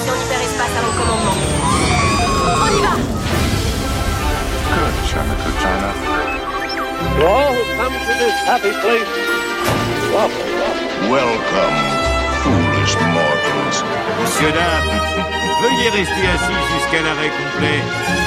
station 0.00 0.14
hyperespace 0.14 0.74
à 0.76 0.82
mon 0.82 0.92
commandement. 0.98 1.36
On 2.62 2.68
y 2.68 2.80
va 2.80 2.94
Good, 4.70 4.94
China, 5.06 5.34
good 5.44 5.56
China. 5.60 5.90
To 8.00 8.12
this 8.18 8.36
happy 8.46 8.72
place. 8.80 9.10
Welcome, 10.10 10.52
welcome. 10.58 11.10
Welcome, 11.10 11.76
foolish 12.42 12.94
mortals. 13.12 13.78
Monsieur, 14.20 14.52
dames, 14.52 15.00
veuillez 15.62 15.90
rester 15.90 16.26
assis 16.34 16.60
jusqu'à 16.74 17.02
l'arrêt 17.02 17.30
complet 17.30 17.80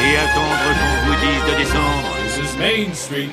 et 0.03 0.17
attendre 0.17 0.57
qu'on 0.77 0.97
vous 1.07 1.17
dise 1.25 1.43
de 1.49 1.57
descendre. 1.57 2.09
This 2.23 2.37
is 2.37 2.57
Main 2.57 2.93
Street. 2.93 3.29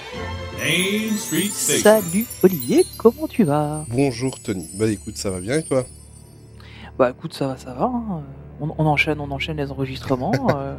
Main 0.58 1.16
Street 1.16 1.50
Station. 1.52 1.82
Salut 1.82 2.26
Olivier, 2.42 2.86
comment 2.96 3.26
tu 3.28 3.44
vas? 3.44 3.84
Bonjour 3.88 4.38
Tony. 4.40 4.68
Bah 4.74 4.86
écoute, 4.88 5.16
ça 5.16 5.30
va 5.30 5.40
bien 5.40 5.56
et 5.58 5.62
toi? 5.62 5.84
Bah 7.00 7.14
écoute, 7.16 7.32
ça 7.32 7.46
va, 7.46 7.56
ça 7.56 7.72
va. 7.72 7.84
hein. 7.86 8.22
On, 8.60 8.74
on 8.76 8.84
enchaîne, 8.84 9.20
on 9.20 9.30
enchaîne 9.30 9.56
les 9.56 9.70
enregistrements. 9.70 10.32
euh, 10.54 10.76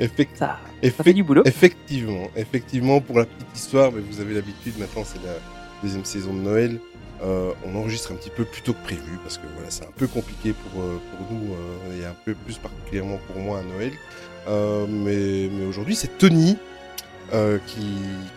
Effect- 0.00 0.36
ça, 0.36 0.58
fait 0.82 1.12
du 1.12 1.22
boulot. 1.22 1.42
Effectivement, 1.46 2.26
effectivement, 2.34 3.00
pour 3.00 3.20
la 3.20 3.26
petite 3.26 3.56
histoire, 3.56 3.92
mais 3.92 4.00
vous 4.00 4.20
avez 4.20 4.34
l'habitude, 4.34 4.76
maintenant 4.80 5.02
c'est 5.04 5.22
la 5.24 5.34
deuxième 5.80 6.04
saison 6.04 6.34
de 6.34 6.40
Noël. 6.40 6.80
euh, 7.22 7.52
on 7.64 7.76
enregistre 7.78 8.10
un 8.10 8.16
petit 8.16 8.30
peu 8.30 8.44
plus 8.44 8.62
tôt 8.62 8.72
que 8.72 8.82
prévu 8.82 9.16
parce 9.22 9.38
que 9.38 9.46
voilà, 9.54 9.70
c'est 9.70 9.84
un 9.84 9.92
peu 9.96 10.08
compliqué 10.08 10.54
pour, 10.54 10.82
euh, 10.82 10.98
pour 11.16 11.36
nous 11.36 11.52
euh, 11.54 12.00
et 12.02 12.04
un 12.04 12.16
peu 12.24 12.34
plus 12.34 12.58
particulièrement 12.58 13.18
pour 13.28 13.40
moi 13.40 13.60
à 13.60 13.62
Noël. 13.62 13.92
Mais 14.88 15.48
mais 15.56 15.66
aujourd'hui, 15.66 15.94
c'est 15.94 16.18
Tony 16.18 16.56
qui, 17.66 17.76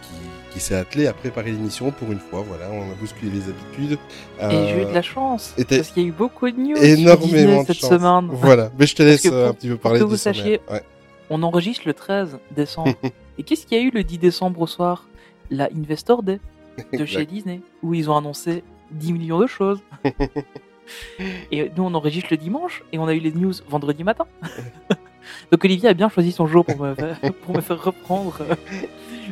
qui, 0.04 0.20
qui 0.54 0.60
s'est 0.60 0.76
attelé 0.76 1.08
à 1.08 1.14
préparer 1.14 1.52
l'émission 1.52 1.92
pour 1.92 2.12
une 2.12 2.20
fois. 2.20 2.44
Voilà, 2.48 2.70
on 2.72 2.92
a 2.92 2.96
bousculé 2.96 3.32
les 3.32 3.50
habitudes. 3.50 3.98
Et 4.40 4.68
j'ai 4.68 4.78
eu 4.82 4.84
Euh, 4.86 4.90
de 4.90 4.94
la 4.94 5.02
chance. 5.02 5.54
Parce 5.68 5.90
qu'il 5.90 6.04
y 6.04 6.06
a 6.06 6.10
eu 6.10 6.12
beaucoup 6.12 6.50
de 6.50 6.58
news 6.58 6.78
énormément 6.78 7.62
de 7.64 7.68
cette 7.68 7.78
semaine. 7.78 8.30
Voilà, 8.32 8.70
mais 8.78 8.86
je 8.86 8.96
te 8.96 9.02
laisse 9.04 9.22
que 9.24 9.30
euh, 9.30 9.46
un 9.46 9.48
pour- 9.48 9.56
petit 9.58 9.68
peu 9.70 9.74
pour 9.76 9.82
parler 9.82 10.00
que 10.00 10.04
de 10.06 10.10
vous 10.10 10.18
sommaire. 10.18 10.44
sachiez- 10.44 10.62
Ouais. 10.72 10.84
On 11.30 11.42
enregistre 11.42 11.84
le 11.88 11.94
13 11.94 12.38
décembre. 12.56 12.94
Et 13.40 13.44
qu'est-ce 13.44 13.66
qu'il 13.66 13.78
y 13.78 13.82
a 13.82 13.84
eu 13.84 13.90
le 13.92 14.04
10 14.04 14.20
décembre 14.20 14.62
au 14.62 14.68
soir? 14.68 15.08
La 15.50 15.70
Investor 15.76 16.22
Day 16.24 16.40
de 16.94 17.06
chez. 17.06 17.26
Disney, 17.26 17.62
où 17.82 17.94
ils 17.94 18.10
ont 18.10 18.18
annoncé 18.18 18.64
10 18.92 19.14
millions 19.14 19.40
de 19.40 19.48
choses. 19.48 19.80
et 21.52 21.72
nous, 21.76 21.84
on 21.84 21.94
enregistre 21.96 22.28
le 22.32 22.38
dimanche 22.38 22.84
et 22.92 23.00
on 23.00 23.08
a 23.08 23.14
eu 23.14 23.20
les 23.20 23.32
news 23.32 23.54
vendredi 23.70 24.04
matin. 24.04 24.26
Donc 25.52 25.64
Olivier 25.64 25.90
a 25.90 25.94
bien 25.94 26.10
choisi 26.10 26.32
son 26.32 26.46
jour 26.48 26.66
pour 26.66 26.78
me 26.80 26.94
faire, 26.96 27.20
pour 27.44 27.56
me 27.56 27.62
faire 27.62 27.82
reprendre 27.82 28.36
euh, 28.42 28.56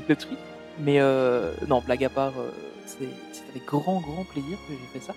le 0.07 0.15
truc. 0.15 0.37
Mais 0.81 0.99
euh, 0.99 1.51
non, 1.67 1.81
blague 1.85 2.03
à 2.03 2.09
part, 2.09 2.33
euh, 2.39 2.49
c'est 2.85 3.07
avec 3.51 3.65
grand, 3.65 3.99
grand 3.99 4.23
plaisir 4.23 4.57
que 4.67 4.73
j'ai 4.73 4.99
fait 4.99 5.05
ça. 5.05 5.13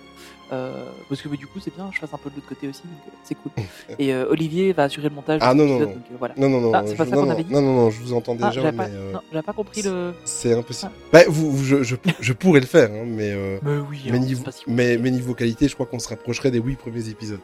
Euh, 0.51 0.85
parce 1.09 1.21
que 1.21 1.27
bah, 1.29 1.37
du 1.37 1.47
coup, 1.47 1.59
c'est 1.59 1.73
bien, 1.75 1.89
je 1.91 1.97
fasse 1.99 2.13
un 2.13 2.17
peu 2.17 2.29
de 2.29 2.35
l'autre 2.35 2.47
côté 2.47 2.67
aussi, 2.67 2.83
donc 2.83 3.13
c'est 3.23 3.33
cool. 3.35 3.51
Et 3.99 4.13
Olivier 4.15 4.73
va 4.73 4.83
assurer 4.83 5.09
le 5.09 5.15
montage. 5.15 5.39
Ah, 5.41 5.53
non, 5.55 5.65
non, 5.65 5.79
non. 5.79 5.85
donc, 5.85 5.95
voilà. 6.19 6.35
Non, 6.37 6.49
non, 6.49 6.61
non, 6.61 6.71
Ah, 6.73 6.83
c'est 6.85 6.91
je, 6.91 6.97
pas 6.97 7.05
ça 7.05 7.15
non, 7.15 7.23
qu'on 7.23 7.29
avait 7.31 7.43
dit 7.43 7.51
non, 7.53 7.61
non, 7.61 7.73
non, 7.75 7.89
je 7.89 7.99
vous 8.01 8.13
entends 8.13 8.33
Ah, 8.41 8.49
déjà, 8.49 8.61
j'avais 8.61 8.77
pas, 8.77 8.87
non, 9.33 9.41
pas 9.41 9.53
compris 9.53 9.81
le. 9.81 10.13
c'est 10.23 10.53
impossible. 10.53 10.91
Bah, 11.11 11.21
vous, 11.27 11.51
vous- 11.51 11.63
je, 11.63 11.81
je, 11.83 11.95
je 12.19 12.33
pourrais 12.33 12.59
le 12.59 12.67
faire, 12.67 12.91
hein, 12.91 13.05
mais, 13.07 13.31
euh, 13.31 13.57
Mais 13.63 13.77
oui, 13.89 14.01
mais, 14.05 14.17
hein, 14.17 14.19
niveau, 14.19 14.41
c'est 14.41 14.45
pas 14.45 14.51
si 14.51 14.63
mais, 14.67 14.97
mais 14.97 15.09
niveau 15.09 15.33
qualité, 15.33 15.67
je 15.67 15.73
crois 15.73 15.87
qu'on 15.87 15.99
se 15.99 16.09
rapprocherait 16.09 16.51
des 16.51 16.59
huit 16.59 16.75
premiers 16.77 17.09
épisodes. 17.09 17.39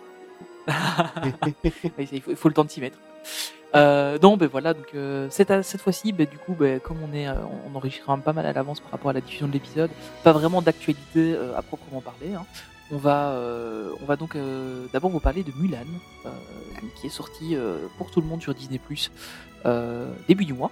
Faut, 1.64 2.30
il 2.30 2.36
faut 2.36 2.48
le 2.50 2.54
temps 2.54 2.64
de 2.66 2.70
s'y 2.70 2.82
mettre. 2.82 2.98
Euh, 3.74 4.18
non, 4.22 4.36
ben 4.36 4.48
voilà, 4.48 4.74
donc 4.74 4.88
euh, 4.96 5.28
cette, 5.30 5.62
cette 5.64 5.82
fois-ci, 5.82 6.12
ben, 6.12 6.28
du 6.30 6.38
coup, 6.38 6.54
ben, 6.54 6.80
comme 6.80 6.98
on 7.02 7.14
est, 7.14 7.28
euh, 7.28 7.36
on 7.74 7.80
quand 7.80 8.18
même 8.18 8.22
pas 8.22 8.34
mal 8.34 8.46
à 8.46 8.54
l'avance 8.54 8.80
par 8.82 8.92
rapport 8.92 9.12
à 9.12 9.14
la 9.14 9.22
diffusion 9.22 9.48
de 9.48 9.54
l'épisode, 9.54 9.90
pas 10.24 10.34
vraiment 10.34 10.62
d'actualité 10.62 11.34
euh, 11.34 11.58
à 11.58 11.62
proprement 11.62 12.02
parler. 12.02 12.34
hein. 12.36 12.46
On 12.94 12.98
va, 12.98 13.40
on 14.02 14.06
va 14.06 14.18
donc 14.18 14.36
d'abord 14.92 15.12
vous 15.12 15.22
parler 15.22 15.44
de 15.44 15.54
Mulan, 15.56 15.86
qui 16.98 17.08
est 17.08 17.10
sorti 17.10 17.56
pour 17.98 18.12
tout 18.12 18.20
le 18.20 18.28
monde 18.28 18.42
sur 18.42 18.54
Disney 18.54 18.82
début 20.28 20.44
du 20.44 20.54
mois. 20.54 20.72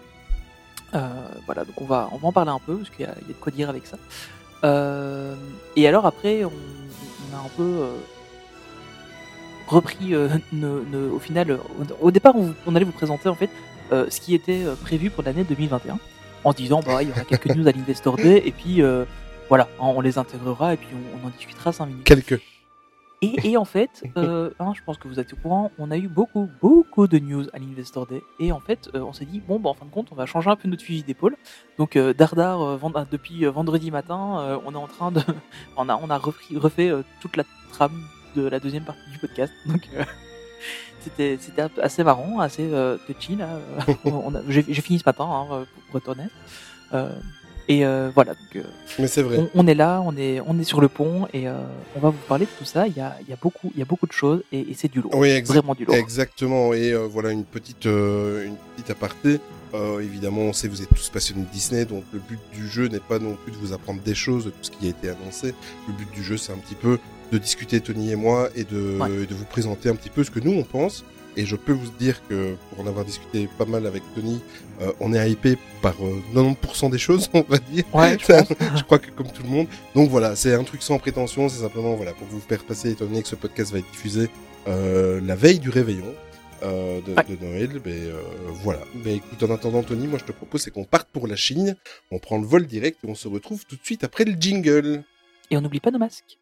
Voilà, 0.91 1.63
donc 1.63 1.79
on 1.79 1.85
va, 1.85 2.09
on 2.11 2.17
va 2.17 2.27
en 2.27 2.33
parler 2.33 2.51
un 2.51 2.59
peu 2.59 2.75
parce 2.75 2.89
qu'il 2.89 3.05
y, 3.05 3.07
y 3.07 3.09
a 3.09 3.15
de 3.15 3.33
quoi 3.39 3.53
dire 3.53 3.69
avec 3.69 3.83
ça. 3.85 3.97
Et 5.77 5.87
alors 5.87 6.05
après, 6.05 6.43
on, 6.43 6.51
a 7.33 7.39
un 7.39 7.49
peu 7.55 7.87
repris 9.69 10.13
euh, 10.13 10.27
ne- 10.51 10.81
ne- 10.91 11.09
au 11.09 11.19
final. 11.19 11.51
euh, 11.51 11.57
Au, 12.01 12.11
départ, 12.11 12.35
on, 12.35 12.53
on 12.67 12.75
allait 12.75 12.85
vous 12.85 12.91
présenter 12.91 13.29
en 13.29 13.35
fait 13.35 13.49
euh, 13.91 14.09
ce 14.09 14.19
qui 14.19 14.35
était 14.35 14.63
prévu 14.81 15.09
pour 15.09 15.23
l'année 15.23 15.43
2021, 15.43 15.97
en 16.43 16.51
se 16.51 16.57
disant 16.57 16.81
bah 16.85 17.01
il 17.03 17.09
y 17.09 17.11
aura 17.11 17.21
quelques 17.23 17.47
news 17.55 17.67
à 17.67 17.71
l'Investor 17.71 18.17
Day 18.17 18.41
et 18.45 18.51
puis 18.51 18.81
euh, 18.81 19.05
voilà, 19.47 19.67
on 19.79 20.01
les 20.01 20.17
intégrera 20.17 20.73
et 20.73 20.77
puis 20.77 20.87
on, 20.93 21.23
on 21.23 21.27
en 21.27 21.31
discutera 21.31 21.71
5 21.71 21.85
minutes. 21.87 22.03
Quelques. 22.03 22.41
Et, 23.21 23.49
et 23.51 23.57
en 23.57 23.65
fait, 23.65 24.03
hein, 24.15 24.73
je 24.73 24.81
pense 24.85 24.97
que 24.97 25.07
vous 25.09 25.19
êtes 25.19 25.33
au 25.33 25.35
courant, 25.35 25.71
on 25.77 25.91
a 25.91 25.97
eu 25.97 26.07
beaucoup, 26.07 26.47
beaucoup 26.61 27.05
de 27.07 27.19
news 27.19 27.45
à 27.51 27.59
l'Investor 27.59 28.07
Day. 28.07 28.21
Et 28.39 28.53
en 28.53 28.61
fait, 28.61 28.89
on 28.93 29.11
s'est 29.11 29.25
dit, 29.25 29.41
bon, 29.45 29.59
bah, 29.59 29.69
en 29.71 29.73
fin 29.73 29.85
de 29.85 29.91
compte, 29.91 30.07
on 30.11 30.15
va 30.15 30.25
changer 30.25 30.49
un 30.49 30.55
peu 30.55 30.69
notre 30.69 30.83
fusil 30.83 31.03
d'épaule. 31.03 31.35
Donc, 31.77 31.97
vend- 31.97 32.91
ah, 32.95 33.05
depuis 33.11 33.43
vendredi 33.45 33.91
matin, 33.91 34.59
on 34.65 34.71
est 34.73 34.77
en 34.77 34.87
train 34.87 35.11
de. 35.11 35.19
on 35.77 35.89
a, 35.89 35.99
on 36.01 36.09
a 36.09 36.17
repris- 36.17 36.55
refait 36.57 36.91
toute 37.19 37.35
la 37.35 37.43
trame 37.73 38.03
de 38.35 38.47
la 38.47 38.59
deuxième 38.59 38.83
partie 38.83 39.09
du 39.11 39.17
podcast. 39.17 39.53
Donc, 39.65 39.81
euh, 39.95 40.03
c'était 41.01 41.37
c'était 41.39 41.63
assez 41.81 42.03
marrant, 42.03 42.39
assez 42.39 42.67
euh, 42.71 42.97
touchy, 43.07 43.35
là. 43.35 43.47
On 44.05 44.33
a- 44.35 44.41
J'ai 44.49 44.63
fini 44.63 44.99
ce 44.99 45.03
matin, 45.05 45.27
hein, 45.29 45.65
pour, 45.91 45.99
être 45.99 46.09
honnête. 46.09 46.31
Euh, 46.93 47.09
et 47.67 47.85
euh, 47.85 48.09
voilà, 48.15 48.33
donc. 48.33 48.63
Mais 48.97 49.07
c'est 49.07 49.21
vrai. 49.21 49.37
on, 49.37 49.49
on 49.53 49.67
est 49.67 49.75
là, 49.75 50.01
on 50.03 50.17
est, 50.17 50.41
on 50.47 50.57
est 50.59 50.63
sur 50.63 50.81
le 50.81 50.87
pont 50.87 51.27
et 51.33 51.47
on 51.47 51.99
va 51.99 52.09
vous 52.09 52.17
parler 52.27 52.45
de 52.45 52.51
tout 52.57 52.65
ça. 52.65 52.87
Il 52.87 52.97
y 52.97 52.99
a, 52.99 53.15
il 53.21 53.29
y 53.29 53.33
a, 53.33 53.37
beaucoup, 53.39 53.71
il 53.75 53.79
y 53.79 53.83
a 53.83 53.85
beaucoup 53.85 54.07
de 54.07 54.11
choses 54.11 54.41
et, 54.51 54.61
et 54.61 54.73
c'est 54.73 54.91
du 54.91 55.01
lourd. 55.01 55.13
Oui, 55.15 55.39
Vraiment 55.43 55.75
du 55.75 55.85
lourd. 55.85 55.93
Exactement. 55.95 56.73
Et 56.73 56.95
voilà 56.95 57.29
une 57.29 57.45
petite, 57.45 57.85
une 57.85 58.55
petite 58.75 58.89
aparté. 58.89 59.39
Évidemment, 60.01 60.41
on 60.41 60.53
sait 60.53 60.67
vous 60.67 60.81
êtes 60.81 60.89
tous 60.89 61.09
passionnés 61.09 61.43
de 61.43 61.51
Disney, 61.51 61.85
donc 61.85 62.03
le 62.11 62.17
but 62.17 62.39
du 62.51 62.67
jeu 62.67 62.87
n'est 62.87 62.99
pas 62.99 63.19
non 63.19 63.35
plus 63.35 63.51
de 63.51 63.57
vous 63.57 63.71
apprendre 63.71 64.01
des 64.01 64.15
choses 64.15 64.45
de 64.45 64.49
tout 64.49 64.63
ce 64.63 64.71
qui 64.71 64.87
a 64.87 64.89
été 64.89 65.09
annoncé. 65.09 65.53
Le 65.87 65.93
but 65.93 66.09
du 66.11 66.23
jeu, 66.23 66.37
c'est 66.37 66.51
un 66.51 66.57
petit 66.57 66.73
peu 66.73 66.97
de 67.31 67.37
discuter 67.37 67.79
Tony 67.81 68.11
et 68.11 68.15
moi 68.15 68.49
et 68.55 68.63
de, 68.63 68.97
Ouais. 68.99 69.23
et 69.23 69.25
de 69.25 69.33
vous 69.33 69.45
présenter 69.45 69.89
un 69.89 69.95
petit 69.95 70.09
peu 70.09 70.23
ce 70.23 70.31
que 70.31 70.39
nous 70.39 70.51
on 70.53 70.63
pense. 70.63 71.03
Et 71.37 71.45
je 71.45 71.55
peux 71.55 71.71
vous 71.71 71.89
dire 71.99 72.21
que 72.27 72.55
pour 72.69 72.83
en 72.83 72.87
avoir 72.87 73.05
discuté 73.05 73.47
pas 73.57 73.65
mal 73.65 73.85
avec 73.85 74.01
Tony, 74.15 74.41
euh, 74.81 74.91
on 74.99 75.13
est 75.13 75.31
hypé 75.31 75.57
par 75.81 75.93
euh, 76.03 76.19
90% 76.33 76.89
des 76.89 76.97
choses, 76.97 77.29
on 77.33 77.41
va 77.41 77.59
dire. 77.59 77.83
Ouais, 77.93 78.17
je 78.19 78.83
crois 78.83 78.99
que 78.99 79.11
comme 79.11 79.31
tout 79.31 79.43
le 79.43 79.49
monde. 79.49 79.67
Donc 79.95 80.09
voilà, 80.09 80.35
c'est 80.35 80.53
un 80.53 80.63
truc 80.63 80.81
sans 80.81 80.97
prétention, 80.97 81.47
c'est 81.47 81.61
simplement 81.61 81.95
voilà 81.95 82.13
pour 82.13 82.27
vous 82.27 82.39
faire 82.41 82.63
passer, 82.65 82.91
étant 82.91 83.05
donné 83.05 83.21
que 83.21 83.27
ce 83.27 83.35
podcast 83.35 83.71
va 83.71 83.77
être 83.79 83.89
diffusé 83.91 84.27
euh, 84.67 85.21
la 85.23 85.35
veille 85.35 85.59
du 85.59 85.69
réveillon 85.69 86.13
euh, 86.63 86.99
de, 87.01 87.13
Ouais. 87.13 87.23
de 87.29 87.45
Noël. 87.45 87.79
Mais 87.85 87.91
euh, 87.93 88.19
voilà. 88.63 88.81
Mais 89.05 89.15
écoute, 89.17 89.41
en 89.43 89.53
attendant, 89.53 89.83
Tony, 89.83 90.07
moi 90.07 90.17
je 90.19 90.25
te 90.25 90.31
propose 90.33 90.61
c'est 90.63 90.71
qu'on 90.71 90.83
parte 90.83 91.07
pour 91.13 91.27
la 91.27 91.35
Chine. 91.37 91.77
On 92.11 92.19
prend 92.19 92.37
le 92.39 92.45
vol 92.45 92.65
direct 92.65 92.97
et 93.05 93.07
on 93.07 93.15
se 93.15 93.27
retrouve 93.29 93.65
tout 93.65 93.75
de 93.77 93.85
suite 93.85 94.03
après 94.03 94.25
le 94.25 94.33
jingle. 94.37 95.03
Et 95.51 95.57
on 95.57 95.61
n'oublie 95.61 95.79
pas 95.79 95.91
nos 95.91 95.99
masques. 95.99 96.37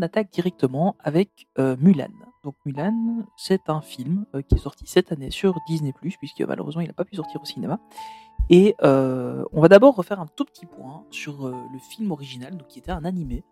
On 0.00 0.02
attaque 0.02 0.30
directement 0.32 0.96
avec 1.00 1.46
euh, 1.58 1.76
Mulan. 1.78 2.08
Donc 2.42 2.54
Mulan, 2.64 3.24
c'est 3.36 3.68
un 3.68 3.82
film 3.82 4.24
euh, 4.34 4.40
qui 4.40 4.54
est 4.54 4.58
sorti 4.58 4.84
cette 4.86 5.12
année 5.12 5.30
sur 5.30 5.54
Disney+, 5.68 5.92
puisque 5.92 6.40
malheureusement 6.40 6.80
il 6.80 6.86
n'a 6.86 6.94
pas 6.94 7.04
pu 7.04 7.16
sortir 7.16 7.40
au 7.42 7.44
cinéma. 7.44 7.78
Et 8.48 8.74
euh, 8.82 9.44
on 9.52 9.60
va 9.60 9.68
d'abord 9.68 9.94
refaire 9.94 10.20
un 10.20 10.26
tout 10.26 10.44
petit 10.44 10.66
point 10.66 11.04
sur 11.10 11.48
le 11.48 11.78
film 11.78 12.10
original, 12.10 12.56
qui 12.68 12.78
était 12.78 12.90
un 12.90 13.04
animé, 13.04 13.44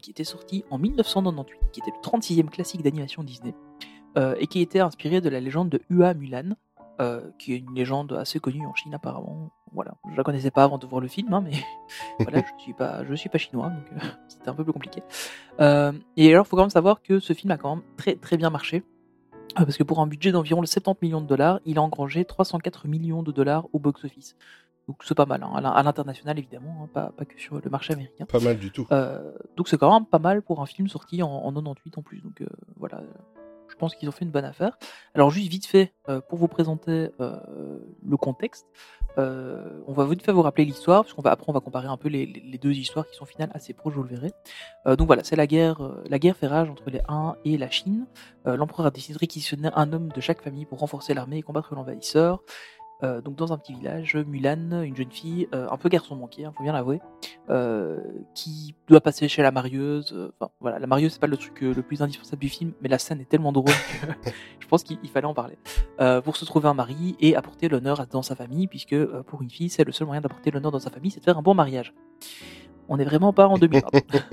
qui 0.00 0.10
était 0.10 0.24
sorti 0.24 0.64
en 0.70 0.78
1998, 0.78 1.70
qui 1.72 1.80
était 1.80 1.92
le 1.92 2.02
36e 2.02 2.50
classique 2.50 2.82
d'animation 2.82 3.22
Disney, 3.22 3.54
et 4.38 4.46
qui 4.46 4.60
était 4.60 4.80
inspiré 4.80 5.22
de 5.22 5.30
la 5.30 5.40
légende 5.40 5.70
de 5.70 5.80
Hua 5.88 6.12
Mulan, 6.12 6.50
qui 7.38 7.54
est 7.54 7.58
une 7.58 7.74
légende 7.74 8.12
assez 8.12 8.40
connue 8.40 8.66
en 8.66 8.74
Chine 8.74 8.92
apparemment. 8.92 9.50
Voilà, 9.74 9.94
je 10.10 10.16
la 10.16 10.22
connaissais 10.22 10.50
pas 10.50 10.64
avant 10.64 10.76
de 10.78 10.86
voir 10.86 11.00
le 11.00 11.08
film, 11.08 11.32
hein, 11.32 11.40
mais 11.42 11.52
voilà, 12.20 12.42
je 12.42 12.62
suis 12.62 12.74
pas, 12.74 13.04
je 13.04 13.14
suis 13.14 13.28
pas 13.30 13.38
chinois, 13.38 13.70
donc 13.70 13.84
euh, 13.92 14.06
c'était 14.28 14.48
un 14.48 14.54
peu 14.54 14.64
plus 14.64 14.72
compliqué. 14.72 15.02
Euh, 15.60 15.92
et 16.16 16.30
alors, 16.32 16.46
faut 16.46 16.56
quand 16.56 16.62
même 16.62 16.70
savoir 16.70 17.00
que 17.02 17.20
ce 17.20 17.32
film 17.32 17.50
a 17.52 17.56
quand 17.58 17.76
même 17.76 17.84
très 17.96 18.16
très 18.16 18.36
bien 18.36 18.50
marché. 18.50 18.82
euh, 19.58 19.64
Parce 19.64 19.76
que 19.78 19.82
pour 19.82 20.00
un 20.00 20.06
budget 20.06 20.30
d'environ 20.32 20.62
70 20.64 20.98
millions 21.06 21.20
de 21.22 21.26
dollars, 21.26 21.60
il 21.64 21.78
a 21.78 21.82
engrangé 21.82 22.24
304 22.24 22.86
millions 22.88 23.22
de 23.22 23.32
dollars 23.32 23.66
au 23.72 23.78
box-office. 23.78 24.36
Donc 24.88 25.02
c'est 25.04 25.14
pas 25.14 25.26
mal, 25.26 25.42
hein, 25.44 25.52
à 25.54 25.60
l'in- 25.60 25.70
à 25.70 25.82
l'international 25.82 26.38
évidemment, 26.38 26.74
hein, 26.82 26.88
pas, 26.92 27.12
pas 27.16 27.24
que 27.24 27.38
sur 27.40 27.54
le 27.54 27.70
marché 27.70 27.92
américain. 27.94 28.26
Pas 28.26 28.40
mal 28.40 28.58
du 28.58 28.70
tout. 28.72 28.86
Donc 29.56 29.68
c'est 29.68 29.78
quand 29.78 29.92
même 29.92 30.06
pas 30.06 30.18
mal 30.18 30.42
pour 30.42 30.60
un 30.60 30.66
film 30.66 30.88
sorti 30.88 31.22
en, 31.22 31.30
en 31.30 31.52
98 31.52 31.98
en 31.98 32.02
plus. 32.02 32.20
Donc 32.20 32.42
voilà, 32.76 33.00
je 33.68 33.76
pense 33.76 33.94
qu'ils 33.94 34.08
ont 34.08 34.12
fait 34.12 34.24
une 34.24 34.32
bonne 34.32 34.44
affaire. 34.44 34.76
Alors 35.14 35.30
juste 35.30 35.48
vite 35.48 35.66
fait, 35.66 35.94
euh, 36.08 36.20
pour 36.20 36.36
vous 36.36 36.48
présenter 36.48 37.10
euh, 37.20 37.38
le 38.04 38.16
contexte, 38.16 38.66
euh, 39.18 39.80
on 39.86 39.92
va 39.92 40.04
vite 40.06 40.28
vous 40.28 40.42
rappeler 40.42 40.64
l'histoire, 40.64 41.04
parce 41.04 41.14
va 41.22 41.32
après 41.32 41.46
on 41.48 41.52
va 41.52 41.60
comparer 41.60 41.88
un 41.88 41.96
peu 41.96 42.08
les, 42.08 42.26
deux 42.60 42.72
histoires 42.72 43.06
qui 43.06 43.16
sont 43.16 43.24
finales 43.24 43.50
assez 43.54 43.72
proches, 43.72 43.94
vous 43.94 44.02
le 44.02 44.08
verrez. 44.08 44.32
Euh, 44.86 44.96
donc 44.96 45.06
voilà, 45.06 45.24
c'est 45.24 45.36
la 45.36 45.46
guerre, 45.46 45.82
euh, 45.82 46.02
la 46.08 46.18
guerre 46.18 46.36
fait 46.36 46.46
rage 46.46 46.70
entre 46.70 46.90
les 46.90 47.00
Huns 47.08 47.36
et 47.44 47.58
la 47.58 47.70
Chine. 47.70 48.06
L'empereur 48.44 48.86
a 48.86 48.90
décidé 48.90 49.14
de 49.14 49.18
réquisitionner 49.20 49.70
un 49.74 49.92
homme 49.92 50.08
de 50.08 50.20
chaque 50.20 50.42
famille 50.42 50.64
pour 50.64 50.80
renforcer 50.80 51.14
l'armée 51.14 51.38
et 51.38 51.42
combattre 51.42 51.74
l'envahisseur. 51.74 52.42
Euh, 53.02 53.20
donc 53.20 53.36
dans 53.36 53.52
un 53.52 53.58
petit 53.58 53.74
village, 53.74 54.16
Mulan, 54.16 54.82
une 54.82 54.96
jeune 54.96 55.10
fille, 55.10 55.48
euh, 55.54 55.66
un 55.70 55.76
peu 55.76 55.88
garçon 55.88 56.14
manqué, 56.14 56.42
il 56.42 56.50
faut 56.56 56.62
bien 56.62 56.72
l'avouer, 56.72 57.00
euh, 57.50 58.00
qui 58.34 58.74
doit 58.86 59.00
passer 59.00 59.28
chez 59.28 59.42
la 59.42 59.50
marieuse. 59.50 60.14
Enfin 60.38 60.52
voilà, 60.60 60.78
la 60.78 60.86
marieuse 60.86 61.12
c'est 61.12 61.20
pas 61.20 61.26
le 61.26 61.36
truc 61.36 61.60
le 61.62 61.82
plus 61.82 62.02
indispensable 62.02 62.40
du 62.40 62.48
film, 62.48 62.72
mais 62.80 62.88
la 62.88 62.98
scène 62.98 63.20
est 63.20 63.28
tellement 63.28 63.52
drôle 63.52 63.66
que 63.66 64.30
je 64.60 64.66
pense 64.68 64.84
qu'il 64.84 64.98
il 65.02 65.10
fallait 65.10 65.26
en 65.26 65.34
parler. 65.34 65.58
Pour 66.24 66.36
se 66.36 66.44
trouver 66.44 66.68
un 66.68 66.74
mari 66.74 67.16
et 67.20 67.36
apporter 67.36 67.68
l'honneur 67.68 68.06
dans 68.06 68.22
sa 68.22 68.34
famille, 68.34 68.66
puisque 68.66 68.96
pour 69.22 69.42
une 69.42 69.50
fille 69.50 69.68
c'est 69.68 69.84
le 69.84 69.92
seul 69.92 70.06
moyen 70.06 70.20
d'apporter 70.20 70.50
l'honneur 70.50 70.70
dans 70.70 70.78
sa 70.78 70.90
famille, 70.90 71.10
c'est 71.10 71.20
de 71.20 71.24
faire 71.24 71.38
un 71.38 71.42
bon 71.42 71.54
mariage. 71.54 71.94
On 72.88 72.96
n'est 72.96 73.04
vraiment 73.04 73.32
pas 73.32 73.46
en 73.46 73.58
2020. 73.58 73.88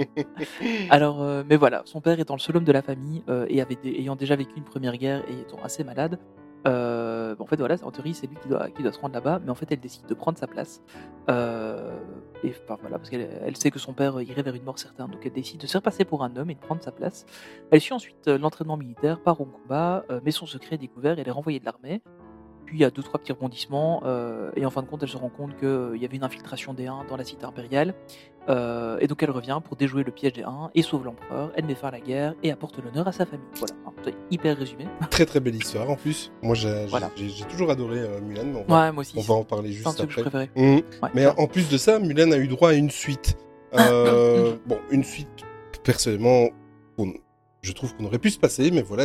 Alors, 0.90 1.24
mais 1.46 1.56
voilà, 1.56 1.84
son 1.86 2.02
père 2.02 2.20
étant 2.20 2.34
le 2.34 2.40
seul 2.40 2.58
homme 2.58 2.64
de 2.64 2.72
la 2.72 2.82
famille 2.82 3.24
et 3.48 3.62
avait 3.62 3.78
ayant 3.86 4.16
déjà 4.16 4.36
vécu 4.36 4.54
une 4.58 4.64
première 4.64 4.98
guerre 4.98 5.24
et 5.30 5.40
étant 5.42 5.62
assez 5.64 5.84
malade, 5.84 6.20
euh, 6.68 7.36
en 7.40 7.46
fait 7.46 7.56
voilà, 7.56 7.76
en 7.84 7.92
théorie 7.92 8.14
c'est 8.14 8.28
lui 8.28 8.36
qui 8.42 8.50
doit, 8.50 8.92
se 8.92 9.00
rendre 9.00 9.14
là-bas, 9.14 9.40
mais 9.44 9.50
en 9.50 9.56
fait 9.56 9.72
elle 9.72 9.80
décide 9.80 10.06
de 10.06 10.14
prendre 10.14 10.38
sa 10.38 10.48
place. 10.48 10.82
Euh, 11.30 11.98
et 12.44 12.54
enfin 12.64 12.78
voilà, 12.82 12.98
parce 12.98 13.10
qu'elle 13.10 13.30
elle 13.46 13.56
sait 13.56 13.72
que 13.72 13.80
son 13.80 13.94
père 13.94 14.22
irait 14.22 14.42
vers 14.42 14.56
une 14.56 14.64
mort 14.64 14.80
certaine, 14.80 15.08
donc 15.08 15.22
elle 15.26 15.32
décide 15.32 15.62
de 15.62 15.68
se 15.68 15.74
faire 15.74 15.82
passer 15.82 16.06
pour 16.06 16.24
un 16.24 16.36
homme 16.36 16.50
et 16.50 16.56
de 16.56 16.60
prendre 16.60 16.84
sa 16.84 16.92
place. 16.92 17.26
Elle 17.72 17.82
suit 17.82 17.94
ensuite 17.94 18.28
euh, 18.28 18.38
l'entraînement 18.38 18.78
militaire, 18.78 19.22
part 19.22 19.40
au 19.40 19.46
combat, 19.46 20.04
mais 20.24 20.32
son 20.32 20.46
secret 20.46 20.76
est 20.76 20.80
découvert 20.80 21.18
elle 21.20 21.28
est 21.28 21.32
renvoyée 21.32 21.60
de 21.60 21.66
l'armée. 21.66 22.02
Puis 22.70 22.78
il 22.78 22.82
y 22.82 22.86
a 22.86 22.92
deux 22.92 23.02
trois 23.02 23.20
petits 23.20 23.32
rebondissements 23.32 24.04
euh, 24.06 24.52
et 24.56 24.64
en 24.64 24.70
fin 24.70 24.84
de 24.84 24.88
compte 24.88 25.02
elle 25.02 25.10
se 25.10 25.18
rend 25.18 25.30
compte 25.30 25.58
qu'il 25.58 26.00
y 26.00 26.06
avait 26.06 26.18
une 26.18 26.24
infiltration 26.24 26.76
des 26.76 26.86
Huns 26.86 27.04
dans 27.10 27.18
la 27.18 27.24
cité 27.24 27.44
impériale 27.44 27.96
euh, 28.48 29.00
et 29.00 29.08
donc 29.08 29.24
elle 29.24 29.32
revient 29.32 29.60
pour 29.66 29.76
déjouer 29.76 30.04
le 30.04 30.12
piège 30.12 30.34
des 30.34 30.44
Huns 30.44 30.70
et 30.76 30.84
sauve 30.84 31.04
l'empereur. 31.06 31.52
Elle 31.56 31.66
met 31.66 31.74
fin 31.74 31.88
à 31.88 31.92
la 31.92 32.00
guerre 32.00 32.36
et 32.44 32.52
apporte 32.52 32.78
l'honneur 32.78 33.08
à 33.08 33.12
sa 33.12 33.26
famille. 33.26 33.48
Voilà, 33.56 33.74
hein, 33.88 34.12
hyper 34.30 34.56
résumé. 34.56 34.86
Très 35.10 35.26
très 35.26 35.40
belle 35.40 35.56
histoire 35.56 35.90
en 35.90 35.96
plus. 35.96 36.32
Moi 36.44 36.54
j'ai 36.54 36.86
Voilà. 36.86 37.10
toujours 37.50 37.72
adoré 37.72 38.02
euh, 38.02 38.22
Mulan, 38.22 38.44
mais 38.46 38.64
on 38.68 38.72
va, 38.72 38.82
Ouais, 38.86 38.92
moi 38.92 39.02
aussi. 39.02 39.16
on 39.18 39.22
va 39.22 39.34
en 39.34 39.44
parler 39.44 39.72
juste 39.72 39.96
truc 39.98 40.10
que 40.10 40.14
je 40.14 40.20
après. 40.22 40.46
préférais. 40.48 40.84
Ouais. 41.02 41.10
Mais 41.16 41.26
en 41.26 41.48
plus 41.48 41.70
de 41.70 41.78
ça, 41.80 41.98
Mulan 41.98 42.32
a 42.34 42.38
eu 42.38 42.48
droit 42.48 42.70
à 42.70 42.74
une 42.74 42.92
suite. 42.92 43.36
Euh, 43.80 44.58
bon, 44.68 44.78
une 44.92 45.04
suite, 45.04 45.28
personnellement, 45.84 46.50
on- 47.00 47.14
je 47.62 47.72
trouve 47.74 47.96
qu'on 47.96 48.06
aurait 48.06 48.20
pu 48.20 48.30
se 48.30 48.40
passer, 48.40 48.72
mais 48.72 48.82
voilà, 48.82 49.04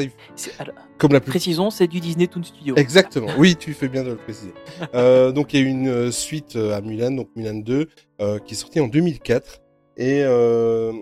alors, 0.59 0.75
comme 0.99 1.13
la 1.13 1.21
plus... 1.21 1.31
précisons, 1.31 1.71
c'est 1.71 1.89
du 1.89 2.01
Disney 2.01 2.27
Toon 2.27 2.43
Studio. 2.43 2.77
Exactement, 2.77 3.29
oui, 3.39 3.57
tu 3.57 3.75
fais 3.75 3.89
bien 3.89 4.05
de 4.05 4.11
le 4.11 4.17
préciser. 4.17 4.55
Euh, 4.95 5.33
donc 5.33 5.53
il 5.53 5.61
y 5.61 5.63
a 5.63 5.67
eu 5.67 5.69
une 5.69 5.89
euh, 5.89 6.11
suite 6.11 6.57
euh, 6.57 6.77
à 6.77 6.81
Mulan, 6.81 7.11
donc 7.13 7.29
Mulan 7.37 7.55
2, 7.55 7.89
euh, 8.21 8.39
qui 8.39 8.55
est 8.55 8.57
sortie 8.57 8.81
en 8.81 8.87
2004. 8.89 9.61
Et 9.97 10.23
euh, 10.25 10.93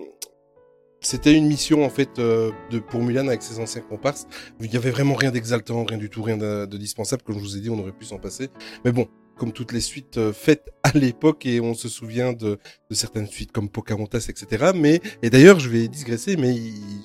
c'était 1.01 1.33
une 1.33 1.47
mission 1.47 1.83
en 1.83 1.89
fait 1.89 2.17
euh, 2.19 2.51
de, 2.71 2.79
pour 2.79 3.01
Mulan 3.01 3.27
avec 3.27 3.41
ses 3.43 3.59
anciens 3.59 3.81
comparses. 3.81 4.27
Il 4.59 4.73
y 4.73 4.77
avait 4.77 4.91
vraiment 4.91 5.15
rien 5.15 5.31
d'exaltant, 5.31 5.83
rien 5.83 5.97
du 5.97 6.09
tout, 6.09 6.23
rien 6.23 6.37
de, 6.37 6.65
de 6.65 6.77
dispensable. 6.77 7.23
Comme 7.23 7.37
je 7.37 7.43
vous 7.43 7.57
ai 7.57 7.59
dit, 7.59 7.69
on 7.69 7.79
aurait 7.79 7.91
pu 7.91 8.05
s'en 8.05 8.17
passer. 8.19 8.49
Mais 8.85 8.91
bon, 8.91 9.07
comme 9.37 9.51
toutes 9.51 9.71
les 9.71 9.81
suites 9.81 10.17
euh, 10.17 10.33
faites 10.33 10.71
à 10.83 10.91
l'époque, 10.97 11.45
et 11.45 11.59
on 11.59 11.73
se 11.73 11.89
souvient 11.89 12.33
de, 12.33 12.59
certaines 12.91 13.27
suites 13.27 13.51
comme 13.51 13.69
Pocahontas, 13.69 14.27
etc. 14.29 14.71
Mais 14.75 15.01
et 15.21 15.29
d'ailleurs, 15.29 15.59
je 15.59 15.69
vais 15.69 15.87
digresser, 15.87 16.37
mais 16.37 16.55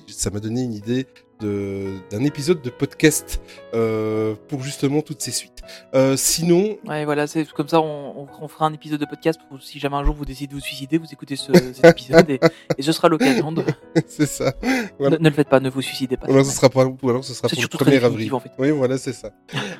ça 0.07 0.29
m'a 0.29 0.39
donné 0.39 0.61
une 0.61 0.73
idée 0.73 1.07
d'un 1.41 2.23
épisode 2.25 2.61
de 2.61 2.69
podcast 2.69 3.41
euh, 3.73 4.35
pour 4.49 4.61
justement 4.61 5.01
toutes 5.01 5.21
ces 5.21 5.31
suites. 5.31 5.61
Euh, 5.93 6.17
sinon, 6.17 6.77
Ouais, 6.85 7.05
voilà, 7.05 7.27
c'est 7.27 7.47
comme 7.51 7.67
ça, 7.67 7.79
on, 7.79 8.21
on- 8.23 8.27
on 8.41 8.47
fera 8.47 8.65
un 8.65 8.73
épisode 8.73 8.99
de 8.99 9.05
podcast 9.05 9.39
pour 9.47 9.61
si 9.61 9.79
jamais 9.79 9.95
un 9.95 10.03
jour 10.03 10.15
vous 10.15 10.25
décidez 10.25 10.47
de 10.47 10.53
vous 10.55 10.59
suicider, 10.65 10.97
vous 10.97 11.05
écoutez 11.11 11.35
ce, 11.35 11.51
cet 11.73 11.85
épisode 11.85 12.29
et, 12.29 12.39
et 12.77 12.81
ce 12.81 12.91
sera 12.91 13.07
l'occasion 13.07 13.51
de. 13.51 13.63
c'est 14.07 14.25
ça. 14.25 14.53
Voilà. 14.99 15.17
Ne, 15.17 15.23
ne 15.23 15.29
le 15.29 15.35
faites 15.35 15.47
pas, 15.49 15.59
ne 15.59 15.69
vous 15.69 15.81
suicidez 15.81 16.17
pas. 16.17 16.25
Alors 16.27 16.45
ce 16.45 16.51
sera 16.51 16.69
pas, 16.69 16.81
alors 16.81 17.23
ce 17.23 17.33
sera 17.33 17.47
pour 17.47 17.55
le 17.55 17.59
surtout 17.61 17.77
très 17.77 17.91
1er 17.91 17.99
définitif, 18.01 18.13
avril. 18.13 18.33
en 18.33 18.39
fait. 18.39 18.51
Oui, 18.57 18.71
voilà, 18.71 18.97
c'est 18.97 19.13
ça. 19.13 19.31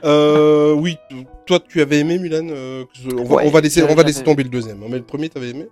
euh, 0.06 0.74
oui, 0.74 0.98
toi, 1.46 1.60
tu 1.68 1.82
avais 1.82 2.00
aimé 2.00 2.20
Mulan. 2.20 2.48
on, 2.50 3.24
va, 3.26 3.36
Ouais, 3.36 3.44
on 3.46 3.50
va 3.50 3.60
laisser, 3.62 3.82
on 3.84 3.88
va 3.88 3.96
j'avais- 3.96 4.04
laisser 4.04 4.24
tomber 4.24 4.44
le 4.44 4.50
deuxième. 4.50 4.82
hein, 4.84 4.88
mais 4.90 4.98
le 4.98 5.04
premier, 5.04 5.28
t'avais 5.30 5.50
aimé? 5.50 5.68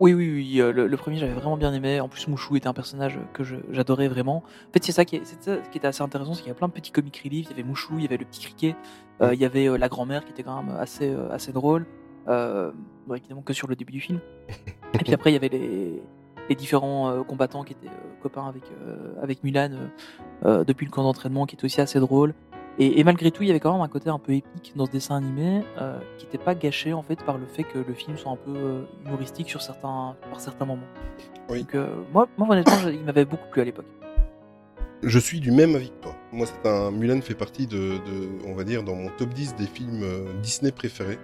Oui, 0.00 0.12
oui, 0.12 0.30
oui. 0.32 0.60
euh, 0.60 0.72
Le, 0.72 0.86
le 0.86 0.96
premier, 0.96 1.16
j'avais 1.16 1.32
vraiment 1.32 1.56
bien 1.56 1.72
aimé. 1.72 2.00
En 2.00 2.08
plus, 2.08 2.28
Mouchou 2.28 2.56
était 2.56 2.66
un 2.68 2.74
personnage 2.74 3.18
que 3.32 3.42
j'adorais 3.70 4.08
vraiment. 4.08 4.36
En 4.68 4.72
fait, 4.72 4.84
c'est 4.84 4.92
ça, 4.92 5.04
qui 5.04 5.16
est- 5.16 5.24
c'est 5.24 5.42
ça 5.42 5.56
qui 5.70 5.78
était 5.78 5.86
assez 5.86 6.02
intéressant, 6.02 6.34
c'est 6.34 6.40
qu'il 6.42 6.48
y 6.48 6.52
a 6.52 6.54
plein 6.54 6.68
de 6.68 6.72
petits 6.72 6.90
comic 6.90 7.16
relief. 7.24 7.46
Il 7.46 7.50
y 7.50 7.52
avait 7.54 7.62
Mouchou, 7.62 7.94
il 7.96 8.02
y 8.02 8.06
avait 8.06 8.18
le 8.18 8.24
petit 8.26 8.40
criquet, 8.42 8.76
euh, 9.22 9.32
il 9.34 9.40
y 9.40 9.44
avait 9.44 9.68
euh, 9.68 9.78
la 9.78 9.88
grand-mère 9.88 10.24
qui 10.24 10.32
était 10.32 10.42
quand 10.42 10.62
même 10.62 10.76
assez, 10.76 11.08
euh, 11.10 11.30
assez 11.30 11.52
drôle. 11.52 11.86
Bon, 12.26 13.14
évidemment 13.16 13.42
que 13.42 13.52
sur 13.52 13.66
le 13.66 13.74
début 13.76 13.92
du 13.92 14.00
film. 14.00 14.20
Et 14.94 14.98
puis 14.98 15.14
après, 15.14 15.30
il 15.30 15.34
y 15.34 15.36
avait 15.36 15.48
les, 15.48 16.02
les 16.48 16.54
différents 16.54 17.24
combattants 17.24 17.64
qui 17.64 17.72
étaient 17.72 17.88
copains 18.22 18.46
avec, 18.46 18.62
avec 19.22 19.42
Mulan 19.42 19.70
depuis 20.44 20.84
le 20.86 20.90
camp 20.92 21.02
d'entraînement, 21.02 21.46
qui 21.46 21.56
était 21.56 21.64
aussi 21.64 21.80
assez 21.80 21.98
drôle. 21.98 22.34
Et, 22.78 23.00
et 23.00 23.04
malgré 23.04 23.30
tout, 23.30 23.42
il 23.42 23.48
y 23.48 23.50
avait 23.50 23.60
quand 23.60 23.72
même 23.72 23.82
un 23.82 23.88
côté 23.88 24.08
un 24.08 24.18
peu 24.18 24.32
épique 24.32 24.72
dans 24.76 24.86
ce 24.86 24.90
dessin 24.90 25.16
animé, 25.16 25.62
euh, 25.78 25.98
qui 26.16 26.24
n'était 26.24 26.38
pas 26.38 26.54
gâché 26.54 26.92
en 26.92 27.02
fait 27.02 27.22
par 27.22 27.36
le 27.38 27.46
fait 27.46 27.64
que 27.64 27.78
le 27.78 27.94
film 27.94 28.16
soit 28.16 28.32
un 28.32 28.36
peu 28.36 28.54
euh, 28.56 28.82
humoristique 29.04 29.50
sur 29.50 29.60
certains, 29.60 30.16
par 30.30 30.40
certains 30.40 30.64
moments. 30.64 30.88
Oui. 31.50 31.60
Donc 31.60 31.74
euh, 31.74 31.96
moi, 32.12 32.28
moi 32.38 32.48
honnêtement, 32.50 32.88
il 32.88 33.04
m'avait 33.04 33.24
beaucoup 33.24 33.48
plu 33.50 33.60
à 33.60 33.64
l'époque. 33.64 33.86
Je 35.02 35.18
suis 35.18 35.40
du 35.40 35.50
même 35.50 35.74
avis 35.74 35.90
que 35.90 36.02
toi. 36.02 36.16
Moi, 36.30 36.46
c'est 36.46 36.68
un 36.68 36.92
Mulan 36.92 37.20
fait 37.20 37.34
partie 37.34 37.66
de, 37.66 37.76
de, 37.76 38.46
on 38.46 38.54
va 38.54 38.62
dire, 38.62 38.84
dans 38.84 38.94
mon 38.94 39.08
top 39.18 39.30
10 39.30 39.56
des 39.56 39.66
films 39.66 40.04
Disney 40.42 40.70
préférés. 40.70 41.18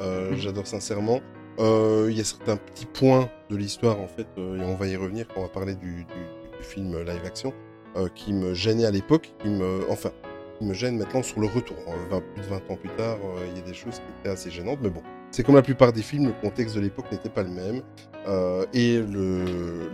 Mhm. 0.00 0.36
J'adore 0.36 0.66
sincèrement. 0.66 1.20
Il 1.58 2.12
y 2.12 2.20
a 2.20 2.24
certains 2.24 2.56
petits 2.56 2.86
points 2.86 3.28
de 3.48 3.56
l'histoire, 3.56 4.00
en 4.00 4.08
fait, 4.08 4.26
et 4.36 4.64
on 4.64 4.74
va 4.74 4.88
y 4.88 4.96
revenir 4.96 5.28
quand 5.28 5.42
on 5.42 5.42
va 5.44 5.48
parler 5.48 5.76
du, 5.76 6.04
du, 6.04 6.56
du 6.58 6.64
film 6.64 6.98
live 7.04 7.24
action, 7.24 7.52
qui 8.16 8.32
me 8.32 8.52
gênait 8.52 8.86
à 8.86 8.90
l'époque, 8.90 9.32
qui 9.38 9.48
me, 9.48 9.88
enfin, 9.88 10.10
me 10.60 10.74
gêne 10.74 10.98
maintenant 10.98 11.22
sur 11.22 11.40
le 11.40 11.46
retour. 11.46 11.76
Euh, 11.88 12.08
20 12.10 12.20
plus 12.34 12.42
de 12.42 12.48
20 12.48 12.56
ans 12.70 12.76
plus 12.76 12.88
tard, 12.90 13.18
euh, 13.24 13.46
il 13.50 13.58
y 13.58 13.62
a 13.62 13.64
des 13.64 13.74
choses 13.74 13.96
qui 13.96 14.20
étaient 14.20 14.30
assez 14.30 14.50
gênantes, 14.50 14.78
mais 14.82 14.90
bon. 14.90 15.02
C'est 15.30 15.44
comme 15.44 15.54
la 15.54 15.62
plupart 15.62 15.92
des 15.92 16.02
films, 16.02 16.26
le 16.26 16.32
contexte 16.32 16.74
de 16.74 16.80
l'époque 16.80 17.10
n'était 17.12 17.28
pas 17.28 17.42
le 17.42 17.50
même. 17.50 17.82
Euh, 18.26 18.66
et 18.74 19.00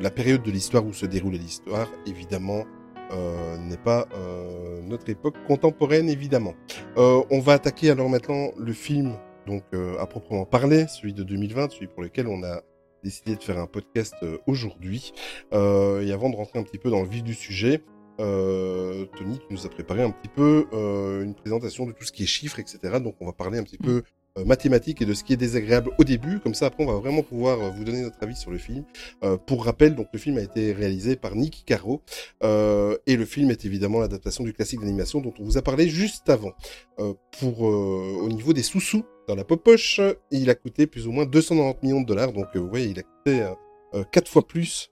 la 0.00 0.10
période 0.10 0.42
de 0.42 0.50
l'histoire 0.50 0.84
où 0.84 0.92
se 0.92 1.04
déroulait 1.06 1.38
l'histoire, 1.38 1.88
évidemment, 2.06 2.64
euh, 3.12 3.56
n'est 3.58 3.76
pas 3.76 4.06
euh, 4.14 4.80
notre 4.82 5.08
époque 5.10 5.36
contemporaine, 5.46 6.08
évidemment. 6.08 6.54
Euh, 6.96 7.22
on 7.30 7.40
va 7.40 7.52
attaquer 7.54 7.90
alors 7.90 8.08
maintenant 8.08 8.50
le 8.56 8.72
film, 8.72 9.14
donc 9.46 9.62
euh, 9.74 9.98
à 9.98 10.06
proprement 10.06 10.44
parler, 10.44 10.86
celui 10.88 11.12
de 11.12 11.22
2020, 11.22 11.70
celui 11.70 11.86
pour 11.86 12.02
lequel 12.02 12.26
on 12.26 12.42
a 12.42 12.62
décidé 13.04 13.36
de 13.36 13.42
faire 13.42 13.58
un 13.58 13.66
podcast 13.66 14.14
euh, 14.22 14.38
aujourd'hui. 14.46 15.12
Euh, 15.52 16.02
et 16.02 16.12
avant 16.12 16.30
de 16.30 16.36
rentrer 16.36 16.58
un 16.58 16.64
petit 16.64 16.78
peu 16.78 16.90
dans 16.90 17.02
le 17.02 17.08
vif 17.08 17.22
du 17.22 17.34
sujet, 17.34 17.74
euh, 17.74 17.95
Tony, 18.18 19.38
tu 19.38 19.46
nous 19.54 19.66
as 19.66 19.68
préparé 19.68 20.02
un 20.02 20.10
petit 20.10 20.28
peu 20.28 20.66
euh, 20.72 21.22
une 21.22 21.34
présentation 21.34 21.86
de 21.86 21.92
tout 21.92 22.04
ce 22.04 22.12
qui 22.12 22.22
est 22.22 22.26
chiffres, 22.26 22.58
etc. 22.58 23.00
Donc 23.00 23.16
on 23.20 23.26
va 23.26 23.32
parler 23.32 23.58
un 23.58 23.62
petit 23.62 23.78
peu 23.78 24.02
euh, 24.38 24.44
mathématiques 24.44 25.00
et 25.00 25.06
de 25.06 25.14
ce 25.14 25.24
qui 25.24 25.32
est 25.32 25.36
désagréable 25.36 25.90
au 25.98 26.04
début. 26.04 26.40
Comme 26.40 26.54
ça, 26.54 26.66
après, 26.66 26.84
on 26.84 26.92
va 26.92 26.98
vraiment 26.98 27.22
pouvoir 27.22 27.60
euh, 27.60 27.70
vous 27.70 27.84
donner 27.84 28.02
notre 28.02 28.22
avis 28.22 28.36
sur 28.36 28.50
le 28.50 28.58
film. 28.58 28.84
Euh, 29.24 29.36
pour 29.36 29.64
rappel, 29.64 29.94
donc 29.94 30.08
le 30.12 30.18
film 30.18 30.36
a 30.36 30.42
été 30.42 30.72
réalisé 30.72 31.16
par 31.16 31.34
Nick 31.34 31.64
Caro 31.66 32.02
euh, 32.42 32.96
et 33.06 33.16
le 33.16 33.24
film 33.24 33.50
est 33.50 33.64
évidemment 33.64 34.00
l'adaptation 34.00 34.44
du 34.44 34.52
classique 34.52 34.80
d'animation 34.80 35.20
dont 35.20 35.32
on 35.38 35.44
vous 35.44 35.56
a 35.56 35.62
parlé 35.62 35.88
juste 35.88 36.28
avant. 36.28 36.52
Euh, 36.98 37.14
pour 37.40 37.66
euh, 37.66 38.18
au 38.20 38.28
niveau 38.28 38.52
des 38.52 38.62
sous-sous 38.62 39.04
dans 39.26 39.34
la 39.34 39.44
poche, 39.44 40.00
il 40.30 40.50
a 40.50 40.54
coûté 40.54 40.86
plus 40.86 41.06
ou 41.06 41.12
moins 41.12 41.26
290 41.26 41.86
millions 41.86 42.00
de 42.02 42.06
dollars. 42.06 42.32
Donc 42.32 42.46
euh, 42.54 42.60
vous 42.60 42.68
voyez, 42.68 42.86
il 42.88 42.98
a 42.98 43.02
coûté 43.02 43.42
euh, 43.42 43.54
euh, 43.94 44.04
quatre 44.04 44.28
fois 44.28 44.46
plus 44.46 44.90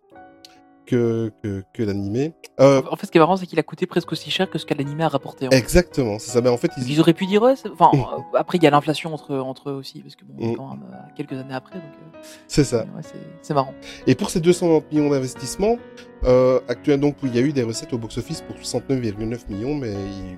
que, 0.86 1.32
que, 1.42 1.62
que 1.72 1.82
l'animé. 1.82 2.34
Euh, 2.60 2.82
En 2.90 2.96
fait, 2.96 3.06
ce 3.06 3.10
qui 3.12 3.18
est 3.18 3.20
marrant, 3.20 3.36
c'est 3.36 3.46
qu'il 3.46 3.58
a 3.58 3.62
coûté 3.62 3.86
presque 3.86 4.12
aussi 4.12 4.30
cher 4.30 4.48
que 4.50 4.58
ce 4.58 4.66
qu'a 4.66 4.74
l'animé 4.74 5.04
a 5.04 5.08
rapporté. 5.08 5.46
en 5.46 5.50
fait. 5.50 5.56
exactement, 5.56 6.18
c'est 6.18 6.30
ça. 6.30 6.40
Mais 6.40 6.48
en 6.50 6.56
fait, 6.56 6.70
ils, 6.76 6.90
Ils 6.90 7.00
auraient 7.00 7.14
pu 7.14 7.26
dire, 7.26 7.42
ouais, 7.42 7.56
c'est- 7.56 7.68
enfin, 7.70 7.90
euh, 7.94 8.38
après, 8.38 8.58
il 8.58 8.64
y 8.64 8.66
a 8.66 8.70
l'inflation 8.70 9.12
entre, 9.14 9.34
entre 9.36 9.70
eux 9.70 9.74
aussi, 9.74 10.00
parce 10.02 10.16
que 10.16 10.24
bon, 10.24 10.34
on 10.38 10.48
est 10.48 10.52
Mm. 10.52 10.56
quand 10.56 10.68
même 10.70 10.84
euh, 10.92 10.96
quelques 11.16 11.32
années 11.32 11.54
après, 11.54 11.74
donc 11.76 11.84
euh, 12.14 12.18
c'est 12.46 12.64
ça. 12.64 12.80
ouais, 12.94 13.02
c'est- 13.02 13.14
c'est 13.42 13.54
marrant. 13.54 13.74
Et 14.06 14.14
pour 14.14 14.30
ces 14.30 14.40
290 14.40 14.94
millions 14.96 15.10
d'investissements, 15.10 15.76
euh, 16.24 16.60
actuellement, 16.68 17.08
donc, 17.08 17.16
il 17.22 17.34
y 17.34 17.38
a 17.38 17.42
eu 17.42 17.52
des 17.52 17.62
recettes 17.62 17.92
au 17.92 17.98
box-office 17.98 18.42
pour 18.42 18.56
69,9 18.56 19.50
millions, 19.50 19.74
mais 19.74 19.92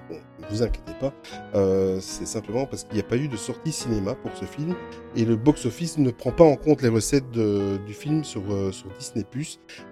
bon, 0.08 0.16
ne 0.40 0.46
vous 0.48 0.62
inquiétez 0.62 0.94
pas, 0.98 1.12
euh, 1.54 1.98
c'est 2.00 2.26
simplement 2.26 2.66
parce 2.66 2.84
qu'il 2.84 2.94
n'y 2.94 3.00
a 3.00 3.04
pas 3.04 3.16
eu 3.16 3.28
de 3.28 3.36
sortie 3.36 3.72
cinéma 3.72 4.14
pour 4.14 4.36
ce 4.36 4.44
film, 4.44 4.74
et 5.14 5.24
le 5.24 5.36
box-office 5.36 5.98
ne 5.98 6.10
prend 6.10 6.32
pas 6.32 6.44
en 6.44 6.56
compte 6.56 6.82
les 6.82 6.88
recettes 6.88 7.30
du 7.30 7.92
film 7.92 8.24
sur, 8.24 8.42
euh, 8.50 8.72
Disney+. 8.98 9.24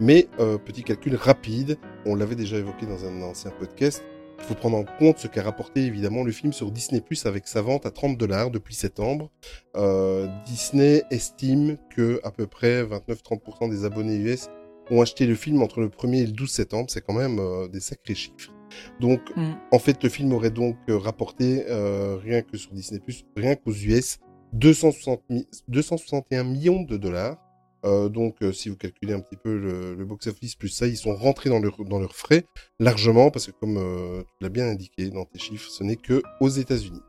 Mais, 0.00 0.28
euh, 0.40 0.58
petit 0.58 0.82
calcul 0.82 1.16
rapide, 1.16 1.78
on 2.06 2.16
l'avait 2.16 2.36
déjà 2.36 2.56
évoqué 2.56 2.86
dans 2.86 3.04
un 3.04 3.22
ancien 3.22 3.50
podcast, 3.52 4.02
il 4.38 4.44
faut 4.44 4.54
prendre 4.54 4.76
en 4.76 4.84
compte 4.84 5.18
ce 5.18 5.28
qu'a 5.28 5.42
rapporté 5.42 5.86
évidemment 5.86 6.22
le 6.22 6.32
film 6.32 6.52
sur 6.52 6.70
Disney 6.70 7.02
avec 7.24 7.46
sa 7.46 7.62
vente 7.62 7.86
à 7.86 7.90
30 7.90 8.18
dollars 8.18 8.50
depuis 8.50 8.74
septembre. 8.74 9.30
Euh, 9.76 10.26
Disney 10.44 11.02
estime 11.10 11.78
que 11.94 12.20
à 12.24 12.30
peu 12.30 12.46
près 12.46 12.82
29-30% 12.82 13.70
des 13.70 13.84
abonnés 13.84 14.16
US 14.16 14.48
ont 14.90 15.00
acheté 15.02 15.26
le 15.26 15.34
film 15.34 15.62
entre 15.62 15.80
le 15.80 15.88
1er 15.88 16.22
et 16.22 16.26
le 16.26 16.32
12 16.32 16.50
septembre. 16.50 16.86
C'est 16.90 17.00
quand 17.00 17.14
même 17.14 17.38
euh, 17.38 17.68
des 17.68 17.80
sacrés 17.80 18.14
chiffres. 18.14 18.52
Donc, 19.00 19.20
Mm. 19.36 19.52
en 19.72 19.78
fait, 19.78 20.02
le 20.02 20.08
film 20.08 20.32
aurait 20.32 20.50
donc 20.50 20.76
euh, 20.88 20.98
rapporté, 20.98 21.64
euh, 21.68 22.16
rien 22.16 22.42
que 22.42 22.56
sur 22.56 22.72
Disney 22.72 23.00
Plus, 23.00 23.24
rien 23.36 23.54
qu'aux 23.54 23.72
US, 23.72 24.18
260 24.52 25.22
mi- 25.30 25.46
261 25.68 26.44
millions 26.44 26.82
de 26.82 26.96
dollars. 26.96 27.36
Euh, 27.84 28.08
donc, 28.08 28.36
euh, 28.42 28.50
si 28.50 28.70
vous 28.70 28.76
calculez 28.76 29.12
un 29.12 29.20
petit 29.20 29.36
peu 29.36 29.58
le, 29.58 29.94
le 29.94 30.04
box-office 30.06 30.54
plus 30.56 30.70
ça, 30.70 30.86
ils 30.86 30.96
sont 30.96 31.14
rentrés 31.14 31.50
dans, 31.50 31.58
leur, 31.60 31.76
dans 31.84 31.98
leurs 31.98 32.16
frais 32.16 32.44
largement 32.80 33.30
parce 33.30 33.46
que, 33.46 33.52
comme 33.52 33.76
euh, 33.76 34.22
tu 34.22 34.34
l'as 34.40 34.48
bien 34.48 34.66
indiqué 34.68 35.10
dans 35.10 35.26
tes 35.26 35.38
chiffres, 35.38 35.68
ce 35.70 35.84
n'est 35.84 35.96
que 35.96 36.22
aux 36.40 36.48
États-Unis. 36.48 37.02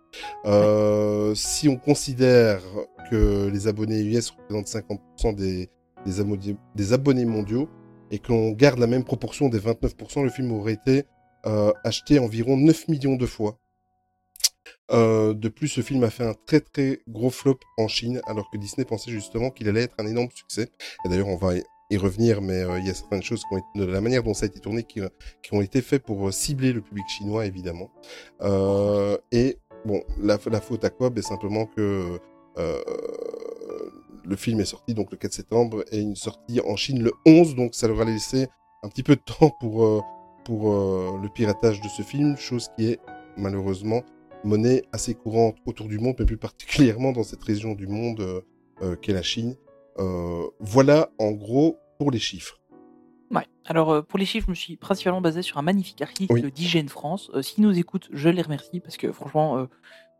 Euh, 0.45 1.33
si 1.35 1.67
on 1.69 1.77
considère 1.77 2.61
que 3.09 3.47
les 3.51 3.67
abonnés 3.67 4.01
US 4.01 4.31
représentent 4.31 4.67
50% 4.67 5.33
des, 5.35 5.69
des, 6.05 6.93
abonnés, 6.93 7.25
mondiaux 7.25 7.69
et 8.11 8.19
que 8.19 8.31
l'on 8.31 8.51
garde 8.51 8.79
la 8.79 8.87
même 8.87 9.03
proportion 9.03 9.49
des 9.49 9.59
29%, 9.59 10.23
le 10.23 10.29
film 10.29 10.51
aurait 10.51 10.73
été 10.73 11.05
euh, 11.45 11.71
acheté 11.83 12.19
environ 12.19 12.57
9 12.57 12.87
millions 12.87 13.15
de 13.15 13.25
fois. 13.25 13.59
Euh, 14.91 15.33
de 15.33 15.49
plus, 15.49 15.67
ce 15.67 15.81
film 15.81 16.03
a 16.03 16.09
fait 16.09 16.23
un 16.23 16.35
très 16.45 16.59
très 16.59 16.99
gros 17.07 17.31
flop 17.31 17.59
en 17.77 17.87
Chine, 17.87 18.21
alors 18.27 18.49
que 18.51 18.57
Disney 18.57 18.85
pensait 18.85 19.11
justement 19.11 19.49
qu'il 19.49 19.67
allait 19.67 19.83
être 19.83 19.95
un 19.97 20.05
énorme 20.05 20.29
succès. 20.33 20.69
Et 21.05 21.09
d'ailleurs, 21.09 21.27
on 21.27 21.37
va 21.37 21.55
y- 21.55 21.63
revenir, 21.97 22.41
mais 22.41 22.61
euh, 22.61 22.79
il 22.79 22.87
y 22.87 22.89
a 22.89 22.93
certaines 22.93 23.23
choses 23.23 23.43
de 23.75 23.85
la 23.85 24.01
manière 24.01 24.21
dont 24.21 24.33
ça 24.33 24.45
a 24.45 24.47
été 24.47 24.59
tourné 24.59 24.83
qui, 24.83 25.01
ont 25.51 25.61
été 25.61 25.81
faites 25.81 26.03
pour 26.03 26.33
cibler 26.33 26.73
le 26.73 26.81
public 26.81 27.05
chinois, 27.07 27.45
évidemment. 27.45 27.89
Et 29.31 29.59
bon, 29.85 30.03
la, 30.19 30.37
la 30.51 30.61
faute 30.61 30.83
à 30.83 30.89
quoi? 30.89 31.09
Ben, 31.09 31.21
Simplement 31.21 31.67
que 31.67 32.19
le 34.25 34.35
film 34.35 34.59
est 34.59 34.65
sorti 34.65 34.93
donc 34.93 35.11
le 35.11 35.17
4 35.17 35.33
septembre 35.33 35.83
et 35.91 35.99
une 35.99 36.15
sortie 36.15 36.59
en 36.61 36.75
Chine 36.75 37.01
le 37.03 37.11
11, 37.25 37.55
donc 37.55 37.75
ça 37.75 37.87
leur 37.87 38.01
a 38.01 38.05
laissé 38.05 38.47
un 38.83 38.89
petit 38.89 39.03
peu 39.03 39.15
de 39.15 39.21
temps 39.39 39.51
pour, 39.59 39.85
euh, 39.85 40.01
pour 40.43 40.73
euh, 40.73 41.19
le 41.21 41.29
piratage 41.29 41.81
de 41.81 41.87
ce 41.87 42.01
film, 42.01 42.35
chose 42.37 42.69
qui 42.77 42.87
est 42.87 42.99
malheureusement 43.37 44.03
monnaie 44.43 44.83
assez 44.91 45.13
courante 45.15 45.57
autour 45.65 45.87
du 45.87 45.97
monde, 45.99 46.15
mais 46.19 46.25
plus 46.25 46.37
particulièrement 46.37 47.11
dans 47.11 47.23
cette 47.23 47.43
région 47.43 47.73
du 47.73 47.87
monde 47.87 48.43
euh, 48.81 48.95
qu'est 48.97 49.13
la 49.13 49.23
Chine. 49.23 49.55
Voilà 50.59 51.09
en 51.19 51.31
gros 51.31 51.77
pour 51.97 52.11
les 52.11 52.19
chiffres. 52.19 52.59
Ouais. 53.31 53.47
Alors 53.65 53.91
euh, 53.91 54.01
pour 54.01 54.19
les 54.19 54.25
chiffres, 54.25 54.45
je 54.45 54.51
me 54.51 54.55
suis 54.55 54.75
principalement 54.77 55.21
basé 55.21 55.41
sur 55.41 55.57
un 55.57 55.61
magnifique 55.61 56.01
article 56.01 56.31
Oui. 56.33 56.51
d'IGN 56.51 56.87
France. 56.87 57.31
Euh, 57.33 57.41
S'ils 57.41 57.63
nous 57.63 57.77
écoutent, 57.77 58.07
je 58.11 58.29
les 58.29 58.41
remercie 58.41 58.79
parce 58.79 58.97
que 58.97 59.11
franchement, 59.11 59.57
euh, 59.57 59.65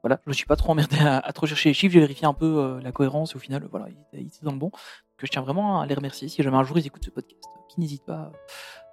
voilà, 0.06 0.20
je 0.24 0.30
me 0.30 0.34
suis 0.36 0.46
pas 0.46 0.56
trop 0.56 0.72
emmerdé 0.72 1.00
à, 1.00 1.18
à 1.18 1.34
trop 1.34 1.48
chercher 1.48 1.70
les 1.70 1.74
chiffres. 1.74 1.92
J'ai 1.94 2.00
vérifié 2.00 2.28
un 2.28 2.34
peu 2.36 2.46
euh, 2.46 2.80
la 2.80 2.92
cohérence 2.92 3.34
et 3.34 3.38
au 3.38 3.40
final, 3.40 3.64
euh, 3.64 3.68
voilà, 3.72 3.88
ils 3.90 3.94
étaient, 3.94 4.24
ils 4.24 4.28
étaient 4.28 4.46
dans 4.46 4.52
le 4.52 4.60
bon. 4.60 4.70
Que 5.18 5.26
je 5.26 5.32
tiens 5.32 5.42
vraiment 5.42 5.82
à 5.82 5.88
les 5.88 5.96
remercier. 5.96 6.28
Si 6.28 6.44
jamais 6.44 6.58
un 6.58 6.64
jour 6.64 6.78
ils 6.78 6.86
écoutent 6.86 7.06
ce 7.06 7.10
podcast, 7.10 7.42
euh, 7.44 7.62
qu'ils 7.70 7.82
n'hésitent 7.82 8.06
pas 8.06 8.32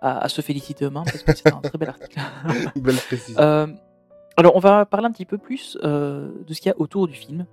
à, 0.01 0.25
à 0.25 0.29
se 0.31 0.41
féliciter 0.41 0.87
eux-mêmes 0.87 1.05
parce 1.05 1.23
que 1.23 1.37
c'est 1.37 1.53
un 1.53 1.61
très 1.61 1.77
bel 1.77 1.91
article. 1.91 2.19
Belle 2.77 2.97
précision. 2.97 3.39
Euh, 3.39 3.67
alors, 4.39 4.57
on 4.57 4.61
va 4.61 4.87
parler 4.87 5.07
un 5.07 5.13
petit 5.13 5.27
peu 5.27 5.37
plus 5.37 5.77
euh, 5.85 6.33
de 6.47 6.55
ce 6.55 6.61
qu'il 6.63 6.71
y 6.71 6.73
a 6.73 6.81
autour 6.81 7.07
du 7.07 7.13
film, 7.15 7.45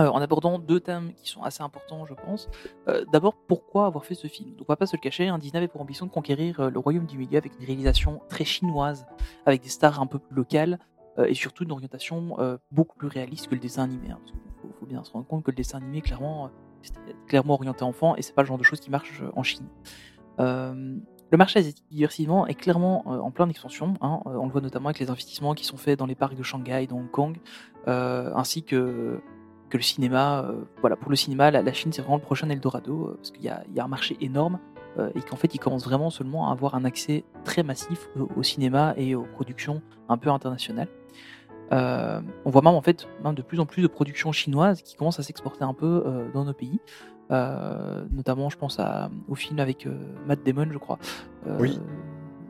euh, 0.00 0.06
en 0.06 0.22
abordant 0.22 0.58
deux 0.58 0.80
thèmes 0.80 1.12
qui 1.14 1.28
sont 1.28 1.42
assez 1.42 1.62
importants, 1.62 2.06
je 2.06 2.14
pense. 2.14 2.48
Euh, 2.88 3.04
D'abord, 3.12 3.34
pourquoi 3.46 3.84
avoir 3.86 4.06
fait 4.06 4.14
ce 4.14 4.26
film? 4.26 4.50
Donc, 4.52 4.66
on 4.68 4.72
va 4.72 4.76
pas 4.76 4.86
se 4.86 4.96
le 4.96 5.00
cacher, 5.00 5.28
hein, 5.28 5.38
Disney 5.38 5.58
avait 5.58 5.68
pour 5.68 5.82
ambition 5.82 6.06
de 6.06 6.10
conquérir 6.10 6.60
euh, 6.60 6.70
le 6.70 6.78
royaume 6.78 7.04
du 7.04 7.18
milieu 7.18 7.36
avec 7.36 7.52
une 7.60 7.66
réalisation 7.66 8.22
très 8.30 8.44
chinoise, 8.44 9.06
avec 9.44 9.60
des 9.62 9.68
stars 9.68 10.00
un 10.00 10.06
peu 10.06 10.18
plus 10.18 10.34
locales, 10.34 10.74
euh, 10.74 10.97
et 11.26 11.34
surtout 11.34 11.64
une 11.64 11.72
orientation 11.72 12.36
euh, 12.38 12.58
beaucoup 12.70 12.96
plus 12.96 13.08
réaliste 13.08 13.48
que 13.48 13.54
le 13.54 13.60
dessin 13.60 13.84
animé. 13.84 14.10
hein, 14.10 14.18
parce 14.20 14.32
qu'il 14.32 14.72
faut, 14.78 14.86
bien 14.86 15.02
se 15.04 15.12
rendre 15.12 15.26
compte 15.26 15.44
que 15.44 15.50
le 15.50 15.56
dessin 15.56 15.78
animé, 15.78 16.00
clairement, 16.00 16.46
euh, 16.46 17.12
clairement 17.26 17.54
orienté 17.54 17.82
enfant, 17.82 18.16
et 18.16 18.22
c'est 18.22 18.34
pas 18.34 18.42
le 18.42 18.48
genre 18.48 18.58
de 18.58 18.62
choses 18.62 18.80
qui 18.80 18.90
marche 18.90 19.20
euh, 19.22 19.30
en 19.34 19.42
Chine. 19.42 19.66
Euh, 20.40 20.96
le 21.30 21.36
marché 21.36 21.58
asiatique 21.58 21.84
diversivement 21.90 22.46
est 22.46 22.54
clairement 22.54 23.04
euh, 23.06 23.18
en 23.18 23.30
pleine 23.30 23.50
expansion. 23.50 23.94
hein. 24.00 24.20
Euh, 24.26 24.36
on 24.36 24.46
le 24.46 24.52
voit 24.52 24.60
notamment 24.60 24.88
avec 24.88 24.98
les 24.98 25.10
investissements 25.10 25.54
qui 25.54 25.64
sont 25.64 25.76
faits 25.76 25.98
dans 25.98 26.06
les 26.06 26.14
parcs 26.14 26.34
de 26.34 26.42
Shanghai, 26.42 26.86
de 26.86 26.94
Hong 26.94 27.10
Kong, 27.10 27.36
euh, 27.86 28.32
ainsi 28.34 28.62
que, 28.62 29.20
que 29.68 29.76
le 29.76 29.82
cinéma. 29.82 30.44
euh, 30.44 30.64
voilà, 30.80 30.96
pour 30.96 31.10
le 31.10 31.16
cinéma, 31.16 31.50
la, 31.50 31.72
Chine 31.72 31.92
c'est 31.92 32.00
vraiment 32.00 32.16
le 32.16 32.22
prochain 32.22 32.48
Eldorado 32.48 33.08
euh, 33.08 33.14
parce 33.16 33.30
qu'il 33.30 33.44
y 33.44 33.48
a, 33.48 33.64
un 33.76 33.88
marché 33.88 34.16
énorme 34.20 34.58
euh, 34.98 35.10
et 35.14 35.20
qu'en 35.20 35.36
fait 35.36 35.54
ils 35.54 35.58
commencent 35.58 35.84
vraiment 35.84 36.08
seulement 36.08 36.48
à 36.48 36.52
avoir 36.52 36.74
un 36.74 36.84
accès 36.84 37.24
très 37.44 37.62
massif 37.62 38.08
au 38.36 38.42
cinéma 38.42 38.94
et 38.96 39.14
aux 39.14 39.26
productions 39.34 39.82
un 40.08 40.16
peu 40.16 40.30
internationales. 40.30 40.88
Euh, 41.72 42.20
on 42.44 42.50
voit 42.50 42.62
même 42.62 42.74
en 42.74 42.80
fait 42.80 43.06
même 43.22 43.34
de 43.34 43.42
plus 43.42 43.60
en 43.60 43.66
plus 43.66 43.82
de 43.82 43.88
productions 43.88 44.32
chinoises 44.32 44.80
qui 44.82 44.96
commencent 44.96 45.20
à 45.20 45.22
s'exporter 45.22 45.64
un 45.64 45.74
peu 45.74 46.02
euh, 46.06 46.30
dans 46.32 46.44
nos 46.44 46.54
pays. 46.54 46.80
Euh, 47.30 48.04
notamment, 48.10 48.48
je 48.48 48.56
pense 48.56 48.78
à, 48.80 49.10
au 49.28 49.34
film 49.34 49.58
avec 49.60 49.86
Matt 50.26 50.42
Damon, 50.44 50.68
je 50.72 50.78
crois. 50.78 50.98
Oui. 51.58 51.78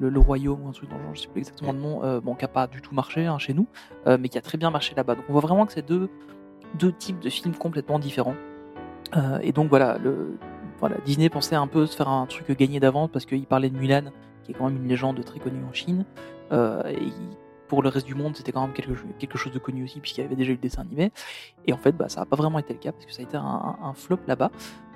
Le, 0.01 0.09
le 0.11 0.21
Royaume 0.21 0.65
ou 0.65 0.69
un 0.69 0.73
truc 0.73 0.89
dans 0.89 0.97
le 0.97 1.03
genre, 1.03 1.15
je 1.15 1.23
sais 1.23 1.29
plus 1.29 1.41
exactement 1.41 1.73
le 1.73 1.79
nom, 1.81 2.21
bon, 2.21 2.37
qui 2.37 2.45
n'a 2.45 2.49
pas 2.49 2.69
du 2.69 2.81
tout 2.81 2.95
marché 2.95 3.27
hein, 3.27 3.39
chez 3.39 3.53
nous, 3.55 3.67
mais 4.07 4.29
qui 4.29 4.39
a 4.39 4.41
très 4.41 4.57
bien 4.57 4.71
marché 4.71 4.95
là-bas. 4.97 5.17
Donc 5.17 5.25
on 5.29 5.33
voit 5.33 5.41
vraiment 5.41 5.67
que 5.67 5.73
c'est 5.73 5.87
deux, 5.87 6.09
deux 6.79 6.93
types 6.93 7.19
de 7.19 7.29
films 7.29 7.55
complètement 7.57 7.99
différents. 7.99 8.37
Et 9.43 9.51
donc 9.51 9.69
voilà, 9.71 9.99
le, 9.99 10.39
voilà, 10.79 10.95
Disney 11.05 11.29
pensait 11.29 11.57
un 11.57 11.67
peu 11.67 11.87
se 11.87 11.97
faire 11.97 12.09
un 12.09 12.27
truc 12.27 12.57
gagné 12.57 12.79
d'avance 12.79 13.11
parce 13.13 13.27
qu'il 13.27 13.45
parlait 13.47 13.71
de 13.71 13.77
Mulan, 13.77 14.13
qui 14.45 14.53
est 14.53 14.55
quand 14.55 14.67
même 14.69 14.77
une 14.77 14.87
légende 14.89 15.25
très 15.25 15.41
connue 15.41 15.65
en 15.69 15.73
Chine. 15.73 16.05
Euh, 16.53 16.83
et 16.87 17.03
il- 17.03 17.37
pour 17.69 17.83
le 17.83 17.89
reste 17.89 18.07
du 18.07 18.15
monde, 18.15 18.37
c'était 18.37 18.53
quand 18.53 18.63
même 18.63 18.73
quelque, 18.73 18.93
quelque 19.19 19.39
chose 19.39 19.53
de 19.53 19.59
connu 19.59 19.85
aussi, 19.85 20.01
puisqu'il 20.01 20.23
y 20.23 20.25
avait 20.25 20.37
déjà 20.37 20.51
eu 20.51 20.55
le 20.55 20.61
dessin 20.61 20.83
animé. 20.83 21.13
Et 21.67 21.73
en 21.73 21.77
fait, 21.77 21.93
bah, 21.93 22.09
ça 22.09 22.21
n'a 22.21 22.27
pas 22.27 22.37
vraiment 22.37 22.59
été 22.59 22.73
le 22.73 22.79
cas, 22.79 22.93
parce 22.93 23.07
que 23.07 23.13
ça 23.13 23.21
a 23.21 23.25
été 23.25 23.37
un, 23.37 23.93
flop 23.95 24.21
là-bas. 24.27 24.51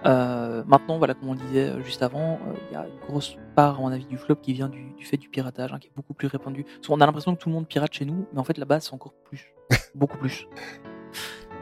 Euh, 0.05 0.65
maintenant, 0.67 0.99
voilà, 0.99 1.15
comme 1.15 1.29
on 1.29 1.35
le 1.35 1.39
disait 1.39 1.71
euh, 1.71 1.83
juste 1.83 2.03
avant, 2.03 2.33
euh, 2.33 2.55
il 2.71 2.75
y 2.75 2.77
a 2.77 2.87
une 2.87 2.99
grosse 3.07 3.37
part, 3.55 3.79
à 3.79 3.81
mon 3.81 3.89
avis, 3.89 4.07
du 4.07 4.17
flop 4.17 4.37
qui 4.37 4.53
vient 4.53 4.69
du, 4.69 4.93
du 4.95 5.05
fait 5.05 5.17
du 5.17 5.29
piratage, 5.29 5.73
hein, 5.73 5.79
qui 5.79 5.89
est 5.89 5.93
beaucoup 5.95 6.15
plus 6.15 6.29
répandu. 6.29 6.65
Parce 6.65 6.89
qu'on 6.89 7.01
a 7.01 7.07
l'impression 7.07 7.35
que 7.37 7.41
tout 7.41 7.49
le 7.49 7.55
monde 7.55 7.69
pirate 7.69 7.93
chez 7.93 8.05
nous, 8.05 8.27
mais 8.33 8.41
en 8.41 8.45
fait, 8.45 8.59
là-bas, 8.59 8.81
c'est 8.81 8.95
encore 8.95 9.15
plus. 9.25 9.55
beaucoup 9.95 10.19
plus. 10.19 10.49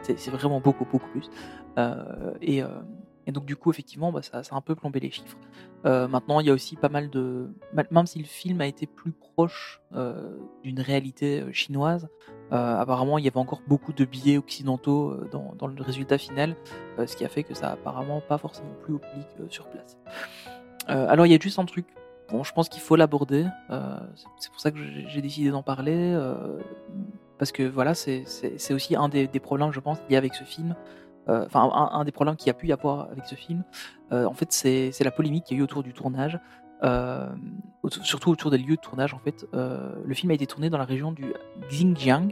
C'est 0.01 0.31
vraiment 0.31 0.59
beaucoup, 0.59 0.85
beaucoup 0.85 1.07
plus. 1.09 1.29
Euh, 1.77 2.33
et, 2.41 2.63
et 3.27 3.31
donc, 3.31 3.45
du 3.45 3.55
coup, 3.55 3.69
effectivement, 3.71 4.11
bah, 4.11 4.21
ça, 4.21 4.43
ça 4.43 4.55
a 4.55 4.57
un 4.57 4.61
peu 4.61 4.75
plombé 4.75 4.99
les 4.99 5.11
chiffres. 5.11 5.37
Euh, 5.85 6.07
maintenant, 6.07 6.39
il 6.39 6.47
y 6.47 6.49
a 6.49 6.53
aussi 6.53 6.75
pas 6.75 6.89
mal 6.89 7.09
de. 7.09 7.49
Même 7.91 8.05
si 8.07 8.19
le 8.19 8.25
film 8.25 8.61
a 8.61 8.67
été 8.67 8.87
plus 8.87 9.11
proche 9.11 9.81
euh, 9.93 10.37
d'une 10.63 10.79
réalité 10.79 11.41
euh, 11.41 11.51
chinoise, 11.51 12.07
apparemment, 12.51 13.17
il 13.17 13.23
y 13.23 13.27
avait 13.29 13.37
encore 13.37 13.61
beaucoup 13.65 13.93
de 13.93 14.03
biais 14.03 14.37
occidentaux 14.37 15.15
dans, 15.31 15.53
dans 15.57 15.67
le 15.67 15.81
résultat 15.81 16.17
final, 16.17 16.57
ce 16.97 17.15
qui 17.15 17.23
a 17.23 17.29
fait 17.29 17.43
que 17.43 17.53
ça 17.53 17.69
a 17.69 17.71
apparemment 17.73 18.19
pas 18.19 18.37
forcément 18.37 18.73
plu 18.83 18.95
au 18.95 18.99
public 18.99 19.27
sur 19.49 19.69
place. 19.69 19.97
Alors, 20.87 21.25
il 21.25 21.31
y 21.31 21.35
a 21.35 21.39
juste 21.39 21.59
un 21.59 21.65
truc. 21.65 21.85
Bon, 22.29 22.43
je 22.43 22.51
pense 22.51 22.67
qu'il 22.67 22.81
faut 22.81 22.97
l'aborder. 22.97 23.45
c'est- 24.37 24.49
pour 24.51 24.59
ça 24.59 24.69
que 24.71 24.79
j'ai 25.07 25.21
décidé 25.21 25.49
d'en 25.49 25.63
parler. 25.63 26.13
parce 27.37 27.53
que 27.53 27.63
voilà, 27.63 27.93
c'est 27.93 28.25
aussi 28.73 28.97
un 28.97 29.07
des, 29.07 29.27
des 29.27 29.39
problèmes, 29.39 29.71
je 29.71 29.79
pense, 29.79 29.99
liés 30.09 30.17
avec 30.17 30.33
ce 30.35 30.43
film. 30.43 30.75
Euh, 31.29 31.45
Enfin, 31.45 31.69
un, 31.73 32.03
des 32.03 32.11
problèmes 32.11 32.35
qu'il 32.35 32.47
y 32.47 32.49
a 32.49 32.53
pu 32.53 32.67
y 32.67 32.73
avoir 32.73 33.09
avec 33.11 33.25
ce 33.25 33.35
film. 33.35 33.63
Euh, 34.11 34.25
en 34.25 34.33
fait, 34.33 34.51
c'est 34.51 35.03
la 35.03 35.11
polémique 35.11 35.45
qu'il 35.45 35.57
y 35.57 35.59
a 35.59 35.61
eu 35.61 35.63
autour 35.63 35.83
du 35.83 35.93
tournage. 35.93 36.39
euh, 36.83 37.27
surtout 37.89 38.31
autour 38.31 38.51
des 38.51 38.57
lieux 38.57 38.75
de 38.75 38.81
tournage 38.81 39.13
en 39.13 39.19
fait. 39.19 39.45
Le 39.53 40.13
film 40.13 40.31
a 40.31 40.33
été 40.33 40.47
tourné 40.47 40.69
dans 40.69 40.77
la 40.77 40.85
région 40.85 41.11
du 41.11 41.33
Xinjiang, 41.69 42.29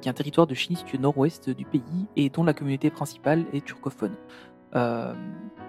qui 0.00 0.08
est 0.08 0.10
un 0.10 0.14
territoire 0.14 0.46
de 0.46 0.54
Chine 0.54 0.76
situé 0.76 0.98
nord-ouest 0.98 1.50
du 1.50 1.64
pays 1.64 2.06
et 2.16 2.28
dont 2.30 2.44
la 2.44 2.54
communauté 2.54 2.90
principale 2.90 3.44
est 3.52 3.64
turcophone. 3.64 4.14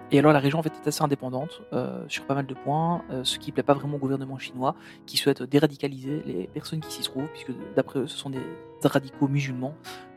Et 0.09 0.19
alors 0.19 0.31
la 0.31 0.39
région 0.39 0.59
en 0.59 0.63
fait 0.63 0.73
est 0.83 0.87
assez 0.87 1.03
indépendante 1.03 1.61
sur 2.07 2.25
pas 2.25 2.35
mal 2.35 2.45
de 2.45 2.53
points, 2.53 3.03
ce 3.23 3.37
qui 3.37 3.51
plaît 3.51 3.63
pas 3.63 3.73
vraiment 3.73 3.97
au 3.97 3.99
gouvernement 3.99 4.37
chinois, 4.37 4.75
qui 5.05 5.17
souhaite 5.17 5.43
déradicaliser 5.43 6.23
les 6.25 6.47
personnes 6.47 6.79
qui 6.79 6.91
s'y 6.91 7.03
trouvent, 7.03 7.29
puisque 7.33 7.51
d'après 7.75 7.99
eux 7.99 8.07
ce 8.07 8.17
sont 8.17 8.29
des 8.29 8.41
radicaux 8.83 9.27
musulmans. 9.27 9.75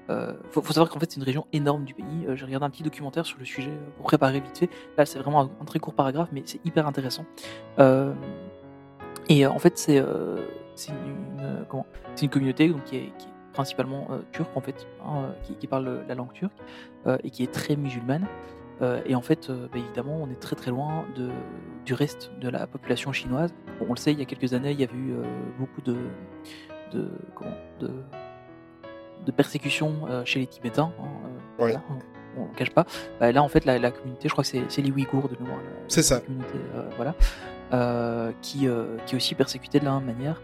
Euh, 0.08 0.32
faut, 0.50 0.62
savoir 0.62 0.88
qu'en 0.90 0.98
fait 0.98 1.10
c'est 1.10 1.18
une 1.18 1.24
région 1.24 1.46
énorme 1.52 1.84
du 1.84 1.94
pays. 1.94 2.26
Euh, 2.26 2.34
J'ai 2.34 2.44
regardé 2.44 2.66
un 2.66 2.70
petit 2.70 2.82
documentaire 2.82 3.26
sur 3.26 3.38
le 3.38 3.44
sujet 3.44 3.70
euh, 3.70 3.90
pour 3.96 4.06
préparer 4.06 4.40
vite 4.40 4.58
fait. 4.58 4.70
Là 4.96 5.06
c'est 5.06 5.18
vraiment 5.18 5.42
un, 5.42 5.64
très 5.64 5.78
court 5.78 5.94
paragraphe, 5.94 6.30
mais 6.32 6.42
c'est 6.46 6.64
hyper 6.64 6.86
intéressant. 6.86 7.24
Euh, 7.78 8.12
et 9.28 9.46
euh, 9.46 9.50
en 9.50 9.58
fait 9.58 9.78
c'est 9.78 9.98
une, 10.88 12.28
communauté 12.30 12.68
donc 12.68 12.84
qui 12.84 12.96
est, 12.96 13.12
principalement 13.52 14.08
turque 14.32 14.56
en 14.56 14.60
fait, 14.60 14.86
hein, 15.04 15.34
qui, 15.58 15.66
parle 15.66 16.04
la 16.08 16.14
langue 16.14 16.32
turque 16.32 16.56
et 17.24 17.30
qui 17.30 17.42
est 17.42 17.52
très 17.52 17.76
musulmane. 17.76 18.26
Et 19.04 19.14
en 19.14 19.20
fait, 19.20 19.50
bah, 19.50 19.78
évidemment, 19.78 20.22
on 20.22 20.30
est 20.30 20.40
très 20.40 20.54
très 20.56 20.70
loin 20.70 21.04
du 21.84 21.92
reste 21.92 22.30
de 22.40 22.48
la 22.48 22.66
population 22.66 23.12
chinoise. 23.12 23.52
On 23.80 23.90
le 23.90 23.96
sait, 23.96 24.12
il 24.12 24.18
y 24.18 24.22
a 24.22 24.24
quelques 24.24 24.54
années, 24.54 24.70
il 24.70 24.80
y 24.80 24.84
avait 24.84 24.96
eu 24.96 25.14
beaucoup 25.58 25.82
de, 25.82 25.96
de 29.24 29.30
persécutions 29.32 29.94
euh, 30.08 30.24
chez 30.24 30.40
les 30.40 30.46
Tibétains. 30.46 30.92
hein, 30.98 31.04
euh, 31.24 31.64
Ouais. 31.64 31.72
voilà, 31.72 31.82
on, 32.36 32.42
on 32.42 32.44
le 32.46 32.54
cache 32.54 32.70
pas. 32.70 32.86
Bah, 33.18 33.30
là, 33.32 33.42
en 33.42 33.48
fait, 33.48 33.64
la, 33.66 33.78
la 33.78 33.90
communauté, 33.90 34.28
je 34.28 34.32
crois 34.32 34.44
que 34.44 34.50
c'est 34.68 34.82
les 34.82 34.90
Ouïghours 34.90 35.28
de 35.28 35.36
mémoire. 35.42 35.60
C'est 35.88 36.02
ça. 36.02 36.20
communauté, 36.20 36.54
euh, 36.74 36.88
voilà, 36.96 37.14
qui, 38.40 38.66
qui 39.06 39.14
est 39.14 39.16
aussi 39.16 39.34
persécutée 39.34 39.80
de 39.80 39.84
la 39.84 39.98
même 40.00 40.06
manière. 40.16 40.40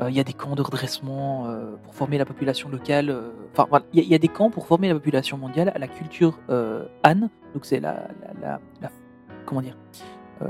Euh, 0.00 0.10
Il 0.10 0.16
y 0.16 0.20
a 0.20 0.24
des 0.24 0.32
camps 0.32 0.54
de 0.56 0.62
redressement 0.62 1.46
euh, 1.48 1.76
pour 1.82 1.94
former 1.94 2.18
la 2.18 2.24
population 2.24 2.68
locale. 2.68 3.10
euh, 3.10 3.30
Enfin, 3.52 3.66
voilà, 3.68 3.84
il 3.92 3.98
y, 4.00 4.02
a- 4.02 4.04
il 4.04 4.10
y 4.10 4.14
a 4.14 4.18
des 4.18 4.28
camps 4.28 4.50
pour 4.50 4.66
former 4.66 4.88
la 4.88 4.94
population 4.94 5.36
mondiale 5.38 5.70
à 5.74 5.78
la 5.78 5.86
culture 5.86 6.38
Han. 6.48 7.28
Donc, 7.52 7.64
c'est 7.64 7.78
la, 7.78 8.08
la, 8.22 8.32
la- 8.40 8.60
la- 8.80 8.90
comment 9.46 9.60
dire 9.60 9.76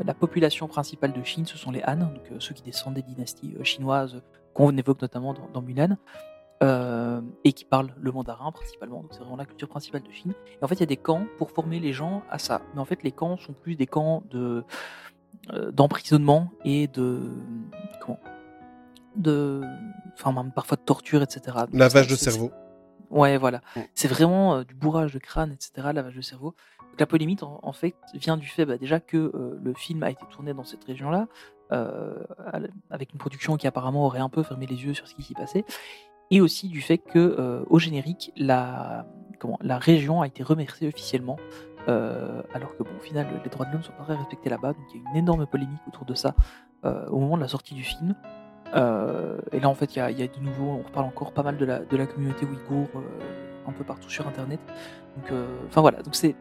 la 0.04 0.14
population 0.14 0.66
principale 0.66 1.12
de 1.12 1.22
Chine, 1.22 1.44
ce 1.44 1.58
sont 1.58 1.70
les 1.70 1.82
Han, 1.86 1.96
donc 1.98 2.22
ceux 2.40 2.54
qui 2.54 2.62
descendent 2.62 2.94
des 2.94 3.02
dynasties 3.02 3.54
chinoises 3.62 4.22
qu'on 4.54 4.74
évoque 4.78 5.00
notamment 5.02 5.34
dans, 5.34 5.46
dans 5.52 5.60
Mulan, 5.60 5.98
euh, 6.62 7.20
et 7.42 7.52
qui 7.52 7.64
parlent 7.64 7.94
le 7.98 8.12
mandarin 8.12 8.52
principalement. 8.52 9.02
Donc, 9.02 9.10
c'est 9.12 9.20
vraiment 9.20 9.36
la 9.36 9.44
culture 9.44 9.68
principale 9.68 10.02
de 10.02 10.10
Chine. 10.10 10.34
Et 10.60 10.64
en 10.64 10.68
fait, 10.68 10.76
il 10.76 10.80
y 10.80 10.84
a 10.84 10.86
des 10.86 10.96
camps 10.96 11.26
pour 11.36 11.50
former 11.50 11.80
les 11.80 11.92
gens 11.92 12.22
à 12.30 12.38
ça. 12.38 12.62
Mais 12.74 12.80
en 12.80 12.84
fait, 12.84 13.02
les 13.02 13.12
camps 13.12 13.36
sont 13.36 13.52
plus 13.52 13.76
des 13.76 13.86
camps 13.86 14.22
de 14.30 14.64
euh, 15.52 15.72
d'emprisonnement 15.72 16.50
et 16.64 16.86
de 16.86 17.20
comment? 18.00 18.20
De 19.16 19.62
enfin 20.14 20.32
même 20.32 20.52
parfois 20.52 20.76
de 20.76 20.82
torture 20.82 21.22
etc 21.22 21.56
Donc, 21.56 21.74
Lavage 21.74 22.06
de 22.06 22.16
cerveau. 22.16 22.50
Ouais, 23.10 23.36
voilà. 23.36 23.60
Mm. 23.76 23.80
C'est 23.94 24.08
vraiment 24.08 24.54
euh, 24.54 24.64
du 24.64 24.74
bourrage 24.74 25.12
de 25.12 25.18
crâne, 25.18 25.52
etc., 25.52 25.88
lavage 25.92 26.16
de 26.16 26.22
cerveau. 26.22 26.54
Donc, 26.90 27.00
la 27.00 27.06
polémique, 27.06 27.42
en, 27.42 27.58
en 27.62 27.72
fait, 27.72 27.94
vient 28.14 28.36
du 28.36 28.46
fait 28.46 28.64
bah, 28.64 28.78
déjà 28.78 29.00
que 29.00 29.58
le 29.60 29.74
film 29.74 30.02
a 30.04 30.10
été 30.10 30.24
tourné 30.30 30.54
dans 30.54 30.64
cette 30.64 30.84
région-là, 30.84 31.26
euh, 31.72 32.22
avec 32.90 33.12
une 33.12 33.18
production 33.18 33.56
qui 33.56 33.66
apparemment 33.66 34.04
aurait 34.04 34.20
un 34.20 34.28
peu 34.28 34.42
fermé 34.42 34.66
les 34.66 34.84
yeux 34.84 34.92
sur 34.92 35.08
ce 35.08 35.14
qui 35.14 35.22
s'y 35.22 35.34
passait, 35.34 35.64
et 36.30 36.40
aussi 36.40 36.68
du 36.68 36.80
fait 36.80 36.98
que 36.98 37.18
euh, 37.18 37.64
au 37.68 37.78
générique, 37.78 38.32
la, 38.36 39.06
comment, 39.38 39.58
la 39.62 39.78
région 39.78 40.22
a 40.22 40.26
été 40.26 40.42
remerciée 40.42 40.88
officiellement, 40.88 41.36
euh, 41.88 42.42
alors 42.52 42.76
que 42.76 42.82
bon, 42.82 42.90
au 42.98 43.02
final, 43.02 43.26
les 43.42 43.50
droits 43.50 43.66
de 43.66 43.72
l'homme 43.72 43.82
sont 43.82 43.92
pas 43.92 44.04
très 44.04 44.16
respectés 44.16 44.50
là-bas, 44.50 44.72
donc 44.72 44.84
il 44.94 45.02
y 45.02 45.06
a 45.06 45.10
une 45.10 45.16
énorme 45.16 45.46
polémique 45.46 45.80
autour 45.86 46.04
de 46.04 46.14
ça 46.14 46.34
euh, 46.84 47.06
au 47.08 47.18
moment 47.18 47.36
de 47.36 47.42
la 47.42 47.48
sortie 47.48 47.74
du 47.74 47.84
film. 47.84 48.14
Et 49.52 49.60
là, 49.60 49.68
en 49.68 49.74
fait, 49.74 49.94
il 49.94 49.98
y 49.98 50.00
a, 50.00 50.26
de 50.26 50.40
nouveau, 50.40 50.64
on 50.64 50.82
reparle 50.82 51.06
encore 51.06 51.32
pas 51.32 51.44
mal 51.44 51.56
de 51.56 51.64
la, 51.64 51.78
de 51.78 51.96
la 51.96 52.06
communauté 52.06 52.44
ouïghour 52.44 52.88
un 53.68 53.72
peu 53.72 53.84
partout 53.84 54.10
sur 54.10 54.26
Internet. 54.26 54.58
Donc, 55.16 55.32
enfin 55.68 55.80
voilà. 55.80 56.02
Donc 56.02 56.16
c'est, 56.16 56.34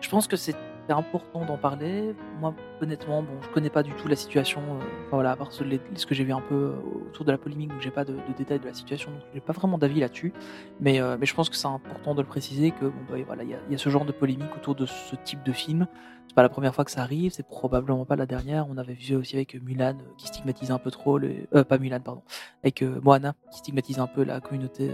je 0.00 0.08
pense 0.08 0.26
que 0.26 0.36
c'est 0.36 0.56
important 0.90 1.44
d'en 1.44 1.56
parler. 1.56 2.14
Moi, 2.40 2.54
honnêtement, 2.80 3.22
bon, 3.22 3.40
je 3.40 3.48
connais 3.48 3.70
pas 3.70 3.82
du 3.82 3.92
tout 3.92 4.08
la 4.08 4.16
situation. 4.16 4.60
euh, 4.60 4.84
voilà, 5.10 5.30
à 5.32 5.36
part 5.36 5.52
ce, 5.52 5.62
que 6.06 6.14
j'ai 6.14 6.24
vu 6.24 6.32
un 6.32 6.40
peu 6.40 6.54
euh, 6.54 7.06
autour 7.08 7.24
de 7.24 7.30
la 7.30 7.38
polémique, 7.38 7.70
donc 7.70 7.80
j'ai 7.80 7.90
pas 7.90 8.04
de, 8.04 8.16
détails 8.36 8.58
de 8.58 8.66
la 8.66 8.74
situation, 8.74 9.10
donc 9.12 9.20
j'ai 9.32 9.40
pas 9.40 9.52
vraiment 9.52 9.78
d'avis 9.78 10.00
là-dessus. 10.00 10.32
Mais, 10.80 11.00
euh, 11.00 11.16
mais 11.20 11.26
je 11.26 11.34
pense 11.34 11.48
que 11.48 11.56
c'est 11.56 11.68
important 11.68 12.14
de 12.14 12.22
le 12.22 12.26
préciser 12.26 12.72
que 12.72 12.86
bon, 12.86 12.98
bah, 13.08 13.16
voilà, 13.26 13.44
il 13.44 13.50
y, 13.50 13.54
a- 13.74 13.78
ce 13.78 13.88
genre 13.90 14.04
de 14.04 14.12
polémique 14.12 14.54
autour 14.56 14.74
de 14.74 14.86
ce 14.86 15.14
type 15.16 15.42
de 15.44 15.52
film. 15.52 15.86
C'est 16.26 16.34
pas 16.34 16.42
la 16.42 16.48
première 16.48 16.74
fois 16.74 16.84
que 16.84 16.90
ça 16.90 17.02
arrive, 17.02 17.32
c'est 17.32 17.46
probablement 17.46 18.04
pas 18.04 18.16
la 18.16 18.26
dernière. 18.26 18.66
On 18.68 18.76
avait 18.78 18.94
vu 18.94 19.14
aussi 19.14 19.36
avec 19.36 19.54
Mulan 19.62 19.98
qui 20.16 20.26
stigmatise 20.28 20.70
un 20.70 20.78
peu 20.78 20.90
trop 20.90 21.18
le, 21.18 21.46
euh, 21.54 21.62
pas 21.64 21.78
Mulan 21.78 22.00
pardon, 22.00 22.22
avec 22.62 22.82
Moana 22.82 23.34
qui 23.50 23.58
stigmatise 23.58 23.98
un 23.98 24.06
peu 24.06 24.24
la 24.24 24.40
communauté 24.40 24.90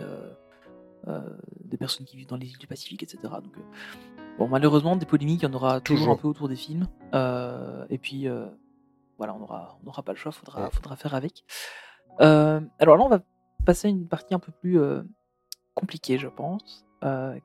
des 1.64 1.79
personnes 1.79 2.05
qui 2.05 2.16
vivent 2.16 2.27
dans 2.27 2.37
les 2.37 2.48
îles 2.51 2.59
du 2.59 2.66
Pacifique, 2.66 3.03
etc. 3.03 3.18
Donc 3.42 3.55
bon, 4.38 4.48
malheureusement 4.48 4.96
des 4.96 5.07
polémiques, 5.07 5.42
il 5.42 5.46
y 5.46 5.48
en 5.48 5.55
aura 5.55 5.81
toujours, 5.81 5.98
Toujours. 6.07 6.14
un 6.14 6.16
peu 6.16 6.29
autour 6.29 6.48
des 6.48 6.57
films. 6.57 6.87
Euh, 7.14 7.85
et 7.90 7.98
puis 7.98 8.29
euh, 8.29 8.46
voilà, 9.18 9.35
on 9.35 9.42
aura, 9.42 9.79
on 9.83 9.87
n'aura 9.87 10.03
pas 10.03 10.12
le 10.12 10.18
choix, 10.18 10.33
faudra, 10.33 10.64
Ouais. 10.64 10.70
faudra 10.72 10.96
faire 10.96 11.14
avec. 11.14 11.44
Euh, 12.20 12.61
alors 12.79 12.96
là, 12.96 13.05
on 13.05 13.09
va 13.09 13.20
passer 13.64 13.88
à 13.88 13.90
une 13.90 14.07
partie 14.09 14.35
un 14.35 14.38
peu 14.38 14.53
plus 14.53 14.79
compliquée, 15.74 16.18
je 16.18 16.29
pense, 16.29 16.85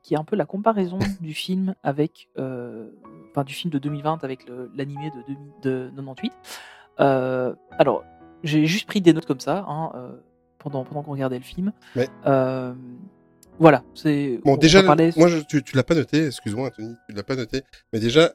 qui 0.02 0.14
est 0.14 0.16
un 0.18 0.24
peu 0.24 0.36
la 0.36 0.46
comparaison 0.46 0.98
du 1.20 1.34
film 1.34 1.74
avec, 1.82 2.28
enfin 2.38 3.44
du 3.44 3.52
film 3.54 3.70
de 3.72 3.78
2020 3.78 4.24
avec 4.24 4.46
l'animé 4.74 5.10
de, 5.10 5.22
2000 5.34 5.52
de 5.62 5.90
98. 5.96 6.32
Euh, 7.00 7.54
alors, 7.78 8.04
j'ai 8.42 8.66
juste 8.66 8.86
pris 8.86 9.00
des 9.00 9.12
notes 9.12 9.26
comme 9.26 9.40
ça 9.40 9.64
hein, 9.68 9.92
pendant 10.58 10.84
pendant 10.84 11.02
qu'on 11.02 11.12
regardait 11.12 11.38
le 11.38 11.44
film. 11.44 11.72
Ouais. 11.96 12.08
Voilà, 13.60 13.84
c'est. 13.94 14.40
Bon, 14.44 14.54
on 14.54 14.56
déjà, 14.56 14.82
moi, 14.82 15.28
je, 15.28 15.38
tu, 15.38 15.62
tu 15.62 15.76
l'as 15.76 15.84
pas 15.84 15.94
noté, 15.94 16.26
excuse-moi, 16.26 16.68
Anthony, 16.68 16.94
tu 17.08 17.14
l'as 17.14 17.22
pas 17.22 17.36
noté, 17.36 17.62
mais 17.92 18.00
déjà, 18.00 18.32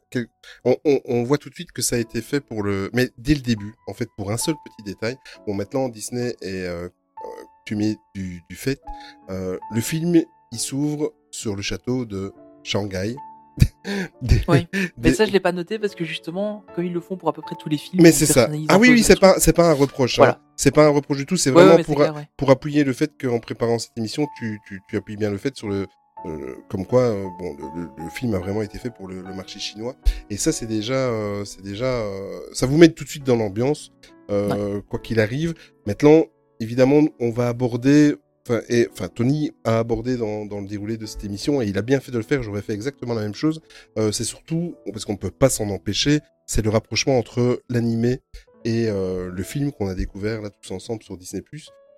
on, 0.63 0.77
on, 0.85 1.01
on 1.05 1.23
voit 1.23 1.37
tout 1.37 1.49
de 1.49 1.55
suite 1.55 1.71
que 1.73 1.81
ça 1.81 1.97
a 1.97 1.99
été 1.99 2.21
fait 2.21 2.39
pour 2.39 2.63
le, 2.63 2.89
mais 2.93 3.09
dès 3.17 3.35
le 3.35 3.41
début, 3.41 3.73
en 3.87 3.93
fait, 3.93 4.09
pour 4.17 4.31
un 4.31 4.37
seul 4.37 4.55
petit 4.65 4.83
détail. 4.83 5.17
Bon, 5.45 5.53
maintenant, 5.53 5.89
Disney 5.89 6.35
est 6.41 6.63
euh, 6.65 6.87
euh, 6.87 7.85
du, 8.15 8.41
du 8.49 8.55
fait, 8.55 8.81
euh, 9.29 9.57
le 9.73 9.81
film, 9.81 10.21
il 10.51 10.59
s'ouvre 10.59 11.13
sur 11.31 11.55
le 11.55 11.61
château 11.61 12.05
de 12.05 12.33
Shanghai. 12.63 13.15
Des- 14.21 14.41
Oui, 14.47 14.67
Mais 14.97 15.13
ça, 15.13 15.25
je 15.25 15.31
l'ai 15.31 15.39
pas 15.39 15.51
noté 15.51 15.79
parce 15.79 15.95
que 15.95 16.03
justement, 16.05 16.63
comme 16.75 16.85
ils 16.85 16.93
le 16.93 16.99
font 16.99 17.17
pour 17.17 17.29
à 17.29 17.33
peu 17.33 17.41
près 17.41 17.55
tous 17.59 17.69
les 17.69 17.77
films. 17.77 18.03
mais 18.03 18.11
c'est 18.11 18.25
ça. 18.25 18.49
Ah 18.67 18.77
oui, 18.77 18.89
oui, 18.89 19.03
c'est 19.03 19.19
pas, 19.19 19.39
c'est 19.39 19.53
pas 19.53 19.69
un 19.69 19.73
reproche. 19.73 20.19
hein. 20.19 20.37
C'est 20.55 20.71
pas 20.71 20.85
un 20.85 20.89
reproche 20.89 21.17
du 21.17 21.25
tout. 21.25 21.37
C'est 21.37 21.51
Ouais, 21.51 21.57
ouais, 21.57 21.65
vraiment 21.65 21.83
pour, 21.83 21.95
clair, 21.95 22.15
ouais. 22.15 22.27
pour 22.37 22.49
appuyer 22.51 22.83
le 22.83 22.93
fait 22.93 23.11
qu'en 23.19 23.39
préparant 23.39 23.79
cette 23.79 23.97
émission, 23.97 24.27
tu, 24.37 24.59
tu, 24.67 24.81
tu 24.89 24.97
appuies 24.97 25.15
bien 25.15 25.29
le 25.31 25.37
fait 25.37 25.55
sur 25.55 25.69
le, 25.69 25.87
euh, 26.25 26.55
comme 26.69 26.85
quoi, 26.85 27.03
euh, 27.03 27.25
bon, 27.39 27.55
le, 27.57 27.81
le- 27.83 28.03
le 28.03 28.09
film 28.09 28.33
a 28.35 28.39
vraiment 28.39 28.61
été 28.61 28.77
fait 28.77 28.89
pour 28.89 29.07
le, 29.07 29.21
le 29.21 29.33
marché 29.33 29.59
chinois. 29.59 29.95
Et 30.29 30.35
ça, 30.35 30.51
c'est 30.51 30.65
déjà, 30.65 30.93
euh, 30.95 31.45
c'est 31.45 31.61
déjà, 31.61 32.03
ça 32.51 32.65
vous 32.65 32.77
met 32.77 32.89
tout 32.89 33.05
de 33.05 33.09
suite 33.09 33.23
dans 33.23 33.37
l'ambiance, 33.37 33.91
quoi 34.27 34.99
qu'il 35.01 35.19
arrive. 35.21 35.53
Maintenant, 35.87 36.25
évidemment, 36.59 37.01
on 37.21 37.31
va 37.31 37.47
aborder, 37.47 38.15
enfin, 38.49 38.61
et, 38.69 38.87
enfin, 38.91 39.07
Tony 39.07 39.51
a 39.63 39.79
abordé 39.79 40.17
dans, 40.17 40.45
dans 40.45 40.59
le 40.59 40.67
déroulé 40.67 40.97
de 40.97 41.05
cette 41.05 41.23
émission, 41.23 41.61
et 41.61 41.67
il 41.67 41.77
a 41.77 41.81
bien 41.81 41.99
fait 41.99 42.11
de 42.11 42.17
le 42.17 42.23
faire. 42.23 42.41
J'aurais 42.43 42.61
fait 42.61 42.73
exactement 42.73 43.13
la 43.13 43.21
même 43.21 43.35
chose. 43.35 43.61
Euh, 43.97 44.11
c'est 44.11 44.23
surtout 44.23 44.75
parce 44.91 45.05
qu'on 45.05 45.17
peut 45.17 45.31
pas 45.31 45.49
s'en 45.49 45.69
empêcher. 45.69 46.19
C'est 46.45 46.63
le 46.63 46.69
rapprochement 46.69 47.17
entre 47.17 47.61
l'animé 47.69 48.19
et 48.65 48.87
euh, 48.87 49.29
le 49.31 49.43
film 49.43 49.71
qu'on 49.71 49.87
a 49.87 49.95
découvert 49.95 50.41
là 50.41 50.49
tous 50.49 50.71
ensemble 50.73 51.03
sur 51.03 51.15
Disney+. 51.17 51.43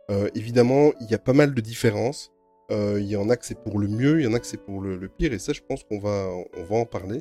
Euh, 0.09 0.29
évidemment, 0.35 0.91
il 0.99 1.09
y 1.09 1.13
a 1.13 1.19
pas 1.19 1.33
mal 1.33 1.53
de 1.53 1.61
différences. 1.61 2.31
Il 2.73 3.03
y 3.03 3.17
en 3.17 3.29
a 3.29 3.35
que 3.35 3.45
c'est 3.45 3.61
pour 3.61 3.79
le 3.79 3.89
mieux, 3.89 4.21
il 4.21 4.23
y 4.23 4.27
en 4.27 4.33
a 4.33 4.39
que 4.39 4.45
c'est 4.47 4.63
pour 4.63 4.79
le, 4.79 4.95
le 4.95 5.09
pire, 5.09 5.33
et 5.33 5.39
ça, 5.39 5.51
je 5.51 5.59
pense 5.59 5.83
qu'on 5.83 5.99
va, 5.99 6.29
on 6.57 6.63
va 6.63 6.77
en 6.77 6.85
parler, 6.85 7.19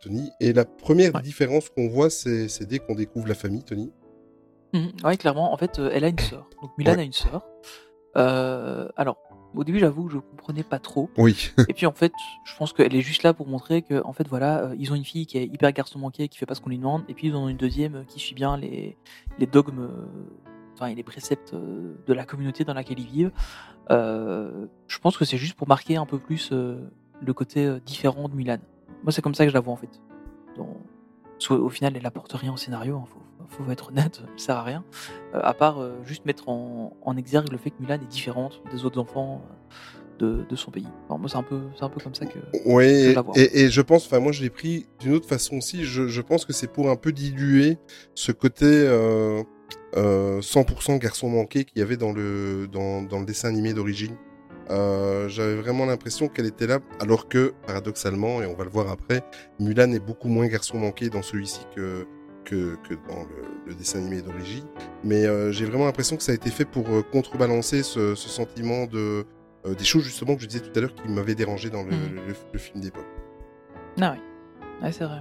Tony. 0.00 0.30
Et 0.40 0.54
la 0.54 0.64
première 0.64 1.14
Ouais. 1.14 1.20
différence 1.20 1.68
qu'on 1.68 1.86
voit, 1.88 2.08
c'est 2.08 2.64
dès 2.66 2.78
qu'on 2.78 2.94
découvre 2.94 3.28
la 3.28 3.34
famille, 3.34 3.62
Tony. 3.62 3.92
Mhm. 4.72 4.92
Ouais, 5.04 5.18
clairement. 5.18 5.52
En 5.52 5.58
fait, 5.58 5.78
elle 5.92 6.04
a 6.04 6.08
une 6.08 6.18
sœur. 6.18 6.48
Donc 6.62 6.70
Mulan 6.78 6.94
Ouais. 6.94 7.00
a 7.00 7.02
une 7.02 7.12
sœur. 7.12 7.46
Euh, 8.16 8.88
alors, 8.96 9.16
au 9.54 9.62
début, 9.64 9.78
j'avoue 9.78 10.06
que 10.06 10.12
je 10.12 10.18
comprenais 10.18 10.62
pas 10.62 10.78
trop. 10.78 11.10
Oui. 11.16 11.50
Et 11.68 11.74
puis 11.74 11.86
en 11.86 11.92
fait, 11.92 12.12
je 12.44 12.56
pense 12.56 12.72
qu'elle 12.72 12.94
est 12.94 13.00
juste 13.00 13.22
là 13.22 13.32
pour 13.34 13.46
montrer 13.46 13.82
que, 13.82 14.02
en 14.04 14.12
fait, 14.12 14.26
voilà, 14.28 14.64
euh, 14.64 14.76
ils 14.78 14.90
ont 14.92 14.96
une 14.96 15.04
fille 15.04 15.26
qui 15.26 15.38
est 15.38 15.44
hyper 15.46 15.70
garçon 15.72 15.98
manqué, 15.98 16.28
qui 16.28 16.38
fait 16.38 16.46
pas 16.46 16.54
ce 16.54 16.60
qu'on 16.60 16.70
lui 16.70 16.78
demande, 16.78 17.02
et 17.08 17.14
puis 17.14 17.28
ils 17.28 17.34
en 17.36 17.44
ont 17.44 17.48
une 17.48 17.56
deuxième 17.56 17.96
euh, 17.96 18.04
qui 18.04 18.18
suit 18.20 18.34
bien 18.34 18.56
les, 18.56 18.96
les 19.38 19.46
dogmes, 19.46 19.80
euh, 19.80 20.06
enfin, 20.74 20.86
et 20.86 20.94
les 20.94 21.02
préceptes 21.04 21.54
de 21.54 22.12
la 22.12 22.24
communauté 22.24 22.64
dans 22.64 22.74
laquelle 22.74 22.98
ils 22.98 23.06
vivent. 23.06 23.32
Euh, 23.90 24.66
je 24.88 24.98
pense 24.98 25.16
que 25.16 25.24
c'est 25.24 25.36
juste 25.38 25.54
pour 25.54 25.68
marquer 25.68 25.96
un 25.96 26.06
peu 26.06 26.18
plus 26.18 26.50
le 26.52 27.32
côté 27.32 27.78
différent 27.86 28.28
de 28.28 28.34
Mulan. 28.34 28.58
Moi, 29.04 29.12
c'est 29.12 29.22
comme 29.22 29.34
ça 29.34 29.44
que 29.44 29.50
je 29.50 29.54
la 29.54 29.60
vois 29.60 29.72
en 29.72 29.76
fait. 29.76 30.00
Qu'au- 30.56 31.54
au 31.56 31.68
final, 31.68 31.96
elle 31.96 32.06
apporte 32.06 32.32
rien 32.32 32.52
au 32.52 32.56
scénario. 32.56 32.96
hein, 32.96 33.04
faut, 33.06 33.20
faut 33.48 33.70
être 33.70 33.88
honnête, 33.88 34.20
elle 34.22 34.38
sert 34.40 34.56
à 34.56 34.62
rien. 34.62 34.84
Euh, 35.34 35.40
à 35.42 35.54
part 35.54 35.80
euh, 35.80 35.92
juste 36.04 36.24
mettre 36.26 36.48
en, 36.48 36.96
en 37.02 37.16
exergue 37.16 37.50
le 37.52 37.58
fait 37.58 37.70
que 37.70 37.80
Mulan 37.80 37.94
est 37.94 38.08
différente 38.10 38.62
des 38.72 38.84
autres 38.84 39.00
enfants 39.00 39.42
euh, 39.44 39.54
de, 40.18 40.44
de 40.48 40.56
son 40.56 40.70
pays. 40.70 40.86
Enfin, 41.08 41.18
moi, 41.18 41.28
c'est 41.28 41.36
un 41.36 41.42
peu, 41.42 41.60
c'est 41.76 41.84
un 41.84 41.88
peu 41.88 42.00
comme 42.00 42.14
ça 42.14 42.26
que. 42.26 42.38
Oui, 42.66 42.84
Je 42.84 43.10
et, 43.10 43.14
la 43.14 43.22
vois. 43.22 43.34
et, 43.36 43.62
et 43.64 43.70
je 43.70 43.80
pense, 43.80 44.06
enfin 44.06 44.20
moi 44.20 44.30
je 44.32 44.42
l'ai 44.42 44.50
pris 44.50 44.86
d'une 45.00 45.12
autre 45.14 45.28
façon 45.28 45.56
aussi, 45.56 45.84
je, 45.84 46.06
je 46.08 46.20
pense 46.20 46.44
que 46.44 46.52
c'est 46.52 46.68
pour 46.72 46.88
un 46.90 46.96
peu 46.96 47.10
diluer 47.12 47.78
ce 48.14 48.30
côté 48.32 48.64
euh, 48.66 49.42
euh, 49.96 50.40
100% 50.40 50.98
garçon 50.98 51.28
manqué 51.28 51.64
qu'il 51.64 51.78
y 51.78 51.82
avait 51.82 51.96
dans 51.96 52.12
le, 52.12 52.68
dans, 52.70 53.02
dans 53.02 53.18
le 53.18 53.26
dessin 53.26 53.48
animé 53.48 53.72
d'origine. 53.74 54.14
Euh, 54.70 55.28
J'avais 55.28 55.56
vraiment 55.56 55.84
l'impression 55.84 56.28
qu'elle 56.28 56.46
était 56.46 56.66
là, 56.66 56.78
alors 57.00 57.28
que, 57.28 57.52
paradoxalement, 57.66 58.40
et 58.40 58.46
on 58.46 58.54
va 58.54 58.64
le 58.64 58.70
voir 58.70 58.90
après, 58.90 59.22
Mulan 59.60 59.92
est 59.92 59.98
beaucoup 60.04 60.28
moins 60.28 60.46
garçon 60.46 60.78
manqué 60.78 61.10
dans 61.10 61.22
celui-ci 61.22 61.60
que, 61.76 62.06
que, 62.44 62.76
que 62.88 62.94
dans 63.08 63.22
le, 63.22 63.44
le 63.66 63.74
dessin 63.74 63.98
animé 63.98 64.22
d'origine. 64.22 64.64
Mais 65.02 65.26
euh, 65.26 65.50
j'ai 65.52 65.64
vraiment 65.64 65.84
l'impression 65.86 66.16
que 66.16 66.22
ça 66.22 66.32
a 66.32 66.34
été 66.34 66.50
fait 66.50 66.64
pour 66.64 66.88
euh, 66.90 67.02
contrebalancer 67.02 67.82
ce, 67.82 68.14
ce 68.14 68.28
sentiment 68.28 68.86
de, 68.86 69.24
euh, 69.66 69.74
des 69.74 69.84
choses 69.84 70.04
justement 70.04 70.36
que 70.36 70.42
je 70.42 70.46
disais 70.46 70.60
tout 70.60 70.76
à 70.76 70.80
l'heure 70.82 70.94
qui 70.94 71.08
m'avaient 71.08 71.34
dérangé 71.34 71.70
dans 71.70 71.82
le, 71.82 71.90
Mhm. 71.92 72.14
le- 72.26 72.34
le 72.52 72.58
film 72.58 72.80
d'époque. 72.80 73.06
Ah 74.00 74.14
oui. 74.16 74.22
Ouais, 74.82 74.92
c'est 74.92 75.04
vrai. 75.04 75.20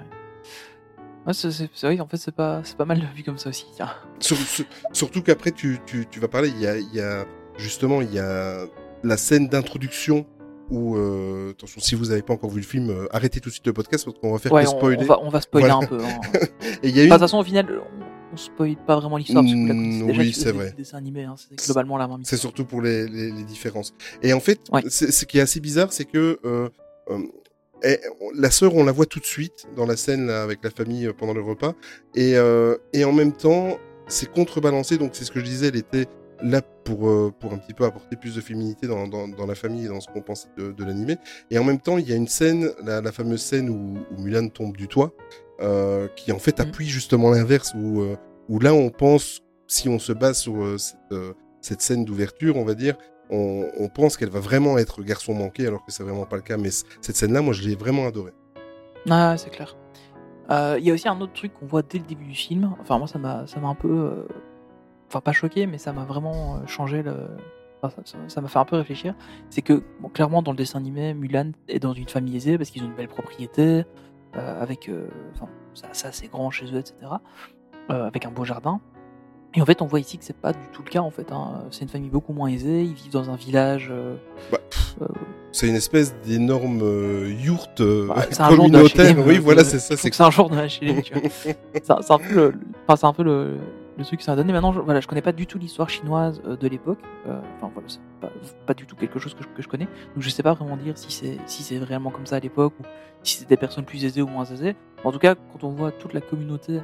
ouais. 1.28 1.34
C'est, 1.34 1.70
vrai 1.84 1.98
qu'en 1.98 2.08
fait, 2.08 2.18
c'est 2.18 2.36
pas, 2.36 2.62
c'est 2.64 2.76
pas 2.78 2.86
mal 2.86 3.02
vu 3.16 3.24
comme 3.24 3.38
ça 3.38 3.50
aussi. 3.50 3.66
tiens. 3.76 3.90
Sur- 4.20 4.38
sur- 4.38 4.66
surtout 4.92 5.22
qu'après, 5.22 5.52
tu, 5.52 5.80
tu, 5.86 6.06
tu 6.10 6.20
vas 6.20 6.28
parler, 6.28 6.50
il 6.50 6.60
y 6.60 6.68
a, 6.68 6.78
y 6.78 7.00
a 7.00 7.26
justement, 7.58 8.02
il 8.02 8.12
y 8.14 8.20
a 8.20 8.66
la 9.04 9.18
scène 9.18 9.48
d'introduction 9.48 10.26
où, 10.72 10.96
euh, 10.98 11.52
attention, 11.52 11.82
si 11.82 11.96
vous 11.96 12.06
n'avez 12.08 12.22
pas 12.22 12.34
encore 12.34 12.50
vu 12.50 12.62
le 12.62 12.66
film, 12.66 12.90
euh, 12.90 13.06
arrêtez 13.12 13.40
tout 13.40 13.50
de 13.50 13.54
suite 13.54 13.68
le 13.68 13.74
podcast 13.74 14.06
parce 14.06 14.18
qu'on 14.20 14.32
va 14.34 14.40
faire 14.40 14.52
Ouais, 14.52 14.64
que 14.64 14.70
on, 14.70 14.78
spoiler. 14.78 14.98
on 15.04 15.06
va, 15.06 15.20
on 15.22 15.30
va 15.30 15.42
spoiler 15.42 15.68
Voilà. 15.68 15.84
un 15.84 15.88
peu. 15.88 16.00
hein. 16.04 16.22
Et 16.84 16.90
il 16.90 16.96
y 16.96 17.00
a 17.00 17.04
une... 17.04 17.10
De 17.10 17.14
toute 17.14 17.20
façon, 17.22 17.40
au 17.40 17.44
final, 17.44 17.68
on, 17.70 18.34
on 18.34 18.38
spoil 18.38 18.76
pas 18.88 18.96
vraiment 19.00 19.18
l'histoire 19.18 19.44
parce 19.44 19.54
que 19.54 19.60
vous 19.60 19.68
la 19.68 19.74
Mm, 19.74 19.78
connaissez 19.78 20.06
déjà 20.08 20.20
oui, 20.22 20.34
c'est 20.34 20.52
vrai. 20.52 20.74
Hein, 21.26 21.36
c'est 21.38 21.66
globalement 21.68 21.98
la 21.98 22.08
même 22.08 22.20
C'est 22.24 22.38
surtout 22.38 22.66
pour 22.66 22.82
les, 22.82 23.08
les, 23.08 23.32
les 23.32 23.44
différences. 23.44 23.94
Et 24.24 24.34
en 24.34 24.40
fait, 24.40 24.60
Ouais. 24.72 24.82
ce 24.90 25.26
qui 25.26 25.38
est 25.38 25.42
assez 25.42 25.60
bizarre, 25.60 25.92
c'est 25.94 26.06
que 26.06 26.40
euh, 26.46 26.70
euh, 27.12 27.20
la 28.36 28.50
sœur, 28.50 28.76
on 28.76 28.84
la 28.86 28.92
voit 28.94 29.06
tout 29.06 29.20
de 29.20 29.26
suite 29.26 29.68
dans 29.76 29.86
la 29.86 29.98
scène 29.98 30.28
là, 30.28 30.42
avec 30.44 30.64
la 30.64 30.70
famille 30.70 31.06
euh, 31.08 31.14
pendant 31.14 31.34
le 31.34 31.42
repas, 31.42 31.74
et, 32.16 32.36
euh, 32.38 32.78
et 32.94 33.04
en 33.04 33.12
même 33.12 33.34
temps, 33.34 33.78
c'est 34.08 34.32
contrebalancé. 34.32 34.98
Donc 34.98 35.12
c'est 35.14 35.26
ce 35.26 35.32
que 35.32 35.40
je 35.40 35.46
disais, 35.46 35.68
elle 35.68 35.76
était 35.76 36.06
là 36.42 36.62
pour 36.84 37.08
euh, 37.08 37.32
pour 37.40 37.54
un 37.54 37.58
petit 37.58 37.74
peu 37.74 37.86
apporter 37.86 38.16
plus 38.16 38.36
de 38.36 38.42
féminité 38.42 38.88
dans, 38.88 39.08
dans, 39.08 39.28
dans 39.28 39.46
la 39.46 39.56
famille 39.56 39.86
et 39.86 39.88
dans 39.88 40.02
ce 40.02 40.08
qu'on 40.08 40.22
pensait 40.22 40.50
de, 40.58 40.72
de 40.72 40.84
l'animé. 40.84 41.18
Et 41.52 41.60
en 41.60 41.64
même 41.64 41.80
temps, 41.80 41.98
il 41.98 42.10
y 42.10 42.14
a 42.14 42.16
une 42.16 42.28
scène, 42.28 42.70
la, 42.84 43.02
la 43.02 43.12
fameuse 43.12 43.42
scène 43.42 43.70
où, 43.70 43.98
où 44.12 44.22
Mulan 44.22 44.50
tombe 44.50 44.76
du 44.76 44.88
toit, 44.88 45.12
euh, 45.62 46.08
qui 46.16 46.32
en 46.32 46.40
fait 46.40 46.60
appuie 46.60 46.88
justement 46.88 47.32
l'inverse, 47.32 47.74
où 47.76 48.02
euh, 48.02 48.16
où 48.50 48.60
là 48.60 48.74
on 48.74 48.90
pense, 48.90 49.42
si 49.68 49.88
on 49.90 50.00
se 50.00 50.12
base 50.12 50.40
sur 50.40 50.80
cette, 50.80 50.98
cette 51.62 51.82
scène 51.82 52.04
d'ouverture, 52.06 52.58
on 52.58 52.66
va 52.66 52.74
dire, 52.74 52.98
on, 53.30 53.68
on 53.80 53.88
pense 53.88 54.18
qu'elle 54.18 54.30
va 54.30 54.42
vraiment 54.42 54.78
être 54.78 55.02
garçon 55.02 55.34
manqué, 55.34 55.66
alors 55.66 55.86
que 55.86 55.92
c'est 55.92 56.04
vraiment 56.04 56.26
pas 56.26 56.36
le 56.36 56.42
cas. 56.42 56.58
Mais 56.58 56.72
c- 56.72 56.86
cette 57.02 57.16
scène-là, 57.16 57.42
moi, 57.42 57.54
je 57.54 57.62
l'ai 57.68 57.76
vraiment 57.76 58.06
adorée. 58.06 58.34
Ah, 59.10 59.36
c'est 59.38 59.50
clair. 59.50 59.78
Il 60.52 60.84
y 60.86 60.92
a 60.92 60.94
aussi 60.94 61.08
un 61.08 61.20
autre 61.22 61.34
truc 61.34 61.54
qu'on 61.54 61.66
voit 61.66 61.82
dès 61.82 61.98
le 62.00 62.06
début 62.06 62.26
du 62.26 62.36
film. 62.36 62.76
Enfin, 62.82 62.98
moi, 63.00 63.08
ça 63.08 63.18
m'a, 63.18 63.48
ça 63.48 63.60
m'a 63.62 63.70
un 63.70 63.76
peu, 63.76 64.28
enfin 65.14 65.22
pas 65.22 65.32
choqué, 65.32 65.68
mais 65.68 65.78
ça 65.78 65.94
m'a 65.94 66.06
vraiment 66.06 66.56
euh, 66.56 66.66
changé 66.68 67.04
le. 67.04 67.14
enfin, 67.84 68.02
ça- 68.28 68.42
m'a 68.42 68.48
fait 68.48 68.60
un 68.60 68.66
peu 68.66 68.78
réfléchir. 68.78 69.14
C'est 69.50 69.62
que 69.62 69.84
bon, 70.02 70.10
clairement 70.10 70.42
dans 70.42 70.52
le 70.52 70.58
dessin 70.58 70.80
animé, 70.80 71.14
Mulan 71.14 71.52
est 71.68 71.80
dans 71.80 71.94
une 71.94 72.10
famille 72.10 72.36
aisée 72.36 72.58
parce 72.58 72.70
qu'ils 72.72 72.82
ont 72.84 72.88
une 72.88 72.96
belle 72.96 73.08
propriété, 73.08 73.84
euh, 74.36 74.62
avec, 74.62 74.90
euh, 74.90 75.08
enfin, 75.36 75.48
c'est 75.92 76.28
grand 76.32 76.50
chez 76.50 76.66
eux, 76.74 76.80
etc. 76.80 76.96
euh, 77.92 78.08
avec 78.08 78.26
un 78.26 78.32
beau 78.32 78.44
jardin. 78.44 78.82
Et 79.56 79.62
en 79.62 79.66
fait, 79.66 79.84
on 79.84 79.86
voit 79.86 80.00
ici 80.00 80.18
que 80.18 80.26
c'est 80.26 80.36
pas 80.36 80.52
du 80.52 80.68
tout 80.72 80.82
le 80.84 80.90
cas. 80.90 81.02
En 81.02 81.12
fait, 81.12 81.32
hein. 81.32 81.66
c'est 81.70 81.84
une 81.84 81.90
famille 81.90 82.10
beaucoup 82.10 82.34
moins 82.34 82.48
aisée. 82.48 82.82
Ils 82.82 82.96
vivent 82.96 83.12
dans 83.12 83.30
un 83.30 83.36
village. 83.36 83.90
euh, 83.92 84.16
Bah, 84.52 84.58
euh, 85.04 85.08
C'est 85.52 85.68
une 85.68 85.76
espèce 85.76 86.16
d'énorme 86.26 86.80
euh, 86.82 87.32
yourte 87.40 87.84
Bah, 88.08 88.26
c'est 88.32 88.42
un 88.42 88.50
genre 88.50 88.52
de 88.52 88.72
communautaire. 88.72 89.16
Oui, 89.24 89.38
euh, 89.38 89.40
voilà, 89.40 89.64
c'est 89.64 89.78
ça. 89.78 89.96
C'est 89.96 90.22
un 90.22 90.32
genre 90.32 90.50
de 90.50 90.56
HLM, 90.56 91.04
tu 91.04 91.14
vois. 91.14 91.30
c'est 91.84 91.92
un, 92.12 92.18
peu 92.18 92.34
le, 92.34 92.54
enfin, 92.88 93.08
un 93.08 93.14
peu 93.14 93.22
le, 93.22 93.58
le 93.98 94.04
truc 94.04 94.20
que 94.20 94.26
ça 94.26 94.34
a 94.34 94.36
donné. 94.36 94.54
Maintenant, 94.54 94.74
je, 94.74 94.80
voilà, 94.80 95.00
je 95.00 95.08
connais 95.08 95.22
pas 95.22 95.32
du 95.32 95.48
tout 95.48 95.58
l'histoire 95.58 95.90
chinoise 95.90 96.42
euh, 96.46 96.56
de 96.56 96.68
l'époque. 96.68 97.00
Euh, 97.28 97.40
Enfin, 97.58 97.70
voilà, 97.74 97.88
c'est 97.90 98.00
pas, 98.22 98.32
pas 98.66 98.74
du 98.74 98.86
tout 98.86 98.96
quelque 98.96 99.20
chose 99.20 99.34
que 99.34 99.44
je, 99.44 99.48
que 99.50 99.62
je 99.62 99.68
connais. 99.68 99.86
Donc, 99.86 100.20
je 100.20 100.30
sais 100.30 100.44
pas 100.44 100.54
vraiment 100.54 100.78
dire 100.78 100.98
si 100.98 101.12
c'est 101.12 101.38
si 101.46 101.64
c'est 101.64 101.78
réellement 101.80 102.10
comme 102.10 102.26
ça 102.26 102.38
à 102.38 102.40
l'époque 102.40 102.74
ou 102.80 102.84
si 103.24 103.38
c'est 103.38 103.50
des 103.50 103.58
personnes 103.58 103.86
plus 103.86 104.04
aisées 104.06 104.22
ou 104.22 104.28
moins 104.28 104.46
aisées. 104.46 104.76
En 105.04 105.12
tout 105.12 105.20
cas, 105.20 105.36
quand 105.36 105.64
on 105.64 105.70
voit 105.70 105.92
toute 105.92 106.14
la 106.14 106.22
communauté 106.22 106.80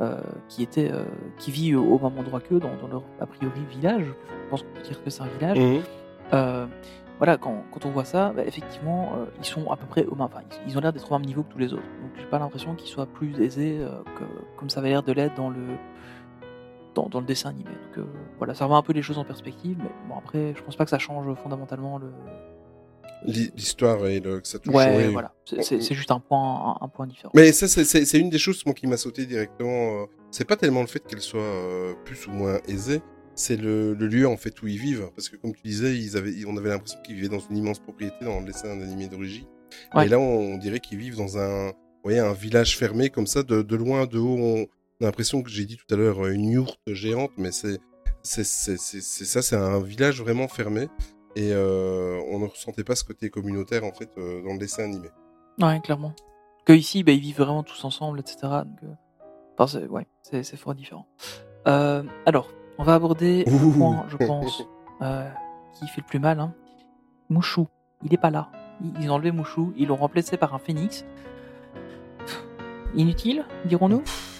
euh, 0.00 0.20
qui 0.48 0.62
était 0.62 0.90
qui 1.38 1.50
vit 1.50 1.74
au, 1.74 1.98
même 1.98 2.18
endroit 2.18 2.40
qu'eux, 2.40 2.60
dans, 2.60 2.74
dans 2.80 2.88
leur 2.88 3.02
a 3.20 3.26
priori 3.26 3.60
village, 3.70 4.04
je 4.04 4.50
pense 4.50 4.62
qu'on 4.62 4.72
peut 4.74 4.82
dire 4.82 5.02
que 5.02 5.10
c'est 5.10 5.22
un 5.22 5.28
village. 5.38 5.84
Euh, 6.32 6.66
voilà, 7.18 7.36
quand, 7.36 7.62
quand 7.70 7.86
on 7.86 7.90
voit 7.90 8.04
ça, 8.04 8.32
bah, 8.34 8.42
effectivement, 8.44 9.12
ils 9.38 9.44
sont 9.44 9.70
à 9.70 9.76
peu 9.76 9.86
près 9.86 10.06
au 10.06 10.14
même. 10.14 10.22
Enfin, 10.22 10.40
ils, 10.66 10.76
ont 10.76 10.80
l'air 10.80 10.92
d'être 10.92 11.10
au 11.10 11.14
même 11.18 11.26
niveau 11.26 11.42
que 11.42 11.52
tous 11.52 11.58
les 11.58 11.72
autres. 11.72 11.82
Donc, 11.82 12.12
j'ai 12.18 12.24
pas 12.24 12.38
l'impression 12.38 12.74
qu'ils 12.74 12.88
soient 12.88 13.06
plus 13.06 13.40
aisés 13.40 13.78
que, 14.16 14.24
comme 14.56 14.70
ça 14.70 14.80
avait 14.80 14.88
l'air 14.88 15.02
de 15.02 15.12
l'être 15.12 15.34
dans 15.36 15.50
le 15.50 15.76
dans, 16.94 17.08
dans 17.08 17.20
le 17.20 17.26
dessin 17.26 17.50
animé. 17.50 17.70
Donc, 17.70 17.98
euh, 17.98 18.04
voilà, 18.38 18.54
ça 18.54 18.64
remet 18.66 18.76
un 18.76 18.82
peu 18.82 18.92
les 18.92 19.02
choses 19.02 19.18
en 19.18 19.24
perspective. 19.24 19.76
Mais 19.78 19.90
bon, 20.08 20.16
après, 20.18 20.54
je 20.56 20.62
pense 20.62 20.76
pas 20.76 20.84
que 20.84 20.90
ça 20.90 20.98
change 20.98 21.32
fondamentalement 21.38 21.98
le. 21.98 22.10
L'hi- 23.24 23.52
L'histoire 23.56 24.04
et 24.06 24.18
le, 24.20 24.40
que 24.40 24.48
ça 24.48 24.58
touche. 24.58 24.74
Ouais, 24.74 25.06
oui. 25.06 25.12
voilà. 25.12 25.32
C'est- 25.44 25.94
juste 25.94 26.10
un 26.10 26.18
point, 26.18 26.76
un, 26.80 26.84
un 26.84 26.88
point 26.88 27.06
différent. 27.06 27.30
Mais 27.34 27.52
ça, 27.52 27.68
c'est- 27.68 28.18
une 28.18 28.30
des 28.30 28.38
choses 28.38 28.64
moi, 28.66 28.74
qui 28.74 28.86
m'a 28.86 28.96
sauté 28.96 29.26
directement. 29.26 30.02
euh, 30.02 30.06
C'est 30.30 30.44
pas 30.46 30.56
tellement 30.56 30.80
le 30.80 30.86
fait 30.88 31.00
qu'elle 31.06 31.20
soit 31.20 31.40
euh, 31.40 31.94
plus 32.04 32.26
ou 32.26 32.30
moins 32.32 32.58
aisée, 32.66 33.00
c'est 33.34 33.56
le, 33.56 33.94
le 33.94 34.06
lieu 34.08 34.26
en 34.26 34.36
fait 34.36 34.60
où 34.62 34.66
ils 34.66 34.78
vivent. 34.78 35.08
Parce 35.14 35.28
que 35.28 35.36
comme 35.36 35.54
tu 35.54 35.62
disais, 35.62 35.96
ils 35.96 36.16
avaient, 36.16 36.32
on 36.46 36.56
avait 36.56 36.70
l'impression 36.70 36.98
qu'ils 37.04 37.14
vivaient 37.16 37.28
dans 37.28 37.38
une 37.38 37.56
immense 37.58 37.78
propriété 37.78 38.24
dans 38.24 38.40
le 38.40 38.46
dessin 38.46 38.70
animé 38.70 39.06
d'origine. 39.08 39.46
Ouais. 39.94 40.06
Et 40.06 40.08
là, 40.08 40.18
on, 40.18 40.56
dirait 40.58 40.80
qu'ils 40.80 40.98
vivent 40.98 41.16
dans 41.16 41.38
un, 41.38 41.68
vous 41.68 41.74
voyez, 42.04 42.18
un 42.18 42.32
village 42.32 42.76
fermé 42.76 43.08
comme 43.08 43.26
ça, 43.28 43.42
de, 43.42 43.62
de 43.62 43.76
loin, 43.76 44.06
de 44.06 44.18
haut. 44.18 44.36
On, 44.38 44.66
on 45.02 45.06
a 45.06 45.08
l'impression 45.08 45.42
que 45.42 45.50
j'ai 45.50 45.64
dit 45.64 45.76
tout 45.76 45.92
à 45.92 45.96
l'heure 45.98 46.24
une 46.28 46.44
yourte 46.44 46.78
géante, 46.86 47.32
mais 47.36 47.50
c'est 47.50 47.80
ça, 48.22 49.42
c'est 49.42 49.56
un 49.56 49.80
village 49.80 50.22
vraiment 50.22 50.46
fermé. 50.46 50.88
Et 51.34 51.50
euh, 51.52 52.20
on 52.30 52.38
ne 52.38 52.46
ressentait 52.46 52.84
pas 52.84 52.94
ce 52.94 53.02
côté 53.02 53.28
communautaire 53.28 53.82
en 53.84 53.92
fait 53.92 54.10
euh, 54.18 54.42
dans 54.44 54.52
le 54.52 54.58
dessin 54.58 54.84
animé. 54.84 55.08
Ouais, 55.60 55.80
clairement. 55.80 56.12
Que 56.66 56.72
ici, 56.72 57.02
bah, 57.02 57.10
ils 57.12 57.20
vivent 57.20 57.38
vraiment 57.38 57.64
tous 57.64 57.84
ensemble, 57.84 58.20
etc. 58.20 58.36
Donc, 58.42 58.78
euh, 58.84 58.94
enfin, 59.58 59.66
c'est 59.66 59.88
ouais, 59.88 60.06
c'est 60.22 60.56
fort 60.56 60.74
différent. 60.76 61.06
Euh, 61.66 62.04
alors, 62.26 62.48
on 62.78 62.84
va 62.84 62.94
aborder 62.94 63.44
le 63.46 63.76
point, 63.76 64.06
je 64.08 64.16
pense, 64.18 64.62
euh, 65.02 65.28
qui 65.74 65.88
fait 65.88 66.02
le 66.02 66.06
plus 66.06 66.20
mal. 66.20 66.38
Hein. 66.38 66.54
Mouchou, 67.28 67.66
il 68.04 68.14
est 68.14 68.18
pas 68.18 68.30
là. 68.30 68.50
Ils- 69.00 69.10
ont 69.10 69.14
enlevé 69.14 69.32
Mouchou, 69.32 69.72
ils 69.76 69.88
l'ont 69.88 69.96
remplacé 69.96 70.36
par 70.36 70.54
un 70.54 70.58
phénix. 70.58 71.04
Inutile, 72.94 73.44
dirons-nous 73.64 74.00
Euh, 74.00 74.02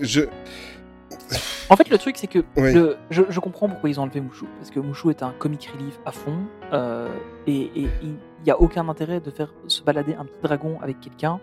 Je, 0.00 0.22
En 1.70 1.76
fait, 1.76 1.88
le 1.90 1.98
truc, 1.98 2.16
c'est 2.16 2.26
que 2.26 2.40
Oui. 2.56 2.72
le, 2.72 2.96
je, 3.10 3.22
je 3.28 3.40
comprends 3.40 3.68
pourquoi 3.68 3.90
ils 3.90 3.98
ont 3.98 4.04
enlevé 4.04 4.20
Mouchou. 4.20 4.46
Parce 4.58 4.70
que 4.70 4.80
Mouchou 4.80 5.10
est 5.10 5.22
un 5.22 5.32
comic 5.32 5.68
relief 5.72 5.98
à 6.04 6.12
fond. 6.12 6.38
euh, 6.72 7.08
et 7.46 7.70
il 7.74 7.88
n'y 8.44 8.50
a 8.50 8.60
aucun 8.60 8.88
intérêt 8.88 9.20
de 9.20 9.30
faire 9.30 9.52
se 9.66 9.82
balader 9.82 10.14
un 10.14 10.24
petit 10.24 10.40
dragon 10.42 10.78
avec 10.80 11.00
quelqu'un, 11.00 11.40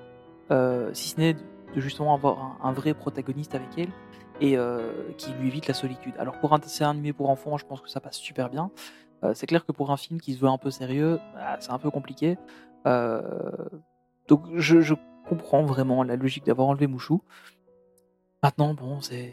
euh, 0.51 0.89
si 0.93 1.09
ce 1.09 1.19
n'est 1.19 1.33
de, 1.33 1.39
de 1.75 1.81
justement 1.81 2.13
avoir 2.13 2.39
un, 2.39 2.57
un 2.69 2.71
vrai 2.73 2.93
protagoniste 2.93 3.55
avec 3.55 3.67
elle 3.77 3.89
et 4.41 4.57
euh, 4.57 4.91
qui 5.17 5.31
lui 5.33 5.47
évite 5.49 5.67
la 5.67 5.73
solitude. 5.73 6.13
Alors, 6.17 6.39
pour 6.39 6.53
un 6.53 6.59
dessin 6.59 6.89
animé 6.89 7.13
pour 7.13 7.29
enfants, 7.29 7.57
je 7.57 7.65
pense 7.65 7.81
que 7.81 7.89
ça 7.89 7.99
passe 7.99 8.17
super 8.17 8.49
bien. 8.49 8.71
C'est 9.35 9.47
clair 9.47 9.65
que 9.65 9.71
pour 9.71 9.89
un 9.91 9.95
film 9.95 10.19
qui 10.19 10.33
se 10.33 10.39
veut 10.39 10.49
un 10.49 10.57
peu 10.57 10.69
sérieux, 10.69 11.17
bah, 11.33 11.55
c'est 11.61 11.71
un 11.71 11.79
peu 11.79 11.89
compliqué. 11.89 12.37
Donc, 14.27 14.41
je, 14.55 14.81
je 14.81 14.93
comprends 15.29 15.63
vraiment 15.63 16.03
la 16.03 16.15
logique 16.17 16.45
d'avoir 16.45 16.67
enlevé 16.67 16.87
Mouchou. 16.87 17.21
Maintenant, 18.43 18.73
bon, 18.73 18.99
c'est 19.01 19.31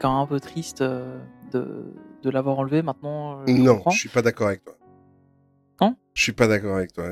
quand 0.00 0.12
même 0.12 0.22
un 0.22 0.26
peu 0.26 0.40
triste 0.40 0.80
euh, 0.82 1.18
de, 1.52 1.94
de 2.22 2.30
l'avoir 2.30 2.58
enlevé. 2.58 2.82
Maintenant, 2.82 3.46
je 3.46 3.52
non, 3.52 3.76
comprends. 3.76 3.90
je 3.92 3.98
suis 3.98 4.08
pas 4.08 4.22
d'accord 4.22 4.48
avec 4.48 4.64
toi. 4.64 4.74
Non 5.80 5.94
Je 6.14 6.22
suis 6.24 6.32
pas 6.32 6.48
d'accord 6.48 6.76
avec 6.76 6.92
toi. 6.92 7.08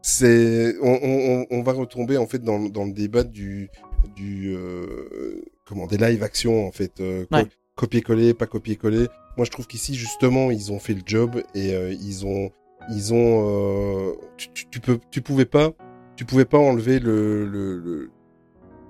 C'est, 0.00 0.74
on, 0.82 0.98
on, 1.02 1.46
on 1.50 1.62
va 1.62 1.72
retomber 1.72 2.16
en 2.16 2.26
fait 2.26 2.38
dans, 2.38 2.58
dans 2.58 2.84
le 2.86 2.92
débat 2.92 3.24
du, 3.24 3.68
du, 4.16 4.54
euh, 4.56 5.42
comment, 5.66 5.86
des 5.86 5.98
live 5.98 6.22
action 6.22 6.66
en 6.66 6.72
fait, 6.72 7.00
euh, 7.00 7.26
co- 7.30 7.48
copier-coller, 7.76 8.32
pas 8.32 8.46
copier-coller. 8.46 9.08
Moi, 9.36 9.44
je 9.44 9.50
trouve 9.50 9.66
qu'ici 9.66 9.94
justement, 9.94 10.50
ils 10.50 10.72
ont 10.72 10.78
fait 10.78 10.94
le 10.94 11.02
job 11.04 11.42
et 11.54 11.74
euh, 11.74 11.92
ils 11.92 12.24
ont, 12.24 12.50
ils 12.90 13.12
ont, 13.12 14.16
tu, 14.38 14.48
tu, 14.54 14.66
tu 14.70 14.80
peux, 14.80 14.98
tu 15.10 15.20
pouvais 15.20 15.44
pas, 15.44 15.72
tu 16.16 16.24
pouvais 16.24 16.46
pas 16.46 16.58
enlever 16.58 17.00
le, 17.00 17.44
le, 17.46 17.78
le... 17.78 18.10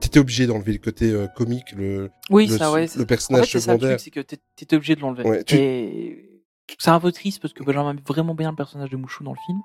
T'étais 0.03 0.19
obligé 0.19 0.47
d'enlever 0.47 0.73
le 0.73 0.79
côté 0.79 1.11
euh, 1.11 1.27
comique, 1.29 1.73
le, 1.77 2.11
Oui, 2.29 2.47
le, 2.49 2.59
ça, 2.59 2.73
ouais. 2.73 2.83
le 2.83 2.87
c'est- 2.88 3.01
En 3.03 3.05
personnage 3.07 3.47
fait, 3.47 3.61
c'est 3.61 3.67
secondaire. 3.71 3.97
que 4.12 4.21
t'étais 4.57 4.77
obligé 4.77 4.97
de 4.97 5.01
l'enlever. 5.01 5.23
Ouais, 5.25 5.45
tu- 5.45 5.55
Et 5.57 6.43
c'est 6.79 6.91
un 6.91 6.99
peu 7.01 7.12
triste 7.12 7.41
parce 7.41 7.55
que 7.55 7.62
bah, 7.62 7.73
j'aime 7.73 8.01
vraiment 8.07 8.35
bien 8.35 8.51
le 8.51 8.57
personnage 8.57 8.91
de 8.91 8.97
Mouchou 8.97 9.23
dans 9.25 9.33
le 9.33 9.38
film. 9.47 9.59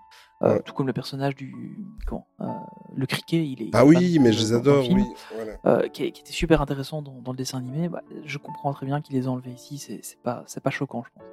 Euh, 0.44 0.54
Ouais. 0.54 0.62
Tout 0.64 0.74
comme 0.74 0.86
le 0.86 0.94
personnage 0.94 1.36
du. 1.36 1.52
Comment 2.06 2.28
euh, 2.42 2.46
Le 2.96 3.06
criquet, 3.08 3.44
il 3.44 3.64
est. 3.64 3.70
Ah 3.74 3.84
oui, 3.86 4.20
mais 4.20 4.32
je 4.32 4.38
les 4.40 4.54
adore, 4.54 4.84
film. 4.86 5.00
oui. 5.00 5.06
Voilà. 5.34 5.54
euh, 5.66 5.88
qui, 5.90 6.04
était 6.06 6.32
super 6.32 6.62
intéressant 6.62 7.02
dans, 7.02 7.20
dans 7.22 7.32
le 7.32 7.38
dessin 7.38 7.58
animé. 7.58 7.90
Bah, 7.90 8.04
je 8.24 8.38
comprends 8.38 8.72
très 8.74 8.86
bien 8.86 9.02
qu'il 9.02 9.16
les 9.16 9.26
a 9.26 9.32
enlevés 9.32 9.52
ici. 9.52 9.80
C'est 9.80 10.22
pas, 10.22 10.44
c'est 10.46 10.62
pas 10.62 10.70
choquant, 10.70 11.04
je 11.04 11.10
pense. 11.20 11.28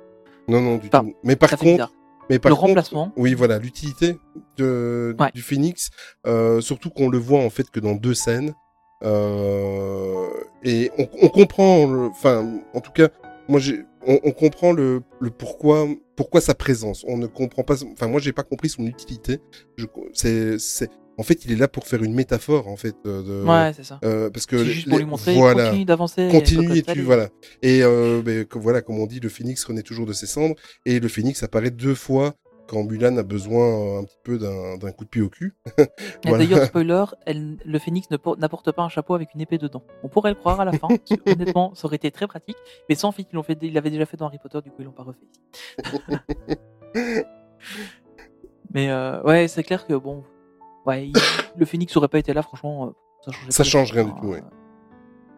Non, 0.48 0.62
non, 0.62 0.76
du 0.78 0.86
Enfin, 0.88 1.00
tout. 1.04 1.14
Mais 1.22 1.36
par 1.36 1.50
contre, 1.58 1.92
mais 2.30 2.38
par 2.38 2.48
le 2.50 2.56
contre, 2.56 2.68
remplacement. 2.68 3.12
oui, 3.16 3.34
voilà, 3.34 3.58
l'utilité 3.58 4.18
de 4.56 5.14
Ouais. 5.20 5.30
du 5.34 5.42
Phoenix, 5.42 5.90
surtout 6.60 6.88
qu'on 6.88 7.10
le 7.10 7.18
voit 7.18 7.40
en 7.40 7.50
fait 7.50 7.70
que 7.70 7.80
dans 7.80 7.94
deux 7.94 8.14
scènes, 8.14 8.54
et 10.64 10.90
on, 10.98 11.08
on 11.22 11.28
comprend, 11.28 12.06
enfin, 12.06 12.60
en 12.72 12.80
tout 12.80 12.92
cas, 12.92 13.08
moi, 13.48 13.60
j'ai, 13.60 13.80
on, 14.06 14.18
on 14.24 14.30
comprend 14.32 14.72
le, 14.72 15.02
le 15.20 15.30
pourquoi, 15.30 15.86
pourquoi 16.16 16.40
sa 16.40 16.54
présence. 16.54 17.04
On 17.06 17.16
ne 17.18 17.26
comprend 17.26 17.62
pas, 17.62 17.82
enfin, 17.92 18.08
moi, 18.08 18.20
j'ai 18.20 18.32
pas 18.32 18.42
compris 18.42 18.68
son 18.68 18.86
utilité. 18.86 19.38
Je, 19.76 19.86
c'est, 20.58 20.88
en 21.16 21.22
fait, 21.22 21.44
il 21.44 21.52
est 21.52 21.56
là 21.56 21.68
pour 21.68 21.86
faire 21.86 22.02
une 22.02 22.14
métaphore, 22.14 22.66
en 22.68 22.76
fait. 22.76 22.96
euh, 23.06 23.22
de, 23.22 23.46
Ouais, 23.48 23.72
c'est 23.76 23.84
ça. 23.84 24.00
euh, 24.04 24.30
parce 24.30 24.46
que 24.46 24.56
les- 24.56 24.64
juste 24.64 24.88
pour 24.88 24.98
lui 24.98 25.04
montrer, 25.04 25.34
voilà, 25.34 25.64
continue 25.66 25.84
d'avancer. 25.84 26.28
continue 26.30 26.76
et 26.78 26.82
tu 26.82 27.02
voilà. 27.02 27.28
Et 27.62 27.82
euh, 27.82 28.22
ben, 28.22 28.46
voilà, 28.52 28.80
comme 28.82 28.98
on 28.98 29.06
dit, 29.06 29.20
le 29.20 29.28
phénix 29.28 29.62
renaît 29.64 29.82
toujours 29.82 30.06
de 30.06 30.12
ses 30.12 30.26
cendres, 30.26 30.54
et 30.86 30.98
le 31.00 31.08
phénix 31.08 31.42
apparaît 31.42 31.70
deux 31.70 31.94
fois 31.94 32.34
quand 32.66 32.82
Mulan 32.84 33.16
a 33.18 33.22
besoin 33.22 33.66
euh, 33.66 34.00
un 34.00 34.04
petit 34.04 34.18
peu 34.22 34.38
d'un 34.38 34.92
coup 34.92 35.04
de 35.04 35.08
pied 35.10 35.22
au 35.22 35.28
cul. 35.28 35.54
Voilà. 36.24 36.38
D'ailleurs, 36.44 36.64
spoiler, 36.66 37.04
elle- 37.26 37.58
le 37.64 37.78
phénix 37.78 38.08
n'apporte 38.10 38.72
pas 38.72 38.82
un 38.82 38.88
chapeau 38.88 39.14
avec 39.14 39.34
une 39.34 39.40
épée 39.42 39.58
dedans. 39.58 39.82
On 40.02 40.08
pourrait 40.08 40.30
le 40.30 40.36
croire 40.36 40.60
à 40.60 40.64
la 40.64 40.72
fin. 40.72 40.88
honnêtement, 41.26 41.74
ça 41.74 41.86
aurait 41.86 41.96
été 41.96 42.10
très 42.10 42.26
pratique. 42.26 42.56
Mais 42.88 42.94
sans 42.94 43.12
fait, 43.12 43.26
ils 43.62 43.72
l'avaient 43.72 43.90
déjà 43.90 44.06
fait 44.06 44.16
dans 44.16 44.26
Harry 44.26 44.38
Potter, 44.38 44.60
du 44.62 44.70
coup 44.70 44.76
ils 44.80 44.84
l'ont 44.84 44.92
pas 44.92 45.02
refait. 45.04 45.26
Mais 48.72 48.90
euh, 48.90 49.22
ouais, 49.22 49.46
c'est 49.48 49.62
clair 49.62 49.86
que 49.86 49.94
bon, 49.94 50.24
ouais, 50.86 51.08
il- 51.08 51.12
le 51.56 51.64
phénix 51.66 51.96
aurait 51.96 52.08
pas 52.08 52.18
été 52.18 52.32
là, 52.32 52.42
franchement, 52.42 52.86
euh, 52.86 52.90
ça 53.22 53.32
Ça 53.50 53.64
change 53.64 53.92
rien 53.92 54.04
du 54.04 54.12
tout, 54.14 54.32
hein, 54.32 54.40
euh, 54.42 54.54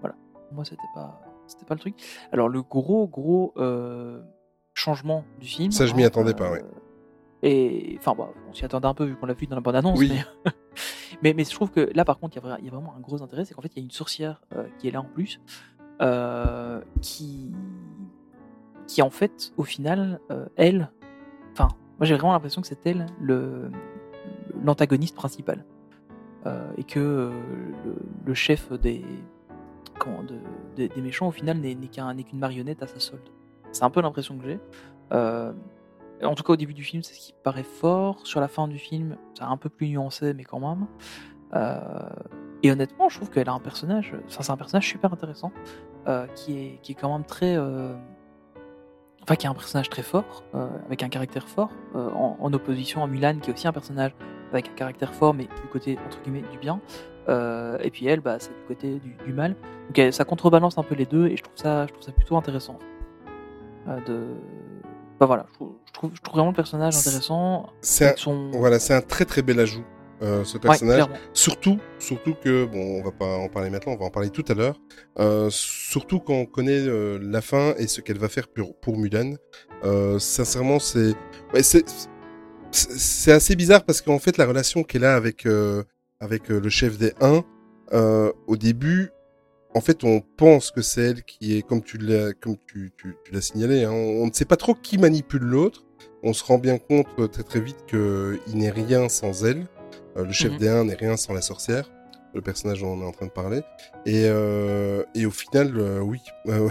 Voilà, 0.01 0.17
moi 0.53 0.65
c'était 0.65 0.81
pas, 0.95 1.21
c'était 1.47 1.65
pas 1.67 1.75
le 1.75 1.81
truc. 1.81 1.95
Alors 2.33 2.49
le 2.49 2.63
gros 2.63 3.07
gros 3.07 3.53
euh, 3.59 4.23
changement 4.75 5.25
du 5.41 5.47
film. 5.47 5.71
Ça, 5.73 5.87
je 5.87 5.95
m'y 5.95 6.05
hein, 6.05 6.07
attendais 6.07 6.35
pas, 6.35 6.51
ouais. 6.51 6.63
Et 7.49 7.97
enfin, 7.99 8.15
bah, 8.17 8.31
on 8.49 8.53
s'y 8.53 8.65
attendait 8.65 8.89
un 8.89 8.95
peu 8.95 9.05
vu 9.05 9.15
qu'on 9.17 9.27
l'a 9.27 9.35
vu 9.35 9.47
dans 9.47 9.55
la 9.55 9.63
bande 9.63 9.77
annonce. 9.77 9.99
Oui. 9.99 10.11
Mais... 10.45 10.53
mais 11.23 11.35
mais 11.35 11.45
je 11.45 11.51
trouve 11.55 11.71
que 11.71 11.91
là, 11.95 12.05
par 12.05 12.19
contre, 12.19 12.37
il 12.37 12.45
y, 12.45 12.53
a 12.53 12.59
y 12.61 12.69
vraiment 12.69 12.95
un 12.97 13.01
gros 13.01 13.23
intérêt, 13.23 13.45
c'est 13.45 13.55
qu'en 13.55 13.63
fait, 13.63 13.71
il 13.75 13.79
y 13.79 13.83
a 13.83 13.85
une 13.85 13.91
sorcière 13.93 14.43
euh, 14.55 14.67
qui 14.79 14.89
est 14.89 14.91
là 14.91 15.01
en 15.01 15.05
plus, 15.05 15.41
euh, 16.03 16.81
qui 17.01 17.53
qui 18.89 19.01
en 19.03 19.11
fait, 19.11 19.53
au 19.57 19.63
final, 19.65 20.21
euh, 20.31 20.47
elle, 20.57 20.91
enfin, 21.53 21.69
moi 21.99 22.07
j'ai 22.07 22.15
vraiment 22.15 22.33
l'impression 22.33 22.63
que 22.63 22.67
c'est 22.69 22.85
elle 22.87 23.07
le 23.21 23.71
l'antagoniste 24.65 25.15
principal 25.15 25.65
et 26.77 26.85
que 26.85 27.33
le, 27.85 27.97
le 28.25 28.35
chef 28.35 28.73
des 28.73 29.05
comment 29.99 30.23
de- 30.23 30.39
des, 30.77 30.89
des 30.89 31.01
méchants 31.01 31.27
au 31.27 31.33
final 31.33 31.59
n'est 31.59 31.75
qu'une 31.75 32.39
marionnette 32.39 32.85
à 32.85 32.87
sa 32.87 33.01
solde. 33.01 33.29
C'est 33.73 33.83
un 33.83 33.91
peu 33.91 34.01
l'impression 34.01 34.39
que 34.39 34.45
j'ai. 34.45 34.59
En 36.23 36.35
tout 36.35 36.43
cas, 36.43 36.55
au 36.55 36.57
début 36.57 36.75
du 36.75 36.83
film, 36.85 37.03
c'est 37.03 37.15
ce 37.15 37.21
qui 37.21 37.35
paraît 37.43 37.63
fort. 37.63 38.27
Sur 38.27 38.41
la 38.41 38.49
fin 38.49 38.69
du 38.69 38.79
film, 38.79 39.17
c'est 39.35 39.45
un 39.45 39.57
peu 39.57 39.69
plus 39.69 39.89
nuancé, 39.89 40.33
mais 40.35 40.45
quand 40.45 40.61
même. 40.61 40.87
Euh, 41.55 41.79
et 42.63 42.71
honnêtement, 42.73 43.09
je 43.09 43.17
trouve 43.17 43.31
qu'elle 43.31 43.49
a 43.49 43.53
un 43.53 43.61
personnage, 43.61 44.15
enfin, 44.27 44.43
c'est 44.43 44.51
un 44.53 44.57
personnage 44.57 44.87
super 44.89 45.13
intéressant, 45.13 45.53
euh, 46.09 46.27
qui, 46.35 46.59
est, 46.59 46.79
qui 46.83 46.93
est 46.93 46.95
quand 46.95 47.13
même 47.13 47.25
très. 47.27 47.57
euh, 47.57 47.95
Enfin, 49.23 49.35
qui 49.35 49.47
est 49.47 49.51
un 49.51 49.55
personnage 49.55 49.89
très 49.91 50.03
fort, 50.03 50.45
avec 50.87 51.03
un 51.03 51.09
caractère 51.09 51.49
fort, 51.49 51.71
en, 51.95 52.53
opposition 52.53 53.03
à 53.03 53.09
Mulan, 53.09 53.41
qui 53.41 53.51
est 53.51 53.55
aussi 53.55 53.67
un 53.67 53.73
personnage 53.73 54.15
avec 54.53 54.69
un 54.69 54.75
caractère 54.75 55.13
fort, 55.13 55.35
mais 55.35 55.45
du 55.47 55.69
côté, 55.73 55.99
entre 56.07 56.23
guillemets, 56.23 56.45
du 56.53 56.59
bien. 56.59 56.81
Et 57.29 57.91
puis 57.91 58.07
elle, 58.07 58.21
bah, 58.21 58.39
c'est 58.39 58.51
du 58.55 58.63
côté 58.69 59.01
du, 59.01 59.17
du 59.27 59.33
mal. 59.33 59.57
Donc 59.89 59.99
elle- 59.99 60.13
ça 60.13 60.25
contrebalance 60.25 60.79
un 60.79 60.85
peu 60.85 60.95
les 60.95 61.07
deux, 61.07 61.27
et 61.27 61.37
je 61.37 61.43
trouve 61.43 61.57
ça, 61.57 61.87
je 61.89 61.93
trouve 61.93 62.05
ça 62.05 62.13
plutôt 62.13 62.37
intéressant. 62.37 62.79
De... 64.07 64.27
Bah 65.19 65.27
voilà, 65.27 65.47
je 65.51 65.55
trouve, 65.55 65.73
je 66.15 66.21
trouve, 66.21 66.35
vraiment 66.35 66.51
le 66.51 66.55
personnage 66.57 66.97
intéressant. 66.97 67.71
C'est 67.81 68.13
un, 68.13 68.17
son... 68.17 68.51
voilà, 68.51 68.79
c'est 68.79 68.95
un 68.95 69.01
très 69.01 69.25
très 69.25 69.41
bel 69.43 69.59
ajout, 69.61 69.85
euh, 70.23 70.45
ce 70.45 70.57
Ouais, 70.57 70.61
personnage. 70.61 70.97
clairement. 70.97 71.17
Surtout, 71.33 71.79
surtout 71.99 72.35
que 72.35 72.67
bon, 72.67 73.01
on 73.01 73.03
va 73.03 73.13
pas 73.13 73.37
en 73.39 73.49
parler 73.49 73.71
maintenant, 73.71 73.93
on 73.93 73.97
va 73.97 74.05
en 74.05 74.11
parler 74.11 74.31
tout 74.31 74.45
à 74.49 74.55
l'heure. 74.55 74.79
Euh, 75.19 75.49
surtout 75.51 76.21
quand 76.21 76.35
on 76.35 76.45
connaît 76.47 76.87
euh, 76.87 77.19
la 77.23 77.41
fin 77.41 77.75
et 77.79 77.87
ce 77.87 78.03
qu'elle 78.03 78.19
va 78.19 78.29
faire 78.29 78.49
pour, 78.49 78.79
pour 78.79 78.99
Mulan. 78.99 79.35
Euh, 79.85 80.19
sincèrement, 80.19 80.79
c'est, 80.79 81.15
ouais, 81.55 81.63
c'est, 81.63 83.33
assez 83.33 83.57
bizarre 83.57 83.85
parce 83.85 84.03
qu'en 84.03 84.19
fait, 84.19 84.37
la 84.37 84.45
relation 84.47 84.83
qu'elle 84.83 85.05
a 85.05 85.15
avec 85.15 85.47
euh, 85.47 85.83
avec 86.21 86.51
euh, 86.51 86.61
le 86.61 86.69
chef 86.69 86.99
des 86.99 87.13
1, 87.21 87.43
euh, 87.93 88.33
au 88.47 88.57
début, 88.57 89.11
en 89.77 89.81
fait, 89.81 90.05
on 90.05 90.21
pense 90.21 90.71
que 90.71 90.81
c'est 90.83 91.03
elle 91.03 91.23
qui 91.23 91.57
est, 91.59 91.63
comme 91.63 91.83
tu 91.83 91.99
l'as, 91.99 92.33
comme 92.33 92.57
tu, 92.67 92.91
tu, 92.97 93.15
tu 93.25 93.33
l'as 93.33 93.41
signalé, 93.43 93.85
hein, 93.85 93.93
on, 93.93 94.23
on 94.23 94.27
ne 94.27 94.33
sait 94.33 94.45
pas 94.47 94.57
trop 94.57 94.75
qui 94.75 94.97
manipule 94.99 95.43
l'autre. 95.43 95.85
On 96.23 96.33
se 96.33 96.43
rend 96.45 96.59
bien 96.59 96.79
compte 96.79 97.07
euh, 97.19 97.29
très 97.29 97.43
très 97.43 97.61
vite 97.61 97.85
qu'il 97.87 98.39
n'est 98.59 98.71
rien 98.71 99.09
sans 99.09 99.45
elle. 99.45 99.67
Euh, 100.17 100.25
le 100.25 100.33
chef 100.33 100.53
Mhm. 100.53 100.59
des 100.59 100.69
1 100.69 100.85
n'est 100.85 100.95
rien 100.95 101.17
sans 101.19 101.35
la 101.35 101.43
sorcière, 101.43 101.91
le 102.35 102.41
personnage 102.41 102.81
dont 102.81 102.89
on 102.95 103.03
est 103.03 103.07
en 103.07 103.13
train 103.13 103.27
de 103.27 103.31
parler. 103.33 103.61
Et, 104.07 104.25
euh, 104.27 105.05
et 105.15 105.27
au 105.27 105.31
final, 105.31 105.73
euh, 105.77 106.01
oui, 106.01 106.21
euh, 106.49 106.71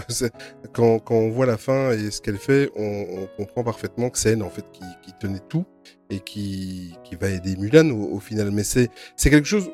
quand, 0.72 0.98
quand 0.98 1.14
on 1.14 1.30
voit 1.30 1.46
la 1.46 1.56
fin 1.58 1.92
et 1.92 2.10
ce 2.10 2.20
qu'elle 2.20 2.38
fait, 2.38 2.70
on, 2.74 3.06
on 3.22 3.26
comprend 3.36 3.62
parfaitement 3.62 4.10
que 4.10 4.18
c'est 4.18 4.32
elle 4.32 4.42
en 4.42 4.50
fait 4.50 4.64
qui, 4.72 4.82
qui 5.02 5.12
tenait 5.20 5.40
tout 5.48 5.64
et 6.10 6.18
qui, 6.20 6.96
qui 7.04 7.14
va 7.14 7.28
aider 7.30 7.56
Mulan 7.56 7.88
au, 7.90 8.16
au 8.16 8.20
final. 8.20 8.50
Mais 8.50 8.64
c'est 8.64 8.90
c'est 9.14 9.30
quelque 9.30 9.46
chose, 9.48 9.70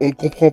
on 0.00 0.08
ne 0.08 0.14
comprend 0.14 0.52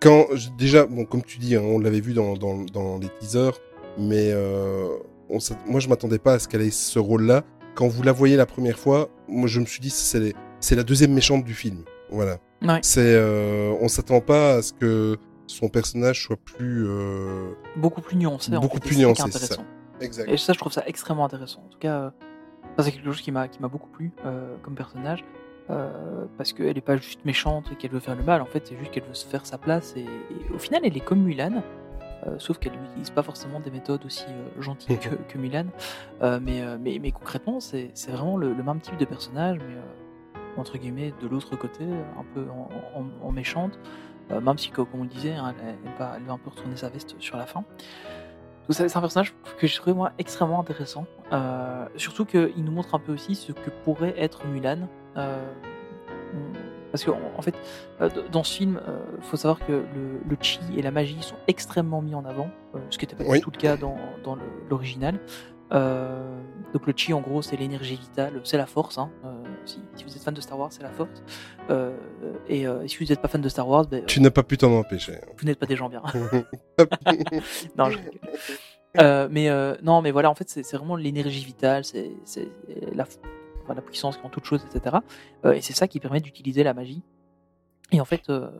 quand 0.00 0.26
déjà, 0.56 0.86
bon, 0.86 1.04
comme 1.04 1.22
tu 1.22 1.38
dis, 1.38 1.56
hein, 1.56 1.62
on 1.64 1.78
l'avait 1.78 2.00
vu 2.00 2.12
dans, 2.14 2.34
dans, 2.36 2.64
dans 2.72 2.98
les 2.98 3.08
teasers, 3.20 3.58
mais 3.98 4.30
euh, 4.32 4.88
on, 5.28 5.38
moi 5.66 5.80
je 5.80 5.88
m'attendais 5.88 6.18
pas 6.18 6.34
à 6.34 6.38
ce 6.38 6.48
qu'elle 6.48 6.62
ait 6.62 6.70
ce 6.70 6.98
rôle-là. 6.98 7.42
Quand 7.74 7.88
vous 7.88 8.02
la 8.02 8.12
voyez 8.12 8.36
la 8.36 8.46
première 8.46 8.78
fois, 8.78 9.08
moi 9.28 9.46
je 9.48 9.60
me 9.60 9.66
suis 9.66 9.80
dit 9.80 9.90
c'est 9.90 10.32
c'est 10.60 10.74
la 10.76 10.82
deuxième 10.82 11.12
méchante 11.12 11.44
du 11.44 11.54
film. 11.54 11.84
Voilà. 12.10 12.38
Ouais. 12.62 12.80
C'est, 12.82 13.00
euh, 13.14 13.72
on 13.80 13.86
s'attend 13.88 14.20
pas 14.20 14.54
à 14.56 14.62
ce 14.62 14.72
que 14.72 15.16
son 15.46 15.68
personnage 15.68 16.24
soit 16.24 16.36
plus 16.36 16.86
euh, 16.88 17.52
Beaucoup 17.76 18.00
plus 18.00 18.16
nuancé. 18.16 18.54
en 18.56 18.60
beaucoup 18.60 18.78
fait, 18.78 18.88
plus 18.88 18.98
nuancé, 18.98 19.22
c'est 19.30 19.54
ça. 19.54 19.62
exact. 20.00 20.28
Et 20.28 20.36
ça, 20.36 20.52
je 20.52 20.58
trouve 20.58 20.72
ça 20.72 20.82
extrêmement 20.86 21.24
intéressant. 21.24 21.60
En 21.66 21.68
tout 21.70 21.78
cas, 21.78 22.12
c'est 22.80 22.90
quelque 22.92 23.04
chose 23.04 23.20
qui 23.20 23.30
m'a 23.30 23.46
qui 23.48 23.60
m'a 23.60 23.68
beaucoup 23.68 23.90
plu 23.90 24.12
comme 24.62 24.74
personnage. 24.74 25.24
Euh, 25.70 26.24
parce 26.36 26.52
qu'elle 26.52 26.74
n'est 26.74 26.80
pas 26.80 26.96
juste 26.96 27.24
méchante 27.24 27.66
et 27.72 27.76
qu'elle 27.76 27.90
veut 27.90 28.00
faire 28.00 28.16
le 28.16 28.22
mal, 28.22 28.40
en 28.42 28.46
fait, 28.46 28.66
c'est 28.66 28.76
juste 28.76 28.90
qu'elle 28.90 29.04
veut 29.04 29.14
se 29.14 29.26
faire 29.26 29.44
sa 29.46 29.58
place. 29.58 29.94
Et, 29.96 30.02
et 30.02 30.54
au 30.54 30.58
final, 30.58 30.80
elle 30.84 30.96
est 30.96 31.00
comme 31.04 31.20
Mulan, 31.22 31.62
euh, 32.26 32.34
sauf 32.38 32.58
qu'elle 32.58 32.72
n'utilise 32.72 33.10
pas 33.10 33.22
forcément 33.22 33.60
des 33.60 33.70
méthodes 33.70 34.04
aussi 34.06 34.24
euh, 34.28 34.62
gentilles 34.62 34.98
que, 35.00 35.14
que 35.14 35.38
Mulan. 35.38 35.66
Mais, 36.22 36.62
mais, 36.80 36.98
mais 37.00 37.12
concrètement, 37.12 37.60
c'est 37.60 37.92
vraiment 38.08 38.36
le, 38.36 38.52
le 38.54 38.62
même 38.62 38.80
type 38.80 38.96
de 38.96 39.04
personnage, 39.04 39.58
mais 39.58 39.74
entre 40.56 40.76
guillemets, 40.78 41.12
de 41.22 41.28
l'autre 41.28 41.54
côté, 41.56 41.84
un 41.84 42.24
peu 42.34 42.46
en, 42.50 42.68
en- 43.00 43.26
en 43.28 43.32
méchante. 43.32 43.78
Même 44.30 44.58
si, 44.58 44.70
comme 44.70 44.88
on 44.92 45.02
le 45.04 45.08
disait, 45.08 45.32
hein, 45.34 45.54
elle, 45.62 45.76
elle 45.86 45.98
va, 45.98 46.14
elle 46.16 46.24
va 46.24 46.32
un 46.34 46.38
peu 46.38 46.50
retourner 46.50 46.76
sa 46.76 46.88
veste 46.90 47.14
sur 47.18 47.36
la 47.38 47.46
fin. 47.46 47.64
C'est 48.68 48.86
c'est 48.88 48.98
un 48.98 49.00
personnage 49.00 49.32
que 49.58 49.66
j'ai 49.66 49.76
trouvé 49.76 49.94
moi 49.94 50.12
extrêmement 50.18 50.60
intéressant. 50.60 51.06
Surtout 51.96 52.24
qu'il 52.26 52.62
nous 52.64 52.72
montre 52.72 52.94
un 52.94 52.98
peu 52.98 53.12
aussi 53.12 53.34
ce 53.34 53.52
que 53.52 53.70
pourrait 53.84 54.14
être 54.18 54.46
Mulan. 54.46 54.88
Euh, 55.18 55.36
parce 56.90 57.04
que 57.04 57.10
en 57.10 57.42
fait, 57.42 57.54
euh, 58.00 58.08
dans 58.32 58.42
ce 58.42 58.56
film, 58.56 58.80
il 59.18 59.22
faut 59.24 59.36
savoir 59.36 59.58
que 59.66 59.72
le, 59.72 60.20
le 60.26 60.36
chi 60.40 60.58
et 60.76 60.80
la 60.80 60.90
magie 60.90 61.18
sont 61.20 61.34
extrêmement 61.46 62.00
mis 62.00 62.14
en 62.14 62.24
avant, 62.24 62.48
euh, 62.74 62.78
ce 62.90 62.96
qui 62.96 63.04
n'était 63.06 63.16
pas 63.22 63.28
Oui. 63.28 63.38
du 63.38 63.44
tout 63.44 63.50
le 63.50 63.58
cas 63.58 63.76
dans, 63.76 63.96
l'original. 64.70 65.18
Euh, 65.70 66.34
donc 66.72 66.86
le 66.86 66.94
chi, 66.96 67.12
en 67.12 67.20
gros, 67.20 67.42
c'est 67.42 67.56
l'énergie 67.56 67.96
vitale, 67.96 68.40
c'est 68.44 68.56
la 68.56 68.64
force. 68.64 68.96
hein. 68.96 69.10
Euh, 69.26 69.28
si, 69.66 69.82
si 69.96 70.04
vous 70.04 70.16
êtes 70.16 70.22
fan 70.22 70.32
de 70.32 70.40
Star 70.40 70.58
Wars, 70.58 70.72
c'est 70.72 70.82
la 70.82 70.88
force. 70.90 71.22
Euh, 71.68 71.92
et, 72.48 72.66
euh, 72.66 72.82
et 72.84 72.88
si 72.88 72.96
vous 72.96 73.04
n'êtes 73.04 73.20
pas 73.20 73.28
fan 73.28 73.42
de 73.42 73.48
Star 73.50 73.68
Wars, 73.68 73.84
ben, 73.86 74.02
Tu 74.06 74.22
n'as 74.22 74.30
pas 74.30 74.42
pu 74.42 74.56
t'en 74.56 74.72
empêcher. 74.72 75.18
vous 75.36 75.44
n'êtes 75.44 75.58
pas 75.58 75.66
des 75.66 75.76
gens 75.76 75.90
bien. 75.90 76.02
non, 77.76 77.90
je 77.90 77.98
rigole. 77.98 78.12
Euh, 78.98 79.28
mais 79.30 79.50
euh, 79.50 79.74
non, 79.82 80.00
mais 80.00 80.10
voilà, 80.10 80.30
en 80.30 80.34
fait, 80.34 80.48
c'est 80.48 80.72
vraiment 80.74 80.96
l'énergie 80.96 81.44
vitale, 81.44 81.84
c'est 81.84 82.10
c'est 82.24 82.48
la, 82.94 83.04
enfin, 83.68 83.74
la 83.74 83.82
puissance 83.82 84.16
qui 84.16 84.26
en 84.26 84.30
toute 84.30 84.44
chose, 84.44 84.64
etc. 84.72 84.96
Euh, 85.44 85.52
et 85.52 85.60
c'est 85.60 85.72
ça 85.74 85.86
qui 85.88 86.00
permet 86.00 86.20
d'utiliser 86.20 86.62
la 86.64 86.74
magie. 86.74 87.02
Et 87.90 88.02
en 88.02 88.04
fait, 88.04 88.28
euh, 88.28 88.50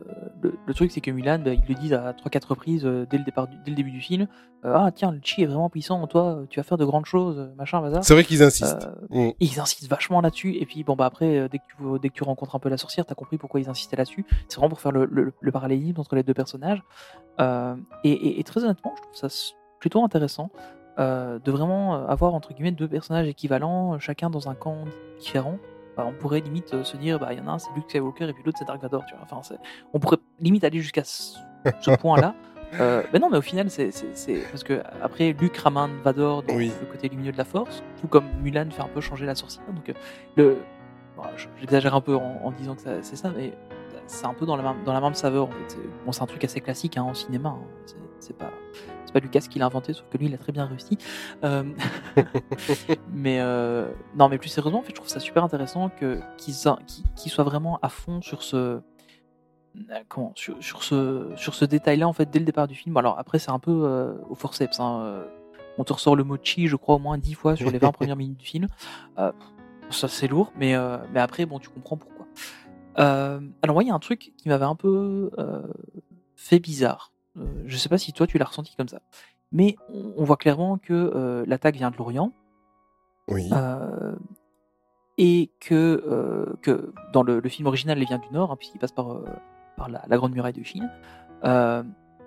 le, 0.40 0.54
le 0.64 0.72
truc, 0.74 0.90
c'est 0.90 1.02
que 1.02 1.10
Mulan, 1.10 1.38
bah, 1.40 1.52
ils 1.52 1.62
le 1.68 1.74
disent 1.74 1.92
à 1.92 2.12
3-4 2.12 2.46
reprises 2.46 2.86
euh, 2.86 3.06
dès, 3.10 3.18
le 3.18 3.24
départ 3.24 3.46
dès 3.46 3.70
le 3.70 3.76
début 3.76 3.90
du 3.90 4.00
film. 4.00 4.26
euh, 4.64 4.72
ah, 4.74 4.90
tiens, 4.90 5.12
le 5.12 5.20
chi 5.22 5.42
est 5.42 5.46
vraiment 5.46 5.68
puissant, 5.68 6.06
toi, 6.06 6.44
tu 6.48 6.58
vas 6.58 6.62
faire 6.64 6.78
de 6.78 6.84
grandes 6.86 7.04
choses, 7.04 7.50
machin, 7.58 7.82
bazar. 7.82 8.02
C'est 8.02 8.14
vrai 8.14 8.24
qu'ils 8.24 8.42
insistent. 8.42 8.88
Mm. 9.10 9.28
ils 9.38 9.60
insistent 9.60 9.86
vachement 9.90 10.22
là-dessus. 10.22 10.54
Et 10.56 10.64
puis, 10.64 10.82
bon, 10.82 10.96
bah 10.96 11.04
après, 11.04 11.46
dès 11.50 11.58
que 11.58 11.64
tu, 11.68 11.76
dès 12.00 12.08
que 12.08 12.14
tu 12.14 12.22
rencontres 12.24 12.56
un 12.56 12.58
peu 12.58 12.70
la 12.70 12.78
sorcière, 12.78 13.04
t'as 13.04 13.14
compris 13.14 13.36
pourquoi 13.36 13.60
ils 13.60 13.68
insistaient 13.68 13.96
là-dessus. 13.96 14.24
C'est 14.48 14.56
vraiment 14.56 14.70
pour 14.70 14.80
faire 14.80 14.92
le, 14.92 15.04
le- 15.04 15.34
le 15.38 15.52
parallélisme 15.52 16.00
entre 16.00 16.14
les 16.14 16.22
deux 16.22 16.32
personnages. 16.34 16.82
Et, 17.38 18.12
et- 18.12 18.40
et 18.40 18.44
très 18.44 18.64
honnêtement, 18.64 18.94
je 18.96 19.02
trouve 19.02 19.28
ça 19.30 19.52
plutôt 19.78 20.02
intéressant 20.02 20.50
euh, 20.98 21.38
de 21.38 21.50
vraiment 21.52 21.94
euh, 21.96 22.06
avoir, 22.06 22.34
entre 22.34 22.52
guillemets, 22.52 22.72
deux 22.72 22.88
personnages 22.88 23.28
équivalents, 23.28 23.94
euh, 23.94 23.98
chacun 23.98 24.30
dans 24.30 24.48
un 24.48 24.54
camp 24.54 24.84
différent. 25.18 25.58
Bah, 25.96 26.04
on 26.06 26.12
pourrait 26.12 26.40
limite 26.40 26.74
euh, 26.74 26.84
se 26.84 26.96
dire, 26.96 27.18
bah, 27.18 27.32
il 27.32 27.38
y 27.38 27.40
en 27.42 27.48
a 27.48 27.52
un, 27.52 27.58
c'est 27.58 27.70
Luke 27.74 27.86
Skywalker, 27.88 28.28
et 28.28 28.32
puis 28.32 28.42
l'autre, 28.44 28.58
c'est 28.58 28.64
Dark 28.66 28.80
Vador. 28.82 29.04
Tu 29.06 29.14
vois. 29.14 29.24
Enfin, 29.30 29.54
on 29.92 29.98
pourrait 29.98 30.18
limite 30.40 30.64
aller 30.64 30.80
jusqu'à 30.80 31.04
ce, 31.04 31.36
ce 31.80 31.90
point-là. 32.00 32.34
Euh, 32.80 33.02
mais 33.12 33.18
non, 33.18 33.30
mais 33.30 33.38
au 33.38 33.42
final, 33.42 33.70
c'est 33.70 33.90
parce 34.50 34.62
que 34.62 34.82
après, 35.02 35.32
Luke 35.32 35.56
ramène 35.56 35.96
Vador 36.04 36.42
dans 36.42 36.54
Oui. 36.54 36.70
le 36.80 36.86
côté 36.86 37.08
lumineux 37.08 37.32
de 37.32 37.38
la 37.38 37.44
Force, 37.44 37.82
tout 38.00 38.08
comme 38.08 38.26
Mulan 38.42 38.68
fait 38.70 38.82
un 38.82 38.88
peu 38.88 39.00
changer 39.00 39.24
la 39.26 39.34
sorcière. 39.34 39.64
Donc, 39.72 39.92
le, 40.36 40.58
bon, 41.16 41.22
j'exagère 41.58 41.94
un 41.94 42.00
peu 42.02 42.14
en, 42.14 42.40
en 42.44 42.50
disant 42.52 42.74
que 42.74 42.82
c'est 43.02 43.16
ça, 43.16 43.32
mais 43.34 43.52
c'est 44.06 44.26
un 44.26 44.34
peu 44.34 44.44
dans 44.46 44.56
la 44.56 44.62
même, 44.62 44.84
dans 44.84 44.92
la 44.92 45.00
même 45.00 45.14
saveur. 45.14 45.44
En 45.46 45.50
fait. 45.50 45.64
C'est- 45.68 45.78
Bon, 46.04 46.12
c'est 46.12 46.22
un 46.22 46.26
truc 46.26 46.44
assez 46.44 46.60
classique 46.60 46.96
hein, 46.98 47.02
en 47.04 47.14
cinéma. 47.14 47.50
hein. 47.58 47.66
C'est 48.20 48.36
pas, 48.36 48.50
c'est 49.08 49.12
pas 49.14 49.20
Lucas 49.20 49.40
qui 49.40 49.58
l'a 49.58 49.64
inventé, 49.64 49.94
sauf 49.94 50.04
que 50.10 50.18
lui, 50.18 50.26
il 50.26 50.34
a 50.34 50.38
très 50.38 50.52
bien 50.52 50.66
réussi. 50.66 50.98
Euh, 51.42 51.64
mais 53.12 53.40
euh, 53.40 53.90
non, 54.14 54.28
mais 54.28 54.36
plus 54.36 54.50
sérieusement, 54.50 54.80
en 54.80 54.82
fait, 54.82 54.90
je 54.90 54.96
trouve 54.96 55.08
ça 55.08 55.18
super 55.18 55.42
intéressant 55.42 55.88
que 55.88 56.20
qu'ils 56.36 56.52
soient 56.54 57.44
vraiment 57.44 57.78
à 57.80 57.88
fond 57.88 58.20
sur 58.20 58.42
ce 58.42 58.56
euh, 58.56 58.80
comment 60.08 60.32
sur, 60.34 60.62
sur 60.62 60.82
ce 60.82 61.30
sur 61.36 61.54
ce 61.54 61.64
détail-là 61.64 62.08
en 62.08 62.12
fait 62.12 62.28
dès 62.30 62.38
le 62.38 62.44
départ 62.44 62.68
du 62.68 62.74
film. 62.74 62.94
Alors 62.98 63.18
après, 63.18 63.38
c'est 63.38 63.50
un 63.50 63.58
peu 63.58 63.84
euh, 63.84 64.12
au 64.28 64.34
forceps. 64.34 64.78
Hein, 64.78 65.24
on 65.78 65.84
te 65.84 65.92
ressort 65.94 66.14
le 66.14 66.24
mot 66.24 66.36
chi, 66.42 66.66
je 66.66 66.76
crois, 66.76 66.96
au 66.96 66.98
moins 66.98 67.16
dix 67.16 67.34
fois 67.34 67.56
sur 67.56 67.70
les 67.70 67.78
20 67.78 67.92
premières 67.92 68.16
minutes 68.16 68.38
du 68.38 68.46
film. 68.46 68.66
Ça, 69.16 70.06
c'est 70.06 70.28
lourd, 70.28 70.52
mais, 70.54 70.74
mais 71.14 71.20
après, 71.20 71.46
bon, 71.46 71.58
tu 71.60 71.70
comprends 71.70 71.96
pourquoi. 71.96 72.26
Alors, 72.96 73.74
moi, 73.74 73.84
il 73.84 73.86
y 73.86 73.90
a 73.90 73.94
un 73.94 74.00
truc 74.00 74.32
qui 74.36 74.48
m'avait 74.48 74.64
un 74.64 74.74
peu 74.74 75.30
fait 76.34 76.58
bizarre. 76.58 77.12
Euh, 77.38 77.62
je 77.66 77.76
sais 77.76 77.88
pas 77.88 77.98
si 77.98 78.12
toi, 78.12 78.26
tu 78.26 78.38
l'as 78.38 78.44
ressenti 78.44 78.74
comme 78.76 78.88
ça. 78.88 79.00
Mais 79.52 79.76
on, 79.88 80.24
voit 80.24 80.36
clairement 80.36 80.78
que 80.78 80.92
euh, 80.92 81.44
l'attaque 81.46 81.76
vient 81.76 81.90
de 81.90 81.96
l'Orient. 81.96 82.32
Oui. 83.28 83.48
Euh, 83.52 84.14
et 85.16 85.50
que, 85.60 86.56
que 86.62 86.92
dans 87.12 87.24
le, 87.24 87.40
le 87.40 87.48
film 87.48 87.66
original, 87.66 87.98
elle 87.98 88.06
vient 88.06 88.18
du 88.18 88.30
Nord, 88.30 88.52
hein, 88.52 88.56
puisqu'il 88.56 88.78
passe 88.78 88.92
par, 88.92 89.20
par 89.76 89.88
la, 89.88 90.04
la 90.06 90.16
Grande 90.16 90.32
Muraille 90.32 90.52
de 90.52 90.62
Chine. 90.62 90.88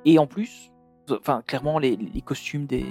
Et 0.04 0.19
en 0.19 0.28
plus, 0.28 0.71
enfin, 1.10 1.41
clairement, 1.45 1.80
les, 1.80 1.95
les 1.95 2.21
costumes 2.21 2.65
des, 2.65 2.86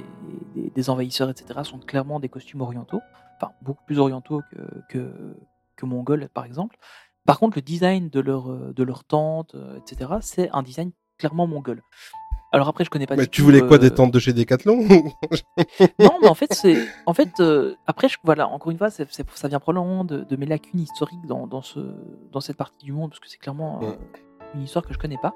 des, 0.55 0.71
des 0.71 0.91
envahisseurs, 0.91 1.29
etc., 1.29 1.61
sont 1.65 1.79
clairement 1.79 2.19
des 2.19 2.31
costumes 2.31 2.63
orientaux, 2.63 3.01
enfin, 3.37 3.53
beaucoup 3.61 3.85
plus 3.85 3.99
orientaux 3.99 4.41
que, 4.51 4.81
que, 4.89 5.37
que 5.77 5.85
mongols, 5.85 6.31
par 6.33 6.47
exemple. 6.47 6.79
Par 7.27 7.39
contre, 7.39 7.59
le 7.59 7.63
design 7.63 8.09
de 8.09 8.21
leur, 8.21 8.73
de 8.73 8.83
leur 8.83 9.05
tente, 9.05 9.55
etc., 9.77 10.13
c'est 10.23 10.51
un 10.53 10.63
design 10.63 10.93
clairement 11.21 11.47
mongol. 11.47 11.83
Alors 12.53 12.69
après, 12.69 12.85
je 12.85 12.91
connais 12.91 13.07
pas 13.07 13.15
Mais 13.15 13.25
du 13.25 13.29
tu 13.29 13.41
tout, 13.43 13.45
voulais 13.45 13.61
quoi 13.61 13.77
euh, 13.77 13.79
des 13.79 13.93
tentes 13.93 14.11
de 14.11 14.19
chez 14.19 14.33
Decathlon 14.33 14.79
non, 16.01 16.19
mais 16.21 16.27
en 16.29 16.35
fait, 16.35 16.53
c'est, 16.53 16.77
en 17.07 17.15
fait, 17.15 17.39
euh, 17.39 17.77
après, 17.87 18.09
je, 18.09 18.17
voilà, 18.25 18.49
encore 18.49 18.73
une 18.73 18.79
fois, 18.79 18.91
ça 18.91 19.05
vient 19.49 19.61
probablement 19.61 20.05
de, 20.05 20.25
de 20.25 20.37
mes 20.37 20.47
lacunes 20.47 20.81
historiques 20.81 21.25
dans, 21.27 21.47
dans 21.47 21.63
ce, 21.63 21.79
dans 22.33 22.41
cette 22.41 22.57
partie 22.57 22.85
du 22.85 22.93
monde, 22.93 23.11
parce 23.11 23.21
que 23.21 23.29
c'est 23.29 23.39
clairement 23.39 23.81
euh, 23.83 23.93
Mm. 23.93 24.57
une 24.57 24.63
histoire 24.63 24.85
que 24.85 24.93
je 24.93 24.99
connais 24.99 25.19
pas. 25.19 25.35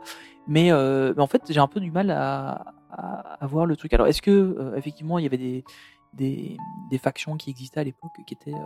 Mais, 0.48 0.70
mais 0.72 1.20
en 1.20 1.26
fait, 1.28 1.42
j'ai 1.48 1.60
un 1.60 1.68
peu 1.68 1.78
du 1.78 1.92
mal 1.92 2.10
à, 2.10 2.64
à, 2.90 3.44
à 3.44 3.46
voir 3.46 3.66
le 3.66 3.76
truc. 3.76 3.92
Alors, 3.94 4.08
est-ce 4.08 4.20
que 4.22 4.72
effectivement, 4.76 5.18
il 5.20 5.22
y 5.22 5.26
avait 5.26 5.38
des, 5.38 5.64
des, 6.14 6.56
des 6.90 6.98
factions 6.98 7.36
qui 7.36 7.50
existaient 7.50 7.80
à 7.80 7.84
l'époque 7.84 8.10
qui 8.26 8.34
étaient, 8.34 8.58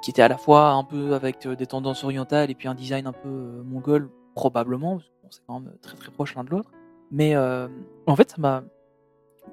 qui 0.00 0.10
étaient 0.12 0.22
à 0.22 0.28
la 0.28 0.38
fois 0.38 0.70
un 0.70 0.84
peu 0.84 1.14
avec 1.14 1.48
des 1.48 1.66
tendances 1.66 2.04
orientales 2.04 2.52
et 2.52 2.54
puis 2.54 2.68
un 2.68 2.74
design 2.76 3.08
un 3.08 3.12
peu 3.12 3.62
mongol, 3.64 4.10
probablement, 4.36 5.00
c'est 5.32 5.42
quand 5.46 5.58
même 5.60 5.72
très 5.82 5.96
très 5.96 6.10
proche 6.12 6.34
l'un 6.34 6.44
de 6.44 6.50
l'autre. 6.50 6.70
Mais 7.10 7.34
euh, 7.34 7.68
en 8.06 8.14
fait, 8.16 8.30
ça 8.30 8.36
m'a 8.38 8.62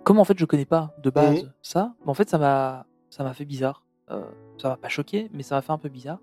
comme 0.03 0.19
en 0.19 0.23
fait 0.23 0.37
je 0.37 0.45
connais 0.45 0.65
pas 0.65 0.93
de 1.01 1.09
base 1.09 1.43
Mhm. 1.43 1.51
ça, 1.61 1.93
mais 2.05 2.09
en 2.11 2.13
fait 2.13 2.29
ça 2.29 2.37
m'a 2.37 2.85
ça 3.09 3.23
m'a 3.23 3.33
fait 3.33 3.45
bizarre. 3.45 3.83
Euh, 4.11 4.23
ça 4.57 4.69
m'a 4.69 4.77
pas 4.77 4.89
choqué, 4.89 5.29
mais 5.33 5.43
ça 5.43 5.55
m'a 5.55 5.61
fait 5.61 5.71
un 5.71 5.77
peu 5.77 5.89
bizarre. 5.89 6.19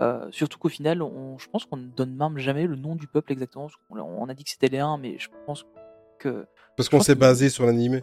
Euh, 0.00 0.26
surtout 0.30 0.58
qu'au 0.58 0.68
final, 0.70 1.02
on, 1.02 1.38
je 1.38 1.48
pense 1.48 1.64
qu'on 1.66 1.76
ne 1.76 1.86
donne 1.86 2.14
même 2.16 2.38
jamais 2.38 2.66
le 2.66 2.76
nom 2.76 2.96
du 2.96 3.06
peuple 3.06 3.32
exactement. 3.32 3.68
On, 3.90 3.98
on 4.00 4.28
a 4.28 4.34
dit 4.34 4.42
que 4.44 4.50
c'était 4.50 4.68
les 4.68 4.78
uns, 4.78 4.96
mais 4.98 5.18
je 5.18 5.28
pense 5.46 5.66
que 6.18 6.46
Parce 6.76 6.88
qu'on 6.88 7.00
s'est 7.00 7.14
basé 7.14 7.50
sur 7.50 7.66
l'animé. 7.66 8.02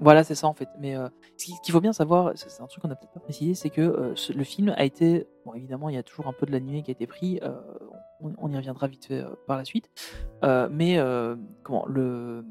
voilà, 0.00 0.24
c'est 0.24 0.34
ça 0.34 0.46
en 0.48 0.54
fait. 0.54 0.68
Mais 0.80 0.96
euh, 0.96 1.08
ce 1.36 1.44
qui- 1.46 1.52
ce 1.52 1.60
qu'il 1.60 1.72
faut 1.72 1.80
bien 1.80 1.92
savoir, 1.92 2.32
c'est 2.34 2.62
un 2.62 2.66
truc 2.66 2.82
qu'on 2.82 2.88
n'a 2.88 2.96
peut-être 2.96 3.12
pas 3.12 3.20
précisé, 3.20 3.54
c'est 3.54 3.70
que 3.70 3.80
euh, 3.82 4.16
ce- 4.16 4.32
le 4.32 4.44
film 4.44 4.74
a 4.76 4.84
été, 4.84 5.26
bon 5.44 5.54
évidemment, 5.54 5.88
il 5.90 5.94
y 5.94 5.98
a 5.98 6.02
toujours 6.02 6.26
un 6.26 6.32
peu 6.32 6.46
de 6.46 6.52
l'animé 6.52 6.82
qui 6.82 6.90
a 6.90 6.92
été 6.92 7.06
pris. 7.06 7.38
euh, 7.42 7.52
on, 8.20 8.32
on 8.38 8.50
y 8.50 8.56
reviendra 8.56 8.86
vite 8.86 9.06
fait 9.06 9.20
euh, 9.20 9.34
par 9.46 9.56
la 9.56 9.64
suite. 9.64 9.90
Euh, 10.44 10.68
mais 10.70 10.98
euh, 10.98 11.36
comment 11.62 11.86
le, 11.86 12.44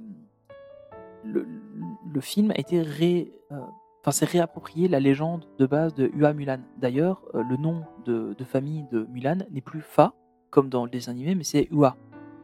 le 1.24 1.48
le 2.14 2.22
film 2.22 2.52
a 2.52 2.58
été 2.60 2.82
ré, 2.82 3.32
enfin 3.52 4.12
c'est 4.12 4.26
réapproprié 4.26 4.88
la 4.88 5.00
légende 5.00 5.48
de 5.58 5.66
base 5.66 5.94
de 5.94 6.10
Ua 6.14 6.34
Mulan. 6.34 6.60
D'ailleurs, 6.78 7.24
le 7.34 7.58
nom 7.58 7.84
de, 8.06 8.34
de 8.38 8.44
famille 8.44 8.86
de 8.92 9.06
Mulan 9.12 9.40
n'est 9.52 9.62
plus 9.62 9.82
Fa 9.82 10.14
comme 10.50 10.70
dans 10.70 10.86
le 10.86 10.90
dessin 10.90 11.12
animé, 11.12 11.36
mais 11.36 11.44
c'est 11.44 11.68
Ua. 11.72 11.96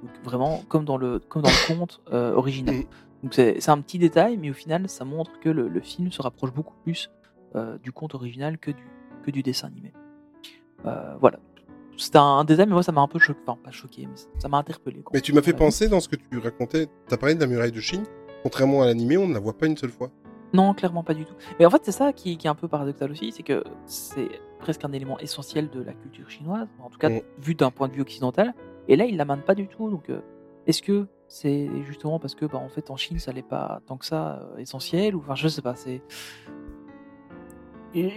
Donc 0.01 0.11
vraiment 0.23 0.61
comme 0.67 0.83
dans 0.83 0.97
le 0.97 1.19
comme 1.19 1.43
dans 1.43 1.49
le 1.49 1.75
conte 1.75 2.01
euh, 2.11 2.33
original. 2.33 2.75
Donc 3.23 3.33
c'est 3.33 3.61
c'est 3.61 3.71
un 3.71 3.79
petit 3.79 3.99
détail, 3.99 4.35
mais 4.37 4.49
au 4.49 4.53
final, 4.53 4.89
ça 4.89 5.05
montre 5.05 5.39
que 5.39 5.47
le, 5.47 5.69
le 5.69 5.79
film 5.79 6.11
se 6.11 6.21
rapproche 6.21 6.51
beaucoup 6.51 6.75
plus 6.83 7.09
euh, 7.55 7.77
du 7.77 7.93
conte 7.93 8.13
original 8.15 8.57
que 8.57 8.71
du, 8.71 8.83
que 9.23 9.31
du 9.31 9.41
dessin 9.43 9.67
animé. 9.67 9.93
Euh, 10.85 11.15
voilà. 11.21 11.39
C'était 11.97 12.17
un, 12.17 12.43
détail, 12.43 12.65
mais 12.67 12.73
moi 12.73 12.83
ça 12.83 12.91
m'a 12.91 13.01
un 13.01 13.07
peu 13.07 13.19
choqué. 13.19 13.39
Enfin, 13.45 13.57
pas 13.63 13.71
choqué, 13.71 14.07
mais 14.07 14.15
ça 14.39 14.47
m'a 14.47 14.57
interpellé. 14.57 15.01
quoi. 15.01 15.11
Mais 15.13 15.21
tu 15.21 15.31
m'as 15.33 15.41
fait 15.41 15.53
penser 15.53 15.87
dans 15.89 15.99
ce 15.99 16.07
que 16.09 16.15
tu 16.15 16.37
racontais. 16.39 16.87
T'as 17.07 17.17
parlé 17.17 17.35
de 17.35 17.39
la 17.39 17.47
muraille 17.47 17.71
de 17.71 17.79
Chine. 17.79 18.03
Contrairement 18.41 18.81
à 18.81 18.85
l'animé, 18.87 19.17
on 19.17 19.27
ne 19.27 19.33
la 19.33 19.39
voit 19.39 19.57
pas 19.57 19.67
une 19.67 19.77
seule 19.77 19.91
fois. 19.91 20.09
Non, 20.53 20.73
clairement 20.73 21.03
pas 21.03 21.13
du 21.13 21.25
tout. 21.25 21.33
Mais 21.59 21.65
en 21.65 21.69
fait, 21.69 21.81
c'est 21.83 21.91
ça 21.91 22.13
qui, 22.13 22.37
qui 22.37 22.45
est 22.47 22.49
un 22.49 22.55
peu 22.55 22.67
paradoxal 22.67 23.09
aussi, 23.11 23.31
c'est 23.31 23.41
que 23.43 23.63
c'est 23.85 24.27
presque 24.59 24.83
un 24.85 24.91
élément 24.91 25.17
essentiel 25.19 25.69
de 25.69 25.81
la 25.81 25.93
culture 25.93 26.29
chinoise, 26.29 26.67
en 26.79 26.89
tout 26.89 26.97
cas 26.99 27.09
Mm. 27.09 27.21
vu 27.39 27.55
d'un 27.55 27.71
point 27.71 27.87
de 27.87 27.93
vue 27.93 28.01
occidental. 28.01 28.53
Et 28.87 28.95
là, 28.95 29.05
il 29.05 29.17
l'amène 29.17 29.41
pas 29.41 29.55
du 29.55 29.67
tout. 29.67 29.89
Donc, 29.89 30.09
euh, 30.09 30.19
est-ce 30.67 30.81
que 30.81 31.07
c'est 31.27 31.69
justement 31.85 32.19
parce 32.19 32.35
que, 32.35 32.45
bah, 32.45 32.57
en 32.59 32.69
fait, 32.69 32.91
en 32.91 32.97
Chine, 32.97 33.17
ça 33.19 33.33
n'est 33.33 33.41
pas 33.43 33.81
tant 33.87 33.97
que 33.97 34.05
ça 34.05 34.41
euh, 34.55 34.57
essentiel 34.57 35.15
ou 35.15 35.19
enfin, 35.19 35.35
je 35.35 35.47
sais 35.47 35.61
pas. 35.61 35.75
C'est. 35.75 36.01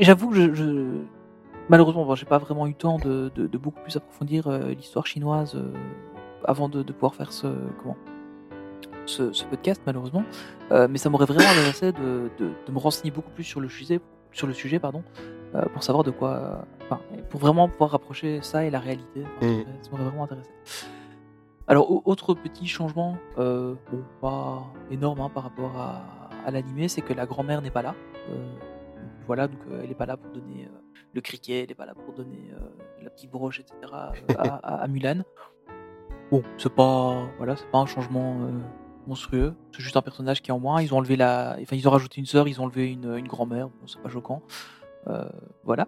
J'avoue 0.01 0.31
que 0.31 0.37
je, 0.37 0.55
je- 0.55 1.03
malheureusement, 1.69 2.05
bon, 2.05 2.15
j'ai 2.15 2.27
pas 2.27 2.39
vraiment 2.39 2.67
eu 2.67 2.71
le 2.71 2.77
temps 2.77 2.99
de, 2.99 3.31
de- 3.35 3.47
de 3.47 3.59
beaucoup 3.59 3.81
plus 3.81 3.97
approfondir 3.97 4.47
euh, 4.49 4.69
l'histoire 4.71 5.07
chinoise 5.07 5.55
euh, 5.55 5.73
avant 6.45 6.69
de, 6.69 6.83
de 6.83 6.93
pouvoir 6.93 7.15
faire 7.15 7.33
ce 7.33 7.47
comment 7.83 7.97
ce, 9.07 9.33
ce 9.33 9.45
podcast, 9.45 9.81
malheureusement. 9.87 10.25
Euh, 10.73 10.89
mais 10.91 10.99
ça 10.99 11.09
m'aurait 11.11 11.27
vraiment 11.27 11.49
intéressé 11.51 11.93
de, 11.93 12.31
me 12.73 12.79
renseigner 12.79 13.11
beaucoup 13.13 13.31
plus 13.31 13.45
sur 13.45 13.61
le 13.61 13.69
sujet, 13.69 14.01
sur 14.33 14.47
le 14.49 14.53
sujet 14.53 14.79
pardon, 14.81 15.03
pour 15.73 15.83
savoir 15.85 16.03
de 16.05 16.11
quoi, 16.11 16.65
enfin, 16.83 17.01
pour 17.31 17.39
vraiment 17.41 17.69
pouvoir 17.69 17.91
rapprocher 17.91 18.41
ça 18.43 18.65
et 18.65 18.71
la 18.71 18.81
réalité. 18.81 19.23
Enfin, 19.37 19.47
Mm. 19.47 19.65
Ça 19.83 19.91
m'aurait 19.93 20.05
vraiment 20.05 20.25
intéressé. 20.25 20.51
Alors, 21.69 21.91
au- 21.91 22.03
autre 22.05 22.35
petit 22.35 22.67
changement, 22.67 23.17
bon, 23.37 23.77
pas 24.21 24.65
énorme 24.91 25.21
hein, 25.21 25.31
par 25.33 25.45
rapport 25.45 25.77
à, 25.79 26.03
à 26.45 26.51
l'animé, 26.51 26.89
c'est 26.89 27.01
que 27.01 27.13
la 27.15 27.27
grand-mère 27.27 27.63
n'est 27.63 27.71
pas 27.71 27.83
là. 27.83 27.95
Voilà, 29.27 29.47
donc 29.49 29.59
elle 29.83 29.89
n'est 29.89 29.95
pas 29.95 30.07
là 30.07 30.17
pour 30.17 30.31
donner 30.33 30.69
le 31.17 31.21
cricket, 31.23 31.63
elle 31.65 31.69
n'est 31.71 31.75
pas 31.75 31.87
là 31.87 31.95
pour 31.95 32.15
donner 32.15 32.53
euh, 32.53 32.59
la 33.03 33.11
petite 33.11 33.31
broche, 33.31 33.59
etc. 33.61 33.75
euh, 33.93 34.35
à, 34.39 34.55
à- 34.57 34.83
à 34.83 34.87
Mulan. 34.87 35.23
Bon, 36.31 36.43
c'est 36.59 36.73
pas, 36.75 37.29
voilà, 37.39 37.57
c'est 37.57 37.71
pas 37.71 37.79
un 37.79 37.87
changement 37.87 38.43
euh, 38.43 38.51
monstrueux. 39.07 39.55
C'est 39.73 39.81
juste 39.83 39.97
un 39.97 40.03
personnage 40.03 40.43
qui 40.43 40.51
est 40.51 40.53
en 40.55 40.59
moins. 40.61 40.83
Ils 40.83 40.93
ont 40.93 40.99
enlevé 40.99 41.17
la, 41.17 41.57
enfin 41.61 41.77
ils 41.77 41.87
ont 41.89 41.91
rajouté 41.91 42.21
une 42.21 42.27
sœur, 42.27 42.47
ils 42.49 42.61
ont 42.61 42.65
enlevé 42.65 42.93
une, 42.93 43.15
une 43.17 43.29
grand-mère. 43.29 43.69
Bon, 43.69 43.87
c'est 43.87 44.01
pas 44.01 44.09
choquant. 44.09 44.43
Euh, 45.09 45.25
voilà. 45.65 45.87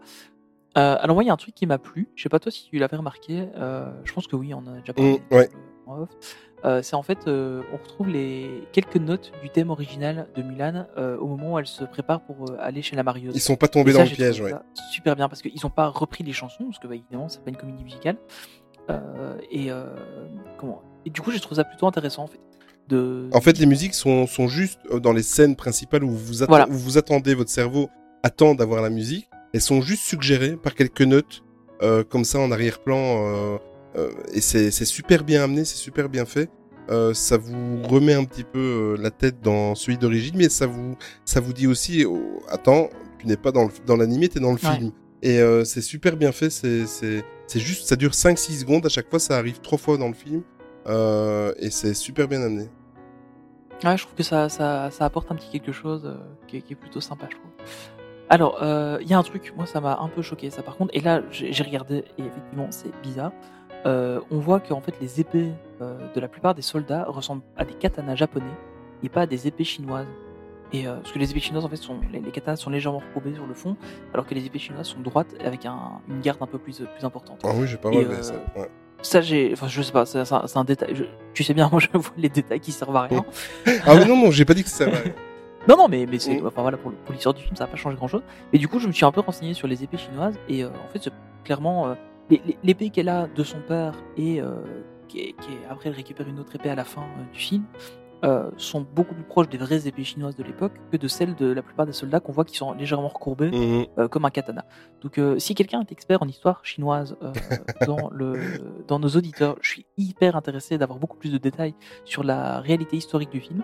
Euh, 0.77 0.97
alors 1.01 1.14
moi, 1.17 1.25
il 1.25 1.27
y 1.27 1.31
a 1.31 1.33
un 1.33 1.37
truc 1.38 1.55
qui 1.55 1.67
m'a 1.67 1.79
plu. 1.79 2.09
Je 2.14 2.23
sais 2.23 2.29
pas 2.29 2.38
toi 2.38 2.53
si 2.53 2.69
tu 2.71 2.79
l'avais 2.79 2.97
remarqué. 2.97 3.49
Euh, 3.57 3.91
je 4.05 4.12
pense 4.12 4.27
que 4.29 4.37
oui, 4.37 4.55
on 4.55 4.64
a 4.67 4.79
déjà 4.81 4.93
parlé. 4.93 5.21
Mm, 5.31 5.35
ouais. 5.35 5.49
En 5.88 6.03
off. 6.03 6.09
Euh, 6.64 6.83
c'est 6.83 6.96
en 6.96 7.03
fait, 7.03 7.18
euh, 7.29 7.62
on 7.72 7.77
retrouve 7.77 8.09
les 8.09 8.64
quelques 8.72 8.96
notes 8.96 9.31
du 9.42 9.48
thème 9.51 9.70
original 9.70 10.27
de 10.35 10.42
Mulan 10.42 10.87
euh, 10.96 11.16
au 11.18 11.27
moment 11.29 11.53
où 11.55 11.59
elle 11.59 11.66
se 11.66 11.85
prépare 11.85 12.20
pour 12.22 12.46
aller 12.59 12.83
chez 12.83 12.96
la 12.96 13.03
marieuse. 13.05 13.33
Ils 13.35 13.40
sont 13.40 13.55
pas 13.57 13.68
tombés 13.68 13.92
dans 13.92 14.03
le 14.03 14.09
piège, 14.09 14.40
ouais. 14.40 14.53
Super 14.92 15.14
bien 15.14 15.29
parce 15.29 15.40
qu'ils 15.42 15.61
n'ont 15.62 15.70
pas 15.70 15.87
repris 15.87 16.24
les 16.24 16.33
chansons 16.33 16.64
parce 16.64 16.79
que 16.81 16.88
bah, 16.88 16.96
évidemment 16.96 17.29
c'est 17.29 17.42
pas 17.44 17.51
une 17.51 17.57
comédie 17.57 17.85
musicale. 17.85 18.16
Et 19.53 19.68
comment 20.59 20.83
Et 21.07 21.11
du 21.11 21.20
coup 21.20 21.31
j'ai 21.31 21.40
trouvé 21.40 21.57
ça 21.57 21.64
plutôt 21.64 21.87
intéressant 21.87 22.24
en 22.24 22.27
fait. 22.27 22.40
De... 22.88 23.29
En 23.35 23.42
fait, 23.42 23.59
les 23.59 23.66
musiques 23.66 23.92
sont, 23.92 24.27
sont 24.27 24.48
juste 24.48 24.81
dans 24.90 25.12
les 25.12 25.22
scènes 25.22 25.57
principales 25.57 26.03
où 26.05 26.11
vous, 26.11 26.42
atte- 26.42 26.48
Voilà. 26.48 26.66
où 26.70 26.72
vous 26.72 26.96
attendez, 26.96 27.35
votre 27.35 27.51
cerveau 27.51 27.90
attend 28.22 28.55
d'avoir 28.55 28.81
la 28.81 28.88
musique. 28.88 29.29
Elles 29.53 29.61
sont 29.61 29.83
juste 29.83 30.05
suggérées 30.05 30.57
par 30.57 30.74
quelques 30.74 31.03
notes, 31.03 31.44
euh, 31.83 32.03
comme 32.03 32.24
ça 32.24 32.38
en 32.38 32.51
arrière-plan. 32.51 32.96
euh, 32.96 33.59
et 34.33 34.40
c'est 34.40 34.70
super 34.85 35.24
bien 35.24 35.42
amené, 35.42 35.64
c'est 35.64 35.77
super 35.77 36.09
bien 36.09 36.24
fait. 36.24 36.48
Euh, 36.90 37.12
ça 37.12 37.37
vous 37.37 37.83
remet 37.83 38.14
un 38.14 38.24
petit 38.24 38.44
peu 38.44 38.59
euh, 38.59 39.03
la 39.03 39.11
tête 39.11 39.42
dans 39.42 39.74
celui 39.74 39.98
d'origine, 39.98 40.35
mais 40.38 40.48
ça 40.48 40.66
vous, 40.66 40.96
ça 41.24 41.38
vous 41.40 41.53
dit 41.53 41.66
aussi, 41.66 42.05
oh, 42.07 42.40
attends, 42.48 42.88
tu 43.18 43.27
n'es 43.27 43.37
pas 43.37 43.53
dans 43.53 43.64
le- 43.64 43.70
dans 43.87 43.96
l'animé, 43.96 44.29
tu 44.31 44.38
es 44.38 44.40
dans 44.40 44.53
le 44.53 44.55
Ouais. 44.66 44.77
film. 44.77 44.92
Et 45.22 45.38
euh, 45.40 45.64
c'est 45.64 45.83
super 45.83 46.16
bien 46.16 46.33
fait, 46.33 46.48
c'est 46.48 46.85
juste, 47.57 47.87
ça 47.88 47.96
dure 47.96 48.12
5-6 48.14 48.61
secondes, 48.61 48.87
à 48.87 48.88
chaque 48.88 49.11
fois 49.11 49.18
ça 49.18 49.37
arrive 49.37 49.61
trois 49.61 49.77
fois 49.77 49.98
dans 49.98 50.09
le 50.09 50.14
film, 50.14 50.42
euh, 50.87 51.53
et 51.59 51.70
c'est 51.70 51.92
super 51.92 52.27
bien 52.29 52.40
amené. 52.40 52.68
Ouais, 53.85 53.96
je 53.96 54.05
trouve 54.05 54.14
que 54.16 54.22
ça, 54.22 54.48
ça, 54.48 54.90
ça 54.90 55.05
apporte 55.05 55.31
un 55.31 55.35
petit 55.35 55.51
quelque 55.51 55.72
chose 55.72 56.05
euh, 56.07 56.16
qui, 56.46 56.57
est, 56.59 56.62
qui 56.62 56.72
est 56.72 56.77
plutôt 56.77 57.01
sympa, 57.01 57.27
je 57.31 57.37
trouve. 57.37 57.51
Alors, 58.31 58.62
euh, 58.62 58.98
il 59.01 59.09
y 59.09 59.14
a 59.14 59.18
un 59.18 59.22
truc, 59.22 59.53
moi 59.57 59.66
ça 59.66 59.81
m'a 59.81 59.98
un 59.98 60.09
peu 60.09 60.22
choqué 60.22 60.51
ça 60.51 60.62
par 60.62 60.77
contre, 60.77 60.90
et 60.94 61.01
là 61.01 61.22
j'ai 61.31 61.62
regardé 61.62 62.05
et 62.18 62.22
effectivement 62.22 62.68
c'est 62.70 62.92
bizarre. 63.03 63.33
Euh, 63.87 64.20
on 64.31 64.39
voit 64.39 64.61
que 64.61 64.72
en 64.72 64.81
fait 64.81 64.95
les 65.01 65.20
épées 65.20 65.53
euh, 65.81 65.97
de 66.14 66.20
la 66.20 66.29
plupart 66.29 66.55
des 66.55 66.62
soldats 66.62 67.05
ressemblent 67.09 67.43
à 67.57 67.64
des 67.64 67.74
katanas 67.74 68.16
japonais 68.16 68.47
et 69.03 69.09
pas 69.09 69.22
à 69.22 69.26
des 69.26 69.47
épées 69.47 69.64
chinoises. 69.64 70.07
Et 70.72 70.87
euh, 70.87 70.97
parce 70.97 71.12
que 71.12 71.18
les 71.18 71.31
épées 71.31 71.41
chinoises 71.41 71.64
en 71.64 71.68
fait 71.68 71.76
sont 71.76 71.97
les, 72.12 72.20
les 72.20 72.31
katanas 72.31 72.57
sont 72.57 72.70
légèrement 72.70 72.99
recourbées 72.99 73.35
sur 73.35 73.47
le 73.47 73.55
fond, 73.55 73.76
alors 74.12 74.26
que 74.26 74.35
les 74.35 74.45
épées 74.45 74.59
chinoises 74.59 74.89
sont 74.89 75.01
droites 75.01 75.35
avec 75.45 75.64
un- 75.64 76.01
une 76.09 76.20
garde 76.20 76.43
un 76.43 76.47
peu 76.47 76.59
plus 76.59 76.83
plus 76.97 77.05
importante. 77.05 77.41
Ah 77.45 77.51
oui, 77.55 77.66
j'ai 77.66 77.76
pas 77.76 77.89
relevé 77.89 78.16
euh, 78.16 78.22
ça. 78.22 78.35
Ouais. 78.57 78.68
ça 79.01 79.20
j'ai, 79.20 79.51
enfin 79.53 79.68
je 79.68 79.81
sais 79.81 79.93
pas, 79.93 80.05
c'est 80.05 80.18
un, 80.57 80.64
détail. 80.64 80.95
Je- 80.95 81.05
tu 81.33 81.45
sais 81.45 81.55
bien, 81.55 81.68
moi 81.72 81.81
je 81.81 81.89
vois 81.97 82.12
les 82.16 82.29
détails 82.29 82.61
qui 82.61 82.72
servent 82.72 82.97
à 82.97 83.03
rien. 83.03 83.24
Ah 83.87 83.95
oui, 83.95 84.07
non, 84.07 84.16
non, 84.16 84.31
j'ai 84.31 84.45
pas 84.45 84.55
dit 84.55 84.64
que 84.64 84.70
ça. 84.70 84.87
Non, 85.68 85.76
non, 85.76 85.89
mais, 85.89 86.07
mais 86.07 86.18
c'est, 86.18 86.41
enfin 86.41 86.62
voilà, 86.62 86.79
pour, 86.79 86.93
l'histoire 87.11 87.35
du 87.35 87.43
film, 87.43 87.55
ça 87.55 87.64
n'a 87.64 87.70
pas 87.70 87.76
changé 87.76 87.95
grand 87.95 88.09
chose. 88.09 88.22
Et 88.55 88.59
du 88.59 88.68
coup, 88.68 88.79
je 88.79 88.87
me 88.87 88.93
suis 88.93 89.05
un 89.05 89.12
peu 89.12 89.20
renseigné 89.20 89.53
sur 89.53 89.68
les 89.68 89.85
épées 89.85 89.99
chinoises, 89.99 90.39
et 90.49 90.64
euh, 90.64 90.68
en 90.68 90.89
fait, 90.91 90.99
c'est 91.03 91.12
clairement, 91.45 91.89
euh, 91.89 91.95
l'épée 92.62 92.91
qu'elle 92.91 93.09
a 93.09 93.26
de 93.29 93.43
son 93.45 93.61
père, 93.61 93.95
et 94.16 94.41
euh, 94.41 94.57
qui, 95.09 95.20
est, 95.20 95.33
qui 95.41 95.53
est- 95.53 95.66
après, 95.70 95.89
elle 95.89 95.95
récupère 95.97 96.29
une 96.29 96.39
autre 96.41 96.55
épée 96.57 96.70
à 96.70 96.74
la 96.74 96.85
fin 96.85 97.03
euh, 97.03 97.33
du 97.33 97.39
film, 97.39 97.64
euh, 98.24 98.51
sont 98.57 98.81
beaucoup 98.95 99.14
plus 99.14 99.22
proches 99.22 99.49
des 99.49 99.59
vraies 99.59 99.87
épées 99.87 100.03
chinoises 100.03 100.35
de 100.35 100.43
l'époque 100.43 100.72
que 100.91 100.97
de 100.97 101.07
celles 101.07 101.37
de 101.37 101.47
la 101.53 101.62
plupart 101.62 101.87
des 101.87 101.93
soldats 101.93 102.18
qu'on 102.18 102.33
voit 102.33 102.45
qui 102.45 102.57
sont 102.57 102.72
légèrement 102.74 103.07
recourbées, 103.09 103.51
Mhm. 103.53 103.87
euh, 103.99 104.09
comme 104.09 104.24
un 104.24 104.31
katana. 104.31 104.64
Donc, 105.03 105.18
euh, 105.18 105.39
si 105.39 105.55
quelqu'un 105.55 105.81
est 105.83 105.93
expert 105.93 106.20
en 106.22 106.26
histoire 106.26 106.64
chinoise 106.64 107.16
dans, 107.87 108.11
le, 108.12 108.35
dans 108.89 108.99
nos 108.99 109.09
auditeurs, 109.11 109.57
je 109.62 109.70
suis 109.70 109.87
hyper 109.97 110.35
intéressé 110.35 110.79
d'avoir 110.79 110.99
beaucoup 110.99 111.16
plus 111.16 111.33
de 111.33 111.39
détails 111.39 111.74
sur 112.05 112.24
la 112.24 112.59
réalité 112.61 112.97
historique 112.97 113.31
du 113.31 113.41
film. 113.41 113.62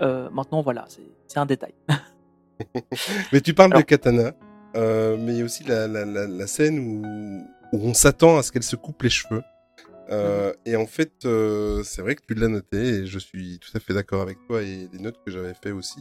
Maintenant, 0.00 0.62
voilà, 0.62 0.84
c'est 1.26 1.38
un 1.40 1.46
détail. 1.46 1.74
Mais 3.32 3.40
tu 3.40 3.52
parles 3.52 3.72
Alors- 3.72 3.82
de 3.82 3.86
katana, 3.86 4.32
mais 4.74 5.32
il 5.32 5.38
y 5.38 5.42
a 5.42 5.44
aussi 5.44 5.64
la, 5.64 5.88
la, 5.88 6.04
la, 6.04 6.26
la 6.28 6.46
scène 6.46 6.78
où, 6.78 7.02
où 7.72 7.78
on 7.88 7.94
s'attend 7.94 8.38
à 8.38 8.42
ce 8.42 8.52
qu'elle 8.52 8.62
se 8.62 8.76
coupe 8.76 9.02
les 9.02 9.10
cheveux. 9.10 9.42
Euh, 10.10 10.54
Et 10.64 10.74
en 10.74 10.86
fait, 10.86 11.12
euh, 11.26 11.82
c'est 11.84 12.00
vrai 12.00 12.14
que 12.14 12.22
tu 12.26 12.32
l'as 12.34 12.48
noté 12.48 12.78
et 12.78 13.06
je 13.06 13.18
suis 13.18 13.58
tout 13.58 13.68
à 13.76 13.80
fait 13.80 13.92
d'accord 13.92 14.22
avec 14.22 14.38
toi 14.46 14.62
et 14.62 14.88
les 14.90 14.98
notes 15.00 15.18
que 15.24 15.30
j'avais 15.30 15.52
fait 15.52 15.70
aussi. 15.70 16.00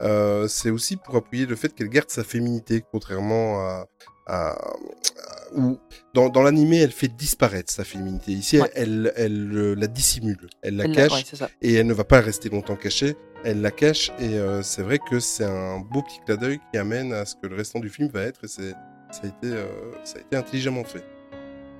Euh, 0.00 0.48
c'est 0.48 0.70
aussi 0.70 0.96
pour 0.96 1.16
appuyer 1.16 1.44
le 1.44 1.54
fait 1.54 1.74
qu'elle 1.74 1.90
garde 1.90 2.08
sa 2.08 2.24
féminité, 2.24 2.82
contrairement 2.90 3.60
à, 3.60 3.86
à, 4.26 4.52
à- 4.52 4.72
où 5.54 5.78
dans, 6.14 6.30
dans 6.30 6.42
l'animé 6.42 6.78
elle 6.78 6.92
fait 6.92 7.08
disparaître 7.08 7.70
sa 7.70 7.84
féminité. 7.84 8.32
Ici, 8.32 8.58
Ouais. 8.58 8.70
elle, 8.74 9.12
elle, 9.16 9.52
euh, 9.54 9.74
la 9.74 9.86
dissimule, 9.86 10.48
elle 10.62 10.76
la 10.76 10.84
Elle- 10.84 10.96
cache 10.96 11.12
ouais, 11.12 11.48
et 11.60 11.74
elle 11.74 11.86
ne 11.86 11.92
va 11.92 12.04
pas 12.04 12.20
rester 12.22 12.48
longtemps 12.48 12.76
cachée. 12.76 13.16
Elle 13.44 13.60
la 13.60 13.70
cache 13.70 14.12
et 14.18 14.38
euh, 14.38 14.62
c'est 14.62 14.82
vrai 14.82 14.98
que 14.98 15.20
c'est 15.20 15.44
un 15.44 15.78
beau 15.80 16.00
petit 16.00 16.20
clin 16.24 16.36
d'œil 16.36 16.58
qui 16.72 16.78
amène 16.78 17.12
à 17.12 17.26
ce 17.26 17.34
que 17.34 17.48
le 17.48 17.56
restant 17.56 17.80
du 17.80 17.90
film 17.90 18.08
va 18.08 18.22
être 18.22 18.44
et 18.44 18.48
c'est 18.48 18.72
ça 19.12 19.22
a 19.24 19.26
été 19.28 19.46
euh, 19.56 19.66
ça 20.04 20.18
a 20.18 20.20
été 20.22 20.36
intelligemment 20.36 20.84
fait. 20.84 21.04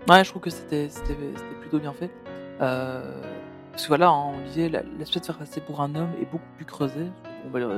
Ouais, 0.09 0.22
je 0.24 0.30
trouve 0.30 0.43
que 0.43 0.51
c'était 0.51 0.89
plutôt 1.61 1.78
bien 1.78 1.93
fait. 1.93 2.11
Euh, 2.61 3.20
parce 3.70 3.85
que 3.85 3.89
voilà, 3.89 4.09
hein, 4.11 4.33
on 4.35 4.47
disait, 4.47 4.68
la- 4.68 4.83
l'aspect 4.99 5.20
de 5.20 5.24
faire 5.24 5.39
passer 5.39 5.61
pour 5.61 5.80
un 5.80 5.95
homme 5.95 6.11
est 6.20 6.30
beaucoup 6.30 6.45
plus 6.57 6.64
creusé 6.66 7.07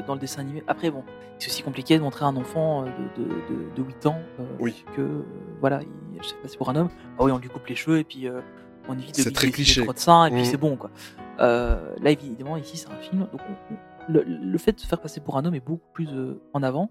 dans 0.07 0.15
le 0.15 0.21
dessin 0.21 0.41
animé. 0.43 0.63
Après, 0.67 0.91
bon, 0.91 1.05
c'est 1.39 1.49
aussi 1.49 1.63
compliqué 1.63 1.97
de 1.97 2.03
montrer 2.03 2.25
à 2.25 2.29
un 2.29 2.37
enfant 2.37 2.83
euh, 2.83 2.87
de, 3.17 3.23
de, 3.23 3.29
de, 3.29 3.75
de 3.77 3.83
8 3.83 4.07
ans 4.07 4.19
euh, 4.41 4.45
Oui. 4.61 4.85
que, 4.97 5.01
euh, 5.01 5.23
voilà, 5.61 5.81
il 6.15 6.23
se 6.25 6.35
fait 6.35 6.41
passer 6.43 6.57
pour 6.59 6.69
un 6.71 6.77
homme. 6.77 6.89
Ah 7.19 7.25
oui, 7.25 7.33
on 7.33 7.39
lui 7.39 7.49
coupe 7.49 7.67
les 7.67 7.75
cheveux 7.77 7.99
et 7.99 8.05
puis 8.05 8.27
euh, 8.29 8.41
on 8.89 8.99
évite 8.99 9.25
de 9.25 9.31
très 9.31 9.51
cliché. 9.51 9.83
croix 9.83 9.95
de 9.95 9.99
sein 9.99 10.27
et 10.27 10.31
puis 10.31 10.41
Mhm. 10.41 10.45
c'est 10.47 10.57
bon, 10.57 10.77
quoi. 10.77 10.91
Là, 11.39 11.79
évidemment, 12.11 12.57
ici, 12.57 12.77
c'est 12.77 12.89
un 12.91 12.97
film. 12.97 13.21
Donc, 13.21 13.41
on- 13.49 13.75
on- 13.75 13.79
le, 14.13 14.23
le 14.23 14.59
fait 14.59 14.73
de 14.73 14.81
se 14.81 14.87
faire 14.87 15.01
passer 15.01 15.21
pour 15.21 15.39
un 15.39 15.45
homme 15.47 15.55
est 15.55 15.65
beaucoup 15.65 15.89
plus 15.95 16.09
en 16.53 16.63
avant, 16.63 16.91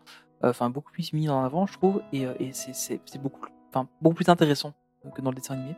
enfin, 0.50 0.70
beaucoup 0.70 0.92
plus 0.92 1.14
mis 1.14 1.30
en 1.30 1.44
avant, 1.44 1.66
je 1.66 1.74
trouve, 1.74 2.02
et, 2.12 2.26
euh, 2.26 2.34
et 2.40 2.52
c'est- 2.54 3.18
beaucoup, 3.20 3.46
enfin, 3.70 3.88
beaucoup 4.02 4.16
plus 4.16 4.30
intéressant 4.30 4.74
que 5.16 5.22
dans 5.22 5.32
le 5.32 5.36
dessin 5.36 5.56
animé. 5.56 5.76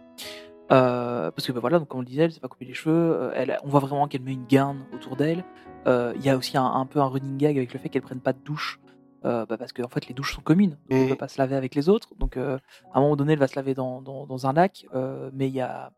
Euh, 0.72 1.30
parce 1.32 1.46
que 1.46 1.52
bah, 1.52 1.60
voilà, 1.60 1.78
donc 1.80 1.88
comme 1.88 2.00
on 2.00 2.02
le 2.02 2.08
disait, 2.08 2.24
elle 2.24 2.32
s'est 2.32 2.40
pas 2.40 2.48
couper 2.48 2.66
les 2.66 2.74
cheveux. 2.74 2.96
euh, 2.96 3.32
elle, 3.36 3.58
on 3.64 3.70
voit 3.70 3.80
vraiment 3.80 4.08
qu'elle 4.08 4.22
met 4.24 4.34
une 4.34 4.48
garde 4.48 4.78
autour 4.94 5.16
d'elle. 5.16 5.44
Euh, 5.88 6.14
Il 6.16 6.24
y 6.26 6.30
a 6.30 6.38
aussi 6.38 6.58
un, 6.58 6.66
un 6.66 6.86
peu 6.88 7.00
un 7.00 7.06
running 7.08 7.38
gag 7.38 7.56
avec 7.58 7.72
le 7.74 7.80
fait 7.80 7.90
qu'elle 7.90 8.02
prenne 8.02 8.20
pas 8.22 8.34
de 8.34 8.40
douche. 8.40 8.80
euh, 9.26 9.44
bah, 9.48 9.58
parce 9.58 9.74
que 9.74 9.82
en 9.82 9.88
fait 9.90 10.08
les 10.08 10.14
douches 10.14 10.36
sont 10.36 10.42
communes, 10.44 10.78
donc 10.90 11.00
Mhm. 11.00 11.10
peut 11.10 11.16
pas 11.16 11.28
se 11.28 11.40
laver 11.40 11.56
avec 11.56 11.74
les 11.74 11.90
autres. 11.90 12.14
Donc 12.20 12.38
euh, 12.38 12.60
à 12.94 13.00
un 13.00 13.02
moment 13.02 13.16
donné, 13.16 13.34
elle 13.34 13.40
va 13.40 13.48
se 13.48 13.56
laver 13.56 13.74
dans, 13.74 14.02
dans, 14.04 14.28
dans 14.28 14.46
un 14.46 14.54
lac, 14.54 14.86
euh, 14.94 15.32
mais 15.34 15.48
il 15.48 15.54
y 15.56 15.62
a, 15.62 15.92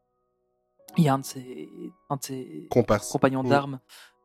il 0.97 1.03
y 1.03 1.09
a 1.09 1.13
un 1.13 1.20
de 1.20 1.26
ses, 1.26 1.70
un 2.09 2.15
de 2.15 2.24
ses 2.24 2.68
Comparse. 2.72 3.11
compagnons 3.11 3.43
Mhm. 3.43 3.49
d'armes 3.49 3.80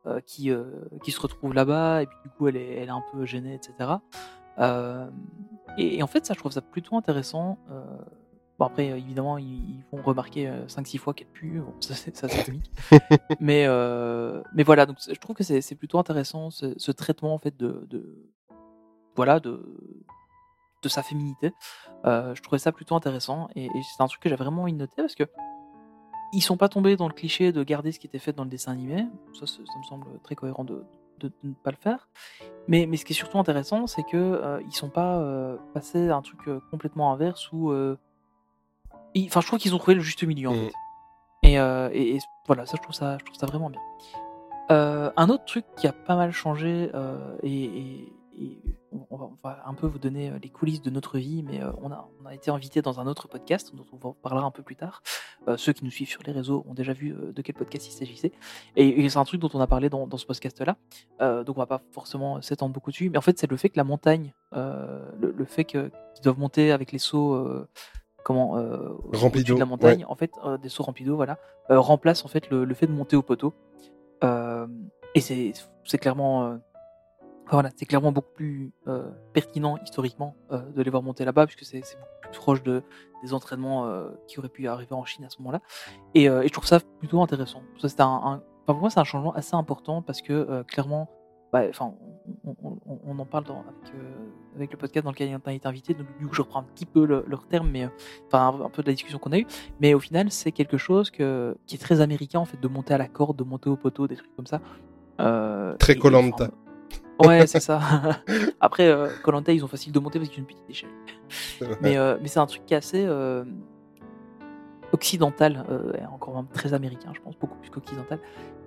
euh, 0.05 0.19
qui, 0.19 0.51
euh, 0.51 0.65
qui 1.01 1.11
se 1.11 1.21
retrouve 1.21 1.53
là-bas, 1.53 2.01
et 2.01 2.07
puis 2.07 2.17
du 2.23 2.29
coup 2.29 2.49
elle 2.49 2.57
est, 2.57 2.75
elle 2.75 2.89
est 2.89 2.91
un 2.91 3.03
peu 3.13 3.25
gênée, 3.25 3.53
etc. 3.53 3.89
Euh, 4.59 5.09
et, 5.77 5.97
et 5.97 6.03
en 6.03 6.07
fait, 6.07 6.25
ça, 6.25 6.33
je 6.33 6.39
trouve 6.39 6.51
ça 6.51 6.59
plutôt 6.59 6.97
intéressant. 6.97 7.57
Bon, 8.59 8.65
après, 8.65 8.87
évidemment, 8.87 9.37
ils, 9.37 9.45
ils 9.45 9.83
vont 9.93 10.03
remarquer 10.03 10.51
5-6 10.67 10.97
fois 10.97 11.13
qu'elle 11.13 11.27
pue. 11.27 11.61
Bon, 11.61 11.73
ça, 11.79 11.95
c'est 11.95 12.45
comique. 12.45 12.69
mais, 13.39 13.65
mais 14.53 14.63
voilà, 14.63 14.85
donc 14.85 14.97
je 15.07 15.19
trouve 15.19 15.37
que 15.37 15.43
c'est 15.43 15.75
plutôt 15.75 15.99
intéressant 15.99 16.49
ce, 16.49 16.77
ce 16.77 16.91
traitement 16.91 17.33
en 17.33 17.39
fait 17.39 17.55
de, 17.55 17.87
de 17.89 18.29
voilà 19.15 19.39
de 19.39 19.63
de 20.81 20.89
sa 20.89 21.01
féminité. 21.01 21.53
Je 22.03 22.41
trouvais 22.41 22.59
ça 22.59 22.73
plutôt 22.73 22.95
intéressant 22.95 23.47
et, 23.55 23.67
et 23.67 23.81
c'est 23.95 24.03
un 24.03 24.07
truc 24.07 24.21
que 24.21 24.27
j'ai 24.27 24.35
vraiment 24.35 24.63
envie 24.63 24.73
de 24.73 24.79
noter 24.79 24.97
parce 24.97 25.15
que 25.15 25.23
ils 26.33 26.41
sont 26.41 26.57
pas 26.57 26.69
tombés 26.69 26.95
dans 26.95 27.07
le 27.07 27.13
cliché 27.13 27.51
de 27.51 27.63
garder 27.63 27.91
ce 27.91 27.99
qui 27.99 28.07
était 28.07 28.19
fait 28.19 28.33
dans 28.33 28.43
le 28.43 28.49
dessin 28.49 28.71
animé. 28.71 29.05
Ça, 29.39 29.45
ça 29.47 29.59
me 29.77 29.83
semble 29.83 30.05
très 30.23 30.35
cohérent 30.35 30.63
de, 30.63 30.83
de- 31.19 31.27
de 31.29 31.33
ne 31.43 31.53
pas 31.53 31.71
le 31.71 31.77
faire. 31.77 32.07
Mais, 32.67 32.85
mais 32.87 32.97
ce 32.97 33.05
qui 33.05 33.13
est 33.13 33.15
surtout 33.15 33.37
intéressant, 33.39 33.87
c'est 33.87 34.03
que 34.03 34.17
euh, 34.17 34.61
ils 34.65 34.73
sont 34.73 34.89
pas 34.89 35.17
euh, 35.19 35.57
passés 35.73 36.09
à 36.09 36.15
un 36.15 36.21
truc 36.21 36.39
euh, 36.47 36.59
complètement 36.71 37.11
inverse 37.13 37.51
où 37.51 37.71
euh, 37.71 37.97
ils- 39.13 39.27
Enfin, 39.27 39.41
je 39.41 39.47
trouve 39.47 39.59
qu'ils 39.59 39.75
ont 39.75 39.77
trouvé 39.79 39.95
le 39.95 40.01
juste 40.01 40.23
milieu 40.23 40.49
en 40.49 40.53
Mhm. 40.53 40.59
fait. 40.67 40.73
Et, 41.43 41.53
et- 41.55 42.15
et 42.15 42.19
voilà, 42.47 42.65
ça 42.65 42.77
je 42.77 42.81
trouve 42.81 42.95
ça, 42.95 43.17
je 43.19 43.25
trouve 43.25 43.37
ça 43.37 43.45
vraiment 43.47 43.69
bien. 43.69 43.81
Un 44.69 45.29
autre 45.29 45.45
truc 45.45 45.65
qui 45.75 45.87
a 45.87 45.91
pas 45.93 46.15
mal 46.15 46.31
changé 46.31 46.89
et, 47.43 47.63
et- 47.63 48.13
et 48.39 48.57
on, 49.09 49.17
va, 49.17 49.25
on 49.25 49.37
va 49.47 49.63
un 49.65 49.73
peu 49.73 49.87
vous 49.87 49.99
donner 49.99 50.29
euh, 50.29 50.39
les 50.41 50.49
coulisses 50.49 50.81
de 50.81 50.89
notre 50.89 51.17
vie, 51.17 51.43
mais 51.43 51.61
euh, 51.61 51.71
on, 51.81 51.91
a, 51.91 52.07
on 52.21 52.25
a 52.25 52.33
été 52.33 52.51
invité 52.51 52.81
dans 52.81 52.99
un 52.99 53.07
autre 53.07 53.27
podcast 53.27 53.73
dont 53.75 53.85
on 53.93 53.97
vous 53.97 54.07
en 54.09 54.13
parlera 54.13 54.45
un 54.45 54.51
peu 54.51 54.63
plus 54.63 54.75
tard. 54.75 55.01
Euh, 55.47 55.57
ceux 55.57 55.73
qui 55.73 55.83
nous 55.85 55.91
suivent 55.91 56.07
sur 56.09 56.21
les 56.25 56.31
réseaux 56.31 56.65
ont 56.67 56.73
déjà 56.73 56.93
vu 56.93 57.09
de 57.13 57.41
quel 57.41 57.55
podcast 57.55 57.87
il 57.87 57.91
s'agissait. 57.91 58.31
Et, 58.75 59.03
et 59.03 59.09
c'est 59.09 59.19
un 59.19 59.25
truc 59.25 59.39
dont 59.41 59.49
on 59.53 59.59
a 59.59 59.67
parlé 59.67 59.89
dans, 59.89 60.07
dans 60.07 60.17
ce 60.17 60.25
podcast-là. 60.25 60.77
Euh, 61.21 61.43
donc 61.43 61.57
on 61.57 61.61
va 61.61 61.65
pas 61.67 61.81
forcément 61.91 62.41
s'étendre 62.41 62.73
beaucoup 62.73 62.91
dessus, 62.91 63.09
mais 63.09 63.17
en 63.17 63.21
fait 63.21 63.37
c'est 63.39 63.49
le 63.49 63.57
fait 63.57 63.69
que 63.69 63.77
la 63.77 63.83
montagne, 63.83 64.33
euh, 64.53 65.09
le, 65.19 65.31
le 65.31 65.45
fait 65.45 65.65
qu'ils 65.65 65.91
doivent 66.23 66.39
monter 66.39 66.71
avec 66.71 66.91
les 66.91 66.99
sauts. 66.99 67.33
euh, 67.35 67.67
comment 68.23 68.57
euh, 68.57 68.93
Remplis 69.11 69.41
au-dessus 69.41 69.53
de 69.55 69.59
la 69.59 69.65
montagne 69.65 70.05
en 70.07 70.15
fait 70.15 70.31
euh, 70.45 70.57
des 70.57 70.69
sauts 70.69 70.83
remplis 70.83 71.03
d'eau 71.03 71.17
voilà 71.17 71.37
euh, 71.69 71.77
remplace 71.77 72.23
en 72.23 72.29
fait 72.29 72.49
le, 72.49 72.63
le 72.63 72.73
fait 72.73 72.87
de 72.87 72.93
monter 72.93 73.17
au 73.17 73.21
poteau 73.21 73.53
et 75.15 75.19
c'est 75.19 75.97
clairement 75.99 76.57
enfin, 77.45 77.51
voilà 77.57 77.69
c'est 77.75 77.85
clairement 77.85 78.11
beaucoup 78.11 78.33
plus 78.35 78.71
euh, 78.87 79.09
pertinent 79.33 79.77
historiquement 79.83 80.35
euh, 80.51 80.59
de 80.71 80.81
les 80.81 80.89
voir 80.89 81.03
monter 81.03 81.25
là-bas 81.25 81.45
puisque 81.47 81.63
c'est 81.65 81.79
beaucoup 81.79 82.29
plus 82.31 82.39
proche 82.39 82.63
de 82.63 82.83
des 83.23 83.33
entraînements 83.33 83.85
euh, 83.87 84.09
qui 84.27 84.39
auraient 84.39 84.49
pu 84.49 84.67
arriver 84.67 84.93
en 84.93 85.05
Chine 85.05 85.23
à 85.25 85.29
ce 85.29 85.37
moment-là 85.39 85.61
et, 86.13 86.25
et 86.25 86.47
je 86.47 86.53
trouve 86.53 86.65
ça 86.65 86.79
plutôt 86.99 87.21
intéressant 87.21 87.61
ça 87.79 87.89
c'était 87.89 88.01
un, 88.03 88.07
un- 88.07 88.35
enfin, 88.35 88.41
pour 88.65 88.75
moi 88.77 88.89
c'est 88.89 88.99
un 88.99 89.03
changement 89.05 89.33
assez 89.33 89.55
important 89.55 90.01
parce 90.01 90.21
que 90.21 90.61
clairement 90.63 91.09
bah, 91.51 91.61
enfin, 91.69 91.93
on, 92.45 92.55
on- 92.63 92.79
on- 92.87 92.99
on 93.05 93.19
en 93.19 93.25
parle 93.25 93.43
dans, 93.43 93.59
avec, 93.59 93.93
avec 94.55 94.71
le 94.71 94.77
podcast 94.79 95.03
dans 95.05 95.11
lequel 95.11 95.29
il 95.29 95.39
a 95.45 95.53
été 95.53 95.67
invité, 95.67 95.93
donc 95.93 96.07
du 96.17 96.25
coup 96.27 96.33
je 96.33 96.41
reprends 96.41 96.61
un 96.61 96.63
petit 96.63 96.87
peu 96.87 97.05
le- 97.05 97.23
leur 97.27 97.45
terme, 97.45 97.69
mais 97.69 97.87
enfin 98.25 98.47
un, 98.59 98.65
un 98.65 98.69
peu 98.71 98.81
de 98.81 98.87
la 98.87 98.93
discussion 98.93 99.19
qu'on 99.19 99.33
a 99.33 99.37
eue. 99.37 99.45
Mais 99.79 99.93
au 99.93 99.99
final, 99.99 100.31
c'est 100.31 100.51
quelque 100.51 100.77
chose 100.77 101.11
que, 101.11 101.55
qui 101.67 101.75
est 101.75 101.77
très 101.77 102.01
américain 102.01 102.39
en 102.39 102.45
fait, 102.45 102.59
de 102.59 102.67
monter 102.67 102.95
à 102.95 102.97
la 102.97 103.07
corde, 103.07 103.37
de 103.37 103.43
monter 103.43 103.69
au 103.69 103.75
poteau, 103.77 104.07
des 104.07 104.15
trucs 104.15 104.35
comme 104.35 104.47
ça. 104.47 104.61
Très 105.77 105.93
Koh-Lanta. 105.95 106.45
enfin, 106.45 106.49
Ouais, 107.25 107.47
c'est 107.47 107.59
ça. 107.59 107.79
Après, 108.59 108.87
euh, 108.87 109.07
Koh-Lanta, 109.23 109.51
ils 109.53 109.63
ont 109.63 109.67
facile 109.67 109.91
de 109.91 109.99
monter 109.99 110.19
parce 110.19 110.29
qu'ils 110.29 110.39
ont 110.43 110.47
une 110.47 110.53
petite 110.55 110.69
échelle. 110.69 110.89
Mais, 111.81 111.97
euh, 111.97 112.17
mais 112.21 112.27
c'est 112.27 112.39
un 112.39 112.45
truc 112.45 112.65
qui 112.65 112.73
est 112.73 112.77
assez 112.77 113.03
euh, 113.05 113.43
occidental, 114.91 115.65
euh, 115.69 115.93
et 115.99 116.05
encore 116.05 116.35
même 116.35 116.47
très 116.53 116.73
américain, 116.73 117.11
je 117.13 117.21
pense, 117.21 117.35
beaucoup 117.37 117.57
plus 117.57 117.69
qu'occidental. 117.71 118.19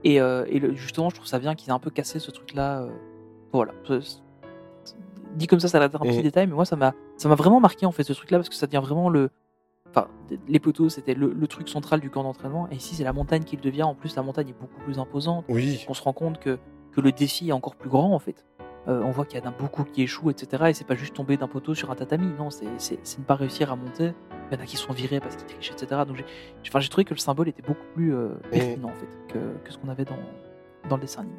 Et, 0.04 0.20
euh, 0.20 0.44
et 0.48 0.58
le- 0.58 0.74
justement, 0.74 1.08
je 1.10 1.14
trouve 1.16 1.26
ça 1.26 1.38
bien 1.38 1.54
qu'ils 1.54 1.68
aient 1.70 1.72
un 1.74 1.78
peu 1.78 1.90
cassé 1.90 2.18
ce 2.18 2.30
truc-là. 2.30 2.82
euh, 2.82 2.90
voilà. 3.52 3.72
Dit 5.34 5.46
comme 5.46 5.60
ça, 5.60 5.68
ça 5.68 5.76
a 5.78 5.80
l'air 5.80 5.90
d'être 5.90 6.00
un 6.02 6.06
petit 6.06 6.22
détail, 6.22 6.46
mais 6.46 6.54
moi, 6.54 6.64
ça 6.64 6.76
m'a 6.76 6.94
ça 7.16 7.28
m'a 7.28 7.34
vraiment 7.34 7.60
marqué 7.60 7.84
en 7.86 7.92
fait 7.92 8.04
ce 8.04 8.12
truc-là 8.12 8.38
parce 8.38 8.48
que 8.48 8.54
ça 8.54 8.66
devient 8.66 8.82
vraiment 8.82 9.08
le. 9.08 9.30
Enfin, 9.90 10.08
les 10.48 10.58
poteaux, 10.58 10.88
c'était 10.88 11.14
le, 11.14 11.32
le 11.32 11.46
truc 11.46 11.68
central 11.68 12.00
du 12.00 12.10
camp 12.10 12.22
d'entraînement, 12.22 12.68
et 12.70 12.74
ici, 12.74 12.94
c'est 12.94 13.04
la 13.04 13.12
montagne 13.12 13.44
qui 13.44 13.56
le 13.56 13.62
devient. 13.62 13.84
En 13.84 13.94
plus, 13.94 14.14
la 14.16 14.22
montagne 14.22 14.48
est 14.48 14.58
beaucoup 14.60 14.80
plus 14.80 14.98
imposante 14.98 15.44
Oui. 15.48 15.84
on 15.88 15.94
se 15.94 16.02
rend 16.02 16.12
compte 16.12 16.38
que, 16.38 16.58
que 16.96 17.00
le 17.02 17.12
défi 17.12 17.50
est 17.50 17.52
encore 17.52 17.76
plus 17.76 17.90
grand 17.90 18.12
en 18.12 18.18
fait. 18.18 18.44
Euh, 18.88 19.02
on 19.02 19.10
voit 19.10 19.24
qu'il 19.24 19.38
y 19.40 19.42
en 19.42 19.48
a 19.48 19.52
beaucoup 19.52 19.82
qui 19.84 20.02
échouent, 20.02 20.30
etc. 20.30 20.64
Et 20.68 20.74
c'est 20.74 20.86
pas 20.86 20.94
juste 20.94 21.14
tomber 21.14 21.36
d'un 21.36 21.48
poteau 21.48 21.74
sur 21.74 21.90
un 21.90 21.96
tatami, 21.96 22.28
non, 22.38 22.50
c'est, 22.50 22.66
ne 22.66 23.24
pas 23.24 23.34
réussir 23.34 23.72
à 23.72 23.76
monter. 23.76 24.12
Il 24.50 24.56
y 24.56 24.60
en 24.60 24.62
a 24.62 24.66
qui 24.66 24.76
sont 24.76 24.92
virés 24.92 25.18
parce 25.18 25.36
qu'ils 25.36 25.46
trichent, 25.46 25.72
etc. 25.72 26.02
Donc 26.06 26.16
j'ai, 26.16 26.24
enfin, 26.68 26.78
trouvé 26.88 27.04
que 27.04 27.14
le 27.14 27.18
symbole 27.18 27.48
était 27.48 27.62
beaucoup 27.62 27.84
plus 27.94 28.14
euh, 28.14 28.28
pertinent 28.50 28.88
en 28.88 28.94
fait 28.94 29.08
que, 29.28 29.38
que 29.64 29.72
ce 29.72 29.78
qu'on 29.78 29.88
avait 29.88 30.04
dans, 30.04 30.18
dans 30.88 30.96
le 30.96 31.02
dessin 31.02 31.22
animé. 31.22 31.36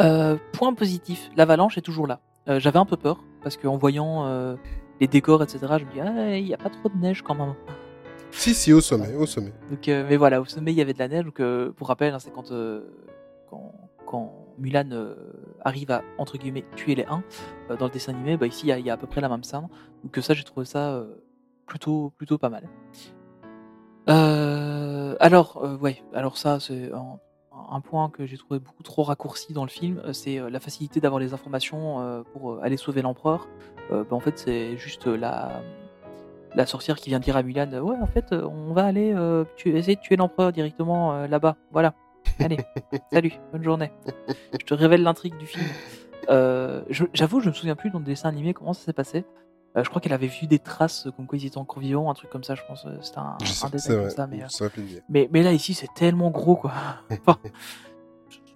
Euh, 0.00 0.36
point 0.52 0.74
positif, 0.74 1.30
l'avalanche 1.36 1.78
est 1.78 1.82
toujours 1.82 2.06
là. 2.06 2.20
Euh, 2.48 2.60
j'avais 2.60 2.78
un 2.78 2.84
peu 2.84 2.96
peur 2.96 3.24
parce 3.42 3.56
qu'en 3.56 3.78
voyant 3.78 4.56
les 5.00 5.06
décors, 5.06 5.42
etc., 5.42 5.58
je 5.78 5.84
me 5.84 5.92
dis 5.92 6.00
ah, 6.00 6.36
il 6.36 6.44
n'y 6.44 6.54
a 6.54 6.58
pas 6.58 6.70
trop 6.70 6.90
de 6.90 6.98
neige 6.98 7.22
quand 7.22 7.34
même. 7.34 7.54
Si, 8.30 8.52
si, 8.52 8.74
au 8.74 8.82
sommet, 8.82 9.14
au 9.14 9.24
sommet. 9.24 9.52
Donc, 9.70 9.86
mais 9.86 10.18
voilà, 10.18 10.42
au 10.42 10.44
sommet, 10.44 10.72
il 10.72 10.76
y 10.76 10.82
avait 10.82 10.92
de 10.92 10.98
la 10.98 11.08
neige. 11.08 11.24
Donc, 11.24 11.40
pour 11.72 11.88
rappel, 11.88 12.12
hein, 12.12 12.18
c'est 12.18 12.30
quand, 12.30 12.52
quand, 13.48 13.72
quand 14.08 14.32
Mulan 14.56 14.90
euh, 14.90 15.14
arrive 15.64 15.90
à, 15.90 16.02
entre 16.16 16.38
guillemets, 16.38 16.64
tuer 16.76 16.94
les 16.94 17.04
uns 17.04 17.22
euh, 17.70 17.76
dans 17.76 17.84
le 17.84 17.90
dessin 17.90 18.14
animé, 18.14 18.36
bah, 18.38 18.46
ici, 18.46 18.66
il 18.68 18.86
y, 18.86 18.90
a- 18.90 18.92
à 18.94 18.96
peu 18.96 19.06
près 19.06 19.20
la 19.20 19.28
même 19.28 19.44
scène. 19.44 19.68
Donc, 20.02 20.16
ça, 20.24 20.32
j'ai 20.34 20.44
trouvé 20.44 20.64
ça 20.64 20.94
euh, 20.94 21.14
plutôt, 21.66 22.12
plutôt 22.16 22.38
pas 22.38 22.48
mal. 22.48 22.68
Alors, 25.20 25.62
ouais, 25.82 26.02
alors 26.14 26.38
ça, 26.38 26.58
c'est 26.60 26.90
un, 26.92 27.80
point 27.82 28.08
que 28.08 28.24
j'ai 28.24 28.38
trouvé 28.38 28.58
beaucoup 28.58 28.82
trop 28.82 29.02
raccourci 29.02 29.52
dans 29.52 29.64
le 29.64 29.68
film, 29.68 30.00
c'est 30.12 30.38
la 30.38 30.60
facilité 30.60 31.00
d'avoir 31.00 31.20
les 31.20 31.34
informations 31.34 32.24
pour 32.32 32.62
aller 32.62 32.78
sauver 32.78 33.02
l'empereur. 33.02 33.46
Bah, 33.90 34.06
en 34.12 34.20
fait, 34.20 34.38
c'est 34.38 34.78
juste 34.78 35.06
la, 35.06 35.60
la 36.54 36.64
sorcière 36.64 36.96
qui 36.96 37.10
vient 37.10 37.18
dire 37.18 37.36
à 37.36 37.42
Mulan, 37.42 37.70
ouais, 37.70 37.96
en 38.00 38.06
fait, 38.06 38.32
on 38.32 38.72
va 38.72 38.86
aller 38.86 39.12
euh, 39.12 39.44
tu, 39.56 39.76
essayer 39.76 39.96
de 39.96 40.00
tuer 40.00 40.16
l'empereur 40.16 40.52
directement 40.52 41.26
là-bas. 41.26 41.56
Voilà. 41.72 41.94
Allez, 42.40 42.58
salut, 43.12 43.32
bonne 43.52 43.62
journée. 43.62 43.90
Je 44.52 44.64
te 44.64 44.74
révèle 44.74 45.02
l'intrigue 45.02 45.36
du 45.38 45.46
film. 45.46 45.64
Euh, 46.30 46.82
je- 46.90 47.04
J'avoue, 47.14 47.40
je 47.40 47.48
me 47.48 47.54
souviens 47.54 47.74
plus 47.76 47.90
dans 47.90 47.98
le 47.98 48.04
dessin 48.04 48.28
animé 48.28 48.54
comment 48.54 48.72
ça 48.72 48.84
s'est 48.84 48.92
passé. 48.92 49.24
Euh, 49.76 49.84
je 49.84 49.88
crois 49.90 50.00
qu'elle 50.00 50.12
avait 50.12 50.26
vu 50.28 50.46
des 50.46 50.58
traces 50.58 51.08
comme 51.16 51.26
quoi 51.26 51.38
ils 51.38 51.46
étaient 51.46 51.58
encore 51.58 51.80
vivants, 51.80 52.10
un 52.10 52.14
truc 52.14 52.30
comme 52.30 52.44
ça, 52.44 52.54
je 52.54 52.62
pense. 52.66 52.86
euh, 52.86 52.96
C'était 53.00 53.18
un, 53.18 53.36
un 53.66 53.70
comme 53.98 54.10
ça, 54.10 54.26
mais, 54.26 54.36
ça 54.48 54.68
mais, 55.08 55.28
mais 55.32 55.42
là, 55.42 55.52
ici, 55.52 55.74
c'est 55.74 55.92
tellement 55.94 56.30
gros, 56.30 56.56
quoi. 56.56 56.72
Enfin, 57.10 57.38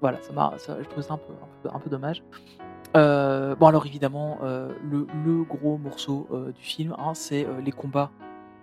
voilà, 0.00 0.18
ça 0.22 0.32
ça- 0.58 0.76
je 0.82 0.86
trouvais 0.88 1.02
ça 1.06 1.14
un 1.14 1.18
peu, 1.18 1.32
un 1.32 1.62
peu, 1.70 1.76
un 1.76 1.78
peu 1.78 1.90
dommage. 1.90 2.22
Euh, 2.96 3.54
bon, 3.56 3.66
alors 3.68 3.86
évidemment, 3.86 4.38
le, 4.42 5.06
le 5.24 5.44
gros 5.44 5.78
morceau 5.78 6.28
du 6.54 6.62
film, 6.62 6.94
hein, 6.98 7.14
c'est 7.14 7.46
les 7.64 7.72
combats. 7.72 8.10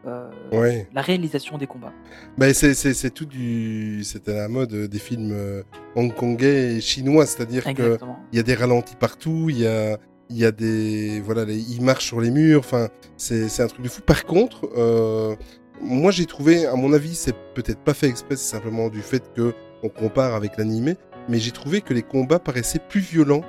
Euh, 0.07 0.29
Ouais. 0.51 0.87
La 0.93 1.01
réalisation 1.01 1.57
des 1.57 1.67
combats. 1.67 1.93
Bah, 2.37 2.53
c'est, 2.53 3.09
tout 3.13 3.25
du. 3.25 4.03
C'était 4.03 4.35
la 4.35 4.47
mode 4.47 4.73
euh, 4.73 4.87
des 4.87 4.99
films 4.99 5.31
euh, 5.33 5.63
hongkongais 5.95 6.75
et 6.75 6.81
chinois, 6.81 7.25
c'est-à-dire 7.25 7.63
que 7.63 7.69
Exactement. 7.69 8.19
il 8.31 8.37
y 8.37 8.39
a 8.39 8.43
des 8.43 8.55
ralentis 8.55 8.95
partout, 8.95 9.47
il 9.49 9.59
y 9.59 9.67
a, 9.67 9.97
y 10.29 10.45
a 10.45 10.51
des. 10.51 11.19
Voilà, 11.21 11.45
les, 11.45 11.57
ils 11.57 11.81
marchent 11.81 12.05
sur 12.07 12.21
les 12.21 12.31
murs, 12.31 12.59
enfin, 12.59 12.87
c'est, 13.17 13.59
un 13.61 13.67
truc 13.67 13.81
de 13.81 13.89
fou. 13.89 14.01
Par 14.01 14.25
contre, 14.25 14.69
euh, 14.77 15.35
moi 15.81 16.11
j'ai 16.11 16.25
trouvé, 16.25 16.65
à 16.65 16.75
mon 16.75 16.93
avis, 16.93 17.15
c'est 17.15 17.35
peut-être 17.53 17.79
pas 17.79 17.93
fait 17.93 18.07
exprès, 18.07 18.35
c'est 18.35 18.49
simplement 18.51 18.89
du 18.89 19.01
fait 19.01 19.33
que 19.33 19.53
on 19.83 19.89
compare 19.89 20.33
avec 20.35 20.57
l'animé, 20.57 20.95
mais 21.29 21.39
j'ai 21.39 21.51
trouvé 21.51 21.81
que 21.81 21.93
les 21.93 22.03
combats 22.03 22.39
paraissaient 22.39 22.81
plus 22.89 22.99
violents 23.01 23.43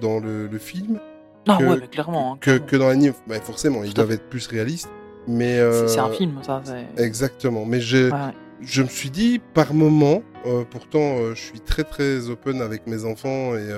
dans 0.00 0.18
le, 0.20 0.46
le 0.48 0.58
film 0.58 0.98
Non, 1.46 1.58
que- 1.58 1.64
ouais, 1.64 1.76
mais 1.80 1.88
clairement. 1.88 2.32
hein, 2.34 2.38
que, 2.40 2.50
clairement. 2.50 2.66
que 2.66 2.76
dans 2.76 2.88
l'anime. 2.88 3.12
Bah, 3.28 3.40
forcément, 3.40 3.82
ils 3.84 3.94
doivent 3.94 4.12
être 4.12 4.28
plus 4.28 4.46
réalistes, 4.48 4.90
mais. 5.26 5.54
C'est- 5.56 5.60
euh, 5.60 5.88
C'est 5.88 5.98
un 6.00 6.10
film, 6.10 6.38
ça. 6.42 6.62
Exactement, 6.96 7.64
mais 7.64 7.80
je, 7.80 8.06
Ouais, 8.06 8.12
ouais. 8.12 8.18
je 8.60 8.82
me 8.82 8.88
suis 8.88 9.10
dit 9.10 9.40
par 9.54 9.74
moment, 9.74 10.22
euh, 10.46 10.64
pourtant 10.68 10.98
euh, 11.18 11.34
je 11.34 11.40
suis 11.40 11.60
très 11.60 11.84
très 11.84 12.28
open 12.30 12.60
avec 12.62 12.86
mes 12.86 13.04
enfants 13.04 13.54
et, 13.56 13.68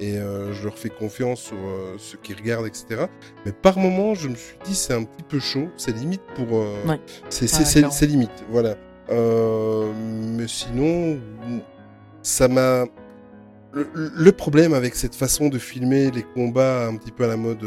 et 0.00 0.14
je 0.16 0.64
leur 0.64 0.76
fais 0.78 0.88
confiance 0.90 1.40
sur 1.40 1.56
ce 1.98 2.16
qu'ils 2.16 2.36
regardent, 2.36 2.66
etc. 2.66 3.06
Mais 3.46 3.52
par 3.52 3.78
moment, 3.78 4.14
je 4.14 4.28
me 4.28 4.34
suis 4.34 4.56
dit 4.64 4.74
c'est 4.74 4.94
un 4.94 5.04
petit 5.04 5.22
peu 5.28 5.40
chaud, 5.40 5.68
c'est 5.76 5.94
limite 5.96 6.22
pour. 6.36 6.52
Ouais. 6.86 7.00
C'est 7.30 8.06
limite, 8.06 8.44
voilà. 8.50 8.76
Mais 9.10 10.46
sinon, 10.48 11.18
ça 12.22 12.48
m'a. 12.48 12.84
Le, 13.72 13.88
le 13.94 14.30
problème 14.32 14.72
avec 14.72 14.94
cette 14.94 15.16
façon 15.16 15.48
de 15.48 15.58
filmer 15.58 16.12
les 16.12 16.22
combats 16.22 16.86
un 16.86 16.96
petit 16.96 17.10
peu 17.10 17.24
à 17.24 17.26
la 17.26 17.36
mode 17.36 17.58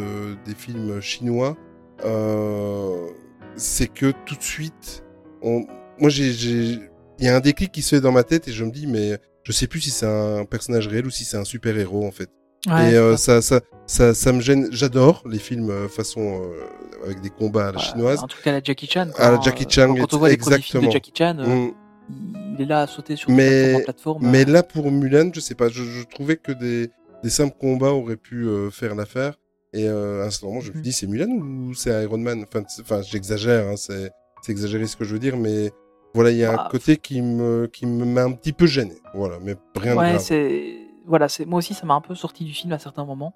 des 0.46 0.54
films 0.56 1.02
chinois, 1.02 1.58
euh, 2.06 3.08
c'est 3.56 3.88
que 3.88 4.12
tout 4.26 4.36
de 4.36 4.44
suite, 4.44 5.04
on... 5.42 5.66
moi 6.00 6.10
il 6.12 6.90
y 7.20 7.28
a 7.28 7.36
un 7.36 7.40
déclic 7.40 7.72
qui 7.72 7.82
se 7.82 7.96
fait 7.96 8.02
dans 8.02 8.12
ma 8.12 8.24
tête 8.24 8.48
et 8.48 8.52
je 8.52 8.64
me 8.64 8.72
dis 8.72 8.86
mais 8.88 9.18
je 9.44 9.52
sais 9.52 9.68
plus 9.68 9.82
si 9.82 9.90
c'est 9.90 10.06
un 10.06 10.46
personnage 10.46 10.88
réel 10.88 11.06
ou 11.08 11.10
si 11.10 11.24
c'est 11.26 11.38
un 11.38 11.46
super 11.46 11.78
héros 11.78 12.06
en 12.06 12.12
fait. 12.12 12.30
Ouais, 12.68 12.92
et 12.92 12.96
euh, 12.96 13.16
ça. 13.18 13.42
ça, 13.42 13.62
ça, 13.86 14.14
ça, 14.14 14.34
me 14.34 14.42
gêne. 14.42 14.68
J'adore 14.72 15.24
les 15.30 15.40
films 15.40 15.70
euh, 15.70 15.88
façon 15.88 16.42
euh, 16.42 17.06
avec 17.06 17.22
des 17.22 17.30
combats 17.30 17.68
à 17.68 17.72
la 17.72 17.78
Ouais, 17.78 17.84
chinoise. 17.84 18.20
Un 18.24 18.28
truc 18.28 18.46
à 18.46 18.52
la 18.52 18.62
Jackie 18.62 18.88
Chan. 18.88 19.08
À 19.18 19.32
la 19.32 19.40
Jackie 19.40 19.66
Chan, 19.70 19.96
Quand, 19.96 20.14
on 20.14 20.18
voit 20.18 20.30
les 20.30 20.38
premiers 20.38 20.58
films 20.60 20.82
de 20.82 20.88
exactement. 20.88 20.92
Jackie 20.92 21.14
Chan, 21.16 21.74
Mm. 22.10 22.56
il 22.56 22.62
est 22.62 22.66
là 22.66 22.82
à 22.82 22.88
sauter 22.88 23.16
sur 23.16 23.30
Mais- 23.30 23.82
plateforme 23.84 24.26
en. 24.26 24.30
Mais 24.30 24.46
là, 24.46 24.64
pour 24.64 24.92
Mulan, 24.92 25.30
je 25.34 25.40
sais 25.40 25.56
pas, 25.56 25.68
je, 25.70 25.84
je 25.84 26.04
trouvais 26.04 26.38
que 26.38 26.52
des, 26.52 26.90
des 27.24 27.30
simples 27.30 27.56
combats 27.60 27.92
auraient 27.92 28.16
pu 28.18 28.46
euh, 28.48 28.70
faire 28.70 28.96
l'affaire. 28.96 29.38
Et 29.74 29.88
euh, 29.88 30.26
à 30.26 30.32
ce 30.32 30.46
moment, 30.46 30.60
je 30.62 30.68
me 30.68 30.72
suis 30.74 30.78
Mhm. 30.80 30.84
dit, 30.84 30.92
c'est 30.94 31.08
Mulan 31.08 31.30
ou 31.30 31.74
c'est 31.74 32.04
Iron 32.04 32.18
Man? 32.18 32.44
Enfin, 32.48 32.64
enfin 32.82 33.02
j'exagère, 33.02 33.68
hein, 33.68 33.76
c'est 33.76 34.12
exagéré 34.50 34.88
ce 34.88 34.96
que 34.96 35.04
je 35.04 35.14
veux 35.14 35.20
dire, 35.20 35.36
mais 35.38 35.72
voilà, 36.14 36.32
il 36.32 36.38
y 36.38 36.46
a 36.46 36.56
Bah, 36.56 36.66
un 36.66 36.70
côté 36.70 36.96
qui 36.98 37.22
me, 37.22 37.68
qui 37.68 37.86
met 37.86 38.22
un 38.22 38.32
petit 38.32 38.54
peu 38.54 38.66
gêné. 38.66 38.96
Voilà, 39.14 39.40
mais 39.42 39.56
rien 39.76 39.94
de 39.94 39.98
grave. 40.12 40.20
c'est 40.20 40.78
voilà, 41.06 41.28
c'est 41.30 41.46
moi 41.46 41.58
aussi 41.60 41.74
ça 41.74 41.86
m'a 41.86 41.94
un 41.96 42.02
peu 42.02 42.16
sorti 42.16 42.44
du 42.46 42.54
film 42.54 42.72
à 42.74 42.80
certains 42.80 43.06
moments. 43.06 43.34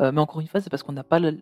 Euh, 0.00 0.12
mais 0.12 0.20
encore 0.20 0.40
une 0.40 0.46
fois, 0.48 0.60
c'est 0.60 0.70
parce 0.70 0.82
qu'on 0.82 0.92
n'a 0.92 1.02
pas 1.04 1.18
le... 1.18 1.38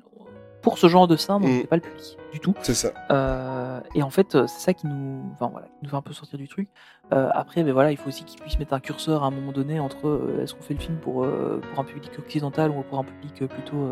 pour 0.62 0.78
ce 0.78 0.88
genre 0.88 1.06
de 1.06 1.16
scène, 1.16 1.36
on 1.36 1.40
Mm. 1.40 1.44
n'est 1.59 1.64
pas 1.66 1.76
le 1.76 1.82
public 1.82 2.16
du 2.32 2.40
tout. 2.40 2.54
C'est 2.62 2.74
ça. 2.74 2.88
Euh, 3.11 3.80
et 3.94 4.02
en 4.02 4.11
fait, 4.11 4.34
euh, 4.34 4.46
c'est 4.46 4.61
ça 4.61 4.74
qui 4.74 4.86
nous, 4.86 5.22
enfin 5.34 5.48
voilà, 5.50 5.66
qui 5.68 5.72
nous 5.84 5.88
fait 5.90 5.96
un 5.96 6.02
peu 6.02 6.12
sortir 6.12 6.38
du 6.38 6.48
truc. 6.48 6.68
Euh, 7.12 7.28
après, 7.32 7.62
ben 7.62 7.72
voilà, 7.72 7.90
il 7.92 7.96
faut 7.96 8.09
aussi 8.09 8.24
qu'ils 8.24 8.40
puissent 8.40 8.59
mettre 8.59 8.74
un 8.74 8.80
curseur 8.80 9.22
à 9.22 9.26
un 9.26 9.30
moment 9.30 9.52
donné 9.52 9.80
entre 9.80 10.06
euh, 10.09 10.42
est-ce 10.42 10.54
qu'on 10.54 10.62
fait 10.62 10.74
le 10.74 10.80
film 10.80 10.96
pour 10.98 11.24
pour 11.24 11.78
un 11.80 11.84
public 11.84 12.11
occidental 12.18 12.70
ou 12.70 12.82
pour 12.82 12.98
un 12.98 13.04
public 13.04 13.46
plutôt 13.46 13.88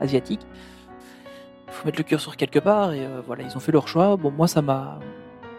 asiatique. 0.00 0.46
Il 1.66 1.72
faut 1.72 1.86
mettre 1.86 1.98
le 1.98 2.04
curseur 2.04 2.36
quelque 2.36 2.58
part 2.60 2.92
et 2.92 3.06
voilà, 3.26 3.42
ils 3.42 3.56
ont 3.56 3.60
fait 3.60 3.72
leur 3.72 3.88
choix. 3.88 4.16
Bon, 4.16 4.30
moi 4.30 4.46
ça 4.46 4.62
m'a 4.62 5.00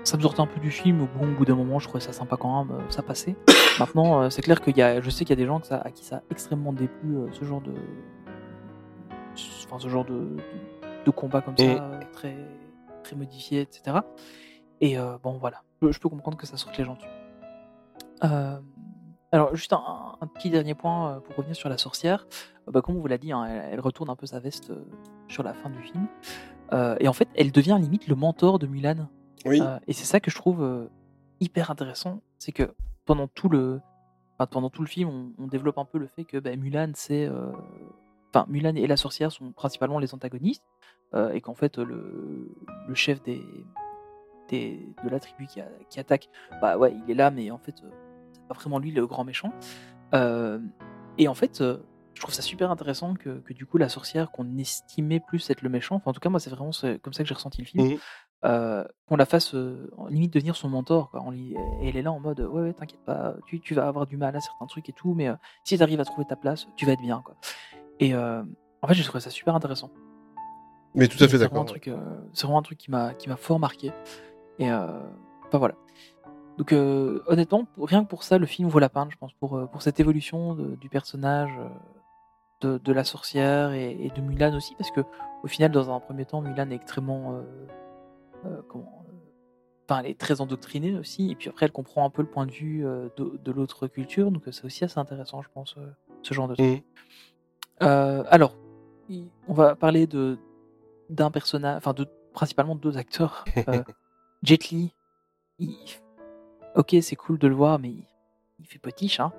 ça 0.03 0.15
me 0.17 0.21
sortait 0.21 0.39
un 0.41 0.45
peu 0.47 0.59
du 0.59 0.69
film. 0.71 1.07
Bon, 1.17 1.27
au 1.27 1.31
bout 1.31 1.45
d'un 1.45 1.55
moment, 1.55 1.79
je 1.79 1.87
trouvais 1.87 2.03
ça 2.03 2.13
sympa 2.13 2.37
quand 2.37 2.63
même, 2.63 2.77
ça 2.89 3.01
passait. 3.01 3.35
Maintenant, 3.79 4.29
c'est 4.29 4.43
clair 4.43 4.61
qu'il 4.61 4.77
y 4.77 4.81
a, 4.83 5.01
je 5.01 5.09
sais 5.09 5.25
qu'il 5.25 5.31
y 5.35 5.39
a 5.41 5.43
des 5.43 5.47
gens 5.47 5.59
que 5.59 5.65
ça, 5.67 5.81
à 5.83 5.89
qui 5.91 6.05
ça 6.05 6.17
a 6.17 6.21
extrêmement 6.29 6.71
déplu 6.73 7.17
ce 7.31 7.43
genre 7.43 7.59
de, 7.61 7.73
enfin 9.65 9.79
ce 9.79 9.87
genre 9.89 10.05
de, 10.05 10.13
de, 10.13 10.37
de 11.05 11.11
combat 11.11 11.41
comme 11.41 11.57
ça, 11.57 11.63
euh, 11.63 11.99
très 12.13 12.35
très 13.03 13.15
modifié, 13.15 13.61
etc. 13.61 13.97
Et 14.81 14.97
euh, 14.97 15.17
bon, 15.21 15.37
voilà, 15.37 15.63
je, 15.81 15.91
je 15.91 15.99
peux 15.99 16.09
comprendre 16.09 16.37
que 16.37 16.45
ça 16.45 16.57
sorte 16.57 16.77
les 16.77 16.85
gens 16.85 16.95
dessus. 16.95 17.07
Euh, 18.23 18.59
alors, 19.31 19.55
juste 19.55 19.73
un, 19.73 20.17
un 20.21 20.27
petit 20.27 20.49
dernier 20.49 20.75
point 20.75 21.11
euh, 21.11 21.19
pour 21.19 21.35
revenir 21.35 21.55
sur 21.55 21.69
la 21.69 21.77
sorcière. 21.77 22.27
Bah, 22.67 22.81
comme 22.81 22.97
on 22.97 22.99
vous 23.01 23.07
l'a 23.07 23.17
dit, 23.17 23.31
hein, 23.31 23.45
elle, 23.45 23.73
elle 23.73 23.79
retourne 23.79 24.09
un 24.09 24.15
peu 24.15 24.25
sa 24.25 24.39
veste 24.39 24.71
sur 25.27 25.43
la 25.43 25.53
fin 25.53 25.69
du 25.69 25.81
film. 25.81 26.07
Et 26.99 27.07
en 27.07 27.13
fait, 27.13 27.29
elle 27.35 27.51
devient 27.51 27.77
limite 27.79 28.07
le 28.07 28.15
mentor 28.15 28.57
de 28.59 28.67
Mulan. 28.67 29.07
Oui. 29.45 29.61
Et 29.87 29.93
c'est 29.93 30.05
ça 30.05 30.19
que 30.19 30.31
je 30.31 30.35
trouve 30.35 30.89
hyper 31.39 31.71
intéressant, 31.71 32.21
c'est 32.39 32.51
que 32.51 32.73
pendant 33.05 33.27
tout 33.27 33.49
le, 33.49 33.81
enfin, 34.37 34.47
pendant 34.47 34.69
tout 34.69 34.81
le 34.81 34.87
film, 34.87 35.09
on, 35.09 35.43
on 35.43 35.47
développe 35.47 35.77
un 35.77 35.85
peu 35.85 35.97
le 35.97 36.07
fait 36.07 36.25
que 36.25 36.37
bah, 36.37 36.55
Mulan, 36.55 36.91
c'est, 36.95 37.25
euh, 37.25 37.51
enfin 38.35 38.45
Mulan 38.49 38.75
et 38.75 38.87
la 38.87 38.97
sorcière 38.97 39.31
sont 39.31 39.51
principalement 39.51 39.99
les 39.99 40.13
antagonistes, 40.13 40.63
euh, 41.13 41.31
et 41.31 41.39
qu'en 41.41 41.55
fait 41.55 41.77
le, 41.77 42.51
le 42.87 42.95
chef 42.95 43.21
des, 43.23 43.41
des 44.49 44.79
de 45.03 45.09
la 45.09 45.19
tribu 45.19 45.47
qui, 45.47 45.61
a- 45.61 45.69
qui 45.89 45.99
attaque, 45.99 46.29
bah 46.61 46.77
ouais, 46.77 46.95
il 47.05 47.11
est 47.11 47.15
là, 47.15 47.31
mais 47.31 47.49
en 47.51 47.57
fait 47.57 47.75
euh, 47.83 47.89
c'est 48.33 48.45
pas 48.47 48.53
vraiment 48.55 48.79
lui 48.79 48.91
le 48.91 49.07
grand 49.07 49.23
méchant. 49.23 49.51
Euh, 50.13 50.59
et 51.17 51.27
en 51.27 51.33
fait, 51.33 51.63
je 51.63 52.21
trouve 52.21 52.33
ça 52.33 52.41
super 52.41 52.71
intéressant 52.71 53.13
que, 53.13 53.39
que 53.39 53.53
du 53.53 53.65
coup 53.65 53.77
la 53.77 53.89
sorcière 53.89 54.31
qu'on 54.31 54.57
estimait 54.57 55.19
plus 55.21 55.49
être 55.49 55.61
le 55.61 55.69
méchant, 55.69 55.95
enfin 55.95 56.11
en 56.11 56.13
tout 56.13 56.19
cas 56.19 56.29
moi 56.29 56.39
c'est 56.39 56.49
vraiment 56.49 56.71
comme 57.01 57.13
ça 57.13 57.23
que 57.23 57.27
j'ai 57.29 57.33
ressenti 57.35 57.61
le 57.61 57.67
film, 57.67 57.83
euh, 58.43 58.83
qu'on 59.07 59.15
la 59.15 59.25
fasse 59.25 59.55
euh, 59.55 59.89
limite 60.09 60.33
devenir 60.33 60.55
son 60.55 60.69
mentor. 60.69 61.09
Quoi. 61.09 61.21
On 61.25 61.31
lui- 61.31 61.53
et 61.81 61.89
elle 61.89 61.97
est 61.97 62.01
là 62.03 62.11
en 62.11 62.19
mode 62.19 62.39
ouais, 62.41 62.61
ouais 62.63 62.73
t'inquiète 62.73 63.03
pas, 63.05 63.35
tu, 63.47 63.59
tu 63.59 63.73
vas 63.73 63.87
avoir 63.87 64.05
du 64.05 64.17
mal 64.17 64.35
à 64.35 64.39
certains 64.41 64.65
trucs 64.67 64.87
et 64.89 64.93
tout, 64.93 65.13
mais 65.13 65.29
euh, 65.29 65.35
si 65.63 65.77
tu 65.77 65.83
arrives 65.83 65.99
à 66.01 66.05
trouver 66.05 66.25
ta 66.27 66.35
place, 66.35 66.67
tu 66.75 66.85
vas 66.85 66.91
être 66.91 67.01
bien. 67.01 67.21
Quoi. 67.25 67.35
Et 67.99 68.13
euh, 68.13 68.43
en 68.81 68.87
fait 68.87 68.93
j'ai 68.93 69.03
trouvé 69.03 69.19
ça 69.21 69.29
super 69.29 69.55
intéressant. 69.55 69.89
Mais 70.93 71.07
tout 71.07 71.17
à 71.23 71.27
fait 71.27 71.37
c'est 71.37 71.47
vraiment 71.47 71.63
d'accord. 71.65 71.99
euh, 71.99 72.19
c'est 72.33 72.43
vraiment 72.47 72.59
un 72.59 72.63
truc 72.63 72.77
qui 72.77 72.91
m'a 72.91 73.13
qui 73.13 73.29
m'a 73.29 73.35
fort 73.37 73.59
marqué. 73.59 73.91
Et 74.59 74.71
enfin 74.71 75.57
voilà. 75.57 75.75
Donc 76.57 76.71
euh, 76.71 77.21
honnêtement, 77.27 77.67
rien 77.77 78.03
que 78.05 78.09
pour 78.09 78.23
ça, 78.23 78.37
le 78.37 78.45
film 78.45 78.69
vaut 78.69 78.79
la 78.79 78.87
peine, 78.89 79.09
je 79.11 79.17
pense, 79.17 79.33
pour 79.33 79.69
pour 79.69 79.81
cette 79.81 79.99
évolution 79.99 80.55
de- 80.55 80.75
du 80.75 80.87
personnage, 80.87 81.51
de, 82.61 82.77
de 82.77 82.93
la 82.93 83.03
sorcière 83.03 83.73
et, 83.73 83.91
et 83.91 84.09
de 84.09 84.21
Mulan 84.21 84.55
aussi, 84.55 84.73
parce 84.75 84.89
que 84.91 85.01
au 85.43 85.47
final, 85.47 85.71
dans 85.71 85.93
un 85.93 85.99
premier 85.99 86.25
temps, 86.25 86.39
Mulan 86.41 86.69
est 86.71 86.75
extrêmement 86.75 87.33
euh, 87.33 87.41
euh, 88.45 88.61
comment 88.69 89.01
Enfin, 89.87 89.99
elle 89.99 90.09
est 90.09 90.19
très 90.19 90.41
endoctrinée 90.41 90.97
aussi, 90.97 91.29
et 91.29 91.35
puis 91.35 91.47
après, 91.49 91.67
elle 91.67 91.71
comprend 91.71 92.05
un 92.05 92.09
peu 92.09 92.23
le 92.23 92.27
point 92.27 92.47
de 92.47 92.51
vue 92.51 92.81
de, 93.17 93.37
de 93.43 93.51
l'autre 93.51 93.85
culture, 93.87 94.31
donc 94.31 94.41
c'est 94.51 94.65
aussi 94.65 94.83
assez 94.83 94.97
intéressant, 94.97 95.43
je 95.43 95.49
pense, 95.53 95.75
ce 96.23 96.33
genre 96.33 96.47
de 96.47 96.55
truc. 96.55 96.65
Mhm. 96.65 96.81
Euh, 97.81 98.23
alors, 98.29 98.55
on 99.47 99.53
va 99.53 99.75
parler 99.75 100.07
de 100.07 100.37
d'un 101.09 101.29
personnage, 101.29 101.77
enfin 101.77 101.93
de 101.93 102.07
principalement 102.33 102.75
deux 102.75 102.97
acteurs. 102.97 103.45
Euh, 103.67 103.83
Jet 104.43 104.69
Li, 104.69 104.93
il- 105.59 105.75
ok, 106.75 106.95
c'est 107.01 107.15
cool 107.15 107.37
de 107.39 107.47
le 107.47 107.55
voir, 107.55 107.79
mais 107.79 107.89
il, 107.89 108.03
il 108.59 108.65
fait 108.67 108.79
potiche, 108.79 109.19
hein. 109.19 109.31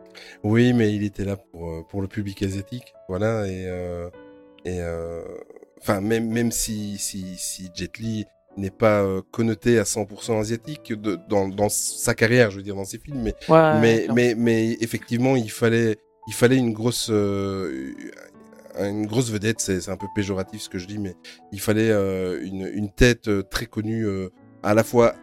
Oui, 0.43 0.73
mais 0.73 0.95
il 0.95 1.03
était 1.05 1.25
là 1.25 1.37
pour, 1.37 1.69
euh, 1.71 1.83
pour 1.89 2.03
le 2.03 2.09
public 2.09 2.43
asiatique. 2.43 2.95
Voilà, 3.09 3.47
et. 3.47 3.67
euh, 3.67 4.09
et 4.65 4.81
Enfin, 5.81 6.01
même, 6.01 6.29
même 6.31 6.51
si, 6.53 6.97
si, 6.99 7.37
si 7.37 7.69
Jet 7.75 7.99
Li 7.99 8.25
n'est 8.57 8.71
pas 8.71 9.05
connoté 9.31 9.79
à 9.79 9.85
100% 9.85 10.41
asiatique 10.41 10.93
de- 10.95 11.19
dans, 11.29 11.47
dans 11.49 11.69
sa 11.69 12.15
carrière, 12.15 12.51
je 12.51 12.57
veux 12.57 12.63
dire, 12.63 12.75
dans 12.75 12.85
ses 12.87 12.99
films, 12.99 13.21
mais 13.23 13.35
Ouais, 13.49 13.79
mais, 13.81 13.97
clairement. 13.99 14.15
mais, 14.15 14.35
mais 14.35 14.77
effectivement, 14.81 15.37
il 15.37 15.51
fallait, 15.51 15.99
il 16.27 16.35
fallait 16.35 16.57
une 16.57 16.73
grosse, 16.73 17.09
euh, 17.11 17.93
une 18.79 19.07
grosse 19.07 19.31
vedette. 19.31 19.61
C'est 19.61 19.89
un 19.91 19.97
peu 19.97 20.07
péjoratif 20.15 20.63
ce 20.63 20.69
que 20.69 20.79
je 20.79 20.87
dis, 20.87 20.99
mais 20.99 21.15
il 21.53 21.61
fallait 21.61 21.91
euh, 21.91 22.41
une, 22.45 22.67
une 22.73 22.91
tête 22.91 23.29
euh, 23.29 23.43
très 23.43 23.67
connue, 23.67 24.07
à 24.63 24.75
la 24.75 24.85
fois 24.85 25.15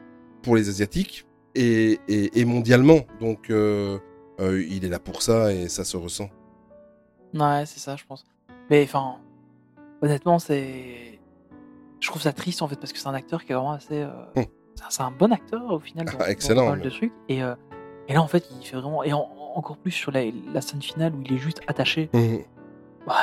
pour 0.41 0.55
les 0.55 0.69
asiatiques 0.69 1.25
et, 1.55 1.99
et, 2.07 2.39
et 2.39 2.45
mondialement. 2.45 2.99
Donc 3.19 3.47
il 3.49 4.85
est 4.85 4.89
là 4.89 4.99
pour 4.99 5.21
ça 5.21 5.53
et 5.53 5.67
ça 5.69 5.83
se 5.83 5.97
ressent. 5.97 6.29
Ouais, 7.33 7.63
c'est 7.65 7.79
ça, 7.79 7.95
je 7.95 8.03
pense. 8.05 8.25
Mais 8.69 8.83
enfin, 8.83 9.15
honnêtement, 10.01 10.39
c'est. 10.39 11.19
Je 11.99 12.07
trouve 12.09 12.21
ça 12.21 12.33
triste 12.33 12.61
en 12.61 12.67
fait 12.67 12.75
parce 12.75 12.91
que 12.91 12.99
c'est 12.99 13.07
un 13.07 13.13
acteur 13.13 13.43
qui 13.45 13.51
est 13.53 13.55
vraiment 13.55 13.71
assez. 13.73 14.03
Hmm. 14.35 14.43
c'est 14.89 15.01
un- 15.01 15.11
bon 15.11 15.31
acteur 15.31 15.71
au 15.71 15.79
final. 15.79 16.05
Dans, 16.05 16.13
Ah, 16.19 16.29
excellent, 16.29 16.61
dans 16.63 16.67
pas 16.67 16.69
mal 16.71 16.79
mais- 16.79 16.85
de 16.85 16.89
trucs. 16.89 17.13
Et, 17.29 17.37
et 17.39 18.13
là, 18.13 18.21
en 18.21 18.27
fait, 18.27 18.45
il 18.59 18.65
fait 18.65 18.75
vraiment. 18.75 19.03
Et 19.03 19.13
en- 19.13 19.29
encore 19.57 19.77
plus 19.77 19.91
sur 19.91 20.11
la, 20.11 20.23
la 20.53 20.61
scène 20.61 20.81
finale 20.81 21.13
où 21.15 21.21
il 21.21 21.33
est 21.33 21.37
juste 21.37 21.61
attaché. 21.67 22.09
Ouais, 22.13 23.13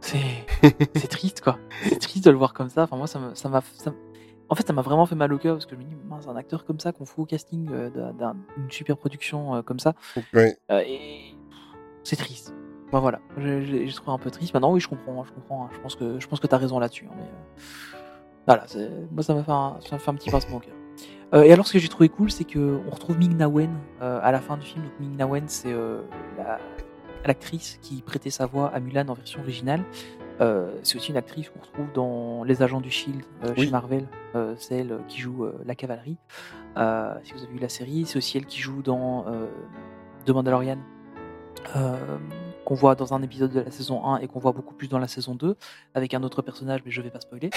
c'est 0.00 0.18
c'est 0.94 1.08
triste 1.08 1.40
quoi. 1.42 1.58
C'est 1.84 1.98
triste 2.00 2.24
de 2.24 2.30
le 2.30 2.36
voir 2.38 2.52
comme 2.54 2.68
ça. 2.70 2.82
Enfin 2.84 2.96
moi 2.96 3.06
ça 3.06 3.20
ça 3.34 3.48
en 4.48 4.54
fait 4.54 4.66
ça 4.66 4.72
m'a 4.72 4.82
vraiment 4.82 5.06
fait 5.06 5.14
mal 5.14 5.32
au 5.32 5.38
cœur 5.38 5.54
parce 5.56 5.66
que 5.66 5.74
je 5.76 5.80
me 5.80 5.84
dis 5.84 5.94
mince 6.08 6.26
un 6.26 6.36
acteur 6.36 6.64
comme 6.64 6.80
ça 6.80 6.92
qu'on 6.92 7.04
fout 7.04 7.22
au 7.22 7.26
casting 7.26 7.68
euh, 7.72 7.90
d'un- 7.90 8.12
d'un- 8.12 8.36
d'une 8.56 8.70
super 8.70 8.96
production 8.96 9.54
euh, 9.56 9.62
comme 9.62 9.78
ça 9.78 9.94
Ouais. 10.34 10.56
euh, 10.72 10.80
et 10.86 11.34
c'est 12.02 12.16
triste. 12.16 12.54
Bah 12.90 12.98
voilà, 12.98 13.20
j'ai 13.38 13.86
trouvé 13.92 14.10
un 14.12 14.18
peu 14.18 14.30
triste. 14.32 14.52
Maintenant 14.54 14.72
oui 14.72 14.80
je 14.80 14.88
comprends, 14.88 15.22
je 15.24 15.32
comprends. 15.32 15.64
hein. 15.66 15.68
Je 15.72 15.78
pense 15.78 15.94
que 15.94 16.18
je 16.18 16.26
pense 16.26 16.40
que 16.40 16.46
t'as 16.48 16.56
raison 16.56 16.78
là-dessus. 16.80 17.06
hein, 17.08 17.14
mais 17.16 17.62
voilà, 18.46 18.64
moi 19.12 19.22
ça 19.22 19.34
m'a 19.34 19.44
fait 19.44 19.52
un, 19.52 19.76
ça 19.80 19.94
m'a 19.94 19.98
fait 20.00 20.10
un 20.10 20.14
petit 20.14 20.30
pincement 20.30 20.56
au 20.56 20.60
cœur. 20.60 20.74
Euh, 21.32 21.42
et 21.42 21.52
alors 21.52 21.66
ce 21.66 21.72
que 21.72 21.78
j'ai 21.78 21.88
trouvé 21.88 22.08
cool 22.08 22.30
c'est 22.30 22.44
que 22.44 22.80
on 22.86 22.90
retrouve 22.90 23.16
Ming 23.18 23.36
Na 23.36 23.48
Wen 23.48 23.70
euh, 24.02 24.18
à 24.22 24.32
la 24.32 24.40
fin 24.40 24.56
du 24.56 24.66
film. 24.66 24.82
Donc 24.84 24.92
Ming 25.00 25.16
Na 25.16 25.26
Wen 25.26 25.44
c'est 25.46 25.72
euh, 25.72 26.02
la 26.36 26.58
l'actrice 27.24 27.78
qui 27.82 28.00
prêtait 28.02 28.30
sa 28.30 28.46
voix 28.46 28.68
à 28.74 28.80
Mulan 28.80 29.06
en 29.08 29.14
version 29.14 29.40
originale. 29.40 29.82
C'est 30.82 30.96
aussi 30.96 31.10
une 31.10 31.18
actrice 31.18 31.50
qu'on 31.50 31.60
retrouve 31.60 31.92
dans 31.92 32.44
Les 32.44 32.62
Agents 32.62 32.80
du 32.80 32.90
Shield 32.90 33.22
Oui. 33.58 33.66
chez 33.66 33.70
Marvel. 33.70 34.06
C'est 34.56 34.76
elle 34.78 34.96
qui 35.06 35.20
joue 35.20 35.46
la 35.66 35.74
cavalerie. 35.74 36.16
Si 37.22 37.32
vous 37.34 37.42
avez 37.42 37.52
vu 37.52 37.58
la 37.58 37.68
série, 37.68 38.06
c'est 38.06 38.16
aussi 38.16 38.38
elle 38.38 38.46
qui 38.46 38.58
joue 38.58 38.80
dans 38.80 39.26
The 40.24 40.30
Mandalorian. 40.30 40.78
Qu'on 42.70 42.76
voit 42.76 42.94
dans 42.94 43.14
un 43.14 43.22
épisode 43.22 43.50
de 43.52 43.60
la 43.62 43.70
saison 43.72 44.04
1 44.06 44.18
et 44.18 44.28
qu'on 44.28 44.38
voit 44.38 44.52
beaucoup 44.52 44.74
plus 44.74 44.86
dans 44.86 45.00
la 45.00 45.08
saison 45.08 45.34
2 45.34 45.56
avec 45.94 46.14
un 46.14 46.22
autre 46.22 46.40
personnage 46.40 46.82
mais 46.84 46.92
je 46.92 47.02
vais 47.02 47.10
pas 47.10 47.18
spoiler 47.18 47.50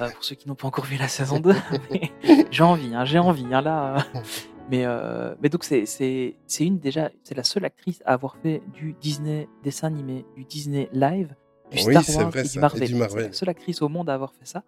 euh, 0.00 0.10
pour 0.10 0.24
ceux 0.24 0.34
qui 0.34 0.48
n'ont 0.48 0.56
pas 0.56 0.66
encore 0.66 0.86
vu 0.86 0.96
la 0.96 1.06
saison 1.06 1.38
2 1.38 1.54
mais 1.92 2.10
j'ai 2.50 2.64
envie 2.64 2.92
hein, 2.92 3.04
j'ai 3.04 3.20
envie 3.20 3.46
hein, 3.54 3.60
là 3.60 3.94
euh. 3.94 4.20
mais 4.68 4.86
euh, 4.86 5.36
mais 5.40 5.50
donc 5.50 5.62
c'est 5.62 5.86
c'est 5.86 6.34
c'est 6.48 6.66
une 6.66 6.80
déjà 6.80 7.12
c'est 7.22 7.36
la 7.36 7.44
seule 7.44 7.64
actrice 7.64 8.02
à 8.04 8.14
avoir 8.14 8.34
fait 8.38 8.60
du 8.74 8.96
Disney 9.00 9.48
dessin 9.62 9.86
animé 9.86 10.26
du 10.34 10.44
Disney 10.44 10.88
live 10.92 11.32
du 11.70 11.84
Oui, 11.84 11.92
Star 11.92 12.02
c'est 12.02 12.16
Wars 12.16 12.30
vrai, 12.30 12.44
et, 12.44 12.58
Marvel. 12.58 12.88
C'est 12.88 13.20
la 13.20 13.32
seule 13.32 13.50
actrice 13.50 13.82
au 13.82 13.88
monde 13.88 14.10
à 14.10 14.14
avoir 14.14 14.32
fait 14.34 14.46
ça 14.46 14.64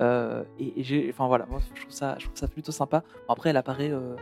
euh, 0.00 0.42
et, 0.58 0.80
et 0.80 0.82
j'ai 0.82 1.08
enfin 1.12 1.28
voilà 1.28 1.46
moi 1.46 1.60
je 1.76 1.80
trouve 1.80 1.92
ça 1.92 2.16
je 2.18 2.24
trouve 2.24 2.36
ça 2.36 2.48
plutôt 2.48 2.72
sympa 2.72 3.04
Bon, 3.28 3.34
après 3.34 3.50
elle 3.50 3.56
apparaît 3.56 3.92
euh, 3.92 4.16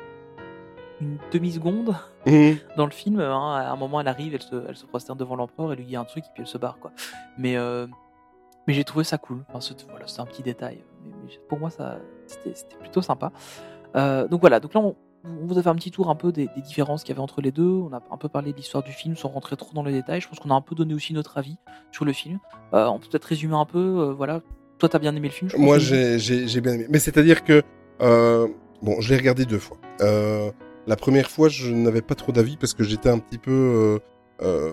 une 1.00 1.18
demi 1.32 1.52
seconde 1.52 1.94
Mhm. 2.26 2.56
dans 2.76 2.84
le 2.86 2.90
film, 2.92 3.20
hein, 3.20 3.54
à 3.56 3.70
un 3.70 3.76
moment, 3.76 4.00
elle 4.00 4.08
arrive, 4.08 4.34
elle 4.34 4.42
se, 4.42 4.64
elle 4.68 4.76
se 4.76 4.86
prosterne 4.86 5.18
devant 5.18 5.36
l'empereur, 5.36 5.72
elle 5.72 5.78
lui 5.78 5.86
dit 5.86 5.96
un 5.96 6.04
truc 6.04 6.24
et 6.24 6.28
puis 6.34 6.42
elle 6.42 6.48
se 6.48 6.58
barre, 6.58 6.78
quoi. 6.78 6.92
Mais, 7.38 7.56
euh, 7.56 7.86
mais 8.66 8.74
j'ai 8.74 8.84
trouvé 8.84 9.04
ça 9.04 9.16
cool. 9.18 9.44
Enfin, 9.48 9.60
c'est 9.60 9.86
voilà, 9.88 10.06
c'est 10.06 10.20
un 10.20 10.26
petit 10.26 10.42
détail. 10.42 10.84
Mais, 11.04 11.12
mais 11.24 11.32
pour 11.48 11.58
moi, 11.58 11.70
ça, 11.70 11.98
c'était 12.26 12.54
c'était 12.54 12.76
plutôt 12.76 13.02
sympa. 13.02 13.32
Euh, 13.96 14.28
donc 14.28 14.40
voilà, 14.40 14.60
donc 14.60 14.74
là, 14.74 14.80
on, 14.80 14.94
on 15.24 15.46
vous 15.46 15.58
a 15.58 15.62
fait 15.62 15.68
un 15.68 15.74
petit 15.74 15.90
tour 15.90 16.08
un 16.10 16.14
peu 16.14 16.30
des, 16.32 16.48
des 16.54 16.62
différences 16.62 17.02
qu'il 17.02 17.10
y 17.10 17.12
avait 17.16 17.22
entre 17.22 17.40
les 17.40 17.52
deux. 17.52 17.68
On 17.68 17.92
a 17.92 18.00
un 18.10 18.16
peu 18.16 18.28
parlé 18.28 18.52
de 18.52 18.56
l'histoire 18.56 18.82
du 18.82 18.92
film 18.92 19.16
sans 19.16 19.28
rentrer 19.28 19.56
trop 19.56 19.72
dans 19.74 19.82
les 19.82 19.92
détails. 19.92 20.20
Je 20.20 20.28
pense 20.28 20.38
qu'on 20.38 20.50
a 20.50 20.54
un 20.54 20.60
peu 20.60 20.74
donné 20.74 20.94
aussi 20.94 21.12
notre 21.14 21.36
avis 21.38 21.56
sur 21.90 22.04
le 22.04 22.12
film. 22.12 22.38
Euh, 22.74 22.86
on 22.86 22.98
peut 22.98 23.08
peut-être 23.10 23.24
résumer 23.24 23.54
un 23.56 23.64
peu. 23.66 23.78
euh, 23.78 24.12
voilà, 24.12 24.40
toi, 24.78 24.88
t'as 24.88 24.98
bien 24.98 25.14
aimé 25.16 25.28
le 25.28 25.34
film 25.34 25.50
je 25.50 25.56
Moi, 25.56 25.78
j'ai 25.78 26.18
j'ai- 26.18 26.46
j'ai 26.48 26.60
bien 26.60 26.72
aimé. 26.74 26.86
Mais 26.90 26.98
c'est-à-dire 26.98 27.44
que, 27.44 27.62
euh, 28.02 28.46
bon, 28.82 29.00
je 29.00 29.10
l'ai 29.10 29.16
regardé 29.18 29.44
deux 29.44 29.58
fois. 29.58 29.76
Euh, 30.00 30.50
la 30.86 30.96
première 30.96 31.30
fois, 31.30 31.48
je 31.48 31.70
n'avais 31.70 32.02
pas 32.02 32.14
trop 32.14 32.32
d'avis 32.32 32.56
parce 32.56 32.74
que 32.74 32.84
j'étais 32.84 33.08
un 33.08 33.18
petit 33.18 33.38
peu. 33.38 33.50
euh, 33.50 33.98
euh, 34.42 34.72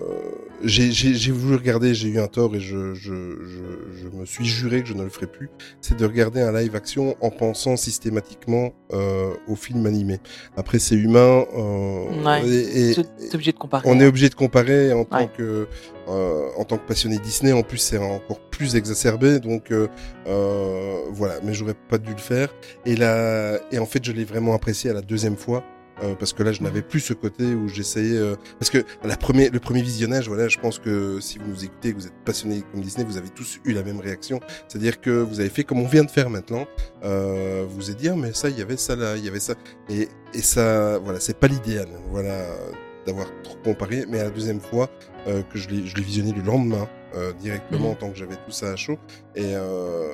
j'ai 0.63 1.31
voulu 1.33 1.55
regarder, 1.55 1.93
j'ai 1.93 2.07
eu 2.07 2.19
un 2.19 2.27
tort 2.27 2.55
et 2.55 2.59
je, 2.61 2.93
je, 2.93 3.13
je, 3.45 4.01
je 4.01 4.07
me 4.17 4.25
suis 4.25 4.45
juré 4.45 4.81
que 4.81 4.87
je 4.87 4.93
ne 4.93 5.03
le 5.03 5.09
ferai 5.09 5.27
plus. 5.27 5.49
C'est 5.81 5.97
de 5.97 6.05
regarder 6.05 6.39
un 6.39 6.53
live 6.53 6.73
action 6.73 7.17
en 7.19 7.29
pensant 7.31 7.75
systématiquement 7.75 8.71
euh, 8.93 9.33
au 9.49 9.55
film 9.57 9.85
animé. 9.85 10.19
Après, 10.55 10.79
c'est 10.79 10.95
humain. 10.95 11.43
euh, 11.53 12.23
Ouais. 12.23 12.47
et- 12.47 12.91
et- 12.91 12.95
t'es 12.95 13.35
obligé 13.35 13.51
de 13.51 13.57
comparer. 13.57 13.83
on 13.89 13.97
hein. 13.97 13.99
est 13.99 14.07
obligé 14.07 14.29
de 14.29 14.35
comparer 14.35 14.93
en 14.93 15.03
tant 15.03 15.27
que 15.27 15.67
euh, 16.07 16.47
en 16.57 16.63
tant 16.63 16.77
que 16.77 16.87
passionné 16.87 17.17
Disney. 17.19 17.51
En 17.51 17.61
plus, 17.63 17.77
c'est 17.79 17.97
encore 17.97 18.39
plus 18.49 18.77
exacerbé. 18.77 19.41
Donc 19.41 19.71
euh, 19.71 19.87
voilà, 21.11 21.35
mais 21.43 21.53
j'aurais 21.53 21.75
pas 21.89 21.97
dû 21.97 22.11
le 22.11 22.17
faire. 22.17 22.49
Et 22.85 22.95
là, 22.95 23.59
et 23.71 23.79
en 23.79 23.85
fait, 23.85 24.03
je 24.05 24.11
l'ai 24.13 24.23
vraiment 24.23 24.53
apprécié 24.53 24.89
à 24.89 24.93
la 24.93 25.01
deuxième 25.01 25.35
fois. 25.37 25.63
Euh, 26.03 26.15
parce 26.15 26.33
que 26.33 26.43
là, 26.43 26.51
je 26.51 26.61
n'avais 26.61 26.81
plus 26.81 26.99
ce 26.99 27.13
côté 27.13 27.43
où 27.53 27.67
j'essayais. 27.67 28.17
euh, 28.17 28.35
parce 28.59 28.69
que 28.69 28.79
la 29.03 29.17
premier, 29.17 29.49
le 29.49 29.59
premier 29.59 29.81
visionnage, 29.81 30.27
voilà, 30.27 30.47
je 30.47 30.57
pense 30.59 30.79
que 30.79 31.19
si 31.19 31.37
vous 31.39 31.47
nous 31.47 31.65
écoutez, 31.65 31.91
que 31.93 31.97
vous 31.97 32.07
êtes 32.07 32.13
passionné 32.25 32.63
comme 32.71 32.81
Disney, 32.81 33.03
vous 33.05 33.17
avez 33.17 33.29
tous 33.29 33.59
eu 33.65 33.73
la 33.73 33.83
même 33.83 33.99
réaction. 33.99 34.39
C'est-à-dire 34.67 35.01
que 35.01 35.09
vous 35.09 35.39
avez 35.39 35.49
fait 35.49 35.63
comme 35.63 35.79
on 35.79 35.87
vient 35.87 36.03
de 36.03 36.11
faire 36.11 36.29
maintenant. 36.29 36.65
Euh, 37.03 37.65
vous 37.67 37.75
vous 37.77 37.91
êtes 37.91 37.97
dit, 37.97 38.09
ah, 38.09 38.15
mais 38.15 38.33
ça, 38.33 38.49
il 38.49 38.57
y 38.57 38.61
avait 38.61 38.77
ça 38.77 38.95
là, 38.95 39.15
il 39.17 39.25
y 39.25 39.27
avait 39.27 39.39
ça. 39.39 39.53
Et, 39.89 40.07
et 40.33 40.41
ça, 40.41 40.97
voilà, 40.99 41.19
c'est 41.19 41.37
pas 41.39 41.47
l'idéal. 41.47 41.87
Voilà, 42.11 42.45
d'avoir 43.05 43.27
trop 43.43 43.57
comparé. 43.63 44.05
Mais 44.09 44.19
à 44.19 44.25
la 44.25 44.29
deuxième 44.29 44.59
fois, 44.61 44.89
euh, 45.27 45.41
que 45.43 45.57
je 45.57 45.69
l'ai 45.69 45.85
je 45.87 45.95
l'ai 45.95 46.03
visionné 46.03 46.31
le 46.33 46.41
lendemain 46.41 46.87
euh, 47.15 47.31
directement 47.33 47.89
Mhm. 47.91 47.95
tant 47.97 48.09
que 48.11 48.17
j'avais 48.17 48.35
tout 48.35 48.51
ça 48.51 48.71
à 48.71 48.75
chaud 48.75 48.97
et 49.35 49.55
euh, 49.55 50.11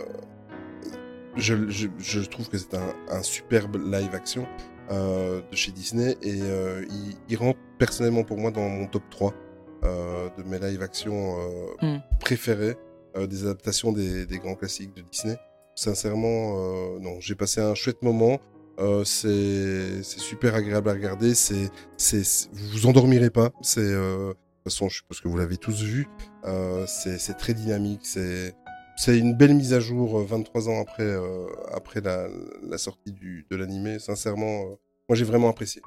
je, 1.36 1.68
je, 1.70 1.88
je 2.00 2.20
trouve 2.22 2.48
que 2.50 2.58
c'est 2.58 2.76
un, 2.76 2.94
un 3.10 3.24
superbe 3.24 3.78
live 3.92 4.14
action 4.14 4.46
euh, 4.94 5.42
de 5.52 5.56
chez 5.56 5.72
Disney 5.72 6.16
et 6.22 6.40
euh, 6.44 6.86
il, 6.90 7.16
il 7.30 7.36
rentre 7.38 7.60
personnellement 7.80 8.24
pour 8.24 8.38
moi 8.38 8.52
dans 8.52 8.68
mon 8.70 8.88
top 8.88 9.04
3 9.10 9.34
euh, 9.84 10.30
de 10.38 10.44
mes 10.44 10.60
live 10.60 10.82
action 10.82 11.38
euh, 11.40 11.66
Mhm. 11.82 12.02
préférés 12.20 12.76
euh, 13.18 13.28
des 13.28 13.44
adaptations 13.44 13.92
des, 13.92 14.26
des 14.26 14.38
grands 14.40 14.56
classiques 14.56 14.94
de 14.96 15.02
Disney. 15.02 15.38
Sincèrement 15.76 16.56
euh, 16.58 17.00
non 17.00 17.20
j'ai 17.20 17.36
passé 17.36 17.60
un 17.62 17.76
chouette 17.76 18.02
moment. 18.02 18.40
Euh, 18.80 19.04
c'est 19.04 20.02
c'est 20.04 20.20
super 20.20 20.56
agréable 20.56 20.90
à 20.90 20.94
regarder. 20.94 21.36
C'est 21.36 21.70
vous 22.54 22.68
vous 22.72 22.86
endormirez 22.88 23.30
pas. 23.30 23.52
C'est 23.62 23.82
euh, 23.82 24.30
de 24.30 24.34
toute 24.34 24.64
façon 24.66 24.90
je 24.90 24.98
suppose 24.98 25.20
que 25.20 25.28
vous 25.28 25.38
l'avez 25.38 25.58
tous 25.58 25.82
vu. 25.84 26.08
Euh, 26.46 26.86
c'est 26.88 27.20
c'est 27.20 27.36
très 27.36 27.54
dynamique. 27.54 28.02
C'est 28.04 28.54
c'est 28.98 29.18
une 29.18 29.34
belle 29.36 29.56
mise 29.56 29.74
à 29.74 29.80
jour 29.80 30.20
euh, 30.20 30.24
23 30.26 30.70
ans 30.70 30.80
après 30.82 31.04
euh, 31.04 31.46
après 31.74 32.02
la, 32.02 32.28
la 32.64 32.78
sortie 32.78 33.12
du 33.12 33.46
de 33.50 33.56
l'animé. 33.56 34.00
Sincèrement 34.00 34.62
euh, 34.64 34.76
moi 35.10 35.16
j'ai 35.16 35.26
vraiment 35.26 35.50
apprécié 35.50 35.82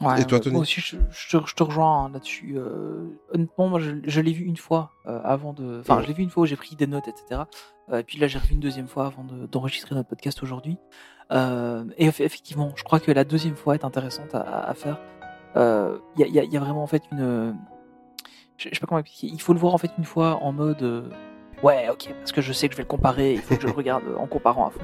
Ouais, 0.00 0.22
Et 0.22 0.24
toi, 0.26 0.38
Tony 0.38 0.52
Moi 0.52 0.62
aussi, 0.62 0.80
je, 0.80 0.94
je 1.10 1.36
te, 1.38 1.44
je 1.44 1.54
te 1.56 1.62
rejoins 1.64 2.04
hein, 2.04 2.10
là-dessus. 2.12 2.54
Euh, 2.56 3.08
honnêtement, 3.34 3.66
moi, 3.68 3.80
je, 3.80 3.90
je 4.04 4.20
l'ai 4.20 4.32
vu 4.32 4.44
une 4.44 4.56
fois 4.56 4.92
euh, 5.06 5.20
avant 5.24 5.52
de. 5.52 5.80
Enfin, 5.80 5.96
Ouais. 5.96 6.02
je 6.04 6.06
l'ai 6.06 6.14
vu 6.14 6.22
une 6.22 6.30
fois 6.30 6.44
où 6.44 6.46
j'ai 6.46 6.54
pris 6.54 6.76
des 6.76 6.86
notes, 6.86 7.08
etc. 7.08 7.40
Euh, 7.90 7.98
et 7.98 8.04
puis 8.04 8.16
là, 8.16 8.28
j'ai 8.28 8.38
revu 8.38 8.52
une 8.54 8.60
deuxième 8.60 8.86
fois 8.86 9.06
avant 9.06 9.24
de- 9.24 9.46
d'enregistrer 9.46 9.96
notre 9.96 10.08
podcast 10.08 10.40
aujourd'hui. 10.44 10.76
Et 11.32 11.34
eff- 12.08 12.22
effectivement, 12.22 12.70
je 12.76 12.84
crois 12.84 13.00
que 13.00 13.10
la 13.10 13.24
deuxième 13.24 13.56
fois 13.56 13.74
est 13.74 13.84
intéressante 13.84 14.36
à, 14.36 14.72
faire. 14.74 15.00
Il 15.56 16.24
y, 16.24 16.30
y 16.30 16.38
a- 16.38 16.44
il 16.44 16.52
y 16.52 16.56
a 16.56 16.60
vraiment 16.60 16.84
en 16.84 16.86
fait 16.86 17.02
une. 17.10 17.56
Je, 18.56 18.68
sais 18.68 18.78
pas 18.78 18.86
comment 18.86 19.00
expliquer. 19.00 19.26
Il 19.34 19.40
faut 19.42 19.52
le 19.52 19.58
voir 19.58 19.74
en 19.74 19.78
fait 19.78 19.90
une 19.98 20.04
fois 20.04 20.36
en 20.44 20.52
mode. 20.52 21.10
ouais, 21.64 21.88
ok, 21.90 22.14
parce 22.20 22.30
que 22.30 22.40
je 22.40 22.52
sais 22.52 22.68
que 22.68 22.74
je 22.74 22.76
vais 22.76 22.84
le 22.84 22.88
comparer. 22.88 23.32
Il 23.34 23.40
faut 23.40 23.56
que 23.56 23.62
je 23.62 23.66
le 23.66 23.72
regarde 23.72 24.04
en 24.16 24.28
comparant 24.28 24.68
à 24.68 24.70
fond. 24.70 24.80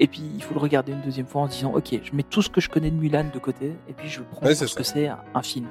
Et 0.00 0.06
puis 0.06 0.22
il 0.34 0.42
faut 0.42 0.54
le 0.54 0.60
regarder 0.60 0.92
une 0.92 1.00
deuxième 1.02 1.26
fois 1.26 1.42
en 1.42 1.46
se 1.48 1.56
disant 1.56 1.72
ok, 1.74 2.00
je 2.02 2.14
mets 2.16 2.22
tout 2.22 2.42
ce 2.42 2.48
que 2.48 2.60
je 2.60 2.68
connais 2.68 2.90
de 2.90 2.96
Mulan 2.96 3.26
de 3.32 3.38
côté 3.38 3.72
et 3.88 3.92
puis 3.92 4.08
je 4.08 4.20
le 4.20 4.26
prends 4.26 4.44
Ouais, 4.46 4.54
ce 4.54 4.74
que 4.74 4.82
c'est 4.82 5.08
un, 5.08 5.42
film 5.42 5.66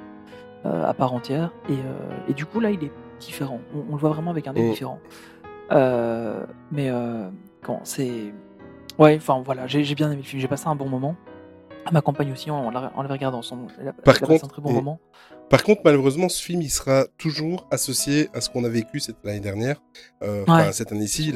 euh, 0.65 0.85
à 0.85 0.93
part 0.93 1.13
entière. 1.13 1.51
Et, 1.69 1.73
euh, 1.73 2.29
et 2.29 2.33
du 2.33 2.45
coup 2.45 2.59
là 2.59 2.69
il 2.69 2.83
est 2.83 2.91
différent. 3.19 3.59
On, 3.75 3.79
on 3.89 3.95
le 3.95 3.99
voit 3.99 4.11
vraiment 4.11 4.31
avec 4.31 4.47
un 4.47 4.55
œil 4.55 4.69
différent. 4.69 4.99
Euh, 5.71 6.45
mais 6.71 6.91
quand 7.61 7.81
c'est 7.83 8.33
ouais, 8.99 9.15
enfin 9.17 9.41
voilà, 9.45 9.67
j'ai 9.67 9.95
bien 9.95 10.07
aimé 10.07 10.17
le 10.17 10.23
film. 10.23 10.41
J'ai 10.41 10.47
passé 10.47 10.67
un 10.67 10.75
bon 10.75 10.87
moment. 10.87 11.15
Ma 11.91 12.01
compagne 12.01 12.31
aussi, 12.31 12.51
on 12.51 12.69
l'a 12.69 12.91
on 12.95 13.01
l'avait 13.01 13.15
regardé 13.15 13.37
ensemble. 13.37 13.71
Elle 13.79 13.91
Par 13.93 14.15
elle 14.15 14.27
contre, 14.27 14.45
un 14.45 14.47
très 14.47 14.61
bon 14.61 14.71
moment. 14.71 14.99
Par 15.49 15.63
contre, 15.63 15.81
malheureusement, 15.83 16.29
ce 16.29 16.41
film, 16.41 16.61
il 16.61 16.69
sera 16.69 17.05
toujours 17.17 17.67
associé 17.71 18.29
à 18.33 18.39
ce 18.39 18.49
qu'on 18.49 18.63
a 18.63 18.69
vécu 18.69 18.99
cette 18.99 19.17
l'année 19.23 19.39
dernière, 19.39 19.81
Ouais. 20.21 20.71
cette 20.73 20.91
année-ci. 20.91 21.33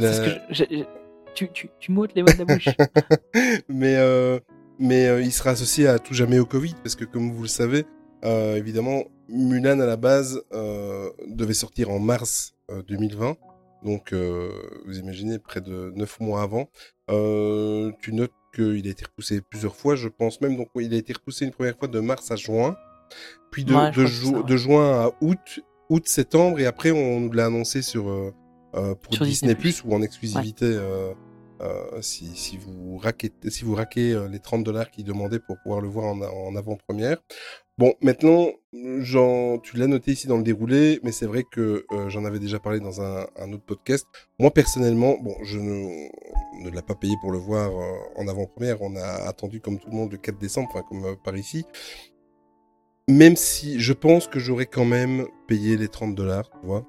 Tu, 1.35 1.49
tu, 1.51 1.69
tu 1.79 1.91
m'ôtes 1.91 2.15
les 2.15 2.23
mots 2.23 2.31
de 2.31 2.37
la 2.39 2.45
bouche. 2.45 2.69
mais 3.69 3.95
euh, 3.97 4.39
mais 4.79 5.07
euh, 5.07 5.21
il 5.21 5.31
sera 5.31 5.51
associé 5.51 5.87
à 5.87 5.99
tout 5.99 6.13
jamais 6.13 6.39
au 6.39 6.45
Covid 6.45 6.73
parce 6.83 6.95
que 6.95 7.05
comme 7.05 7.31
vous 7.31 7.43
le 7.43 7.47
savez, 7.47 7.85
euh, 8.23 8.55
évidemment, 8.55 9.03
Mulan 9.29 9.79
à 9.79 9.85
la 9.85 9.97
base 9.97 10.41
devait 11.27 11.53
sortir 11.53 11.89
en 11.91 11.99
mars 11.99 12.55
euh, 12.71 12.81
2020. 12.87 13.35
Donc, 13.83 14.13
vous 14.13 14.97
imaginez, 14.97 15.37
près 15.37 15.61
de 15.61 15.91
neuf 15.95 16.19
mois 16.19 16.41
avant. 16.41 16.69
Tu 17.99 18.13
notes 18.13 18.31
qu'il 18.55 18.87
a 18.87 18.89
été 18.89 19.05
repoussé 19.05 19.41
plusieurs 19.41 19.75
fois, 19.75 19.95
je 19.95 20.07
pense 20.07 20.41
même. 20.41 20.57
Donc, 20.57 20.69
il 20.75 20.91
a 20.93 20.97
été 20.97 21.13
repoussé 21.13 21.45
une 21.45 21.51
première 21.51 21.77
fois 21.77 21.87
de 21.87 21.99
mars 21.99 22.31
à 22.31 22.35
juin, 22.35 22.75
puis 23.51 23.63
de, 23.63 23.75
Ouais, 23.75 23.91
je 23.93 24.01
de, 24.01 24.05
crois 24.05 24.05
que 24.05 24.09
c'est 24.09 24.25
ju- 24.25 24.31
ça, 24.31 24.37
ouais. 24.39 24.43
de 24.43 24.57
juin 24.57 25.01
à 25.03 25.11
août, 25.21 25.59
août-septembre, 25.91 26.59
et 26.59 26.65
après, 26.65 26.89
on 26.89 27.19
nous 27.19 27.31
l'a 27.31 27.45
annoncé 27.45 27.83
sur, 27.83 28.05
pour 28.73 29.13
Sur 29.13 29.25
Disney+, 29.25 29.53
Disney+. 29.53 29.81
ou 29.85 29.93
en 29.95 30.01
exclusivité 30.01 30.79
euh, 31.61 32.01
si, 32.01 32.35
si 32.35 32.57
vous 32.57 32.97
raquez, 32.97 33.31
si 33.47 33.63
vous 33.63 33.75
euh, 33.75 34.27
les 34.27 34.39
30 34.39 34.63
dollars 34.63 34.91
qu'ils 34.91 35.05
demandaient 35.05 35.39
pour 35.39 35.57
pouvoir 35.63 35.81
le 35.81 35.87
voir 35.87 36.05
en, 36.05 36.55
avant-première. 36.55 37.17
Bon, 37.77 37.93
maintenant, 38.01 38.47
tu 38.71 39.77
l'as 39.77 39.87
noté 39.87 40.11
ici 40.11 40.27
dans 40.27 40.37
le 40.37 40.43
déroulé, 40.43 40.99
mais 41.03 41.11
c'est 41.11 41.25
vrai 41.25 41.43
que 41.49 41.85
euh, 41.91 42.09
j'en 42.09 42.23
avais 42.25 42.39
déjà 42.39 42.59
parlé 42.59 42.79
dans 42.79 43.01
un, 43.01 43.25
autre 43.51 43.65
podcast. 43.65 44.05
Moi, 44.39 44.51
personnellement, 44.51 45.17
bon, 45.21 45.35
je 45.43 45.59
ne, 45.59 46.07
ne 46.63 46.69
l'ai 46.69 46.81
pas 46.81 46.95
payé 46.95 47.15
pour 47.21 47.31
le 47.31 47.37
voir 47.37 47.71
en 48.15 48.27
avant-première. 48.27 48.81
On 48.81 48.95
a 48.95 49.27
attendu, 49.27 49.59
comme 49.59 49.79
tout 49.79 49.89
le 49.89 49.95
monde, 49.95 50.11
le 50.11 50.17
4 50.17 50.37
décembre, 50.37 50.69
enfin, 50.73 50.83
comme 50.87 51.17
par 51.23 51.35
ici. 51.35 51.65
Même 53.09 53.35
si 53.35 53.79
je 53.79 53.93
pense 53.93 54.27
que 54.27 54.39
j'aurais 54.39 54.65
quand 54.65 54.85
même 54.85 55.27
payé 55.47 55.77
les 55.77 55.89
30 55.89 56.15
dollars, 56.15 56.49
tu 56.49 56.65
vois. 56.65 56.85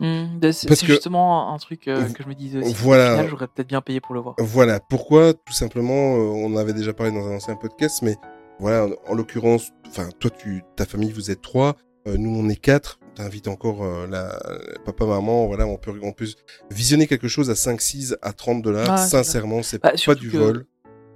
Mmh, 0.00 0.52
c'est 0.52 0.84
justement 0.84 1.52
un 1.52 1.58
truc 1.58 1.88
euh, 1.88 2.08
que 2.10 2.22
je 2.22 2.28
me 2.28 2.34
disais 2.34 2.58
aussi. 2.58 2.74
Voilà. 2.74 3.26
J'aurais 3.26 3.48
peut-être 3.48 3.68
bien 3.68 3.80
payé 3.80 4.00
pour 4.00 4.14
le 4.14 4.20
voir. 4.20 4.34
Voilà. 4.38 4.80
Pourquoi? 4.80 5.34
Tout 5.34 5.52
simplement, 5.52 6.16
euh, 6.16 6.20
on 6.20 6.56
avait 6.56 6.72
déjà 6.72 6.92
parlé 6.92 7.12
dans 7.12 7.26
un 7.26 7.36
ancien 7.36 7.56
podcast, 7.56 8.00
mais 8.02 8.16
voilà, 8.60 8.86
en, 8.86 9.12
en 9.12 9.14
l'occurrence, 9.14 9.70
enfin, 9.86 10.08
toi, 10.18 10.30
tu, 10.30 10.62
ta 10.76 10.84
famille, 10.84 11.12
vous 11.12 11.30
êtes 11.30 11.42
trois. 11.42 11.76
Euh, 12.08 12.16
nous, 12.16 12.30
on 12.30 12.48
est 12.48 12.56
quatre. 12.56 12.98
T'invites 13.14 13.48
encore 13.48 13.82
euh, 13.82 14.06
la, 14.06 14.38
papa, 14.84 15.04
maman. 15.04 15.46
Voilà, 15.46 15.66
on 15.66 15.76
peut, 15.76 15.92
on 16.02 16.12
peut 16.12 16.26
visionner 16.70 17.06
quelque 17.06 17.28
chose 17.28 17.50
à 17.50 17.54
5, 17.54 17.80
6, 17.80 18.16
à 18.22 18.32
30 18.32 18.62
dollars. 18.62 18.90
Ah, 18.90 18.96
Sincèrement, 18.96 19.62
c'est 19.62 19.82
bah, 19.82 19.92
pas 20.04 20.14
du 20.14 20.30
que... 20.30 20.36
vol. 20.36 20.66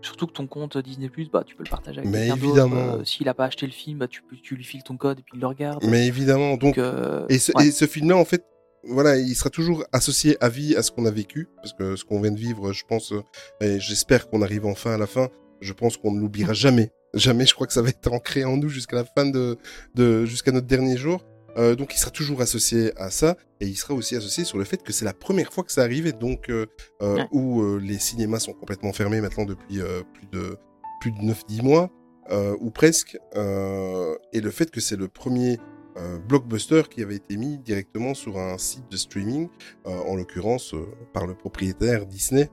Surtout 0.03 0.27
que 0.27 0.33
ton 0.33 0.49
compte 0.49 0.77
Disney 0.79 1.09
Plus, 1.09 1.31
bah 1.31 1.45
tu 1.47 1.55
peux 1.55 1.63
le 1.63 1.71
partager 1.71 2.01
avec 2.01 2.11
Mais 2.11 2.29
évidemment. 2.29 2.97
Euh, 2.97 3.05
S'il 3.05 3.29
a 3.29 3.35
pas 3.35 3.45
acheté 3.45 3.67
le 3.67 3.73
film, 3.73 3.99
bah 3.99 4.09
tu, 4.09 4.23
tu 4.43 4.57
lui 4.57 4.65
files 4.65 4.83
ton 4.83 4.97
code 4.97 5.21
et 5.21 5.23
puis 5.23 5.35
il 5.37 5.41
le 5.41 5.47
regarde. 5.47 5.85
Mais 5.85 6.09
évidemment. 6.09 6.57
Donc, 6.57 6.75
Donc 6.75 6.79
euh, 6.79 7.25
et 7.29 7.39
ce, 7.39 7.53
ouais. 7.55 7.69
et 7.69 7.71
ce 7.71 7.87
film-là, 7.87 8.17
en 8.17 8.25
fait, 8.25 8.45
voilà, 8.85 9.17
il 9.17 9.35
sera 9.35 9.51
toujours 9.51 9.85
associé 9.93 10.37
à 10.43 10.49
vie 10.49 10.75
à 10.77 10.83
ce 10.83 10.91
qu'on 10.91 11.07
a 11.07 11.11
vécu, 11.11 11.49
parce 11.57 11.73
que 11.73 11.97
ce 11.97 12.05
qu'on 12.05 12.21
vient 12.21 12.33
de 12.33 12.39
vivre, 12.39 12.73
je 12.73 12.85
pense, 12.87 13.13
euh, 13.13 13.23
et 13.61 13.79
j'espère 13.81 14.29
qu'on 14.29 14.43
arrive 14.43 14.67
enfin 14.67 14.93
à 14.93 14.99
la 14.99 15.07
fin. 15.07 15.29
Je 15.61 15.73
pense 15.73 15.97
qu'on 15.97 16.11
ne 16.13 16.21
l'oubliera 16.21 16.53
jamais, 16.55 16.91
jamais. 17.15 17.47
Je 17.47 17.55
crois 17.55 17.67
que 17.67 17.73
ça 17.73 17.83
va 17.83 17.91
être 17.91 18.13
ancré 18.13 18.45
en 18.45 18.57
nous 18.57 18.69
jusqu'à 18.69 18.97
la 18.97 19.05
fin 19.05 19.27
de, 19.27 19.57
de 19.95 20.25
jusqu'à 20.25 20.51
notre 20.53 20.67
dernier 20.67 20.97
jour. 20.97 21.25
Euh, 21.59 21.75
donc 21.77 21.95
il 21.95 21.99
sera 21.99 22.11
toujours 22.11 22.41
associé 22.41 22.93
à 22.97 23.11
ça 23.11 23.37
et 23.61 23.67
il 23.67 23.77
sera 23.77 23.93
aussi 23.93 24.17
associé 24.17 24.43
sur 24.45 24.57
le 24.57 24.65
fait 24.65 24.83
que 24.83 24.91
c'est 24.91 25.05
la 25.05 25.13
première 25.13 25.53
fois 25.53 25.63
que 25.65 25.71
ça 25.71 25.83
arrive 25.83 26.07
et 26.07 26.13
donc 26.13 26.49
euh, 26.49 26.65
euh, 27.03 27.17
Ouais. 27.17 27.29
où 27.31 27.61
euh, 27.61 27.77
les 27.79 27.99
cinémas 27.99 28.39
sont 28.39 28.55
complètement 28.55 28.95
fermés 28.95 29.21
maintenant 29.21 29.45
depuis 29.45 29.79
plus 30.15 30.27
de 30.33 30.57
plus 31.03 31.11
de 31.13 31.19
9-10 31.19 31.63
mois 31.63 31.91
euh, 32.31 32.57
ou 32.59 32.71
presque 32.71 33.19
euh, 33.37 34.15
et 34.33 34.41
le 34.41 34.51
fait 34.51 34.71
que 34.71 34.81
c'est 34.81 34.97
le 34.97 35.09
premier 35.09 35.59
euh, 35.97 36.19
blockbuster 36.19 36.83
qui 36.91 37.03
avait 37.03 37.17
été 37.17 37.37
mis 37.37 37.59
directement 37.59 38.15
sur 38.15 38.39
un 38.39 38.57
site 38.59 38.91
de 38.91 38.97
streaming 38.97 39.49
euh, 39.87 39.91
en 39.91 40.17
l'occurrence 40.17 40.75
euh, 40.75 40.87
par 41.13 41.27
le 41.27 41.35
propriétaire 41.35 42.07
Disney 42.07 42.51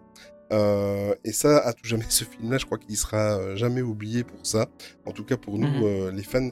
euh, 0.51 1.13
et 1.23 1.31
ça, 1.31 1.59
à 1.59 1.73
tout 1.73 1.85
jamais, 1.85 2.05
ce 2.09 2.23
film-là, 2.23 2.57
je 2.57 2.65
crois 2.65 2.77
qu'il 2.79 2.97
sera 2.97 3.55
jamais 3.55 3.81
oublié 3.81 4.23
pour 4.23 4.39
ça. 4.45 4.67
En 5.05 5.11
tout 5.11 5.23
cas, 5.23 5.37
pour 5.37 5.57
nous, 5.59 5.67
Mhm. 5.67 6.09
les 6.15 6.23
fans 6.23 6.49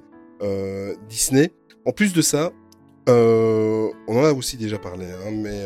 Disney. 1.10 1.52
En 1.86 1.92
plus 1.92 2.14
de 2.14 2.22
ça, 2.22 2.52
on 3.08 3.92
en 4.08 4.24
a 4.24 4.32
aussi 4.34 4.58
déjà 4.58 4.78
parlé, 4.78 5.06
hein, 5.06 5.32
mais 5.32 5.66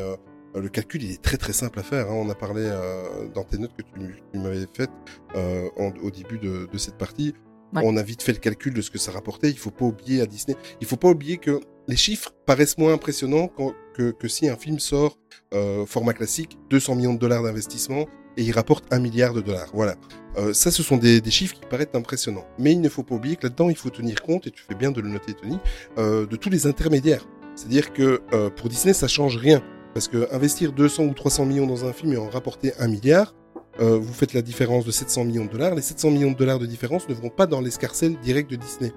le 0.56 0.70
calcul, 0.70 1.04
il 1.04 1.12
est 1.12 1.22
très 1.22 1.38
très 1.38 1.54
simple 1.54 1.80
à 1.80 1.84
faire. 1.84 2.08
hein. 2.10 2.14
On 2.14 2.30
a 2.30 2.36
parlé 2.36 2.62
euh, 2.66 3.28
dans 3.34 3.44
tes 3.44 3.58
notes 3.58 3.74
que 3.76 3.84
tu, 3.84 4.16
tu 4.34 4.40
m'avais 4.40 4.66
faites 4.74 4.92
euh, 5.36 5.70
en- 5.78 5.92
au 6.04 6.12
début 6.12 6.40
de, 6.40 6.68
de 6.72 6.78
cette 6.78 6.98
partie. 6.98 7.34
On 7.74 7.98
a 7.98 8.04
vite 8.04 8.22
fait 8.22 8.34
le 8.34 8.40
calcul 8.40 8.74
de 8.74 8.82
ce 8.82 8.92
que 8.92 8.98
ça 8.98 9.12
rapportait. 9.12 9.50
Il 9.50 9.58
faut 9.58 9.72
pas 9.72 9.86
oublier 9.86 10.22
à 10.22 10.26
Disney. 10.26 10.58
Il 10.82 10.88
faut 10.88 10.98
pas 10.98 11.10
oublier 11.10 11.38
que 11.38 11.60
les 11.88 11.96
chiffres 11.96 12.34
paraissent 12.46 12.78
moins 12.78 12.94
impressionnants 12.94 13.50
que, 13.96 14.28
si 14.28 14.50
un 14.50 14.58
film 14.58 14.80
sort 14.80 15.18
euh, 15.54 15.86
format 15.86 16.14
classique, 16.14 16.58
200 16.70 16.96
millions 16.96 17.14
de 17.14 17.20
dollars 17.20 17.44
d'investissement 17.44 18.08
et 18.38 18.44
il 18.44 18.52
rapporte 18.52 18.86
un 18.92 19.00
milliard 19.00 19.34
de 19.34 19.42
dollars. 19.42 19.70
Voilà. 19.74 19.96
Euh, 20.38 20.54
ça, 20.54 20.72
ce 20.72 20.84
sont 20.84 20.98
des, 20.98 21.22
chiffres 21.30 21.56
qui 21.56 21.66
paraissent 21.70 21.90
impressionnants. 21.94 22.46
Mais 22.58 22.72
il 22.72 22.82
ne 22.82 22.90
faut 22.90 23.04
pas 23.04 23.16
oublier 23.16 23.36
que 23.36 23.44
là-dedans, 23.44 23.70
il 23.70 23.76
faut 23.76 23.90
tenir 23.90 24.22
compte, 24.22 24.48
et 24.48 24.52
tu 24.52 24.64
fais 24.64 24.76
bien 24.76 24.92
de 24.92 25.02
le 25.02 25.10
noter, 25.10 25.34
Tony, 25.34 25.60
euh, 25.98 26.26
de 26.26 26.36
tous 26.36 26.50
les 26.50 26.68
intermédiaires. 26.68 27.28
C'est-à-dire 27.56 27.92
que 27.94 28.22
euh, 28.34 28.50
pour 28.50 28.70
Disney, 28.70 28.94
ça 28.94 29.08
change 29.08 29.38
rien. 29.38 29.62
Parce 29.94 30.08
que 30.08 30.34
investir 30.34 30.72
200 30.72 31.04
ou 31.04 31.14
300 31.14 31.46
millions 31.46 31.68
dans 31.68 31.86
un 31.86 31.92
film 31.92 32.14
et 32.14 32.18
en 32.18 32.30
rapporter 32.30 32.72
un 32.80 32.88
milliard, 32.88 33.36
euh, 33.80 33.98
vous 33.98 34.14
faites 34.14 34.34
la 34.34 34.42
différence 34.42 34.86
de 34.86 34.92
700 34.92 35.24
millions 35.26 35.46
de 35.46 35.52
dollars. 35.52 35.76
Les 35.76 35.82
700 35.82 36.12
millions 36.12 36.32
de 36.32 36.36
dollars 36.38 36.60
de 36.60 36.66
différence 36.66 37.08
ne 37.08 37.14
vont 37.14 37.30
pas 37.30 37.46
dans 37.48 37.62
l'escarcelle 37.62 38.18
direct 38.20 38.50
de 38.52 38.58
Disney. 38.58 38.92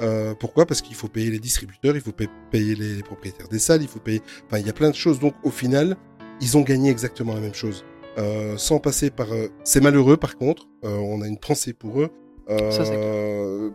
Euh, 0.00 0.34
pourquoi? 0.34 0.64
Parce 0.66 0.80
qu'il 0.80 0.96
faut 0.96 1.08
payer 1.08 1.30
les 1.30 1.38
distributeurs, 1.38 1.94
il 1.94 2.00
faut 2.00 2.12
pa- 2.12 2.24
payer 2.50 2.74
les, 2.74 2.94
les 2.94 3.02
propriétaires 3.02 3.48
des 3.48 3.58
salles, 3.58 3.82
il 3.82 3.88
faut 3.88 4.00
payer... 4.00 4.22
Enfin, 4.46 4.58
il 4.58 4.66
y 4.66 4.70
a 4.70 4.72
plein 4.72 4.90
de 4.90 4.94
choses. 4.94 5.18
Donc, 5.20 5.34
au 5.44 5.50
final, 5.50 5.96
ils 6.40 6.56
ont 6.56 6.62
gagné 6.62 6.90
exactement 6.90 7.34
la 7.34 7.40
même 7.40 7.54
chose. 7.54 7.84
Euh, 8.16 8.56
sans 8.56 8.78
passer 8.78 9.10
par... 9.10 9.32
euh, 9.32 9.48
C'est 9.64 9.80
malheureux, 9.82 10.16
par 10.16 10.36
contre. 10.36 10.68
Euh, 10.84 10.96
on 10.96 11.20
a 11.20 11.26
une 11.28 11.38
pensée 11.38 11.72
pour 11.74 12.00
eux. 12.00 12.10
Euh, 12.50 12.70
Ça, 12.70 12.84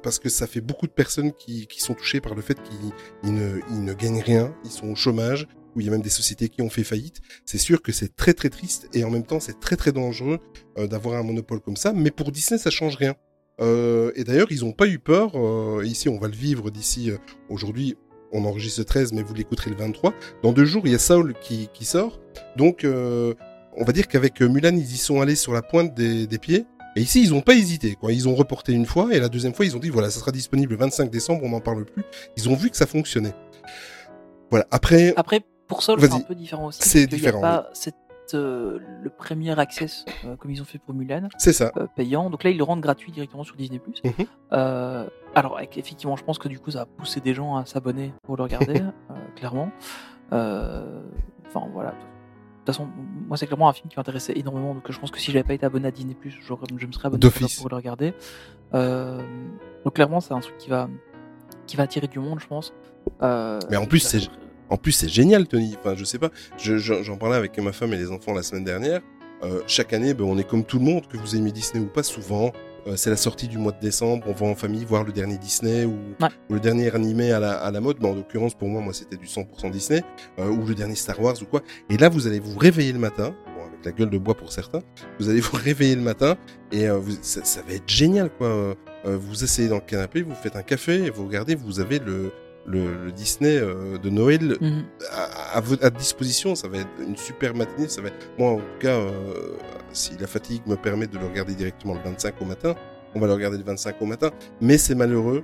parce 0.03 0.19
que 0.19 0.29
ça 0.29 0.45
fait 0.45 0.61
beaucoup 0.61 0.85
de 0.85 0.91
personnes 0.91 1.31
qui, 1.33 1.65
qui 1.67 1.81
sont 1.81 1.95
touchées 1.95 2.21
par 2.21 2.35
le 2.35 2.41
fait 2.43 2.61
qu'ils 2.61 2.91
ils 3.23 3.33
ne, 3.33 3.59
ils 3.71 3.83
ne 3.83 3.93
gagnent 3.93 4.21
rien, 4.21 4.53
ils 4.63 4.69
sont 4.69 4.87
au 4.89 4.95
chômage, 4.95 5.47
où 5.79 5.81
il 5.81 5.85
y 5.85 5.89
a 5.89 5.91
même 5.91 6.01
des 6.01 6.09
sociétés 6.09 6.49
qui 6.49 6.61
ont 6.61 6.69
fait 6.69 6.83
faillite. 6.83 7.21
C'est 7.45 7.57
sûr 7.57 7.81
que 7.81 7.91
c'est 7.93 8.15
très 8.15 8.33
très 8.33 8.49
triste 8.49 8.89
et 8.93 9.03
en 9.05 9.09
même 9.09 9.23
temps 9.23 9.39
c'est 9.39 9.59
très 9.59 9.77
très 9.77 9.93
dangereux 9.93 10.39
euh, 10.77 10.87
d'avoir 10.87 11.17
un 11.19 11.23
monopole 11.23 11.61
comme 11.61 11.77
ça. 11.77 11.93
Mais 11.93 12.11
pour 12.11 12.31
Disney 12.31 12.59
ça 12.59 12.69
change 12.69 12.97
rien. 12.97 13.15
Euh, 13.61 14.11
et 14.15 14.23
d'ailleurs 14.25 14.51
ils 14.51 14.61
n'ont 14.61 14.73
pas 14.73 14.87
eu 14.87 14.99
peur. 14.99 15.31
euh, 15.35 15.83
ici 15.85 16.09
on 16.09 16.19
va 16.19 16.27
le 16.27 16.35
vivre 16.35 16.69
d'ici 16.69 17.11
aujourd'hui. 17.49 17.95
On 18.31 18.45
enregistre 18.45 18.81
le 18.81 18.85
13 18.85 19.13
mais 19.13 19.23
vous 19.23 19.33
l'écouterez 19.33 19.69
le 19.69 19.77
23. 19.77 20.13
Dans 20.43 20.51
deux 20.51 20.65
jours 20.65 20.83
il 20.85 20.91
y 20.91 20.95
a 20.95 20.99
Saul 20.99 21.33
qui, 21.41 21.69
sort. 21.85 22.19
Donc 22.57 22.85
on 22.85 23.85
va 23.85 23.93
dire 23.93 24.07
qu'avec 24.07 24.41
Mulan 24.41 24.75
ils 24.75 24.93
y 24.93 24.97
sont 24.97 25.21
allés 25.21 25.35
sur 25.35 25.53
la 25.53 25.61
pointe 25.61 25.93
des, 25.95 26.27
pieds. 26.39 26.65
Et 26.95 27.01
ici, 27.01 27.23
ils 27.23 27.29
n'ont 27.29 27.41
pas 27.41 27.53
hésité. 27.53 27.95
Ils 28.09 28.27
ont 28.27 28.33
reporté 28.33 28.73
une 28.73 28.87
fois, 28.87 29.13
et 29.13 29.19
la 29.19 29.29
deuxième 29.29 29.53
fois, 29.53 29.63
ils 29.63 29.75
ont 29.75 29.79
dit 29.79 29.89
voilà, 29.89 30.09
ça 30.09 30.19
sera 30.19 30.31
disponible 30.31 30.71
le 30.73 30.79
25 30.79 31.11
décembre, 31.11 31.43
on 31.43 31.49
n'en 31.49 31.61
parle 31.61 31.85
plus. 31.85 32.03
Ils 32.35 32.49
ont 32.49 32.55
vu 32.55 32.71
que 32.71 32.75
ça 32.75 32.87
fonctionnait. 32.87 33.35
Voilà. 34.49 34.67
Après, 34.71 35.13
pour 35.69 35.81
Sol, 35.83 35.99
c'est 36.01 36.13
un 36.13 36.19
peu 36.19 36.35
différent 36.35 36.65
aussi. 36.65 36.81
C'est 36.83 36.99
y 37.01 37.03
a 37.03 37.07
différent, 37.07 37.39
pas 37.41 37.69
cette, 37.73 37.95
euh, 38.33 38.79
le 39.01 39.09
premier 39.09 39.57
access, 39.57 40.03
euh, 40.25 40.35
comme 40.35 40.51
ils 40.51 40.61
ont 40.61 40.65
fait 40.65 40.77
pour 40.79 40.93
Mulan, 40.93 41.29
c'est 41.37 41.53
ça. 41.53 41.71
euh, 41.77 41.87
payant. 41.95 42.29
Donc 42.29 42.43
là, 42.43 42.49
ils 42.49 42.57
le 42.57 42.63
rendent 42.63 42.81
gratuit 42.81 43.11
directement 43.11 43.43
sur 43.43 43.55
Disney+. 43.55 43.79
Mhm. 44.03 45.07
Alors, 45.35 45.57
avec- 45.57 45.77
effectivement, 45.77 46.15
je 46.15 46.23
pense 46.23 46.37
que 46.39 46.47
du 46.49 46.59
coup, 46.59 46.71
ça 46.71 46.81
a 46.81 46.85
poussé 46.85 47.21
des 47.21 47.33
gens 47.33 47.55
à 47.55 47.65
s'abonner 47.65 48.13
pour 48.23 48.35
le 48.35 48.43
regarder, 48.43 48.81
clairement. 49.35 49.71
Enfin, 50.31 51.67
voilà. 51.73 51.91
De 51.91 51.95
toute 52.65 52.75
façon, 52.75 52.87
moi, 53.27 53.37
c'est 53.37 53.47
clairement 53.47 53.69
un 53.69 53.73
film 53.73 53.89
qui 53.89 53.97
m'intéressait 53.97 54.33
énormément. 54.37 54.73
Donc, 54.75 54.91
je 54.91 54.99
pense 54.99 55.09
que 55.11 55.17
si 55.19 55.31
j'avais 55.31 55.43
pas 55.43 55.53
été 55.53 55.65
abonné 55.65 55.87
à 55.87 55.91
Disney+, 55.91 56.15
je 56.23 56.37
me 56.37 56.91
serais 56.91 57.05
abonné 57.07 57.19
pour 57.59 57.69
le 57.69 57.75
regarder. 57.75 58.13
Donc, 59.85 59.93
clairement, 59.95 60.19
c'est 60.19 60.33
un 60.33 60.39
truc 60.39 60.57
qui 60.57 60.69
va, 60.69 60.87
qui 61.67 61.77
va 61.77 61.83
attirer 61.83 62.07
du 62.07 62.19
monde, 62.19 62.39
je 62.39 62.47
pense. 62.47 62.73
Mais 63.21 63.77
en 63.77 63.85
plus, 63.85 63.99
c'est- 63.99 64.29
En 64.69 64.77
plus, 64.77 64.91
c'est 64.91 65.09
génial, 65.09 65.47
Tony. 65.47 65.75
Enfin, 65.79 65.95
je 65.95 66.03
sais 66.03 66.19
pas. 66.19 66.29
Je- 66.57 66.77
je- 66.77 67.03
J'en 67.03 67.17
parlais 67.17 67.35
avec 67.37 67.57
ma 67.59 67.71
femme 67.71 67.93
et 67.93 67.97
les 67.97 68.11
enfants 68.11 68.33
la 68.33 68.43
semaine 68.43 68.63
dernière. 68.65 69.01
Euh, 69.43 69.61
chaque 69.67 69.93
année, 69.93 70.13
ben, 70.13 70.25
on 70.25 70.37
est 70.37 70.47
comme 70.47 70.63
tout 70.65 70.79
le 70.79 70.85
monde, 70.85 71.07
que 71.07 71.17
vous 71.17 71.35
aimez 71.35 71.51
Disney 71.51 71.83
ou 71.83 71.87
pas, 71.87 72.03
souvent. 72.03 72.51
euh, 72.87 72.95
c'est 72.95 73.09
la 73.09 73.17
sortie 73.17 73.49
du 73.49 73.57
mois 73.57 73.73
de 73.73 73.79
décembre. 73.81 74.23
On 74.27 74.31
va 74.31 74.45
en 74.47 74.55
famille 74.55 74.85
voir 74.85 75.03
le 75.03 75.11
dernier 75.11 75.37
Disney 75.37 75.83
ou, 75.83 75.97
Ouais. 76.21 76.29
ou 76.49 76.53
le 76.53 76.59
dernier 76.61 76.95
animé 76.95 77.31
à 77.33 77.39
la, 77.39 77.51
à 77.57 77.71
la 77.71 77.81
mode. 77.81 77.97
Mais 77.99 78.07
en 78.07 78.15
l'occurrence, 78.15 78.55
pour 78.55 78.69
moi, 78.69 78.81
moi, 78.81 78.93
c'était 78.93 79.17
du 79.17 79.27
100% 79.27 79.69
Disney 79.69 80.01
euh, 80.39 80.47
ou 80.47 80.65
le 80.65 80.73
dernier 80.73 80.95
Star 80.95 81.19
Wars 81.21 81.35
ou 81.41 81.45
quoi. 81.45 81.61
Et 81.89 81.97
là, 81.97 82.07
vous 82.07 82.25
allez 82.25 82.39
vous 82.39 82.57
réveiller 82.57 82.93
le 82.93 82.99
matin. 82.99 83.35
Bon, 83.57 83.65
avec 83.67 83.83
la 83.85 83.91
gueule 83.91 84.09
de 84.09 84.17
bois 84.17 84.33
pour 84.35 84.51
certains. 84.53 84.81
Vous 85.19 85.27
allez 85.29 85.41
vous 85.41 85.57
réveiller 85.57 85.95
le 85.95 86.01
matin 86.01 86.37
et 86.71 86.87
euh, 86.89 86.97
vous- 86.97 87.17
ça, 87.21 87.43
ça 87.43 87.61
va 87.67 87.73
être 87.73 87.87
génial, 87.89 88.29
quoi. 88.29 88.47
Euh, 88.47 88.73
vous 89.05 89.43
asseyez 89.43 89.67
dans 89.67 89.75
le 89.75 89.81
canapé, 89.81 90.21
vous 90.21 90.33
faites 90.35 90.55
un 90.55 90.63
café 90.63 91.03
et 91.03 91.09
vous 91.09 91.25
regardez, 91.25 91.55
vous 91.55 91.81
avez 91.81 91.99
le, 91.99 92.31
le, 92.69 93.05
le 93.05 93.11
Disney 93.11 93.57
euh, 93.57 93.97
de 93.97 94.09
Noël 94.09 94.55
Mhm. 94.61 94.83
à, 95.11 95.57
à 95.81 95.89
disposition. 95.89 96.55
Ça 96.55 96.67
va 96.67 96.77
être 96.77 96.89
une 96.99 97.17
super 97.17 97.55
matinée. 97.55 97.87
Ça 97.89 98.01
va 98.01 98.09
être... 98.09 98.29
Moi, 98.37 98.51
en 98.51 98.57
tout 98.57 98.63
cas, 98.79 98.95
euh, 98.95 99.11
si 99.91 100.11
la 100.19 100.27
fatigue 100.27 100.61
me 100.67 100.75
permet 100.75 101.07
de 101.07 101.17
le 101.17 101.25
regarder 101.25 101.55
directement 101.55 101.95
le 101.95 102.01
25 102.01 102.35
au 102.41 102.45
matin, 102.45 102.75
on 103.15 103.19
va 103.19 103.27
le 103.27 103.33
regarder 103.33 103.57
le 103.57 103.63
25 103.63 103.95
au 104.01 104.05
matin. 104.05 104.29
Mais 104.61 104.77
c'est 104.77 104.95
malheureux. 104.95 105.43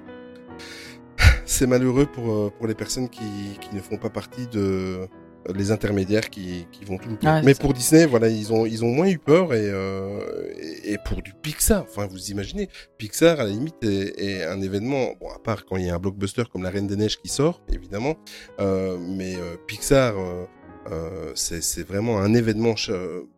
C'est 1.46 1.68
malheureux 1.68 2.06
pour, 2.06 2.32
euh, 2.32 2.52
pour 2.58 2.68
les 2.68 2.74
personnes 2.76 3.10
qui, 3.10 3.24
qui 3.62 3.76
ne 3.76 3.80
font 3.82 3.98
pas 3.98 4.10
partie 4.10 4.48
de 4.48 5.08
les 5.54 5.72
intermédiaires 5.72 6.30
qui, 6.30 6.68
qui 6.72 6.86
vont 6.86 6.98
tout 6.98 7.10
louper. 7.10 7.28
Ouais, 7.28 7.40
c'est 7.40 7.46
Mais 7.46 7.54
ça. 7.54 7.60
pour 7.62 7.74
Disney, 7.74 8.06
voilà, 8.06 8.30
ils 8.30 8.52
ont, 8.54 8.66
ils 8.66 8.84
ont 8.84 8.90
moins 8.92 9.08
eu 9.08 9.18
peur 9.20 9.54
et, 9.54 9.70
euh, 9.70 10.20
et, 10.58 10.94
et 10.94 10.98
pour 11.06 11.22
du 11.22 11.34
Pixar, 11.34 11.84
enfin, 11.84 12.08
vous 12.08 12.32
imaginez, 12.32 12.70
Pixar, 12.98 13.40
à 13.40 13.44
la 13.44 13.50
limite, 13.50 13.76
est, 13.84 14.20
est 14.20 14.44
un 14.46 14.62
événement, 14.62 15.10
bon, 15.20 15.30
à 15.30 15.40
part 15.40 15.66
quand 15.66 15.78
il 15.78 15.86
y 15.86 15.90
a 15.90 15.96
un 15.96 16.00
blockbuster 16.00 16.44
comme 16.52 16.64
La 16.64 16.70
Reine 16.70 16.88
des 16.88 16.96
Neiges 16.96 17.18
qui 17.22 17.28
sort, 17.30 17.62
évidemment, 17.72 18.16
euh, 18.60 18.98
mais 19.00 19.36
euh, 19.36 19.56
Pixar, 19.68 20.18
euh, 20.18 20.46
euh, 20.92 21.32
c'est 21.36 21.86
vraiment 21.88 22.20
un 22.20 22.34
événement 22.34 22.76
cha- 22.76 22.94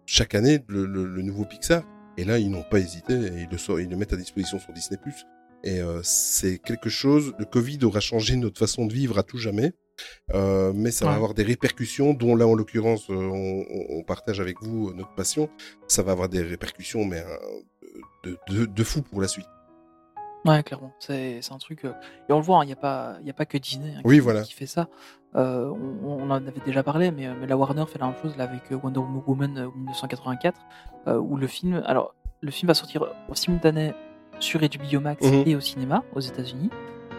chaque 0.06 0.36
année, 0.36 0.60
le, 0.68 0.86
le- 0.86 1.06
le 1.06 1.22
nouveau 1.22 1.46
Pixar. 1.46 1.84
Et 2.18 2.26
là, 2.26 2.40
ils 2.40 2.50
n'ont 2.50 2.64
pas 2.64 2.80
hésité 2.80 3.14
et 3.14 3.42
ils 3.44 3.48
le, 3.52 3.58
sortent- 3.58 3.80
ils 3.80 3.90
le 3.90 3.96
mettent 3.96 4.14
à 4.14 4.18
disposition 4.18 4.60
sur 4.60 4.74
Disney+. 4.74 5.00
Et 5.64 5.82
euh, 5.82 6.00
c'est 6.04 6.58
quelque 6.58 6.90
chose, 6.90 7.34
le 7.38 7.46
Covid 7.46 7.80
aura 7.84 8.00
changé 8.00 8.36
notre 8.36 8.58
façon 8.60 8.86
de 8.86 8.94
vivre 8.94 9.18
à 9.20 9.24
tout 9.24 9.38
jamais. 9.38 9.74
Euh, 10.34 10.72
mais 10.76 10.92
ça 10.92 11.06
va 11.06 11.14
avoir 11.14 11.34
des 11.34 11.44
répercussions, 11.44 12.14
dont 12.14 12.36
là 12.36 12.46
en 12.48 12.54
l'occurrence, 12.54 13.10
euh, 13.10 13.16
on, 13.16 14.04
partage 14.04 14.40
avec 14.40 14.62
vous 14.62 14.94
notre 14.94 15.14
passion. 15.16 15.50
Ça 15.88 16.04
va 16.04 16.12
avoir 16.14 16.30
des 16.30 16.42
répercussions, 16.42 17.06
mais 17.06 17.20
euh, 17.22 17.38
de, 18.24 18.38
de, 18.50 18.66
de 18.66 18.84
fou 18.84 19.02
pour 19.02 19.22
la 19.22 19.28
suite. 19.28 19.48
Ouais, 20.46 20.64
clairement. 20.64 20.94
C'est 21.00 21.40
un 21.52 21.58
truc. 21.58 21.84
euh, 21.86 21.92
Et 22.30 22.34
on 22.34 22.38
le 22.38 22.44
voit, 22.44 22.64
il 22.64 22.68
n'y 22.68 22.74
a, 22.74 22.78
pas- 22.78 23.18
y 23.24 23.30
a 23.30 23.34
pas 23.34 23.46
que 23.46 23.58
Disney 23.58 23.94
hein, 23.98 24.02
Oui, 24.06 24.16
qui, 24.16 24.20
voilà. 24.22 24.44
qui 24.44 24.54
fait 24.54 24.66
ça. 24.68 24.88
Euh, 25.36 25.68
on, 26.04 26.22
on 26.22 26.24
en 26.30 26.32
avait 26.32 26.54
déjà 26.66 26.84
parlé, 26.84 27.12
mais, 27.12 27.28
euh, 27.28 27.34
mais 27.40 27.48
la 27.48 27.58
Warner 27.58 27.84
fait 27.88 28.00
la 28.00 28.08
même 28.08 28.16
chose 28.22 28.38
là, 28.38 28.46
avec 28.46 28.72
euh, 28.72 28.80
Wonder 28.82 29.02
Woman 29.28 29.58
euh, 29.58 29.68
1984, 29.76 30.60
euh, 31.08 31.18
où 31.18 31.36
le 31.38 31.48
film. 31.48 31.84
Alors, 31.86 32.14
le 32.42 32.52
film 32.52 32.68
va 32.68 32.74
sortir 32.76 33.04
en 33.30 33.36
simultané 33.36 33.94
sur 34.40 34.60
HBO 34.62 35.00
Max 35.02 35.26
Mhm. 35.26 35.44
et 35.48 35.56
au 35.56 35.60
cinéma 35.60 36.04
aux 36.16 36.20
États-Unis. 36.22 36.70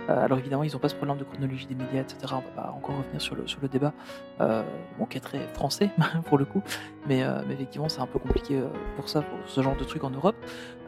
Euh, 0.09 0.25
alors 0.25 0.39
évidemment, 0.39 0.63
ils 0.65 0.73
n'ont 0.73 0.79
pas 0.79 0.89
ce 0.89 0.95
problème 0.95 1.19
de 1.19 1.25
chronologie 1.25 1.67
des 1.67 1.75
médias, 1.75 2.01
etc. 2.01 2.19
On 2.33 2.37
va 2.37 2.63
pas 2.63 2.75
encore 2.77 2.97
revenir 2.97 3.21
sur 3.21 3.35
le, 3.35 3.47
sur 3.47 3.59
le 3.61 3.69
débat, 3.69 3.93
euh, 4.41 4.63
bon, 4.99 5.05
qui 5.05 5.19
est 5.19 5.21
très 5.21 5.41
français 5.55 5.91
pour 6.27 6.39
le 6.39 6.45
coup, 6.47 6.63
mais, 7.07 7.23
euh, 7.23 7.43
mais 7.47 7.55
effectivement, 7.55 7.89
c'est 7.89 8.01
un 8.01 8.07
peu 8.07 8.19
compliqué 8.19 8.61
pour 8.97 9.09
ça, 9.09 9.21
pour 9.23 9.39
ce 9.47 9.61
genre 9.63 9.77
de 9.77 9.85
truc 9.85 10.05
en 10.05 10.11
Europe. 10.11 10.37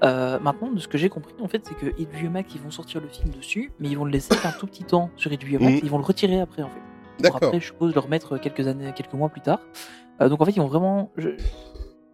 Maintenant, 0.02 0.70
de 0.72 0.78
ce 0.78 0.88
que 0.88 0.96
j'ai 0.98 1.08
compris, 1.10 1.34
en 1.40 1.48
fait, 1.48 1.66
c'est 1.66 1.74
que 1.76 1.94
Max, 2.28 2.54
ils 2.54 2.60
vont 2.60 2.70
sortir 2.70 3.00
le 3.00 3.08
film 3.08 3.30
dessus, 3.30 3.72
mais 3.78 3.88
ils 3.88 3.98
vont 3.98 4.04
le 4.06 4.10
laisser 4.10 4.34
un 4.44 4.52
tout 4.52 4.66
petit 4.66 4.84
temps 4.84 5.10
sur 5.16 5.30
Mhm. 5.60 5.68
et 5.68 5.80
ils 5.84 5.90
vont 5.90 5.98
le 5.98 6.04
retirer 6.04 6.40
après, 6.40 6.62
en 6.62 6.68
fait. 6.68 6.80
D'accord. 7.20 7.40
après, 7.42 7.60
je 7.60 7.66
suppose, 7.66 7.92
le 7.94 8.00
remettre 8.00 8.38
quelques 8.38 8.66
années, 8.66 8.92
quelques 8.96 9.12
mois 9.12 9.28
plus 9.28 9.42
tard. 9.42 9.60
Donc 10.20 10.40
en 10.40 10.44
fait, 10.46 10.52
ils 10.52 10.60
vont 10.60 10.66
vraiment. 10.68 11.10
je- 11.16 11.30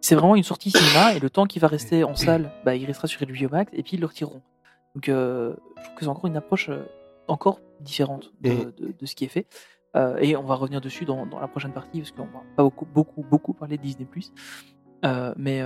C'est 0.01 0.15
vraiment 0.15 0.35
une 0.35 0.43
sortie 0.43 0.69
cinéma, 0.71 1.13
et 1.15 1.19
le 1.19 1.29
temps 1.29 1.45
qui 1.45 1.59
va 1.59 1.67
rester 1.67 2.03
en 2.03 2.15
salle, 2.15 2.51
bah, 2.65 2.75
il 2.75 2.85
restera 2.85 3.07
sur 3.07 3.21
HBO 3.25 3.49
Max, 3.49 3.71
et 3.73 3.81
puis 3.83 3.93
ils 3.97 3.99
le 3.99 4.05
retireront. 4.05 4.41
Donc 4.95 5.09
euh, 5.09 5.55
je 5.77 5.83
trouve 5.83 5.95
que 5.95 6.01
c'est 6.01 6.07
encore 6.07 6.27
une 6.27 6.37
approche 6.37 6.69
euh, 6.69 6.85
encore 7.27 7.59
différente 7.81 8.31
de, 8.41 8.71
de- 8.71 8.93
de 8.97 9.05
ce 9.05 9.15
qui 9.15 9.25
est 9.25 9.29
fait. 9.29 9.45
Euh, 9.95 10.17
et 10.17 10.35
on 10.35 10.43
va 10.43 10.55
revenir 10.55 10.81
dessus 10.81 11.05
dans, 11.05 11.25
dans 11.25 11.39
la 11.39 11.47
prochaine 11.47 11.73
partie, 11.73 11.99
parce 11.99 12.11
qu'on 12.11 12.25
va 12.25 12.43
pas 12.55 12.63
beaucoup, 12.63 12.85
beaucoup, 12.85 13.23
beaucoup 13.23 13.53
parler 13.53 13.77
de 13.77 13.83
Disney. 13.83 14.07
Mais 15.37 15.61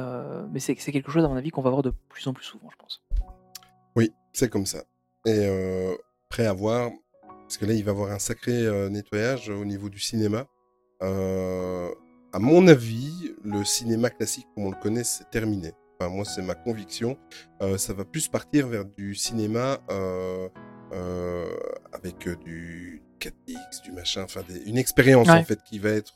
mais 0.52 0.60
c'est 0.60 0.76
quelque 0.76 1.12
chose, 1.12 1.24
à 1.26 1.28
mon 1.28 1.36
avis, 1.36 1.50
qu'on 1.50 1.62
va 1.62 1.70
voir 1.70 1.82
de 1.82 1.92
plus 2.10 2.26
en 2.28 2.34
plus 2.34 2.46
souvent, 2.46 2.70
je 2.70 2.78
pense. 2.78 3.04
Oui, 3.96 4.12
c'est 4.34 4.50
comme 4.50 4.66
ça. 4.66 4.84
Et 5.26 5.50
prêt 6.30 6.46
à 6.46 6.54
voir, 6.54 6.92
parce 7.42 7.58
que 7.58 7.66
là, 7.66 7.74
il 7.74 7.84
va 7.84 7.92
y 7.92 7.94
avoir 7.96 8.12
un 8.12 8.20
sacré 8.20 8.90
nettoyage 8.90 9.50
au 9.50 9.66
niveau 9.66 9.90
du 9.90 10.00
cinéma. 10.00 10.46
À 11.02 12.40
mon 12.40 12.68
avis, 12.68 13.34
le 13.44 13.64
cinéma 13.66 14.10
classique, 14.10 14.48
comme 14.56 14.66
on 14.68 14.72
le 14.72 14.82
connaît, 14.82 15.04
c'est 15.04 15.30
terminé. 15.30 15.74
Enfin, 16.02 16.10
moi, 16.10 16.26
c'est 16.26 16.42
ma 16.42 16.56
conviction. 16.56 17.18
Euh, 17.62 17.78
ça 17.78 17.94
va 17.94 18.06
plus 18.06 18.28
partir 18.28 18.68
vers 18.68 18.86
du 18.86 19.14
cinéma 19.16 19.80
euh, 19.92 20.50
euh, 20.94 21.46
avec 21.94 22.28
du 22.44 23.04
4DX, 23.20 23.84
du 23.84 23.92
machin, 23.92 24.24
enfin 24.24 24.42
des- 24.48 24.62
une 24.68 24.78
expérience 24.78 25.28
Ouais. 25.28 25.36
en 25.36 25.44
fait 25.44 25.60
qui 25.70 25.78
va 25.80 25.90
être. 25.92 26.16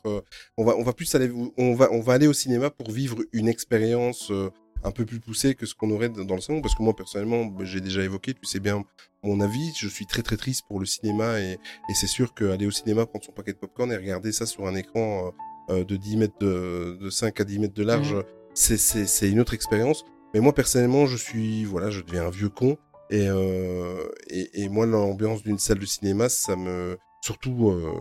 on 0.56 0.64
va 0.64 0.74
on 0.76 0.82
va 0.82 0.92
plus 0.92 1.14
aller 1.14 1.30
on 1.56 1.74
va 1.74 1.88
on 1.92 2.00
va 2.00 2.14
aller 2.14 2.26
au 2.26 2.32
cinéma 2.32 2.70
pour 2.70 2.90
vivre 2.90 3.18
une 3.32 3.48
expérience 3.48 4.32
un 4.82 4.90
peu 4.90 5.04
plus 5.06 5.20
poussée 5.20 5.54
que 5.54 5.66
ce 5.66 5.74
qu'on 5.76 5.90
aurait 5.92 6.08
dans 6.08 6.34
le 6.34 6.40
salon 6.40 6.60
parce 6.60 6.74
que 6.74 6.82
moi 6.82 6.94
personnellement 6.96 7.44
bah, 7.46 7.64
j'ai 7.64 7.80
déjà 7.80 8.02
évoqué 8.02 8.34
tu 8.34 8.44
sais 8.44 8.58
bien 8.60 8.84
mon 9.22 9.40
avis 9.40 9.72
je 9.78 9.86
suis 9.88 10.04
très 10.06 10.22
très 10.22 10.36
triste 10.36 10.64
pour 10.68 10.80
le 10.80 10.86
cinéma 10.86 11.38
et, 11.40 11.52
et 11.52 11.94
c'est 11.94 12.06
sûr 12.08 12.34
qu'aller 12.34 12.66
au 12.66 12.70
cinéma 12.72 13.06
prendre 13.06 13.24
son 13.24 13.32
paquet 13.32 13.52
de 13.52 13.58
popcorn 13.58 13.90
et 13.92 13.96
regarder 13.96 14.32
ça 14.32 14.44
sur 14.44 14.66
un 14.66 14.74
écran 14.74 15.32
euh, 15.70 15.84
de 15.84 15.96
10 15.96 16.16
mètres 16.16 16.38
de, 16.40 16.98
de 17.00 17.08
5 17.08 17.40
à 17.40 17.44
10 17.44 17.58
mètres 17.60 17.74
de 17.74 17.84
large 17.84 18.12
Mhm. 18.14 18.22
C'est 18.56 19.30
une 19.30 19.40
autre 19.40 19.54
expérience. 19.54 20.04
Mais 20.34 20.40
moi 20.40 20.52
personnellement 20.52 21.06
je 21.06 21.16
suis 21.16 21.64
voilà 21.64 21.90
je 21.90 22.00
deviens 22.00 22.26
un 22.26 22.30
vieux 22.30 22.48
con. 22.48 22.76
Et 23.10 23.28
euh, 23.28 24.08
moi 24.70 24.86
l'ambiance 24.86 25.42
d'une 25.42 25.58
salle 25.58 25.78
de 25.78 25.86
cinéma 25.86 26.28
ça 26.28 26.56
me 26.56 26.98
surtout 27.20 27.70
euh, 27.70 27.92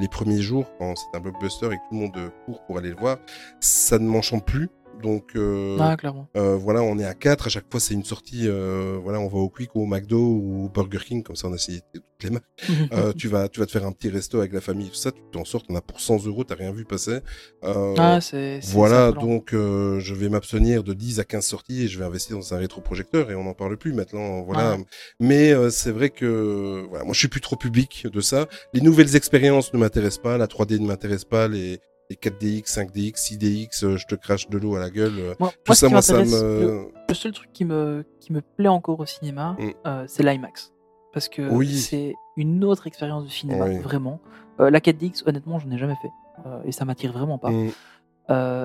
les 0.00 0.08
premiers 0.08 0.40
jours 0.40 0.66
quand 0.78 0.94
c'est 0.96 1.16
un 1.16 1.20
blockbuster 1.20 1.66
et 1.66 1.76
que 1.76 1.88
tout 1.88 1.94
le 1.94 1.98
monde 1.98 2.32
court 2.46 2.64
pour 2.66 2.78
aller 2.78 2.90
le 2.90 2.96
voir 2.96 3.18
ça 3.60 3.98
ne 3.98 4.06
m'enchante 4.06 4.46
plus 4.46 4.70
donc 5.02 5.36
euh, 5.36 5.76
Ah, 5.80 5.96
clairement. 5.96 6.28
euh, 6.36 6.56
voilà, 6.56 6.82
on 6.82 6.98
est 6.98 7.04
à 7.04 7.14
4, 7.14 7.46
à 7.46 7.50
chaque 7.50 7.70
fois 7.70 7.80
c'est 7.80 7.94
une 7.94 8.04
sortie, 8.04 8.42
euh, 8.48 8.98
voilà, 9.02 9.20
on 9.20 9.28
va 9.28 9.38
au 9.38 9.48
Quick 9.48 9.74
ou 9.74 9.82
au 9.82 9.86
McDo 9.86 10.18
ou 10.18 10.64
au 10.66 10.68
Burger 10.68 10.98
King, 11.04 11.22
comme 11.22 11.36
ça 11.36 11.48
on 11.48 11.52
a 11.52 11.56
essayé 11.56 11.80
toutes 11.92 12.02
les 12.22 12.30
marques. 12.30 12.44
Euh, 12.92 13.12
tu 13.12 13.28
vas, 13.28 13.48
tu 13.48 13.60
vas 13.60 13.66
te 13.66 13.72
faire 13.72 13.84
un 13.84 13.92
petit 13.92 14.08
resto 14.08 14.38
avec 14.38 14.52
la 14.52 14.60
famille, 14.60 14.88
tout 14.88 14.94
ça, 14.94 15.10
tu 15.12 15.20
t'en 15.32 15.44
sors, 15.44 15.62
t'en 15.62 15.74
as 15.74 15.80
pour 15.80 16.00
100 16.00 16.24
euros, 16.26 16.44
t'as 16.44 16.54
rien 16.54 16.70
vu 16.72 16.84
passer. 16.84 17.18
Euh, 17.64 17.94
ah, 17.98 18.20
c'est. 18.20 18.60
voilà, 18.66 19.12
donc 19.12 19.52
euh, 19.52 19.98
je 20.00 20.14
vais 20.14 20.28
m'abstenir 20.28 20.82
de 20.84 20.94
10 20.94 21.20
à 21.20 21.24
15 21.24 21.44
sorties 21.44 21.82
et 21.82 21.88
je 21.88 21.98
vais 21.98 22.04
investir 22.04 22.36
dans 22.36 22.54
un 22.54 22.58
rétroprojecteur 22.58 23.30
et 23.30 23.34
on 23.34 23.44
n'en 23.44 23.54
parle 23.54 23.76
plus 23.76 23.92
maintenant. 23.92 24.42
Voilà. 24.42 24.78
Mais 25.20 25.52
euh, 25.52 25.68
c'est 25.70 25.90
vrai 25.90 26.10
que 26.10 26.86
voilà, 26.88 27.04
moi 27.04 27.12
je 27.12 27.18
suis 27.18 27.28
plus 27.28 27.40
trop 27.40 27.56
public 27.56 28.06
de 28.10 28.20
ça. 28.20 28.46
Les 28.72 28.80
nouvelles 28.80 29.16
expériences 29.16 29.72
ne 29.74 29.78
m'intéressent 29.78 30.22
pas, 30.22 30.38
la 30.38 30.46
3D 30.46 30.78
ne 30.78 30.86
m'intéresse 30.86 31.24
pas, 31.24 31.48
les, 31.48 31.80
les 32.10 32.16
4DX, 32.16 32.64
5DX, 32.66 33.14
6DX, 33.16 33.84
euh, 33.84 33.96
je 33.96 34.06
te 34.06 34.14
crache 34.14 34.48
de 34.48 34.58
l'eau 34.58 34.76
à 34.76 34.80
la 34.80 34.90
gueule. 34.90 35.12
euh, 35.18 35.34
Moi, 35.40 35.50
Tout 35.50 35.56
moi, 35.68 35.74
ça, 35.74 35.88
moi, 35.88 36.02
ça 36.02 36.18
le- 36.18 36.24
me. 36.24 36.88
Le 37.08 37.14
seul 37.14 37.32
truc 37.32 37.50
qui 37.52 37.64
me, 37.64 38.04
qui 38.20 38.32
me 38.32 38.40
plaît 38.40 38.68
encore 38.68 39.00
au 39.00 39.06
cinéma, 39.06 39.56
Mm. 39.58 39.70
euh, 39.86 40.04
c'est 40.06 40.22
l'IMAX. 40.22 40.72
Parce 41.12 41.28
que 41.28 41.42
Oui. 41.50 41.74
c'est 41.76 42.14
une 42.36 42.62
autre 42.64 42.86
expérience 42.86 43.24
de 43.24 43.30
cinéma, 43.30 43.64
Oui. 43.66 43.78
vraiment. 43.78 44.20
Euh, 44.60 44.70
la 44.70 44.80
4DX, 44.80 45.22
honnêtement, 45.26 45.58
je 45.58 45.66
n'ai 45.66 45.78
jamais 45.78 45.96
fait. 46.02 46.10
Euh, 46.46 46.60
et 46.64 46.72
ça 46.72 46.84
m'attire 46.84 47.12
vraiment 47.12 47.38
pas. 47.38 47.50
Mm. 47.50 47.70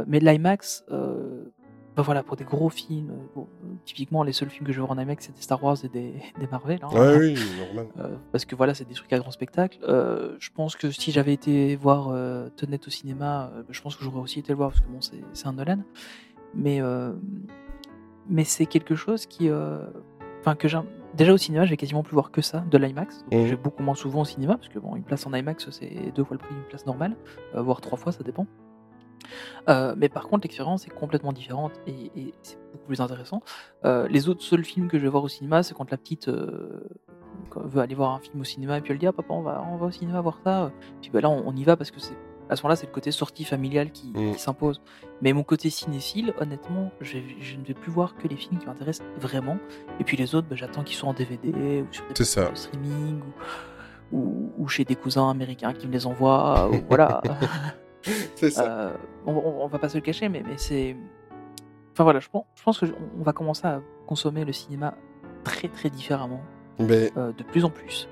Mais 0.08 0.20
l'IMAX, 0.20 0.84
bah 1.96 2.04
voilà, 2.04 2.24
pour 2.24 2.38
des 2.38 2.46
gros 2.46 2.70
films, 2.70 3.10
euh, 3.12 3.16
bon, 3.36 3.48
euh, 3.66 3.68
typiquement, 3.84 4.24
les 4.24 4.32
seuls 4.32 4.50
films 4.50 4.66
que 4.66 4.72
je 4.72 4.80
vois 4.80 4.90
en 4.92 4.98
IMAX, 4.98 5.26
c'est 5.26 5.36
des 5.36 5.42
Star 5.42 5.62
Wars 5.62 5.76
et 5.84 5.90
des, 5.90 6.14
des 6.40 6.48
Marvel. 6.48 6.80
hein. 6.82 6.88
Ouais, 6.94 7.18
oui, 7.18 7.36
normal. 7.60 7.88
Euh, 8.00 8.16
parce 8.32 8.46
que 8.46 8.56
voilà, 8.56 8.74
c'est 8.74 8.88
des 8.88 8.94
trucs 8.94 9.12
à 9.12 9.20
grand 9.20 9.32
spectacle. 9.32 9.78
Euh, 9.84 10.36
je 10.40 10.50
pense 10.56 10.78
que 10.78 10.90
si 10.90 11.12
j'avais 11.12 11.34
été 11.34 11.76
voir 11.76 12.08
euh, 12.10 12.48
Tenet 12.56 12.80
au 12.88 12.90
cinéma, 12.90 13.52
je 13.70 13.82
pense 13.82 13.98
que 13.98 14.04
j'aurais 14.06 14.22
aussi 14.22 14.40
été 14.40 14.54
le 14.54 14.58
voir 14.58 14.70
parce 14.72 14.82
que 14.82 14.88
bon, 14.88 15.00
c'est 15.02 15.48
un 15.48 15.54
Nolan. 15.54 15.80
Mais, 16.54 16.82
mais 18.30 18.44
c'est 18.44 18.66
quelque 18.66 18.96
chose 18.96 19.26
qui. 19.26 19.50
Enfin, 20.40 20.56
que 20.56 20.68
j'ai. 20.68 20.80
Déjà 21.14 21.34
au 21.34 21.38
cinéma, 21.38 21.66
j'ai 21.66 21.76
quasiment 21.76 22.04
plus 22.04 22.14
voir 22.14 22.32
que 22.32 22.42
ça, 22.42 22.64
de 22.72 22.78
l'IMAX. 22.78 23.26
Mhm. 23.34 23.46
Je 23.46 23.50
vais 23.50 23.56
beaucoup 23.58 23.84
moins 23.84 23.96
souvent 23.96 24.22
au 24.22 24.26
cinéma 24.26 24.56
parce 24.56 24.70
que 24.70 24.80
bon, 24.80 24.96
une 24.96 25.04
place 25.04 25.28
en 25.28 25.34
IMAX, 25.34 25.70
c'est 25.72 26.14
deux 26.16 26.24
fois 26.24 26.36
le 26.36 26.40
prix 26.40 26.54
d'une 26.56 26.64
place 26.64 26.86
normale, 26.86 27.18
voire 27.54 27.82
trois 27.82 27.98
fois, 27.98 28.14
ça 28.14 28.24
dépend. 28.24 28.48
Euh, 29.70 29.94
mais 29.98 30.10
par 30.10 30.28
contre, 30.28 30.44
l'expérience 30.46 30.86
est 30.88 30.92
complètement 30.92 31.34
différente 31.34 31.74
et, 31.88 32.12
et 32.16 32.34
c'est 32.42 32.58
beaucoup 32.74 32.86
plus 32.88 33.02
intéressant. 33.02 33.42
Euh, 33.86 34.08
les 34.08 34.30
autres 34.30 34.44
seuls 34.44 34.64
films 34.66 34.88
que 34.88 34.98
je 34.98 35.04
vais 35.04 35.10
voir 35.10 35.24
au 35.24 35.30
cinéma, 35.30 35.64
c'est 35.64 35.74
quand 35.74 35.90
la 35.92 35.98
petite 35.98 36.28
euh, 36.28 36.90
veut 37.56 37.82
aller 37.82 37.96
voir 37.96 38.12
un 38.12 38.20
film 38.20 38.40
au 38.42 38.44
cinéma 38.44 38.78
et 38.78 38.82
puis 38.82 38.92
elle 38.94 39.00
dit 39.00 39.08
ah 39.08 39.14
papa 39.14 39.34
on 39.34 39.42
va 39.42 39.64
on 39.72 39.78
va 39.78 39.88
au 39.88 39.92
cinéma 39.92 40.22
voir 40.22 40.40
ça. 40.44 40.72
Puis 41.02 41.10
bah 41.12 41.22
là 41.22 41.30
on, 41.30 41.44
on 41.46 41.56
y 41.56 41.64
va 41.64 41.76
parce 41.78 41.92
que 41.92 42.00
c'est 42.00 42.14
à 42.50 42.56
ce 42.58 42.64
moment-là 42.64 42.76
c'est 42.76 42.88
le 42.88 42.92
côté 42.92 43.12
sortie 43.12 43.46
familiale 43.46 43.92
qui, 43.92 44.12
Mm. 44.12 44.34
qui 44.34 44.40
s'impose. 44.40 44.82
Mais 45.22 45.32
mon 45.34 45.44
côté 45.44 45.70
cinéphile, 45.70 46.34
honnêtement, 46.40 46.92
je, 47.00 47.18
je 47.40 47.56
ne 47.56 47.64
vais 47.64 47.74
plus 47.74 47.92
voir 47.92 48.16
que 48.18 48.28
les 48.28 48.36
films 48.36 48.60
qui 48.60 48.66
m'intéressent 48.66 49.06
vraiment. 49.20 49.58
Et 50.00 50.04
puis 50.04 50.18
les 50.18 50.36
autres, 50.36 50.48
bah, 50.50 50.56
j'attends 50.58 50.84
qu'ils 50.84 50.98
soient 50.98 51.10
en 51.10 51.14
DVD 51.14 51.82
ou 51.82 51.88
sur 51.94 52.04
des 52.08 52.14
de 52.14 52.24
streaming 52.56 53.22
ou, 54.12 54.18
ou, 54.18 54.52
ou 54.58 54.68
chez 54.68 54.84
des 54.84 54.96
cousins 54.96 55.30
américains 55.30 55.74
qui 55.74 55.88
me 55.88 55.94
les 55.94 56.06
envoient. 56.06 56.70
ou 56.70 56.76
voilà. 56.90 57.22
C'est 58.36 58.52
ça. 58.52 58.66
Euh, 58.66 58.94
on, 59.26 59.34
on- 59.34 59.64
on 59.64 59.68
va 59.68 59.80
pas 59.80 59.90
se 59.90 59.96
le 59.98 60.02
cacher, 60.02 60.30
mais, 60.30 60.44
mais 60.46 60.58
c'est. 60.58 60.96
Enfin 61.94 62.04
voilà, 62.04 62.20
je 62.20 62.30
pense, 62.30 62.46
je 62.56 62.64
pense 62.64 62.80
que 62.80 62.86
je- 62.86 62.94
on 63.20 63.24
va 63.24 63.34
commencer 63.34 63.66
à 63.68 63.82
consommer 64.08 64.46
le 64.46 64.54
cinéma 64.54 64.96
très 65.44 65.68
très 65.68 65.90
différemment, 65.90 66.42
Mais, 66.80 67.12
euh, 67.18 67.32
de 67.34 67.44
plus 67.44 67.66
en 67.66 67.70
plus. 67.70 68.08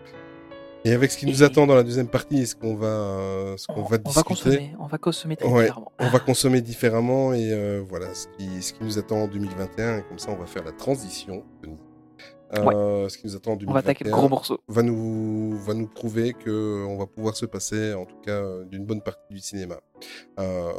et 0.86 0.92
avec 0.94 1.12
ce 1.12 1.18
qui 1.18 1.26
nous 1.26 1.44
attend 1.44 1.66
dans 1.68 1.76
la 1.76 1.84
deuxième 1.84 2.08
partie, 2.08 2.46
ce 2.48 2.56
qu'on 2.56 2.76
va, 2.76 2.88
euh, 2.88 3.58
ce 3.58 3.68
qu'on 3.68 3.82
On, 3.82 3.84
va 3.84 3.98
discuter. 3.98 4.24
consommer, 4.28 4.76
on 4.80 4.86
va 4.88 4.98
consommer 4.98 5.36
très 5.38 5.48
Ouais. 5.50 5.64
différemment. 5.66 5.92
on 6.00 6.08
va 6.08 6.20
consommer 6.20 6.62
différemment 6.62 7.34
et 7.34 7.52
euh, 7.52 7.82
voilà 7.88 8.14
ce 8.14 8.28
qui, 8.38 8.62
ce 8.62 8.74
qui 8.74 8.84
nous 8.84 8.98
attend 9.00 9.18
en 9.24 9.28
2021 9.28 9.98
et 10.00 10.04
comme 10.04 10.20
ça 10.20 10.32
on 10.32 10.36
va 10.36 10.46
faire 10.46 10.64
la 10.64 10.72
transition 10.72 11.44
Euh, 12.54 13.10
ce 13.10 13.18
qui 13.18 13.28
nous 13.28 13.36
attend 13.36 13.52
en 13.52 13.56
2021 13.58 13.70
On 13.70 13.74
va 13.74 13.80
attaquer 13.80 14.04
le 14.06 14.12
gros 14.12 14.30
morceau. 14.30 14.60
va 14.68 14.82
nous 14.82 15.56
va 15.58 15.74
nous 15.74 15.88
prouver 15.88 16.34
que 16.34 16.86
on 16.88 16.98
va 16.98 17.06
pouvoir 17.06 17.36
se 17.36 17.46
passer 17.46 17.94
en 17.94 18.06
tout 18.06 18.18
cas 18.26 18.32
euh, 18.32 18.66
d'une 18.66 18.86
bonne 18.86 19.02
partie 19.02 19.22
du 19.30 19.40
cinéma 19.40 19.80
euh, 20.40 20.72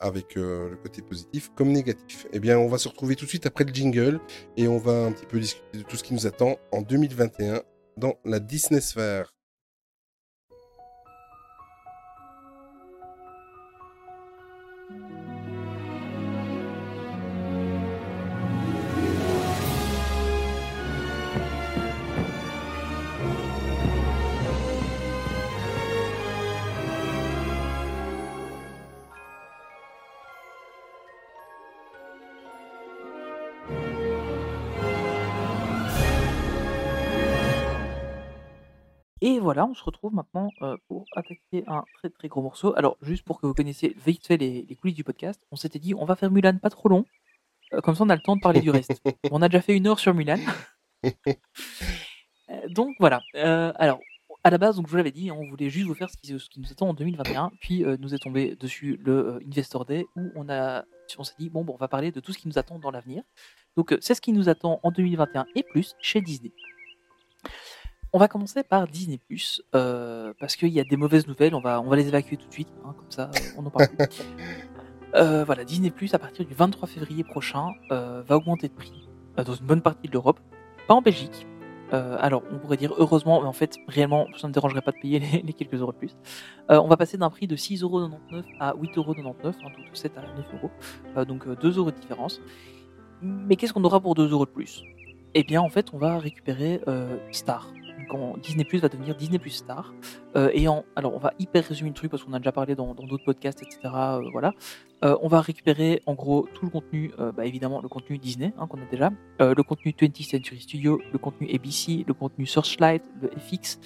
avec 0.00 0.36
euh, 0.36 0.70
le 0.70 0.76
côté 0.76 1.00
positif 1.00 1.50
comme 1.54 1.72
négatif. 1.72 2.26
Eh 2.32 2.40
bien 2.40 2.58
on 2.58 2.68
va 2.68 2.78
se 2.78 2.88
retrouver 2.88 3.16
tout 3.16 3.24
de 3.24 3.30
suite 3.30 3.46
après 3.46 3.64
le 3.64 3.72
jingle 3.72 4.20
et 4.56 4.68
on 4.68 4.78
va 4.78 5.06
un 5.06 5.12
petit 5.12 5.26
peu 5.26 5.40
discuter 5.40 5.78
de 5.78 5.82
tout 5.82 5.96
ce 5.96 6.04
qui 6.04 6.12
nous 6.12 6.26
attend 6.26 6.56
en 6.72 6.82
2021 6.82 7.62
dans 7.96 8.14
la 8.24 8.40
Disney 8.40 8.80
Sphere. 8.80 9.33
Voilà, 39.44 39.66
on 39.66 39.74
se 39.74 39.84
retrouve 39.84 40.14
maintenant 40.14 40.50
euh, 40.62 40.76
pour 40.88 41.04
attaquer 41.14 41.64
un 41.66 41.84
très 41.94 42.10
très 42.10 42.28
gros 42.28 42.42
morceau. 42.42 42.76
Alors, 42.76 42.96
juste 43.02 43.24
pour 43.24 43.40
que 43.40 43.46
vous 43.46 43.54
connaissiez 43.54 43.96
vite 44.04 44.26
fait 44.26 44.36
les, 44.36 44.66
les 44.68 44.76
coulisses 44.76 44.96
du 44.96 45.04
podcast, 45.04 45.40
on 45.52 45.56
s'était 45.56 45.78
dit 45.78 45.94
on 45.94 46.04
va 46.04 46.16
faire 46.16 46.30
Mulan 46.30 46.58
pas 46.58 46.70
trop 46.70 46.88
long, 46.88 47.04
euh, 47.72 47.80
comme 47.80 47.94
ça 47.94 48.04
on 48.04 48.08
a 48.08 48.16
le 48.16 48.22
temps 48.22 48.36
de 48.36 48.40
parler 48.40 48.60
du 48.60 48.70
reste. 48.70 49.00
on 49.30 49.42
a 49.42 49.48
déjà 49.48 49.62
fait 49.62 49.76
une 49.76 49.86
heure 49.86 49.98
sur 49.98 50.14
Mulan. 50.14 50.38
Euh, 52.50 52.68
donc 52.68 52.94
voilà. 53.00 53.22
Alors, 53.34 54.00
à 54.46 54.50
la 54.50 54.58
base, 54.58 54.76
donc 54.76 54.86
je 54.86 54.90
vous 54.90 54.98
l'avais 54.98 55.10
dit, 55.10 55.30
on 55.30 55.48
voulait 55.48 55.70
juste 55.70 55.86
vous 55.86 55.94
faire 55.94 56.10
ce 56.10 56.18
qui, 56.18 56.38
ce 56.38 56.50
qui 56.50 56.60
nous 56.60 56.70
attend 56.70 56.90
en 56.90 56.94
2021. 56.94 57.50
Puis 57.60 57.82
euh, 57.82 57.96
nous 57.98 58.14
est 58.14 58.18
tombé 58.18 58.56
dessus 58.56 59.00
le 59.02 59.12
euh, 59.12 59.40
Investor 59.48 59.86
Day 59.86 60.04
où 60.16 60.30
on 60.36 60.50
a, 60.50 60.84
on 61.18 61.24
s'est 61.24 61.34
dit 61.38 61.48
bon, 61.48 61.64
bon, 61.64 61.72
on 61.72 61.78
va 61.78 61.88
parler 61.88 62.12
de 62.12 62.20
tout 62.20 62.32
ce 62.34 62.38
qui 62.38 62.46
nous 62.46 62.58
attend 62.58 62.78
dans 62.78 62.90
l'avenir. 62.90 63.22
Donc 63.74 63.92
euh, 63.92 63.98
c'est 64.02 64.14
ce 64.14 64.20
qui 64.20 64.34
nous 64.34 64.50
attend 64.50 64.80
en 64.82 64.90
2021 64.90 65.46
et 65.54 65.62
plus 65.62 65.96
chez 65.98 66.20
Disney. 66.20 66.52
On 68.16 68.18
va 68.20 68.28
commencer 68.28 68.62
par 68.62 68.86
Disney 68.86 69.18
euh, 69.74 70.32
parce 70.38 70.54
qu'il 70.54 70.68
y 70.68 70.78
a 70.78 70.84
des 70.84 70.96
mauvaises 70.96 71.26
nouvelles. 71.26 71.52
On 71.52 71.60
va, 71.60 71.80
on 71.80 71.88
va 71.88 71.96
les 71.96 72.06
évacuer 72.06 72.36
tout 72.36 72.46
de 72.46 72.52
suite, 72.52 72.68
hein, 72.84 72.94
comme 72.96 73.10
ça, 73.10 73.24
euh, 73.24 73.38
on 73.58 73.62
n'en 73.62 73.70
parle 73.70 73.88
plus. 73.88 73.98
Euh, 75.16 75.44
voilà, 75.44 75.62
Disney 75.62 75.92
à 76.12 76.18
partir 76.18 76.44
du 76.44 76.54
23 76.54 76.88
février 76.88 77.22
prochain 77.22 77.68
euh, 77.92 78.24
va 78.26 78.36
augmenter 78.36 78.66
de 78.66 78.72
prix 78.72 79.08
dans 79.36 79.54
une 79.54 79.64
bonne 79.64 79.80
partie 79.80 80.08
de 80.08 80.12
l'Europe, 80.12 80.40
pas 80.88 80.94
en 80.94 81.02
Belgique. 81.02 81.46
Alors, 81.92 82.42
on 82.50 82.58
pourrait 82.58 82.76
dire 82.76 82.92
heureusement, 82.98 83.40
mais 83.40 83.46
en 83.46 83.52
fait, 83.52 83.76
réellement, 83.86 84.26
ça 84.36 84.48
ne 84.48 84.48
me 84.48 84.54
dérangerait 84.54 84.80
pas 84.80 84.90
de 84.90 84.96
payer 85.00 85.20
les, 85.32 85.42
les 85.42 85.52
quelques 85.52 85.74
euros 85.74 85.92
de 85.92 85.98
plus. 85.98 86.16
On 86.68 86.88
va 86.88 86.96
passer 86.96 87.16
d'un 87.16 87.30
prix 87.30 87.46
de 87.46 87.54
6,99€ 87.54 88.42
à 88.58 88.72
8,99€, 88.72 89.30
hein, 89.30 89.52
tout, 89.52 89.82
tout 89.82 89.94
7 89.94 90.18
à 90.18 90.22
9€, 90.22 90.70
euh, 91.16 91.24
donc 91.24 91.46
euh, 91.46 91.54
2 91.54 91.78
euros 91.78 91.92
de 91.92 91.96
différence. 91.96 92.40
Mais 93.22 93.54
qu'est-ce 93.54 93.72
qu'on 93.72 93.84
aura 93.84 94.00
pour 94.00 94.16
2 94.16 94.32
euros 94.32 94.46
de 94.46 94.50
plus? 94.50 94.82
Eh 95.34 95.44
bien, 95.44 95.60
en 95.60 95.68
fait, 95.68 95.94
on 95.94 95.98
va 95.98 96.18
récupérer 96.18 96.80
Star. 97.30 97.68
Disney 98.42 98.64
Plus 98.64 98.80
va 98.80 98.88
devenir 98.88 99.14
Disney 99.14 99.38
Plus 99.38 99.50
Star. 99.50 99.94
Euh, 100.36 100.50
et 100.52 100.68
en, 100.68 100.84
alors, 100.96 101.14
on 101.14 101.18
va 101.18 101.32
hyper 101.38 101.64
résumer 101.64 101.90
le 101.90 101.94
truc 101.94 102.10
parce 102.10 102.24
qu'on 102.24 102.32
a 102.32 102.38
déjà 102.38 102.52
parlé 102.52 102.74
dans 102.74 102.94
d'autres 102.94 103.24
podcasts, 103.24 103.62
etc. 103.62 103.78
euh, 103.84 104.20
voilà. 104.32 104.52
Euh, 105.04 105.16
on 105.22 105.28
va 105.28 105.40
récupérer 105.40 106.02
en 106.06 106.14
gros 106.14 106.48
tout 106.54 106.64
le 106.64 106.70
contenu, 106.70 107.12
bah, 107.36 107.44
évidemment 107.44 107.82
le 107.82 107.88
contenu 107.88 108.16
Disney 108.16 108.54
hein, 108.58 108.66
qu'on 108.66 108.78
a 108.78 108.86
déjà, 108.90 109.10
le 109.40 109.62
contenu 109.62 109.92
20th 109.92 110.30
Century 110.30 110.60
Studio, 110.60 111.00
le 111.12 111.18
contenu 111.18 111.48
ABC, 111.52 112.04
le 112.06 112.14
contenu 112.14 112.46
Searchlight, 112.46 113.02
le 113.20 113.28
FX, 113.38 113.78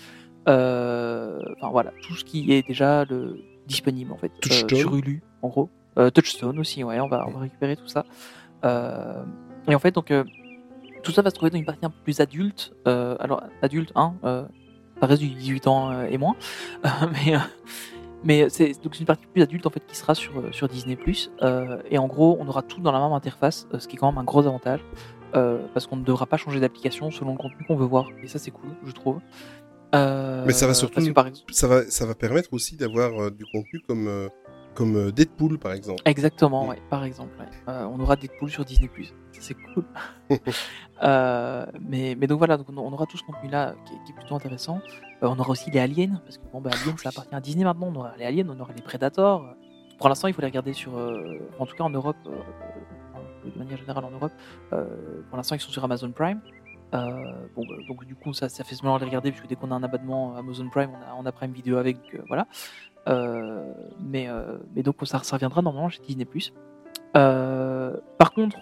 enfin 0.46 1.70
voilà, 1.70 1.92
tout 2.02 2.14
ce 2.14 2.24
qui 2.24 2.52
est 2.52 2.66
déjà 2.66 3.04
le, 3.04 3.40
disponible 3.66 4.12
en 4.12 4.16
fait 4.16 4.30
Touchstone. 4.40 4.78
sur 4.78 4.94
Hulu 4.94 5.22
en 5.42 5.48
gros. 5.48 5.70
Touchstone 6.14 6.60
aussi, 6.60 6.84
ouais, 6.84 7.00
on 7.00 7.08
va, 7.08 7.26
on 7.26 7.32
va 7.32 7.40
récupérer 7.40 7.76
tout 7.76 7.88
ça. 7.88 8.04
Et 8.62 9.74
en 9.74 9.78
fait 9.80 9.94
donc 9.94 10.12
tout 11.02 11.12
ça 11.12 11.22
va 11.22 11.30
se 11.30 11.34
trouver 11.34 11.50
dans 11.50 11.58
une 11.58 11.64
partie 11.64 11.84
un 11.84 11.90
peu 11.90 12.02
plus 12.04 12.20
adulte. 12.20 12.72
Euh, 12.86 13.16
alors 13.20 13.42
adulte, 13.62 13.92
hein, 13.94 14.14
euh, 14.24 14.44
ça 15.00 15.06
reste 15.06 15.22
du 15.22 15.28
18 15.28 15.66
ans 15.66 15.92
euh, 15.92 16.06
et 16.06 16.18
moins, 16.18 16.36
Euh, 16.84 17.06
mais 17.12 17.38
mais 18.24 18.48
c'est 18.48 18.72
une 18.98 19.06
partie 19.06 19.26
plus 19.26 19.42
adulte 19.42 19.64
en 19.64 19.70
fait 19.70 19.84
qui 19.86 19.96
sera 19.96 20.14
sur 20.14 20.52
sur 20.52 20.66
Disney 20.66 20.98
et 21.90 21.98
en 21.98 22.06
gros 22.08 22.36
on 22.40 22.48
aura 22.48 22.62
tout 22.62 22.80
dans 22.80 22.90
la 22.90 22.98
même 22.98 23.12
interface, 23.12 23.68
ce 23.78 23.86
qui 23.86 23.94
est 23.94 23.98
quand 23.98 24.10
même 24.10 24.18
un 24.18 24.24
gros 24.24 24.44
avantage 24.44 24.80
parce 25.32 25.86
qu'on 25.86 25.96
ne 25.96 26.04
devra 26.04 26.26
pas 26.26 26.36
changer 26.36 26.58
d'application 26.58 27.12
selon 27.12 27.32
le 27.32 27.38
contenu 27.38 27.64
qu'on 27.64 27.76
veut 27.76 27.86
voir 27.86 28.08
et 28.20 28.26
ça 28.26 28.40
c'est 28.40 28.50
cool 28.50 28.70
je 28.84 28.90
trouve. 28.90 29.20
Mais 29.92 30.52
ça 30.52 30.66
va 30.66 30.74
surtout 30.74 30.96
parce 30.96 31.06
que, 31.06 31.12
par 31.12 31.28
exemple 31.28 31.54
Ça 31.54 31.68
va, 31.68 31.84
ça 31.84 32.06
va 32.06 32.16
permettre 32.16 32.48
aussi 32.52 32.76
d'avoir 32.76 33.30
du 33.30 33.44
contenu 33.44 33.80
comme, 33.86 34.28
comme 34.74 34.96
euh, 34.96 35.10
Deadpool, 35.12 35.58
par 35.58 35.72
exemple. 35.72 36.02
Exactement, 36.04 36.64
Mm. 36.64 36.68
ouais, 36.68 36.82
par 36.90 37.04
exemple. 37.04 37.30
ouais. 37.38 37.46
Euh, 37.68 37.84
on 37.92 37.98
aura 38.00 38.16
Deadpool 38.16 38.50
sur 38.50 38.64
Disney+. 38.64 38.90
C'est 39.32 39.54
cool. 39.54 39.84
Euh, 41.02 41.64
mais, 41.80 42.16
mais 42.18 42.26
donc 42.26 42.38
voilà, 42.38 42.56
donc 42.56 42.66
on 42.70 42.92
aura 42.92 43.06
tout 43.06 43.16
ce 43.16 43.22
contenu-là 43.22 43.76
qui, 43.86 43.94
est- 43.94 43.98
qui 44.04 44.10
est 44.10 44.14
plutôt 44.16 44.34
intéressant. 44.34 44.80
Euh, 45.22 45.28
on 45.28 45.38
aura 45.38 45.50
aussi 45.50 45.70
les 45.70 45.78
aliens, 45.78 46.20
parce 46.24 46.38
que 46.38 46.42
bon, 46.52 46.60
bah, 46.60 46.70
aliens, 46.72 46.96
ça 46.96 47.10
appartient 47.10 47.34
à 47.36 47.40
Disney 47.40 47.62
maintenant. 47.64 47.86
On 47.94 47.94
aura 48.00 48.16
les 48.16 48.24
aliens, 48.24 48.46
on 48.48 48.58
aura 48.58 48.72
les 48.74 48.82
Predators. 48.82 49.44
Pour 49.98 50.08
l'instant, 50.08 50.26
il 50.26 50.34
faut 50.34 50.40
les 50.40 50.48
regarder 50.48 50.72
sur... 50.72 50.94
en 51.58 51.66
tout 51.66 51.76
cas 51.76 51.84
en 51.84 51.90
Europe, 51.90 52.16
de 52.24 53.58
manière 53.58 53.78
générale 53.78 54.04
en 54.04 54.10
Europe. 54.10 54.32
pour 54.70 55.36
l'instant, 55.36 55.54
ils 55.54 55.60
sont 55.60 55.70
sur 55.70 55.84
Amazon 55.84 56.10
Prime. 56.10 56.40
Euh, 56.94 57.32
bon, 57.54 57.62
bah, 57.68 57.74
donc 57.86 58.04
du 58.06 58.14
coup, 58.16 58.32
ça, 58.32 58.48
ça 58.48 58.64
fait 58.64 58.74
semblant 58.74 58.96
de 58.96 59.00
les 59.00 59.06
regarder, 59.06 59.30
puisque 59.30 59.46
dès 59.46 59.54
qu'on 59.56 59.70
a 59.70 59.74
un 59.74 59.82
abonnement 59.82 60.34
Amazon 60.36 60.68
Prime, 60.70 60.90
on 60.90 60.96
a, 60.96 61.14
on 61.22 61.26
a 61.26 61.32
Prime 61.32 61.52
Video 61.52 61.76
avec, 61.76 61.98
euh, 62.14 62.22
voilà. 62.28 62.46
Euh, 63.08 63.72
mais, 64.00 64.28
euh, 64.28 64.58
mais 64.74 64.82
donc 64.82 64.96
ça, 65.04 65.18
reviendra 65.18 65.62
normalement 65.62 65.88
chez 65.88 66.02
Disney+. 66.02 66.26
Euh, 67.16 67.96
par 68.18 68.32
contre, 68.32 68.58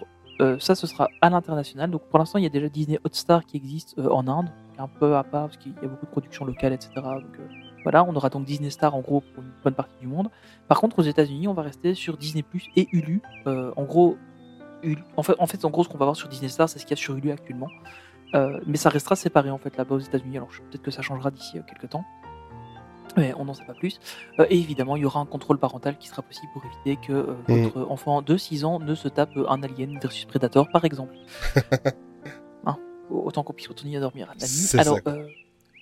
ça 0.59 0.75
ce 0.75 0.85
sera 0.85 1.09
à 1.21 1.29
l'international. 1.29 1.89
Donc 1.89 2.03
pour 2.09 2.19
l'instant, 2.19 2.37
il 2.37 2.43
y 2.43 2.47
a 2.47 2.49
déjà 2.49 2.69
Disney 2.69 2.99
Hotstar 3.03 3.43
qui 3.45 3.57
existe 3.57 3.99
en 3.99 4.27
Inde, 4.27 4.49
un 4.77 4.87
peu 4.87 5.15
à 5.15 5.23
part 5.23 5.47
parce 5.47 5.57
qu'il 5.57 5.73
y 5.81 5.85
a 5.85 5.87
beaucoup 5.87 6.05
de 6.05 6.11
productions 6.11 6.45
locales, 6.45 6.73
etc. 6.73 6.91
Donc 6.95 7.39
voilà, 7.81 8.03
on 8.03 8.15
aura 8.15 8.29
donc 8.29 8.45
Disney 8.45 8.69
Star 8.69 8.93
en 8.93 9.01
gros 9.01 9.21
pour 9.21 9.43
une 9.43 9.51
bonne 9.63 9.73
partie 9.73 9.97
du 9.99 10.05
monde. 10.05 10.29
Par 10.67 10.79
contre, 10.79 10.99
aux 10.99 11.03
États-Unis, 11.03 11.47
on 11.47 11.55
va 11.55 11.63
rester 11.63 11.95
sur 11.95 12.17
Disney 12.17 12.45
et 12.75 12.87
Hulu. 12.91 13.21
En 13.47 13.83
gros, 13.83 14.15
en 15.15 15.23
fait, 15.23 15.35
en 15.39 15.47
fait, 15.47 15.65
en 15.65 15.71
gros, 15.71 15.83
ce 15.83 15.89
qu'on 15.89 15.97
va 15.97 16.05
voir 16.05 16.15
sur 16.15 16.29
Disney 16.29 16.49
Star, 16.49 16.69
c'est 16.69 16.77
ce 16.77 16.85
qu'il 16.85 16.95
y 16.95 16.99
a 16.99 17.01
sur 17.01 17.17
Hulu 17.17 17.31
actuellement. 17.31 17.69
Mais 18.67 18.77
ça 18.77 18.89
restera 18.89 19.15
séparé 19.15 19.49
en 19.49 19.57
fait 19.57 19.75
là-bas 19.75 19.95
aux 19.95 19.99
États-Unis. 19.99 20.37
Alors 20.37 20.49
peut-être 20.49 20.83
que 20.83 20.91
ça 20.91 21.01
changera 21.01 21.31
d'ici 21.31 21.59
quelques 21.67 21.89
temps. 21.89 22.05
Mais 23.17 23.33
on 23.35 23.45
n'en 23.45 23.53
sait 23.53 23.65
pas 23.65 23.73
plus. 23.73 23.99
Euh, 24.39 24.45
et 24.49 24.57
évidemment, 24.57 24.95
il 24.95 25.01
y 25.01 25.05
aura 25.05 25.19
un 25.19 25.25
contrôle 25.25 25.57
parental 25.57 25.97
qui 25.97 26.07
sera 26.07 26.21
possible 26.21 26.51
pour 26.53 26.63
éviter 26.65 26.95
que 26.95 27.13
euh, 27.13 27.35
votre 27.47 27.91
enfant 27.91 28.21
de 28.21 28.37
6 28.37 28.63
ans 28.63 28.79
ne 28.79 28.95
se 28.95 29.07
tape 29.07 29.35
euh, 29.37 29.49
un 29.49 29.61
Alien 29.63 29.99
versus 29.99 30.25
Predator, 30.25 30.69
par 30.69 30.85
exemple. 30.85 31.15
Hein, 32.65 32.77
autant 33.09 33.43
qu'on 33.43 33.53
puisse 33.53 33.67
retourner 33.67 33.95
à 33.95 34.01
dormir 34.01 34.27
la 34.27 34.33
nuit. 34.33 34.41
C'est 34.41 34.79
Alors, 34.79 34.99
euh, 35.07 35.27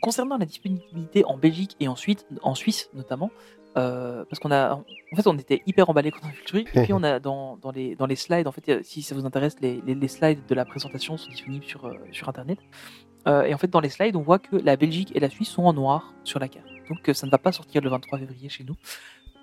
concernant 0.01 0.37
la 0.37 0.45
disponibilité 0.45 1.25
en 1.25 1.35
Belgique 1.35 1.75
et 1.79 1.87
ensuite 1.87 2.27
en 2.43 2.53
Suisse 2.53 2.89
notamment, 2.93 3.31
parce 3.73 4.39
qu'on 4.39 4.51
a, 4.51 4.73
en 4.75 5.15
fait, 5.15 5.25
on 5.25 5.35
était 5.37 5.63
hyper 5.65 5.89
emballés 5.89 6.11
quand 6.11 6.19
on 6.23 6.27
a 6.27 6.31
vu 6.31 6.41
le 6.41 6.47
truc, 6.47 6.69
et 6.75 6.83
puis 6.83 6.93
on 6.93 7.01
a 7.01 7.19
dans, 7.21 7.57
dans 7.57 7.71
les 7.71 7.95
dans 7.95 8.05
les 8.05 8.15
slides, 8.15 8.47
en 8.47 8.51
fait, 8.51 8.83
si 8.83 9.01
ça 9.01 9.15
vous 9.15 9.25
intéresse, 9.25 9.55
les, 9.61 9.81
les, 9.85 9.95
les 9.95 10.07
slides 10.07 10.45
de 10.47 10.53
la 10.53 10.63
présentation 10.63 11.17
sont 11.17 11.31
disponibles 11.31 11.65
sur 11.65 11.91
sur 12.11 12.29
internet. 12.29 12.59
Euh, 13.27 13.43
et 13.43 13.53
en 13.53 13.57
fait, 13.57 13.69
dans 13.69 13.79
les 13.79 13.89
slides, 13.89 14.15
on 14.15 14.21
voit 14.21 14.39
que 14.39 14.55
la 14.55 14.75
Belgique 14.75 15.11
et 15.15 15.19
la 15.19 15.29
Suisse 15.29 15.49
sont 15.49 15.63
en 15.63 15.73
noir 15.73 16.13
sur 16.23 16.39
la 16.39 16.47
carte. 16.47 16.65
Donc, 16.89 17.09
euh, 17.09 17.13
ça 17.13 17.25
ne 17.25 17.31
va 17.31 17.37
pas 17.37 17.51
sortir 17.51 17.81
le 17.81 17.89
23 17.89 18.19
février 18.19 18.49
chez 18.49 18.63
nous. 18.63 18.75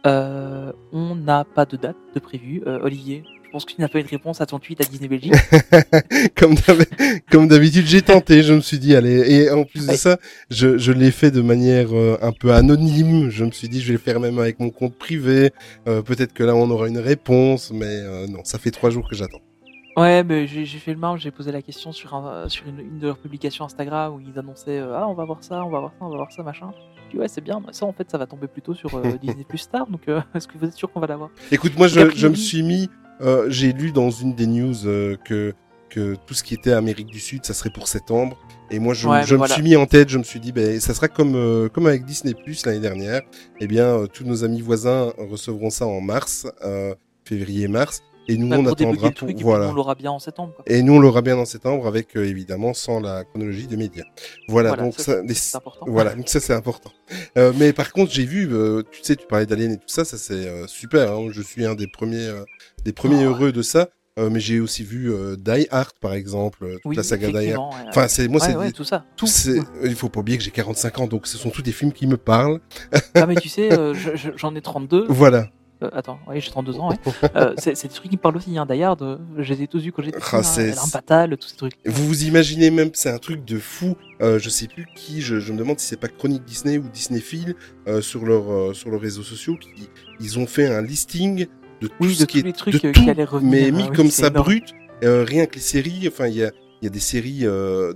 Euh, 0.07 0.73
on 0.93 1.15
n'a 1.15 1.45
pas 1.45 1.65
de 1.65 1.77
date 1.77 1.97
de 2.15 2.21
prévu. 2.21 2.63
Euh, 2.67 2.81
Olivier, 2.83 3.23
je 3.45 3.51
pense 3.51 3.65
que 3.65 3.73
tu 3.73 3.81
n'as 3.81 3.89
pas 3.89 4.01
eu 4.01 4.03
de 4.03 4.09
réponse 4.09 4.41
à 4.41 4.47
ton 4.47 4.59
tweet 4.59 4.81
à 4.81 4.85
Disney 4.85 5.09
Belgique. 5.09 5.35
comme 6.37 6.55
d'hab- 6.55 6.85
comme 7.31 7.47
d'habitude, 7.49 7.87
j'ai 7.87 8.03
tenté. 8.03 8.43
Je 8.43 8.53
me 8.55 8.61
suis 8.61 8.79
dit, 8.79 8.97
allez. 8.97 9.31
Et 9.33 9.51
en 9.51 9.65
plus 9.65 9.87
de 9.87 9.93
ça, 9.95 10.19
je, 10.51 10.77
je 10.79 10.91
l'ai 10.93 11.11
fait 11.13 11.31
de 11.31 11.41
manière 11.41 11.89
euh, 11.93 12.19
un 12.23 12.33
peu 12.33 12.53
anonyme. 12.53 13.31
Je 13.31 13.45
me 13.45 13.51
suis 13.53 13.69
dit, 13.69 13.81
je 13.81 13.89
vais 13.89 13.93
le 13.93 13.99
faire 13.99 14.19
même 14.21 14.39
avec 14.39 14.59
mon 14.59 14.71
compte 14.71 14.97
privé. 14.97 15.53
Euh, 15.87 16.03
Peut-être 16.03 16.33
que 16.33 16.43
là, 16.45 16.57
on 16.57 16.69
aura 16.71 16.89
une 16.89 16.99
réponse, 16.99 17.71
mais 17.73 17.85
euh, 17.87 18.27
non, 18.27 18.41
ça 18.45 18.59
fait 18.59 18.71
trois 18.73 18.91
jours 18.91 19.09
que 19.09 19.15
j'attends. 19.15 19.41
Ouais, 19.97 20.25
mais 20.25 20.47
j'ai 20.47 20.65
j'ai 20.65 20.79
fait 20.79 20.93
le 20.93 20.99
marge, 20.99 21.21
j'ai 21.21 21.31
posé 21.31 21.53
la 21.53 21.61
question 21.61 21.93
sur, 21.93 22.15
un, 22.15 22.49
sur 22.49 22.67
une, 22.67 22.81
une 22.81 22.99
de 22.99 23.07
leurs 23.09 23.19
publications 23.19 23.65
Instagram 23.67 24.15
où 24.15 24.21
ils 24.21 24.39
annonçaient 24.39 24.79
euh, 24.79 24.97
Ah, 24.97 25.07
on 25.07 25.13
va 25.15 25.25
voir 25.27 25.45
ça, 25.45 25.63
on 25.65 25.69
va 25.71 25.81
voir 25.81 25.91
ça, 25.93 26.05
on 26.07 26.09
va 26.09 26.17
voir 26.17 26.33
ça, 26.33 26.43
machin. 26.43 26.71
Je 27.07 27.11
dis 27.13 27.19
Ouais, 27.19 27.29
c'est 27.29 27.43
bien, 27.43 27.61
mais 27.65 27.73
ça 27.75 27.85
en 27.85 27.93
fait, 27.93 28.11
ça 28.11 28.17
va 28.17 28.27
tomber 28.27 28.47
plutôt 28.49 28.73
sur 28.73 28.95
euh, 28.97 29.03
Disney 29.23 29.45
Plus 29.47 29.59
Star, 29.59 29.87
donc 29.87 30.01
euh, 30.09 30.23
est-ce 30.35 30.49
que 30.49 30.57
vous 30.57 30.65
êtes 30.65 30.73
sûr 30.73 30.91
qu'on 30.91 31.01
va 31.01 31.07
l'avoir? 31.09 31.29
Écoute, 31.51 31.77
moi, 31.77 31.89
je, 31.89 32.09
je 32.11 32.27
me 32.27 32.35
suis 32.35 32.63
mis. 32.63 32.89
euh, 33.21 33.47
j'ai 33.51 33.73
lu 33.75 33.93
dans 33.93 34.11
une 34.11 34.35
des 34.35 34.47
news 34.47 34.87
euh, 34.87 35.17
que 35.25 35.53
que 35.91 36.15
tout 36.27 36.33
ce 36.33 36.43
qui 36.43 36.55
était 36.55 36.73
Amérique 36.73 37.09
du 37.09 37.21
Sud, 37.21 37.45
ça 37.45 37.53
serait 37.53 37.69
pour 37.69 37.87
septembre. 37.87 38.39
Et 38.71 38.79
moi, 38.79 38.95
je, 38.95 39.07
Ouais, 39.07 39.25
je 39.27 39.35
me 39.35 39.39
voilà. 39.41 39.53
suis 39.53 39.63
mis 39.63 39.77
en 39.77 39.85
tête. 39.85 40.09
Je 40.09 40.17
me 40.17 40.23
suis 40.23 40.41
dit, 40.41 40.51
ben, 40.51 40.81
ça 40.81 40.95
sera 40.95 41.09
comme 41.09 41.69
comme 41.69 41.87
avec 41.87 42.07
Disney 42.07 42.33
Plus 42.33 42.65
l'année 42.65 42.81
dernière. 42.81 43.21
Eh 43.61 43.67
bien, 43.67 44.07
tous 44.11 44.25
nos 44.25 44.43
amis 44.43 44.63
voisins 44.63 45.13
recevront 45.19 45.69
ça 45.69 45.87
en 45.87 46.01
mars, 46.01 46.47
euh, 46.65 46.95
février-mars, 47.27 48.03
et 48.29 48.37
nous, 48.37 48.49
Bah, 48.49 48.57
on 48.59 48.67
attendra 48.67 49.09
pour 49.11 49.15
truc, 49.15 49.39
voilà. 49.41 49.69
on 49.69 49.73
l'aura 49.73 49.95
bien 49.95 50.11
en 50.11 50.19
septembre. 50.19 50.53
Quoi. 50.55 50.65
Et 50.67 50.83
nous, 50.83 50.95
on 50.95 50.99
l'aura 51.01 51.23
bien 51.23 51.37
en 51.37 51.45
septembre 51.45 51.87
avec, 51.87 52.17
euh, 52.17 52.25
évidemment, 52.25 52.73
sans 52.75 53.01
la 53.01 53.25
chronologie 53.25 53.67
des 53.67 53.77
médias. 53.77 54.05
Voilà, 54.49 54.71
Voilà, 54.71 54.83
donc 54.85 54.95
ça, 54.97 55.03
c'est- 55.05 55.23
les- 55.25 55.35
c'est 55.35 55.57
important. 55.57 55.87
voilà, 55.89 56.15
donc 56.15 56.29
ça 56.29 56.41
c'est 56.41 56.55
important. 56.55 56.93
Euh, 57.37 57.53
mais 57.59 57.73
par 57.73 57.93
contre, 57.93 58.13
j'ai 58.13 58.25
vu, 58.25 58.49
euh, 58.53 58.83
tu 58.91 59.01
sais, 59.03 59.17
tu 59.17 59.27
parlais 59.27 59.47
d'Alien 59.47 59.73
et 59.73 59.77
tout 59.77 59.83
ça, 59.89 60.05
ça 60.05 60.17
c'est 60.17 60.35
euh, 60.47 60.67
super. 60.67 61.13
Hein, 61.13 61.29
je 61.33 61.43
suis 61.43 61.65
un 61.67 61.75
des 61.75 61.87
premiers, 61.87 62.27
euh, 62.29 62.45
des 62.85 62.93
premiers 62.93 63.27
Oh. 63.27 63.31
heureux 63.31 63.53
de 63.53 63.63
ça. 63.63 63.89
Euh, 64.19 64.29
mais 64.29 64.41
j'ai 64.41 64.61
aussi 64.61 64.85
vu 64.85 65.11
euh, 65.11 65.37
Die 65.39 65.67
Hard, 65.71 65.95
par 65.99 66.13
exemple, 66.13 66.65
euh, 66.67 66.75
toute 66.75 66.83
Oui, 66.85 66.97
la 66.97 67.03
saga 67.03 67.29
Die 67.29 67.53
Hard. 67.53 67.73
ouais, 67.73 67.81
Enfin, 67.89 68.09
c'est 68.09 68.29
moi, 68.29 68.43
ouais, 68.43 68.47
c'est, 68.47 68.57
ouais, 68.57 68.71
tout 68.71 68.85
ça. 68.85 69.07
Tout. 69.17 69.27
il 69.85 69.95
faut 69.95 70.11
pas 70.11 70.21
oublier 70.21 70.37
que 70.37 70.45
j'ai 70.45 70.51
45 70.51 70.99
ans, 70.99 71.07
donc 71.07 71.27
ce 71.27 71.39
sont 71.39 71.49
tous 71.49 71.63
des 71.63 71.73
films 71.73 71.93
qui 71.95 72.07
me 72.07 72.19
parlent. 72.19 72.61
Ah, 73.15 73.25
mais 73.25 73.37
tu 73.37 73.49
sais, 73.49 73.73
euh, 73.73 73.95
je- 73.95 74.15
je- 74.15 74.33
j'en 74.37 74.55
ai 74.55 74.61
32. 74.61 75.07
Voilà. 75.09 75.49
Euh, 75.83 75.91
attends, 75.93 76.19
oui, 76.29 76.41
j'ai 76.41 76.51
32 76.51 76.77
ans, 76.79 76.91
ouais. 76.91 76.97
Euh, 77.37 77.55
c'est 77.57 77.83
des 77.83 77.89
trucs 77.89 78.11
qui 78.11 78.17
me 78.17 78.21
parlent 78.21 78.37
aussi, 78.37 78.57
hein. 78.59 78.67
Die 78.69 78.83
Hard, 78.83 79.03
euh, 79.03 79.19
je 79.39 79.53
les 79.55 79.63
ai 79.63 79.67
tous 79.67 79.81
vus 79.81 79.93
quand 79.93 80.03
j'étais. 80.03 80.19
Ah, 80.21 80.37
hein, 80.39 81.29
tous 81.39 81.49
ces 81.49 81.57
trucs. 81.57 81.75
Vous 81.87 82.07
vous 82.07 82.25
imaginez 82.25 82.71
même, 82.71 82.91
c'est 82.95 83.11
un 83.11 83.19
truc 83.19 83.45
de 83.45 83.59
fou. 83.59 83.97
Euh, 84.21 84.39
je 84.39 84.49
sais 84.49 84.69
plus 84.69 84.87
qui, 84.95 85.21
je, 85.21 85.41
je 85.41 85.53
me 85.53 85.59
demande 85.59 85.79
si 85.79 85.87
c'est 85.87 85.97
pas 85.97 86.09
Chronique 86.09 86.45
Disney 86.45 86.79
ou 86.79 86.89
Disney 86.93 87.21
Phil 87.21 87.55
sur 88.01 88.25
leur 88.25 88.75
sur 88.77 88.91
leurs 88.91 89.01
réseaux 89.01 89.23
sociaux 89.23 89.57
qui 89.57 89.89
ils 90.21 90.39
ont 90.39 90.47
fait 90.47 90.67
un 90.67 90.83
listing 90.83 91.47
de 91.81 91.87
tout 91.89 91.95
Oui, 92.01 92.15
ce 92.15 92.21
de 92.21 92.27
qui 92.27 92.41
tous 92.43 92.47
est 92.47 92.47
les 92.49 92.53
trucs, 92.53 92.75
de 92.75 92.79
tout, 92.93 92.93
qui 92.93 93.11
allaient 93.11 93.25
revenir, 93.25 93.51
mais 93.51 93.71
mis 93.73 93.89
oui, 93.89 93.97
comme 93.97 94.11
ça 94.11 94.29
énorme. 94.29 94.45
brut. 94.45 94.75
Rien 95.03 95.47
que 95.47 95.55
les 95.57 95.61
séries, 95.61 96.07
enfin 96.09 96.27
il 96.29 96.37
y 96.37 96.45
a 96.45 96.51
y 96.83 96.87
a 96.87 96.91
des 96.91 97.01
séries, 97.01 97.45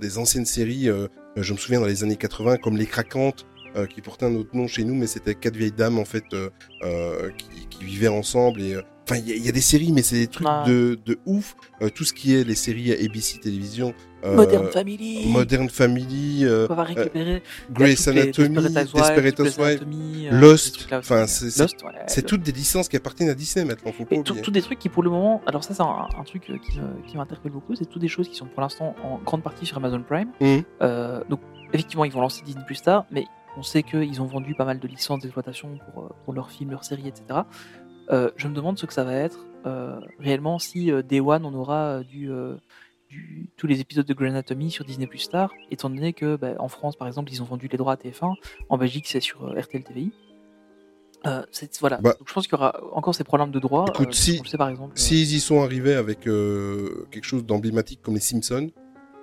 des 0.00 0.18
anciennes 0.18 0.46
séries. 0.46 0.88
je 1.36 1.52
me 1.52 1.58
souviens 1.58 1.80
dans 1.80 1.86
les 1.86 2.02
années 2.02 2.16
80 2.16 2.56
comme 2.58 2.76
Les 2.76 2.86
Craquantes. 2.86 3.46
Euh, 3.76 3.86
qui 3.86 4.00
portait 4.00 4.26
un 4.26 4.34
autre 4.34 4.50
nom 4.54 4.66
chez 4.66 4.84
nous, 4.84 4.94
mais 4.94 5.06
c'était 5.06 5.34
quatre 5.34 5.56
vieilles 5.56 5.72
dames 5.72 5.98
en 5.98 6.04
fait 6.04 6.24
euh, 6.32 6.50
euh, 6.82 7.30
qui, 7.36 7.66
qui 7.68 7.84
vivaient 7.84 8.08
ensemble 8.08 8.60
et 8.62 8.76
enfin 9.08 9.16
il 9.20 9.28
y, 9.28 9.32
a- 9.32 9.36
il 9.36 9.44
y 9.44 9.48
a 9.48 9.52
des 9.52 9.60
séries, 9.60 9.92
mais 9.92 10.02
c'est 10.02 10.16
des 10.16 10.26
trucs 10.26 10.46
Ah. 10.50 10.64
de, 10.66 10.98
de 11.04 11.18
ouf. 11.26 11.54
Tout 11.94 12.04
ce 12.04 12.12
qui 12.12 12.34
est 12.34 12.42
les 12.44 12.54
séries 12.56 12.92
ABC 12.92 13.38
Télévision, 13.38 13.94
Modern 14.24 14.66
Family. 14.72 15.28
Modern 15.28 15.68
Family, 15.70 16.44
On 16.68 16.74
va 16.74 16.82
récupérer. 16.82 17.42
Grey's 17.70 18.08
Anatomy, 18.08 18.56
Desperate 18.72 19.38
Housewives, 19.40 19.84
Lost. 20.32 20.88
Enfin, 20.92 21.26
c'est- 21.28 21.60
ouais. 21.62 22.22
toutes 22.22 22.42
des 22.42 22.50
licences 22.52 22.88
qui 22.88 22.96
appartiennent 22.96 23.28
à 23.28 23.34
Disney 23.34 23.64
maintenant, 23.64 23.92
faut 23.92 24.04
pas 24.04 24.16
tout, 24.22 24.50
des 24.50 24.62
trucs 24.62 24.78
qui 24.80 24.88
pour 24.88 25.02
le 25.04 25.10
moment, 25.10 25.40
alors 25.46 25.62
ça 25.62 25.74
c'est 25.74 25.82
un, 25.82 26.08
un 26.18 26.24
truc 26.24 26.50
qui 27.06 27.16
m'interpelle 27.16 27.52
beaucoup, 27.52 27.74
c'est 27.76 27.86
toutes 27.88 28.02
des 28.02 28.08
choses 28.08 28.28
qui 28.28 28.34
sont 28.36 28.46
pour 28.46 28.62
l'instant 28.62 28.96
en 29.04 29.18
grande 29.24 29.42
partie 29.42 29.66
sur 29.66 29.76
Amazon 29.76 30.02
Prime. 30.02 30.30
Euh, 30.82 31.22
donc 31.28 31.40
effectivement 31.72 32.04
ils 32.04 32.12
vont 32.12 32.20
lancer 32.20 32.42
Disney 32.44 32.64
Plus 32.66 32.80
tard, 32.82 33.04
mais 33.12 33.24
on 33.56 33.62
sait 33.62 33.82
qu'ils 33.82 34.20
ont 34.22 34.26
vendu 34.26 34.54
pas 34.54 34.64
mal 34.64 34.78
de 34.78 34.86
licences 34.88 35.20
d'exploitation 35.20 35.78
pour, 35.92 36.04
euh, 36.04 36.08
pour 36.24 36.34
leurs 36.34 36.50
films, 36.50 36.70
leurs 36.70 36.84
séries, 36.84 37.08
etc. 37.08 37.40
Euh, 38.10 38.30
je 38.36 38.48
me 38.48 38.54
demande 38.54 38.78
ce 38.78 38.86
que 38.86 38.92
ça 38.92 39.04
va 39.04 39.14
être 39.14 39.46
euh, 39.66 39.98
réellement 40.20 40.58
si 40.58 40.92
euh, 40.92 41.02
Day 41.02 41.20
One 41.20 41.44
on 41.44 41.54
aura 41.54 42.02
du, 42.04 42.28
du- 43.08 43.48
tous 43.56 43.66
les 43.66 43.80
épisodes 43.80 44.06
de 44.06 44.14
Grey's 44.14 44.30
Anatomy 44.30 44.70
sur 44.70 44.84
Disney 44.84 45.06
Plus 45.06 45.28
tard, 45.28 45.50
étant 45.70 45.90
donné 45.90 46.12
que 46.12 46.36
bah, 46.36 46.52
en 46.58 46.68
France 46.68 46.94
par 46.96 47.08
exemple 47.08 47.32
ils 47.32 47.42
ont 47.42 47.46
vendu 47.46 47.66
les 47.68 47.78
droits 47.78 47.94
à 47.94 47.96
TF1, 47.96 48.34
en 48.68 48.78
Belgique 48.78 49.06
c'est 49.08 49.20
sur 49.20 49.58
RTL 49.58 49.82
TVI. 49.82 50.12
Voilà. 51.80 51.96
Bah. 51.96 52.14
Donc, 52.18 52.28
je 52.28 52.32
pense 52.34 52.46
qu'il 52.46 52.56
y 52.56 52.60
aura 52.60 52.78
encore 52.92 53.14
ces 53.14 53.24
problèmes 53.24 53.50
de 53.50 53.58
droit. 53.58 53.86
Écoute, 53.88 54.14
si- 54.14 54.36
on 54.38 54.44
le 54.44 54.48
sait 54.48 54.58
par 54.58 54.68
exemple. 54.68 54.92
y 54.96 55.40
sont 55.40 55.60
arrivés 55.62 55.94
avec 55.94 56.20
quelque 56.20 57.24
chose 57.24 57.44
d'emblématique 57.44 58.00
comme 58.02 58.14
les 58.14 58.20
Simpsons, 58.20 58.70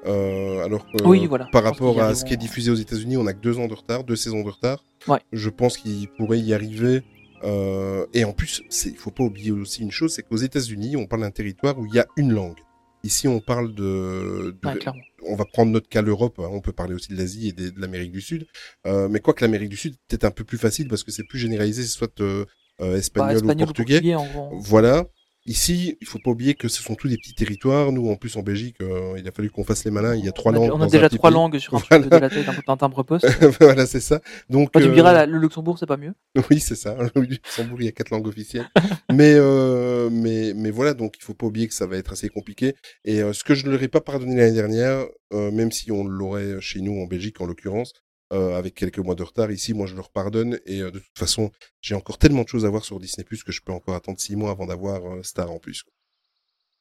euh, 0.06 0.64
alors 0.66 0.86
que 0.86 1.04
Oui, 1.06 1.26
voilà. 1.28 1.45
par 1.51 1.64
rapport 1.64 2.01
à 2.01 2.14
ce 2.16 2.26
qui 2.26 2.34
est 2.34 2.38
diffusé 2.38 2.72
aux 2.72 2.76
États-Unis, 2.76 3.18
on 3.18 3.26
a 3.28 3.34
que 3.34 3.39
deux 3.39 3.58
ans 3.60 3.68
de 3.68 3.74
retard, 3.74 4.04
deux 4.04 4.16
saisons 4.16 4.43
de 4.43 4.49
retard. 4.49 4.84
Ouais. 5.08 5.20
Je 5.32 5.49
pense 5.49 5.78
qu'ils 5.78 6.08
pourraient 6.10 6.39
y 6.39 6.54
arriver. 6.54 7.01
euh, 7.45 8.06
et 8.14 8.24
en 8.24 8.32
plus, 8.32 8.62
c'est- 8.70 8.89
il 8.91 8.95
faut 8.95 9.12
pas 9.12 9.24
oublier 9.26 9.51
aussi 9.51 9.82
une 9.82 9.91
chose, 9.91 10.14
c'est 10.14 10.24
qu'aux 10.24 10.38
États-Unis, 10.38 10.95
on 10.95 11.08
parle 11.08 11.24
d'un 11.24 11.32
territoire 11.32 11.78
où 11.78 11.86
il 11.86 11.93
y 11.93 11.99
a 11.99 12.06
une 12.16 12.32
langue. 12.32 12.60
Ici, 13.04 13.28
on 13.28 13.41
parle 13.41 13.76
de, 13.76 14.56
de- 14.62 14.68
Ouais, 14.70 14.80
on 15.28 15.36
va 15.36 15.43
prendre 15.43 15.70
notre 15.74 15.89
cas 15.89 16.01
l'Europe, 16.01 16.39
hein, 16.39 16.47
on 16.49 16.62
peut 16.62 16.72
parler 16.72 16.93
aussi 16.93 17.10
de 17.12 17.18
l'Asie 17.18 17.49
et 17.49 17.51
de 17.51 17.74
l'Amérique 17.78 18.14
du 18.14 18.22
Sud. 18.22 18.47
Euh, 18.88 19.10
mais 19.10 19.20
quoi 19.20 19.34
que 19.34 19.43
l'Amérique 19.43 19.68
du 19.68 19.76
Sud, 19.76 19.95
peut-être 20.08 20.24
un 20.24 20.32
peu 20.32 20.45
plus 20.45 20.58
facile 20.58 20.88
parce 20.88 21.04
que 21.04 21.12
c'est 21.12 21.26
plus 21.26 21.38
généralisé, 21.38 21.84
soit 21.84 22.18
euh, 22.22 22.45
euh, 22.80 22.91
Bah, 22.93 22.97
espagnol, 22.97 23.36
espagnol 23.36 23.70
ou 23.70 23.74
portugais. 23.74 24.16
en. 24.16 24.26
Voilà. 24.60 25.06
Ici, 25.46 25.98
il 26.00 26.08
faut 26.08 26.20
pas 26.20 26.32
oublier 26.32 26.54
que 26.54 26.70
ce 26.70 26.82
sont 26.82 26.96
tous 26.96 27.10
des 27.10 27.18
petits 27.18 27.34
territoires. 27.34 27.91
Nous, 27.91 28.10
en 28.10 28.16
plus, 28.16 28.38
en 28.38 28.44
Belgique, 28.44 28.78
euh, 28.82 29.16
il 29.18 29.28
a 29.28 29.32
fallu 29.34 29.50
qu'on 29.50 29.66
fasse 29.66 29.84
les 29.84 29.91
malins. 29.91 30.16
Il 30.16 30.24
y 30.24 30.30
a 30.30 30.32
trois 30.32 30.54
on 30.54 30.56
a, 30.56 30.60
langues. 30.60 30.72
on 30.74 30.80
a 30.82 30.86
un 30.86 30.88
déjà 30.88 31.10
trois 31.10 31.30
pays. 31.32 31.34
langues 31.36 31.58
sur 31.60 31.76
un 31.76 31.80
Voilà. 31.89 32.00
truc 32.00 32.14
de 32.14 32.18
la 32.18 32.30
taille 32.30 32.46
d'un- 32.46 32.64
d'un 32.66 32.78
timbre 32.78 33.04
poste. 33.04 33.26
voilà, 33.60 33.86
c'est 33.86 34.00
ça. 34.00 34.22
Donc, 34.50 34.70
Enfin, 34.74 34.80
tu 34.82 34.88
me 34.88 34.91
euh, 34.91 34.96
diras, 34.96 35.12
la- 35.12 35.26
le 35.26 35.38
Luxembourg, 35.38 35.78
c'est 35.78 35.86
pas 35.86 35.98
mieux? 35.98 36.14
oui, 36.50 36.62
c'est 36.62 36.76
ça. 36.76 36.96
Au 37.16 37.20
Luxembourg, 37.20 37.82
il 37.82 37.86
y 37.86 37.89
a 37.89 37.91
quatre 37.91 38.12
langues 38.12 38.28
officielles. 38.28 38.70
mais, 39.12 39.34
euh, 39.36 40.10
mais, 40.10 40.54
mais 40.56 40.72
voilà, 40.72 40.94
donc 40.94 41.16
il 41.20 41.24
faut 41.24 41.34
pas 41.34 41.46
oublier 41.48 41.68
que 41.68 41.74
ça 41.74 41.88
va 41.88 41.98
être 41.98 42.14
assez 42.14 42.30
compliqué. 42.30 42.76
Et 43.04 43.22
euh, 43.22 43.34
ce 43.34 43.44
que 43.44 43.54
je 43.54 43.66
ne 43.66 43.72
leur 43.72 43.84
ai 43.84 43.89
pas 43.89 44.00
pardonné 44.00 44.38
l'année 44.38 44.56
dernière, 44.56 45.06
euh, 45.34 45.52
même 45.52 45.74
si 45.74 45.91
on 45.91 46.06
l'aurait 46.06 46.62
chez 46.62 46.80
nous 46.80 47.02
en 47.02 47.06
Belgique 47.06 47.41
en 47.41 47.48
l'occurrence, 47.48 47.91
euh, 48.34 48.58
avec 48.58 48.76
quelques 48.76 49.00
mois 49.00 49.16
de 49.16 49.24
retard, 49.24 49.52
ici, 49.52 49.74
moi 49.74 49.86
je 49.88 49.96
leur 49.96 50.10
pardonne. 50.10 50.60
Et 50.66 50.82
euh, 50.82 50.92
de 50.92 51.00
toute 51.00 51.18
façon, 51.18 51.52
j'ai 51.82 51.96
encore 51.96 52.18
tellement 52.18 52.44
de 52.44 52.48
choses 52.48 52.66
à 52.66 52.70
voir 52.70 52.84
sur 52.84 53.00
Disney 53.00 53.24
Plus 53.24 53.44
que 53.44 53.52
je 53.52 53.62
peux 53.62 53.72
encore 53.72 53.96
attendre 53.96 54.20
six 54.20 54.36
mois 54.36 54.52
avant 54.52 54.66
d'avoir 54.66 55.06
euh, 55.06 55.24
Star 55.24 55.52
en 55.52 55.60
plus. 55.60 55.84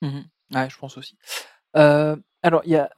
Mhm. 0.01 0.25
Ouais, 0.55 0.69
je 0.69 0.77
pense 0.79 0.99
aussi. 0.99 1.17
Alors, 1.75 2.63
il 2.65 2.73
y 2.73 2.77
a 2.77 2.91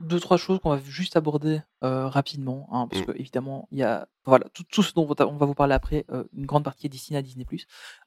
deux, 0.00 0.20
trois 0.20 0.36
choses 0.36 0.58
qu'on 0.60 0.70
va 0.70 0.78
juste 0.84 1.16
aborder 1.16 1.60
euh, 1.84 2.08
rapidement, 2.08 2.68
hein, 2.72 2.86
parce 2.88 3.02
Mm. 3.02 3.06
que 3.06 3.12
évidemment, 3.18 3.68
il 3.70 3.78
y 3.78 3.82
a 3.82 4.06
voilà 4.24 4.46
tout, 4.54 4.62
tout 4.70 4.82
ce 4.82 4.92
dont 4.94 5.02
on 5.08 5.36
va- 5.36 5.46
vous 5.46 5.54
parler 5.54 5.74
après, 5.74 6.04
euh, 6.10 6.24
une 6.36 6.46
grande 6.46 6.64
partie 6.64 6.86
est 6.86 6.88
destinée 6.90 7.18
à 7.18 7.22
Disney+. 7.22 7.44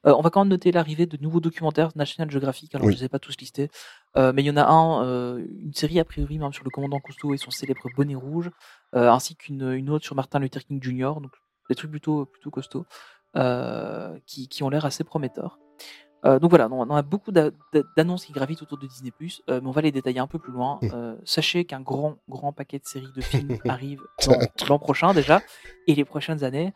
Euh, 0.05 0.13
on 0.17 0.21
va 0.21 0.29
quand 0.29 0.41
même 0.41 0.49
noter 0.49 0.71
l'arrivée 0.71 1.05
de 1.05 1.17
nouveaux 1.21 1.39
documentaires 1.39 1.91
National 1.95 2.29
Geographic. 2.31 2.73
Alors, 2.75 2.87
Oui. 2.87 2.93
je 2.93 2.97
ne 2.97 3.01
les 3.01 3.05
ai 3.05 3.09
pas 3.09 3.19
tous 3.19 3.35
listés, 3.37 3.69
mais 4.15 4.41
il 4.43 4.45
y 4.45 4.51
en 4.51 4.57
a 4.57 4.65
un, 4.65 5.37
une 5.37 5.73
série 5.73 5.99
a 5.99 6.05
priori 6.05 6.37
même 6.39 6.53
sur 6.53 6.63
le 6.63 6.69
commandant 6.69 6.99
Cousteau 6.99 7.33
et 7.33 7.37
son 7.37 7.51
célèbre 7.51 7.89
bonnet 7.97 8.15
rouge, 8.15 8.49
ainsi 8.93 9.35
qu'une 9.35 9.71
une 9.73 9.89
autre 9.89 10.05
sur 10.05 10.15
Martin 10.15 10.39
Luther 10.39 10.63
King 10.63 10.81
Jr. 10.81 11.15
Donc, 11.21 11.31
des 11.69 11.75
trucs 11.75 11.91
plutôt 11.91 12.25
plutôt 12.25 12.51
costauds, 12.51 12.85
qui, 14.25 14.47
qui 14.47 14.63
ont 14.63 14.69
l'air 14.69 14.85
assez 14.85 15.03
prometteurs. 15.03 15.59
Euh, 16.25 16.39
donc 16.39 16.49
voilà, 16.49 16.67
on 16.71 16.89
a 16.89 17.01
beaucoup 17.01 17.31
d'a- 17.31 17.51
d'a- 17.71 17.83
d'annonces 17.95 18.25
qui 18.25 18.33
gravitent 18.33 18.61
autour 18.63 18.77
de 18.79 18.87
Disney+, 18.87 19.11
euh, 19.49 19.59
mais 19.61 19.67
on 19.67 19.71
va 19.71 19.81
les 19.81 19.91
détailler 19.91 20.19
un 20.19 20.27
peu 20.27 20.39
plus 20.39 20.51
loin. 20.51 20.79
Euh, 20.93 21.15
sachez 21.23 21.65
qu'un 21.65 21.81
grand, 21.81 22.15
grand 22.29 22.51
paquet 22.51 22.79
de 22.79 22.85
séries 22.85 23.11
de 23.15 23.21
films 23.21 23.57
arrive 23.69 24.01
l'an 24.69 24.79
prochain 24.79 25.13
déjà, 25.13 25.41
et 25.87 25.93
les 25.95 26.05
prochaines 26.05 26.43
années. 26.43 26.73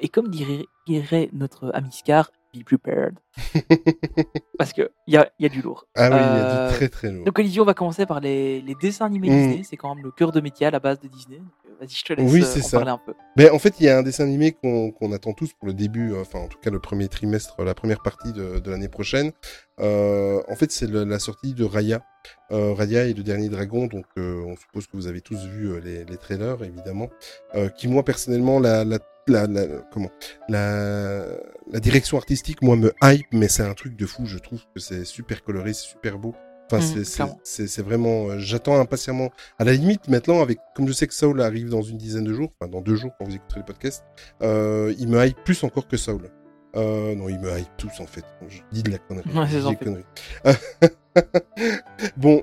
Et 0.00 0.08
comme 0.08 0.28
dirait 0.30 1.28
notre 1.34 1.70
ami 1.74 1.92
Scar, 1.92 2.30
be 2.54 2.64
prepared. 2.64 3.14
Parce 4.58 4.72
qu'il 4.72 4.88
y 5.06 5.16
a, 5.16 5.30
y 5.38 5.46
a 5.46 5.48
du 5.48 5.62
lourd. 5.62 5.86
Ah 5.94 6.08
oui, 6.10 6.16
il 6.16 6.18
a 6.18 6.64
Euh, 6.66 6.68
dit 6.68 6.74
très 6.74 6.88
très 6.88 7.10
lourd. 7.12 7.24
Donc 7.24 7.38
Olivier, 7.38 7.60
on 7.60 7.64
va 7.64 7.74
commencer 7.74 8.06
par 8.06 8.20
les, 8.20 8.60
les 8.62 8.74
dessins 8.80 9.06
animés 9.06 9.28
Mm. 9.30 9.32
Disney. 9.48 9.62
C'est 9.68 9.76
quand 9.76 9.94
même 9.94 10.04
le 10.04 10.10
cœur 10.10 10.32
de 10.32 10.40
métier 10.40 10.66
à 10.66 10.70
la 10.70 10.80
base 10.80 11.00
de 11.00 11.08
Disney. 11.08 11.38
Euh, 11.38 11.72
Vas-y, 11.80 11.90
je 11.94 12.04
te 12.04 12.12
laisse 12.12 12.32
Oui, 12.32 12.42
euh, 12.42 12.58
en 12.58 12.62
ça. 12.62 12.76
parler 12.78 12.90
un 12.90 13.00
peu. 13.04 13.14
Mais 13.36 13.50
en 13.50 13.58
fait, 13.60 13.74
il 13.78 13.86
y 13.86 13.88
a 13.88 13.98
un 13.98 14.02
dessin 14.02 14.24
animé 14.24 14.52
qu'on 14.52 15.12
attend 15.12 15.32
tous 15.32 15.52
pour 15.52 15.68
le 15.68 15.74
début, 15.74 16.12
euh, 16.12 16.22
enfin 16.22 16.40
en 16.40 16.48
tout 16.48 16.58
cas 16.58 16.70
le 16.70 16.80
premier 16.80 17.06
trimestre, 17.08 17.62
la 17.62 17.74
première 17.74 18.02
partie 18.02 18.32
de, 18.32 18.58
de 18.58 18.70
l'année 18.70 18.88
prochaine. 18.88 19.30
Euh, 19.78 20.40
en 20.48 20.56
fait, 20.56 20.72
c'est 20.72 20.90
la 20.90 21.18
sortie 21.20 21.54
de 21.54 21.64
Raya. 21.64 22.02
Euh, 22.50 22.74
Raya 22.74 23.04
et 23.04 23.14
le 23.14 23.22
dernier 23.22 23.48
dragon, 23.48 23.86
donc 23.86 24.04
euh, 24.18 24.42
on 24.44 24.56
suppose 24.56 24.86
que 24.88 24.96
vous 24.96 25.06
avez 25.06 25.20
tous 25.20 25.38
vu 25.46 25.68
euh, 25.70 25.80
les, 25.80 26.04
les 26.04 26.16
trailers, 26.16 26.62
évidemment. 26.64 27.08
Euh, 27.54 27.68
qui 27.68 27.86
moi 27.86 28.02
personnellement, 28.04 28.58
la, 28.58 28.84
la, 28.84 28.98
la, 29.28 29.46
la- 29.46 29.66
comment, 29.92 30.10
la, 30.48 31.24
la 31.70 31.80
direction 31.80 32.16
artistique, 32.16 32.62
moi 32.62 32.76
me 32.76 32.92
hype, 33.02 33.26
mais 33.32 33.48
c'est 33.48 33.62
un 33.62 33.74
truc 33.74 33.96
de 33.96 34.06
fou. 34.06 34.26
Je 34.26 34.38
trouve 34.38 34.60
que 34.74 34.80
c'est 34.80 35.04
super 35.04 35.42
coloré, 35.44 35.72
c'est 35.72 35.86
super 35.88 36.18
beau. 36.18 36.34
Enfin, 36.70 36.84
Mhm, 36.84 37.04
c'est- 37.44 37.80
vraiment. 37.82 38.28
euh, 38.28 38.38
J'attends 38.38 38.78
impatiemment. 38.78 39.30
À 39.58 39.64
la 39.64 39.72
limite, 39.72 40.06
maintenant, 40.08 40.42
avec 40.42 40.58
comme 40.74 40.86
je 40.86 40.92
sais 40.92 41.06
que 41.06 41.14
Soul 41.14 41.40
arrive 41.40 41.70
dans 41.70 41.80
une 41.80 41.96
dizaine 41.96 42.24
de 42.24 42.32
jours, 42.34 42.50
enfin 42.60 42.70
dans 42.70 42.82
deux 42.82 42.94
jours 42.96 43.10
quand 43.18 43.24
vous 43.24 43.34
écouterez 43.34 43.60
le 43.60 43.64
podcast, 43.66 44.04
euh, 44.42 44.92
il 44.98 45.08
me 45.08 45.24
hype 45.26 45.42
plus 45.44 45.64
encore 45.64 45.88
que 45.88 45.96
Soul. 45.96 46.28
Euh, 46.76 47.14
non, 47.14 47.30
il 47.30 47.38
me 47.40 47.58
hype 47.58 47.74
tous 47.78 48.00
en 48.00 48.06
fait. 48.06 48.24
Je 48.48 48.58
dis 48.70 48.82
de 48.82 48.90
la 48.90 48.98
connerie. 48.98 49.30
Ouais, 49.34 49.46
je 49.46 49.58
dis 49.60 49.76
bon, 52.18 52.42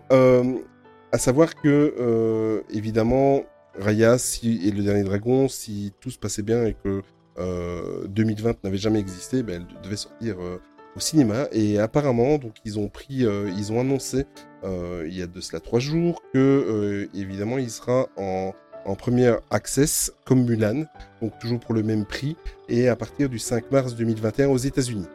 à 1.12 1.18
savoir 1.20 1.54
que 1.56 2.64
évidemment, 2.72 3.44
Raya 3.80 4.17
et 4.43 4.71
le 4.71 4.84
dernier 4.84 5.03
dragon, 5.03 5.47
si 5.47 5.93
tout 5.99 6.09
se 6.09 6.17
passait 6.17 6.43
bien 6.43 6.65
et 6.65 6.76
que 6.84 7.01
euh, 7.38 8.07
2020 8.07 8.63
n'avait 8.63 8.78
jamais 8.78 8.99
existé, 8.99 9.43
ben, 9.43 9.65
elle 9.69 9.84
devait 9.84 9.97
sortir 9.97 10.36
euh, 10.39 10.57
au 10.95 10.99
cinéma. 10.99 11.47
Et 11.51 11.80
apparemment, 11.80 12.38
donc 12.38 12.53
ils 12.63 12.80
ont 12.80 12.88
pris, 12.88 13.26
euh, 13.26 13.51
ils 13.57 13.71
ont 13.71 13.80
annoncé 13.80 14.26
euh, 14.63 15.05
il 15.07 15.17
y 15.17 15.21
a 15.21 15.28
de 15.28 15.41
cela 15.41 15.59
trois 15.59 15.80
jours 15.80 16.21
que 16.34 16.39
euh, 16.39 17.09
évidemment 17.13 17.57
il 17.57 17.69
sera 17.69 18.07
en 18.17 18.53
en 18.88 18.93
première 18.93 19.39
access 19.49 20.13
comme 20.26 20.45
Mulan, 20.45 20.86
donc 21.19 21.39
toujours 21.39 21.59
pour 21.59 21.73
le 21.73 21.82
même 21.82 22.05
prix, 22.05 22.36
et 22.69 22.88
à 22.88 22.95
partir 22.95 23.30
du 23.30 23.39
5 23.39 23.71
mars 23.71 23.95
2021 23.95 24.49
aux 24.49 24.57
États-Unis. 24.57 25.07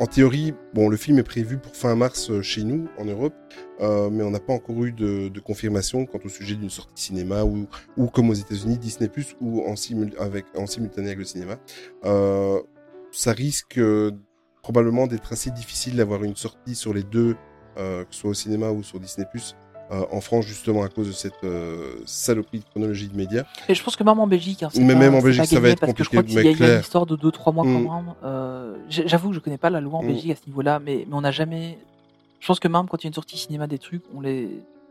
En 0.00 0.06
théorie, 0.06 0.54
bon, 0.72 0.88
le 0.88 0.96
film 0.96 1.18
est 1.18 1.22
prévu 1.22 1.58
pour 1.58 1.76
fin 1.76 1.94
mars 1.94 2.30
euh, 2.30 2.40
chez 2.40 2.64
nous, 2.64 2.88
en 2.96 3.04
Europe, 3.04 3.34
euh, 3.82 4.08
mais 4.08 4.22
on 4.22 4.30
n'a 4.30 4.40
pas 4.40 4.54
encore 4.54 4.82
eu 4.82 4.92
de, 4.92 5.30
confirmation 5.40 6.06
quant 6.06 6.18
au 6.24 6.30
sujet 6.30 6.54
d'une 6.54 6.70
sortie 6.70 7.02
cinéma 7.04 7.44
ou, 7.44 7.66
ou 7.98 8.06
comme 8.06 8.30
aux 8.30 8.34
États-Unis, 8.34 8.78
Disney 8.78 9.10
Plus 9.10 9.36
ou 9.42 9.62
en, 9.62 9.76
simultané 9.76 10.16
avec 10.22 11.18
le 11.18 11.24
cinéma. 11.24 11.58
Euh, 12.06 12.62
ça 13.12 13.32
risque 13.32 13.78
probablement 14.62 15.06
d'être 15.06 15.34
assez 15.34 15.50
difficile 15.50 15.96
d'avoir 15.96 16.24
une 16.24 16.36
sortie 16.36 16.74
sur 16.74 16.94
les 16.94 17.02
deux, 17.02 17.36
que 17.76 18.06
ce 18.10 18.20
soit 18.20 18.30
au 18.30 18.34
cinéma 18.34 18.70
ou 18.70 18.82
sur 18.82 19.00
Disney 19.00 19.26
Plus. 19.30 19.54
Euh, 19.90 20.04
en 20.12 20.20
France, 20.20 20.46
justement, 20.46 20.82
à 20.82 20.88
cause 20.88 21.08
de 21.08 21.12
cette 21.12 21.42
euh, 21.44 21.94
saloperie 22.06 22.60
de 22.60 22.64
chronologie 22.64 23.08
de 23.08 23.16
médias. 23.16 23.44
Et 23.68 23.74
je 23.74 23.82
pense 23.82 23.96
que 23.96 24.04
même 24.04 24.18
en 24.20 24.26
Belgique, 24.26 24.62
hein, 24.62 24.68
Mais 24.78 24.92
pas- 24.94 24.98
même 25.00 25.14
en 25.14 25.20
Belgique, 25.20 25.46
ça 25.46 25.58
va 25.60 25.68
être 25.70 25.80
parce 25.80 25.92
que 25.94 26.04
je 26.04 26.08
compliqué, 26.10 26.40
crois 26.42 26.52
qu'il 26.54 26.60
y 26.60 26.68
y 26.68 26.70
a 26.70 26.74
une 26.76 26.80
histoire 26.80 27.06
de 27.06 27.16
2-3 27.16 27.52
mois 27.52 27.64
Mm. 27.64 27.84
quand 27.86 27.94
même. 28.02 28.14
Euh, 28.24 28.76
J'avoue 28.88 29.30
que 29.30 29.34
je 29.34 29.40
connais 29.40 29.58
pas 29.58 29.70
la 29.70 29.80
loi 29.80 29.98
en 29.98 30.02
Mm. 30.02 30.06
Belgique 30.08 30.30
à 30.30 30.36
ce 30.36 30.46
niveau-là, 30.46 30.78
mais, 30.78 31.04
mais 31.08 31.14
on 31.14 31.20
n'a 31.22 31.32
jamais. 31.32 31.78
Je 32.40 32.46
pense 32.46 32.60
que 32.60 32.68
même 32.68 32.86
quand 32.88 32.98
il 33.02 33.04
y 33.04 33.08
a 33.08 33.10
une 33.10 33.14
sortie 33.14 33.36
cinéma 33.36 33.66
des 33.66 33.78
trucs, 33.78 34.02
on 34.14 34.20
les, 34.20 34.48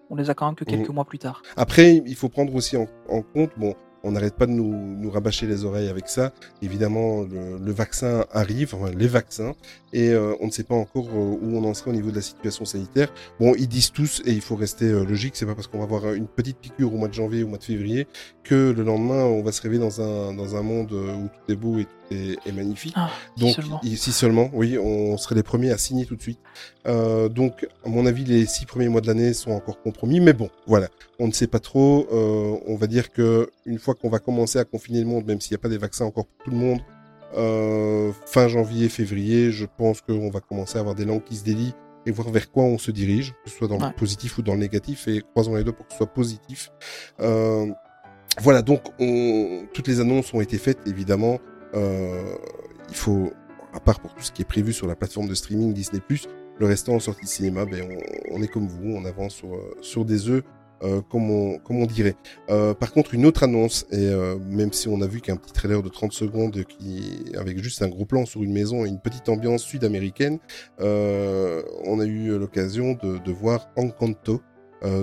on 0.09 0.15
les 0.15 0.29
a 0.29 0.33
quand 0.33 0.45
même 0.47 0.55
que 0.55 0.65
quelques 0.65 0.89
Mm. 0.89 0.93
mois 0.93 1.05
plus 1.05 1.19
tard. 1.19 1.41
Après, 1.55 2.01
il 2.05 2.15
faut 2.15 2.29
prendre 2.29 2.53
aussi 2.55 2.75
en, 2.77 2.87
en 3.09 3.21
compte, 3.21 3.51
bon, 3.57 3.75
on 4.03 4.11
n'arrête 4.11 4.35
pas 4.35 4.45
de 4.45 4.51
nous, 4.51 4.73
nous 4.97 5.09
rabâcher 5.11 5.45
les 5.47 5.65
oreilles 5.65 5.89
avec 5.89 6.07
ça. 6.09 6.31
Évidemment, 6.61 7.21
le, 7.23 7.57
le 7.57 7.71
vaccin 7.71 8.25
arrive, 8.31 8.73
enfin, 8.75 8.91
les 8.91 9.07
vaccins, 9.07 9.53
et 9.93 10.09
euh, 10.09 10.35
on 10.39 10.47
ne 10.47 10.51
sait 10.51 10.63
pas 10.63 10.75
encore 10.75 11.07
euh, 11.07 11.37
où 11.41 11.57
on 11.57 11.63
en 11.63 11.73
sera 11.73 11.91
au 11.91 11.93
niveau 11.93 12.11
de 12.11 12.15
la 12.15 12.21
situation 12.21 12.65
sanitaire. 12.65 13.11
Bon, 13.39 13.53
ils 13.57 13.67
disent 13.67 13.91
tous, 13.91 14.21
et 14.25 14.31
il 14.31 14.41
faut 14.41 14.55
rester 14.55 14.85
euh, 14.85 15.03
logique, 15.03 15.35
c'est 15.35 15.45
pas 15.45 15.55
parce 15.55 15.67
qu'on 15.67 15.79
va 15.79 15.83
avoir 15.85 16.13
une 16.13 16.27
petite 16.27 16.57
piqûre 16.57 16.93
au 16.93 16.97
mois 16.97 17.07
de 17.07 17.13
janvier 17.13 17.43
ou 17.43 17.47
au 17.47 17.49
mois 17.49 17.57
de 17.57 17.63
février 17.63 18.07
que 18.43 18.71
le 18.75 18.83
lendemain, 18.83 19.23
on 19.25 19.43
va 19.43 19.51
se 19.51 19.61
réveiller 19.61 19.81
dans 19.81 20.01
un, 20.01 20.33
dans 20.33 20.55
un 20.55 20.61
monde 20.61 20.91
euh, 20.93 21.13
où 21.15 21.27
tout 21.27 21.51
est 21.51 21.55
beau 21.55 21.77
et 21.79 21.85
tout 21.85 22.15
est, 22.15 22.37
est 22.47 22.51
magnifique. 22.51 22.93
Ah, 22.95 23.09
Donc, 23.37 23.55
seulement. 23.55 23.81
si 23.83 24.11
seulement, 24.11 24.49
oui, 24.53 24.77
on 24.77 25.17
serait 25.17 25.35
les 25.35 25.43
premiers 25.43 25.71
à 25.71 25.77
signer 25.77 26.05
tout 26.05 26.15
de 26.15 26.21
suite. 26.21 26.39
Euh, 26.87 27.29
donc, 27.29 27.67
à 27.85 27.89
mon 27.89 28.05
avis, 28.05 28.23
les 28.25 28.45
six 28.45 28.65
premiers 28.65 28.89
mois 28.89 29.01
de 29.01 29.07
l'année 29.07 29.33
sont 29.33 29.51
encore 29.51 29.81
compromis, 29.81 30.19
mais 30.19 30.33
bon, 30.33 30.49
voilà. 30.65 30.87
On 31.19 31.27
ne 31.27 31.31
sait 31.33 31.47
pas 31.47 31.59
trop. 31.59 32.07
Euh, 32.11 32.57
on 32.67 32.75
va 32.75 32.87
dire 32.87 33.11
que 33.11 33.49
une 33.65 33.77
fois 33.79 33.93
qu'on 33.95 34.09
va 34.09 34.19
commencer 34.19 34.57
à 34.59 34.65
confiner 34.65 34.99
le 35.01 35.05
monde, 35.07 35.25
même 35.25 35.41
s'il 35.41 35.53
n'y 35.53 35.59
a 35.59 35.61
pas 35.61 35.69
des 35.69 35.77
vaccins 35.77 36.05
encore 36.05 36.25
pour 36.25 36.43
tout 36.45 36.51
le 36.51 36.57
monde, 36.57 36.79
euh, 37.37 38.11
fin 38.25 38.47
janvier, 38.47 38.89
février, 38.89 39.51
je 39.51 39.65
pense 39.65 40.01
qu'on 40.01 40.29
va 40.29 40.39
commencer 40.39 40.77
à 40.77 40.81
avoir 40.81 40.95
des 40.95 41.05
langues 41.05 41.23
qui 41.23 41.35
se 41.35 41.43
délient 41.43 41.73
et 42.05 42.11
voir 42.11 42.29
vers 42.29 42.49
quoi 42.49 42.63
on 42.63 42.77
se 42.77 42.91
dirige, 42.91 43.33
que 43.43 43.49
ce 43.51 43.57
soit 43.57 43.67
dans 43.67 43.77
Ouais. 43.79 43.87
le 43.89 43.93
positif 43.95 44.37
ou 44.37 44.41
dans 44.41 44.53
le 44.53 44.59
négatif, 44.61 45.07
et 45.07 45.21
croisons 45.21 45.55
les 45.55 45.63
deux 45.63 45.73
pour 45.73 45.85
que 45.85 45.91
ce 45.91 45.97
soit 45.97 46.07
positif. 46.07 46.71
Euh, 47.19 47.67
voilà, 48.41 48.61
donc 48.61 48.81
on, 48.99 49.65
toutes 49.73 49.87
les 49.87 49.99
annonces 49.99 50.33
ont 50.33 50.41
été 50.41 50.57
faites, 50.57 50.79
évidemment. 50.87 51.39
Euh, 51.75 52.35
il 52.87 52.95
faut, 52.95 53.31
à 53.73 53.79
part 53.79 53.99
pour 53.99 54.15
tout 54.15 54.23
ce 54.23 54.31
qui 54.31 54.41
est 54.41 54.45
prévu 54.45 54.71
sur 54.73 54.87
la 54.87 54.95
plateforme 54.95 55.27
de 55.27 55.35
streaming 55.35 55.73
Disney+, 55.73 56.01
le 56.57 56.65
restant 56.65 56.93
en 56.95 56.99
sortie 56.99 57.25
de 57.25 57.29
cinéma, 57.29 57.65
ben 57.65 57.87
on, 58.31 58.37
on 58.37 58.41
est 58.41 58.47
comme 58.47 58.67
vous, 58.67 58.91
on 58.95 59.05
avance 59.05 59.33
sur, 59.35 59.49
sur 59.81 60.05
des 60.05 60.29
œufs, 60.29 60.43
euh, 60.83 61.01
comme, 61.01 61.29
on, 61.29 61.85
dirait. 61.85 62.15
Euh, 62.49 62.73
par 62.73 62.91
contre, 62.91 63.13
une 63.13 63.25
autre 63.25 63.43
annonce, 63.43 63.85
et 63.91 63.97
euh, 63.97 64.37
même 64.39 64.71
si 64.71 64.87
on 64.87 65.01
a 65.01 65.07
vu 65.07 65.21
qu'un 65.21 65.35
petit 65.35 65.53
trailer 65.53 65.83
de 65.83 65.89
30 65.89 66.13
secondes 66.13 66.63
qui, 66.63 67.25
avec 67.37 67.61
juste 67.61 67.81
un 67.81 67.89
gros 67.89 68.05
plan 68.05 68.25
sur 68.25 68.43
une 68.43 68.53
maison 68.53 68.85
et 68.85 68.89
une 68.89 68.99
petite 68.99 69.29
ambiance 69.29 69.63
sud-américaine, 69.63 70.39
on 70.79 71.99
a 71.99 72.05
eu 72.05 72.37
l'occasion 72.37 72.97
de, 73.01 73.31
voir 73.31 73.69
Encanto, 73.75 74.41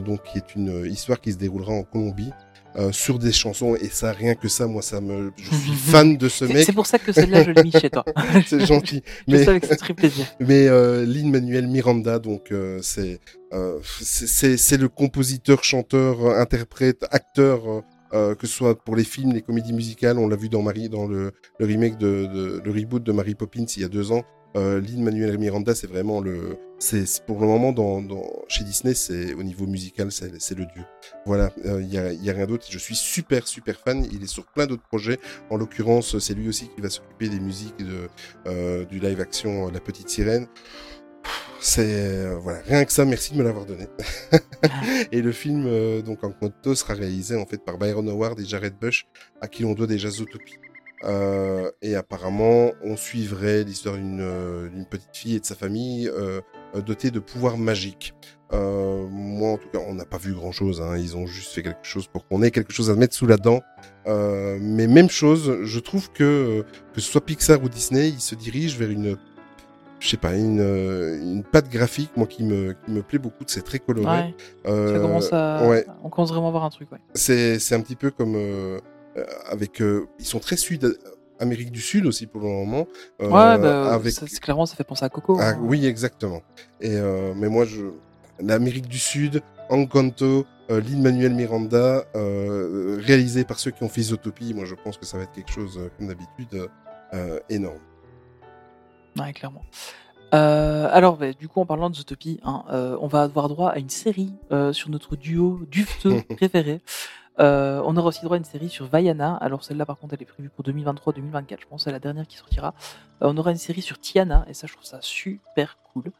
donc 0.05 0.23
qui 0.25 0.39
est 0.39 0.55
une 0.55 0.87
histoire 0.87 1.21
qui 1.21 1.33
se 1.33 1.39
déroulera 1.39 1.73
en 1.73 1.83
Colombie. 1.83 2.33
Euh, 2.79 2.93
sur 2.93 3.19
des 3.19 3.33
chansons 3.33 3.75
et 3.77 3.89
ça 3.89 4.13
rien 4.13 4.35
que 4.35 4.49
ça 4.49 4.67
moi 4.67 4.83
ça 4.83 5.01
me 5.01 5.33
je 5.37 5.45
suis 5.55 5.73
fan 5.91 6.17
de 6.17 6.29
ce 6.29 6.45
mec 6.45 6.65
c'est 6.65 6.73
pour 6.73 6.87
ça 6.87 6.99
que 6.99 7.11
celle-là, 7.13 7.43
je 7.45 7.51
l'ai 7.53 7.63
mis 7.63 7.73
chez 7.73 7.89
toi. 7.91 8.05
c'est 8.47 8.67
gentil 8.67 9.03
Je 9.29 9.33
mais 9.33 9.45
ça 9.45 9.59
te 9.61 9.77
ferait 9.83 9.95
plaisir. 9.95 10.27
mais 10.41 10.69
euh, 10.69 11.05
Lin 11.07 11.31
Manuel 11.31 11.67
Miranda, 11.69 12.19
donc 12.19 12.53
euh, 12.53 12.79
c'est 12.83 13.19
euh, 13.53 13.79
c'est- 13.83 14.77
le 14.77 14.89
compositeur, 14.89 15.65
chanteur, 15.65 16.25
euh, 16.27 16.39
interprète, 16.41 17.07
acteur, 17.11 17.67
euh, 17.71 17.81
euh, 18.13 18.35
que 18.35 18.47
ce 18.47 18.53
soit 18.55 18.79
pour 18.79 18.95
les 18.97 19.05
films, 19.05 19.33
les 19.33 19.41
comédies 19.43 19.73
musicales. 19.73 20.19
On 20.19 20.29
l'a 20.29 20.37
vu 20.37 20.49
dans 20.49 20.63
Marie, 20.63 20.89
dans 20.89 21.07
le, 21.07 21.33
le 21.59 21.67
remake 21.67 21.97
de, 21.99 22.27
de 22.27 22.63
le 22.65 22.71
reboot 22.71 23.03
de 23.03 23.13
Mary 23.13 23.35
Poppins 23.35 23.65
il 23.77 23.83
y 23.83 23.85
a 23.85 23.89
deux 23.89 24.13
ans. 24.13 24.23
Euh, 24.57 24.81
Manuel 24.97 25.39
Miranda, 25.39 25.75
c'est 25.75 25.87
vraiment 25.87 26.21
le, 26.21 26.59
c'est 26.79 27.25
pour 27.25 27.41
le 27.41 27.47
moment 27.47 27.73
dans, 27.73 28.03
dans 28.03 28.23
chez 28.49 28.63
Disney, 28.63 28.95
c'est 28.95 29.33
au 29.35 29.43
niveau 29.43 29.67
musical, 29.67 30.13
c'est 30.13 30.55
le 30.55 30.67
dieu. 30.67 30.85
Voilà, 31.25 31.51
euh, 31.65 31.81
il 31.81 31.93
y 31.93 31.97
a 31.97 32.13
y 32.13 32.29
a 32.29 32.33
rien 32.35 32.47
d'autre. 32.47 32.67
Je 32.69 32.79
suis 32.79 32.95
super 32.95 33.49
super 33.49 33.81
fan. 33.81 34.07
Il 34.13 34.23
est 34.23 34.27
sur 34.29 34.47
plein 34.47 34.67
d'autres 34.67 34.83
projets. 34.83 35.19
En 35.51 35.57
l'occurrence, 35.57 36.19
c'est 36.19 36.35
lui 36.35 36.49
aussi 36.49 36.69
qui 36.75 36.81
va 36.83 36.91
s'occuper 36.91 37.29
des 37.29 37.41
musiques 37.41 37.79
de 37.79 38.09
euh, 38.47 38.85
du 38.85 38.99
live 38.99 39.21
action 39.21 39.69
euh, 39.69 39.71
La 39.71 39.81
Petite 39.81 40.09
Sirène. 40.09 40.47
C'est 41.59 42.27
voilà, 42.37 42.61
rien 42.61 42.85
que 42.85 42.93
ça, 42.93 43.05
merci 43.05 43.33
de 43.33 43.39
me 43.39 43.43
l'avoir 43.43 43.65
donné. 43.65 43.87
et 45.13 45.23
le 45.23 45.33
film 45.33 45.65
donc 46.03 46.23
en 46.23 46.29
Encanto 46.29 46.75
sera 46.77 46.95
réalisé 46.95 47.35
en 47.35 47.47
fait 47.47 47.65
par 47.65 47.79
Byron 47.79 48.09
Howard 48.09 48.39
et 48.39 48.45
Jared 48.45 48.75
Bush, 48.79 49.09
à 49.41 49.49
qui 49.49 49.63
l'on 49.63 49.73
doit 49.73 49.89
déjà 49.89 50.09
Zootopie. 50.09 50.55
Euh, 51.05 51.71
et 51.83 51.95
apparemment, 51.95 52.71
on 52.83 52.97
suivrait 52.97 53.65
l'histoire 53.65 53.97
d'une 53.97 54.21
euh, 54.21 54.69
d'une 54.69 54.87
petite 54.87 55.15
fille 55.15 55.37
et 55.37 55.41
de 55.41 55.45
sa 55.45 55.55
famille 55.55 56.09
euh, 56.09 56.41
dotée 56.87 57.11
de 57.11 57.19
pouvoirs 57.19 57.59
magiques. 57.59 58.15
Euh, 58.53 59.07
moi, 59.11 59.51
en 59.53 59.59
tout 59.59 59.69
cas, 59.69 59.81
on 59.87 59.95
n'a 59.95 60.05
pas 60.07 60.19
vu 60.19 60.33
grand-chose. 60.33 60.81
Hein. 60.81 60.97
Ils 60.97 61.17
ont 61.17 61.27
juste 61.27 61.53
fait 61.53 61.63
quelque 61.63 61.85
chose 61.85 62.07
pour 62.07 62.27
qu'on 62.27 62.43
ait 62.43 62.51
quelque 62.51 62.73
chose 62.73 62.91
à 62.91 62.95
mettre 62.95 63.15
sous 63.15 63.27
la 63.27 63.37
dent. 63.37 63.61
Mais 64.07 64.87
même 64.87 65.11
chose, 65.11 65.59
je 65.63 65.81
trouve 65.81 66.11
que 66.13 66.65
que 66.95 67.01
ce 67.01 67.11
soit 67.11 67.25
Pixar 67.25 67.63
ou 67.63 67.69
Disney, 67.69 68.09
ils 68.09 68.21
se 68.21 68.35
dirigent 68.35 68.79
vers 68.79 68.91
une 68.91 69.17
je 69.99 70.09
sais 70.11 70.17
pas, 70.17 70.35
une, 70.35 70.61
une 70.61 71.43
patte 71.43 71.71
graphique, 71.71 72.11
moi, 72.17 72.27
qui 72.27 72.45
me, 72.45 72.75
qui 72.85 72.91
me 72.91 73.03
plaît 73.03 73.19
beaucoup, 73.19 73.45
c'est 73.47 73.63
très 73.65 73.79
coloré. 73.79 74.07
Ouais, 74.07 74.35
Euh, 74.67 74.95
ça 74.95 75.01
commence 75.01 75.33
à... 75.33 75.67
ouais. 75.67 75.87
On 76.05 76.11
commence 76.11 76.31
vraiment 76.31 76.49
à 76.49 76.51
voir 76.51 76.65
un 76.65 76.71
truc, 76.71 76.93
ouais. 76.93 76.99
C'est, 77.15 77.73
un 77.73 77.81
petit 77.81 77.97
peu 77.97 78.11
comme 78.11 78.35
euh, 78.37 78.79
avec, 79.47 79.81
euh, 79.81 80.07
ils 80.19 80.27
sont 80.27 80.41
très 80.41 80.57
sud, 80.57 80.99
Amérique 81.39 81.71
du 81.71 81.81
Sud 81.81 82.07
aussi 82.07 82.27
pour 82.27 82.41
le 82.41 82.49
moment. 82.49 82.87
Euh, 83.21 83.27
ouais, 83.27 83.59
bah, 83.59 83.93
avec, 83.93 84.13
ça, 84.13 84.27
c'est 84.27 84.41
clairement, 84.41 84.67
ça 84.67 84.77
fait 84.77 84.85
penser 84.85 85.05
à 85.05 85.09
Coco. 85.09 85.37
ah, 85.41 85.51
hein. 85.51 85.59
oui, 85.61 85.87
exactement. 85.87 86.43
Et 86.81 86.97
euh, 86.97 87.35
mais 87.37 87.49
moi, 87.49 87.65
je, 87.65 87.83
l'Amérique 88.41 88.89
du 88.89 88.99
Sud, 88.99 89.43
Encanto, 89.69 90.47
euh, 90.71 90.83
Manuel 90.97 91.35
Miranda, 91.35 92.05
euh, 92.15 92.99
réalisé 93.03 93.45
par 93.45 93.59
ceux 93.59 93.71
qui 93.71 93.83
ont 93.83 93.89
fait 93.89 94.03
Zootopie, 94.03 94.55
moi, 94.55 94.65
je 94.65 94.75
pense 94.75 94.97
que 94.97 95.07
ça 95.07 95.19
va 95.19 95.25
être 95.25 95.33
quelque 95.33 95.53
chose, 95.53 95.79
euh, 95.79 95.89
comme 95.97 96.09
d'habitude, 96.09 96.69
euh, 97.15 97.39
énorme. 97.49 97.81
Ouais, 99.19 99.33
clairement. 99.33 99.63
Euh, 100.35 100.89
alors, 100.91 101.17
bah, 101.17 101.33
du 101.33 101.49
coup, 101.49 101.61
en 101.61 101.67
parlant 101.67 101.89
de 101.89 101.95
Zootopie, 101.95 102.41
hein, 102.45 102.65
euh, 102.71 102.97
on 103.01 103.07
va 103.07 103.23
avoir 103.23 103.49
droit 103.49 103.71
à 103.71 103.79
une 103.79 103.89
série 103.89 104.33
euh, 104.53 104.73
sur 104.73 104.91
notre 104.91 105.17
duo 105.17 105.61
dufteux 105.71 106.23
préféré. 106.37 106.81
Euh, 107.39 107.83
on 107.85 107.97
aura 107.97 108.09
aussi 108.09 108.23
droit 108.23 108.37
à 108.37 108.39
une 108.39 108.45
série 108.45 108.69
sur 108.69 108.87
Vaiana. 108.87 109.37
Alors, 109.37 109.63
celle-là, 109.65 109.85
par 109.87 109.99
contre, 109.99 110.15
elle 110.15 110.23
est 110.23 110.27
prévue 110.27 110.49
pour 110.49 110.65
2023-2024. 110.65 111.61
Je 111.61 111.67
pense 111.67 111.81
que 111.83 111.85
c'est 111.85 111.93
la 111.93 111.99
dernière 111.99 112.27
qui 112.27 112.37
sortira. 112.37 112.75
Euh, 113.23 113.29
on 113.29 113.37
aura 113.37 113.51
une 113.51 113.57
série 113.59 113.83
sur 113.83 113.99
Tiana, 113.99 114.45
et 114.49 114.55
ça, 114.55 114.67
je 114.67 114.73
trouve 114.73 114.85
ça 114.87 114.99
super 115.03 115.77
cool. 115.93 116.13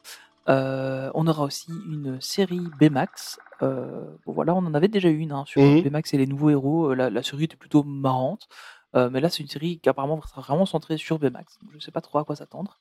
Euh, 0.49 1.11
on 1.15 1.27
aura 1.27 1.45
aussi 1.45 1.73
une 1.91 2.21
série 2.21 2.61
Baymax. 2.79 3.39
Bon, 3.61 4.19
voilà, 4.27 4.55
on 4.55 4.59
en 4.59 4.75
avait 4.75 4.89
déjà 4.89 5.09
une 5.09 5.33
hein, 5.33 5.45
sur 5.47 5.61
Mhm. 5.63 5.83
Baymax 5.83 6.15
et 6.15 6.19
les 6.19 6.27
nouveaux 6.27 6.51
héros. 6.51 6.95
La, 6.95 7.11
la 7.11 7.23
série 7.23 7.45
était 7.45 7.57
plutôt 7.57 7.83
marrante. 7.83 8.49
Mais 8.95 9.21
là, 9.21 9.29
c'est 9.29 9.43
une 9.43 9.49
série 9.49 9.79
qui 9.79 9.91
apparemment 9.91 10.19
sera 10.23 10.41
vraiment 10.41 10.65
centrée 10.65 10.97
sur 10.97 11.19
Baymax. 11.19 11.59
Je 11.75 11.79
sais 11.81 11.91
pas 11.91 12.01
trop 12.01 12.19
à 12.19 12.25
quoi 12.25 12.35
s'attendre. 12.37 12.79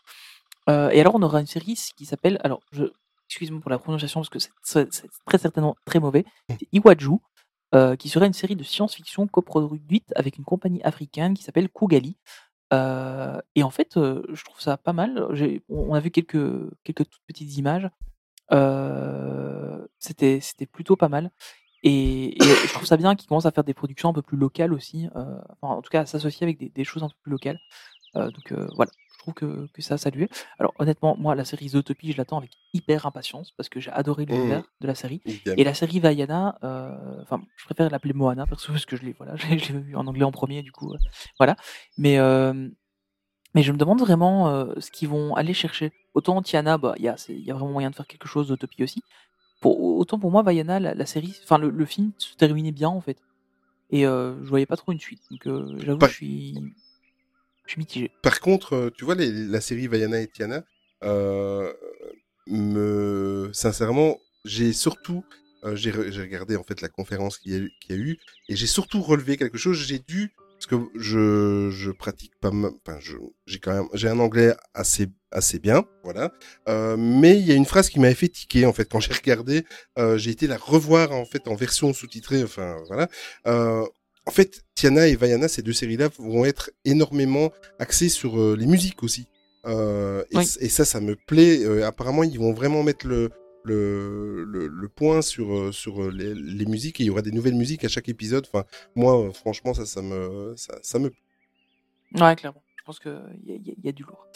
Et 0.70 1.02
alors, 1.02 1.16
on 1.16 1.22
aura 1.24 1.40
une 1.42 1.46
série 1.48 1.74
qui 1.98 2.06
s'appelle. 2.06 2.40
Alors, 2.44 2.62
je, 2.72 2.86
excuse-moi 3.30 3.60
pour 3.62 3.70
la 3.72 3.80
prononciation 3.80 4.22
parce 4.22 4.30
que 4.30 4.40
c'est 4.64 4.88
très 5.26 5.38
certainement 5.38 5.76
très 5.86 6.00
mauvais. 6.00 6.24
C'est 6.50 6.68
Iwaju, 6.72 7.20
euh, 7.76 7.98
qui 7.98 8.08
serait 8.08 8.28
une 8.28 8.34
série 8.34 8.56
de 8.56 8.64
science-fiction 8.64 9.28
coproduite 9.28 10.14
avec 10.16 10.38
une 10.38 10.46
compagnie 10.46 10.82
africaine 10.84 11.34
qui 11.34 11.44
s'appelle 11.44 11.68
Kugali. 11.68 12.16
Euh, 12.72 13.38
et 13.56 13.64
en 13.64 13.70
fait, 13.70 13.98
euh, 13.98 14.24
je 14.32 14.46
trouve 14.46 14.62
ça 14.62 14.78
pas 14.78 14.94
mal. 14.94 15.28
On 15.68 15.94
a 15.94 16.00
vu 16.00 16.10
quelques, 16.10 16.72
quelques 16.86 17.10
toutes 17.10 17.22
petites 17.28 17.58
images. 17.58 17.90
C'était 20.00 20.66
plutôt 20.72 20.96
pas 20.96 21.10
mal. 21.10 21.32
Et, 21.84 22.38
je 22.40 22.74
trouve 22.74 22.86
ça 22.86 22.96
bien 22.96 23.14
qu'ils 23.16 23.28
commencent 23.28 23.46
à 23.46 23.52
faire 23.52 23.66
des 23.66 23.74
productions 23.74 24.10
un 24.10 24.14
peu 24.14 24.22
plus 24.22 24.38
locales 24.38 24.74
aussi. 24.74 25.10
en 25.62 25.82
tout 25.82 25.90
cas, 25.90 26.02
à 26.02 26.06
s'associer 26.06 26.46
avec 26.46 26.58
des, 26.58 26.70
des 26.70 26.84
choses 26.86 27.04
un 27.04 27.10
peu 27.10 27.16
plus 27.24 27.32
locales. 27.32 27.60
Donc 28.14 28.54
voilà, 28.76 28.92
trouve 29.26 29.34
que, 29.34 29.68
que 29.74 29.82
ça 29.82 29.96
a 29.96 29.98
salué. 29.98 30.30
Alors 30.60 30.74
honnêtement, 30.80 31.16
moi, 31.18 31.36
la 31.36 31.46
série 31.46 31.70
Zootopie, 31.70 32.12
je 32.12 32.18
l'attends 32.18 32.38
avec 32.38 32.52
hyper 32.74 33.06
impatience 33.06 33.52
parce 33.52 33.70
que 33.70 33.80
j'ai 33.80 33.92
adoré 33.92 34.26
l'univers 34.26 34.64
de 34.82 34.88
la 34.88 34.96
série. 34.96 35.22
Idem. 35.26 35.56
Et 35.58 35.64
la 35.64 35.74
série 35.74 36.00
Vaiana, 36.00 36.58
euh, 36.64 37.22
enfin, 37.22 37.42
je 37.58 37.66
préfère 37.66 37.90
l'appeler 37.90 38.14
Moana 38.14 38.46
perso 38.48 38.72
parce 38.72 38.86
que 38.86 38.96
je 38.96 39.04
l'ai, 39.04 39.14
voilà, 39.14 39.36
vu 39.36 39.96
en 39.96 40.08
anglais 40.08 40.24
en 40.24 40.32
premier, 40.32 40.62
du 40.64 40.72
coup, 40.72 40.94
euh, 40.94 40.98
voilà. 41.38 41.56
Mais, 41.98 42.18
mais 43.54 43.64
je 43.64 43.72
me 43.72 43.78
demande 43.78 44.00
vraiment 44.02 44.50
euh, 44.50 44.74
ce 44.80 44.92
qu'ils 44.92 45.10
vont 45.10 45.36
aller 45.36 45.54
chercher. 45.54 45.94
Autant 46.14 46.42
Tiana, 46.42 46.78
bah, 46.78 46.94
il 46.98 47.04
y 47.04 47.08
a, 47.08 47.16
y 47.30 47.52
a 47.52 47.54
vraiment 47.54 47.72
moyen 47.72 47.90
de 47.90 47.96
faire 47.96 48.08
quelque 48.08 48.28
chose 48.28 48.48
d'Utopie 48.50 48.84
aussi. 48.84 49.02
Pour, 49.62 49.82
autant 49.82 50.20
pour 50.20 50.32
moi, 50.32 50.44
Vaiana, 50.44 50.80
la, 50.80 50.94
la 50.94 51.06
série, 51.06 51.34
enfin, 51.44 51.58
le, 51.58 51.70
le 51.70 51.86
film 51.86 52.12
se 52.18 52.36
terminait 52.36 52.72
bien 52.74 52.90
en 52.90 53.02
fait. 53.02 53.18
Et 53.90 54.06
euh, 54.06 54.44
je 54.44 54.50
voyais 54.50 54.66
pas 54.66 54.76
trop 54.78 54.92
une 54.92 55.00
suite. 55.00 55.22
Donc, 55.32 55.48
euh, 55.48 55.78
j'avoue, 55.80 56.06
je 56.06 56.12
suis, 56.12 56.58
je 57.66 57.72
suis 57.72 57.80
mitigé. 57.80 58.12
Par 58.22 58.40
contre, 58.40 58.74
euh, 58.76 58.90
tu 58.98 59.06
vois, 59.06 59.16
la 59.16 59.62
série 59.62 59.88
Vaiana 59.88 60.20
et 60.22 60.28
Tiana, 60.28 60.64
euh, 61.04 61.74
me, 62.48 63.50
sincèrement, 63.54 64.20
j'ai 64.44 64.74
surtout, 64.74 65.24
euh, 65.64 65.76
j'ai 65.76 65.92
re- 65.92 66.12
j'ai 66.12 66.22
regardé 66.22 66.56
en 66.56 66.64
fait 66.64 66.82
la 66.82 66.90
conférence 66.90 67.38
qu'il 67.40 67.52
y, 67.54 67.56
a 67.94 67.96
eu- 67.96 68.18
et 68.50 68.56
j'ai 68.56 68.68
surtout 68.68 69.02
relevé 69.02 69.38
quelque 69.38 69.58
chose. 69.58 69.78
J'ai 69.78 70.00
dû, 70.00 70.32
parce 70.38 70.68
que 70.68 70.76
je, 71.00 71.92
pratique 71.92 72.34
pas, 72.40 72.50
enfin, 72.50 73.00
j'ai 73.46 73.60
quand 73.60 73.74
même, 73.74 73.88
j'ai 73.94 74.08
un 74.08 74.20
anglais 74.20 74.54
assez, 74.74 75.08
assez 75.32 75.60
bien, 75.60 75.84
voilà. 76.04 76.32
Mais 76.98 77.38
il 77.40 77.46
y 77.46 77.52
a 77.52 77.56
une 77.56 77.66
phrase 77.66 77.90
qui 77.90 78.00
m'avait 78.00 78.14
fait 78.16 78.30
tiquer 78.30 78.66
en 78.66 78.74
fait 78.74 78.88
quand 78.90 79.00
j'ai 79.00 79.14
regardé. 79.14 79.66
j'ai 80.16 80.32
été 80.32 80.48
la 80.48 80.58
revoir 80.58 81.12
en 81.12 81.26
fait 81.26 81.48
en 81.48 81.56
version 81.56 81.94
sous-titrée, 81.94 82.44
enfin 82.44 82.78
voilà. 82.88 83.10
En 84.28 84.32
fait, 84.32 84.64
Tiana 84.76 85.08
et 85.08 85.16
Vaiana, 85.16 85.48
ces 85.48 85.62
deux 85.62 85.74
séries-là 85.74 86.10
vont 86.18 86.46
être 86.46 86.72
énormément 86.84 87.52
axées 87.80 88.10
sur 88.10 88.40
euh, 88.40 88.56
les 88.58 88.66
musiques 88.66 89.04
aussi. 89.04 89.28
Euh, 89.66 90.24
et, 90.32 90.38
Oui. 90.38 90.46
c- 90.46 90.60
et 90.62 90.70
ça, 90.70 90.86
ça 90.86 91.00
me 91.00 91.16
plaît. 91.16 91.64
Euh, 91.64 91.86
apparemment, 91.88 92.24
ils 92.24 92.38
vont 92.40 92.54
vraiment 92.54 92.84
mettre 92.84 93.08
le, 93.08 93.30
le, 93.64 94.44
le, 94.44 94.68
le 94.68 94.90
point 94.90 95.22
sur, 95.22 95.74
sur 95.74 96.12
les, 96.12 96.34
les 96.36 96.66
musiques 96.66 97.00
et 97.00 97.04
il 97.04 97.08
y 97.08 97.10
aura 97.10 97.22
des 97.24 97.32
nouvelles 97.32 97.56
musiques 97.56 97.84
à 97.84 97.88
chaque 97.88 98.10
épisode. 98.10 98.46
Enfin, 98.52 98.66
moi, 98.96 99.32
franchement, 99.34 99.74
ça, 99.74 99.86
ça 99.86 100.02
me, 100.02 100.54
ça, 100.58 100.78
ça 100.82 101.00
me. 101.00 101.12
Ouais, 102.20 102.36
clairement. 102.36 102.62
Je 102.78 102.84
pense 102.84 103.00
qu'il 103.00 103.12
y, 103.46 103.52
a- 103.52 103.56
y 103.56 103.72
a- 103.72 103.76
y 103.86 103.90
a 103.90 103.92
du 103.92 104.04
lourd. 104.04 104.28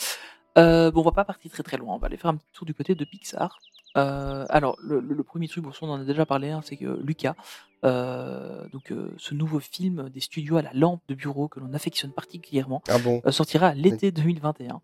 Bon, 0.55 0.91
on 0.95 1.01
va 1.03 1.11
pas 1.11 1.25
partir 1.25 1.49
très 1.51 1.63
très 1.63 1.77
loin. 1.77 1.95
On 1.95 1.99
va 1.99 2.07
aller 2.07 2.17
faire 2.17 2.31
un 2.31 2.35
petit 2.37 2.51
tour 2.53 2.65
du 2.65 2.73
côté 2.73 2.95
de 2.95 3.05
Pixar. 3.05 3.59
Alors, 3.95 4.77
le, 4.83 5.23
premier 5.23 5.47
truc, 5.47 5.63
bon, 5.63 5.71
on 5.81 5.89
en 5.89 6.01
a 6.01 6.03
déjà 6.03 6.25
parlé, 6.25 6.49
hein, 6.49 6.61
c'est 6.63 6.77
que 6.77 6.99
Lucas, 7.03 7.35
euh, 7.83 8.67
donc 8.69 8.91
euh, 8.91 9.13
ce 9.17 9.33
nouveau 9.33 9.59
film 9.59 10.09
des 10.09 10.19
studios 10.19 10.57
à 10.57 10.61
la 10.61 10.71
lampe 10.73 11.01
de 11.07 11.15
bureau 11.15 11.47
que 11.47 11.59
l'on 11.59 11.73
affectionne 11.73 12.11
particulièrement, 12.11 12.81
Ah 12.89 12.97
bon? 12.99 13.21
euh, 13.25 13.31
sortira 13.31 13.73
l'été 13.73 14.11
2021. 14.11 14.81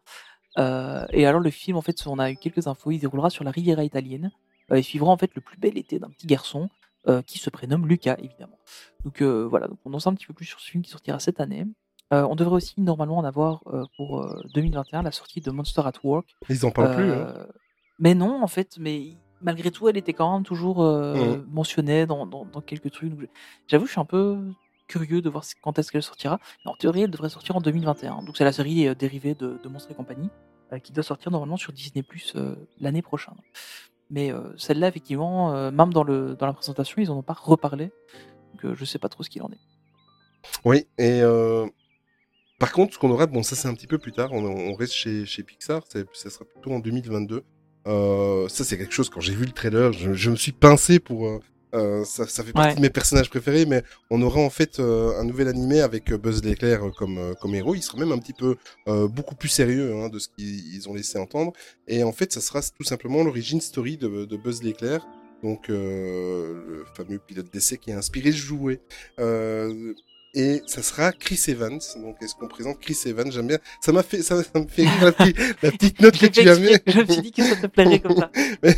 Euh, 0.58 1.06
et 1.12 1.26
alors 1.26 1.42
le 1.42 1.50
film, 1.50 1.76
en 1.78 1.82
fait, 1.82 2.06
on 2.08 2.18
a 2.20 2.32
eu 2.32 2.38
quelques 2.38 2.68
infos, 2.68 2.92
il 2.92 3.00
déroulera 3.00 3.30
sur 3.30 3.44
la 3.44 3.52
Riviera 3.52 3.84
italienne. 3.84 4.32
Il 4.74 4.84
suivra 4.84 5.12
en 5.12 5.18
fait 5.18 5.32
le 5.36 5.42
plus 5.42 5.58
bel 5.58 5.78
été 5.78 6.00
d'un 6.00 6.10
petit 6.10 6.28
garçon 6.28 6.70
qui 7.28 7.38
se 7.38 7.52
prénomme 7.52 7.86
Lucas, 7.88 8.16
évidemment. 8.18 8.58
Donc 9.04 9.22
voilà, 9.22 9.68
donc 9.68 9.78
on 9.86 9.94
en 9.94 10.00
sait 10.00 10.10
un 10.10 10.16
petit 10.16 10.26
peu 10.26 10.34
plus 10.34 10.46
sur 10.46 10.60
ce 10.60 10.72
film 10.72 10.82
qui 10.84 10.90
sortira 10.90 11.20
cette 11.20 11.40
année. 11.40 11.66
On 12.10 12.36
devrait 12.36 12.56
aussi 12.56 12.80
normalement 12.82 13.18
en 13.18 13.24
avoir 13.26 13.62
pour 13.98 14.22
euh, 14.22 14.42
2021 14.56 15.04
la 15.04 15.12
sortie 15.12 15.40
de 15.42 15.52
Monster 15.52 15.82
at 15.86 15.94
Work. 16.04 16.28
Ils 16.50 16.66
en 16.66 16.72
parlent 16.72 16.92
plus. 16.96 17.12
hein. 17.12 17.46
Mais 18.00 18.16
non, 18.16 18.42
en 18.42 18.48
fait, 18.48 18.78
mais 18.80 19.18
malgré 19.42 19.72
tout, 19.72 19.88
elle 19.90 19.98
était 19.98 20.14
quand 20.14 20.34
même 20.34 20.44
toujours 20.44 20.84
euh, 20.84 21.38
Mhm. 21.38 21.46
mentionnée 21.52 22.06
dans, 22.06 22.26
dans- 22.26 22.46
dans 22.46 22.62
quelques 22.62 22.92
trucs. 22.92 23.14
J'avoue, 23.68 23.86
je 23.86 23.92
suis 23.92 24.00
un 24.02 24.06
peu 24.06 24.40
curieux 24.88 25.22
de 25.22 25.30
voir 25.30 25.44
quand 25.62 25.78
est-ce 25.80 25.92
qu'elle 25.92 26.04
sortira. 26.04 26.40
Mais 26.66 26.72
en 26.72 26.76
théorie, 26.76 27.02
elle 27.04 27.12
devrait 27.12 27.30
sortir 27.30 27.56
en 27.56 27.62
2021. 27.62 28.22
Donc 28.24 28.38
c'est 28.38 28.44
la 28.44 28.52
série 28.54 28.88
euh, 28.88 28.96
dérivée 28.96 29.36
de, 29.36 29.60
de 29.64 29.70
Monstres 29.70 29.92
et 29.92 29.96
compagnie 29.96 30.30
euh, 30.74 30.80
qui 30.80 30.92
doit 30.94 31.04
sortir 31.04 31.32
normalement 31.32 31.58
sur 31.58 31.74
Disney 31.74 32.04
Plus 32.04 32.34
l'année 32.80 33.02
prochaine. 33.02 33.36
Mais 34.12 34.32
celle-là, 34.58 34.88
effectivement, 34.90 35.72
même 35.72 35.92
dans, 35.92 36.04
le, 36.04 36.36
dans 36.36 36.46
la 36.46 36.54
présentation, 36.54 37.02
ils 37.02 37.10
en 37.10 37.18
ont 37.18 37.24
pas 37.24 37.34
reparlé. 37.34 37.92
Donc 38.54 38.76
je 38.76 38.86
sais 38.86 39.00
pas 39.00 39.10
trop 39.10 39.24
ce 39.24 39.32
qu'il 39.32 39.42
en 39.42 39.50
est. 39.52 39.60
Oui, 40.64 40.86
et 41.00 41.22
par 42.60 42.72
contre, 42.72 42.94
ce 42.94 43.00
qu'on 43.00 43.10
aura, 43.10 43.26
bon, 43.26 43.42
ça 43.42 43.56
c'est 43.56 43.68
un 43.68 43.74
petit 43.74 43.88
peu 43.88 43.98
plus 43.98 44.12
tard, 44.12 44.32
on, 44.32 44.46
on 44.46 44.76
reste 44.76 44.94
chez, 44.94 45.26
chez 45.26 45.42
Pixar, 45.44 45.82
ça 45.88 46.30
sera 46.30 46.46
plutôt 46.46 46.72
en 46.72 46.80
2022. 46.80 47.44
Euh, 47.88 48.48
ça 48.50 48.64
c'est 48.64 48.78
quelque 48.78 48.94
chose, 48.94 49.10
quand 49.10 49.20
j'ai 49.22 49.34
vu 49.36 49.46
le 49.46 49.52
trailer, 49.52 49.94
je, 49.94 50.14
je 50.14 50.30
me 50.32 50.36
suis 50.36 50.52
pincé 50.52 51.00
pour... 51.00 51.28
euh, 51.28 51.40
euh, 51.74 52.06
ça, 52.06 52.26
ça 52.28 52.42
fait 52.44 52.54
partie 52.54 52.70
Ouais. 52.70 52.76
de 52.76 52.82
mes 52.82 52.90
personnages 52.90 53.30
préférés, 53.30 53.66
mais 53.66 53.84
on 54.10 54.22
aura 54.22 54.40
en 54.40 54.50
fait 54.50 54.80
euh, 54.80 55.20
un 55.20 55.26
nouvel 55.26 55.50
animé 55.50 55.82
avec 55.82 56.10
euh, 56.12 56.18
Buzz 56.18 56.42
l'éclair 56.42 56.80
comme, 56.98 57.36
comme 57.42 57.54
héros. 57.54 57.76
Il 57.76 57.82
sera 57.84 57.98
même 58.00 58.14
un 58.14 58.18
petit 58.18 58.32
peu 58.34 58.56
euh, 58.88 59.08
beaucoup 59.10 59.36
plus 59.36 59.50
sérieux 59.50 59.94
hein, 59.94 60.08
de 60.08 60.18
ce 60.18 60.30
qu'ils 60.30 60.74
ils 60.74 60.88
ont 60.88 60.94
laissé 60.94 61.18
entendre. 61.20 61.52
Et 61.90 62.04
en 62.04 62.14
fait, 62.14 62.32
ça 62.32 62.40
sera 62.40 62.62
tout 62.62 62.86
simplement 62.86 63.24
l'origine 63.24 63.60
story 63.60 63.98
de, 63.98 64.24
de 64.24 64.38
Buzz 64.38 64.64
l'éclair, 64.64 65.06
donc 65.44 65.70
euh, 65.70 66.54
le 66.70 66.86
fameux 66.96 67.20
pilote 67.20 67.52
d'essai 67.52 67.78
qui 67.78 67.92
a 67.92 67.98
inspiré 67.98 68.32
ce 68.32 68.38
jouet. 68.38 68.80
Et 70.38 70.62
ça 70.68 70.84
sera 70.84 71.12
Chris 71.14 71.42
Evans. 71.48 71.80
Donc, 72.02 72.18
est-ce 72.22 72.36
qu'on 72.36 72.48
présente 72.50 72.80
Chris 72.82 72.98
Evans? 73.06 73.32
J'aime 73.32 73.48
bien. 73.48 73.58
Ça 73.80 73.94
m'a 73.94 74.04
fait, 74.04 74.22
ça, 74.22 74.44
ça 74.44 74.60
me 74.60 74.68
fait 74.68 74.84
rire 74.84 75.06
la, 75.06 75.12
petite- 75.14 75.38
la 75.64 75.72
petite 75.72 76.02
note 76.02 76.18
que 76.18 76.26
tu 76.26 76.50
as 76.50 76.60
mis. 76.60 76.68
je 76.86 77.00
me 77.00 77.06
suis 77.06 77.22
dit 77.22 77.32
que 77.32 77.44
ça 77.44 77.56
te 77.56 77.68
plairait 77.68 78.00
comme 78.00 78.18
ça. 78.18 78.30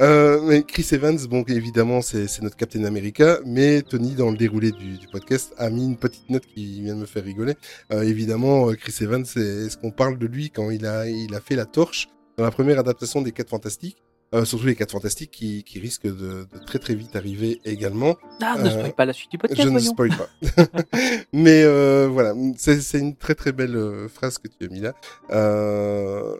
Euh, 0.00 0.40
mais 0.44 0.62
Chris 0.62 0.86
Evans, 0.92 1.18
bon, 1.28 1.42
évidemment, 1.48 2.02
c'est 2.02 2.40
notre 2.40 2.54
Captain 2.56 2.84
America, 2.84 3.40
mais 3.44 3.82
Tony, 3.82 4.14
dans 4.14 4.30
le 4.30 4.36
déroulé 4.36 4.70
du, 4.70 4.96
du 4.96 5.08
podcast, 5.08 5.52
a 5.58 5.70
mis 5.70 5.84
une 5.84 5.96
petite 5.96 6.30
note 6.30 6.46
qui 6.46 6.82
vient 6.82 6.94
de 6.94 7.00
me 7.00 7.06
faire 7.06 7.24
rigoler. 7.24 7.54
Euh, 7.92 8.02
évidemment, 8.02 8.68
euh, 8.70 8.74
Chris 8.74 8.94
Evans, 9.00 9.24
est-ce 9.24 9.76
qu'on 9.76 9.90
parle 9.90 10.16
de 10.16 10.26
lui 10.28 10.50
quand 10.50 10.70
il 10.70 10.86
a, 10.86 11.08
il 11.08 11.34
a 11.34 11.40
fait 11.40 11.56
la 11.56 11.66
torche 11.66 12.06
dans 12.36 12.44
la 12.44 12.52
première 12.52 12.78
adaptation 12.78 13.22
des 13.22 13.32
4 13.32 13.48
Fantastiques? 13.50 13.96
Euh, 14.34 14.44
surtout 14.44 14.66
les 14.66 14.74
4 14.74 14.92
Fantastiques 14.92 15.30
qui, 15.30 15.64
qui 15.64 15.78
risquent 15.80 16.06
de, 16.06 16.46
de 16.52 16.58
très 16.66 16.78
très 16.78 16.94
vite 16.94 17.16
arriver 17.16 17.60
également. 17.64 18.16
Ah, 18.42 18.56
ne 18.58 18.66
Euh, 18.68 18.70
spoil 18.70 18.92
pas 18.94 19.04
la 19.06 19.12
suite 19.12 19.30
du 19.30 19.38
podcast, 19.38 19.62
Je 19.62 19.68
ne 19.68 19.78
spoil 19.78 20.10
pas. 20.16 20.28
Mais 21.32 21.62
euh, 21.64 22.08
voilà, 22.10 22.34
c'est 22.56 22.98
une 22.98 23.16
très 23.16 23.34
très 23.34 23.52
belle 23.52 23.76
euh, 23.76 24.08
phrase 24.08 24.38
que 24.38 24.48
tu 24.48 24.66
as 24.66 24.68
mis 24.68 24.80
là. 24.80 24.92
Euh, 25.30 26.34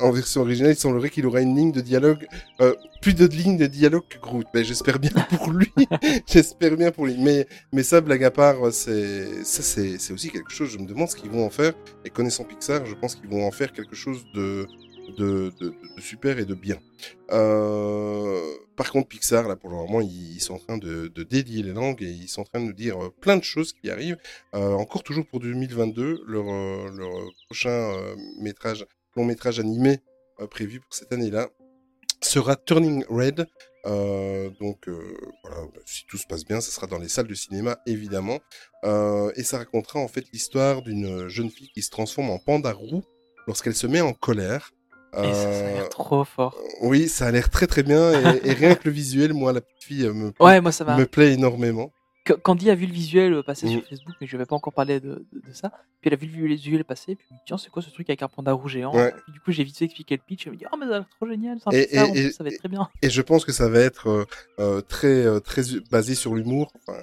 en 0.00 0.12
version 0.12 0.42
originale, 0.42 0.72
il 0.72 0.76
semblerait 0.78 1.10
qu'il 1.10 1.26
aura 1.26 1.40
une 1.40 1.56
ligne 1.56 1.72
de 1.72 1.80
dialogue, 1.80 2.24
euh, 2.60 2.72
plus 3.02 3.14
de 3.14 3.26
lignes 3.26 3.56
de 3.56 3.66
dialogue 3.66 4.04
que 4.08 4.18
Groot. 4.18 4.46
Mais 4.54 4.62
j'espère 4.62 5.00
bien 5.00 5.10
pour 5.10 5.50
lui. 5.50 5.72
j'espère 6.26 6.76
bien 6.76 6.92
pour 6.92 7.06
lui. 7.06 7.16
Mais 7.18 7.48
mais 7.72 7.82
ça, 7.82 8.00
blague 8.00 8.22
à 8.22 8.30
part, 8.30 8.72
c'est 8.72 9.42
ça 9.44 9.62
c'est 9.62 9.98
c'est 9.98 10.12
aussi 10.12 10.30
quelque 10.30 10.52
chose. 10.52 10.70
Je 10.70 10.78
me 10.78 10.86
demande 10.86 11.08
ce 11.08 11.16
qu'ils 11.16 11.30
vont 11.30 11.44
en 11.44 11.50
faire. 11.50 11.72
Et 12.04 12.10
connaissant 12.10 12.44
Pixar, 12.44 12.86
je 12.86 12.94
pense 12.94 13.16
qu'ils 13.16 13.28
vont 13.28 13.44
en 13.44 13.50
faire 13.50 13.72
quelque 13.72 13.96
chose 13.96 14.24
de 14.34 14.66
de, 15.16 15.52
super 15.98 16.38
et 16.38 16.44
de 16.44 16.54
bien. 16.54 16.78
Euh, 17.30 18.40
par 18.76 18.90
contre, 18.90 19.08
Pixar, 19.08 19.48
là, 19.48 19.56
pour 19.56 19.70
le 19.70 19.76
moment, 19.76 20.00
ils, 20.00 20.40
sont 20.40 20.54
en 20.54 20.58
train 20.58 20.78
de, 20.78 21.08
de 21.08 21.22
délier 21.22 21.62
les 21.62 21.72
langues 21.72 22.02
et 22.02 22.10
ils 22.10 22.28
sont 22.28 22.42
en 22.42 22.44
train 22.44 22.60
de 22.60 22.66
nous 22.66 22.72
dire 22.72 23.02
euh, 23.02 23.10
plein 23.20 23.36
de 23.36 23.44
choses 23.44 23.72
qui 23.72 23.90
arrivent. 23.90 24.18
Euh, 24.54 24.72
encore 24.72 25.02
toujours 25.02 25.26
pour 25.26 25.40
2022, 25.40 26.24
leur, 26.26 26.44
prochain 27.46 27.92
long 29.16 29.24
métrage 29.24 29.58
animé 29.58 29.98
prévu 30.50 30.80
pour 30.80 30.94
cette 30.94 31.12
année-là 31.12 31.48
sera 32.20 32.56
Turning 32.56 33.04
Red. 33.08 33.46
Donc 33.84 34.88
voilà, 35.42 35.66
si 35.86 36.04
tout 36.06 36.18
se 36.18 36.26
passe 36.26 36.44
bien, 36.44 36.60
ça 36.60 36.70
sera 36.70 36.86
dans 36.86 36.98
les 36.98 37.08
salles 37.08 37.26
de 37.26 37.34
cinéma 37.34 37.78
évidemment. 37.86 38.38
Et 38.84 39.42
ça 39.42 39.58
racontera 39.58 39.98
en 39.98 40.08
fait 40.08 40.24
l'histoire 40.32 40.82
d'une 40.82 41.28
jeune 41.28 41.50
fille 41.50 41.70
qui 41.74 41.82
se 41.82 41.90
transforme 41.90 42.30
en 42.30 42.38
panda 42.38 42.72
roux 42.72 43.02
lorsqu'elle 43.48 43.74
se 43.74 43.86
met 43.86 44.02
en 44.02 44.12
colère. 44.12 44.70
Et 45.14 45.16
ça, 45.16 45.34
ça 45.34 45.48
a 45.48 45.52
Euh, 45.52 45.74
l'air 45.74 45.88
trop 45.88 46.24
fort. 46.24 46.56
oui, 46.82 47.08
ça 47.08 47.26
a 47.26 47.30
l'air 47.30 47.48
très 47.50 47.66
très 47.66 47.82
bien 47.82 48.12
et, 48.12 48.48
et 48.48 48.52
rien 48.52 48.74
que 48.74 48.82
le 48.84 48.90
visuel, 48.90 49.32
moi 49.32 49.52
la 49.52 49.60
petite 49.60 49.82
fille 49.84 50.04
euh, 50.04 50.12
me, 50.12 50.30
plaît- 50.32 50.44
Ouais, 50.44 50.60
moi 50.60 50.70
ça 50.72 50.84
va. 50.84 50.96
me 50.96 51.06
plaît 51.06 51.32
énormément. 51.32 51.92
Candy 52.42 52.68
a 52.70 52.74
vu 52.74 52.84
le 52.84 52.92
visuel 52.92 53.32
euh, 53.32 53.42
passer 53.42 53.66
Mm. 53.66 53.70
sur 53.70 53.86
Facebook, 53.88 54.14
mais 54.20 54.26
je 54.26 54.36
vais 54.36 54.44
pas 54.44 54.54
encore 54.54 54.74
parler 54.74 55.00
de, 55.00 55.24
de, 55.32 55.40
de 55.48 55.52
ça. 55.54 55.70
Puis 56.02 56.08
elle 56.10 56.12
a 56.12 56.16
vu 56.16 56.26
le 56.46 56.54
visuel 56.54 56.84
passer, 56.84 57.14
puis 57.16 57.24
elle 57.30 57.36
me 57.36 57.38
dit, 57.38 57.44
tiens, 57.46 57.56
c'est 57.56 57.70
quoi 57.70 57.80
ce 57.80 57.88
truc 57.88 58.10
avec 58.10 58.22
un 58.22 58.28
panda 58.28 58.52
rouge 58.52 58.72
géant? 58.72 58.94
Ouais. 58.94 59.12
Puis 59.24 59.32
du 59.32 59.40
coup, 59.40 59.50
j'ai 59.50 59.64
vite 59.64 59.78
fait 59.78 59.86
expliquer 59.86 60.16
le 60.16 60.22
pitch, 60.26 60.46
elle 60.46 60.52
me 60.52 60.58
dit, 60.58 60.66
oh, 60.70 60.76
mais 60.78 60.84
ça 60.86 60.92
a 60.96 60.98
l'air 60.98 61.06
trop 61.18 61.26
génial, 61.26 61.58
un 61.64 61.70
Et- 61.70 62.30
ça 62.30 62.44
va 62.44 62.50
être 62.50 62.58
très 62.58 62.68
bien. 62.68 62.86
Et 63.02 63.08
je 63.08 63.22
pense 63.22 63.46
que 63.46 63.52
ça 63.52 63.70
va 63.70 63.78
être 63.80 64.08
euh, 64.10 64.24
euh, 64.60 64.80
très 64.82 65.24
euh, 65.24 65.40
très 65.40 65.62
basé 65.90 66.14
sur 66.14 66.34
l'humour. 66.34 66.70
Enfin, 66.86 66.98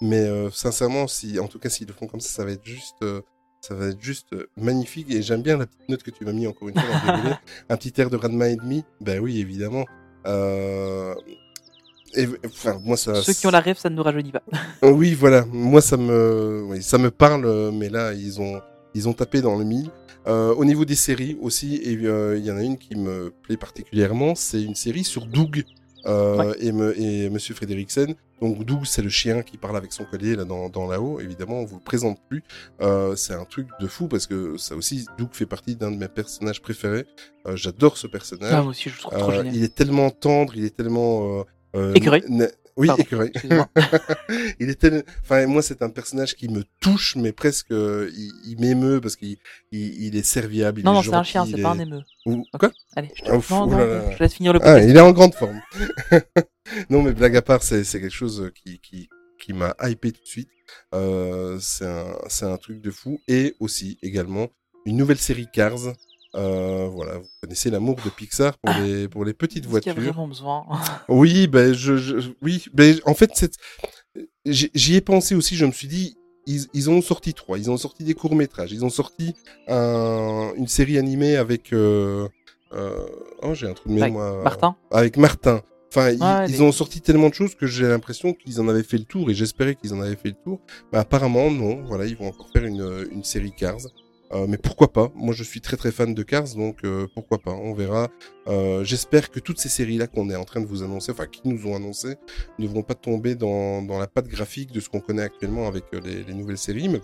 mais 0.00 0.18
euh, 0.24 0.50
sincèrement, 0.50 1.06
si 1.06 1.38
en 1.38 1.46
tout 1.46 1.60
cas 1.60 1.68
s'ils 1.68 1.86
le 1.86 1.92
font 1.92 2.08
comme 2.08 2.20
ça, 2.20 2.30
ça 2.30 2.44
va 2.44 2.50
être 2.50 2.64
juste 2.66 2.96
euh, 3.02 3.22
ça 3.66 3.74
va 3.74 3.86
être 3.86 4.00
juste 4.00 4.32
euh, 4.34 4.46
magnifique. 4.56 5.10
Et 5.10 5.22
j'aime 5.22 5.42
bien 5.42 5.56
la 5.56 5.66
petite 5.66 5.88
note 5.88 6.02
que 6.02 6.10
tu 6.10 6.24
m'as 6.24 6.32
mis 6.32 6.46
encore 6.46 6.68
une 6.68 6.78
fois 6.78 6.84
dans 7.06 7.22
le. 7.22 7.30
Un 7.70 7.76
petit 7.76 7.98
air 7.98 8.10
de 8.10 8.16
Radma 8.16 8.48
et 8.48 8.56
demi. 8.56 8.84
Ben 9.00 9.20
oui, 9.20 9.40
évidemment. 9.40 9.86
Euh... 10.26 11.14
Et, 12.14 12.28
enfin, 12.46 12.78
moi 12.84 12.96
ça. 12.96 13.22
Ceux 13.22 13.32
qui 13.32 13.46
ont 13.46 13.50
la 13.50 13.60
rêve, 13.60 13.78
ça 13.78 13.88
ne 13.88 13.96
nous 13.96 14.02
rajeunit 14.02 14.32
pas. 14.32 14.42
Oui, 14.82 15.14
voilà. 15.14 15.46
Moi, 15.46 15.80
ça 15.80 15.96
me, 15.96 16.64
oui, 16.68 16.82
ça 16.82 16.98
me 16.98 17.10
parle, 17.10 17.46
euh, 17.46 17.72
mais 17.72 17.88
là, 17.88 18.12
ils 18.12 18.40
ont, 18.40 18.60
ils 18.94 19.08
ont 19.08 19.14
tapé 19.14 19.40
dans 19.40 19.56
le 19.56 19.64
mille. 19.64 19.90
Euh, 20.26 20.54
au 20.54 20.64
niveau 20.64 20.84
des 20.84 20.94
séries 20.94 21.36
aussi, 21.40 21.82
euh, 21.86 22.36
il 22.38 22.44
y 22.44 22.50
en 22.50 22.56
a 22.56 22.62
une 22.62 22.78
qui 22.78 22.96
me 22.96 23.32
plaît 23.42 23.56
particulièrement. 23.56 24.34
C'est 24.34 24.62
une 24.62 24.74
série 24.74 25.04
sur 25.04 25.26
Doug 25.26 25.64
euh, 26.06 26.54
et, 26.60 26.72
me, 26.72 26.98
et 27.00 27.30
Monsieur 27.30 27.54
Frederiksen. 27.54 28.14
Donc 28.40 28.64
Doug, 28.64 28.80
c'est 28.84 29.00
le 29.02 29.08
chien 29.08 29.42
qui 29.42 29.56
parle 29.56 29.76
avec 29.76 29.92
son 29.92 30.04
collier 30.04 30.36
là 30.36 30.44
dans, 30.44 30.68
dans 30.68 30.86
là-haut. 30.86 31.20
Évidemment, 31.20 31.60
on 31.60 31.64
vous 31.64 31.76
le 31.76 31.82
présente 31.84 32.18
plus. 32.28 32.42
Euh, 32.82 33.14
c'est 33.16 33.32
un 33.34 33.44
truc 33.44 33.68
de 33.80 33.86
fou 33.86 34.06
parce 34.08 34.26
que 34.26 34.56
ça 34.58 34.74
aussi, 34.74 35.06
Doug 35.18 35.28
fait 35.32 35.46
partie 35.46 35.76
d'un 35.76 35.90
de 35.90 35.96
mes 35.96 36.08
personnages 36.08 36.60
préférés. 36.60 37.06
Euh, 37.46 37.56
J'adore 37.56 37.96
ce 37.96 38.06
personnage. 38.06 38.52
Ah, 38.52 38.60
moi 38.62 38.70
aussi, 38.70 38.88
je 38.90 38.94
le 38.96 39.00
trouve 39.00 39.18
trop 39.18 39.30
Euh, 39.30 39.36
génial. 39.36 39.54
il 39.56 39.62
est 39.64 39.74
tellement 39.74 40.10
tendre, 40.10 40.52
il 40.56 40.64
est 40.64 40.76
tellement 40.76 41.40
euh, 41.40 41.94
euh, 41.94 42.20
na- 42.28 42.48
Oui, 42.76 42.88
Pardon, 42.88 43.04
il 44.60 44.76
tel... 44.76 45.04
Enfin, 45.22 45.46
moi, 45.46 45.62
c'est 45.62 45.82
un 45.82 45.90
personnage 45.90 46.34
qui 46.34 46.48
me 46.48 46.64
touche, 46.80 47.14
mais 47.16 47.32
presque, 47.32 47.70
euh, 47.70 48.10
il, 48.16 48.32
il 48.48 48.60
m'émeut 48.60 49.00
parce 49.00 49.14
qu'il 49.16 49.36
il, 49.70 50.02
il 50.04 50.16
est 50.16 50.24
serviable. 50.24 50.80
Il 50.80 50.84
Non, 50.84 50.92
est 50.92 50.94
non, 50.96 51.02
c'est 51.02 51.14
un 51.14 51.22
chien, 51.22 51.46
c'est 51.46 51.62
pas 51.62 51.70
un 51.70 51.78
émeu. 51.78 52.02
Ou- 52.26 52.44
Quoi 52.58 52.72
Allez, 52.96 53.10
je 53.14 53.22
te... 53.22 53.30
Ah, 53.30 53.36
ouf, 53.36 53.50
non, 53.50 53.64
ouh 53.64 53.70
non, 53.70 53.78
là 53.78 53.86
non, 53.86 53.92
là. 53.94 54.10
je 54.10 54.16
te 54.16 54.22
laisse 54.22 54.34
finir 54.34 54.52
le 54.52 54.58
Ah, 54.62 54.72
podcast. 54.72 54.88
il 54.90 54.96
est 54.96 55.00
en 55.00 55.12
grande 55.12 55.34
forme. 55.34 55.60
non, 56.90 57.02
mais 57.02 57.12
blague 57.12 57.36
à 57.36 57.42
part, 57.42 57.62
c'est 57.62 57.84
c'est 57.84 58.00
quelque 58.00 58.12
chose 58.12 58.50
qui, 58.54 58.80
qui, 58.80 59.08
qui 59.38 59.52
m'a 59.52 59.74
hypé 59.82 60.10
tout 60.12 60.22
de 60.22 60.26
suite. 60.26 60.48
Euh, 60.94 61.58
c'est 61.60 61.86
un, 61.86 62.16
c'est 62.28 62.46
un 62.46 62.56
truc 62.56 62.80
de 62.80 62.90
fou. 62.90 63.20
Et 63.28 63.54
aussi, 63.60 63.98
également, 64.02 64.48
une 64.86 64.96
nouvelle 64.96 65.18
série 65.18 65.46
Cars. 65.52 65.92
Euh, 66.34 66.88
voilà, 66.92 67.18
vous 67.18 67.28
connaissez 67.40 67.70
l'amour 67.70 67.96
de 68.04 68.10
Pixar 68.10 68.58
pour 68.58 68.74
les, 68.82 69.08
pour 69.08 69.24
les 69.24 69.34
petites 69.34 69.64
y 69.64 69.66
a 69.68 69.70
voitures. 69.70 69.94
vraiment 69.94 70.26
besoin 70.28 70.66
Oui, 71.08 71.46
ben 71.46 71.72
je, 71.72 71.96
je- 71.96 72.30
oui, 72.42 72.64
ben 72.74 72.98
en 73.06 73.14
fait 73.14 73.30
c'est 73.34 73.52
j'y 74.46 74.94
ai 74.96 75.00
pensé 75.00 75.34
aussi. 75.34 75.56
Je 75.56 75.64
me 75.66 75.72
suis 75.72 75.88
dit 75.88 76.16
ils, 76.46 76.66
ils 76.74 76.90
ont 76.90 77.00
sorti 77.00 77.34
trois, 77.34 77.58
ils 77.58 77.70
ont 77.70 77.76
sorti 77.76 78.04
des 78.04 78.14
courts 78.14 78.34
métrages, 78.34 78.72
ils 78.72 78.84
ont 78.84 78.90
sorti 78.90 79.34
un- 79.68 80.52
une 80.56 80.68
série 80.68 80.98
animée 80.98 81.36
avec 81.36 81.72
euh, 81.72 82.28
euh, 82.72 83.06
oh 83.42 83.54
j'ai 83.54 83.68
un 83.68 83.72
trou 83.74 83.88
de 83.88 83.94
mémoire 83.94 84.42
Martin 84.42 84.76
avec 84.90 85.16
Martin. 85.16 85.62
Enfin, 85.90 86.10
ils, 86.10 86.20
Ouais, 86.20 86.46
ils 86.48 86.60
ont 86.60 86.72
sorti 86.72 87.00
tellement 87.00 87.28
de 87.28 87.34
choses 87.34 87.54
que 87.54 87.68
j'ai 87.68 87.86
l'impression 87.86 88.32
qu'ils 88.34 88.60
en 88.60 88.66
avaient 88.68 88.82
fait 88.82 88.98
le 88.98 89.04
tour 89.04 89.30
et 89.30 89.34
j'espérais 89.34 89.76
qu'ils 89.76 89.94
en 89.94 90.00
avaient 90.00 90.16
fait 90.16 90.30
le 90.30 90.42
tour. 90.42 90.60
Mais 90.92 90.98
apparemment 90.98 91.48
non. 91.52 91.84
Voilà, 91.86 92.04
ils 92.06 92.16
vont 92.16 92.26
encore 92.26 92.48
faire 92.52 92.64
une, 92.64 93.06
une 93.12 93.22
série 93.22 93.52
Cars. 93.52 93.78
Euh, 94.34 94.46
mais 94.48 94.56
pourquoi 94.58 94.92
pas? 94.92 95.12
Moi, 95.14 95.32
je 95.32 95.44
suis 95.44 95.60
très 95.60 95.76
très 95.76 95.92
fan 95.92 96.12
de 96.14 96.22
Cars, 96.24 96.54
donc 96.56 96.78
euh, 96.84 97.06
pourquoi 97.14 97.38
pas? 97.38 97.52
On 97.52 97.72
verra. 97.72 98.08
Euh, 98.48 98.82
J'espère 98.82 99.30
que 99.30 99.38
toutes 99.38 99.58
ces 99.60 99.68
séries-là 99.68 100.06
qu'on 100.08 100.28
est 100.28 100.34
en 100.34 100.44
train 100.44 100.60
de 100.60 100.66
vous 100.66 100.82
annoncer, 100.82 101.12
enfin 101.12 101.26
qui 101.26 101.40
nous 101.44 101.66
ont 101.68 101.76
annoncé, 101.76 102.16
ne 102.58 102.66
vont 102.66 102.82
pas 102.82 102.94
tomber 102.94 103.36
dans, 103.36 103.80
dans 103.82 103.98
la 103.98 104.06
patte 104.08 104.26
graphique 104.26 104.72
de 104.72 104.80
ce 104.80 104.88
qu'on 104.88 105.00
connaît 105.00 105.22
actuellement 105.22 105.68
avec 105.68 105.84
les, 105.92 106.24
les 106.24 106.34
nouvelles 106.34 106.58
séries. 106.58 106.88
Mais 106.88 107.00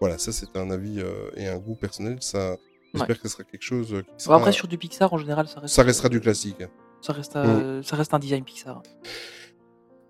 voilà, 0.00 0.18
ça 0.18 0.32
c'est 0.32 0.56
un 0.56 0.70
avis 0.70 1.00
et 1.36 1.46
un 1.46 1.58
goût 1.58 1.76
personnel. 1.76 2.16
Ça, 2.20 2.56
j'espère 2.94 3.20
que 3.20 3.28
ce 3.28 3.34
sera 3.34 3.44
quelque 3.44 3.62
chose 3.62 4.02
qui 4.18 4.24
sera. 4.24 4.36
Après, 4.36 4.50
sur 4.52 4.66
du 4.66 4.76
Pixar, 4.76 5.12
en 5.12 5.18
général, 5.18 5.46
ça 5.46 5.60
reste. 5.60 5.74
Ça 5.74 5.82
restera 5.84 6.08
du 6.08 6.20
classique. 6.20 6.64
Ça 7.00 7.12
reste, 7.12 7.36
Mm. 7.36 7.82
ça 7.84 7.96
reste 7.96 8.12
un 8.14 8.18
design 8.18 8.42
Pixar. 8.44 8.82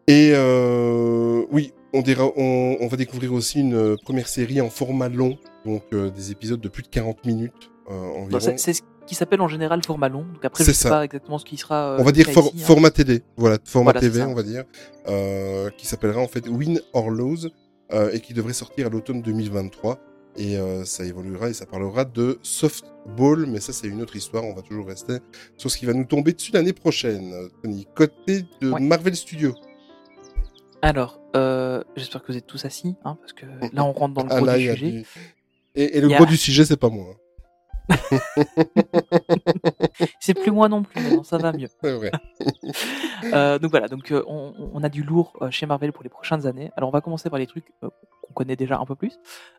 Et 0.08 0.32
euh, 0.34 1.44
oui, 1.50 1.72
on, 1.92 2.02
dira, 2.02 2.24
on, 2.36 2.76
on 2.80 2.86
va 2.86 2.96
découvrir 2.96 3.32
aussi 3.32 3.60
une 3.60 3.74
euh, 3.74 3.96
première 4.02 4.28
série 4.28 4.60
en 4.60 4.70
format 4.70 5.08
long, 5.08 5.38
donc 5.64 5.82
euh, 5.92 6.10
des 6.10 6.30
épisodes 6.30 6.60
de 6.60 6.68
plus 6.68 6.82
de 6.82 6.88
40 6.88 7.24
minutes 7.26 7.70
euh, 7.90 7.92
environ. 7.94 8.28
Bon, 8.30 8.40
c'est- 8.40 8.72
ce- 8.72 8.82
qui 9.04 9.16
s'appelle 9.16 9.40
en 9.40 9.48
général 9.48 9.82
format 9.84 10.08
long. 10.08 10.24
Donc 10.32 10.44
après, 10.44 10.62
je 10.62 10.70
C'est 10.70 10.76
sais 10.76 10.84
ça. 10.84 10.90
pas 10.90 11.04
exactement 11.04 11.36
ce 11.36 11.44
qui 11.44 11.56
sera. 11.56 11.94
euh, 11.94 11.96
on 11.98 12.04
va 12.04 12.12
dire 12.12 12.30
for- 12.30 12.46
ici, 12.54 12.54
hein. 12.62 12.66
format 12.66 12.90
télé, 12.90 13.22
voilà, 13.36 13.58
format 13.64 13.90
Voilà, 13.90 14.00
TV, 14.00 14.22
on 14.22 14.32
va 14.34 14.44
dire, 14.44 14.62
euh, 15.08 15.70
qui 15.76 15.86
s'appellera 15.88 16.20
en 16.20 16.28
fait 16.28 16.46
Win 16.48 16.80
or 16.92 17.10
Lose 17.10 17.50
euh, 17.92 18.12
et 18.12 18.20
qui 18.20 18.32
devrait 18.32 18.52
sortir 18.52 18.86
à 18.86 18.90
l'automne 18.90 19.20
2023. 19.20 19.98
Et 20.36 20.56
euh, 20.56 20.84
ça 20.84 21.04
évoluera 21.04 21.50
et 21.50 21.52
ça 21.52 21.66
parlera 21.66 22.04
de 22.04 22.38
softball, 22.42 23.46
mais 23.46 23.60
ça 23.60 23.72
c'est 23.72 23.88
une 23.88 24.00
autre 24.02 24.14
histoire. 24.16 24.44
On 24.44 24.54
va 24.54 24.62
toujours 24.62 24.86
rester 24.86 25.18
sur 25.56 25.70
ce 25.70 25.76
qui 25.76 25.84
va 25.84 25.92
nous 25.92 26.04
tomber 26.04 26.32
dessus 26.32 26.52
l'année 26.52 26.72
prochaine. 26.72 27.34
Tony, 27.62 27.86
côté 27.94 28.44
de 28.60 28.70
Ouais. 28.70 28.80
Marvel 28.80 29.14
Studios. 29.16 29.54
Alors, 30.82 31.20
euh, 31.36 31.82
j'espère 31.96 32.22
que 32.22 32.32
vous 32.32 32.36
êtes 32.38 32.46
tous 32.46 32.64
assis, 32.64 32.96
hein, 33.04 33.16
parce 33.20 33.32
que 33.32 33.46
là, 33.72 33.84
on 33.84 33.92
rentre 33.92 34.14
dans 34.14 34.24
le 34.24 34.28
Ah 34.32 34.36
gros 34.38 34.46
là, 34.46 34.56
du 34.58 34.68
sujet. 34.70 34.90
du- 34.90 35.06
Et, 35.74 35.98
et 35.98 36.00
le 36.00 36.12
a- 36.12 36.16
gros 36.16 36.26
du 36.26 36.36
sujet, 36.36 36.64
c'est 36.64 36.76
pas 36.76 36.88
moi. 36.90 37.06
hein. 37.10 37.16
C'est 40.20 40.34
plus 40.34 40.50
moi 40.52 40.68
non 40.68 40.82
plus, 40.82 41.00
non, 41.02 41.22
ça 41.24 41.36
va 41.38 41.52
mieux. 41.52 41.68
Euh, 43.32 43.58
donc 43.60 43.70
voilà, 43.70 43.86
donc 43.86 44.10
euh, 44.10 44.24
on, 44.26 44.52
on 44.74 44.82
a 44.82 44.88
du 44.88 45.04
lourd 45.04 45.38
chez 45.50 45.64
Marvel 45.64 45.92
pour 45.92 46.02
les 46.02 46.08
prochaines 46.08 46.44
années. 46.46 46.72
Alors 46.76 46.88
on 46.88 46.92
va 46.92 47.00
commencer 47.00 47.30
par 47.30 47.38
les 47.38 47.46
trucs 47.46 47.72
qu'on 47.80 48.32
connaît 48.34 48.56
déjà 48.56 48.78
un 48.78 48.84
peu 48.84 48.96
plus. 48.96 49.16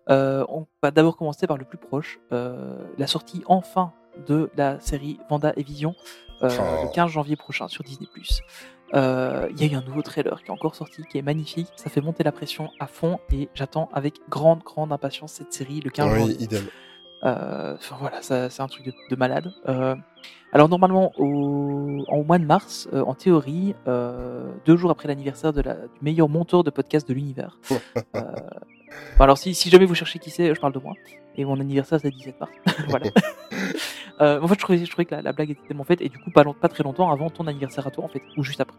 On 0.10 0.68
va 0.82 0.92
d'abord 0.92 1.16
commencer 1.16 1.48
par 1.48 1.58
le 1.58 1.64
plus 1.64 1.78
proche, 1.78 2.20
la 2.32 3.08
sortie 3.08 3.42
enfin 3.48 3.94
de 4.28 4.50
la 4.58 4.80
série 4.82 5.18
Vanda 5.30 5.54
et 5.56 5.64
Vision 5.64 5.96
euh, 6.42 6.50
Oh. 6.60 6.84
le 6.88 6.94
15 6.94 7.10
janvier 7.12 7.38
prochain 7.38 7.70
sur 7.70 7.84
Disney+. 7.86 8.10
Euh, 8.94 9.48
Il 9.52 9.62
y 9.62 9.70
a 9.70 9.72
eu 9.74 9.76
un 9.76 9.82
nouveau 9.82 10.02
trailer 10.02 10.42
qui 10.44 10.50
est 10.50 10.52
encore 10.52 10.76
sorti, 10.76 11.04
qui 11.10 11.18
est 11.18 11.22
magnifique. 11.22 11.68
Ça 11.76 11.90
fait 11.90 12.02
monter 12.02 12.24
la 12.24 12.32
pression 12.32 12.70
à 12.80 12.88
fond 12.88 13.20
et 13.32 13.50
j'attends 13.54 13.90
avec 13.94 14.16
grande 14.30 14.64
grande 14.64 14.92
impatience 14.92 15.34
cette 15.34 15.54
série 15.54 15.82
le 15.82 15.90
15 15.90 16.16
janvier. 16.16 16.48
Oui. 16.52 16.60
Euh, 17.26 17.76
enfin, 17.76 17.96
voilà, 18.00 18.22
c'est 18.22 18.62
un 18.62 18.68
truc 18.68 18.86
de, 18.86 18.94
de 19.10 19.16
malade. 19.16 19.52
Euh, 19.70 19.96
alors 20.52 20.70
normalement, 20.70 21.14
au, 21.18 22.04
en 22.08 22.24
mois 22.24 22.38
de 22.38 22.46
mars, 22.46 22.88
euh, 22.94 23.02
en 23.02 23.14
théorie, 23.14 23.76
deux 24.66 24.78
jours 24.78 24.92
après 24.92 25.08
l'anniversaire 25.08 25.54
de 25.54 25.62
la, 25.62 25.74
du 25.74 26.00
meilleur 26.02 26.30
monteur 26.30 26.64
de 26.64 26.70
podcast 26.70 27.08
de 27.08 27.14
l'univers. 27.14 27.60
alors 29.20 29.38
si, 29.38 29.56
si 29.56 29.70
jamais 29.70 29.86
vous 29.86 29.96
cherchez 29.96 30.20
qui 30.20 30.30
c'est, 30.30 30.54
je 30.54 30.60
parle 30.60 30.74
de 30.74 30.80
moi. 30.80 30.94
Et 31.36 31.46
mon 31.46 31.60
anniversaire 31.60 32.00
c'est 32.00 32.10
le 32.10 32.16
17 32.16 32.40
mars. 32.40 32.52
voilà. 32.90 33.08
Euh, 34.22 34.40
en 34.42 34.48
fait, 34.48 34.56
je 34.56 34.60
trouvais, 34.60 34.78
je 34.86 34.90
trouvais 34.92 35.06
que 35.06 35.16
la, 35.16 35.22
la 35.24 35.32
blague 35.34 35.50
était 35.52 35.68
tellement 35.68 35.84
faite 35.84 36.00
et 36.02 36.08
du 36.10 36.20
coup 36.20 36.30
pas, 36.32 36.44
long- 36.44 36.54
pas 36.54 36.68
très 36.70 36.84
longtemps 36.84 37.10
avant 37.12 37.30
ton 37.30 37.48
anniversaire 37.48 37.88
à 37.88 37.92
toi 37.92 38.04
en 38.04 38.08
fait, 38.08 38.22
ou 38.38 38.44
juste 38.44 38.62
après. 38.62 38.78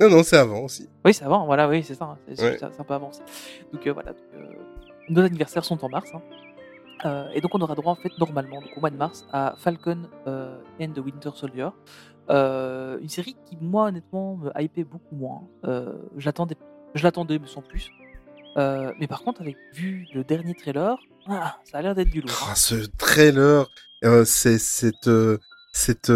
Non, 0.00 0.10
non, 0.10 0.22
c'est 0.24 0.36
avant 0.36 0.58
aussi. 0.58 0.88
Oui, 1.04 1.14
c'est 1.14 1.24
avant, 1.24 1.46
voilà, 1.46 1.68
oui, 1.68 1.84
c'est 1.84 1.94
ça. 1.94 2.04
hein, 2.06 2.18
C'est 2.34 2.42
Ouais. 2.42 2.58
un 2.80 2.82
peu 2.82 2.94
avancé. 2.94 3.22
Donc 3.72 3.86
euh, 3.86 3.92
voilà, 3.92 4.10
donc, 4.12 4.22
euh, 4.34 4.52
nos 5.08 5.22
anniversaires 5.22 5.64
sont 5.64 5.84
en 5.84 5.88
mars. 5.88 6.10
hein. 6.14 6.20
Et 7.34 7.40
donc 7.40 7.54
on 7.54 7.60
aura 7.60 7.74
droit 7.76 7.92
en 7.92 7.96
fait 7.96 8.10
normalement 8.18 8.60
donc, 8.60 8.70
au 8.76 8.80
mois 8.80 8.90
de 8.90 8.96
mars 8.96 9.24
à 9.32 9.54
Falcon 9.58 10.08
and 10.26 10.88
the 10.94 10.98
Winter 10.98 11.30
Soldier. 11.34 11.68
Une 12.28 13.08
série 13.08 13.36
qui 13.46 13.56
moi 13.60 13.84
honnêtement 13.88 14.36
me 14.36 14.50
hypait 14.60 14.84
beaucoup 14.84 15.14
moins. 15.14 15.42
J'attendais, 16.16 16.56
je 16.94 17.02
l'attendais 17.04 17.38
mais 17.38 17.46
sans 17.46 17.62
plus. 17.62 17.90
Euh, 18.56 18.92
mais 18.98 19.06
par 19.08 19.22
contre 19.22 19.40
avec 19.42 19.58
vu 19.72 20.08
le 20.12 20.24
dernier 20.24 20.54
trailer, 20.54 20.98
ah, 21.26 21.58
ça 21.64 21.78
a 21.78 21.82
l'air 21.82 21.94
d'être 21.94 22.10
du 22.10 22.20
lourd. 22.20 22.42
hein. 22.44 22.50
Ah, 22.50 22.54
ce 22.54 22.74
trailer, 22.98 23.70
euh, 24.04 24.24
c'est 24.24 24.58
cette, 24.58 25.08
euh, 25.08 25.38
cette, 25.72 26.10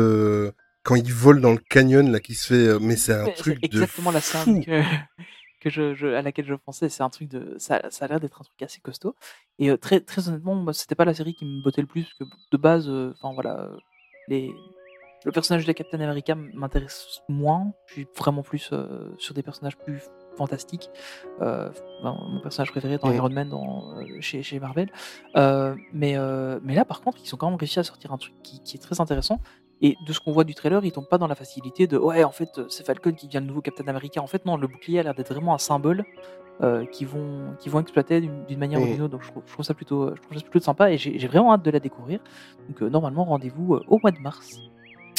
quand 0.82 0.94
il 0.97 1.12
vole 1.12 1.40
dans 1.40 1.52
le 1.52 1.59
canyon 1.59 2.10
là 2.10 2.20
qui 2.20 2.35
se 2.35 2.47
fait, 2.47 2.78
mais 2.81 2.97
c'est 2.97 3.15
un 3.15 3.28
Ouais, 3.28 3.31
truc 3.31 3.69
de 3.70 3.86
exactement 3.86 4.10
la 4.10 4.20
scène 4.20 4.59
que, 4.60 4.82
que 5.60 5.70
je, 5.70 5.94
je- 5.94 6.06
à 6.09 6.23
laquelle 6.23 6.47
je 6.47 6.55
pensais. 6.55 6.89
C'est 6.89 7.02
un 7.02 7.10
truc 7.10 7.28
de, 7.28 7.56
ça, 7.59 7.82
ça 7.90 8.05
a 8.05 8.09
l'air 8.09 8.20
d'être 8.20 8.40
un 8.40 8.44
truc 8.44 8.62
assez 8.62 8.81
costaud. 8.81 9.16
Et 9.59 9.77
très, 9.78 10.01
très 10.01 10.28
honnêtement, 10.28 10.55
moi, 10.55 10.73
c'était 10.73 10.94
pas 10.94 11.05
la 11.05 11.15
série 11.15 11.35
qui 11.35 11.44
me 11.44 11.62
bottait 11.62 11.81
le 11.82 11.86
plus, 11.89 12.05
parce 12.05 12.15
que 12.31 12.36
de 12.52 12.56
base, 12.56 12.89
enfin 12.90 13.32
voilà, 13.35 13.70
les, 14.28 14.52
le 15.24 15.32
personnage 15.32 15.66
de 15.66 15.73
Captain 15.73 16.01
America 16.01 16.35
m'intéresse 16.36 17.23
moins. 17.28 17.73
Je 17.86 17.94
suis 17.94 18.09
vraiment 18.16 18.43
plus 18.43 18.70
sur 19.19 19.35
des 19.35 19.43
personnages 19.44 19.78
plus 19.78 20.02
fantastiques. 20.39 20.90
Euh, 21.43 21.69
ben, 22.02 22.16
mon 22.28 22.40
personnage 22.40 22.70
préféré 22.70 22.98
dans. 22.98 23.12
Iron 23.12 23.31
Man 23.31 23.48
dans, 23.48 23.94
euh, 23.97 24.05
chez, 24.20 24.43
chez 24.43 24.59
Marvel. 24.59 24.90
Euh, 25.36 25.74
mais, 25.93 26.16
mais 26.62 26.74
là, 26.74 26.85
par 26.85 27.01
contre, 27.01 27.19
ils 27.24 27.35
ont 27.35 27.36
quand 27.36 27.51
même 27.51 27.59
réussi 27.59 27.78
à 27.78 27.85
sortir 27.85 28.12
un 28.12 28.19
truc 28.19 28.35
qui, 28.43 28.60
qui 28.60 28.77
est 28.77 28.81
très 28.81 29.01
intéressant. 29.01 29.40
Et 29.81 29.97
de 30.06 30.12
ce 30.12 30.19
qu'on 30.19 30.32
voit 30.32 30.44
du 30.44 30.55
trailer, 30.55 30.85
ils 30.85 30.90
tombent 30.90 31.09
pas 31.09 31.19
dans 31.19 31.28
la 31.28 31.36
facilité 31.36 31.86
de 31.86 31.97
ouais, 31.97 32.24
en 32.24 32.32
fait, 32.32 32.60
c'est 32.69 32.85
Falcon 32.85 33.12
qui 33.12 33.27
devient 33.27 33.39
le 33.39 33.47
nouveau 33.47 33.60
Captain 33.60 33.86
America. 33.86 34.20
En 34.20 34.27
fait, 34.27 34.44
non, 34.44 34.56
le 34.56 34.66
bouclier 34.66 34.98
a 34.98 35.02
l'air 35.05 35.15
d'être 35.15 35.32
vraiment 35.32 35.55
un 35.55 35.59
symbole 35.59 36.05
euh, 36.60 36.85
qui 36.86 37.05
vont 37.05 37.55
qui 37.60 37.69
vont 37.69 37.78
exploiter 37.78 38.20
d'une 38.20 38.59
manière 38.59 38.82
ou 38.82 38.85
d'une 38.85 39.02
autre. 39.02 39.12
Donc 39.12 39.23
je 39.23 39.31
trouve, 39.31 39.44
je 39.47 39.52
trouve 39.52 39.65
ça 39.65 39.74
plutôt 39.74 40.12
je 40.16 40.20
trouve 40.20 40.36
ça 40.36 40.43
plutôt 40.43 40.65
sympa 40.65 40.90
et 40.90 40.98
j'ai 40.98 41.28
vraiment 41.28 41.52
hâte 41.52 41.65
de 41.65 41.70
la 41.70 41.78
découvrir. 41.78 42.19
Donc 42.66 42.82
euh, 42.82 42.90
normalement 42.90 43.24
rendez-vous 43.24 43.74
euh, 43.74 43.85
au 43.86 44.01
mois 44.01 44.10
de 44.10 44.19
mars. 44.19 44.59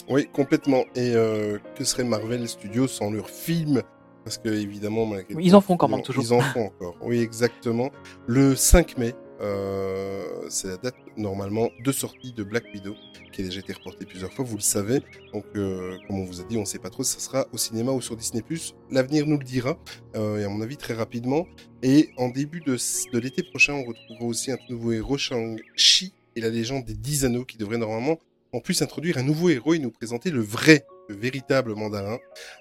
Oui, 0.09 0.27
complètement. 0.33 0.83
Et 0.95 1.13
que 1.13 1.83
serait 1.85 2.03
Marvel 2.03 2.45
Studios 2.49 2.87
sans 2.87 3.09
leurs 3.09 3.29
films 3.29 3.83
Parce 4.29 4.37
que 4.37 4.49
évidemment, 4.49 5.07
malgré 5.07 5.33
Ils 5.43 5.55
en 5.55 5.61
font 5.61 5.75
quand 5.75 5.87
ils 5.87 5.89
même 5.89 5.99
en- 6.01 6.03
toujours. 6.03 6.23
Ils 6.23 6.33
en 6.33 6.41
font 6.41 6.65
encore. 6.67 6.95
Oui, 7.01 7.17
exactement. 7.19 7.89
Le 8.27 8.55
5 8.55 8.95
mai, 8.99 9.15
euh, 9.41 10.23
c'est 10.49 10.67
la 10.67 10.77
date 10.77 10.93
normalement 11.17 11.69
de 11.83 11.91
sortie 11.91 12.31
de 12.31 12.43
Black 12.43 12.65
Widow, 12.71 12.93
qui 13.31 13.41
a 13.41 13.45
déjà 13.45 13.59
été 13.59 13.73
reportée 13.73 14.05
plusieurs 14.05 14.31
fois, 14.31 14.45
vous 14.45 14.57
le 14.57 14.61
savez. 14.61 14.99
Donc, 15.33 15.45
euh, 15.55 15.97
comme 16.07 16.19
on 16.19 16.25
vous 16.25 16.41
a 16.41 16.43
dit, 16.43 16.57
on 16.57 16.61
ne 16.61 16.65
sait 16.65 16.77
pas 16.77 16.91
trop 16.91 17.01
si 17.01 17.13
ça 17.13 17.19
sera 17.19 17.47
au 17.51 17.57
cinéma 17.57 17.91
ou 17.91 18.01
sur 18.01 18.15
Disney+. 18.15 18.43
L'avenir 18.91 19.25
nous 19.25 19.39
le 19.39 19.43
dira, 19.43 19.79
euh, 20.15 20.37
et 20.37 20.43
à 20.43 20.49
mon 20.49 20.61
avis 20.61 20.77
très 20.77 20.93
rapidement. 20.93 21.47
Et 21.81 22.11
en 22.17 22.29
début 22.29 22.59
de, 22.61 22.75
de 23.11 23.17
l'été 23.19 23.41
prochain, 23.41 23.73
on 23.73 23.83
retrouvera 23.83 24.25
aussi 24.25 24.51
un 24.51 24.57
nouveau 24.69 24.91
héros, 24.91 25.17
Shang-Chi 25.17 26.13
et 26.35 26.41
la 26.41 26.49
légende 26.49 26.85
des 26.85 26.93
10 26.93 27.25
anneaux, 27.25 27.45
qui 27.45 27.57
devrait 27.57 27.79
normalement 27.79 28.19
en 28.53 28.59
plus 28.59 28.79
introduire 28.83 29.17
un 29.17 29.23
nouveau 29.23 29.49
héros 29.49 29.73
et 29.73 29.79
nous 29.79 29.89
présenter 29.91 30.29
le 30.29 30.41
vrai, 30.41 30.85
véritable 31.13 31.75
mandarin. 31.75 32.17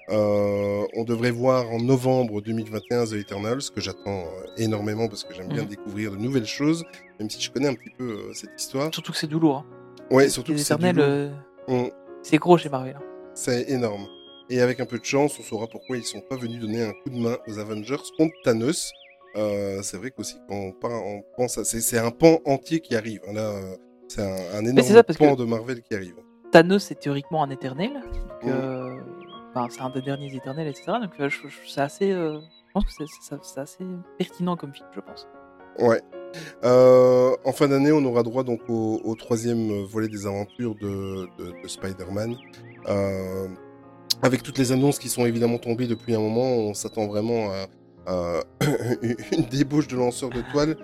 Euh, 0.09 0.85
on 0.95 1.03
devrait 1.03 1.31
voir 1.31 1.69
en 1.71 1.79
novembre 1.79 2.41
2021 2.41 3.05
The 3.05 3.13
Eternals, 3.13 3.61
que 3.73 3.81
j'attends 3.81 4.23
euh, 4.25 4.45
énormément 4.57 5.07
parce 5.07 5.23
que 5.23 5.33
j'aime 5.33 5.47
bien 5.49 5.63
Mhm. 5.63 5.69
découvrir 5.69 6.11
de 6.11 6.17
nouvelles 6.17 6.45
choses, 6.45 6.83
même 7.19 7.29
si 7.29 7.41
je 7.41 7.51
connais 7.51 7.67
un 7.67 7.73
petit 7.75 7.91
peu 7.97 8.03
euh, 8.29 8.33
cette 8.33 8.51
histoire. 8.59 8.93
Surtout 8.93 9.11
que 9.11 9.17
c'est 9.17 9.27
du 9.27 9.39
lourd. 9.39 9.57
Hein. 9.57 9.65
Ouais, 10.11 10.29
surtout 10.29 10.51
Les 10.53 10.57
que 10.59 10.63
c'est 10.63 10.73
euh, 10.99 11.29
On- 11.67 11.91
c'est 12.23 12.37
gros 12.37 12.57
chez 12.57 12.69
Marvel. 12.69 12.95
hein. 12.97 13.03
c'est 13.33 13.69
énorme. 13.69 14.07
Et 14.49 14.61
avec 14.61 14.79
un 14.79 14.85
peu 14.87 14.97
de 14.97 15.05
chance, 15.05 15.37
on 15.39 15.43
saura 15.43 15.67
pourquoi 15.67 15.95
ils 15.97 16.03
sont 16.03 16.21
pas 16.21 16.35
venus 16.35 16.59
donner 16.59 16.81
un 16.81 16.91
coup 16.91 17.09
de 17.11 17.17
main 17.19 17.37
aux 17.47 17.59
Avengers 17.59 17.97
contre 18.17 18.33
Thanos. 18.43 18.91
C'est 19.35 19.97
vrai 19.97 20.09
qu'aussi 20.09 20.37
quand 20.49 20.73
on, 20.81 21.21
pense 21.37 21.59
à 21.59 21.63
c'est 21.63 21.99
un 21.99 22.09
pan 22.09 22.39
entier 22.45 22.79
qui 22.79 22.95
arrive. 22.95 23.21
hein, 23.29 23.33
Là, 23.33 23.53
c'est 24.07 24.21
un, 24.23 24.57
un 24.57 24.65
énorme 24.65 24.87
ça, 24.87 25.03
pan 25.03 25.35
que- 25.35 25.39
de 25.41 25.45
Marvel 25.45 25.83
qui 25.83 25.93
arrive. 25.93 26.15
Thanos 26.51 26.89
est 26.89 26.95
théoriquement 26.95 27.43
un 27.43 27.51
éternel. 27.51 28.01
Euh, 28.45 28.99
enfin, 29.53 29.67
c'est 29.69 29.81
un 29.81 29.89
des 29.89 30.01
derniers 30.01 30.33
éternels, 30.35 30.67
etc. 30.67 30.93
Donc 31.01 31.11
euh, 31.19 31.29
je- 31.29 31.47
je- 31.47 31.69
c'est 31.69 31.81
assez. 31.81 32.11
euh, 32.11 32.39
je 32.67 32.73
pense 32.73 32.85
que 32.85 32.91
c'est- 33.21 33.59
assez 33.59 33.83
pertinent 34.17 34.55
comme 34.55 34.73
film, 34.73 34.87
je 34.95 34.99
pense. 35.01 35.27
Ouais. 35.79 36.01
Euh, 36.63 37.35
en 37.43 37.51
fin 37.51 37.67
d'année, 37.67 37.91
on 37.91 38.03
aura 38.05 38.21
droit 38.23 38.43
donc 38.43 38.61
au, 38.69 39.01
au 39.03 39.15
troisième 39.15 39.83
volet 39.85 40.07
des 40.07 40.27
aventures 40.27 40.75
de, 40.75 41.27
de, 41.37 41.61
de 41.63 41.67
Spider-Man. 41.67 42.35
Avec 44.21 44.43
toutes 44.43 44.57
les 44.57 44.71
annonces 44.73 44.99
qui 44.99 45.07
sont 45.09 45.25
évidemment 45.25 45.57
tombées 45.57 45.87
depuis 45.87 46.13
un 46.13 46.19
moment, 46.19 46.43
on 46.43 46.73
s'attend 46.73 47.07
vraiment 47.07 47.49
à, 47.51 47.67
à 48.11 48.41
une 49.31 49.45
débauche 49.49 49.87
de 49.87 49.95
lanceurs 49.95 50.29
de 50.29 50.41
toile. 50.51 50.75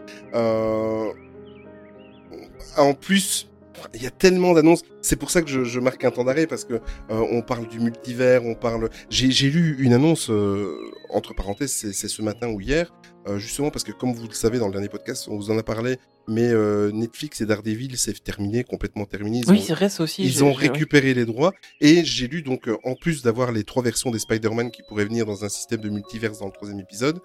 En 2.77 2.93
plus, 2.93 3.49
il 3.93 4.03
y 4.03 4.07
a 4.07 4.11
tellement 4.11 4.53
d'annonces. 4.53 4.81
C'est 5.01 5.15
pour 5.15 5.31
ça 5.31 5.41
que 5.41 5.49
je, 5.49 5.63
je 5.63 5.79
marque 5.79 6.03
un 6.03 6.11
temps 6.11 6.23
d'arrêt 6.23 6.47
parce 6.47 6.65
que 6.65 6.75
euh, 6.75 6.79
on 7.09 7.41
parle 7.41 7.67
du 7.67 7.79
multivers, 7.79 8.43
on 8.45 8.55
parle. 8.55 8.89
J'ai 9.09 9.49
lu 9.49 9.77
une 9.79 9.93
annonce 9.93 10.29
euh, 10.29 10.75
entre 11.09 11.33
parenthèses, 11.33 11.71
c'est 11.71 12.07
ce 12.07 12.21
matin 12.21 12.49
ou 12.49 12.61
hier, 12.61 12.91
euh, 13.27 13.37
justement 13.37 13.69
parce 13.69 13.83
que 13.83 13.91
comme 13.91 14.13
vous 14.13 14.27
le 14.27 14.33
savez 14.33 14.59
dans 14.59 14.67
le 14.67 14.73
dernier 14.73 14.89
podcast, 14.89 15.27
on 15.29 15.37
vous 15.37 15.51
en 15.51 15.57
a 15.57 15.63
parlé, 15.63 15.97
mais 16.27 16.51
Netflix 16.91 17.41
et 17.41 17.45
Daredevil 17.45 17.97
c'est 17.97 18.23
terminé, 18.23 18.63
complètement 18.63 19.05
terminé. 19.05 19.39
Ils 19.39 19.49
oui, 19.49 19.63
c'est 19.65 19.73
vrai, 19.73 19.89
aussi. 19.99 20.23
ils 20.23 20.43
ont 20.43 20.53
récupéré 20.53 21.13
les 21.13 21.25
droits 21.25 21.53
et 21.81 22.03
j'ai 22.03 22.27
lu 22.27 22.41
donc 22.41 22.67
en 22.83 22.95
plus 22.95 23.21
d'avoir 23.21 23.51
les 23.51 23.63
trois 23.63 23.83
versions 23.83 24.09
des 24.09 24.19
Spider-Man 24.19 24.71
qui 24.71 24.81
pourraient 24.87 25.05
venir 25.05 25.25
dans 25.25 25.45
un 25.45 25.49
système 25.49 25.81
de 25.81 25.89
multiverse 25.89 26.39
dans 26.39 26.47
le 26.47 26.51
troisième 26.51 26.79
épisode, 26.79 27.19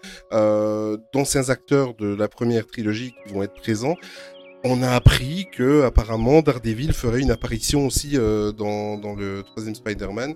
d'anciens 1.13 1.49
acteurs 1.49 1.95
de 1.95 2.15
la 2.15 2.29
première 2.29 2.67
trilogie 2.67 3.15
qui 3.25 3.33
vont 3.33 3.43
être 3.43 3.55
présents. 3.55 3.97
On 4.63 4.83
a 4.83 4.91
appris 4.91 5.47
que 5.51 5.85
apparemment 5.85 6.43
Daredevil 6.43 6.93
ferait 6.93 7.21
une 7.21 7.31
apparition 7.31 7.87
aussi 7.87 8.11
euh, 8.19 8.53
dans, 8.53 8.99
dans 8.99 9.15
le 9.15 9.43
troisième 9.43 9.75
Spider-Man, 9.75 10.35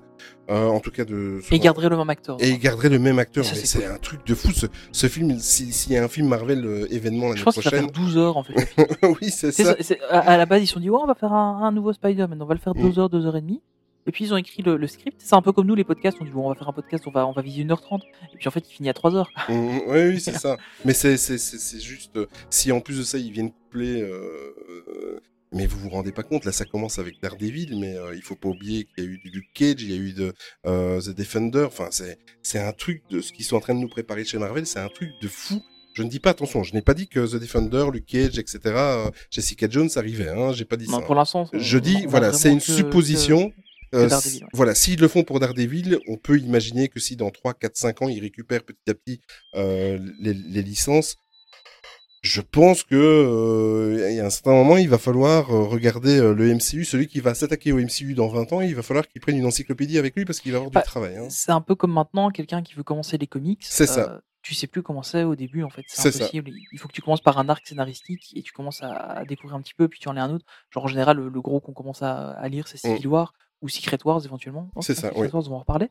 euh, 0.51 0.66
en 0.68 0.80
tout 0.80 0.90
cas 0.90 1.05
de. 1.05 1.40
Et 1.51 1.59
garderait 1.59 1.90
le 1.90 1.98
même 1.98 2.09
acteur. 2.09 2.38
et 2.40 2.48
il 2.48 2.59
garderait 2.59 2.88
le 2.88 2.98
même 2.98 3.18
acteur. 3.18 3.44
Ça, 3.44 3.52
Mais 3.55 3.66
c'est 3.66 3.84
un 3.84 3.98
truc 3.98 4.24
de 4.26 4.34
fou. 4.34 4.51
Ce, 4.52 4.64
ce 4.92 5.09
film, 5.09 5.38
si- 5.38 5.72
s'il 5.72 5.92
y 5.92 5.98
a 5.98 6.05
un 6.05 6.09
film 6.09 6.26
Marvel 6.28 6.64
euh, 6.64 6.86
événement 6.90 7.26
je 7.28 7.32
l'année 7.32 7.44
pense 7.44 7.55
qu'il 7.55 7.64
va 7.64 7.70
prochaine, 7.70 7.92
faire 7.94 8.02
12 8.02 8.16
heures 8.16 8.36
en 8.38 8.44
fait. 8.44 8.55
oui 9.20 9.28
c'est 9.30 9.52
ça. 9.52 9.76
à, 10.09 10.20
à 10.20 10.36
la 10.38 10.46
base, 10.46 10.62
ils 10.62 10.66
se 10.68 10.72
sont 10.72 10.80
dit, 10.80 10.88
ouais, 10.88 10.98
on 11.02 11.06
va 11.06 11.14
faire 11.14 11.32
un, 11.34 11.60
un 11.62 11.72
nouveau 11.72 11.92
Spider-Man, 11.92 12.40
on 12.40 12.46
va 12.46 12.55
le 12.55 12.60
faire 12.60 12.74
Mm. 12.74 12.90
2 12.92 12.98
heures, 12.98 13.10
2 13.10 13.26
heures 13.26 13.36
et 13.36 13.42
demie. 13.42 13.60
Et 14.06 14.12
puis 14.12 14.24
ils 14.26 14.35
ont 14.35 14.36
écrit 14.36 14.62
le, 14.62 14.76
le 14.76 14.86
script. 14.86 15.20
C'est 15.24 15.35
un 15.35 15.43
peu 15.43 15.52
comme 15.52 15.66
nous, 15.66 15.74
les 15.74 15.85
podcasts. 15.85 16.18
On 16.20 16.24
dit, 16.24 16.31
bon, 16.31 16.47
on 16.47 16.48
va 16.51 16.55
faire 16.55 16.68
un 16.68 16.72
podcast, 16.72 17.05
on 17.06 17.10
va, 17.10 17.26
on 17.26 17.32
va 17.32 17.40
viser 17.43 17.64
1h30. 17.64 18.01
Et 18.35 18.36
puis 18.36 18.48
en 18.48 18.51
fait, 18.51 18.64
il 18.68 18.72
finit 18.72 18.89
à 18.90 18.94
3 18.94 19.14
heures. 19.16 19.31
Mm, 19.48 19.78
oui, 19.86 19.98
oui, 20.10 20.20
c'est 20.20 20.32
ça. 20.39 20.56
Mais 20.85 20.93
c'est, 20.94 21.16
juste, 21.81 22.16
euh, 22.16 22.26
si 22.51 22.70
en 22.72 22.81
plus 22.81 22.98
de 22.98 23.02
ça, 23.02 23.18
ils 23.18 23.31
viennent 23.32 23.51
coupler 23.52 24.02
euh, 24.02 25.20
Mais 25.52 25.66
vous 25.66 25.78
vous 25.78 25.89
rendez 25.89 26.12
pas 26.12 26.22
compte, 26.24 26.44
là 26.44 26.52
ça 26.52 26.64
commence 26.64 26.98
avec 26.98 27.20
Daredevil, 27.22 27.78
mais 27.78 27.97
euh, 27.97 28.14
il 28.14 28.22
faut 28.22 28.35
pas 28.35 28.48
oublier 28.48 28.85
qu'il 28.85 29.05
y 29.05 29.06
a 29.06 29.10
eu 29.10 29.18
du 29.18 29.31
Luke 29.31 29.51
Cage, 29.55 29.76
il 29.82 29.90
y 29.90 29.94
a 29.94 29.97
eu 29.97 30.12
de 30.12 30.32
euh, 30.66 31.01
The 31.01 31.10
Defender, 31.10 31.64
enfin 31.64 31.89
c'est 32.43 32.59
un 32.59 32.72
truc 32.72 33.02
de 33.10 33.20
ce 33.20 33.32
qu'ils 33.32 33.44
sont 33.44 33.56
en 33.56 33.60
train 33.60 33.74
de 33.74 33.78
nous 33.81 33.89
préparer 33.89 34.24
chez 34.24 34.36
Marvel, 34.39 34.66
c'est 34.66 34.81
un 34.81 34.89
truc 34.89 35.10
de 35.22 35.28
fou. 35.28 35.62
Je 35.94 36.02
ne 36.02 36.09
dis 36.09 36.18
pas 36.18 36.31
attention, 36.31 36.64
je 36.64 36.74
n'ai 36.74 36.82
pas 36.82 36.93
dit 36.94 37.06
que 37.06 37.20
The 37.24 37.36
Defender, 37.39 37.86
Luke 37.93 38.06
Cage, 38.06 38.36
etc. 38.40 38.59
euh, 38.64 39.10
Jessica 39.31 39.68
Jones 39.70 39.89
arrivait, 39.94 40.28
hein, 40.28 40.52
j'ai 40.52 40.64
pas 40.64 40.76
dit 40.76 40.89
Non, 40.89 40.98
ça. 40.98 41.06
pour 41.06 41.14
l'instant, 41.14 41.48
Je 41.52 41.78
dis, 41.78 42.05
voilà, 42.06 42.32
c'est 42.32 42.51
une 42.51 42.59
que- 42.59 42.64
supposition. 42.64 43.51
que 43.51 43.55
Euh, 43.94 44.08
ouais. 44.08 44.40
Voilà, 44.52 44.74
s'ils 44.74 45.00
le 45.00 45.08
font 45.08 45.22
pour 45.24 45.40
Daredevil, 45.40 45.98
on 46.08 46.16
peut 46.16 46.38
imaginer 46.38 46.88
que 46.88 47.00
si 47.00 47.16
dans 47.16 47.30
3, 47.30 47.54
4, 47.54 47.76
5 47.76 48.02
ans, 48.02 48.08
ils 48.08 48.20
récupèrent 48.20 48.64
petit 48.64 48.90
à 48.90 48.94
petit 48.94 49.20
euh, 49.54 49.98
les, 50.20 50.34
les 50.34 50.62
licences, 50.62 51.16
je 52.22 52.40
pense 52.40 52.82
que 52.84 52.94
euh, 52.96 54.08
il 54.10 54.16
y 54.16 54.20
a 54.20 54.24
un 54.26 54.30
certain 54.30 54.52
moment, 54.52 54.76
il 54.78 54.88
va 54.88 54.96
falloir 54.98 55.48
regarder 55.48 56.18
le 56.20 56.54
MCU. 56.54 56.84
Celui 56.86 57.06
qui 57.06 57.20
va 57.20 57.34
s'attaquer 57.34 57.70
au 57.72 57.76
MCU 57.78 58.14
dans 58.14 58.28
20 58.28 58.52
ans, 58.54 58.60
il 58.62 58.74
va 58.74 58.82
falloir 58.82 59.06
qu'il 59.06 59.20
prenne 59.20 59.36
une 59.36 59.44
encyclopédie 59.46 59.98
avec 59.98 60.16
lui 60.16 60.24
parce 60.24 60.40
qu'il 60.40 60.52
va 60.52 60.56
avoir 60.58 60.70
Bah, 60.70 60.80
du 60.80 60.86
travail. 60.86 61.16
hein. 61.18 61.26
C'est 61.28 61.52
un 61.52 61.60
peu 61.60 61.74
comme 61.74 61.92
maintenant, 61.92 62.30
quelqu'un 62.30 62.62
qui 62.62 62.74
veut 62.74 62.82
commencer 62.82 63.18
les 63.18 63.26
comics. 63.26 63.60
C'est 63.62 63.86
ça. 63.86 64.22
tu 64.40 64.54
sais 64.54 64.66
plus 64.66 64.82
comment 64.82 65.02
c'est 65.02 65.22
au 65.24 65.36
début, 65.36 65.64
en 65.64 65.68
fait. 65.70 65.82
C'est 65.86 66.10
ça. 66.12 66.24
impossible. 66.24 66.50
Il 66.72 66.78
faut 66.78 66.88
que 66.88 66.94
tu 66.94 67.02
commences 67.02 67.20
par 67.20 67.36
un 67.38 67.48
arc 67.50 67.66
scénaristique 67.66 68.32
et 68.34 68.42
tu 68.42 68.52
commences 68.52 68.82
à, 68.82 68.92
à 68.94 69.24
découvrir 69.26 69.56
un 69.56 69.60
petit 69.60 69.74
peu, 69.74 69.88
puis 69.88 70.00
tu 70.00 70.08
en 70.08 70.12
lis 70.14 70.20
un 70.20 70.30
autre. 70.32 70.46
Genre, 70.70 70.84
en 70.84 70.88
général, 70.88 71.18
le, 71.18 71.28
le 71.28 71.40
gros 71.42 71.60
qu'on 71.60 71.72
commence 71.74 72.02
à, 72.02 72.30
à 72.30 72.48
lire, 72.48 72.68
c'est 72.68 72.78
Civil 72.78 73.06
War 73.08 73.34
ou 73.65 73.69
Secret 73.69 73.99
Wars 74.05 74.24
éventuellement. 74.24 74.70
C'est 74.82 74.95
ça, 74.95 75.09
Secret 75.09 75.23
oui. 75.23 75.28
Wars, 75.32 75.43
on 75.47 75.51
va 75.51 75.57
en 75.57 75.59
reparler. 75.61 75.89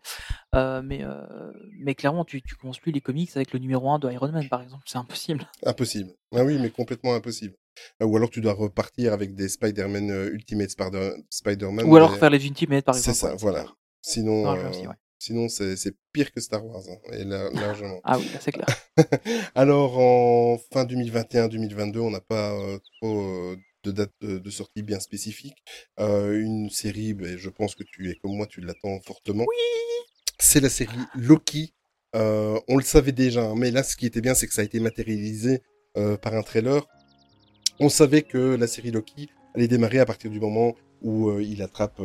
Euh, 0.53 0.81
mais, 0.83 1.03
euh, 1.03 1.51
mais 1.79 1.95
clairement, 1.95 2.23
tu, 2.23 2.41
tu 2.41 2.55
commences 2.55 2.79
plus 2.79 2.91
les 2.91 3.01
comics 3.01 3.31
avec 3.35 3.51
le 3.51 3.59
numéro 3.59 3.89
1 3.89 3.99
de 3.99 4.11
Iron 4.11 4.31
Man, 4.31 4.47
par 4.47 4.61
exemple. 4.61 4.83
C'est 4.85 4.99
impossible. 4.99 5.45
Impossible. 5.65 6.11
Ah 6.35 6.43
oui, 6.43 6.57
mais 6.61 6.69
complètement 6.69 7.15
impossible. 7.15 7.55
Euh, 8.01 8.05
Ou 8.05 8.15
alors 8.17 8.29
tu 8.29 8.39
dois 8.41 8.53
repartir 8.53 9.11
avec 9.13 9.33
des 9.35 9.49
Spider-Man 9.49 10.11
euh, 10.11 10.29
Ultimate 10.31 10.69
Spider- 10.69 11.13
Spider-Man. 11.31 11.85
Ou 11.87 11.95
alors 11.95 12.11
mais- 12.11 12.17
faire 12.19 12.29
les 12.29 12.45
Ultimates, 12.45 12.85
par 12.85 12.93
C'est 12.95 13.09
exemple. 13.09 13.17
ça, 13.17 13.31
ouais, 13.31 13.37
voilà. 13.53 13.65
Sinon, 14.01 14.43
Non, 14.43 14.69
aussi, 14.69 14.85
ouais. 14.85 14.93
sinon 15.17 15.47
c'est 15.49 15.75
c'est 15.77 15.95
pire 16.11 16.31
que 16.31 16.41
Star 16.41 16.63
Wars, 16.65 16.83
hein, 16.89 16.97
et 17.13 17.23
là, 17.23 17.49
largement. 17.53 17.99
Ah 18.03 18.17
oui, 18.19 18.29
c'est 18.39 18.51
clair. 18.51 18.67
Alors, 19.55 19.97
en 19.97 20.57
fin 20.71 20.83
2021-2022, 20.85 21.99
on 21.99 22.11
n'a 22.11 22.19
pas 22.21 22.53
trop 23.01 23.55
de 23.83 23.91
date 23.91 24.11
de, 24.21 24.49
sortie 24.49 24.81
bien 24.83 24.99
spécifique. 24.99 25.63
Euh, 25.99 26.39
une 26.39 26.69
série, 26.69 27.13
ben, 27.13 27.37
je 27.37 27.49
pense 27.49 27.75
que 27.75 27.83
tu 27.83 28.09
es 28.09 28.15
comme 28.15 28.35
moi, 28.35 28.47
tu 28.47 28.61
l'attends 28.61 28.99
fortement. 29.01 29.45
Oui 29.47 29.55
C'est 30.39 30.59
la 30.59 30.69
série 30.69 30.91
Loki. 31.15 31.73
Euh, 32.15 32.59
on 32.67 32.77
le 32.77 32.83
savait 32.83 33.11
déjà, 33.11 33.43
hein, 33.43 33.55
mais 33.57 33.71
là, 33.71 33.83
ce 33.83 33.95
qui 33.95 34.05
était 34.05 34.21
bien, 34.21 34.35
c'est 34.35 34.47
que 34.47 34.53
ça 34.53 34.61
a 34.61 34.65
été 34.65 34.79
matérialisé 34.79 35.61
euh, 35.97 36.15
par 36.17 36.33
un 36.35 36.43
trailer. 36.43 36.85
On 37.79 37.89
savait 37.89 38.21
que 38.21 38.55
la 38.55 38.67
série 38.67 38.91
Loki 38.91 39.29
allait 39.55 39.67
démarrer 39.67 39.99
à 39.99 40.05
partir 40.05 40.29
du 40.29 40.39
moment 40.39 40.75
où 41.01 41.37
il 41.39 41.61
attrape, 41.61 41.99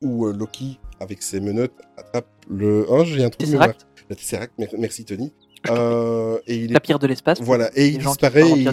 où 0.00 0.26
Loki, 0.26 0.78
avec 1.00 1.22
ses 1.22 1.40
menottes, 1.40 1.74
attrape 1.96 2.28
le... 2.48 2.86
Oh, 2.88 3.04
j'ai 3.04 3.22
un. 3.24 3.28
Tesseract, 3.28 3.86
La 4.08 4.16
Tesseract, 4.16 4.56
mer- 4.58 4.70
merci 4.78 5.04
Tony. 5.04 5.32
Euh, 5.70 6.38
et 6.46 6.56
il 6.56 6.70
est 6.70 6.74
la 6.74 6.80
pierre 6.80 6.98
de 6.98 7.06
l'espace. 7.06 7.40
voilà, 7.40 7.70
et 7.74 7.88
il 7.88 7.98
disparaît, 7.98 8.48
et 8.50 8.66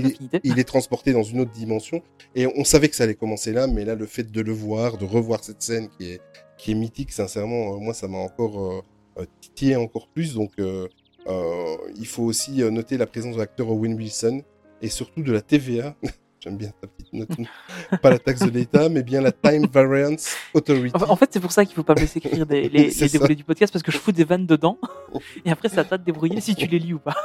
il, 0.43 0.59
est 0.59 0.63
transporté 0.63 1.13
dans 1.13 1.23
une 1.23 1.41
autre 1.41 1.51
dimension. 1.51 2.01
Et 2.35 2.47
on 2.47 2.63
savait 2.63 2.89
que 2.89 2.95
ça 2.95 3.03
allait 3.03 3.15
commencer 3.15 3.51
là, 3.51 3.67
mais 3.67 3.85
là, 3.85 3.95
le 3.95 4.05
fait 4.05 4.31
de 4.31 4.41
le 4.41 4.51
voir, 4.51 4.97
de 4.97 5.05
revoir 5.05 5.43
cette 5.43 5.61
scène 5.61 5.89
qui 5.97 6.11
est, 6.11 6.21
qui 6.57 6.71
est 6.71 6.75
mythique, 6.75 7.11
sincèrement, 7.11 7.73
euh, 7.73 7.77
moi, 7.79 7.93
ça 7.93 8.07
m'a 8.07 8.17
encore 8.17 8.59
euh, 8.59 8.81
euh, 9.19 9.25
titillé 9.41 9.75
encore 9.75 10.07
plus. 10.07 10.33
Donc, 10.33 10.51
euh, 10.59 10.87
euh, 11.27 11.75
il 11.95 12.07
faut 12.07 12.23
aussi 12.23 12.63
noter 12.63 12.97
la 12.97 13.05
présence 13.05 13.35
de 13.35 13.39
l'acteur 13.39 13.69
Owen 13.69 13.93
Wilson 13.93 14.41
et 14.81 14.89
surtout 14.89 15.21
de 15.21 15.31
la 15.31 15.41
TVA. 15.41 15.95
J'aime 16.43 16.57
bien 16.57 16.71
ta 16.81 16.87
petite 16.87 17.13
note. 17.13 17.29
Pas 18.01 18.09
la 18.09 18.19
taxe 18.19 18.41
de 18.41 18.49
l'État, 18.49 18.89
mais 18.89 19.01
bien 19.01 19.21
la 19.21 19.31
Time 19.31 19.65
Variance 19.71 20.35
Authority. 20.53 20.93
En 21.07 21.15
fait, 21.15 21.29
c'est 21.31 21.39
pour 21.39 21.53
ça 21.53 21.63
qu'il 21.63 21.73
faut 21.73 21.83
pas 21.83 21.95
me 21.95 22.01
laisser 22.01 22.17
écrire 22.19 22.45
des, 22.45 22.63
les, 22.67 22.83
les 22.85 22.91
ça. 22.91 23.07
déroulés 23.07 23.35
du 23.35 23.45
podcast 23.45 23.71
parce 23.71 23.81
que 23.83 23.93
je 23.93 23.97
fous 23.97 24.11
des 24.11 24.25
vannes 24.25 24.45
dedans 24.45 24.77
et 25.45 25.51
après 25.51 25.77
à 25.79 25.85
toi 25.85 25.97
de 25.97 26.03
débrouiller 26.03 26.41
si 26.41 26.53
tu 26.55 26.67
les 26.67 26.79
lis 26.79 26.93
ou 26.93 26.99
pas. 26.99 27.15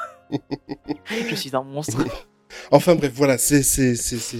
je 1.28 1.34
suis 1.34 1.56
un 1.56 1.64
monstre. 1.64 1.98
Enfin 2.70 2.94
bref, 2.94 3.12
voilà, 3.14 3.38
c'est 3.38 3.62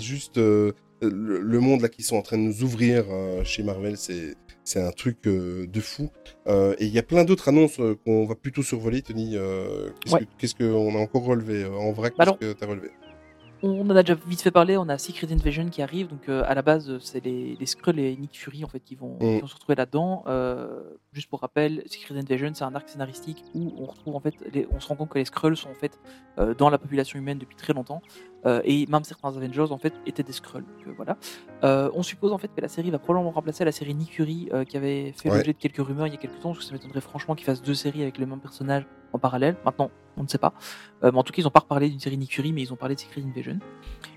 juste 0.01 0.39
euh, 0.39 0.73
le, 1.03 1.41
le 1.41 1.61
monde 1.61 1.81
là 1.81 1.89
qui 1.89 2.03
sont 2.05 2.17
en 2.17 2.23
train 2.23 2.39
de 2.39 2.43
nous 2.43 2.63
ouvrir 2.63 3.05
euh, 3.11 3.43
chez 3.45 3.63
Marvel, 3.65 3.97
c'est 3.97 4.37
c'est 4.65 4.83
un 4.83 4.93
truc 4.93 5.27
euh, 5.27 5.67
de 5.67 5.81
fou. 5.81 6.11
Euh, 6.47 6.75
et 6.79 6.85
il 6.85 6.93
y 6.93 6.99
a 6.99 7.03
plein 7.03 7.25
d'autres 7.25 7.49
annonces 7.49 7.81
euh, 7.81 7.97
qu'on 8.05 8.27
va 8.27 8.35
plutôt 8.35 8.63
survoler, 8.63 9.01
Tony. 9.03 9.33
qu'est-ce 9.33 10.15
Ouais. 10.15 10.21
que 10.21 10.27
qu'est-ce 10.39 10.55
qu'on 10.55 10.95
a 10.95 10.99
encore 10.99 11.25
relevé 11.25 11.65
en 11.65 11.91
vrac 11.93 12.13
Bah 12.19 12.27
Qu'est-ce 12.27 12.53
que 12.53 12.53
t'as 12.59 12.67
relevé? 12.67 12.91
On 13.61 13.81
en 13.91 13.97
a 13.97 14.03
déjà 14.05 14.17
vite 14.27 14.41
fait 14.41 14.53
parler, 14.53 14.77
on 14.77 14.89
a 14.89 14.99
Secret 14.99 15.33
Invasion 15.33 15.69
qui 15.69 15.83
arrive, 15.83 16.07
donc 16.07 16.29
euh, 16.29 16.45
à 16.47 16.55
la 16.55 16.63
base 16.63 16.89
euh, 16.91 16.99
c'est 17.01 17.25
les, 17.25 17.57
les 17.59 17.67
Skrulls 17.67 17.99
et 17.99 18.17
Nick 18.17 18.39
Fury 18.39 18.63
en 18.65 18.69
fait 18.69 18.79
qui 18.79 18.95
vont, 18.95 19.17
qui 19.19 19.41
vont 19.41 19.47
se 19.49 19.55
retrouver 19.55 19.75
là-dedans. 19.75 20.23
Euh, 20.29 20.81
juste 21.13 21.29
pour 21.29 21.41
rappel, 21.41 21.83
Secret 21.87 22.17
Invasion 22.17 22.53
c'est 22.55 22.63
un 22.63 22.75
arc 22.77 22.89
scénaristique 22.89 23.43
où 23.55 23.75
on 23.77 23.87
retrouve 23.87 24.15
en 24.15 24.21
fait, 24.21 24.35
les- 24.53 24.69
on 24.71 24.79
se 24.79 24.87
rend 24.87 24.95
compte 24.95 25.09
que 25.09 25.19
les 25.19 25.25
Skrulls 25.25 25.57
sont 25.57 25.71
en 25.71 25.75
fait 25.75 25.99
euh, 26.39 26.55
dans 26.55 26.71
la 26.71 26.79
population 26.79 27.19
humaine 27.19 27.39
depuis 27.39 27.57
très 27.57 27.73
longtemps 27.73 28.01
euh, 28.47 28.60
et 28.65 28.86
même 28.86 29.05
certains 29.05 29.28
Avengers 29.36 29.70
en 29.70 29.78
fait 29.78 29.94
étaient 30.06 30.23
des 30.23 30.32
Skrulls. 30.32 30.65
Donc, 30.65 30.86
euh, 30.86 30.93
voilà. 30.97 31.16
Euh, 31.65 31.90
on 31.94 32.02
suppose 32.02 32.32
en 32.32 32.39
fait 32.39 32.48
que 32.48 32.60
la 32.60 32.69
série 32.69 32.90
va 32.90 32.98
probablement 32.98 33.31
remplacer 33.32 33.65
la 33.65 33.73
série 33.73 33.94
Nick 33.94 34.12
Fury 34.15 34.48
euh, 34.52 34.65
qui 34.65 34.77
avait 34.77 35.12
fait 35.12 35.28
Ouais. 35.31 35.36
l'objet 35.39 35.52
de 35.52 35.59
quelques 35.59 35.85
rumeurs 35.85 36.06
il 36.06 36.12
y 36.12 36.16
a 36.16 36.19
quelques 36.20 36.39
temps, 36.40 36.51
parce 36.52 36.59
que 36.60 36.65
ça 36.65 36.73
m'étonnerait 36.73 37.01
franchement 37.01 37.35
qu'ils 37.35 37.47
fassent 37.47 37.62
deux 37.62 37.74
séries 37.74 38.02
avec 38.02 38.19
le 38.19 38.27
même 38.27 38.40
personnage 38.40 38.86
en 39.12 39.19
parallèle. 39.19 39.56
Maintenant, 39.65 39.90
on 40.16 40.23
ne 40.23 40.28
sait 40.28 40.39
pas. 40.39 40.52
Mais 41.02 41.15
en 41.15 41.23
tout 41.23 41.32
cas, 41.32 41.40
ils 41.40 41.44
n'ont 41.44 41.51
pas 41.51 41.60
reparlé 41.60 41.89
d'une 41.89 42.01
série 42.01 42.19
Nick 42.19 42.35
Fury, 42.35 42.52
mais 42.52 42.62
ils 42.62 42.73
ont 42.73 42.77
parlé 42.77 42.94
de 42.94 43.01
Secret 43.01 43.23
Invasion. 43.23 43.59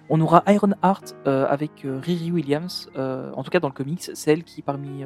On 0.09 0.19
aura 0.19 0.43
Iron 0.47 0.71
Heart 0.83 1.15
avec 1.25 1.71
Riri 1.85 2.31
Williams, 2.31 2.89
en 2.97 3.43
tout 3.43 3.49
cas 3.51 3.59
dans 3.59 3.69
le 3.69 3.73
comics, 3.73 4.01
celle 4.13 4.43
qui 4.43 4.61
parmi, 4.61 5.05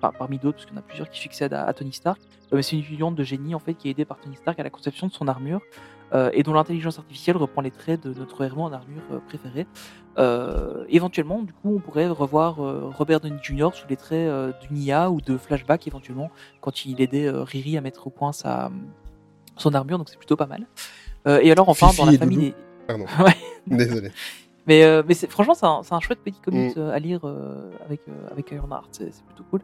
enfin, 0.00 0.12
parmi 0.16 0.38
d'autres, 0.38 0.58
parce 0.58 0.66
qu'il 0.66 0.74
y 0.74 0.78
en 0.78 0.80
a 0.80 0.84
plusieurs 0.84 1.10
qui 1.10 1.18
succèdent 1.20 1.54
à, 1.54 1.64
à 1.64 1.72
Tony 1.72 1.92
Stark, 1.92 2.20
euh, 2.52 2.56
mais 2.56 2.62
c'est 2.62 2.76
une 2.76 2.82
étudiante 2.82 3.14
de 3.16 3.24
génie 3.24 3.54
en 3.54 3.58
fait 3.58 3.74
qui 3.74 3.88
est 3.88 3.90
aidée 3.92 4.04
par 4.04 4.18
Tony 4.20 4.36
Stark 4.36 4.58
à 4.60 4.62
la 4.62 4.70
conception 4.70 5.06
de 5.08 5.12
son 5.12 5.26
armure 5.28 5.60
euh, 6.14 6.30
et 6.32 6.42
dont 6.42 6.52
l'intelligence 6.52 6.98
artificielle 6.98 7.36
reprend 7.36 7.60
les 7.60 7.70
traits 7.70 8.02
de 8.02 8.14
notre 8.14 8.42
héros 8.44 8.62
en 8.62 8.72
armure 8.72 9.02
euh, 9.12 9.18
préféré. 9.18 9.66
Euh, 10.18 10.84
éventuellement, 10.88 11.42
du 11.42 11.52
coup, 11.52 11.76
on 11.76 11.78
pourrait 11.78 12.08
revoir 12.08 12.56
Robert 12.56 13.20
Downey 13.20 13.38
Jr. 13.42 13.70
sous 13.72 13.86
les 13.88 13.96
traits 13.96 14.28
d'une 14.60 14.76
IA 14.76 15.10
ou 15.10 15.20
de 15.20 15.36
flashback 15.36 15.86
éventuellement 15.86 16.30
quand 16.60 16.84
il 16.84 17.00
aidait 17.00 17.30
Riri 17.30 17.76
à 17.76 17.80
mettre 17.80 18.08
au 18.08 18.10
point 18.10 18.32
sa 18.32 18.72
son 19.56 19.74
armure, 19.74 19.98
donc 19.98 20.08
c'est 20.08 20.16
plutôt 20.16 20.36
pas 20.36 20.46
mal. 20.46 20.66
Et 21.26 21.52
alors 21.52 21.68
enfin 21.68 21.88
Fifi 21.88 22.00
dans 22.00 22.10
la 22.10 22.18
famille 22.18 22.38
des 22.38 22.54
Pardon. 22.88 23.04
Ouais. 23.24 23.36
Désolé. 23.66 24.10
Mais, 24.68 24.84
euh, 24.84 25.02
mais 25.08 25.14
franchement, 25.14 25.54
c'est 25.54 25.94
un, 25.94 26.00
chouette 26.00 26.18
petit 26.22 26.40
comics 26.40 26.76
Mm. 26.76 26.80
euh, 26.80 26.92
à 26.92 26.98
lire 26.98 27.20
euh, 27.24 27.70
avec, 27.86 28.00
euh, 28.08 28.12
avec 28.30 28.50
Ironheart, 28.52 28.88
c'est 28.92 29.24
plutôt 29.24 29.44
cool. 29.50 29.60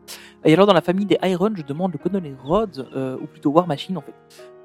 Et 0.47 0.53
alors, 0.55 0.67
dans 0.67 0.73
la 0.73 0.81
famille 0.81 1.05
des 1.05 1.19
Iron, 1.23 1.53
je 1.55 1.63
demande 1.63 1.93
le 1.93 1.99
Connolly 1.99 2.35
Rhodes, 2.43 2.89
ou 3.23 3.27
plutôt 3.27 3.51
War 3.51 3.67
Machine 3.67 3.99
en 3.99 4.01
fait. 4.03 4.15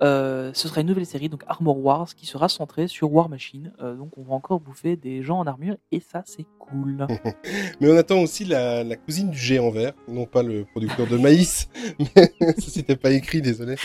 Ce 0.02 0.68
sera 0.68 0.80
une 0.82 0.88
nouvelle 0.88 1.06
série, 1.06 1.28
donc 1.28 1.44
Armor 1.48 1.78
Wars, 1.84 2.16
qui 2.16 2.26
sera 2.26 2.48
centrée 2.48 2.88
sur 2.88 3.12
War 3.14 3.28
Machine. 3.28 3.74
Donc, 3.82 4.12
on 4.18 4.24
va 4.24 4.34
encore 4.34 4.62
bouffer 4.62 4.96
des 4.96 5.24
gens 5.24 5.40
en 5.40 5.46
armure, 5.46 5.76
et 5.92 6.00
ça, 6.00 6.24
c'est 6.26 6.46
cool. 6.58 7.06
Mais 7.82 7.92
on 7.92 7.98
attend 7.98 8.20
aussi 8.20 8.46
la, 8.46 8.84
la 8.84 8.96
cousine 8.96 9.30
du 9.32 9.38
géant 9.38 9.72
vert, 9.72 9.94
non 10.08 10.26
pas 10.26 10.42
le 10.44 10.64
producteur 10.64 11.08
de 11.08 11.18
maïs, 11.18 11.68
mais 12.00 12.32
ça 12.40 12.70
c'était 12.70 12.96
pas 12.96 13.12
écrit, 13.12 13.42
désolé. 13.42 13.76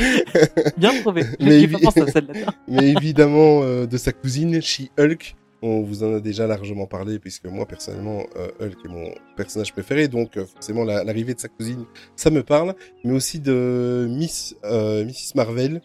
Bien 0.77 1.01
trouvé. 1.01 1.25
Mais 1.41 1.67
pas 1.67 1.91
évidemment, 2.83 3.61
de 3.87 3.97
sa 3.97 4.13
cousine, 4.13 4.61
She-Hulk. 4.61 5.35
On 5.67 5.81
vous 5.83 6.03
en 6.05 6.15
a 6.17 6.21
déjà 6.21 6.47
largement 6.47 6.87
parlé, 6.87 7.19
puisque 7.19 7.47
moi, 7.47 7.65
personnellement, 7.65 8.25
euh, 8.37 8.51
Hulk 8.61 8.77
est 8.85 8.89
mon 8.89 9.15
personnage 9.35 9.73
préféré. 9.73 10.09
Donc, 10.09 10.37
euh, 10.37 10.45
forcément, 10.45 10.85
la- 10.85 11.05
l'arrivée 11.05 11.33
de 11.33 11.41
sa 11.41 11.49
cousine, 11.49 11.87
ça 12.17 12.29
me 12.31 12.43
parle. 12.43 12.75
Mais 13.03 13.13
aussi 13.15 13.41
de 13.41 14.07
Miss, 14.11 14.55
euh, 14.65 15.05
Mrs. 15.07 15.33
Marvel. 15.37 15.81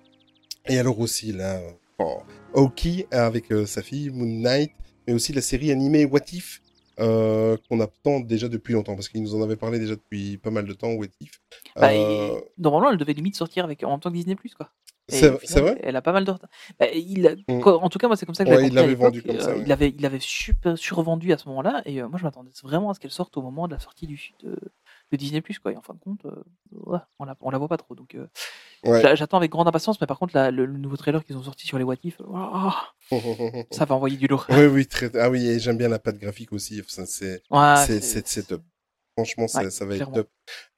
Et 0.67 0.77
alors 0.79 0.99
aussi, 0.99 1.31
là, 1.31 1.61
oh, 1.99 2.17
Hawkeye 2.53 3.05
avec 3.11 3.51
euh, 3.53 3.65
sa 3.65 3.81
fille, 3.81 4.09
Moon 4.09 4.25
Knight. 4.41 4.71
Mais 5.07 5.13
aussi 5.13 5.31
la 5.31 5.41
série 5.41 5.71
animée 5.71 6.03
What 6.03 6.25
If, 6.33 6.61
euh, 6.99 7.55
qu'on 7.69 7.79
attend 7.79 8.19
déjà 8.19 8.49
depuis 8.49 8.73
longtemps. 8.73 8.95
Parce 8.95 9.07
qu'il 9.07 9.23
nous 9.23 9.33
en 9.33 9.41
avait 9.41 9.55
parlé 9.55 9.79
déjà 9.79 9.95
depuis 9.95 10.37
pas 10.37 10.51
mal 10.51 10.65
de 10.65 10.73
temps, 10.73 10.91
What 10.91 11.05
If. 11.21 11.31
Bah, 11.77 11.93
Euh, 11.93 12.41
Normalement, 12.57 12.91
elle 12.91 12.97
devait 12.97 13.13
limite 13.13 13.35
sortir 13.35 13.63
avec, 13.63 13.81
en 13.85 13.91
même 13.91 13.99
temps 14.01 14.09
que 14.09 14.15
Disney, 14.15 14.35
quoi. 14.57 14.69
C'est 15.09 15.59
vrai 15.61 15.79
Elle 15.83 15.95
a 15.95 16.01
pas 16.01 16.11
mal 16.11 16.25
de 16.25 16.31
retard. 16.31 16.49
Bah, 16.79 16.87
il 16.93 17.43
Mm. 17.47 17.61
En 17.67 17.89
tout 17.89 17.97
cas, 17.99 18.07
moi, 18.07 18.15
c'est 18.15 18.25
comme 18.25 18.35
ça 18.35 18.45
que 18.45 18.49
Ouais, 18.49 18.67
il 18.67 18.73
l'avait 18.73 18.95
vendu 18.95 19.21
comme 19.23 19.39
ça, 19.39 19.49
Euh, 19.51 19.55
ouais. 19.55 19.63
Il 19.65 19.71
avait, 19.71 19.93
il 19.97 20.05
avait 20.05 20.19
super 20.19 20.77
survendu 20.77 21.33
à 21.33 21.37
ce 21.37 21.47
moment-là. 21.49 21.81
Et 21.85 22.01
euh, 22.01 22.07
moi, 22.07 22.19
je 22.19 22.23
m'attendais 22.23 22.51
vraiment 22.63 22.89
à 22.89 22.93
ce 22.93 22.99
qu'elle 22.99 23.11
sorte 23.11 23.35
au 23.37 23.41
moment 23.41 23.67
de 23.67 23.73
la 23.73 23.79
sortie 23.79 24.07
du, 24.07 24.33
de, 24.43 24.57
de 25.11 25.17
Disney, 25.17 25.41
quoi. 25.61 25.71
Et 25.73 25.77
en 25.77 25.81
fin 25.81 25.93
de 25.93 25.99
compte, 25.99 26.25
euh, 26.25 26.43
ouais, 26.73 26.99
on, 27.19 27.25
la, 27.25 27.35
on 27.41 27.49
la 27.49 27.57
voit 27.57 27.67
pas 27.67 27.77
trop. 27.77 27.95
Donc, 27.95 28.15
j'attends 29.15 29.37
avec 29.37 29.51
grande 29.51 29.67
impatience. 29.67 29.99
Mais 30.01 30.07
par 30.07 30.19
contre, 30.19 30.35
la- 30.35 30.51
le, 30.51 30.65
le 30.65 30.77
nouveau 30.77 30.97
trailer 30.97 31.23
qu'ils 31.23 31.37
ont 31.37 31.43
sorti 31.43 31.65
sur 31.67 31.77
les 31.77 31.83
What 31.83 31.95
If, 32.03 32.17
oh, 32.27 32.71
ça 33.71 33.85
va 33.85 33.95
envoyer 33.95 34.17
du 34.17 34.27
lourd. 34.27 34.45
Oui, 34.49 34.65
oui, 34.65 34.87
très... 34.87 35.09
Ah 35.17 35.29
oui, 35.29 35.45
et 35.47 35.59
j'aime 35.59 35.77
bien 35.77 35.89
la 35.89 35.99
patte 35.99 36.17
graphique 36.17 36.53
aussi. 36.53 36.81
C'est, 37.85 38.01
c'est, 38.01 38.27
c'est 38.27 38.43
top. 38.47 38.61
Franchement, 39.19 39.47
ça, 39.47 39.63
Ouais, 39.63 39.69
ça 39.69 39.85
va 39.85 39.95
être 39.95 40.11
top. 40.13 40.29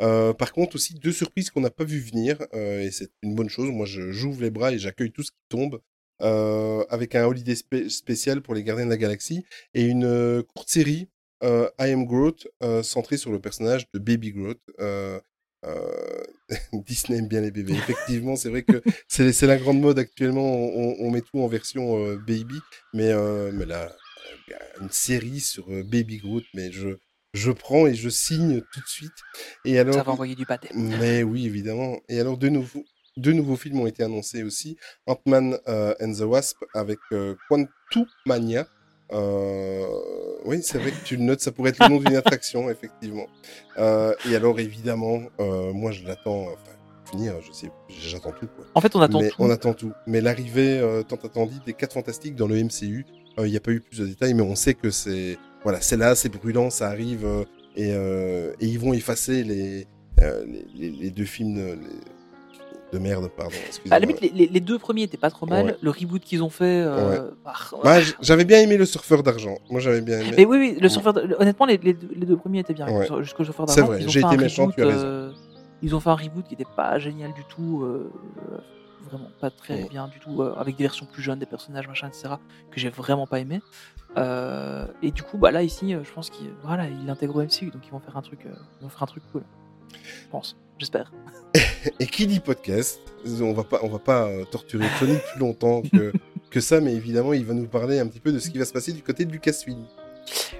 Euh, 0.01 0.33
par 0.33 0.51
contre, 0.51 0.75
aussi, 0.75 0.95
deux 0.95 1.11
surprises 1.11 1.49
qu'on 1.51 1.61
n'a 1.61 1.69
pas 1.69 1.83
vu 1.83 1.99
venir, 1.99 2.37
euh, 2.53 2.81
et 2.81 2.89
c'est 2.91 3.11
une 3.21 3.35
bonne 3.35 3.49
chose. 3.49 3.69
Moi, 3.69 3.85
je, 3.85 4.11
j'ouvre 4.11 4.41
les 4.41 4.49
bras 4.49 4.71
et 4.71 4.79
j'accueille 4.79 5.11
tout 5.11 5.23
ce 5.23 5.31
qui 5.31 5.37
tombe, 5.49 5.79
euh, 6.21 6.83
avec 6.89 7.13
un 7.15 7.25
holiday 7.25 7.53
spé- 7.55 7.89
spécial 7.89 8.41
pour 8.41 8.53
les 8.55 8.63
Gardiens 8.63 8.85
de 8.85 8.89
la 8.89 8.97
Galaxie, 8.97 9.45
et 9.73 9.83
une 9.85 10.43
courte 10.55 10.69
série 10.69 11.07
I 11.43 11.63
Am 11.79 12.05
Groot, 12.05 12.47
euh, 12.63 12.81
centré 12.83 13.17
sur 13.17 13.31
le 13.31 13.39
personnage 13.39 13.85
de 13.93 13.99
Baby 13.99 14.31
Groot. 14.31 14.59
Disney 16.85 17.19
aime 17.19 17.27
bien 17.27 17.41
les 17.41 17.51
bébés. 17.51 17.73
Effectivement, 17.73 18.35
c'est 18.35 18.49
vrai 18.49 18.63
que 18.63 18.81
c'est 19.07 19.41
la 19.43 19.57
grande 19.57 19.79
mode 19.79 19.99
actuellement. 19.99 20.51
On, 20.55 20.95
on 20.99 21.11
met 21.11 21.21
tout 21.21 21.39
en 21.39 21.47
version 21.47 22.15
baby, 22.15 22.55
mais 22.93 23.13
mais 23.51 23.65
là, 23.65 23.95
une 24.81 24.89
série 24.89 25.39
sur 25.39 25.67
Baby 25.85 26.17
Groot, 26.17 26.43
mais 26.53 26.71
je 26.71 26.97
je 27.33 27.51
prends 27.51 27.87
et 27.87 27.93
je 27.95 28.09
signe 28.09 28.61
tout 28.73 28.79
de 28.81 28.87
suite. 28.87 29.11
Et 29.65 29.79
alors, 29.79 29.93
Ça 29.95 30.03
va 30.03 30.11
envoyer 30.11 30.35
du 30.35 30.45
pâté. 30.45 30.69
mais 30.73 31.23
oui, 31.23 31.45
évidemment. 31.45 31.97
Et 32.09 32.19
alors, 32.19 32.37
de 32.37 32.49
nouveaux, 32.49 32.83
deux 33.17 33.33
nouveaux 33.33 33.55
films 33.55 33.79
ont 33.79 33.87
été 33.87 34.03
annoncés 34.03 34.43
aussi. 34.43 34.77
Ant-Man 35.07 35.57
euh, 35.67 35.93
and 36.01 36.13
the 36.13 36.21
Wasp 36.21 36.57
avec 36.73 36.99
euh, 37.13 37.35
Quantumania. 37.49 38.67
Euh, 39.13 39.85
oui, 40.45 40.61
c'est 40.63 40.77
vrai 40.77 40.91
que 40.91 41.03
tu 41.05 41.17
le 41.17 41.23
notes, 41.23 41.41
ça 41.41 41.51
pourrait 41.51 41.71
être 41.71 41.83
le 41.83 41.89
nom 41.95 41.99
d'une 42.01 42.15
attraction, 42.15 42.69
effectivement. 42.69 43.27
Euh, 43.77 44.13
et 44.29 44.35
alors, 44.35 44.59
évidemment, 44.59 45.21
euh, 45.39 45.73
moi, 45.73 45.91
je 45.91 46.03
l'attends, 46.05 46.43
enfin, 46.43 46.71
finir, 47.09 47.33
je 47.41 47.51
sais, 47.51 47.69
j'attends 47.89 48.31
tout, 48.31 48.47
quoi. 48.47 48.65
En 48.73 48.79
fait, 48.81 48.95
on 48.95 49.01
attend 49.01 49.19
Mais 49.21 49.29
tout. 49.29 49.35
on 49.39 49.49
attend 49.49 49.73
tout. 49.73 49.91
Mais 50.07 50.21
l'arrivée 50.21 50.79
euh, 50.79 51.03
tant 51.03 51.17
attendue 51.17 51.59
des 51.65 51.73
4 51.73 51.93
Fantastiques 51.93 52.35
dans 52.35 52.47
le 52.47 52.55
MCU, 52.63 53.05
euh, 53.37 53.47
il 53.47 53.51
n'y 53.51 53.57
a 53.57 53.61
pas 53.61 53.71
eu 53.71 53.81
plus 53.81 53.99
de 53.99 54.05
détails, 54.05 54.33
mais 54.33 54.43
on 54.43 54.55
sait 54.55 54.73
que 54.75 54.89
c'est 54.91 55.37
voilà, 55.63 55.81
c'est 55.81 55.97
là, 55.97 56.15
c'est 56.15 56.29
brûlant, 56.29 56.69
ça 56.69 56.87
arrive, 56.87 57.25
euh, 57.25 57.43
et, 57.75 57.91
euh, 57.93 58.53
et 58.59 58.67
ils 58.67 58.79
vont 58.79 58.93
effacer 58.93 59.43
les, 59.43 59.87
euh, 60.21 60.45
les, 60.75 61.09
deux 61.11 61.25
films 61.25 61.55
les- 61.55 61.77
de 62.93 62.99
merde, 62.99 63.29
pardon. 63.37 63.55
À 63.89 63.99
la 63.99 64.05
limite, 64.05 64.19
les, 64.19 64.59
deux 64.59 64.77
premiers 64.77 65.03
étaient 65.03 65.15
pas 65.17 65.29
trop 65.29 65.45
mal. 65.45 65.65
Ouais. 65.67 65.75
Le 65.81 65.89
reboot 65.91 66.21
qu'ils 66.21 66.43
ont 66.43 66.49
fait. 66.49 66.83
euh, 66.85 67.31
bah, 67.45 67.53
Ouais, 67.85 68.01
j- 68.01 68.13
j'avais 68.21 68.43
bien 68.43 68.59
aimé 68.59 68.75
le 68.75 68.85
surfeur 68.85 69.23
d'argent. 69.23 69.55
Moi, 69.69 69.79
j'avais 69.79 70.01
bien 70.01 70.19
aimé. 70.19 70.33
Mais 70.35 70.45
oui, 70.45 70.57
oui, 70.57 70.77
le 70.81 70.89
surfeur. 70.89 71.13
Honnêtement, 71.39 71.65
les, 71.67 71.77
les 71.77 71.93
deux, 71.93 72.09
les 72.13 72.25
deux 72.25 72.35
premiers 72.35 72.59
étaient 72.59 72.73
bien. 72.73 72.87
Jusqu'au 73.21 73.45
surfeur 73.45 73.69
C'est 73.69 73.77
d'argent. 73.77 73.93
vrai, 73.93 74.01
ils 74.01 74.07
ont 74.07 74.09
j'ai 74.09 74.19
été 74.19 74.35
méchant, 74.35 74.63
reboot, 74.63 74.75
tu 74.75 74.81
as 74.83 74.87
raison. 74.87 74.99
euh, 75.05 75.31
ils 75.81 75.95
ont 75.95 76.01
fait 76.01 76.09
un 76.09 76.15
reboot 76.15 76.45
qui 76.45 76.55
était 76.55 76.65
pas 76.75 76.99
génial 76.99 77.31
du 77.33 77.45
tout. 77.45 77.81
euh, 77.83 78.11
vraiment 79.09 79.29
pas 79.39 79.49
très 79.49 79.83
Ouais. 79.83 79.89
bien 79.89 80.07
du 80.09 80.19
tout. 80.19 80.41
avec 80.41 80.75
des 80.75 80.83
versions 80.83 81.05
plus 81.05 81.21
jeunes, 81.23 81.39
des 81.39 81.45
personnages, 81.45 81.87
machin, 81.87 82.09
etc. 82.09 82.35
Que 82.71 82.79
j'ai 82.79 82.89
vraiment 82.89 83.25
pas 83.25 83.39
aimé. 83.39 83.61
Euh, 84.17 84.85
et 85.01 85.11
du 85.11 85.23
coup, 85.23 85.37
bah 85.37 85.51
là, 85.51 85.63
ici, 85.63 85.93
euh, 85.93 86.03
je 86.03 86.11
pense 86.11 86.29
qu'ils 86.29 86.51
voilà, 86.63 86.87
ils 86.87 87.05
l'intègrent 87.05 87.37
au 87.37 87.43
MCU. 87.43 87.71
Donc 87.71 87.85
ils 87.85 87.91
vont 87.91 87.99
faire 87.99 88.17
un 88.17 88.21
truc, 88.21 88.45
euh, 88.45 88.53
ils 88.79 88.83
vont 88.83 88.89
faire 88.89 89.03
un 89.03 89.07
truc 89.07 89.23
cool. 89.31 89.43
Je 89.93 90.29
pense. 90.29 90.57
J'espère. 90.77 91.11
Et 91.99 92.07
qui 92.07 92.25
dit 92.25 92.39
podcast, 92.39 92.99
on 93.39 93.53
va 93.53 93.63
pas, 93.63 93.79
on 93.83 93.87
va 93.87 93.99
pas 93.99 94.23
euh, 94.23 94.45
torturer 94.45 94.87
Tony 94.99 95.17
plus 95.31 95.39
longtemps 95.39 95.83
que, 95.83 96.11
que 96.49 96.59
ça, 96.59 96.81
mais 96.81 96.93
évidemment, 96.93 97.33
il 97.33 97.45
va 97.45 97.53
nous 97.53 97.67
parler 97.67 97.99
un 97.99 98.07
petit 98.07 98.19
peu 98.19 98.31
de 98.31 98.39
ce 98.39 98.49
qui 98.49 98.57
va 98.57 98.65
se 98.65 98.73
passer 98.73 98.91
du 98.91 99.03
côté 99.03 99.25
de 99.25 99.31
Lucasfilm. 99.31 99.85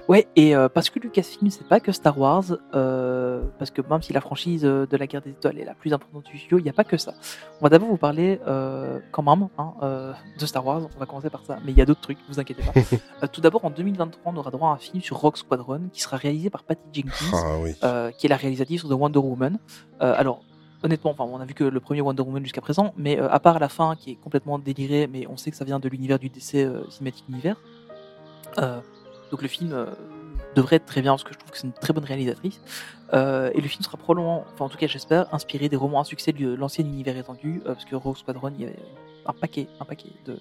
Ouais, 0.08 0.26
et 0.36 0.54
euh, 0.54 0.68
parce 0.68 0.90
que 0.90 0.98
Lucasfilm, 0.98 1.50
c'est 1.50 1.66
pas 1.66 1.80
que 1.80 1.92
Star 1.92 2.18
Wars, 2.18 2.44
euh, 2.74 3.42
parce 3.58 3.70
que 3.70 3.82
même 3.88 4.02
si 4.02 4.12
la 4.12 4.20
franchise 4.20 4.64
euh, 4.64 4.86
de 4.86 4.96
la 4.96 5.06
guerre 5.06 5.22
des 5.22 5.30
étoiles 5.30 5.58
est 5.58 5.64
la 5.64 5.74
plus 5.74 5.92
importante 5.92 6.24
du 6.24 6.38
studio, 6.38 6.58
il 6.58 6.62
n'y 6.64 6.70
a 6.70 6.72
pas 6.72 6.84
que 6.84 6.96
ça. 6.96 7.14
On 7.60 7.64
va 7.64 7.68
d'abord 7.68 7.88
vous 7.88 7.96
parler 7.96 8.40
euh, 8.46 8.98
quand 9.10 9.22
même 9.22 9.48
hein, 9.58 10.14
de 10.38 10.46
Star 10.46 10.64
Wars, 10.66 10.82
on 10.94 10.98
va 10.98 11.06
commencer 11.06 11.30
par 11.30 11.44
ça, 11.44 11.58
mais 11.64 11.72
il 11.72 11.78
y 11.78 11.82
a 11.82 11.86
d'autres 11.86 12.00
trucs, 12.00 12.18
vous 12.28 12.40
inquiétez 12.40 12.62
pas. 12.62 13.28
Tout 13.28 13.40
d'abord, 13.40 13.64
en 13.64 13.70
2023, 13.70 14.32
on 14.32 14.36
aura 14.36 14.50
droit 14.50 14.70
à 14.70 14.72
un 14.72 14.78
film 14.78 15.02
sur 15.02 15.16
Rock 15.18 15.38
Squadron 15.38 15.82
qui 15.92 16.00
sera 16.00 16.16
réalisé 16.16 16.50
par 16.50 16.64
Patty 16.64 16.80
Jenkins, 16.92 17.12
Ah 17.32 17.56
oui. 17.60 17.74
qui 18.18 18.26
est 18.26 18.30
la 18.30 18.36
réalisatrice 18.36 18.84
de 18.84 18.94
Wonder 18.94 19.18
Woman. 19.20 19.58
Alors, 20.00 20.42
honnêtement, 20.82 21.12
enfin, 21.12 21.24
on 21.24 21.40
a 21.40 21.44
vu 21.44 21.54
que 21.54 21.64
le 21.64 21.80
premier 21.80 22.00
Wonder 22.00 22.22
Woman 22.22 22.42
jusqu'à 22.42 22.60
présent, 22.60 22.92
mais 22.96 23.18
euh, 23.18 23.28
à 23.30 23.40
part 23.40 23.58
la 23.58 23.68
fin 23.68 23.94
qui 23.96 24.12
est 24.12 24.14
complètement 24.16 24.58
délirée, 24.58 25.06
mais 25.06 25.26
on 25.28 25.36
sait 25.36 25.50
que 25.50 25.56
ça 25.56 25.64
vient 25.64 25.78
de 25.78 25.88
l'univers 25.88 26.18
du 26.18 26.28
DC 26.28 26.54
euh, 26.56 26.82
Cinematic 26.90 27.24
Universe. 27.28 27.58
Euh, 28.58 28.80
donc 29.32 29.40
le 29.40 29.48
film 29.48 29.72
euh, 29.72 29.86
devrait 30.54 30.76
être 30.76 30.84
très 30.84 31.00
bien 31.00 31.12
parce 31.12 31.24
que 31.24 31.32
je 31.32 31.38
trouve 31.38 31.50
que 31.50 31.56
c'est 31.56 31.66
une 31.66 31.72
très 31.72 31.92
bonne 31.94 32.04
réalisatrice. 32.04 32.60
Euh, 33.14 33.50
et 33.54 33.60
le 33.60 33.66
film 33.66 33.82
sera 33.82 33.96
probablement, 33.96 34.44
enfin 34.52 34.66
en 34.66 34.68
tout 34.68 34.76
cas 34.76 34.86
j'espère, 34.86 35.34
inspiré 35.34 35.68
des 35.68 35.76
romans 35.76 36.00
à 36.00 36.04
succès 36.04 36.32
de 36.32 36.54
l'ancien 36.54 36.84
univers 36.84 37.16
étendu, 37.16 37.62
euh, 37.64 37.72
parce 37.72 37.86
que 37.86 37.96
Rogue 37.96 38.16
Squadron, 38.16 38.52
il 38.54 38.60
y 38.60 38.64
avait 38.64 38.78
un 39.24 39.32
paquet, 39.32 39.68
un 39.80 39.84
paquet 39.84 40.10
de, 40.26 40.38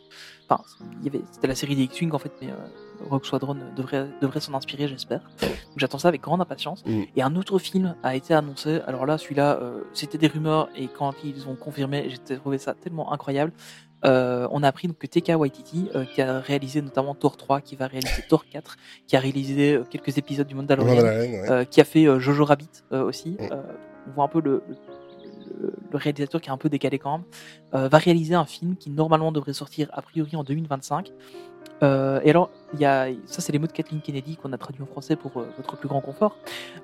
enfin 0.50 0.62
il 1.00 1.06
y 1.06 1.08
avait, 1.08 1.24
c'était 1.32 1.48
la 1.48 1.56
série 1.56 1.76
des 1.76 1.84
X-wing 1.84 2.12
en 2.12 2.20
fait, 2.20 2.34
mais 2.42 2.50
Rogue 3.10 3.24
Squadron 3.24 3.56
devrait 3.78 4.10
devrait 4.22 4.42
s'en 4.42 4.54
inspirer, 4.56 4.90
j'espère. 4.90 5.22
Donc 5.42 5.78
j'attends 5.78 6.00
ça 6.00 6.10
avec 6.10 6.22
grande 6.22 6.42
impatience. 6.42 6.84
Mm. 6.86 7.04
Et 7.16 7.22
un 7.22 7.36
autre 7.36 7.60
film 7.60 7.96
a 8.04 8.16
été 8.16 8.34
annoncé. 8.34 8.82
Alors 8.88 9.06
là, 9.06 9.18
celui-là, 9.18 9.60
c'était 9.94 10.18
des 10.18 10.28
rumeurs 10.28 10.68
et 10.76 10.88
quand 10.88 11.14
ils 11.24 11.48
ont 11.48 11.56
confirmé, 11.56 12.10
j'ai 12.10 12.38
trouvé 12.38 12.58
ça 12.58 12.74
tellement 12.74 13.14
incroyable. 13.14 13.54
Euh, 14.06 14.48
on 14.52 14.64
a 14.64 14.68
appris 14.68 14.88
donc, 14.88 14.98
que 14.98 15.07
Taika 15.07 15.38
Waititi, 15.38 15.90
euh, 15.95 16.06
qui 16.06 16.22
a 16.22 16.40
réalisé 16.40 16.82
notamment 16.82 17.14
Thor 17.15 17.38
3, 17.38 17.61
qui 17.61 17.76
va 17.76 17.88
réaliser 17.88 18.23
Thor 18.28 18.45
4, 18.52 18.78
qui 19.07 19.15
a 19.15 19.19
réalisé 19.19 19.76
euh, 19.76 19.84
quelques 19.84 20.18
épisodes 20.18 20.48
du 20.48 20.56
Mandalorian, 20.56 20.95
Mandalorian, 20.95 21.41
ouais. 21.41 21.52
euh, 21.52 21.64
qui 21.65 21.82
a 21.82 21.84
fait 21.84 22.06
euh, 22.06 22.19
Jojo 22.19 22.45
Rabbit 22.45 22.69
euh, 22.91 23.03
aussi. 23.03 23.32
Mm. 23.32 23.49
Euh, 23.52 23.61
on 24.07 24.11
voit 24.11 24.23
un 24.23 24.28
peu 24.28 24.41
le, 24.41 24.64
le, 25.60 25.73
le 25.91 25.98
réalisateur 25.98 26.41
qui 26.41 26.49
est 26.49 26.52
un 26.52 26.57
peu 26.57 26.69
décalé 26.69 26.98
quand 26.98 27.11
même. 27.19 27.26
Euh, 27.76 27.88
va 27.88 27.98
réaliser 27.99 28.34
un 28.34 28.45
film 28.45 28.76
qui 28.76 28.90
normalement 28.90 29.32
devrait 29.32 29.53
sortir 29.53 29.90
a 29.94 30.02
priori 30.02 30.36
en 30.36 30.44
2025. 30.44 31.11
Euh, 31.84 32.20
et 32.24 32.30
alors, 32.30 32.49
il 32.74 32.80
y 32.80 32.86
a, 32.86 33.08
ça 33.26 33.41
c'est 33.41 33.52
les 33.52 33.60
mots 33.60 33.68
de 33.68 33.72
Kathleen 33.72 34.02
Kennedy 34.02 34.38
qu'on 34.38 34.53
a 34.53 34.58
traduit 34.58 34.84
en 34.84 34.86
français 34.86 35.16
pour 35.16 35.38
euh, 35.38 35.45
votre 35.58 35.78
plus 35.78 35.88
grand 35.88 36.02
confort. 36.02 36.38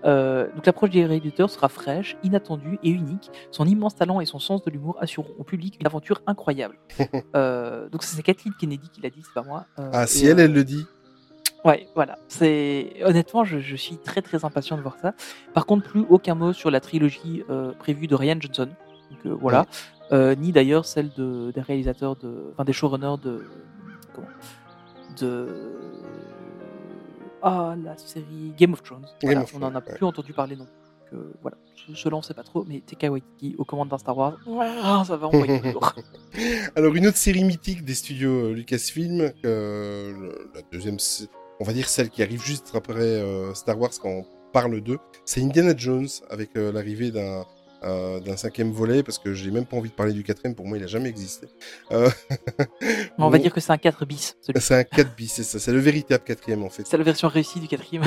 Euh, 0.06 0.48
donc 0.56 0.65
l'approche 0.65 0.90
des 0.90 1.06
réalisateurs 1.06 1.49
sera 1.49 1.69
fraîche, 1.69 2.18
inattendue 2.24 2.80
et 2.84 2.90
unique. 2.90 3.32
Son 3.52 3.65
immense 3.65 3.95
talent 3.95 4.19
et 4.22 4.26
son 4.26 4.40
sens 4.40 4.64
de 4.64 4.72
l'humour 4.72 4.98
assureront 4.99 5.34
au 5.38 5.44
public 5.44 5.78
une 5.80 5.86
aventure 5.86 6.22
incroyable. 6.26 6.78
Donc 7.91 8.03
c'est 8.03 8.22
Kathleen 8.24 8.53
Kennedy 8.60 8.90
qui 8.90 9.02
l'a 9.02 9.10
dit, 9.10 9.22
c'est 9.24 9.34
pas 9.34 9.44
moi. 9.44 9.65
Ah, 9.78 10.03
et, 10.03 10.07
si 10.07 10.26
elle, 10.26 10.40
elle 10.40 10.53
le 10.53 10.64
dit. 10.64 10.86
Ouais, 11.64 11.88
voilà. 11.95 12.18
C'est 12.28 12.94
honnêtement, 13.03 13.44
je, 13.44 13.60
je 13.60 13.76
suis 13.76 13.98
très 13.98 14.22
très 14.22 14.45
impatient 14.45 14.78
de 14.78 14.82
voir 14.82 14.98
ça. 15.02 15.14
Par 15.53 15.65
contre, 15.65 15.88
plus 15.88 16.06
aucun 16.10 16.36
mot 16.36 16.53
sur 16.53 16.72
la 16.72 16.80
trilogie 16.80 17.44
prévue 17.80 18.07
de 18.07 18.15
Ryan 18.15 18.38
Johnson. 18.40 18.69
Donc 19.11 19.40
voilà, 19.40 19.65
ni 20.11 20.52
d'ailleurs 20.52 20.86
celle 20.86 21.11
de, 21.14 21.52
des 21.52 21.61
réalisateurs 21.61 22.15
de, 22.15 22.49
enfin 22.53 22.64
des 22.64 22.74
showrunners 22.74 23.22
de, 23.22 23.44
comment, 24.14 24.28
de, 25.19 25.48
ah 27.41 27.76
la 27.84 27.98
série 27.98 28.53
Game 28.57 28.73
of 28.73 28.84
Thrones. 28.84 29.06
Game 29.22 29.31
Voilà, 29.31 29.41
of 29.44 29.53
on 29.56 29.61
en 29.64 29.76
a 29.76 29.81
plus 29.81 30.06
entendu 30.06 30.34
parler 30.34 30.56
non. 30.56 30.65
plus. 30.65 30.73
Que, 31.10 31.31
voilà, 31.41 31.56
je, 31.76 31.94
je 31.95 32.10
lançais 32.10 32.34
pas 32.34 32.44
trop, 32.44 32.65
mais 32.68 32.81
Taika 32.81 33.10
Waititi 33.10 33.56
aux 33.57 33.64
commandes 33.64 33.88
d'un 33.88 33.98
Star 33.98 34.18
Wars, 34.18 34.38
ouah, 34.45 35.06
ça 35.06 35.15
va 35.15 35.27
envoyer 35.27 35.60
lourd. 35.72 35.94
Alors, 36.76 36.94
une 36.95 37.07
autre 37.07 37.15
série 37.18 37.45
mythique 37.45 37.85
des 37.85 37.94
studios 37.94 38.48
euh, 38.48 38.53
Lucasfilm, 38.53 39.31
euh, 39.45 40.31
la 40.53 40.61
deuxième, 40.69 40.98
on 41.61 41.64
va 41.64 41.72
dire 41.72 41.88
celle 41.88 42.10
qui 42.10 42.22
arrive 42.23 42.44
juste 42.44 42.72
après 42.76 42.99
euh, 43.02 43.53
Star 43.53 43.80
Wars 43.80 43.91
quand 44.02 44.10
on 44.10 44.26
parle 44.52 44.81
d'eux, 44.81 44.98
c'est 45.23 45.41
Indiana 45.41 45.73
Jones 45.77 46.07
avec 46.30 46.57
euh, 46.57 46.73
l'arrivée 46.73 47.11
d'un 47.11 47.45
euh, 47.84 48.20
d'un 48.20 48.38
cinquième 48.38 48.72
volet 48.72 49.04
parce 49.04 49.20
que 49.20 49.34
j'ai 49.34 49.52
même 49.52 49.66
pas 49.66 49.78
envie 49.78 49.90
de 49.90 49.95
parler 49.95 50.14
du 50.14 50.24
quatrième 50.24 50.56
pour 50.56 50.66
moi 50.66 50.78
il 50.78 50.84
a 50.84 50.88
jamais 50.88 51.10
existé. 51.10 51.48
Euh, 51.91 52.10
on 53.18 53.30
va 53.30 53.38
dire 53.38 53.54
que 53.54 53.60
c'est 53.60 53.72
un 53.72 53.78
4 53.78 54.06
bis. 54.06 54.38
c'est 54.56 54.76
un 54.76 54.84
4 54.84 55.16
bis, 55.16 55.32
c'est 55.34 55.44
ça, 55.44 55.60
c'est 55.60 55.72
le 55.72 55.80
véritable 55.80 56.24
quatrième 56.24 56.64
en 56.64 56.70
fait. 56.70 56.84
C'est 56.86 56.98
la 56.98 57.04
version 57.04 57.28
réussie 57.28 57.60
du 57.60 57.68
quatrième. 57.68 58.04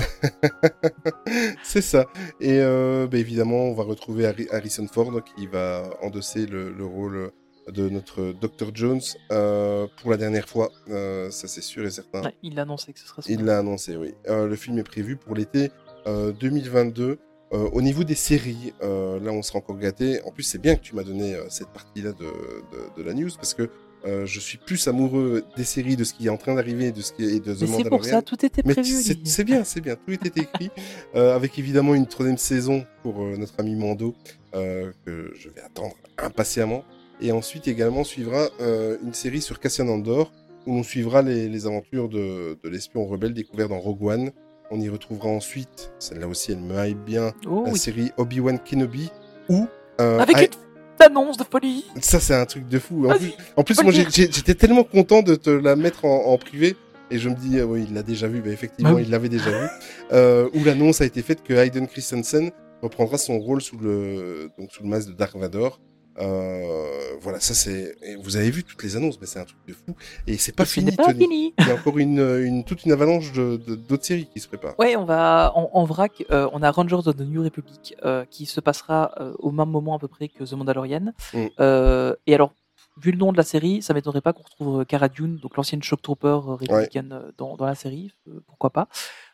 c'est 1.63 1.83
ça. 1.83 2.07
Et 2.41 2.59
euh, 2.61 3.07
bah, 3.07 3.19
évidemment, 3.19 3.65
on 3.65 3.75
va 3.75 3.85
retrouver 3.85 4.27
Harrison 4.51 4.87
Ford 4.87 5.13
qui 5.37 5.47
va 5.47 5.91
endosser 6.03 6.47
le, 6.47 6.73
le 6.73 6.85
rôle 6.85 7.31
de 7.71 7.89
notre 7.89 8.33
Dr. 8.33 8.71
Jones 8.75 9.01
euh, 9.33 9.87
pour 10.01 10.11
la 10.11 10.17
dernière 10.17 10.49
fois. 10.49 10.71
Euh, 10.89 11.31
ça, 11.31 11.49
c'est 11.49 11.61
sûr 11.63 11.85
et 11.87 11.91
certain. 11.91 12.23
Ouais, 12.23 12.35
il 12.43 12.59
a 12.59 12.63
annoncé 12.63 12.93
que 12.93 12.99
ce 12.99 13.07
son 13.07 13.23
Il 13.29 13.45
l'a 13.45 13.59
annoncé, 13.59 13.97
oui. 13.97 14.15
Euh, 14.29 14.47
le 14.47 14.57
film 14.57 14.79
est 14.79 14.85
prévu 14.85 15.17
pour 15.17 15.35
l'été 15.35 15.71
euh, 16.07 16.33
2022. 16.33 17.19
Euh, 17.53 17.69
au 17.73 17.83
niveau 17.83 18.05
des 18.05 18.15
séries, 18.15 18.73
euh, 18.83 19.19
là, 19.21 19.33
on 19.33 19.43
sera 19.43 19.59
encore 19.59 19.79
gâté. 19.79 20.21
En 20.25 20.31
plus, 20.31 20.45
c'est 20.45 20.59
bien 20.61 20.77
que 20.77 20.83
tu 20.83 20.95
m'as 20.95 21.03
donné 21.03 21.35
euh, 21.35 21.45
cette 21.49 21.69
partie-là 21.69 22.13
de, 22.13 22.25
de, 22.25 23.03
de 23.03 23.03
la 23.03 23.13
news 23.13 23.31
parce 23.37 23.55
que 23.55 23.69
euh, 24.07 24.25
je 24.25 24.41
suis 24.41 24.57
plus 24.57 24.89
amoureux 24.89 25.45
des 25.57 25.65
séries, 25.65 25.97
de 25.97 26.05
ce 26.05 26.15
qui 26.15 26.27
est 26.27 26.31
en 26.31 26.37
train 26.39 26.55
d'arriver, 26.55 26.91
de 26.91 27.03
ce 27.03 27.13
qui 27.13 27.25
est 27.25 27.45
de 27.45 27.53
The 27.55 27.63
Mais 27.63 27.67
c'est 27.83 27.89
pour 27.89 28.05
ça, 28.05 28.23
tout 28.23 28.45
était 28.47 28.63
Mais 28.65 28.73
prévu. 28.75 29.03
c'est 29.25 29.45
bien, 29.45 29.63
c'est 29.65 29.81
bien, 29.81 29.97
tout 29.97 30.13
était 30.13 30.41
écrit, 30.41 30.71
euh, 31.15 31.35
avec 31.37 31.59
évidemment 31.59 31.95
une 31.95 32.07
troisième 32.07 32.39
saison 32.39 32.87
pour 33.03 33.21
euh, 33.23 33.37
notre 33.37 33.59
ami 33.61 33.75
Mando, 33.75 34.15
euh, 34.55 34.91
que 35.05 35.33
je 35.37 35.49
vais 35.51 35.61
attendre 35.61 35.95
impatiemment. 36.19 36.85
Et 37.21 37.33
ensuite 37.33 37.69
également 37.69 38.03
suivra 38.03 38.49
euh, 38.63 38.97
une 39.05 39.13
série 39.13 39.43
sur 39.43 39.61
Cassian 39.61 39.89
Andor, 39.89 40.33
où 40.67 40.77
l'on 40.77 40.83
suivra 40.83 41.21
les, 41.21 41.49
les 41.49 41.67
aventures 41.67 42.09
de, 42.09 42.59
de 42.63 42.69
l'espion 42.71 43.05
rebelle 43.07 43.35
découvert 43.35 43.69
dans 43.69 43.81
Rogue 43.81 44.03
One. 44.03 44.31
On 44.71 44.81
y 44.81 44.89
retrouvera 44.89 45.29
ensuite, 45.29 45.93
celle-là 45.99 46.29
aussi 46.29 46.53
elle 46.53 46.61
me 46.61 46.87
hype 46.87 46.99
bien, 47.05 47.33
Oh 47.49 47.65
la 47.67 47.73
oui. 47.73 47.79
série 47.79 48.13
Obi-Wan 48.17 48.59
Kenobi, 48.61 49.11
où... 49.49 49.67
euh, 50.01 50.19
Avec 50.21 50.37
ah, 50.39 50.43
une 50.43 51.07
annonce 51.07 51.37
de 51.37 51.45
folie. 51.45 51.85
ça, 52.01 52.21
c'est 52.21 52.35
un 52.35 52.47
truc 52.47 52.69
de 52.69 52.79
fou. 52.79 53.09
En 53.57 53.65
plus, 53.65 53.79
en 53.81 53.83
moi, 53.85 53.93
j'étais 53.93 54.55
tellement 54.55 54.85
content 54.85 55.23
de 55.23 55.35
te 55.35 55.51
la 55.51 55.75
mettre 55.77 56.05
en, 56.05 56.27
en 56.27 56.39
privé. 56.39 56.77
Et 57.11 57.19
je 57.19 57.29
me 57.29 57.35
dis, 57.35 57.59
ah 57.59 57.67
oui, 57.67 57.85
il 57.89 57.95
l'a 57.95 58.05
déjà 58.05 58.29
vu. 58.29 58.41
Bah, 58.41 58.51
effectivement, 58.51 58.93
oui. 58.93 59.03
il 59.05 59.11
l'avait 59.11 59.29
déjà 59.29 59.51
vu. 59.51 59.67
Euh, 60.13 60.49
où 60.55 60.63
l'annonce 60.63 61.01
a 61.01 61.05
été 61.05 61.23
faite 61.23 61.43
que 61.43 61.53
Hayden 61.55 61.89
Christensen 61.89 62.53
reprendra 62.83 63.19
son 63.19 63.41
rôle 63.41 63.61
sous 63.61 63.77
le, 63.79 64.51
donc, 64.57 64.71
sous 64.71 64.85
le 64.85 64.89
masque 64.89 65.09
de 65.09 65.15
Dark 65.15 65.35
Vador. 65.37 65.81
Euh, 66.19 67.17
voilà, 67.21 67.41
ça 67.41 67.55
c'est. 67.55 67.97
Vous 68.23 68.37
avez 68.37 68.51
vu 68.51 68.65
toutes 68.65 68.83
les 68.83 68.97
annonces, 68.97 69.21
mais 69.21 69.27
c'est 69.27 69.39
un 69.39 69.45
truc 69.45 69.59
de 69.67 69.73
fou. 69.73 69.95
Et 70.27 70.37
c'est 70.39 70.53
pas 70.55 70.65
fini, 70.65 70.93
pas 70.93 71.05
Tony. 71.07 71.19
fini. 71.21 71.55
Il 71.59 71.67
y 71.67 71.71
a 71.71 71.75
encore 71.75 71.99
une, 71.99 72.19
une 72.21 72.65
toute 72.65 72.85
une 72.85 72.93
avalanche 72.93 73.33
de 73.33 73.57
de- 73.57 73.75
d'autres 73.77 74.05
séries 74.05 74.27
qui 74.33 74.41
se 74.41 74.49
préparent. 74.49 74.75
Ouais, 74.79 74.97
on 74.97 75.05
va 75.05 75.53
en, 75.55 75.71
en 75.73 75.85
vrac. 75.85 76.25
euh, 76.31 76.49
on 76.53 76.63
a 76.63 76.71
Rangers 76.71 76.97
of 77.07 77.17
the 77.17 77.21
New 77.21 77.43
Republic 77.43 77.95
euh, 78.05 78.25
qui 78.31 78.47
se 78.47 78.61
passera 78.61 79.13
euh, 79.21 79.33
au 79.39 79.51
même 79.51 79.69
moment 79.71 79.95
à 79.97 79.99
peu 79.99 80.09
près 80.09 80.29
que 80.29 80.45
The 80.45 80.53
Mandalorian. 80.55 81.13
Mm. 81.33 81.47
Euh, 81.61 82.15
et 82.27 82.35
alors, 82.35 82.53
vu 83.01 83.13
le 83.13 83.19
nom 83.19 83.33
de 83.33 83.37
la 83.37 83.43
série, 83.45 83.81
ça 83.83 83.95
m'étonnerait 83.95 84.21
pas 84.21 84.33
qu'on 84.33 84.43
retrouve 84.43 84.81
euh, 84.81 84.85
Cara 84.85 85.09
Dune, 85.09 85.37
donc 85.39 85.57
l'ancienne 85.57 85.83
Shock 85.83 86.03
Trooper 86.03 86.27
euh, 86.49 86.55
républicaine 86.55 87.13
euh, 87.13 87.31
dans, 87.39 87.57
dans 87.57 87.67
la 87.67 87.75
série. 87.75 88.13
euh, 88.29 88.41
pourquoi 88.47 88.71
pas 88.71 88.89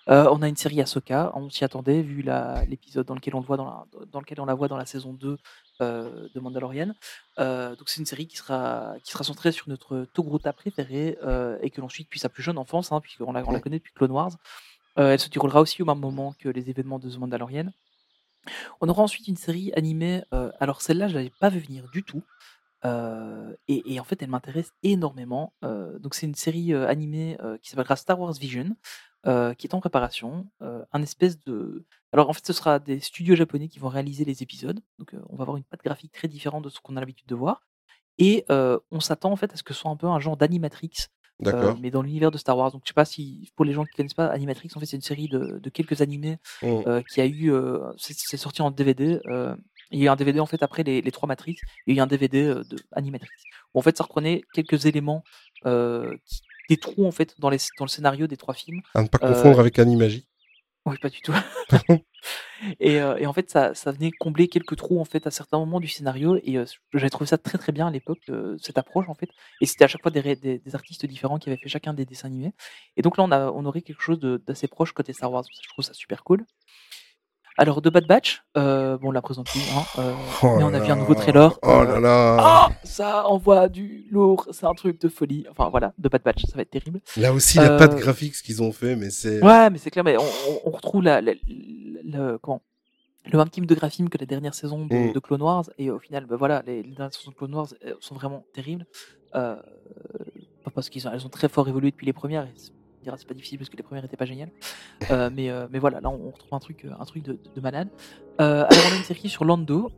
Euh, 0.09 0.29
On 0.31 0.43
a 0.43 0.49
une 0.49 0.57
série 0.57 0.81
Ahsoka, 0.81 1.33
on 1.35 1.51
s'y 1.51 1.65
attendait 1.65 2.03
vu 2.03 2.25
l'épisode 2.69 3.07
dans 3.07 3.15
lequel 3.15 3.35
on 3.35 3.41
le 3.41 3.47
voit 3.47 3.57
dans, 3.57 3.65
la, 3.65 3.85
dans 4.13 4.21
lequel 4.21 4.41
on 4.41 4.45
la 4.47 4.55
voit 4.55 4.69
dans 4.69 4.77
la 4.77 4.87
saison 4.87 5.13
2 5.13 5.37
euh, 5.81 6.29
de 6.35 6.41
Mandalorian. 6.41 6.95
Euh, 7.39 7.75
donc 7.77 7.89
c'est 7.89 8.01
une 8.01 8.07
série 8.07 8.27
qui 8.29 8.37
sera 8.37 8.95
qui 9.03 9.11
sera 9.13 9.25
centrée 9.25 9.53
sur 9.53 9.69
notre 9.69 10.07
Togruta 10.15 10.53
préféré 10.53 11.19
et 11.63 11.71
que 11.71 11.81
l'on 11.81 11.89
suit 11.89 12.05
depuis 12.05 12.21
sa 12.21 12.29
plus 12.29 12.43
jeune 12.43 12.59
enfance, 12.59 12.93
hein, 12.93 13.01
puisqu'on 13.01 13.33
la, 13.33 13.45
on 13.47 13.51
la 13.53 13.61
connaît 13.61 13.79
depuis 13.79 13.93
Clone 13.95 14.13
Wars. 14.13 14.33
Elle 14.97 15.19
se 15.21 15.29
déroulera 15.29 15.61
aussi 15.61 15.83
au 15.83 15.87
même 15.87 15.99
moment 15.99 16.35
que 16.39 16.49
les 16.49 16.71
événements 16.71 16.99
de 16.99 17.11
The 17.11 17.19
Mandalorian. 17.19 17.67
On 18.81 18.89
aura 18.89 19.03
ensuite 19.03 19.29
une 19.29 19.37
série 19.37 19.73
animée. 19.75 20.23
alors 20.61 20.83
celle-là, 20.83 21.09
je 21.09 21.15
l'avais 21.15 21.33
pas 21.41 21.49
vu 21.49 21.59
venir 21.61 21.89
du 21.91 22.03
tout. 22.05 22.23
euh, 22.85 23.55
et, 23.69 23.95
et 23.95 24.01
en 24.01 24.05
fait, 24.05 24.23
elle 24.23 24.31
m'intéresse 24.31 24.73
énormément. 24.83 25.53
Euh, 25.65 25.99
donc 25.99 26.15
c'est 26.15 26.27
une 26.27 26.35
série 26.35 26.73
euh, 26.73 26.87
animée 26.89 27.37
qui 27.63 27.71
s'appellera 27.71 27.97
Star 27.97 28.21
Wars 28.21 28.35
Vision, 28.35 28.77
euh, 29.27 29.55
qui 29.55 29.67
est 29.67 29.75
en 29.75 29.81
préparation. 29.81 30.47
euh, 30.63 30.85
un 30.93 31.03
espèce 31.03 31.43
de. 31.45 31.85
Alors 32.13 32.31
en 32.31 32.33
fait, 32.33 32.47
ce 32.47 32.53
sera 32.53 32.79
des 32.79 33.01
studios 33.01 33.35
japonais 33.37 33.69
qui 33.69 33.79
vont 33.79 33.89
réaliser 33.89 34.25
les 34.25 34.43
épisodes. 34.43 34.81
Donc 34.99 35.15
euh, 35.15 35.21
on 35.29 35.37
va 35.37 35.43
avoir 35.43 35.57
une 35.57 35.65
patte 35.65 35.83
graphique 35.85 36.13
très 36.13 36.29
différente 36.29 36.65
de 36.65 36.69
ce 36.71 36.81
qu'on 36.81 36.97
a 36.97 37.01
l'habitude 37.01 37.27
de 37.29 37.35
voir. 37.35 37.63
Et 38.19 38.45
on 38.49 39.01
s'attend 39.01 39.31
en 39.33 39.37
fait 39.37 39.53
à 39.53 39.57
ce 39.57 39.63
que 39.63 39.75
ce 39.75 39.81
soit 39.81 39.91
un 39.91 39.97
peu 39.97 40.07
un 40.07 40.21
genre 40.21 40.37
d'animatrix 40.39 40.91
mais 41.83 41.91
dans 41.91 42.01
l'univers 42.01 42.31
de 42.31 42.39
Star 42.39 42.57
Wars. 42.57 42.73
Donc 42.73 42.81
je 42.85 42.89
sais 42.89 42.95
pas 42.95 43.05
si 43.05 43.51
pour 43.57 43.67
les 43.67 43.75
gens 43.75 43.85
qui 43.85 43.95
connaissent 43.95 44.15
pas 44.15 44.29
Animatrix, 44.29 44.71
en 44.75 44.81
fait 44.81 44.87
c'est 44.87 44.97
une 44.97 45.03
série 45.03 45.29
de, 45.29 45.59
de 45.63 45.71
quelques 45.71 46.01
animés 46.01 46.39
Mm. 46.63 46.67
euh, 46.87 47.03
qui 47.03 47.21
a 47.21 47.27
eu, 47.27 47.53
c'est 47.99 48.39
sorti 48.39 48.63
en 48.63 48.71
DVD. 48.71 49.21
il 49.91 49.99
y 49.99 50.03
a 50.03 50.07
eu 50.07 50.09
un 50.09 50.17
DVD 50.17 50.41
en 50.41 50.47
fait 50.47 50.63
après 50.63 50.83
les, 50.83 51.03
les 51.03 51.13
trois 51.13 51.27
Matrix, 51.27 51.57
il 51.87 51.95
y 51.95 51.99
a 51.99 52.01
eu 52.01 52.03
un 52.03 52.07
DVD 52.07 52.43
euh, 52.45 52.65
de 52.65 52.77
Animatrix. 52.93 53.29
Où 53.75 53.79
en 53.81 53.83
fait 53.83 53.99
ça 53.99 54.05
reprenait 54.05 54.45
quelques 54.55 54.87
éléments, 54.87 55.23
euh, 55.67 56.17
qui- 56.25 56.41
des 56.69 56.77
trous 56.77 57.07
en 57.07 57.13
fait 57.13 57.35
dans, 57.39 57.51
les, 57.51 57.59
dans 57.79 57.85
le 57.85 57.91
scénario 57.91 58.27
des 58.27 58.37
trois 58.37 58.55
films. 58.55 58.81
À 58.95 59.03
ne 59.03 59.09
pas 59.09 59.19
Euh, 59.23 59.33
confondre 59.33 59.61
avec 59.61 59.79
Animagie. 59.79 60.27
Oui, 60.85 60.97
pas 60.99 61.09
du 61.09 61.21
tout. 61.21 61.33
et, 62.81 63.01
euh, 63.01 63.17
et 63.19 63.27
en 63.27 63.33
fait, 63.33 63.51
ça, 63.51 63.75
ça 63.75 63.93
venait 63.93 64.11
combler 64.13 64.49
quelques 64.49 64.77
trous 64.77 65.01
en 65.01 65.05
fait 65.05 65.27
à 65.27 65.31
certains 65.31 65.59
moments 65.59 65.81
du 65.81 65.89
scénario. 65.89 66.39
Et 66.45 66.59
euh, 66.59 66.65
j'avais 66.95 67.11
trouvé 67.11 67.27
ça 67.27 67.39
très 67.39 67.59
très 67.59 67.73
bien 67.73 67.87
à 67.89 67.91
l'époque, 67.91 68.21
euh, 68.29 68.57
cette 68.61 68.79
approche 68.79 69.09
en 69.09 69.15
fait. 69.15 69.29
Et 69.61 69.67
c'était 69.67 69.85
à 69.85 69.89
chaque 69.89 70.03
fois 70.03 70.11
des, 70.11 70.21
ré- 70.21 70.37
des, 70.37 70.59
des 70.59 70.75
artistes 70.75 71.05
différents 71.07 71.39
qui 71.39 71.49
avaient 71.51 71.59
fait 71.59 71.69
chacun 71.69 71.93
des 71.95 72.05
dessins 72.05 72.29
animés. 72.29 72.53
Et 72.97 73.03
donc 73.03 73.17
là, 73.17 73.25
on, 73.25 73.33
a, 73.33 73.51
on 73.51 73.65
aurait 73.65 73.83
quelque 73.83 74.01
chose 74.03 74.21
d'assez 74.21 74.69
proche 74.69 74.93
côté 74.93 75.13
Star 75.13 75.31
Wars. 75.33 75.45
Je 75.63 75.69
trouve 75.69 75.85
ça 75.85 75.93
super 75.93 76.23
cool. 76.25 76.45
Alors, 77.59 77.81
de 77.81 77.89
Bad 77.89 78.07
Batch, 78.07 78.43
euh, 78.59 78.99
bon, 78.99 79.09
on 79.09 79.11
l'a 79.13 79.23
présente 79.23 79.47
plus, 79.47 79.61
hein, 79.75 79.83
euh, 79.99 80.13
mais 80.43 80.63
on 80.63 80.75
a 80.75 80.79
vu 80.79 80.91
un 80.93 80.97
nouveau 80.97 81.15
trailer. 81.15 81.59
Oh 81.63 81.83
là 81.85 81.99
là. 82.01 82.37
ah, 82.39 82.69
ça 82.85 83.27
envoie 83.29 83.69
du 83.69 84.07
lourd, 84.11 84.47
c'est 84.51 84.67
un 84.67 84.75
truc 84.75 85.01
de 85.01 85.09
folie. 85.09 85.47
Enfin 85.51 85.71
voilà, 85.71 85.95
de 85.99 86.09
Bad 86.11 86.23
Batch, 86.23 86.45
ça 86.47 86.55
va 86.57 86.63
être 86.63 86.71
terrible. 86.71 87.01
Là 87.17 87.33
aussi, 87.33 87.57
la 87.59 87.71
patte 87.79 87.95
Euh, 87.95 87.99
graphique, 87.99 88.35
ce 88.35 88.43
qu'ils 88.43 88.63
ont 88.63 88.73
fait, 88.73 88.95
mais 88.95 89.09
c'est. 89.11 89.43
Ouais, 89.43 89.71
mais 89.71 89.79
c'est 89.79 89.91
clair, 89.91 90.05
mais 90.05 90.17
on, 90.19 90.71
retrouve 90.71 91.03
la, 91.03 91.21
la- 91.23 91.33
la- 91.33 91.39
le, 92.33 92.39
comment, 92.39 92.61
le 93.25 93.39
même 93.39 93.49
type 93.49 93.65
de 93.67 93.75
graphisme 93.75 94.09
que 94.11 94.19
la 94.19 94.27
dernière 94.27 94.55
saison 94.55 94.85
de, 94.85 94.95
Mm. 94.95 95.13
de 95.15 95.19
Clone 95.19 95.43
Wars. 95.43 95.65
Et 95.79 95.91
au 95.91 95.99
final, 95.99 96.27
bah 96.27 96.37
voilà, 96.37 96.63
les, 96.67 96.83
les 96.83 96.91
dernières 96.95 97.15
saisons 97.15 97.31
de 97.31 97.37
Clone 97.37 97.55
Wars 97.55 97.69
sont 98.01 98.15
vraiment 98.15 98.45
terribles. 98.53 98.85
Euh, 99.35 99.57
pas 100.63 100.71
parce 100.75 100.91
qu'elles 100.91 101.09
ont, 101.09 101.13
elles 101.13 101.25
ont 101.25 101.31
très 101.31 101.49
fort 101.49 101.69
évolué 101.69 101.91
depuis 101.91 102.07
les 102.07 102.13
premières. 102.13 102.45
Et 102.45 102.53
dira, 103.07 103.17
c'est 103.17 103.27
pas 103.27 103.35
difficile 103.35 103.59
parce 103.59 103.71
que 103.71 103.77
les 103.77 103.83
premières 103.83 104.05
étaient 104.05 104.17
pas 104.17 104.25
géniales. 104.27 104.51
Euh, 105.11 105.31
mais, 105.33 105.51
euh, 105.51 105.67
mais 105.71 105.79
voilà, 105.79 106.01
là 106.01 106.11
on 106.11 106.31
retrouve 106.31 106.53
un 106.53 106.59
truc, 106.59 106.85
euh, 106.85 106.91
un 106.99 107.05
truc 107.05 107.23
de, 107.25 107.33
de- 107.33 107.39
de 107.55 107.61
malade. 107.61 107.89
Alors 108.39 108.67
on 108.71 108.93
a 108.95 108.97
une 108.97 109.03
série 109.05 109.29
sur 109.29 109.45
Lando 109.45 109.91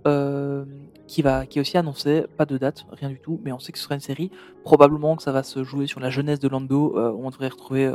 qui 1.09 1.23
va, 1.23 1.47
qui 1.47 1.59
est 1.59 1.61
aussi 1.61 1.77
annoncée, 1.77 2.25
pas 2.37 2.45
de 2.45 2.57
date, 2.59 2.87
rien 2.93 3.09
du 3.09 3.19
tout, 3.19 3.41
mais 3.43 3.51
on 3.53 3.59
sait 3.59 3.73
que 3.73 3.79
ce 3.79 3.85
sera 3.85 3.95
une 3.97 4.01
série. 4.01 4.31
Probablement 4.63 5.17
que 5.17 5.23
ça 5.23 5.33
va 5.33 5.43
se 5.43 5.65
jouer 5.65 5.87
sur 5.87 5.99
la 6.01 6.11
jeunesse 6.11 6.39
de 6.39 6.47
Lando. 6.49 6.93
où 7.15 7.27
on 7.27 7.31
devrait 7.31 7.49
retrouver 7.49 7.91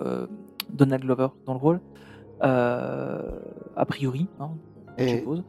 Donald 0.69 1.03
Glover 1.03 1.27
dans 1.45 1.53
le 1.53 1.59
rôle. 1.59 1.79
A 2.41 3.85
priori, 3.87 4.27
hein, 4.39 4.51
je 4.97 5.03
suppose. 5.17 5.43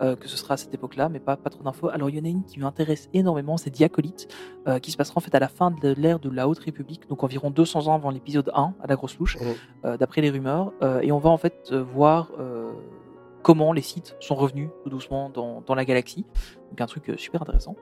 Euh, 0.00 0.16
que 0.16 0.28
ce 0.28 0.36
sera 0.36 0.54
à 0.54 0.56
cette 0.56 0.72
époque-là, 0.74 1.08
mais 1.08 1.20
pas, 1.20 1.36
pas 1.36 1.50
trop 1.50 1.62
d'infos. 1.62 1.88
Alors, 1.88 2.10
il 2.10 2.16
y 2.16 2.20
en 2.20 2.24
a 2.24 2.28
une 2.28 2.44
qui 2.44 2.60
m'intéresse 2.60 3.08
énormément, 3.14 3.56
c'est 3.56 3.70
Diacolite, 3.70 4.28
euh, 4.68 4.78
qui 4.78 4.90
se 4.90 4.96
passera 4.96 5.18
en 5.18 5.20
fait 5.20 5.34
à 5.34 5.40
la 5.40 5.48
fin 5.48 5.70
de 5.70 5.94
l'ère 5.96 6.18
de 6.18 6.30
la 6.30 6.48
Haute 6.48 6.58
République, 6.58 7.08
donc 7.08 7.24
environ 7.24 7.50
200 7.50 7.88
ans 7.88 7.94
avant 7.94 8.10
l'épisode 8.10 8.50
1, 8.54 8.74
à 8.82 8.86
la 8.86 8.96
grosse 8.96 9.18
louche, 9.18 9.36
euh, 9.84 9.96
d'après 9.96 10.20
les 10.20 10.30
rumeurs. 10.30 10.72
Et 11.02 11.12
on 11.12 11.18
va 11.18 11.30
en 11.30 11.38
fait 11.38 11.72
voir 11.72 12.30
comment 13.42 13.72
les 13.72 13.82
sites 13.82 14.16
sont 14.20 14.34
revenus 14.34 14.70
tout 14.82 14.90
doucement 14.90 15.30
dans, 15.30 15.62
dans 15.64 15.74
la 15.74 15.84
galaxie. 15.84 16.24
Donc, 16.70 16.80
un 16.80 16.86
truc 16.86 17.12
super 17.16 17.42
intéressant. 17.42 17.76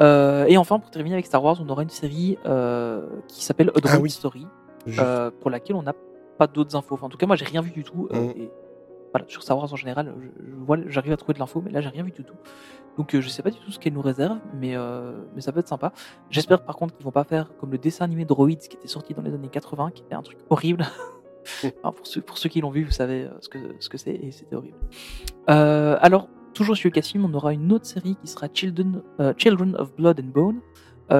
Euh, 0.00 0.44
et 0.46 0.56
enfin, 0.56 0.78
pour 0.78 0.90
terminer 0.90 1.14
avec 1.14 1.26
Star 1.26 1.42
Wars, 1.42 1.58
on 1.60 1.68
aura 1.68 1.82
une 1.82 1.90
série 1.90 2.38
euh, 2.46 3.06
qui 3.26 3.44
s'appelle 3.44 3.70
A 3.74 3.80
Droid 3.80 3.94
Ah 3.96 4.00
oui. 4.00 4.10
Story, 4.10 4.46
euh, 4.98 5.30
pour 5.40 5.50
laquelle 5.50 5.76
on 5.76 5.82
n'a 5.82 5.94
pas 6.38 6.46
d'autres 6.46 6.76
infos. 6.76 6.94
Enfin, 6.94 7.06
en 7.06 7.08
tout 7.08 7.18
cas, 7.18 7.26
moi, 7.26 7.36
j'ai 7.36 7.44
rien 7.44 7.60
vu 7.60 7.70
du 7.70 7.84
tout. 7.84 8.08
et 8.12 8.50
voilà, 9.12 9.26
sur 9.28 9.42
Star 9.42 9.56
Wars 9.56 9.72
en 9.72 9.76
général, 9.76 10.14
je, 10.20 10.50
je 10.50 10.54
vois, 10.56 10.76
j'arrive 10.86 11.12
à 11.12 11.16
trouver 11.16 11.34
de 11.34 11.38
l'info, 11.38 11.62
mais 11.64 11.70
là, 11.70 11.80
j'ai 11.80 11.88
rien 11.88 12.02
vu 12.02 12.12
du 12.12 12.24
tout. 12.24 12.34
Donc, 12.98 13.14
euh, 13.14 13.20
je 13.20 13.28
sais 13.28 13.42
pas 13.42 13.50
du 13.50 13.58
tout 13.58 13.70
ce 13.70 13.78
qu'elle 13.78 13.92
nous 13.92 14.02
réserve, 14.02 14.38
mais, 14.54 14.76
euh, 14.76 15.12
mais 15.34 15.40
ça 15.40 15.52
peut 15.52 15.60
être 15.60 15.68
sympa. 15.68 15.92
J'espère 16.30 16.62
par 16.64 16.76
contre 16.76 16.96
qu'ils 16.96 17.04
vont 17.04 17.12
pas 17.12 17.24
faire 17.24 17.56
comme 17.58 17.70
le 17.70 17.78
dessin 17.78 18.04
animé 18.04 18.24
Droids 18.24 18.56
qui 18.56 18.76
était 18.76 18.88
sorti 18.88 19.14
dans 19.14 19.22
les 19.22 19.32
années 19.32 19.48
80, 19.48 19.92
qui 19.92 20.02
était 20.02 20.14
un 20.14 20.22
truc 20.22 20.38
horrible. 20.50 20.84
Pour, 21.82 22.06
ceux, 22.06 22.20
pour 22.20 22.36
ceux 22.36 22.50
qui 22.50 22.60
l'ont 22.60 22.68
vu, 22.68 22.84
vous 22.84 22.90
savez 22.90 23.24
euh, 23.24 23.30
ce 23.40 23.48
que 23.48 23.58
ce 23.78 23.88
que 23.88 23.96
c'est, 23.96 24.14
et 24.14 24.32
c'était 24.32 24.54
horrible. 24.54 24.76
Euh, 25.48 25.96
alors, 26.02 26.28
toujours 26.52 26.76
sur 26.76 26.88
Lucasfilm, 26.88 27.24
on 27.24 27.32
aura 27.32 27.54
une 27.54 27.72
autre 27.72 27.86
série 27.86 28.16
qui 28.16 28.26
sera 28.26 28.48
Children, 28.52 29.02
Children 29.38 29.74
of 29.76 29.94
Blood 29.96 30.20
and 30.20 30.24
Bone, 30.24 30.60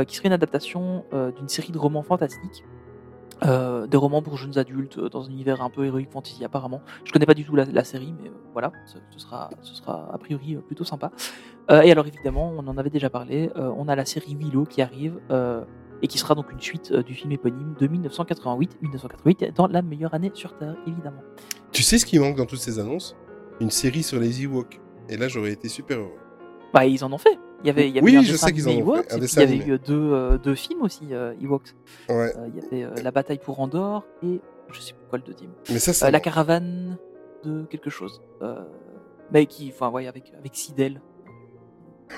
qui 0.04 0.16
serait 0.16 0.28
une 0.28 0.34
adaptation 0.34 1.06
d'une 1.34 1.48
série 1.48 1.72
de 1.72 1.78
romans 1.78 2.02
fantastiques. 2.02 2.62
Euh, 3.44 3.86
des 3.86 3.96
romans 3.96 4.20
pour 4.20 4.36
jeunes 4.36 4.58
adultes 4.58 4.98
euh, 4.98 5.08
dans 5.08 5.26
un 5.26 5.30
univers 5.30 5.62
un 5.62 5.70
peu 5.70 5.84
héroïque 5.84 6.10
fantasy 6.10 6.44
apparemment. 6.44 6.82
Je 7.04 7.12
connais 7.12 7.26
pas 7.26 7.34
du 7.34 7.44
tout 7.44 7.54
la, 7.54 7.64
la 7.66 7.84
série, 7.84 8.12
mais 8.20 8.28
euh, 8.28 8.32
voilà, 8.52 8.72
ce, 8.86 8.98
ce 9.10 9.18
sera, 9.20 9.48
ce 9.62 9.74
sera 9.74 10.10
a 10.12 10.18
priori 10.18 10.56
plutôt 10.66 10.84
sympa. 10.84 11.10
Et 11.70 11.92
alors 11.92 12.06
évidemment, 12.06 12.50
on 12.56 12.66
en 12.66 12.78
avait 12.78 12.88
déjà 12.88 13.10
parlé, 13.10 13.50
on 13.54 13.88
a 13.88 13.94
la 13.94 14.06
série 14.06 14.34
Willow 14.34 14.64
qui 14.64 14.80
arrive 14.80 15.20
et 16.00 16.06
qui 16.06 16.16
sera 16.16 16.34
donc 16.34 16.50
une 16.50 16.60
suite 16.62 16.94
du 16.94 17.12
film 17.12 17.30
éponyme 17.30 17.74
de 17.78 17.86
1988. 17.86 18.78
1988 18.80 19.54
dans 19.54 19.66
la 19.66 19.82
meilleure 19.82 20.14
année 20.14 20.30
sur 20.32 20.56
Terre, 20.56 20.76
évidemment. 20.86 21.20
Tu 21.70 21.82
sais 21.82 21.98
ce 21.98 22.06
qui 22.06 22.18
manque 22.18 22.36
dans 22.36 22.46
toutes 22.46 22.60
ces 22.60 22.78
annonces? 22.78 23.16
Une 23.60 23.70
série 23.70 24.02
sur 24.02 24.18
les 24.18 24.44
Ewoks. 24.44 24.80
Et 25.10 25.18
là, 25.18 25.28
j'aurais 25.28 25.52
été 25.52 25.68
super 25.68 25.98
heureux. 25.98 26.16
Bah 26.72 26.86
ils 26.86 27.04
en 27.04 27.12
ont 27.12 27.18
fait. 27.18 27.38
Il 27.62 27.66
y 27.66 27.70
avait, 27.70 27.88
il 27.88 27.94
y 27.94 27.98
avait 27.98 28.04
Oui, 28.06 28.16
un 28.16 28.22
je 28.22 28.32
dessin 28.32 28.46
sais 28.46 28.52
qu'ils 28.52 28.66
en 28.68 28.70
animé 28.70 28.82
ont 28.82 28.94
fait, 28.94 29.00
Ewoks, 29.00 29.12
un 29.12 29.16
et 29.16 29.18
puis 29.18 29.20
dessin 29.20 29.40
il 29.42 29.44
y 29.44 29.46
avait 29.52 29.62
animé. 29.62 29.74
eu 29.74 29.78
deux, 29.80 30.12
euh, 30.12 30.38
deux 30.38 30.54
films 30.54 30.82
aussi 30.82 31.08
euh, 31.12 31.34
Ewoks. 31.40 31.74
Ouais. 32.08 32.14
Euh, 32.36 32.48
il 32.72 32.78
y 32.78 32.84
avait 32.84 33.02
la 33.02 33.10
bataille 33.10 33.38
pour 33.38 33.58
Andorre 33.60 34.04
et 34.22 34.40
je 34.70 34.80
sais 34.80 34.92
plus 34.92 35.06
quoi 35.08 35.18
le 35.18 35.24
deuxième. 35.24 35.50
Mais 35.68 35.78
ça, 35.78 35.92
ça. 35.92 36.10
la 36.10 36.20
caravane 36.20 36.98
de 37.44 37.64
quelque 37.64 37.90
chose. 37.90 38.22
Mais 39.32 39.46
qui, 39.46 39.70
enfin, 39.74 39.90
ouais, 39.90 40.06
avec, 40.06 40.32
avec 40.38 40.54
Sidel, 40.54 41.00
euh, 42.10 42.14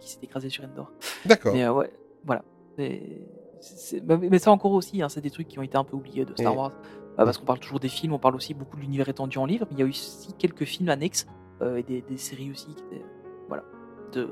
qui 0.00 0.10
s'est 0.10 0.18
écrasée 0.22 0.50
sur 0.50 0.64
Endor. 0.64 0.92
D'accord. 1.24 1.52
Mais 1.54 1.66
ouais, 1.68 1.90
voilà. 2.24 2.42
Mais 2.76 4.38
ça 4.38 4.50
encore 4.50 4.72
aussi, 4.72 5.00
hein, 5.02 5.08
c'est 5.08 5.20
des 5.22 5.30
trucs 5.30 5.48
qui 5.48 5.58
ont 5.58 5.62
été 5.62 5.76
un 5.78 5.84
peu 5.84 5.96
oubliés 5.96 6.24
de 6.24 6.32
Star. 6.36 6.56
Wars. 6.56 6.72
Euh, 7.18 7.24
parce 7.24 7.38
qu'on 7.38 7.46
parle 7.46 7.60
toujours 7.60 7.80
des 7.80 7.88
films, 7.88 8.12
on 8.12 8.18
parle 8.18 8.34
aussi 8.36 8.52
beaucoup 8.52 8.76
de 8.76 8.82
l'univers 8.82 9.08
étendu 9.08 9.38
en 9.38 9.46
livre, 9.46 9.66
mais 9.70 9.76
il 9.76 9.80
y 9.80 9.82
a 9.82 9.86
eu 9.86 9.88
aussi 9.88 10.34
quelques 10.34 10.64
films 10.64 10.90
annexes 10.90 11.26
euh, 11.62 11.76
et 11.78 11.82
des, 11.82 12.02
des 12.02 12.18
séries 12.18 12.50
aussi 12.50 12.66
qui 12.74 12.82
étaient, 12.84 13.02
voilà, 13.48 13.64
de 14.12 14.28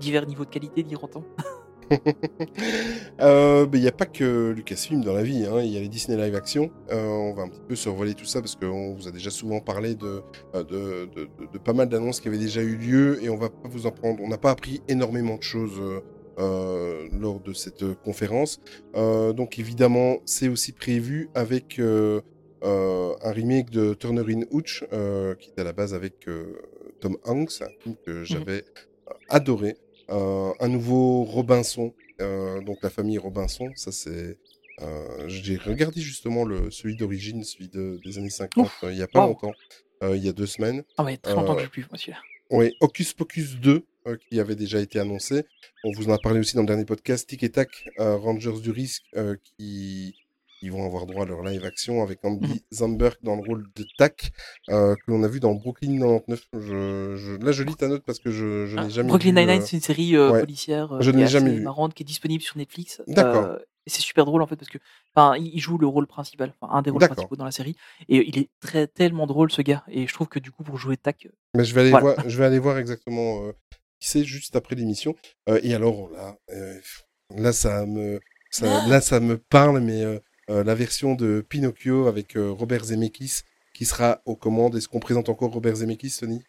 divers 0.00 0.26
niveaux 0.26 0.44
de 0.44 0.50
qualité, 0.50 0.82
diront-on. 0.82 1.24
Euh, 3.20 3.66
Il 3.74 3.80
n'y 3.80 3.88
a 3.88 3.92
pas 3.92 4.06
que 4.06 4.50
Lucasfilm 4.52 5.02
dans 5.02 5.12
la 5.12 5.24
vie, 5.24 5.44
hein. 5.44 5.60
il 5.60 5.70
y 5.72 5.76
a 5.76 5.80
les 5.80 5.88
Disney 5.88 6.16
Live 6.16 6.36
Action. 6.36 6.70
Euh, 6.92 7.04
on 7.08 7.32
va 7.34 7.42
un 7.42 7.48
petit 7.48 7.60
peu 7.66 7.74
survoler 7.74 8.14
tout 8.14 8.24
ça 8.24 8.40
parce 8.40 8.54
qu'on 8.54 8.94
vous 8.94 9.08
a 9.08 9.10
déjà 9.10 9.30
souvent 9.30 9.60
parlé 9.60 9.96
de, 9.96 10.22
euh, 10.54 10.62
de, 10.62 11.06
de, 11.14 11.24
de- 11.24 11.52
de 11.52 11.58
pas 11.58 11.72
mal 11.72 11.88
d'annonces 11.88 12.20
qui 12.20 12.28
avaient 12.28 12.38
déjà 12.38 12.62
eu 12.62 12.76
lieu 12.76 13.22
et 13.24 13.28
on 13.28 13.36
va 13.36 13.50
pas 13.50 13.68
vous 13.68 13.86
en 13.86 13.90
prendre. 13.90 14.20
On 14.22 14.28
n'a 14.28 14.38
pas 14.38 14.50
appris 14.52 14.82
énormément 14.88 15.36
de 15.36 15.42
choses 15.42 15.80
euh, 16.38 17.08
lors 17.18 17.40
de 17.40 17.52
cette 17.52 17.84
conférence. 18.04 18.60
Donc 18.94 19.58
évidemment, 19.58 20.18
c'est 20.24 20.48
aussi 20.48 20.70
prévu 20.72 21.28
avec 21.34 21.80
un 21.80 22.20
remake 23.32 23.70
de 23.70 23.94
Turner 23.94 24.22
in 24.32 24.42
Hooch 24.52 24.84
qui 25.40 25.50
est 25.50 25.60
à 25.60 25.64
la 25.64 25.72
base 25.72 25.92
avec 25.92 26.26
Tom 27.00 27.16
Hanks, 27.24 27.62
un 27.62 27.68
film 27.82 27.96
que 28.06 28.22
j'avais 28.24 28.64
euh, 29.08 29.12
adoré. 29.28 29.76
Euh, 30.10 30.52
un 30.60 30.68
nouveau 30.68 31.24
Robinson, 31.24 31.94
euh, 32.20 32.60
donc 32.62 32.78
la 32.82 32.90
famille 32.90 33.18
Robinson, 33.18 33.70
ça 33.76 33.92
c'est. 33.92 34.38
euh, 34.82 35.28
J'ai 35.28 35.56
regardé 35.56 36.00
justement 36.00 36.44
le, 36.44 36.70
celui 36.70 36.96
d'origine, 36.96 37.44
celui 37.44 37.68
de- 37.68 38.00
des 38.04 38.18
années 38.18 38.30
50, 38.30 38.68
euh, 38.84 38.92
il 38.92 38.98
y 38.98 39.02
a 39.02 39.06
pas 39.06 39.20
Wow. 39.20 39.28
longtemps, 39.28 39.54
euh, 40.02 40.16
il 40.16 40.24
y 40.24 40.28
a 40.28 40.32
deux 40.32 40.46
semaines. 40.46 40.82
Ah 40.96 41.04
ouais, 41.04 41.16
très 41.16 41.34
longtemps 41.34 41.54
que 41.54 41.62
je 41.62 41.68
plus, 41.68 41.86
monsieur. 41.92 42.14
Oui, 42.50 42.74
Hocus 42.80 43.12
Pocus 43.12 43.56
2, 43.60 43.84
euh, 44.08 44.16
qui 44.28 44.40
avait 44.40 44.56
déjà 44.56 44.80
été 44.80 44.98
annoncé. 44.98 45.44
On 45.84 45.92
vous 45.92 46.08
en 46.08 46.12
a 46.14 46.18
parlé 46.18 46.40
aussi 46.40 46.56
dans 46.56 46.62
le 46.62 46.66
dernier 46.66 46.84
podcast. 46.84 47.28
Tic 47.28 47.42
et 47.44 47.50
Tac, 47.50 47.68
Rangers 47.98 48.60
du 48.60 48.70
risque, 48.72 49.04
qui 49.44 50.16
ils 50.62 50.70
vont 50.72 50.84
avoir 50.84 51.06
droit 51.06 51.22
à 51.24 51.26
leur 51.26 51.42
live 51.42 51.64
action 51.64 52.02
avec 52.02 52.24
Andy 52.24 52.46
Mhm. 52.48 52.58
Samberg 52.72 53.16
dans 53.22 53.36
le 53.36 53.42
rôle 53.46 53.66
de 53.76 53.84
Tac, 53.98 54.32
euh, 54.68 54.94
que 54.94 55.02
l'on 55.10 55.22
a 55.22 55.28
vu 55.28 55.40
dans 55.40 55.54
Brooklyn 55.54 55.98
99. 55.98 56.44
Je, 56.54 57.16
je, 57.16 57.36
là, 57.44 57.52
je 57.52 57.62
lis 57.62 57.74
ta 57.76 57.88
note 57.88 58.02
parce 58.04 58.18
que 58.18 58.30
je, 58.30 58.66
je 58.66 58.76
Ah, 58.78 58.84
n'ai 58.84 58.90
jamais 58.90 59.08
Brooklyn 59.08 59.30
vu. 59.32 59.36
Nine-Nine, 59.40 59.60
euh, 59.62 59.64
c'est 59.66 59.76
une 59.76 59.82
série 59.82 60.16
euh, 60.16 60.30
ouais. 60.30 60.40
policière 60.40 61.00
Je 61.00 61.10
qui 61.10 61.20
est 61.20 61.26
jamais 61.26 61.60
marrante, 61.60 61.94
qui 61.94 62.02
est 62.02 62.06
disponible 62.06 62.42
sur 62.42 62.56
Netflix. 62.56 63.02
D'accord. 63.06 63.58
Et 63.86 63.90
c'est 63.90 64.02
super 64.02 64.26
drôle 64.26 64.42
en 64.42 64.46
fait 64.46 64.56
parce 64.56 64.68
que 64.68 64.76
enfin, 65.14 65.36
il 65.38 65.58
joue 65.58 65.78
le 65.78 65.86
rôle 65.86 66.06
principal, 66.06 66.52
enfin, 66.60 66.72
un 66.74 66.82
des 66.82 66.90
rôles 66.90 67.06
principaux 67.08 67.36
dans 67.36 67.46
la 67.46 67.50
série. 67.50 67.76
Et 68.10 68.28
il 68.28 68.38
est 68.38 68.50
très 68.60 68.86
tellement 68.86 69.26
drôle 69.26 69.50
ce 69.50 69.62
gars. 69.62 69.84
Et 69.88 70.06
je 70.06 70.12
trouve 70.12 70.28
que 70.28 70.38
du 70.38 70.50
coup 70.52 70.62
pour 70.62 70.76
jouer 70.76 70.98
Tac, 70.98 71.26
Mais 71.56 71.64
je 71.64 71.74
vais 71.74 71.80
aller 71.80 71.90
Voilà. 71.90 72.14
voir, 72.14 72.28
je 72.28 72.36
vais 72.38 72.44
aller 72.44 72.58
voir 72.58 72.76
exactement 72.76 73.42
euh, 73.46 73.52
qui 73.98 74.08
c'est 74.08 74.24
juste 74.24 74.54
après 74.54 74.76
l'émission. 74.76 75.14
Euh, 75.48 75.58
et 75.62 75.72
alors 75.74 76.10
là, 76.10 76.36
euh, 76.50 76.78
là 77.34 77.54
ça 77.54 77.86
me, 77.86 78.20
ça, 78.50 78.86
là 78.86 79.00
ça 79.00 79.18
me 79.18 79.38
parle, 79.38 79.80
mais 79.80 80.04
la 80.64 80.74
version 80.74 81.14
de 81.14 81.44
Pinocchio 81.48 82.06
avec 82.06 82.36
euh, 82.36 82.50
Robert 82.50 82.84
Zemeckis 82.84 83.42
qui 83.72 83.84
sera 83.86 84.20
aux 84.26 84.36
commandes. 84.36 84.74
Est-ce 84.76 84.88
qu'on 84.88 85.00
présente 85.00 85.28
encore 85.28 85.52
Robert 85.52 85.76
Zemeckis, 85.76 86.16
Tony 86.20 86.42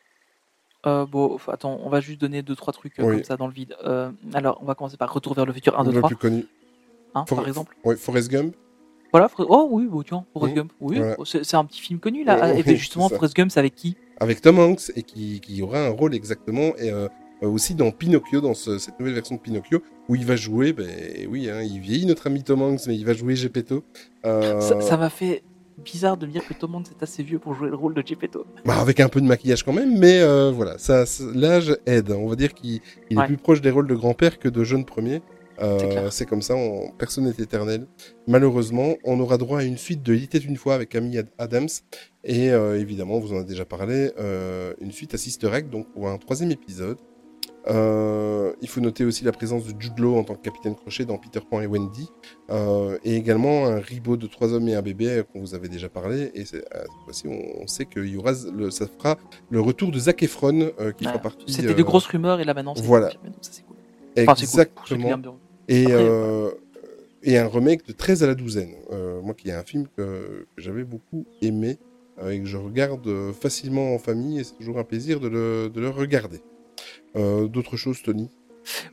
euh, 0.87 1.05
bon, 1.05 1.37
attends, 1.47 1.79
on 1.83 1.89
va 1.89 1.99
juste 2.01 2.19
donner 2.19 2.41
deux 2.41 2.55
trois 2.55 2.73
trucs 2.73 2.99
euh, 2.99 3.03
Oui. 3.03 3.15
comme 3.17 3.23
ça 3.23 3.37
dans 3.37 3.45
le 3.45 3.53
vide. 3.53 3.75
Euh, 3.85 4.09
alors, 4.33 4.57
on 4.63 4.65
va 4.65 4.73
commencer 4.73 4.97
par 4.97 5.13
Retour 5.13 5.35
vers 5.35 5.45
le 5.45 5.53
futur 5.53 5.79
1, 5.79 5.83
2, 5.83 5.91
Le 5.91 5.97
3, 5.99 6.07
plus 6.09 6.15
connu. 6.17 6.45
hein, 7.13 7.23
For- 7.27 7.37
par 7.37 7.47
exemple. 7.47 7.75
Ouais, 7.83 7.95
Forrest 7.95 8.31
Gump. 8.31 8.55
Voilà, 9.11 9.29
oh 9.37 9.67
oui, 9.69 9.85
bon, 9.85 10.01
tiens, 10.01 10.25
Forrest 10.33 10.55
Mhm. 10.55 10.61
Gump, 10.61 10.73
oui, 10.79 10.97
Voilà. 10.97 11.15
oh, 11.19 11.25
c'est 11.25 11.53
un 11.53 11.65
petit 11.65 11.81
film 11.81 11.99
connu 11.99 12.23
là. 12.23 12.39
Ouais, 12.53 12.59
et 12.61 12.63
justement. 12.75 13.09
Forrest 13.09 13.35
Gump, 13.35 13.51
c'est 13.51 13.59
avec 13.59 13.75
qui? 13.75 13.95
Avec 14.19 14.41
Tom 14.41 14.57
Hanks 14.57 14.91
et 14.95 15.03
qui, 15.03 15.39
qui 15.39 15.61
aura 15.61 15.85
un 15.85 15.89
rôle 15.89 16.15
exactement 16.15 16.75
et 16.77 16.89
euh, 16.89 17.05
euh, 17.05 17.09
aussi 17.47 17.75
dans 17.75 17.91
Pinocchio, 17.91 18.41
dans 18.41 18.53
ce- 18.53 18.77
cette 18.77 18.99
nouvelle 18.99 19.15
version 19.15 19.35
de 19.35 19.41
Pinocchio, 19.41 19.81
où 20.09 20.15
il 20.15 20.25
va 20.25 20.35
jouer, 20.35 20.73
ben 20.73 20.87
oui, 21.29 21.49
hein, 21.49 21.61
il 21.61 21.79
vieillit 21.79 22.05
notre 22.05 22.27
ami 22.27 22.43
Tom 22.43 22.61
Hanks, 22.61 22.81
mais 22.87 22.95
il 22.95 23.05
va 23.05 23.13
jouer 23.13 23.35
Gepetto. 23.35 23.83
Euh, 24.25 24.59
Ça 24.61 24.97
m'a 24.97 25.09
fait 25.09 25.43
bizarre 25.83 26.17
de 26.17 26.27
dire 26.27 26.45
que 26.47 26.53
Tom 26.53 26.75
Hanks 26.75 26.87
est 26.91 27.01
assez 27.03 27.23
vieux 27.23 27.39
pour 27.39 27.55
jouer 27.55 27.69
le 27.69 27.75
rôle 27.75 27.93
de 27.95 28.03
Geppetto. 28.05 28.45
bah, 28.65 28.79
avec 28.79 28.99
un 28.99 29.09
peu 29.09 29.19
de 29.21 29.25
maquillage 29.25 29.63
quand 29.63 29.73
même, 29.73 29.97
mais 29.97 30.19
euh, 30.21 30.51
voilà, 30.51 30.77
ça, 30.77 31.05
l'âge 31.33 31.75
aide. 31.85 32.11
On 32.11 32.27
va 32.27 32.35
dire 32.35 32.53
qu'il 32.53 32.81
il 33.09 33.19
est 33.19 33.25
plus 33.25 33.37
proche 33.37 33.61
des 33.61 33.71
rôles 33.71 33.87
de 33.87 33.95
grand-père 33.95 34.37
que 34.37 34.47
de 34.49 34.63
jeune 34.63 34.85
premier. 34.85 35.21
Euh, 35.59 36.09
C'est 36.09 36.25
comme 36.25 36.41
ça, 36.41 36.55
on- 36.55 36.89
personne 36.97 37.25
n'est 37.25 37.43
éternel. 37.43 37.85
Malheureusement, 38.27 38.95
on 39.03 39.19
aura 39.19 39.37
droit 39.37 39.59
à 39.59 39.63
une 39.63 39.77
suite 39.77 40.01
de 40.01 40.15
Il 40.15 40.23
était 40.23 40.39
une 40.39 40.55
fois 40.57 40.73
avec 40.73 40.95
Amy 40.95 41.17
Ad- 41.19 41.29
Adams. 41.37 41.67
Et 42.23 42.49
euh, 42.51 42.79
évidemment, 42.79 43.15
on 43.15 43.19
vous 43.19 43.33
en 43.33 43.39
a 43.39 43.43
déjà 43.43 43.65
parlé, 43.65 44.11
euh, 44.19 44.73
une 44.81 44.91
suite 44.91 45.13
à 45.13 45.17
Sister 45.17 45.47
Act, 45.51 45.69
donc 45.69 45.91
pour 45.93 46.07
un 46.07 46.17
troisième 46.17 46.49
épisode. 46.51 46.97
Euh, 47.67 48.53
il 48.61 48.67
faut 48.67 48.81
noter 48.81 49.05
aussi 49.05 49.23
la 49.23 49.31
présence 49.31 49.65
de 49.65 49.79
Jude 49.79 49.99
Law 49.99 50.17
en 50.17 50.23
tant 50.23 50.35
que 50.35 50.41
capitaine 50.41 50.75
Crochet 50.75 51.05
dans 51.05 51.17
Peter 51.17 51.39
Pan 51.47 51.61
et 51.61 51.67
Wendy. 51.67 52.09
Euh, 52.49 52.97
et 53.03 53.15
également 53.15 53.67
un 53.67 53.79
ribot 53.79 54.17
de 54.17 54.27
trois 54.27 54.53
hommes 54.53 54.67
et 54.67 54.75
un 54.75 54.81
bébé 54.81 55.23
qu'on 55.31 55.39
vous 55.41 55.53
avait 55.53 55.69
déjà 55.69 55.89
parlé. 55.89 56.31
Et 56.33 56.41
euh, 56.41 56.43
cette 56.43 56.63
fois-ci, 57.05 57.27
on, 57.27 57.61
on 57.61 57.67
sait 57.67 57.85
que 57.85 57.99
y 57.99 58.17
aura 58.17 58.31
le, 58.53 58.71
ça 58.71 58.87
fera 58.87 59.17
le 59.49 59.61
retour 59.61 59.91
de 59.91 59.99
Zac 59.99 60.23
Efron 60.23 60.71
euh, 60.79 60.91
qui 60.91 61.05
fera 61.05 61.19
partie. 61.19 61.51
C'était 61.51 61.73
de 61.73 61.83
grosses 61.83 62.07
rumeurs 62.07 62.39
et 62.39 62.45
là 62.45 62.53
maintenant 62.53 62.75
c'est 62.75 62.83
voilà. 62.83 63.11
ça 63.41 63.61
cool. 63.63 63.75
Enfin, 64.17 64.33
qui 64.33 64.43
Exactement. 64.43 65.37
Et, 65.67 65.85
Après, 65.85 66.57
et 67.23 67.37
un 67.37 67.47
remake 67.47 67.85
de 67.85 67.93
13 67.93 68.23
à 68.23 68.27
la 68.27 68.35
douzaine. 68.35 68.73
Moi 69.23 69.35
qui 69.35 69.49
est 69.49 69.53
un 69.53 69.63
film 69.63 69.87
que, 69.95 70.47
que 70.55 70.61
j'avais 70.61 70.83
beaucoup 70.83 71.25
aimé 71.41 71.77
et 72.27 72.39
que 72.39 72.45
je 72.45 72.57
regarde 72.57 73.31
facilement 73.31 73.93
en 73.93 73.99
famille 73.99 74.39
et 74.39 74.43
c'est 74.43 74.55
toujours 74.55 74.79
un 74.79 74.83
plaisir 74.83 75.19
de 75.19 75.27
le, 75.27 75.69
de 75.69 75.79
le 75.79 75.89
regarder. 75.89 76.41
Euh, 77.15 77.47
D'autres 77.47 77.77
choses, 77.77 78.01
Tony? 78.01 78.29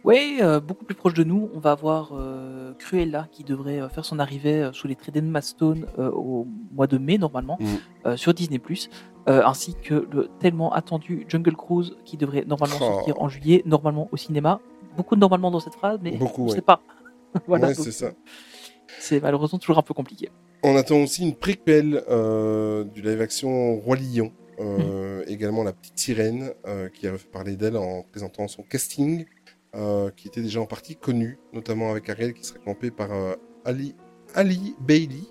Ouais, 0.02 0.38
euh, 0.40 0.60
beaucoup 0.60 0.84
plus 0.86 0.94
proche 0.94 1.12
de 1.12 1.24
nous, 1.24 1.50
on 1.54 1.58
va 1.60 1.72
avoir 1.72 2.12
euh, 2.14 2.72
Cruella 2.78 3.28
qui 3.30 3.44
devrait 3.44 3.80
euh, 3.80 3.88
faire 3.90 4.04
son 4.04 4.18
arrivée 4.18 4.70
sous 4.72 4.88
les 4.88 4.96
traits 4.96 5.12
d'Emma 5.14 5.42
Stone 5.42 5.84
au 5.98 6.46
mois 6.72 6.86
de 6.86 6.96
mai 6.96 7.18
normalement 7.18 7.58
Mm. 7.60 8.16
sur 8.16 8.32
Disney+, 8.32 8.60
ainsi 9.26 9.74
que 9.82 10.08
le 10.10 10.30
tellement 10.40 10.72
attendu 10.72 11.26
Jungle 11.28 11.54
Cruise 11.54 11.96
qui 12.06 12.16
devrait 12.16 12.44
normalement 12.46 12.76
Oh. 12.80 12.84
sortir 12.84 13.20
en 13.20 13.28
juillet, 13.28 13.62
normalement 13.66 14.08
au 14.10 14.16
cinéma. 14.16 14.60
Beaucoup 14.96 15.14
de 15.16 15.20
normalement 15.20 15.50
dans 15.50 15.60
cette 15.60 15.74
phrase, 15.74 15.98
mais 16.02 16.12
Beaucoup, 16.12 16.42
on 16.42 16.44
ne 16.46 16.50
ouais. 16.50 16.56
sait 16.56 16.62
pas. 16.62 16.80
voilà, 17.46 17.68
Ouais, 17.68 17.74
c'est 17.74 17.92
ça. 17.92 18.12
c'est 18.98 19.20
malheureusement 19.20 19.58
toujours 19.58 19.76
un 19.78 19.82
peu 19.82 19.92
compliqué. 19.92 20.30
On 20.62 20.74
attend 20.76 20.96
aussi 21.02 21.22
une 21.22 21.34
préquelle 21.34 22.02
du 22.94 23.02
live-action 23.02 23.76
Roi 23.80 23.96
Lion. 23.96 24.32
Euh, 24.60 25.24
Également 25.26 25.62
La 25.62 25.72
Petite 25.72 25.98
Sirène, 25.98 26.52
euh, 26.66 26.88
qui 26.88 27.06
a 27.06 27.16
fait 27.16 27.28
parler 27.30 27.56
d'elle 27.56 27.76
en 27.76 28.02
présentant 28.02 28.48
son 28.48 28.62
casting, 28.62 29.24
euh, 29.74 30.10
qui 30.16 30.28
était 30.28 30.40
déjà 30.42 30.60
en 30.60 30.66
partie 30.66 30.96
connu, 30.96 31.38
notamment 31.52 31.90
avec 31.90 32.08
Ariel 32.08 32.32
qui 32.34 32.44
sera 32.44 32.58
campé 32.60 32.90
par 32.90 33.10
Ali, 33.64 33.94
Ali 34.34 34.74
Bailey. 34.80 35.22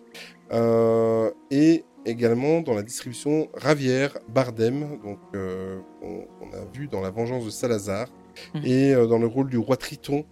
Et 1.51 1.83
également 2.05 2.61
dans 2.61 2.73
la 2.73 2.83
distribution 2.83 3.49
Ravière 3.53 4.17
Bardem, 4.29 4.99
donc, 5.03 5.19
on, 5.33 6.25
on 6.41 6.53
a 6.53 6.63
vu 6.73 6.87
dans 6.87 7.01
La 7.01 7.09
Vengeance 7.09 7.43
de 7.45 7.49
Salazar, 7.49 8.07
Mhm. 8.53 8.61
et 8.65 8.93
dans 8.93 9.17
le 9.17 9.25
rôle 9.25 9.49
du 9.49 9.57
roi 9.57 9.77
Triton. 9.77 10.23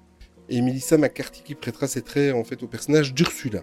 Et 0.48 0.62
Melissa 0.62 0.96
McCarthy 0.96 1.42
qui 1.42 1.56
prêtera 1.56 1.88
ses 1.88 2.04
traits 2.04 2.36
en 2.36 2.44
fait 2.44 2.62
au 2.62 2.68
personnage 2.68 3.16
d'Ursula. 3.16 3.62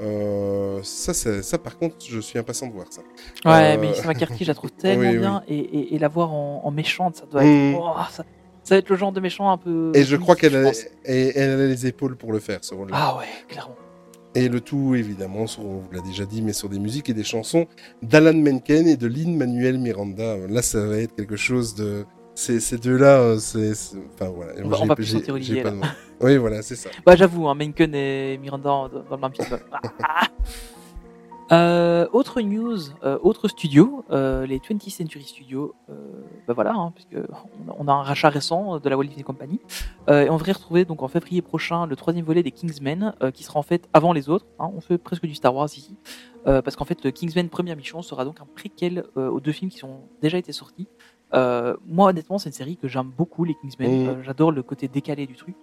Euh, 0.00 0.80
ça, 0.82 1.12
ça, 1.14 1.42
ça, 1.42 1.58
par 1.58 1.76
contre, 1.78 1.96
je 2.08 2.20
suis 2.20 2.38
impatient 2.38 2.66
de 2.68 2.72
voir 2.72 2.86
ça. 2.90 3.02
Ouais, 3.44 3.74
Euh, 3.74 3.76
mais 3.80 3.88
Melissa 3.88 4.06
McCarthy, 4.08 4.44
je 4.44 4.48
la 4.48 4.54
trouve 4.54 4.70
tellement 4.78 5.02
Oui, 5.02 5.08
oui. 5.14 5.18
bien, 5.18 5.42
Et, 5.48 5.58
et, 5.58 5.94
et 5.94 5.98
la 5.98 6.08
voir 6.08 6.32
en, 6.32 6.62
en 6.64 6.70
méchante, 6.70 7.16
ça 7.16 7.26
doit 7.30 7.42
Mm. 7.44 7.72
être... 7.74 7.78
oh, 7.82 7.94
ça, 8.10 8.24
ça 8.62 8.74
va 8.74 8.78
être 8.78 8.88
le 8.88 8.96
genre 8.96 9.12
de 9.12 9.20
méchant 9.20 9.50
un 9.50 9.56
peu... 9.58 9.92
Et 9.94 10.04
je 10.04 10.16
crois 10.16 10.36
qu'elle 10.36 10.56
a, 10.56 10.70
et 11.04 11.32
elle 11.36 11.50
a 11.60 11.66
les 11.66 11.86
épaules 11.86 12.16
pour 12.16 12.32
le 12.32 12.38
faire, 12.40 12.58
ce 12.62 12.74
rôle-là. 12.74 12.96
Ah 12.98 13.16
ouais, 13.18 13.24
clairement. 13.48 13.76
Et 14.34 14.48
le 14.48 14.60
tout, 14.60 14.94
évidemment, 14.94 15.46
sur, 15.48 15.64
on 15.66 15.78
vous 15.78 15.88
l'a 15.92 16.00
déjà 16.00 16.24
dit, 16.24 16.40
mais 16.40 16.52
sur 16.52 16.68
des 16.68 16.78
musiques 16.78 17.08
et 17.10 17.14
des 17.14 17.24
chansons 17.24 17.66
d'Alan 18.02 18.34
Menken 18.34 18.86
et 18.86 18.96
de 18.96 19.06
Lynn 19.08 19.36
Manuel 19.36 19.78
Miranda. 19.78 20.36
Là, 20.48 20.62
ça 20.62 20.86
va 20.86 20.98
être 20.98 21.16
quelque 21.16 21.34
chose 21.36 21.74
de. 21.74 22.04
Ces, 22.40 22.78
deux-là, 22.78 23.18
euh, 23.20 23.38
c'est. 23.38 23.72
Enfin, 24.14 24.30
voilà. 24.34 24.52
On 24.64 24.68
va- 24.68 24.76
J'ai- 24.78 24.82
on 24.82 24.86
va 24.86 24.94
plus 24.94 25.04
sentir 25.04 25.34
Olivier, 25.34 25.62
pas 25.62 25.70
de. 25.72 25.80
Oui, 26.22 26.36
voilà, 26.38 26.62
c'est 26.62 26.74
ça. 26.74 26.88
Bah 27.04 27.14
j'avoue, 27.14 27.46
hein, 27.48 27.54
Menken 27.54 27.94
et 27.94 28.38
Miranda 28.38 28.68
dans, 28.68 28.88
le 29.10 29.16
même 29.18 29.32
film. 29.34 29.46
Ah. 30.02 30.26
Euh, 31.52 32.06
autre 32.12 32.40
news, 32.42 32.78
euh, 33.02 33.18
autre 33.22 33.48
studio, 33.48 34.04
euh, 34.12 34.46
les 34.46 34.60
20th 34.60 34.88
Century 34.88 35.24
Studios, 35.24 35.74
bah 36.46 36.54
voilà, 36.54 36.72
hein, 36.74 36.92
puisque 36.94 37.16
on 37.76 37.88
a, 37.88 37.92
un 37.92 38.02
rachat 38.02 38.28
récent 38.28 38.78
de 38.78 38.88
la 38.88 38.96
Walt 38.96 39.06
Disney 39.08 39.24
Company, 39.24 39.58
et 40.08 40.30
on 40.30 40.36
devrait 40.36 40.52
retrouver 40.52 40.84
donc 40.84 41.02
en 41.02 41.08
février 41.08 41.42
prochain 41.42 41.86
le 41.86 41.96
troisième 41.96 42.24
volet 42.24 42.44
des 42.44 42.52
Kingsmen, 42.52 43.14
qui 43.34 43.42
sera 43.42 43.58
en 43.58 43.64
fait 43.64 43.88
avant 43.92 44.12
les 44.12 44.28
autres. 44.28 44.46
hein, 44.60 44.70
on 44.76 44.80
fait 44.80 44.96
presque 44.96 45.26
du 45.26 45.34
Star 45.34 45.52
Wars 45.52 45.66
ici, 45.66 45.96
parce 46.44 46.76
qu'en 46.76 46.84
fait 46.84 47.10
Kingsmen 47.12 47.48
Première 47.48 47.76
Mission 47.76 48.00
sera 48.00 48.24
donc 48.24 48.40
un 48.40 48.46
préquel 48.54 49.04
aux 49.16 49.40
deux 49.40 49.52
films 49.52 49.72
qui 49.72 49.78
sont 49.78 50.02
déjà 50.22 50.38
été 50.38 50.52
sortis. 50.52 50.86
Euh, 51.32 51.76
moi 51.86 52.08
honnêtement 52.08 52.38
c'est 52.38 52.48
une 52.48 52.54
série 52.54 52.76
que 52.76 52.88
j'aime 52.88 53.10
beaucoup 53.16 53.44
les 53.44 53.54
Kingsmen. 53.54 54.08
Euh, 54.08 54.22
j'adore 54.22 54.50
le 54.50 54.62
côté 54.62 54.88
décalé 54.88 55.26
du 55.26 55.36
truc. 55.36 55.54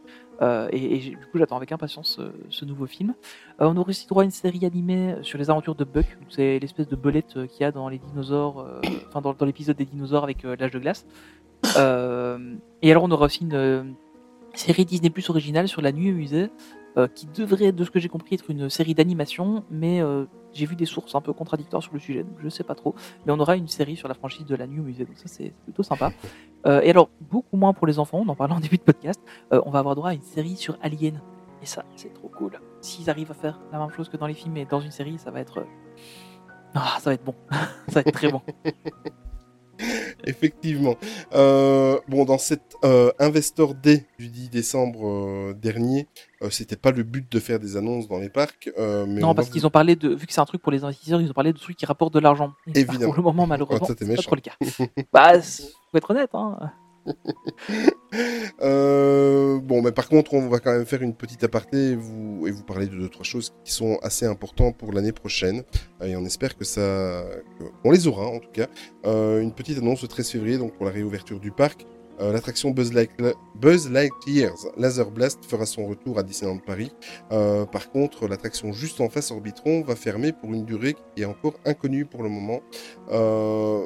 Euh, 0.41 0.69
et, 0.71 0.99
du 0.99 1.17
coup, 1.17 1.39
j'attends 1.39 1.57
avec 1.57 1.71
impatience 1.71 2.21
ce 2.49 2.65
nouveau 2.65 2.85
film. 2.85 3.15
On 3.59 3.75
aurait 3.75 3.89
aussi 3.89 4.07
droit 4.07 4.21
à 4.21 4.25
une 4.25 4.31
série 4.31 4.65
animée 4.65 5.15
sur 5.23 5.37
les 5.39 5.49
aventures 5.49 5.75
de 5.75 5.83
Buck. 5.83 6.05
C'est 6.29 6.59
l'espèce 6.59 6.87
de 6.87 6.95
belette 6.95 7.33
qu'il 7.47 7.61
y 7.61 7.63
a 7.63 7.71
dans 7.71 7.89
les 7.89 7.97
dinosaures, 7.97 8.67
enfin 9.07 9.21
dans, 9.21 9.33
dans 9.33 9.45
l'épisode 9.45 9.77
des 9.77 9.85
dinosaures 9.85 10.23
avec 10.23 10.43
l'âge 10.43 10.71
de 10.71 10.79
glace. 10.79 11.07
Et 11.65 12.91
alors, 12.91 13.03
on 13.03 13.09
aura 13.09 13.25
aussi 13.25 13.43
une 13.45 13.95
série 14.53 14.85
Disney 14.85 15.09
Plus 15.09 15.27
originale 15.31 15.67
sur 15.67 15.81
la 15.81 15.91
nuit 15.91 16.11
au 16.11 16.15
musée, 16.15 16.51
qui 17.15 17.25
devrait, 17.27 17.71
de 17.71 17.83
ce 17.83 17.89
que 17.89 17.99
j'ai 17.99 18.09
compris, 18.09 18.35
être 18.35 18.51
une 18.51 18.69
série 18.69 18.93
d'animation, 18.93 19.63
mais 19.71 20.03
j'ai 20.57 20.65
vu 20.65 20.75
des 20.75 20.85
sources 20.85 21.15
un 21.15 21.21
peu 21.21 21.31
contradictoires 21.33 21.81
sur 21.83 21.93
le 21.93 21.99
sujet, 21.99 22.23
donc 22.23 22.37
je 22.43 22.49
sais 22.49 22.63
pas 22.63 22.75
trop. 22.75 22.95
Mais 23.25 23.31
on 23.31 23.39
aura 23.39 23.55
une 23.55 23.67
série 23.67 23.95
sur 23.95 24.07
la 24.07 24.13
franchise 24.13 24.45
de 24.45 24.55
la 24.55 24.65
au 24.65 24.67
musée, 24.67 25.05
donc 25.05 25.17
ça 25.17 25.27
c'est 25.27 25.53
plutôt 25.63 25.83
sympa. 25.83 26.11
Euh, 26.65 26.81
et 26.81 26.89
alors, 26.89 27.09
beaucoup 27.21 27.55
moins 27.55 27.71
pour 27.71 27.87
les 27.87 27.97
enfants, 27.97 28.19
on 28.25 28.27
en 28.27 28.35
parlait 28.35 28.53
en 28.53 28.59
début 28.59 28.77
de 28.77 28.81
podcast, 28.81 29.21
euh, 29.53 29.61
on 29.65 29.69
va 29.69 29.79
avoir 29.79 29.95
droit 29.95 30.09
à 30.09 30.13
une 30.13 30.23
série 30.23 30.57
sur 30.57 30.75
Alien. 30.81 31.21
Et 31.61 31.65
ça, 31.65 31.85
c'est 31.95 32.13
trop 32.13 32.27
cool. 32.29 32.59
S'ils 32.81 33.09
arrivent 33.09 33.31
à 33.31 33.35
faire 33.35 33.59
la 33.71 33.79
même 33.79 33.91
chose 33.91 34.09
que 34.09 34.17
dans 34.17 34.27
les 34.27 34.33
films 34.33 34.57
et 34.57 34.65
dans 34.65 34.81
une 34.81 34.91
série, 34.91 35.17
ça 35.17 35.31
va 35.31 35.39
être. 35.39 35.59
euh, 35.59 35.65
Ah, 36.73 36.97
ça 36.99 37.11
va 37.11 37.13
être 37.13 37.23
bon. 37.23 37.35
ça 37.87 38.01
va 38.01 38.01
être 38.01 38.11
très 38.11 38.29
bon. 38.31 38.41
Effectivement. 40.25 40.95
Euh, 41.33 41.99
bon, 42.07 42.25
dans 42.25 42.37
cet 42.37 42.61
euh, 42.83 43.11
Investor 43.19 43.73
Day 43.75 44.05
du 44.19 44.27
10 44.29 44.49
décembre 44.49 45.07
euh, 45.07 45.53
dernier, 45.53 46.07
c'était 46.49 46.75
pas 46.75 46.91
le 46.91 47.03
but 47.03 47.31
de 47.31 47.39
faire 47.39 47.59
des 47.59 47.77
annonces 47.77 48.07
dans 48.07 48.19
les 48.19 48.29
parcs. 48.29 48.69
mais 48.77 48.83
on 48.83 49.07
non, 49.27 49.35
parce 49.35 49.47
vous- 49.47 49.53
qu'ils 49.53 49.65
ont 49.67 49.69
parlé 49.71 49.95
de. 49.95 50.09
Vu 50.09 50.27
que 50.27 50.33
c'est 50.33 50.41
un 50.41 50.45
truc 50.45 50.61
pour 50.61 50.71
les 50.71 50.83
investisseurs, 50.83 51.21
ils 51.21 51.29
ont 51.29 51.33
parlé 51.33 51.53
de 51.53 51.57
trucs 51.57 51.77
qui 51.77 51.85
rapportent 51.85 52.13
de 52.13 52.19
l'argent. 52.19 52.53
Évidemment. 52.73 53.05
Pour 53.05 53.15
le 53.15 53.23
moment, 53.23 53.47
malheureusement, 53.47 53.87
Oh, 53.89 53.93
c'est 53.97 54.15
pas 54.15 54.21
trop 54.21 54.35
le 54.35 54.41
cas. 54.41 54.53
bah, 55.13 55.41
faut 55.41 55.97
être 55.97 56.11
honnête, 56.11 56.31
hein. 56.33 56.57
Euh, 58.61 59.59
bon, 59.59 59.81
mais 59.81 59.91
par 59.91 60.07
contre, 60.09 60.33
on 60.33 60.47
va 60.47 60.59
quand 60.59 60.71
même 60.71 60.85
faire 60.85 61.01
une 61.01 61.13
petite 61.13 61.43
aparté 61.43 61.91
et 61.91 61.95
vous, 61.95 62.47
parler 62.65 62.87
de 62.87 62.95
deux, 62.95 63.09
trois 63.09 63.25
choses 63.25 63.53
qui 63.63 63.71
sont 63.71 63.97
assez 64.01 64.25
importantes 64.25 64.77
pour 64.77 64.93
l'année 64.93 65.11
prochaine. 65.11 65.63
Euh, 66.01 66.05
Et 66.07 66.15
on 66.15 66.25
espère 66.25 66.57
que 66.57 66.63
ça, 66.65 67.23
qu'on 67.83 67.91
les 67.91 68.07
aura 68.07 68.25
en 68.27 68.39
tout 68.39 68.49
cas. 68.51 68.67
Euh, 69.05 69.41
une 69.41 69.51
petite 69.53 69.77
annonce 69.77 70.01
le 70.01 70.07
13 70.07 70.29
février, 70.31 70.57
donc 70.57 70.73
pour 70.75 70.85
la 70.85 70.91
réouverture 70.91 71.39
du 71.39 71.51
parc. 71.51 71.85
L'attraction 72.19 72.71
Buzz, 72.71 72.93
Light- 72.93 73.11
Buzz 73.61 73.91
Lightyear's 73.91 74.65
Laser 74.75 75.11
Blast 75.11 75.45
fera 75.45 75.67
son 75.67 75.85
retour 75.85 76.17
à 76.17 76.23
Disneyland 76.23 76.57
Paris. 76.57 76.91
Par 77.29 77.91
contre, 77.91 78.27
l'attraction 78.27 78.71
juste 78.73 78.99
en 79.01 79.09
face 79.09 79.29
Orbitron 79.29 79.83
va 79.83 79.95
fermer 79.95 80.33
pour 80.33 80.51
une 80.51 80.65
durée 80.65 80.95
qui 81.15 81.21
est 81.21 81.25
encore 81.25 81.53
inconnue 81.63 82.05
pour 82.05 82.23
le 82.23 82.29
moment. 82.29 82.61
Euh, 83.11 83.85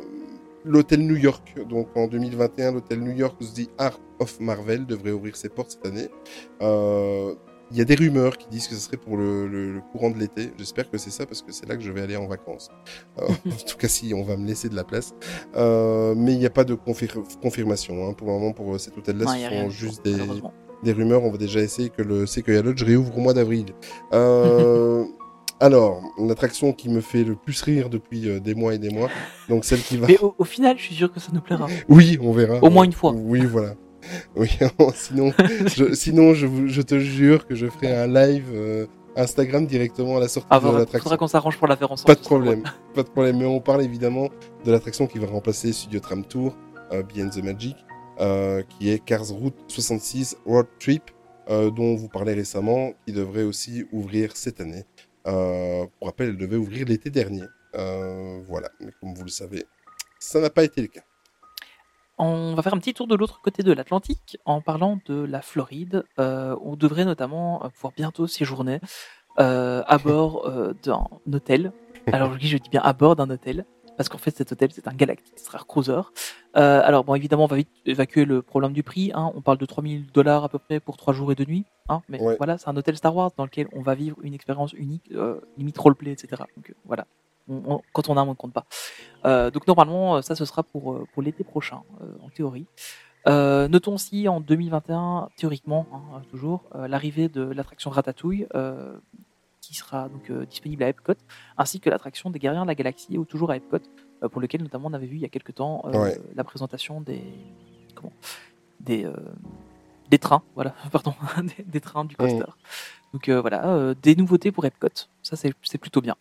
L'hôtel 0.64 1.00
New 1.06 1.16
York, 1.18 1.56
donc 1.70 1.88
en 1.96 2.08
2021, 2.08 2.74
l'hôtel 2.74 3.00
New 3.02 3.12
York 3.12 3.36
The 3.40 3.70
Art 3.78 4.00
of 4.20 4.40
Marvel 4.40 4.86
devrait 4.86 5.12
ouvrir 5.12 5.36
ses 5.36 5.50
portes 5.50 5.72
cette 5.72 5.86
année. 5.86 6.08
Euh, 6.62 7.34
Il 7.74 7.78
y 7.78 7.82
a 7.82 7.86
des 7.86 7.96
rumeurs 7.96 8.38
qui 8.38 8.48
disent 8.50 8.68
que 8.68 8.76
ce 8.76 8.82
serait 8.82 8.98
pour 8.98 9.16
le, 9.16 9.48
le- 9.48 9.74
le 9.76 9.82
courant 9.94 10.10
de 10.12 10.18
l'été. 10.18 10.52
J'espère 10.58 10.90
que 10.92 10.98
c'est 10.98 11.10
ça 11.10 11.26
parce 11.26 11.42
que 11.42 11.54
c'est 11.54 11.66
là 11.70 11.78
que 11.78 11.82
je 11.82 11.90
vais 11.92 12.02
aller 12.02 12.18
en 12.18 12.28
vacances. 12.28 12.68
Euh, 13.20 13.28
en 13.48 13.66
tout 13.66 13.78
cas, 13.78 13.88
si 13.88 14.14
on 14.14 14.24
va 14.24 14.36
me 14.36 14.46
laisser 14.46 14.68
de 14.68 14.76
la 14.76 14.84
place. 14.84 15.14
Euh, 15.56 16.14
mais 16.18 16.34
il 16.34 16.40
n'y 16.40 16.46
a 16.46 16.50
pas 16.50 16.66
de 16.66 16.76
confir- 16.76 17.24
confirmation 17.42 18.08
hein. 18.10 18.14
pour 18.14 18.28
le 18.28 18.34
moment 18.34 18.52
pour 18.52 18.78
cet 18.78 18.98
hôtel-là. 18.98 19.26
Ce 19.26 19.56
sont 19.64 19.70
juste 19.70 20.04
des, 20.04 20.18
des 20.84 20.92
rumeurs. 20.92 21.24
On 21.24 21.32
va 21.32 21.38
déjà 21.38 21.62
essayer 21.62 21.90
que 21.90 22.02
le 22.02 22.26
Sequoia 22.26 22.62
Lodge 22.62 22.84
réouvre 22.84 23.18
au 23.18 23.22
mois 23.22 23.34
d'avril. 23.34 23.68
Euh, 24.14 25.06
alors, 25.62 26.02
l'attraction 26.20 26.74
qui 26.74 26.90
me 26.90 27.00
fait 27.02 27.24
le 27.24 27.36
plus 27.36 27.62
rire 27.62 27.90
depuis 27.90 28.28
euh, 28.28 28.40
des 28.40 28.56
mois 28.56 28.74
et 28.74 28.78
des 28.78 28.90
mois, 28.90 29.10
donc 29.48 29.64
celle 29.64 29.80
qui 29.80 29.96
va. 29.98 30.08
Mais 30.08 30.18
au, 30.20 30.36
au 30.38 30.44
final, 30.44 30.78
je 30.78 30.84
suis 30.84 30.96
sûr 30.96 31.12
que 31.14 31.20
ça 31.20 31.30
nous 31.34 31.42
plaira. 31.42 31.68
Oui, 31.88 32.18
on 32.22 32.32
verra. 32.34 32.58
Au 32.64 32.70
moins 32.70 32.84
une 32.84 32.92
fois. 32.94 33.14
Oui, 33.16 33.42
voilà. 33.46 33.76
Oui, 34.36 34.50
sinon, 34.96 35.32
je, 35.68 35.94
sinon 35.94 36.34
je, 36.34 36.48
je 36.68 36.82
te 36.82 36.98
jure 37.00 37.46
que 37.48 37.54
je 37.56 37.68
ferai 37.68 37.96
un 37.96 38.08
live 38.08 38.50
euh, 38.54 38.88
Instagram 39.16 39.68
directement 39.68 40.18
à 40.18 40.20
la 40.20 40.28
sortie 40.28 40.48
Ah, 40.50 40.60
de 40.60 40.66
l'attraction. 40.66 41.00
faudra 41.04 41.18
qu'on 41.18 41.28
s'arrange 41.28 41.58
pour 41.58 41.68
la 41.68 41.76
faire 41.78 41.92
ensemble. 41.92 42.08
Pas 42.08 42.16
de 42.20 42.26
problème, 42.26 42.64
pas 42.96 43.04
de 43.04 43.10
problème. 43.10 43.38
Mais 43.38 43.46
on 43.46 43.60
parle 43.60 43.84
évidemment 43.84 44.30
de 44.66 44.72
l'attraction 44.72 45.06
qui 45.06 45.20
va 45.20 45.28
remplacer 45.28 45.72
Studio 45.72 46.00
Tram 46.00 46.26
Tour, 46.26 46.56
euh, 46.92 47.04
Beyond 47.04 47.30
the 47.30 47.44
Magic, 47.44 47.76
euh, 48.20 48.64
qui 48.70 48.90
est 48.90 48.98
Cars 49.04 49.28
Route 49.30 49.54
66 49.68 50.36
Road 50.48 50.66
Trip, 50.80 51.04
euh, 51.50 51.70
dont 51.70 51.84
on 51.84 51.96
vous 51.96 52.08
parlait 52.10 52.34
récemment, 52.34 52.94
qui 53.06 53.14
devrait 53.14 53.44
aussi 53.44 53.86
ouvrir 53.92 54.32
cette 54.36 54.62
année. 54.62 54.86
Euh, 55.28 55.86
pour 55.98 56.08
rappel, 56.08 56.30
elle 56.30 56.38
devait 56.38 56.58
ouvrir 56.58 56.88
l'été 56.88 57.10
dernier. 57.10 57.44
Euh, 57.76 58.42
voilà, 58.48 58.70
mais 58.80 58.92
comme 59.00 59.14
vous 59.14 59.24
le 59.24 59.30
savez, 59.30 59.66
ça 60.20 60.40
n'a 60.40 60.50
pas 60.50 60.64
été 60.64 60.82
le 60.82 60.88
cas. 60.88 61.02
On 62.18 62.54
va 62.54 62.62
faire 62.62 62.74
un 62.74 62.80
petit 62.80 62.94
tour 62.94 63.08
de 63.08 63.16
l'autre 63.16 63.42
côté 63.42 63.64
de 63.64 63.72
l'Atlantique 63.72 64.38
en 64.46 64.62
parlant 64.62 65.00
de 65.08 65.24
la 65.24 65.42
Floride. 65.42 66.04
Euh, 66.20 66.56
on 66.62 66.76
devrait 66.76 67.06
notamment 67.06 67.70
pouvoir 67.74 67.94
bientôt 67.96 68.28
séjourner 68.28 68.80
à 69.38 69.98
bord 70.04 70.74
d'un 70.84 71.08
hôtel. 71.34 71.72
Alors 72.12 72.34
je 72.40 72.58
dis 72.58 72.70
bien 72.70 72.82
à 72.82 72.94
bord 72.94 73.16
d'un 73.16 73.30
hôtel 73.30 73.66
parce 73.98 74.10
qu'en 74.10 74.18
fait 74.18 74.36
cet 74.36 74.52
hôtel 74.52 74.70
c'est 74.72 74.88
un 74.88 74.94
Galactic 74.94 75.38
Star 75.38 75.68
Cruiser. 75.68 76.02
Euh, 76.58 76.82
alors 76.84 77.04
bon 77.04 77.16
évidemment 77.16 77.44
on 77.44 77.48
va 77.48 77.56
vite 77.58 77.70
évacuer 77.86 78.26
le 78.26 78.42
problème 78.42 78.74
du 78.74 78.84
prix. 78.84 79.12
hein. 79.14 79.32
On 79.36 79.42
parle 79.42 79.58
de 79.58 79.66
3000 79.66 80.08
dollars 80.12 80.44
à 80.44 80.50
peu 80.50 80.60
près 80.60 80.80
pour 80.80 80.98
3 80.98 81.14
jours 81.14 81.32
et 81.32 81.36
2 81.36 81.46
nuits. 81.46 81.66
hein. 81.90 82.02
Mais 82.10 82.20
Ouais. 82.22 82.36
voilà 82.38 82.58
c'est 82.58 82.68
un 82.70 82.76
hôtel 82.78 82.96
Star 82.98 83.16
Wars 83.16 83.32
dans 83.38 83.46
lequel 83.46 83.68
on 83.74 83.82
va 83.82 83.96
vivre 83.96 84.18
une 84.24 84.34
expérience 84.34 84.74
unique, 84.74 85.12
euh, 85.14 85.40
limite 85.58 85.78
roleplay 85.78 86.12
etc. 86.12 86.44
Donc 86.58 86.70
euh, 86.70 86.74
voilà. 86.86 87.06
On- 87.50 87.62
on- 87.76 87.82
quand 87.94 88.08
on 88.10 88.18
a, 88.18 88.24
on 88.24 88.28
ne 88.28 88.34
compte 88.34 88.54
pas. 88.54 88.66
Euh, 89.26 89.50
donc 89.52 89.68
normalement, 89.68 90.18
euh, 90.18 90.22
ça 90.22 90.36
ce 90.36 90.46
sera 90.46 90.64
pour, 90.64 91.00
pour 91.14 91.22
l'été 91.24 91.44
prochain, 91.44 91.82
en 92.24 92.30
théorie. 92.30 92.66
Euh, 93.28 93.68
notons 93.68 93.96
aussi 93.96 94.28
en 94.28 94.40
2021, 94.42 95.28
théoriquement, 95.38 95.86
hein, 95.94 96.22
toujours, 96.32 96.64
euh, 96.76 96.88
l'arrivée 96.88 97.30
de 97.30 97.42
l'attraction 97.44 97.90
Ratatouille, 97.92 98.48
euh, 98.56 98.96
qui 99.72 99.78
sera 99.78 100.10
donc 100.10 100.30
euh, 100.30 100.46
disponible 100.46 100.84
à 100.84 100.90
Epcot, 100.90 101.14
ainsi 101.58 101.80
que 101.80 101.90
l'attraction 101.90 102.30
des 102.30 102.40
Guerriers 102.40 102.62
de 102.62 102.68
la 102.68 102.76
Galaxie, 102.76 103.18
ou 103.18 103.24
toujours 103.26 103.52
à 103.52 103.56
Epcot, 103.58 103.78
euh, 104.24 104.28
pour 104.30 104.42
lequel 104.42 104.62
notamment 104.62 104.90
on 104.90 104.94
avait 104.94 105.06
vu 105.08 105.16
il 105.16 105.22
y 105.22 105.26
a 105.26 105.30
quelques 105.30 105.56
temps 105.56 105.82
euh, 105.86 105.92
Ouais. 106.04 106.20
la 106.36 106.44
présentation 106.44 107.00
des 107.00 107.22
comment 107.96 108.14
des 108.82 109.08
des 110.10 110.18
trains, 110.20 110.44
voilà, 110.56 110.76
pardon, 110.92 111.14
des, 111.58 111.64
des 111.64 111.80
trains 111.82 112.04
du 112.06 112.16
coaster. 112.18 112.52
Donc 113.14 113.30
euh, 113.30 113.40
voilà, 113.40 113.66
euh, 113.74 113.96
des 114.02 114.16
nouveautés 114.16 114.52
pour 114.52 114.66
Epcot, 114.66 114.88
ça 115.24 115.36
c'est 115.36 115.54
c'est 115.64 115.78
plutôt 115.78 116.02
bien. 116.02 116.16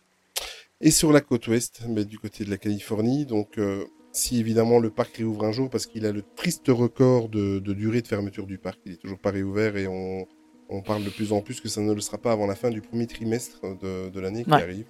Et 0.79 0.91
sur 0.91 1.11
la 1.11 1.21
côte 1.21 1.47
ouest, 1.47 1.83
mais 1.87 2.05
du 2.05 2.17
côté 2.17 2.43
de 2.45 2.49
la 2.49 2.57
Californie, 2.57 3.25
donc 3.25 3.57
euh, 3.57 3.85
si 4.13 4.39
évidemment 4.39 4.79
le 4.79 4.89
parc 4.89 5.17
réouvre 5.17 5.43
un 5.45 5.51
jour, 5.51 5.69
parce 5.69 5.85
qu'il 5.85 6.05
a 6.05 6.11
le 6.11 6.23
triste 6.35 6.67
record 6.69 7.29
de, 7.29 7.59
de 7.59 7.73
durée 7.73 8.01
de 8.01 8.07
fermeture 8.07 8.47
du 8.47 8.57
parc, 8.57 8.79
il 8.85 8.93
est 8.93 8.97
toujours 9.01 9.19
pas 9.19 9.31
réouvert 9.31 9.75
et 9.77 9.87
on, 9.87 10.25
on 10.71 10.81
parle 10.81 11.03
de 11.03 11.09
plus 11.09 11.33
en 11.33 11.41
plus 11.41 11.59
que 11.61 11.69
ça 11.69 11.81
ne 11.81 11.93
le 11.93 12.01
sera 12.01 12.17
pas 12.17 12.31
avant 12.31 12.47
la 12.47 12.55
fin 12.55 12.69
du 12.69 12.81
premier 12.81 13.05
trimestre 13.05 13.59
de, 13.81 14.09
de 14.09 14.19
l'année 14.19 14.43
qui 14.43 14.49
arrive. 14.53 14.85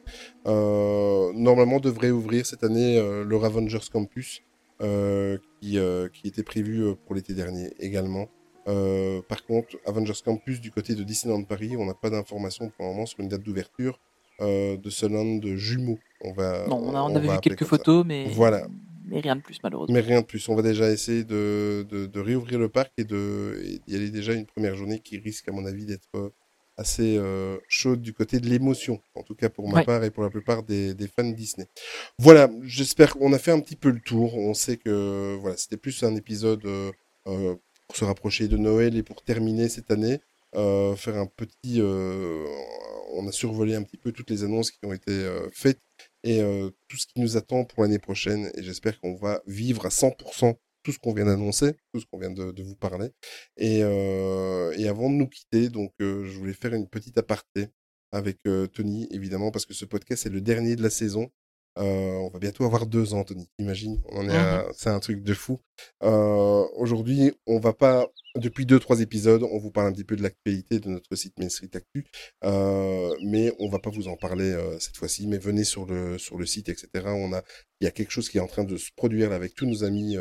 Euh, 0.47 1.31
normalement 1.33 1.79
devrait 1.79 2.11
ouvrir 2.11 2.45
cette 2.45 2.63
année 2.63 2.97
euh, 2.97 3.23
le 3.23 3.35
Ravengers 3.35 3.79
Campus, 3.91 4.41
euh, 4.81 5.37
qui, 5.59 5.77
euh, 5.77 6.07
qui 6.09 6.27
était 6.27 6.43
prévu 6.43 6.83
euh, 6.83 6.93
pour 7.05 7.15
l'été 7.15 7.33
dernier 7.33 7.73
également. 7.79 8.27
Euh, 8.67 9.21
par 9.27 9.43
contre, 9.45 9.77
Avengers 9.85 10.21
Campus 10.23 10.61
du 10.61 10.71
côté 10.71 10.93
de 10.95 11.03
Disneyland 11.03 11.43
Paris, 11.43 11.75
on 11.77 11.85
n'a 11.85 11.93
pas 11.95 12.09
d'informations 12.09 12.69
pour 12.69 12.85
le 12.85 12.91
moment 12.93 13.05
sur 13.05 13.19
une 13.19 13.27
date 13.27 13.41
d'ouverture 13.43 13.99
euh, 14.39 14.77
de 14.77 14.89
ce 14.89 15.05
land 15.07 15.37
de 15.37 15.55
jumeaux. 15.55 15.99
On 16.21 16.31
va, 16.33 16.67
Non, 16.67 16.77
on, 16.77 16.95
a, 16.95 17.01
on 17.01 17.11
on 17.11 17.15
avait 17.15 17.27
va 17.27 17.33
vu 17.35 17.39
quelques 17.41 17.59
ça. 17.63 17.69
photos, 17.69 18.05
mais, 18.05 18.27
Voilà. 18.29 18.67
Mais 19.11 19.19
rien 19.21 19.35
de 19.35 19.41
plus 19.41 19.57
malheureusement. 19.63 19.93
Mais 19.93 20.01
rien 20.01 20.21
de 20.21 20.25
plus. 20.25 20.47
On 20.49 20.55
va 20.55 20.61
déjà 20.61 20.89
essayer 20.91 21.23
de, 21.23 21.85
de, 21.89 22.05
de 22.07 22.19
réouvrir 22.19 22.57
le 22.59 22.69
parc 22.69 22.91
et 22.97 23.03
d'y 23.03 23.95
aller 23.95 24.09
déjà 24.09 24.33
une 24.33 24.45
première 24.45 24.75
journée 24.75 24.99
qui 24.99 25.17
risque, 25.19 25.47
à 25.47 25.51
mon 25.51 25.65
avis, 25.65 25.85
d'être 25.85 26.09
euh, 26.15 26.29
assez 26.77 27.17
euh, 27.17 27.57
chaude 27.67 28.01
du 28.01 28.13
côté 28.13 28.39
de 28.39 28.47
l'émotion. 28.47 28.99
En 29.15 29.23
tout 29.23 29.35
cas 29.35 29.49
pour 29.49 29.69
ma 29.69 29.79
Ouais. 29.79 29.85
part 29.85 30.03
et 30.03 30.09
pour 30.09 30.23
la 30.23 30.29
plupart 30.29 30.63
des, 30.63 30.93
des 30.93 31.07
fans 31.07 31.23
Disney. 31.29 31.67
Voilà, 32.17 32.49
j'espère 32.63 33.13
qu'on 33.15 33.33
a 33.33 33.37
fait 33.39 33.51
un 33.51 33.59
petit 33.59 33.75
peu 33.75 33.89
le 33.91 33.99
tour. 33.99 34.35
On 34.37 34.53
sait 34.53 34.77
que 34.77 35.37
voilà, 35.41 35.57
c'était 35.57 35.77
plus 35.77 36.01
un 36.03 36.15
épisode 36.15 36.65
euh, 36.65 36.91
euh, 37.27 37.55
pour 37.87 37.95
se 37.97 38.05
rapprocher 38.05 38.47
de 38.47 38.57
Noël 38.57 38.95
et 38.97 39.03
pour 39.03 39.21
terminer 39.23 39.67
cette 39.69 39.91
année. 39.91 40.19
faire 40.53 41.17
un 41.17 41.27
petit... 41.27 41.81
on 43.13 43.27
a 43.27 43.31
survolé 43.31 43.75
un 43.75 43.83
petit 43.83 43.97
peu 43.97 44.11
toutes 44.13 44.29
les 44.29 44.43
annonces 44.43 44.71
qui 44.71 44.79
ont 44.85 44.93
été 44.93 45.13
faites 45.53 45.79
et 46.23 46.41
euh, 46.41 46.69
tout 46.87 46.97
ce 46.97 47.07
qui 47.07 47.19
nous 47.19 47.37
attend 47.37 47.65
pour 47.65 47.83
l'année 47.83 47.99
prochaine. 47.99 48.51
Et 48.55 48.63
j'espère 48.63 48.99
qu'on 48.99 49.15
va 49.15 49.41
vivre 49.47 49.85
à 49.85 49.89
100% 49.89 50.55
tout 50.83 50.91
ce 50.91 50.99
qu'on 50.99 51.13
vient 51.13 51.25
d'annoncer, 51.25 51.73
tout 51.93 51.99
ce 51.99 52.05
qu'on 52.05 52.19
vient 52.19 52.31
de, 52.31 52.61
vous 52.63 52.75
parler. 52.75 53.09
Et, 53.57 53.83
euh, 53.83 54.73
et 54.77 54.87
avant 54.87 55.09
de 55.09 55.15
nous 55.15 55.27
quitter, 55.27 55.69
donc 55.69 55.93
euh, 56.01 56.25
je 56.25 56.37
voulais 56.37 56.53
faire 56.53 56.73
une 56.73 56.87
petite 56.87 57.17
aparté 57.17 57.67
avec 58.11 58.39
Tony, 58.73 59.07
évidemment, 59.11 59.51
parce 59.51 59.65
que 59.65 59.73
ce 59.73 59.85
podcast 59.85 60.25
est 60.25 60.29
le 60.29 60.41
dernier 60.41 60.75
de 60.75 60.83
la 60.83 60.89
saison. 60.89 61.31
Euh, 61.77 62.15
on 62.17 62.29
va 62.29 62.39
bientôt 62.39 62.65
avoir 62.65 62.85
deux 62.85 63.13
ans, 63.13 63.23
Tony. 63.23 63.47
T'imagines 63.57 64.01
On 64.11 64.25
en 64.25 64.29
est 64.29 64.35
à- 64.35 64.65
C'est 64.73 64.89
un 64.89 64.99
truc 64.99 65.23
de 65.23 65.33
fou. 65.33 65.59
Euh, 66.03 66.65
Aujourd'hui, 66.75 67.31
on 67.47 67.59
va 67.59 67.73
pas. 67.73 68.07
Depuis 68.35 68.65
deux, 68.65 68.79
trois 68.79 68.99
épisodes, 69.01 69.43
on 69.43 69.57
vous 69.57 69.71
parle 69.71 69.87
un 69.87 69.91
petit 69.93 70.03
peu 70.03 70.15
de 70.15 70.23
l'actualité 70.23 70.79
de 70.79 70.89
notre 70.89 71.15
site 71.15 71.37
Main 71.39 71.49
Street 71.49 71.69
Actu, 71.73 72.05
euh, 72.45 73.13
mais 73.25 73.51
on 73.59 73.67
va 73.69 73.79
pas 73.79 73.89
vous 73.89 74.07
en 74.07 74.15
parler 74.15 74.55
cette 74.79 74.95
fois-ci. 74.97 75.27
Mais 75.27 75.37
venez 75.37 75.63
sur 75.65 75.85
le 75.85 76.17
sur 76.17 76.37
le 76.37 76.45
site, 76.45 76.69
etc. 76.69 76.89
On 77.07 77.33
a, 77.33 77.41
il 77.81 77.85
y 77.85 77.87
a 77.87 77.91
quelque 77.91 78.11
chose 78.11 78.29
qui 78.29 78.37
est 78.37 78.41
en 78.41 78.47
train 78.47 78.63
de 78.63 78.77
se 78.77 78.89
produire 78.95 79.29
là, 79.29 79.35
avec 79.35 79.53
tous 79.55 79.65
nos 79.65 79.83
amis 79.83 80.15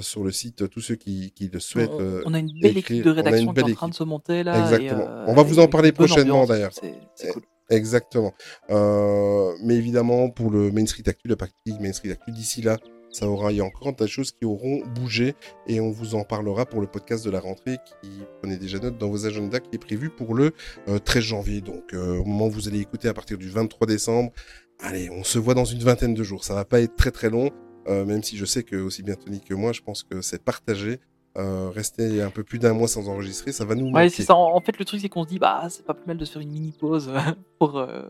sur 0.00 0.22
le 0.22 0.30
site, 0.30 0.68
tous 0.70 0.80
ceux 0.80 0.94
qui, 0.94 1.32
qui 1.32 1.48
le 1.48 1.58
souhaitent. 1.58 1.90
on, 1.90 2.34
a 2.34 2.38
une 2.38 2.52
belle 2.60 2.76
écrire. 2.78 2.98
équipe 2.98 3.04
de 3.06 3.10
rédaction 3.10 3.52
qui 3.52 3.60
est 3.60 3.64
en 3.64 3.74
train 3.74 3.88
de 3.88 3.94
se 3.94 4.04
monter 4.04 4.42
là. 4.44 4.60
Exactement. 4.62 5.02
et, 5.02 5.24
On 5.30 5.34
va 5.34 5.42
vous 5.42 5.58
en 5.58 5.66
parler 5.68 5.90
prochainement, 5.92 6.46
d'ailleurs. 6.46 6.72
C'est 6.72 6.94
c'est 7.16 7.28
Eh, 7.28 7.32
cool. 7.32 7.42
Exactement. 7.72 8.34
Euh, 8.70 9.52
mais 9.62 9.76
évidemment, 9.76 10.28
pour 10.28 10.50
le 10.50 10.70
Main 10.70 10.86
Street 10.86 11.04
Actu, 11.06 11.26
la 11.26 11.36
partie 11.36 11.54
Main 11.80 11.92
Street 11.92 12.10
Actu, 12.10 12.30
d'ici 12.30 12.60
là, 12.60 12.76
ça 13.10 13.28
aura, 13.28 13.50
il 13.50 13.58
y 13.58 13.60
a 13.60 13.64
encore 13.64 13.94
des 13.94 14.08
choses 14.08 14.32
qui 14.32 14.44
auront 14.44 14.82
bougé 14.94 15.34
et 15.66 15.80
on 15.80 15.90
vous 15.90 16.14
en 16.14 16.24
parlera 16.24 16.66
pour 16.66 16.80
le 16.80 16.86
podcast 16.86 17.24
de 17.24 17.30
la 17.30 17.40
rentrée 17.40 17.78
qui, 18.02 18.10
prenez 18.40 18.56
déjà 18.56 18.78
note 18.78 18.98
dans 18.98 19.08
vos 19.08 19.26
agendas, 19.26 19.60
qui 19.60 19.74
est 19.74 19.78
prévu 19.78 20.10
pour 20.10 20.34
le 20.34 20.52
euh, 20.88 20.98
13 20.98 21.22
janvier. 21.22 21.60
Donc, 21.62 21.94
euh, 21.94 22.18
au 22.18 22.24
moment 22.24 22.46
où 22.46 22.50
vous 22.50 22.68
allez 22.68 22.80
écouter 22.80 23.08
à 23.08 23.14
partir 23.14 23.38
du 23.38 23.48
23 23.48 23.86
décembre, 23.86 24.32
allez, 24.80 25.08
on 25.10 25.24
se 25.24 25.38
voit 25.38 25.54
dans 25.54 25.64
une 25.64 25.80
vingtaine 25.80 26.14
de 26.14 26.22
jours. 26.22 26.44
Ça 26.44 26.54
va 26.54 26.66
pas 26.66 26.80
être 26.80 26.96
très 26.96 27.10
très 27.10 27.30
long, 27.30 27.50
euh, 27.88 28.04
même 28.04 28.22
si 28.22 28.36
je 28.36 28.44
sais 28.44 28.62
que 28.62 28.76
aussi 28.76 29.02
bien 29.02 29.14
Tony 29.14 29.40
que 29.40 29.54
moi, 29.54 29.72
je 29.72 29.80
pense 29.80 30.02
que 30.02 30.20
c'est 30.20 30.42
partagé. 30.42 31.00
Euh, 31.38 31.70
rester 31.70 32.20
un 32.20 32.28
peu 32.30 32.44
plus 32.44 32.58
d'un 32.58 32.74
mois 32.74 32.88
sans 32.88 33.08
enregistrer, 33.08 33.52
ça 33.52 33.64
va 33.64 33.74
nous 33.74 33.86
Ouais, 33.86 33.90
manquer. 33.92 34.08
c'est 34.10 34.22
ça. 34.24 34.34
En, 34.36 34.60
fait, 34.60 34.78
le 34.78 34.84
truc, 34.84 35.00
c'est 35.00 35.08
qu'on 35.08 35.22
se 35.24 35.28
dit, 35.28 35.38
bah, 35.38 35.66
c'est 35.70 35.84
pas 35.86 35.94
plus 35.94 36.06
mal 36.06 36.18
de 36.18 36.24
se 36.26 36.32
faire 36.32 36.42
une 36.42 36.50
mini 36.50 36.72
pause 36.78 37.10
pour, 37.58 37.78
euh, 37.78 38.02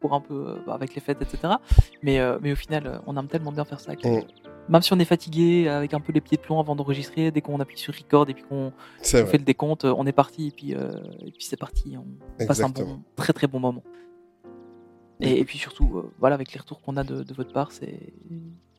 pour 0.00 0.14
un 0.14 0.20
peu, 0.20 0.34
euh, 0.48 0.56
bah, 0.66 0.72
avec 0.74 0.94
les 0.94 1.02
fêtes, 1.02 1.20
etc. 1.20 1.54
Mais, 2.02 2.20
euh, 2.20 2.38
mais 2.40 2.52
au 2.52 2.56
final, 2.56 3.02
on 3.06 3.18
aime 3.18 3.28
tellement 3.28 3.52
bien 3.52 3.66
faire 3.66 3.80
ça 3.80 3.94
que 3.96 4.08
Mm. 4.08 4.22
même 4.70 4.80
si 4.80 4.94
on 4.94 4.98
est 4.98 5.04
fatigué, 5.04 5.68
avec 5.68 5.92
un 5.92 6.00
peu 6.00 6.10
les 6.10 6.22
pieds 6.22 6.38
de 6.38 6.42
plomb 6.42 6.58
avant 6.58 6.74
d'enregistrer, 6.74 7.30
dès 7.30 7.42
qu'on 7.42 7.60
appuie 7.60 7.76
sur 7.76 7.92
record 7.94 8.30
et 8.30 8.34
puis 8.34 8.44
qu'on 8.44 8.72
fait 9.02 9.36
le 9.36 9.44
décompte, 9.44 9.84
on 9.84 10.06
est 10.06 10.12
parti 10.12 10.46
et 10.46 10.50
puis, 10.50 10.70
et 10.72 11.30
puis 11.32 11.44
c'est 11.44 11.58
parti. 11.58 11.98
On 11.98 12.46
passe 12.46 12.60
un 12.60 12.70
bon, 12.70 13.00
très 13.14 13.34
très 13.34 13.46
bon 13.46 13.60
moment. 13.60 13.82
Et, 15.20 15.38
et 15.38 15.44
puis 15.44 15.58
surtout, 15.58 16.10
voilà, 16.18 16.34
avec 16.34 16.52
les 16.54 16.60
retours 16.60 16.80
qu'on 16.80 16.96
a 16.96 17.04
de, 17.04 17.22
de 17.22 17.34
votre 17.34 17.52
part, 17.52 17.72
c'est, 17.72 18.14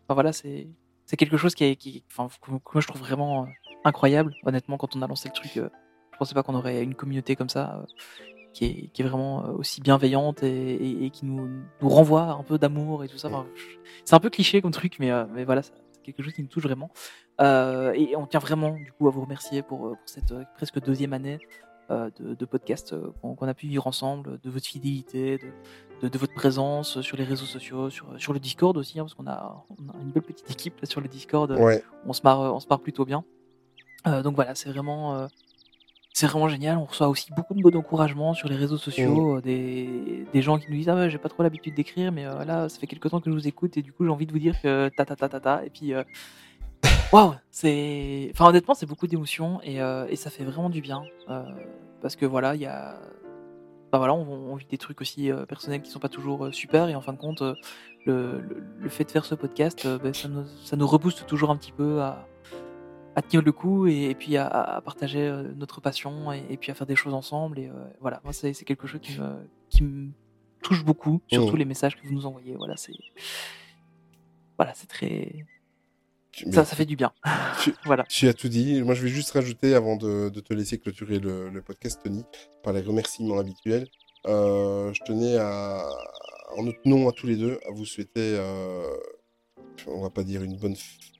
enfin 0.07 0.15
voilà, 0.15 0.33
c'est, 0.33 0.67
c'est 1.05 1.17
quelque 1.17 1.37
chose 1.37 1.53
qui 1.55 1.63
est, 1.65 1.75
qui, 1.75 2.03
enfin, 2.09 2.27
que, 2.41 2.49
moi 2.51 2.81
je 2.81 2.87
trouve 2.87 3.01
vraiment 3.01 3.47
incroyable. 3.85 4.33
Honnêtement, 4.45 4.77
quand 4.77 4.95
on 4.95 5.01
a 5.01 5.07
lancé 5.07 5.29
le 5.29 5.33
truc, 5.33 5.57
euh, 5.57 5.69
je 6.13 6.17
pensais 6.17 6.33
pas 6.33 6.43
qu'on 6.43 6.55
aurait 6.55 6.83
une 6.83 6.95
communauté 6.95 7.35
comme 7.35 7.49
ça, 7.49 7.79
euh, 7.81 7.85
qui 8.53 8.65
est, 8.65 8.87
qui 8.93 9.01
est 9.01 9.05
vraiment 9.05 9.45
euh, 9.45 9.51
aussi 9.53 9.81
bienveillante 9.81 10.43
et, 10.43 10.75
et- 10.75 11.05
et 11.05 11.09
qui 11.09 11.25
nous, 11.25 11.47
nous 11.81 11.89
renvoie 11.89 12.23
un 12.31 12.43
peu 12.43 12.57
d'amour 12.57 13.03
et 13.03 13.07
tout 13.07 13.17
ça. 13.17 13.27
Enfin, 13.27 13.45
c'est 14.05 14.15
un 14.15 14.19
peu 14.19 14.29
cliché 14.29 14.61
comme 14.61 14.71
truc, 14.71 14.97
mais, 14.99 15.11
euh, 15.11 15.25
mais 15.33 15.43
voilà, 15.45 15.61
ça, 15.61 15.73
quelque 16.03 16.23
chose 16.23 16.33
qui 16.33 16.41
nous 16.41 16.47
touche 16.47 16.63
vraiment. 16.63 16.89
Euh, 17.41 17.91
et 17.93 18.15
on 18.15 18.25
tient 18.27 18.39
vraiment 18.39 18.71
du 18.71 18.91
coup 18.93 19.07
à 19.07 19.11
vous 19.11 19.21
remercier 19.21 19.61
pour, 19.61 19.79
pour 19.79 19.97
cette 20.05 20.33
presque 20.55 20.79
deuxième 20.81 21.11
année 21.13 21.39
de, 21.89 22.33
de, 22.33 22.45
podcast 22.45 22.95
qu'on 23.21 23.47
a 23.47 23.53
pu 23.53 23.67
vivre 23.67 23.85
ensemble, 23.85 24.39
de 24.41 24.49
votre 24.49 24.65
fidélité, 24.65 25.37
de, 26.01 26.07
de, 26.07 26.17
votre 26.17 26.33
présence 26.33 27.01
sur 27.01 27.15
les 27.15 27.23
réseaux 27.23 27.45
sociaux, 27.45 27.91
sur, 27.91 28.07
sur 28.19 28.33
le 28.33 28.39
Discord 28.39 28.75
aussi, 28.77 28.99
hein, 28.99 29.03
parce 29.03 29.13
qu'on 29.13 29.27
a, 29.27 29.63
on 29.69 29.89
a, 29.89 30.01
une 30.01 30.09
belle 30.09 30.23
petite 30.23 30.49
équipe 30.49 30.79
là, 30.81 30.87
sur 30.87 30.99
le 31.01 31.07
Discord. 31.07 31.51
On 32.07 32.13
se 32.13 32.21
marre, 32.23 32.39
on 32.55 32.59
se 32.59 32.67
marre 32.67 32.79
plutôt 32.79 33.05
bien. 33.05 33.23
Donc 34.23 34.35
voilà, 34.35 34.55
c'est 34.55 34.69
vraiment 34.69 35.27
c'est 36.15 36.27
vraiment 36.27 36.47
génial. 36.47 36.77
On 36.77 36.85
reçoit 36.85 37.09
aussi 37.09 37.33
beaucoup 37.33 37.53
de 37.53 37.61
mots 37.61 37.71
d'encouragement 37.71 38.33
sur 38.33 38.47
les 38.47 38.55
réseaux 38.55 38.77
sociaux, 38.77 39.33
mmh. 39.33 39.37
euh, 39.37 39.41
des, 39.41 40.25
des, 40.31 40.41
gens 40.41 40.57
qui 40.57 40.67
nous 40.69 40.77
disent 40.77 40.87
ah 40.87 40.95
ouais, 40.95 41.09
j'ai 41.09 41.17
pas 41.17 41.27
trop 41.27 41.43
l'habitude 41.43 41.75
d'écrire, 41.75 42.13
mais 42.13 42.25
euh, 42.25 42.45
là 42.45 42.69
ça 42.69 42.79
fait 42.79 42.87
quelques 42.87 43.09
temps 43.09 43.19
que 43.19 43.29
je 43.29 43.35
vous 43.35 43.49
écoute 43.49 43.75
et 43.75 43.81
du 43.81 43.91
coup 43.91 44.05
j'ai 44.05 44.09
envie 44.09 44.25
de 44.25 44.31
vous 44.31 44.39
dire 44.39 44.55
que 44.61 44.89
ta 44.95 45.03
ta 45.03 45.17
ta 45.17 45.27
ta 45.27 45.41
ta 45.41 45.65
et 45.65 45.69
puis 45.69 45.93
euh, 45.93 46.03
waouh, 47.11 47.33
c'est 47.51 48.31
enfin 48.33 48.47
honnêtement 48.47 48.75
c'est 48.75 48.85
beaucoup 48.85 49.07
d'émotions 49.07 49.59
et, 49.61 49.79
et, 50.09 50.15
ça 50.15 50.29
fait 50.29 50.45
vraiment 50.45 50.69
du 50.69 50.79
bien 50.79 51.03
parce 52.01 52.15
que 52.15 52.25
voilà 52.25 52.55
il 52.55 52.61
y 52.61 52.65
a 52.65 52.97
enfin, 53.87 53.97
voilà 53.97 54.13
on, 54.13 54.55
vit 54.55 54.67
des 54.69 54.77
trucs 54.77 55.01
aussi 55.01 55.31
personnels 55.49 55.81
qui 55.81 55.89
sont 55.89 55.99
pas 55.99 56.09
toujours 56.09 56.53
super 56.53 56.87
et 56.87 56.95
en 56.95 57.01
fin 57.01 57.13
de 57.13 57.17
compte 57.17 57.41
le, 58.05 58.43
le, 58.79 58.89
fait 58.89 59.03
de 59.03 59.11
faire 59.11 59.25
ce 59.25 59.35
podcast 59.35 59.87
ben, 60.03 60.13
ça, 60.13 60.27
nous, 60.27 60.45
ça 60.63 60.75
nous 60.75 60.87
rebooste 60.87 61.25
toujours 61.25 61.49
un 61.49 61.57
petit 61.57 61.71
peu 61.71 62.01
à 62.01 62.27
à 63.15 63.21
tenir 63.21 63.41
le 63.41 63.51
coup 63.51 63.87
et, 63.87 64.13
puis 64.13 64.37
à, 64.37 64.81
partager 64.83 65.21
euh, 65.21 65.43
notre 65.55 65.81
passion 65.81 66.31
et, 66.33 66.57
puis 66.57 66.71
à 66.71 66.75
faire 66.75 66.85
des 66.85 66.95
choses 66.95 67.13
ensemble. 67.13 67.59
Et 67.59 67.67
euh, 67.67 67.73
voilà, 68.01 68.21
moi, 68.23 68.33
c'est 68.33 68.53
quelque 68.65 68.87
chose 68.87 68.99
qui 69.01 69.17
me, 69.19 69.47
qui 69.69 69.83
me 69.83 70.09
touche 70.61 70.83
beaucoup, 70.83 71.21
surtout 71.27 71.55
mmh. 71.55 71.59
les 71.59 71.65
messages 71.65 71.95
que 71.95 72.05
vous 72.05 72.13
nous 72.13 72.25
envoyez. 72.25 72.55
Voilà, 72.55 72.75
c'est 72.75 72.93
voilà, 74.57 74.73
c'est 74.73 74.87
très. 74.87 75.45
Ça, 76.51 76.65
ça 76.65 76.75
fait 76.75 76.85
du 76.85 76.97
bien. 76.97 77.13
Tu, 77.63 77.73
voilà. 77.85 78.03
Tu 78.03 78.27
as 78.27 78.33
tout 78.33 78.49
dit. 78.49 78.81
Moi, 78.83 78.93
je 78.95 79.01
vais 79.01 79.09
juste 79.09 79.31
rajouter 79.31 79.73
avant 79.73 79.95
de, 79.95 80.29
te 80.29 80.53
laisser 80.53 80.77
clôturer 80.77 81.19
le, 81.19 81.61
podcast, 81.65 82.01
Tony, 82.03 82.25
par 82.63 82.73
les 82.73 82.81
remerciements 82.81 83.39
habituels. 83.39 83.87
Euh, 84.27 84.91
je 84.91 85.01
tenais 85.05 85.37
à, 85.37 85.87
en 86.57 86.63
notre 86.63 86.81
nom 86.85 87.07
à 87.07 87.13
tous 87.13 87.27
les 87.27 87.37
deux, 87.37 87.57
à 87.65 87.71
vous 87.71 87.85
souhaiter, 87.85 88.37
on 89.87 90.01
va 90.01 90.09
pas 90.09 90.23
dire 90.23 90.43
une 90.43 90.57
bonne 90.57 90.75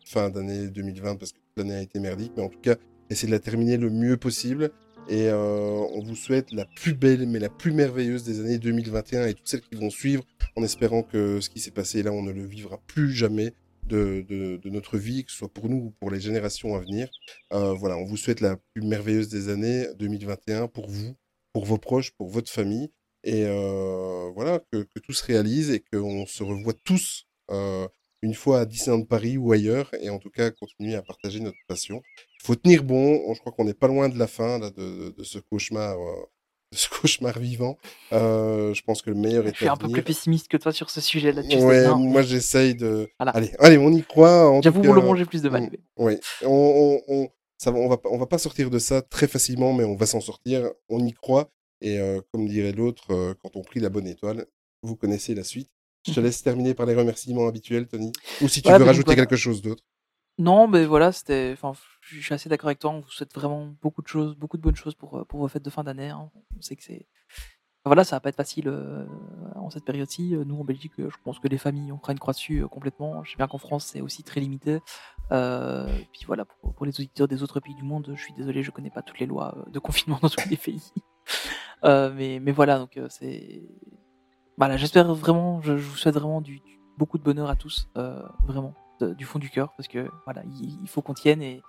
fin 0.06 0.30
d'année 0.30 0.68
2020 0.68 1.16
parce 1.16 1.32
que 1.32 1.40
l'année 1.58 1.76
a 1.76 1.82
été 1.82 2.00
merdique, 2.00 2.34
mais 2.36 2.44
en 2.44 2.50
tout 2.50 2.60
cas, 2.60 2.76
essayez 3.10 3.28
de 3.28 3.32
la 3.32 3.40
terminer 3.40 3.78
le 3.78 3.90
mieux 3.90 4.18
possible. 4.18 4.72
Et 5.08 5.30
euh, 5.30 5.86
on 5.94 6.02
vous 6.02 6.16
souhaite 6.16 6.52
la 6.52 6.66
plus 6.66 6.96
belle, 6.96 7.28
mais 7.28 7.40
la 7.40 7.50
plus 7.50 7.72
merveilleuse 7.72 8.24
des 8.24 8.40
années 8.40 8.58
2021 8.58 9.28
et 9.28 9.34
toutes 9.36 9.48
celles 9.48 9.62
qui 9.62 9.76
vont 9.76 9.92
suivre, 9.92 10.24
en 10.56 10.64
espérant 10.64 11.04
que 11.04 11.40
ce 11.42 11.50
qui 11.50 11.60
s'est 11.60 11.72
passé 11.72 12.02
là, 12.02 12.12
on 12.12 12.24
ne 12.24 12.32
le 12.32 12.44
vivra 12.44 12.80
plus 12.88 13.14
jamais 13.14 13.54
de, 13.88 14.60
notre 14.66 14.98
vie, 14.98 15.24
que 15.24 15.32
ce 15.32 15.38
soit 15.38 15.54
pour 15.54 15.70
nous 15.70 15.78
ou 15.78 15.92
pour 16.00 16.10
les 16.10 16.20
générations 16.20 16.76
à 16.76 16.80
venir. 16.80 17.08
Euh, 17.54 17.74
voilà, 17.74 17.98
on 17.98 18.06
vous 18.06 18.18
souhaite 18.18 18.42
la 18.42 18.58
plus 18.74 18.82
merveilleuse 18.82 19.30
des 19.30 19.50
années 19.50 19.86
2021 20.00 20.68
pour 20.68 20.90
vous, 20.90 21.16
pour 21.54 21.66
vos 21.66 21.78
proches, 21.78 22.12
pour 22.18 22.30
votre 22.30 22.52
famille. 22.52 22.90
Et 23.24 23.46
euh, 23.46 24.32
voilà, 24.34 24.60
que, 24.72 24.84
que, 24.84 25.00
tout 25.00 25.14
se 25.14 25.24
réalise 25.24 25.70
et 25.70 25.82
qu'on 25.82 26.26
se 26.26 26.44
revoit 26.44 26.74
tous 26.84 27.28
une 28.26 28.34
fois 28.34 28.62
à 28.62 28.66
Disneyland 28.66 29.04
Paris 29.04 29.38
ou 29.38 29.52
ailleurs, 29.52 29.90
et 30.02 30.10
en 30.10 30.18
tout 30.18 30.32
cas 30.32 30.50
continuer 30.50 30.96
à 30.96 31.04
partager 31.04 31.40
notre 31.40 31.58
passion. 31.68 32.02
Il 32.42 32.46
faut 32.46 32.56
tenir 32.56 32.84
bon, 32.84 33.34
je 33.34 33.40
crois 33.40 33.52
qu'on 33.52 33.66
n'est 33.66 33.76
pas 33.76 33.88
loin 33.88 34.10
de 34.10 34.18
la 34.18 34.28
fin 34.28 34.58
là, 34.60 34.72
de, 34.72 35.14
ce 35.24 35.38
cauchemar. 35.40 35.96
Euh, 35.98 36.26
de 36.72 36.78
ce 36.78 36.90
cauchemar 36.90 37.38
vivant, 37.38 37.78
euh, 38.12 38.74
je 38.74 38.82
pense 38.82 39.04
que 39.04 39.12
le 39.12 39.16
meilleur 39.16 39.46
est 39.46 39.52
Je 39.52 39.58
suis 39.58 39.68
un 39.68 39.78
peu 39.78 39.88
plus 39.88 40.02
pessimiste 40.02 40.48
que 40.48 40.58
toi 40.58 40.72
sur 40.72 40.90
ce 40.90 41.00
sujet-là. 41.00 41.44
Ouais, 41.44 41.88
moi 41.96 42.24
j'essaye 42.24 42.74
de. 42.74 43.08
Allez, 43.20 43.52
allez, 43.60 43.78
on 43.78 43.92
y 43.92 44.02
croit. 44.02 44.60
J'avoue 44.64 44.82
vouloir 44.82 45.16
j'ai 45.16 45.26
plus 45.26 45.44
de 45.44 45.50
mal. 45.50 45.70
On, 45.96 46.18
on, 47.08 47.30
ça 47.60 47.70
va, 47.70 47.78
on 47.78 47.88
va, 47.88 47.98
on 48.06 48.18
va 48.18 48.26
pas 48.26 48.40
sortir 48.40 48.72
de 48.72 48.80
ça 48.80 49.04
très 49.04 49.28
facilement, 49.28 49.74
mais 49.74 49.84
on 49.84 49.96
va 49.96 50.08
s'en 50.08 50.20
sortir. 50.20 50.68
On 50.90 51.06
y 51.06 51.14
croit. 51.14 51.52
Et 51.82 52.00
euh, 52.00 52.20
comme 52.32 52.48
dirait 52.48 52.72
l'autre, 52.72 53.36
quand 53.44 53.56
on 53.56 53.62
prie 53.62 53.80
la 53.80 53.90
bonne 53.90 54.08
étoile, 54.08 54.48
vous 54.82 54.96
connaissez 54.96 55.36
la 55.36 55.44
suite. 55.44 55.70
Je 56.06 56.14
te 56.14 56.20
laisse 56.20 56.42
terminer 56.44 56.74
par 56.74 56.86
les 56.86 56.96
remerciements 56.96 57.48
habituels, 57.48 57.88
Tony. 57.88 58.12
Ou 58.42 58.48
si 58.48 58.62
tu 58.62 58.72
veux 58.72 58.84
rajouter 58.84 59.16
quelque 59.16 59.36
chose 59.36 59.62
d'autre. 59.62 59.84
Non, 60.38 60.68
mais 60.68 60.86
voilà, 60.86 61.12
c'était. 61.12 61.52
Enfin, 61.54 61.74
je 62.02 62.20
suis 62.20 62.34
assez 62.34 62.50
d'accord 62.50 62.68
avec 62.68 62.80
toi. 62.80 62.92
On 62.92 63.00
vous 63.00 63.10
souhaite 63.10 63.34
vraiment 63.34 63.74
beaucoup 63.82 64.02
de 64.02 64.08
choses, 64.08 64.36
beaucoup 64.36 64.58
de 64.58 64.62
bonnes 64.62 64.76
choses 64.76 64.96
pour, 64.96 65.18
euh, 65.18 65.24
pour 65.24 65.40
vos 65.40 65.48
fêtes 65.48 65.64
de 65.64 65.70
fin 65.70 65.84
d'année. 65.84 66.10
Hein. 66.10 66.30
On 66.58 66.62
sait 66.62 66.76
que 66.76 66.84
c'est. 66.84 67.08
Voilà, 67.86 68.04
ça 68.04 68.16
va 68.16 68.20
pas 68.20 68.30
être 68.30 68.36
facile 68.36 68.68
euh, 68.68 69.06
en 69.56 69.70
cette 69.70 69.86
période-ci. 69.86 70.36
Nous, 70.46 70.60
en 70.60 70.64
Belgique, 70.64 70.94
je 70.98 71.16
pense 71.24 71.40
que 71.40 71.48
les 71.48 71.60
familles, 71.60 71.92
on 71.92 72.00
fera 72.00 72.14
une 72.14 72.20
croix 72.20 72.34
dessus 72.34 72.64
euh, 72.64 72.68
complètement. 72.68 73.24
Je 73.24 73.32
sais 73.32 73.38
bien 73.38 73.48
qu'en 73.48 73.60
France, 73.60 73.86
c'est 73.86 74.02
aussi 74.02 74.24
très 74.24 74.42
limité. 74.42 74.80
puis 75.30 76.26
voilà, 76.26 76.46
pour, 76.46 76.74
pour, 76.74 76.86
les 76.86 77.00
auditeurs 77.00 77.28
des 77.28 77.44
autres 77.44 77.60
pays 77.60 77.76
du 77.76 77.84
monde, 77.84 78.12
je 78.16 78.22
suis 78.22 78.34
désolé, 78.34 78.64
je 78.64 78.72
connais 78.72 78.90
pas 78.90 79.04
toutes 79.04 79.20
les 79.20 79.28
lois 79.28 79.66
de 79.72 79.80
confinement 79.80 80.20
dans 80.22 80.30
tous 80.30 80.50
les 80.50 80.58
pays. 80.58 80.92
mais, 81.84 82.40
mais 82.42 82.52
voilà, 82.52 82.80
donc 82.80 83.00
c'est 83.10 83.62
voilà, 84.58 84.78
j'espère 84.78 85.14
vraiment, 85.14 85.62
je, 85.62 85.74
vous 85.74 85.98
souhaite 85.98 86.16
vraiment 86.16 86.42
du, 86.42 86.62
beaucoup 86.98 87.18
de 87.18 87.24
bonheur 87.24 87.50
à 87.50 87.56
tous, 87.56 87.90
euh, 87.98 88.22
vraiment, 88.46 88.74
du 89.02 89.26
fond 89.26 89.40
du 89.40 89.50
cœur, 89.50 89.74
parce 89.76 89.88
que 89.88 90.10
voilà, 90.26 90.44
il, 90.62 90.88
faut 90.88 91.02
qu'on 91.02 91.14
tienne 91.14 91.42
et, 91.42 91.62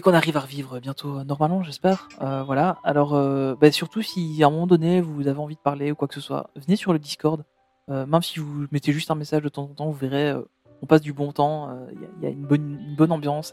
qu'on 0.00 0.14
arrive 0.14 0.38
à 0.38 0.40
revivre 0.40 0.80
bientôt 0.80 1.18
euh, 1.18 1.24
normalement, 1.24 1.62
j'espère. 1.62 2.08
Euh, 2.22 2.42
voilà. 2.44 2.78
Alors, 2.82 3.10
bah, 3.56 3.70
surtout 3.70 4.02
si 4.02 4.42
à 4.42 4.46
un 4.46 4.50
moment 4.50 4.66
donné 4.66 5.00
vous 5.00 5.28
avez 5.28 5.38
envie 5.38 5.56
de 5.56 5.60
parler 5.60 5.92
ou 5.92 5.94
quoi 5.94 6.08
que 6.08 6.14
ce 6.14 6.20
soit, 6.20 6.50
venez 6.56 6.76
sur 6.76 6.92
le 6.92 6.98
Discord. 6.98 7.44
Même 7.88 8.22
si 8.22 8.38
vous 8.38 8.66
mettez 8.70 8.90
juste 8.92 9.10
un 9.10 9.14
message 9.14 9.42
de 9.42 9.50
temps 9.50 9.64
en 9.64 9.74
temps, 9.74 9.86
vous 9.86 9.92
verrez, 9.92 10.34
on 10.80 10.86
passe 10.86 11.02
du 11.02 11.12
bon 11.12 11.30
temps. 11.32 11.68
Il 11.92 12.24
y, 12.24 12.26
a 12.26 12.30
une 12.30 12.46
bonne, 12.46 12.80
une 12.80 12.96
bonne 12.96 13.12
ambiance. 13.12 13.52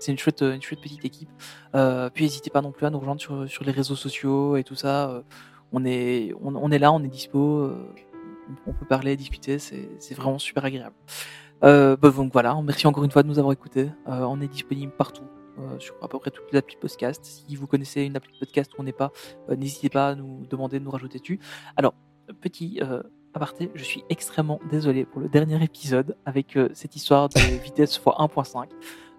C'est 0.00 0.10
une 0.10 0.18
chouette, 0.18 0.42
une 0.42 0.60
chouette 0.60 0.80
petite 0.80 1.04
équipe. 1.04 1.30
puis 2.14 2.24
n'hésitez 2.24 2.50
pas 2.50 2.62
non 2.62 2.72
plus 2.72 2.84
à 2.84 2.90
nous 2.90 2.98
rejoindre 2.98 3.46
sur 3.46 3.64
les 3.64 3.70
réseaux 3.70 3.94
sociaux 3.94 4.56
et 4.56 4.64
tout 4.64 4.74
ça 4.74 5.22
on 5.72 5.84
est, 5.84 6.32
on, 6.40 6.70
est 6.70 6.78
là, 6.78 6.92
on 6.92 7.02
est 7.02 7.08
dispo, 7.08 7.58
euh, 7.58 7.94
on 8.66 8.72
peut 8.72 8.86
parler, 8.86 9.16
discuter, 9.16 9.58
c'est 9.58 10.14
vraiment 10.14 10.38
super 10.38 10.64
agréable. 10.64 10.94
Euh, 11.64 11.96
bah, 11.96 12.10
donc 12.10 12.32
voilà, 12.32 12.56
merci 12.62 12.86
encore 12.86 13.04
une 13.04 13.10
fois 13.10 13.22
de 13.22 13.28
nous 13.28 13.38
avoir 13.38 13.52
écoutés. 13.52 13.88
Euh, 14.08 14.22
on 14.22 14.40
est 14.40 14.48
disponible 14.48 14.92
partout, 14.92 15.24
sur 15.78 15.94
à 16.02 16.08
peu 16.08 16.18
près 16.18 16.30
toutes 16.30 16.52
les 16.52 16.58
applis 16.58 16.76
podcast. 16.76 17.24
Si 17.24 17.56
vous 17.56 17.66
connaissez 17.66 18.02
une 18.02 18.16
appli 18.16 18.38
podcast 18.38 18.72
où 18.74 18.80
on 18.80 18.84
n'est 18.84 18.92
pas, 18.92 19.10
n'hésitez 19.48 19.88
pas 19.88 20.10
à 20.10 20.14
nous 20.14 20.46
demander 20.48 20.78
de 20.78 20.84
nous 20.84 20.90
rajouter 20.90 21.18
dessus. 21.18 21.40
Alors, 21.76 21.94
petit 22.40 22.80
aparté, 23.34 23.70
je 23.74 23.84
suis 23.84 24.04
extrêmement 24.08 24.60
désolé 24.70 25.04
pour 25.04 25.20
le 25.20 25.28
dernier 25.28 25.62
épisode 25.62 26.16
avec 26.24 26.58
cette 26.74 26.94
histoire 26.94 27.28
de 27.28 27.38
vitesse 27.62 27.96
x 27.96 28.04
1.5. 28.04 28.68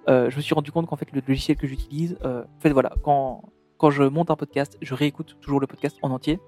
je 0.08 0.36
me 0.36 0.42
suis 0.42 0.56
rendu 0.56 0.72
compte 0.72 0.88
qu'en 0.88 0.96
fait 0.96 1.12
le 1.12 1.22
logiciel 1.28 1.58
que 1.58 1.68
j'utilise, 1.68 2.18
en 2.24 2.60
fait 2.60 2.72
voilà, 2.72 2.94
quand 3.04 3.44
quand 3.78 3.92
je 3.92 4.04
monte 4.04 4.32
un 4.32 4.36
podcast, 4.36 4.78
je 4.82 4.94
réécoute 4.94 5.38
toujours 5.42 5.60
le 5.60 5.68
podcast 5.68 5.98
en 6.02 6.12
entier. 6.12 6.40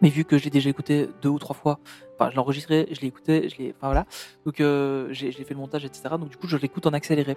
Mais 0.00 0.08
vu 0.08 0.24
que 0.24 0.38
j'ai 0.38 0.50
déjà 0.50 0.70
écouté 0.70 1.08
deux 1.22 1.28
ou 1.28 1.38
trois 1.38 1.54
fois, 1.54 1.78
enfin, 2.14 2.30
je 2.30 2.34
l'ai 2.34 2.40
enregistré, 2.40 2.88
je 2.90 3.00
l'ai 3.00 3.06
écouté, 3.06 3.48
je 3.48 3.56
l'ai, 3.58 3.74
enfin 3.76 3.86
voilà. 3.86 4.06
Donc, 4.44 4.60
euh, 4.60 5.08
j'ai, 5.12 5.32
fait 5.32 5.54
le 5.54 5.60
montage, 5.60 5.84
etc. 5.84 6.02
Donc, 6.10 6.28
du 6.28 6.36
coup, 6.36 6.46
je 6.46 6.56
l'écoute 6.56 6.86
en 6.86 6.92
accéléré. 6.92 7.36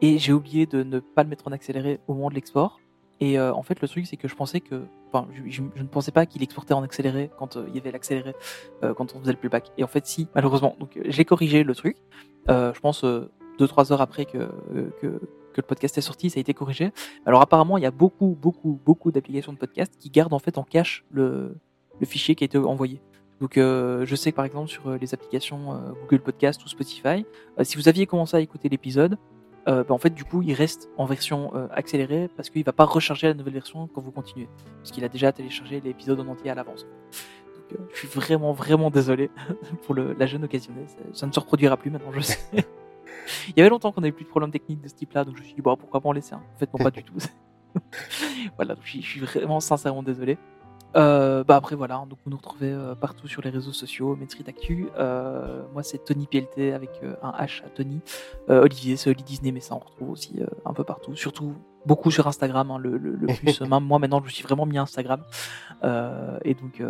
Et 0.00 0.18
j'ai 0.18 0.32
oublié 0.32 0.66
de 0.66 0.82
ne 0.82 0.98
pas 0.98 1.22
le 1.22 1.28
mettre 1.28 1.46
en 1.46 1.52
accéléré 1.52 2.00
au 2.08 2.14
moment 2.14 2.28
de 2.28 2.34
l'export. 2.34 2.80
Et 3.20 3.38
euh, 3.38 3.54
en 3.54 3.62
fait, 3.62 3.80
le 3.80 3.88
truc, 3.88 4.06
c'est 4.06 4.16
que 4.16 4.26
je 4.26 4.34
pensais 4.34 4.60
que, 4.60 4.82
enfin, 5.12 5.28
je, 5.46 5.62
ne 5.62 5.86
pensais 5.86 6.10
pas 6.10 6.26
qu'il 6.26 6.42
exportait 6.42 6.74
en 6.74 6.82
accéléré 6.82 7.30
quand 7.38 7.56
euh, 7.56 7.66
il 7.68 7.76
y 7.76 7.78
avait 7.78 7.92
l'accéléré, 7.92 8.34
quand 8.96 9.14
on 9.14 9.20
faisait 9.20 9.32
le 9.32 9.38
playback. 9.38 9.70
Et 9.78 9.84
en 9.84 9.88
fait, 9.88 10.04
si, 10.06 10.28
malheureusement. 10.34 10.76
Donc, 10.80 11.00
j'ai 11.04 11.24
corrigé 11.24 11.62
le 11.62 11.74
truc. 11.74 11.96
je 12.48 12.80
pense 12.80 13.04
deux 13.04 13.68
trois 13.68 13.92
heures 13.92 14.00
après 14.00 14.24
que 14.24 14.48
que 15.52 15.60
le 15.60 15.66
podcast 15.66 15.96
est 15.98 16.02
sorti, 16.02 16.30
ça 16.30 16.38
a 16.38 16.40
été 16.40 16.54
corrigé. 16.54 16.92
Alors 17.26 17.40
apparemment, 17.40 17.78
il 17.78 17.82
y 17.82 17.86
a 17.86 17.90
beaucoup, 17.90 18.36
beaucoup, 18.40 18.78
beaucoup 18.84 19.12
d'applications 19.12 19.52
de 19.52 19.58
podcast 19.58 19.94
qui 19.98 20.10
gardent 20.10 20.34
en 20.34 20.38
fait 20.38 20.58
en 20.58 20.64
cache 20.64 21.04
le, 21.10 21.56
fichier 22.04 22.34
qui 22.34 22.44
a 22.44 22.46
été 22.46 22.58
envoyé. 22.58 23.00
Donc 23.40 23.58
euh, 23.58 24.04
je 24.06 24.14
sais 24.16 24.30
que 24.30 24.36
par 24.36 24.44
exemple 24.44 24.68
sur 24.68 24.88
euh, 24.88 24.98
les 25.00 25.14
applications 25.14 25.72
euh, 25.72 25.78
Google 26.02 26.22
Podcast 26.22 26.64
ou 26.64 26.68
Spotify, 26.68 27.24
si 27.62 27.76
vous 27.76 27.88
aviez 27.88 28.06
commencé 28.06 28.36
à 28.36 28.40
écouter 28.40 28.68
l'épisode, 28.68 29.18
bah, 29.66 29.84
en 29.90 29.98
fait 29.98 30.10
du 30.10 30.24
coup 30.24 30.42
il 30.42 30.54
reste 30.54 30.88
en 30.96 31.06
version 31.06 31.52
accélérée 31.70 32.28
parce 32.36 32.50
qu'il 32.50 32.64
va 32.64 32.72
pas 32.72 32.84
recharger 32.84 33.28
la 33.28 33.34
nouvelle 33.34 33.54
version 33.54 33.88
quand 33.94 34.00
vous 34.00 34.10
continuez, 34.10 34.48
parce 34.78 34.90
qu'il 34.90 35.04
a 35.04 35.08
déjà 35.08 35.30
téléchargé 35.30 35.80
l'épisode 35.80 36.18
en 36.18 36.26
entier 36.26 36.50
à 36.50 36.56
l'avance. 36.56 36.84
Je 37.92 37.98
suis 37.98 38.08
vraiment 38.08 38.52
vraiment 38.52 38.90
désolé 38.90 39.30
pour 39.86 39.94
la 39.94 40.26
jeune 40.26 40.42
occasionnée, 40.42 40.84
ça 41.12 41.26
ne 41.28 41.32
se 41.32 41.38
reproduira 41.38 41.76
plus 41.76 41.90
maintenant 41.90 42.10
je 42.12 42.20
sais. 42.20 42.38
Il 43.48 43.54
y 43.56 43.60
avait 43.60 43.70
longtemps 43.70 43.92
qu'on 43.92 44.00
n'avait 44.00 44.12
plus 44.12 44.24
de 44.24 44.30
problèmes 44.30 44.50
techniques 44.50 44.80
de 44.80 44.88
ce 44.88 44.94
type-là, 44.94 45.24
donc 45.24 45.36
je 45.36 45.40
me 45.40 45.46
suis 45.46 45.54
dit, 45.54 45.62
bon, 45.62 45.76
pourquoi 45.76 46.00
pas 46.00 46.08
en 46.08 46.12
laisser 46.12 46.34
un? 46.34 46.38
En 46.38 46.58
fait, 46.58 46.68
non, 46.72 46.82
pas 46.82 46.90
du 46.90 47.04
tout. 47.04 47.14
voilà, 48.56 48.74
je 48.82 49.00
suis 49.00 49.20
vraiment 49.20 49.60
sincèrement 49.60 50.02
désolé. 50.02 50.38
Euh, 50.94 51.42
bah 51.44 51.56
après 51.56 51.74
voilà, 51.74 52.04
donc 52.08 52.18
vous 52.24 52.30
nous 52.30 52.36
retrouvez 52.36 52.70
euh, 52.70 52.94
partout 52.94 53.26
sur 53.26 53.40
les 53.42 53.50
réseaux 53.50 53.72
sociaux, 53.72 54.18
Street 54.28 54.44
Actu. 54.46 54.88
Euh, 54.98 55.62
moi 55.72 55.82
c'est 55.82 56.04
Tony 56.04 56.26
PLT 56.26 56.72
avec 56.72 56.90
un 57.22 57.30
H 57.30 57.64
à 57.64 57.68
Tony. 57.70 58.00
Euh, 58.50 58.62
Olivier 58.62 58.96
c'est 58.96 59.10
Oli 59.10 59.22
Disney, 59.22 59.52
mais 59.52 59.60
ça 59.60 59.74
on 59.74 59.78
retrouve 59.78 60.10
aussi 60.10 60.40
un 60.64 60.72
peu 60.74 60.84
partout, 60.84 61.16
surtout 61.16 61.54
beaucoup 61.86 62.10
sur 62.10 62.26
Instagram, 62.26 62.70
hein, 62.70 62.78
le, 62.78 62.98
le, 62.98 63.14
le, 63.14 63.26
plus. 63.42 63.60
même 63.62 63.84
moi 63.84 63.98
maintenant 63.98 64.20
je 64.20 64.26
me 64.26 64.30
suis 64.30 64.42
vraiment 64.44 64.66
mis 64.66 64.78
Instagram. 64.78 65.22
et 65.82 66.54
donc 66.54 66.82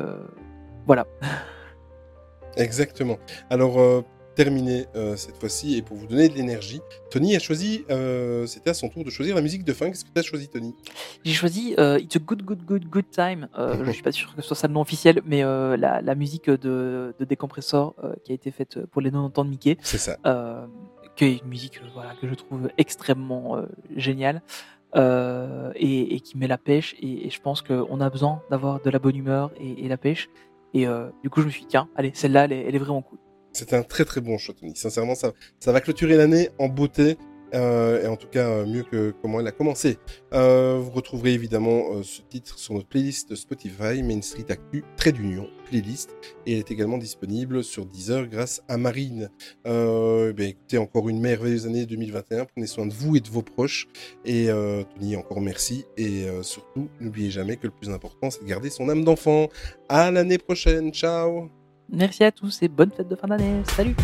voilà. 0.87 1.07
Exactement. 2.57 3.19
Alors 3.51 4.05
terminer 4.35 4.87
euh, 4.97 5.17
cette 5.17 5.37
fois-ci 5.37 5.77
et 5.77 5.83
pour 5.83 5.97
vous 5.97 6.07
donner 6.07 6.29
de 6.29 6.35
l'énergie, 6.35 6.81
Tony 7.11 7.37
a 7.37 7.39
choisi, 7.39 7.85
euh, 7.91 8.47
c'était 8.47 8.71
à 8.71 8.75
son 8.75 8.89
tour 8.89 9.05
de 9.05 9.11
choisir 9.11 9.35
la 9.35 9.43
musique 9.43 9.65
de 9.65 9.73
fin. 9.73 9.89
Qu'est-ce 9.89 10.05
que 10.05 10.11
tu 10.15 10.19
as 10.19 10.23
choisi, 10.23 10.49
Tony? 10.49 10.75
J'ai 11.25 11.33
choisi 11.35 11.75
euh, 11.79 11.99
It's 11.99 12.17
a 12.17 12.19
Good 12.19 12.43
Good 12.43 12.65
Good 12.65 12.85
Good 12.89 13.11
Time. 13.11 13.49
Je 13.85 13.91
suis 13.93 14.03
pas 14.03 14.13
sûr 14.13 14.35
que 14.35 14.43
ce 14.43 14.49
soit 14.49 14.57
ça 14.57 14.69
le 14.69 14.75
nom 14.75 14.81
officiel, 14.81 15.21
mais 15.27 15.43
la, 15.43 16.01
la 16.01 16.15
musique 16.15 16.49
de, 16.51 17.15
de 17.19 17.25
Décompressor 17.25 17.95
qui 18.25 18.33
a 18.33 18.35
été 18.35 18.51
faite 18.51 18.85
pour 18.87 19.01
les 19.01 19.11
90 19.11 19.39
ans 19.41 19.45
de 19.45 19.51
Mickey, 19.51 19.77
C'est 19.83 19.99
ça. 19.99 20.17
qui 21.17 21.25
est 21.25 21.39
une 21.43 21.49
musique 21.49 21.81
voilà, 21.95 22.15
que 22.21 22.27
je 22.29 22.35
trouve 22.35 22.69
extrêmement 22.79 23.63
géniale 23.97 24.43
et, 24.97 26.15
et 26.15 26.21
qui 26.21 26.37
met 26.39 26.47
la 26.47 26.59
pêche. 26.59 26.95
Et, 27.01 27.27
et 27.27 27.31
je 27.31 27.41
pense 27.41 27.63
qu'on 27.63 28.01
a 28.01 28.11
besoin 28.11 28.43
d'avoir 28.51 28.81
de 28.81 28.91
la 28.91 28.99
bonne 28.99 29.17
humeur 29.17 29.51
et, 29.61 29.85
et 29.85 29.89
la 29.89 29.97
pêche. 29.97 30.29
Et 30.75 30.87
du 31.23 31.29
coup, 31.31 31.41
je 31.43 31.47
me 31.47 31.51
suis 31.51 31.63
dit, 31.63 31.69
tiens, 31.69 31.89
allez, 31.97 32.13
celle-là, 32.15 32.45
elle 32.45 32.75
est 32.75 32.79
vraiment 32.79 33.03
cool. 33.03 33.19
C'est 33.53 33.75
un 33.75 33.83
très 33.83 34.05
très 34.05 34.21
bon 34.21 34.37
Tony. 34.37 34.75
Sincèrement, 34.75 35.15
ça, 35.15 35.33
ça 35.61 35.73
va 35.73 35.81
clôturer 35.81 36.17
l'année 36.17 36.51
en 36.59 36.69
beauté. 36.69 37.17
euh, 37.55 38.03
et 38.03 38.07
en 38.07 38.17
tout 38.17 38.29
cas, 38.29 38.49
euh, 38.49 38.67
mieux 38.67 38.83
que 38.83 39.13
comment 39.21 39.41
elle 39.41 39.47
a 39.47 39.53
commencé. 39.53 39.99
Euh, 40.33 40.81
vous 40.83 40.91
retrouverez 40.91 41.35
évidemment 41.35 42.03
ce 42.03 42.23
titre 42.23 42.59
sur 42.59 42.73
notre 42.73 42.89
playlist 42.89 43.35
Spotify, 43.35 44.03
Main 44.03 44.23
Street 44.23 44.47
Actu, 44.49 44.85
Trait 44.97 45.13
d'Union, 45.13 45.49
playlist. 45.69 46.17
Et 46.47 46.53
elle 46.55 46.61
est 46.61 46.71
également 46.71 46.97
disponible 46.97 47.63
sur 47.63 47.85
Deezer 47.85 48.27
grâce 48.27 48.63
à 48.69 48.79
Marine. 48.79 49.29
Bien, 49.65 50.47
écoutez, 50.47 50.79
encore 50.79 51.09
une 51.09 51.21
merveilleuse 51.21 51.67
année 51.67 51.85
2021. 51.85 52.47
Prenez 52.47 52.67
soin 52.67 52.87
de 52.87 52.95
vous 52.95 53.17
et 53.17 53.21
de 53.21 53.29
vos 53.29 53.43
proches. 53.43 53.87
Et 54.25 54.49
Tony, 54.95 55.17
encore 55.17 55.41
merci. 55.43 55.85
Et 55.97 56.25
surtout, 56.43 56.89
n'oubliez 57.01 57.31
jamais 57.31 57.57
que 57.57 57.67
le 57.67 57.73
plus 57.73 57.91
important, 57.91 58.31
c'est 58.31 58.43
de 58.43 58.49
garder 58.49 58.71
son 58.71 58.89
âme 58.89 59.05
d'enfant. 59.05 59.49
À 59.89 60.11
l'année 60.11 60.39
prochaine. 60.39 60.91
Ciao 60.93 61.62
Merci 61.93 62.25
à 62.25 62.33
tous 62.33 62.63
et 62.63 62.69
bonne 62.69 62.91
fête 62.91 63.09
de 63.09 63.15
fin 63.15 63.29
d'année. 63.29 63.63
Salut 63.77 63.95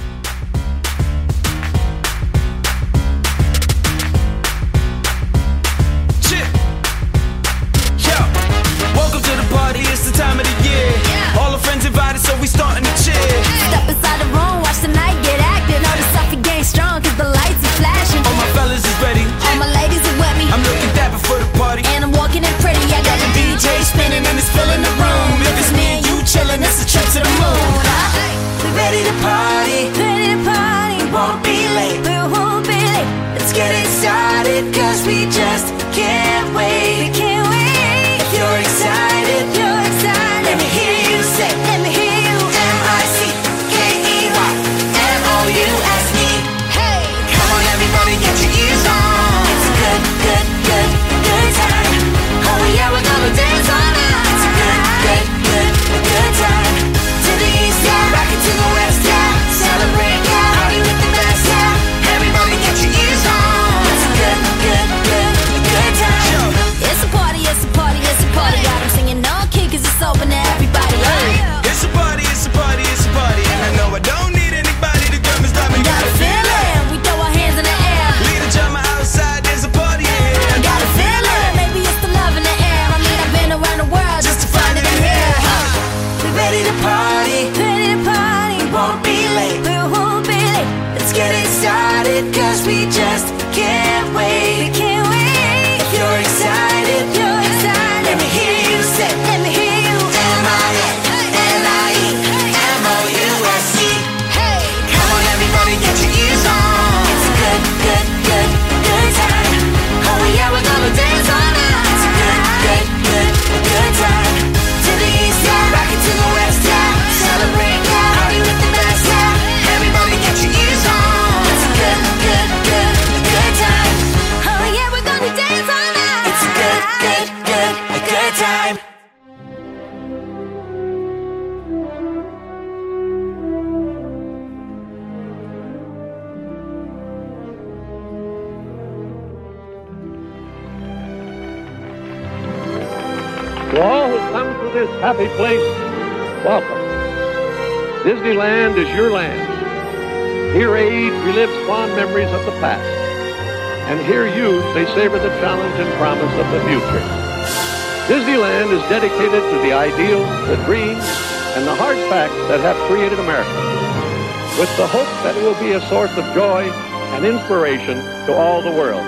be 165.60 165.72
a 165.72 165.80
source 165.89 166.16
of 166.16 166.24
joy 166.35 166.70
and 167.14 167.24
inspiration 167.26 167.97
to 168.26 168.32
all 168.32 168.62
the 168.62 168.70
world. 168.70 169.02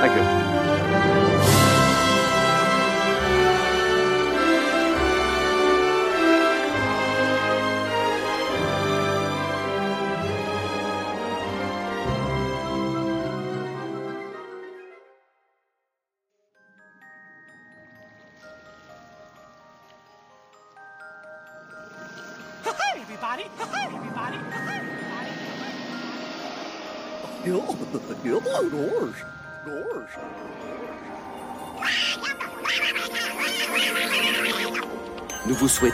Thank 0.00 0.14
you. 0.14 0.47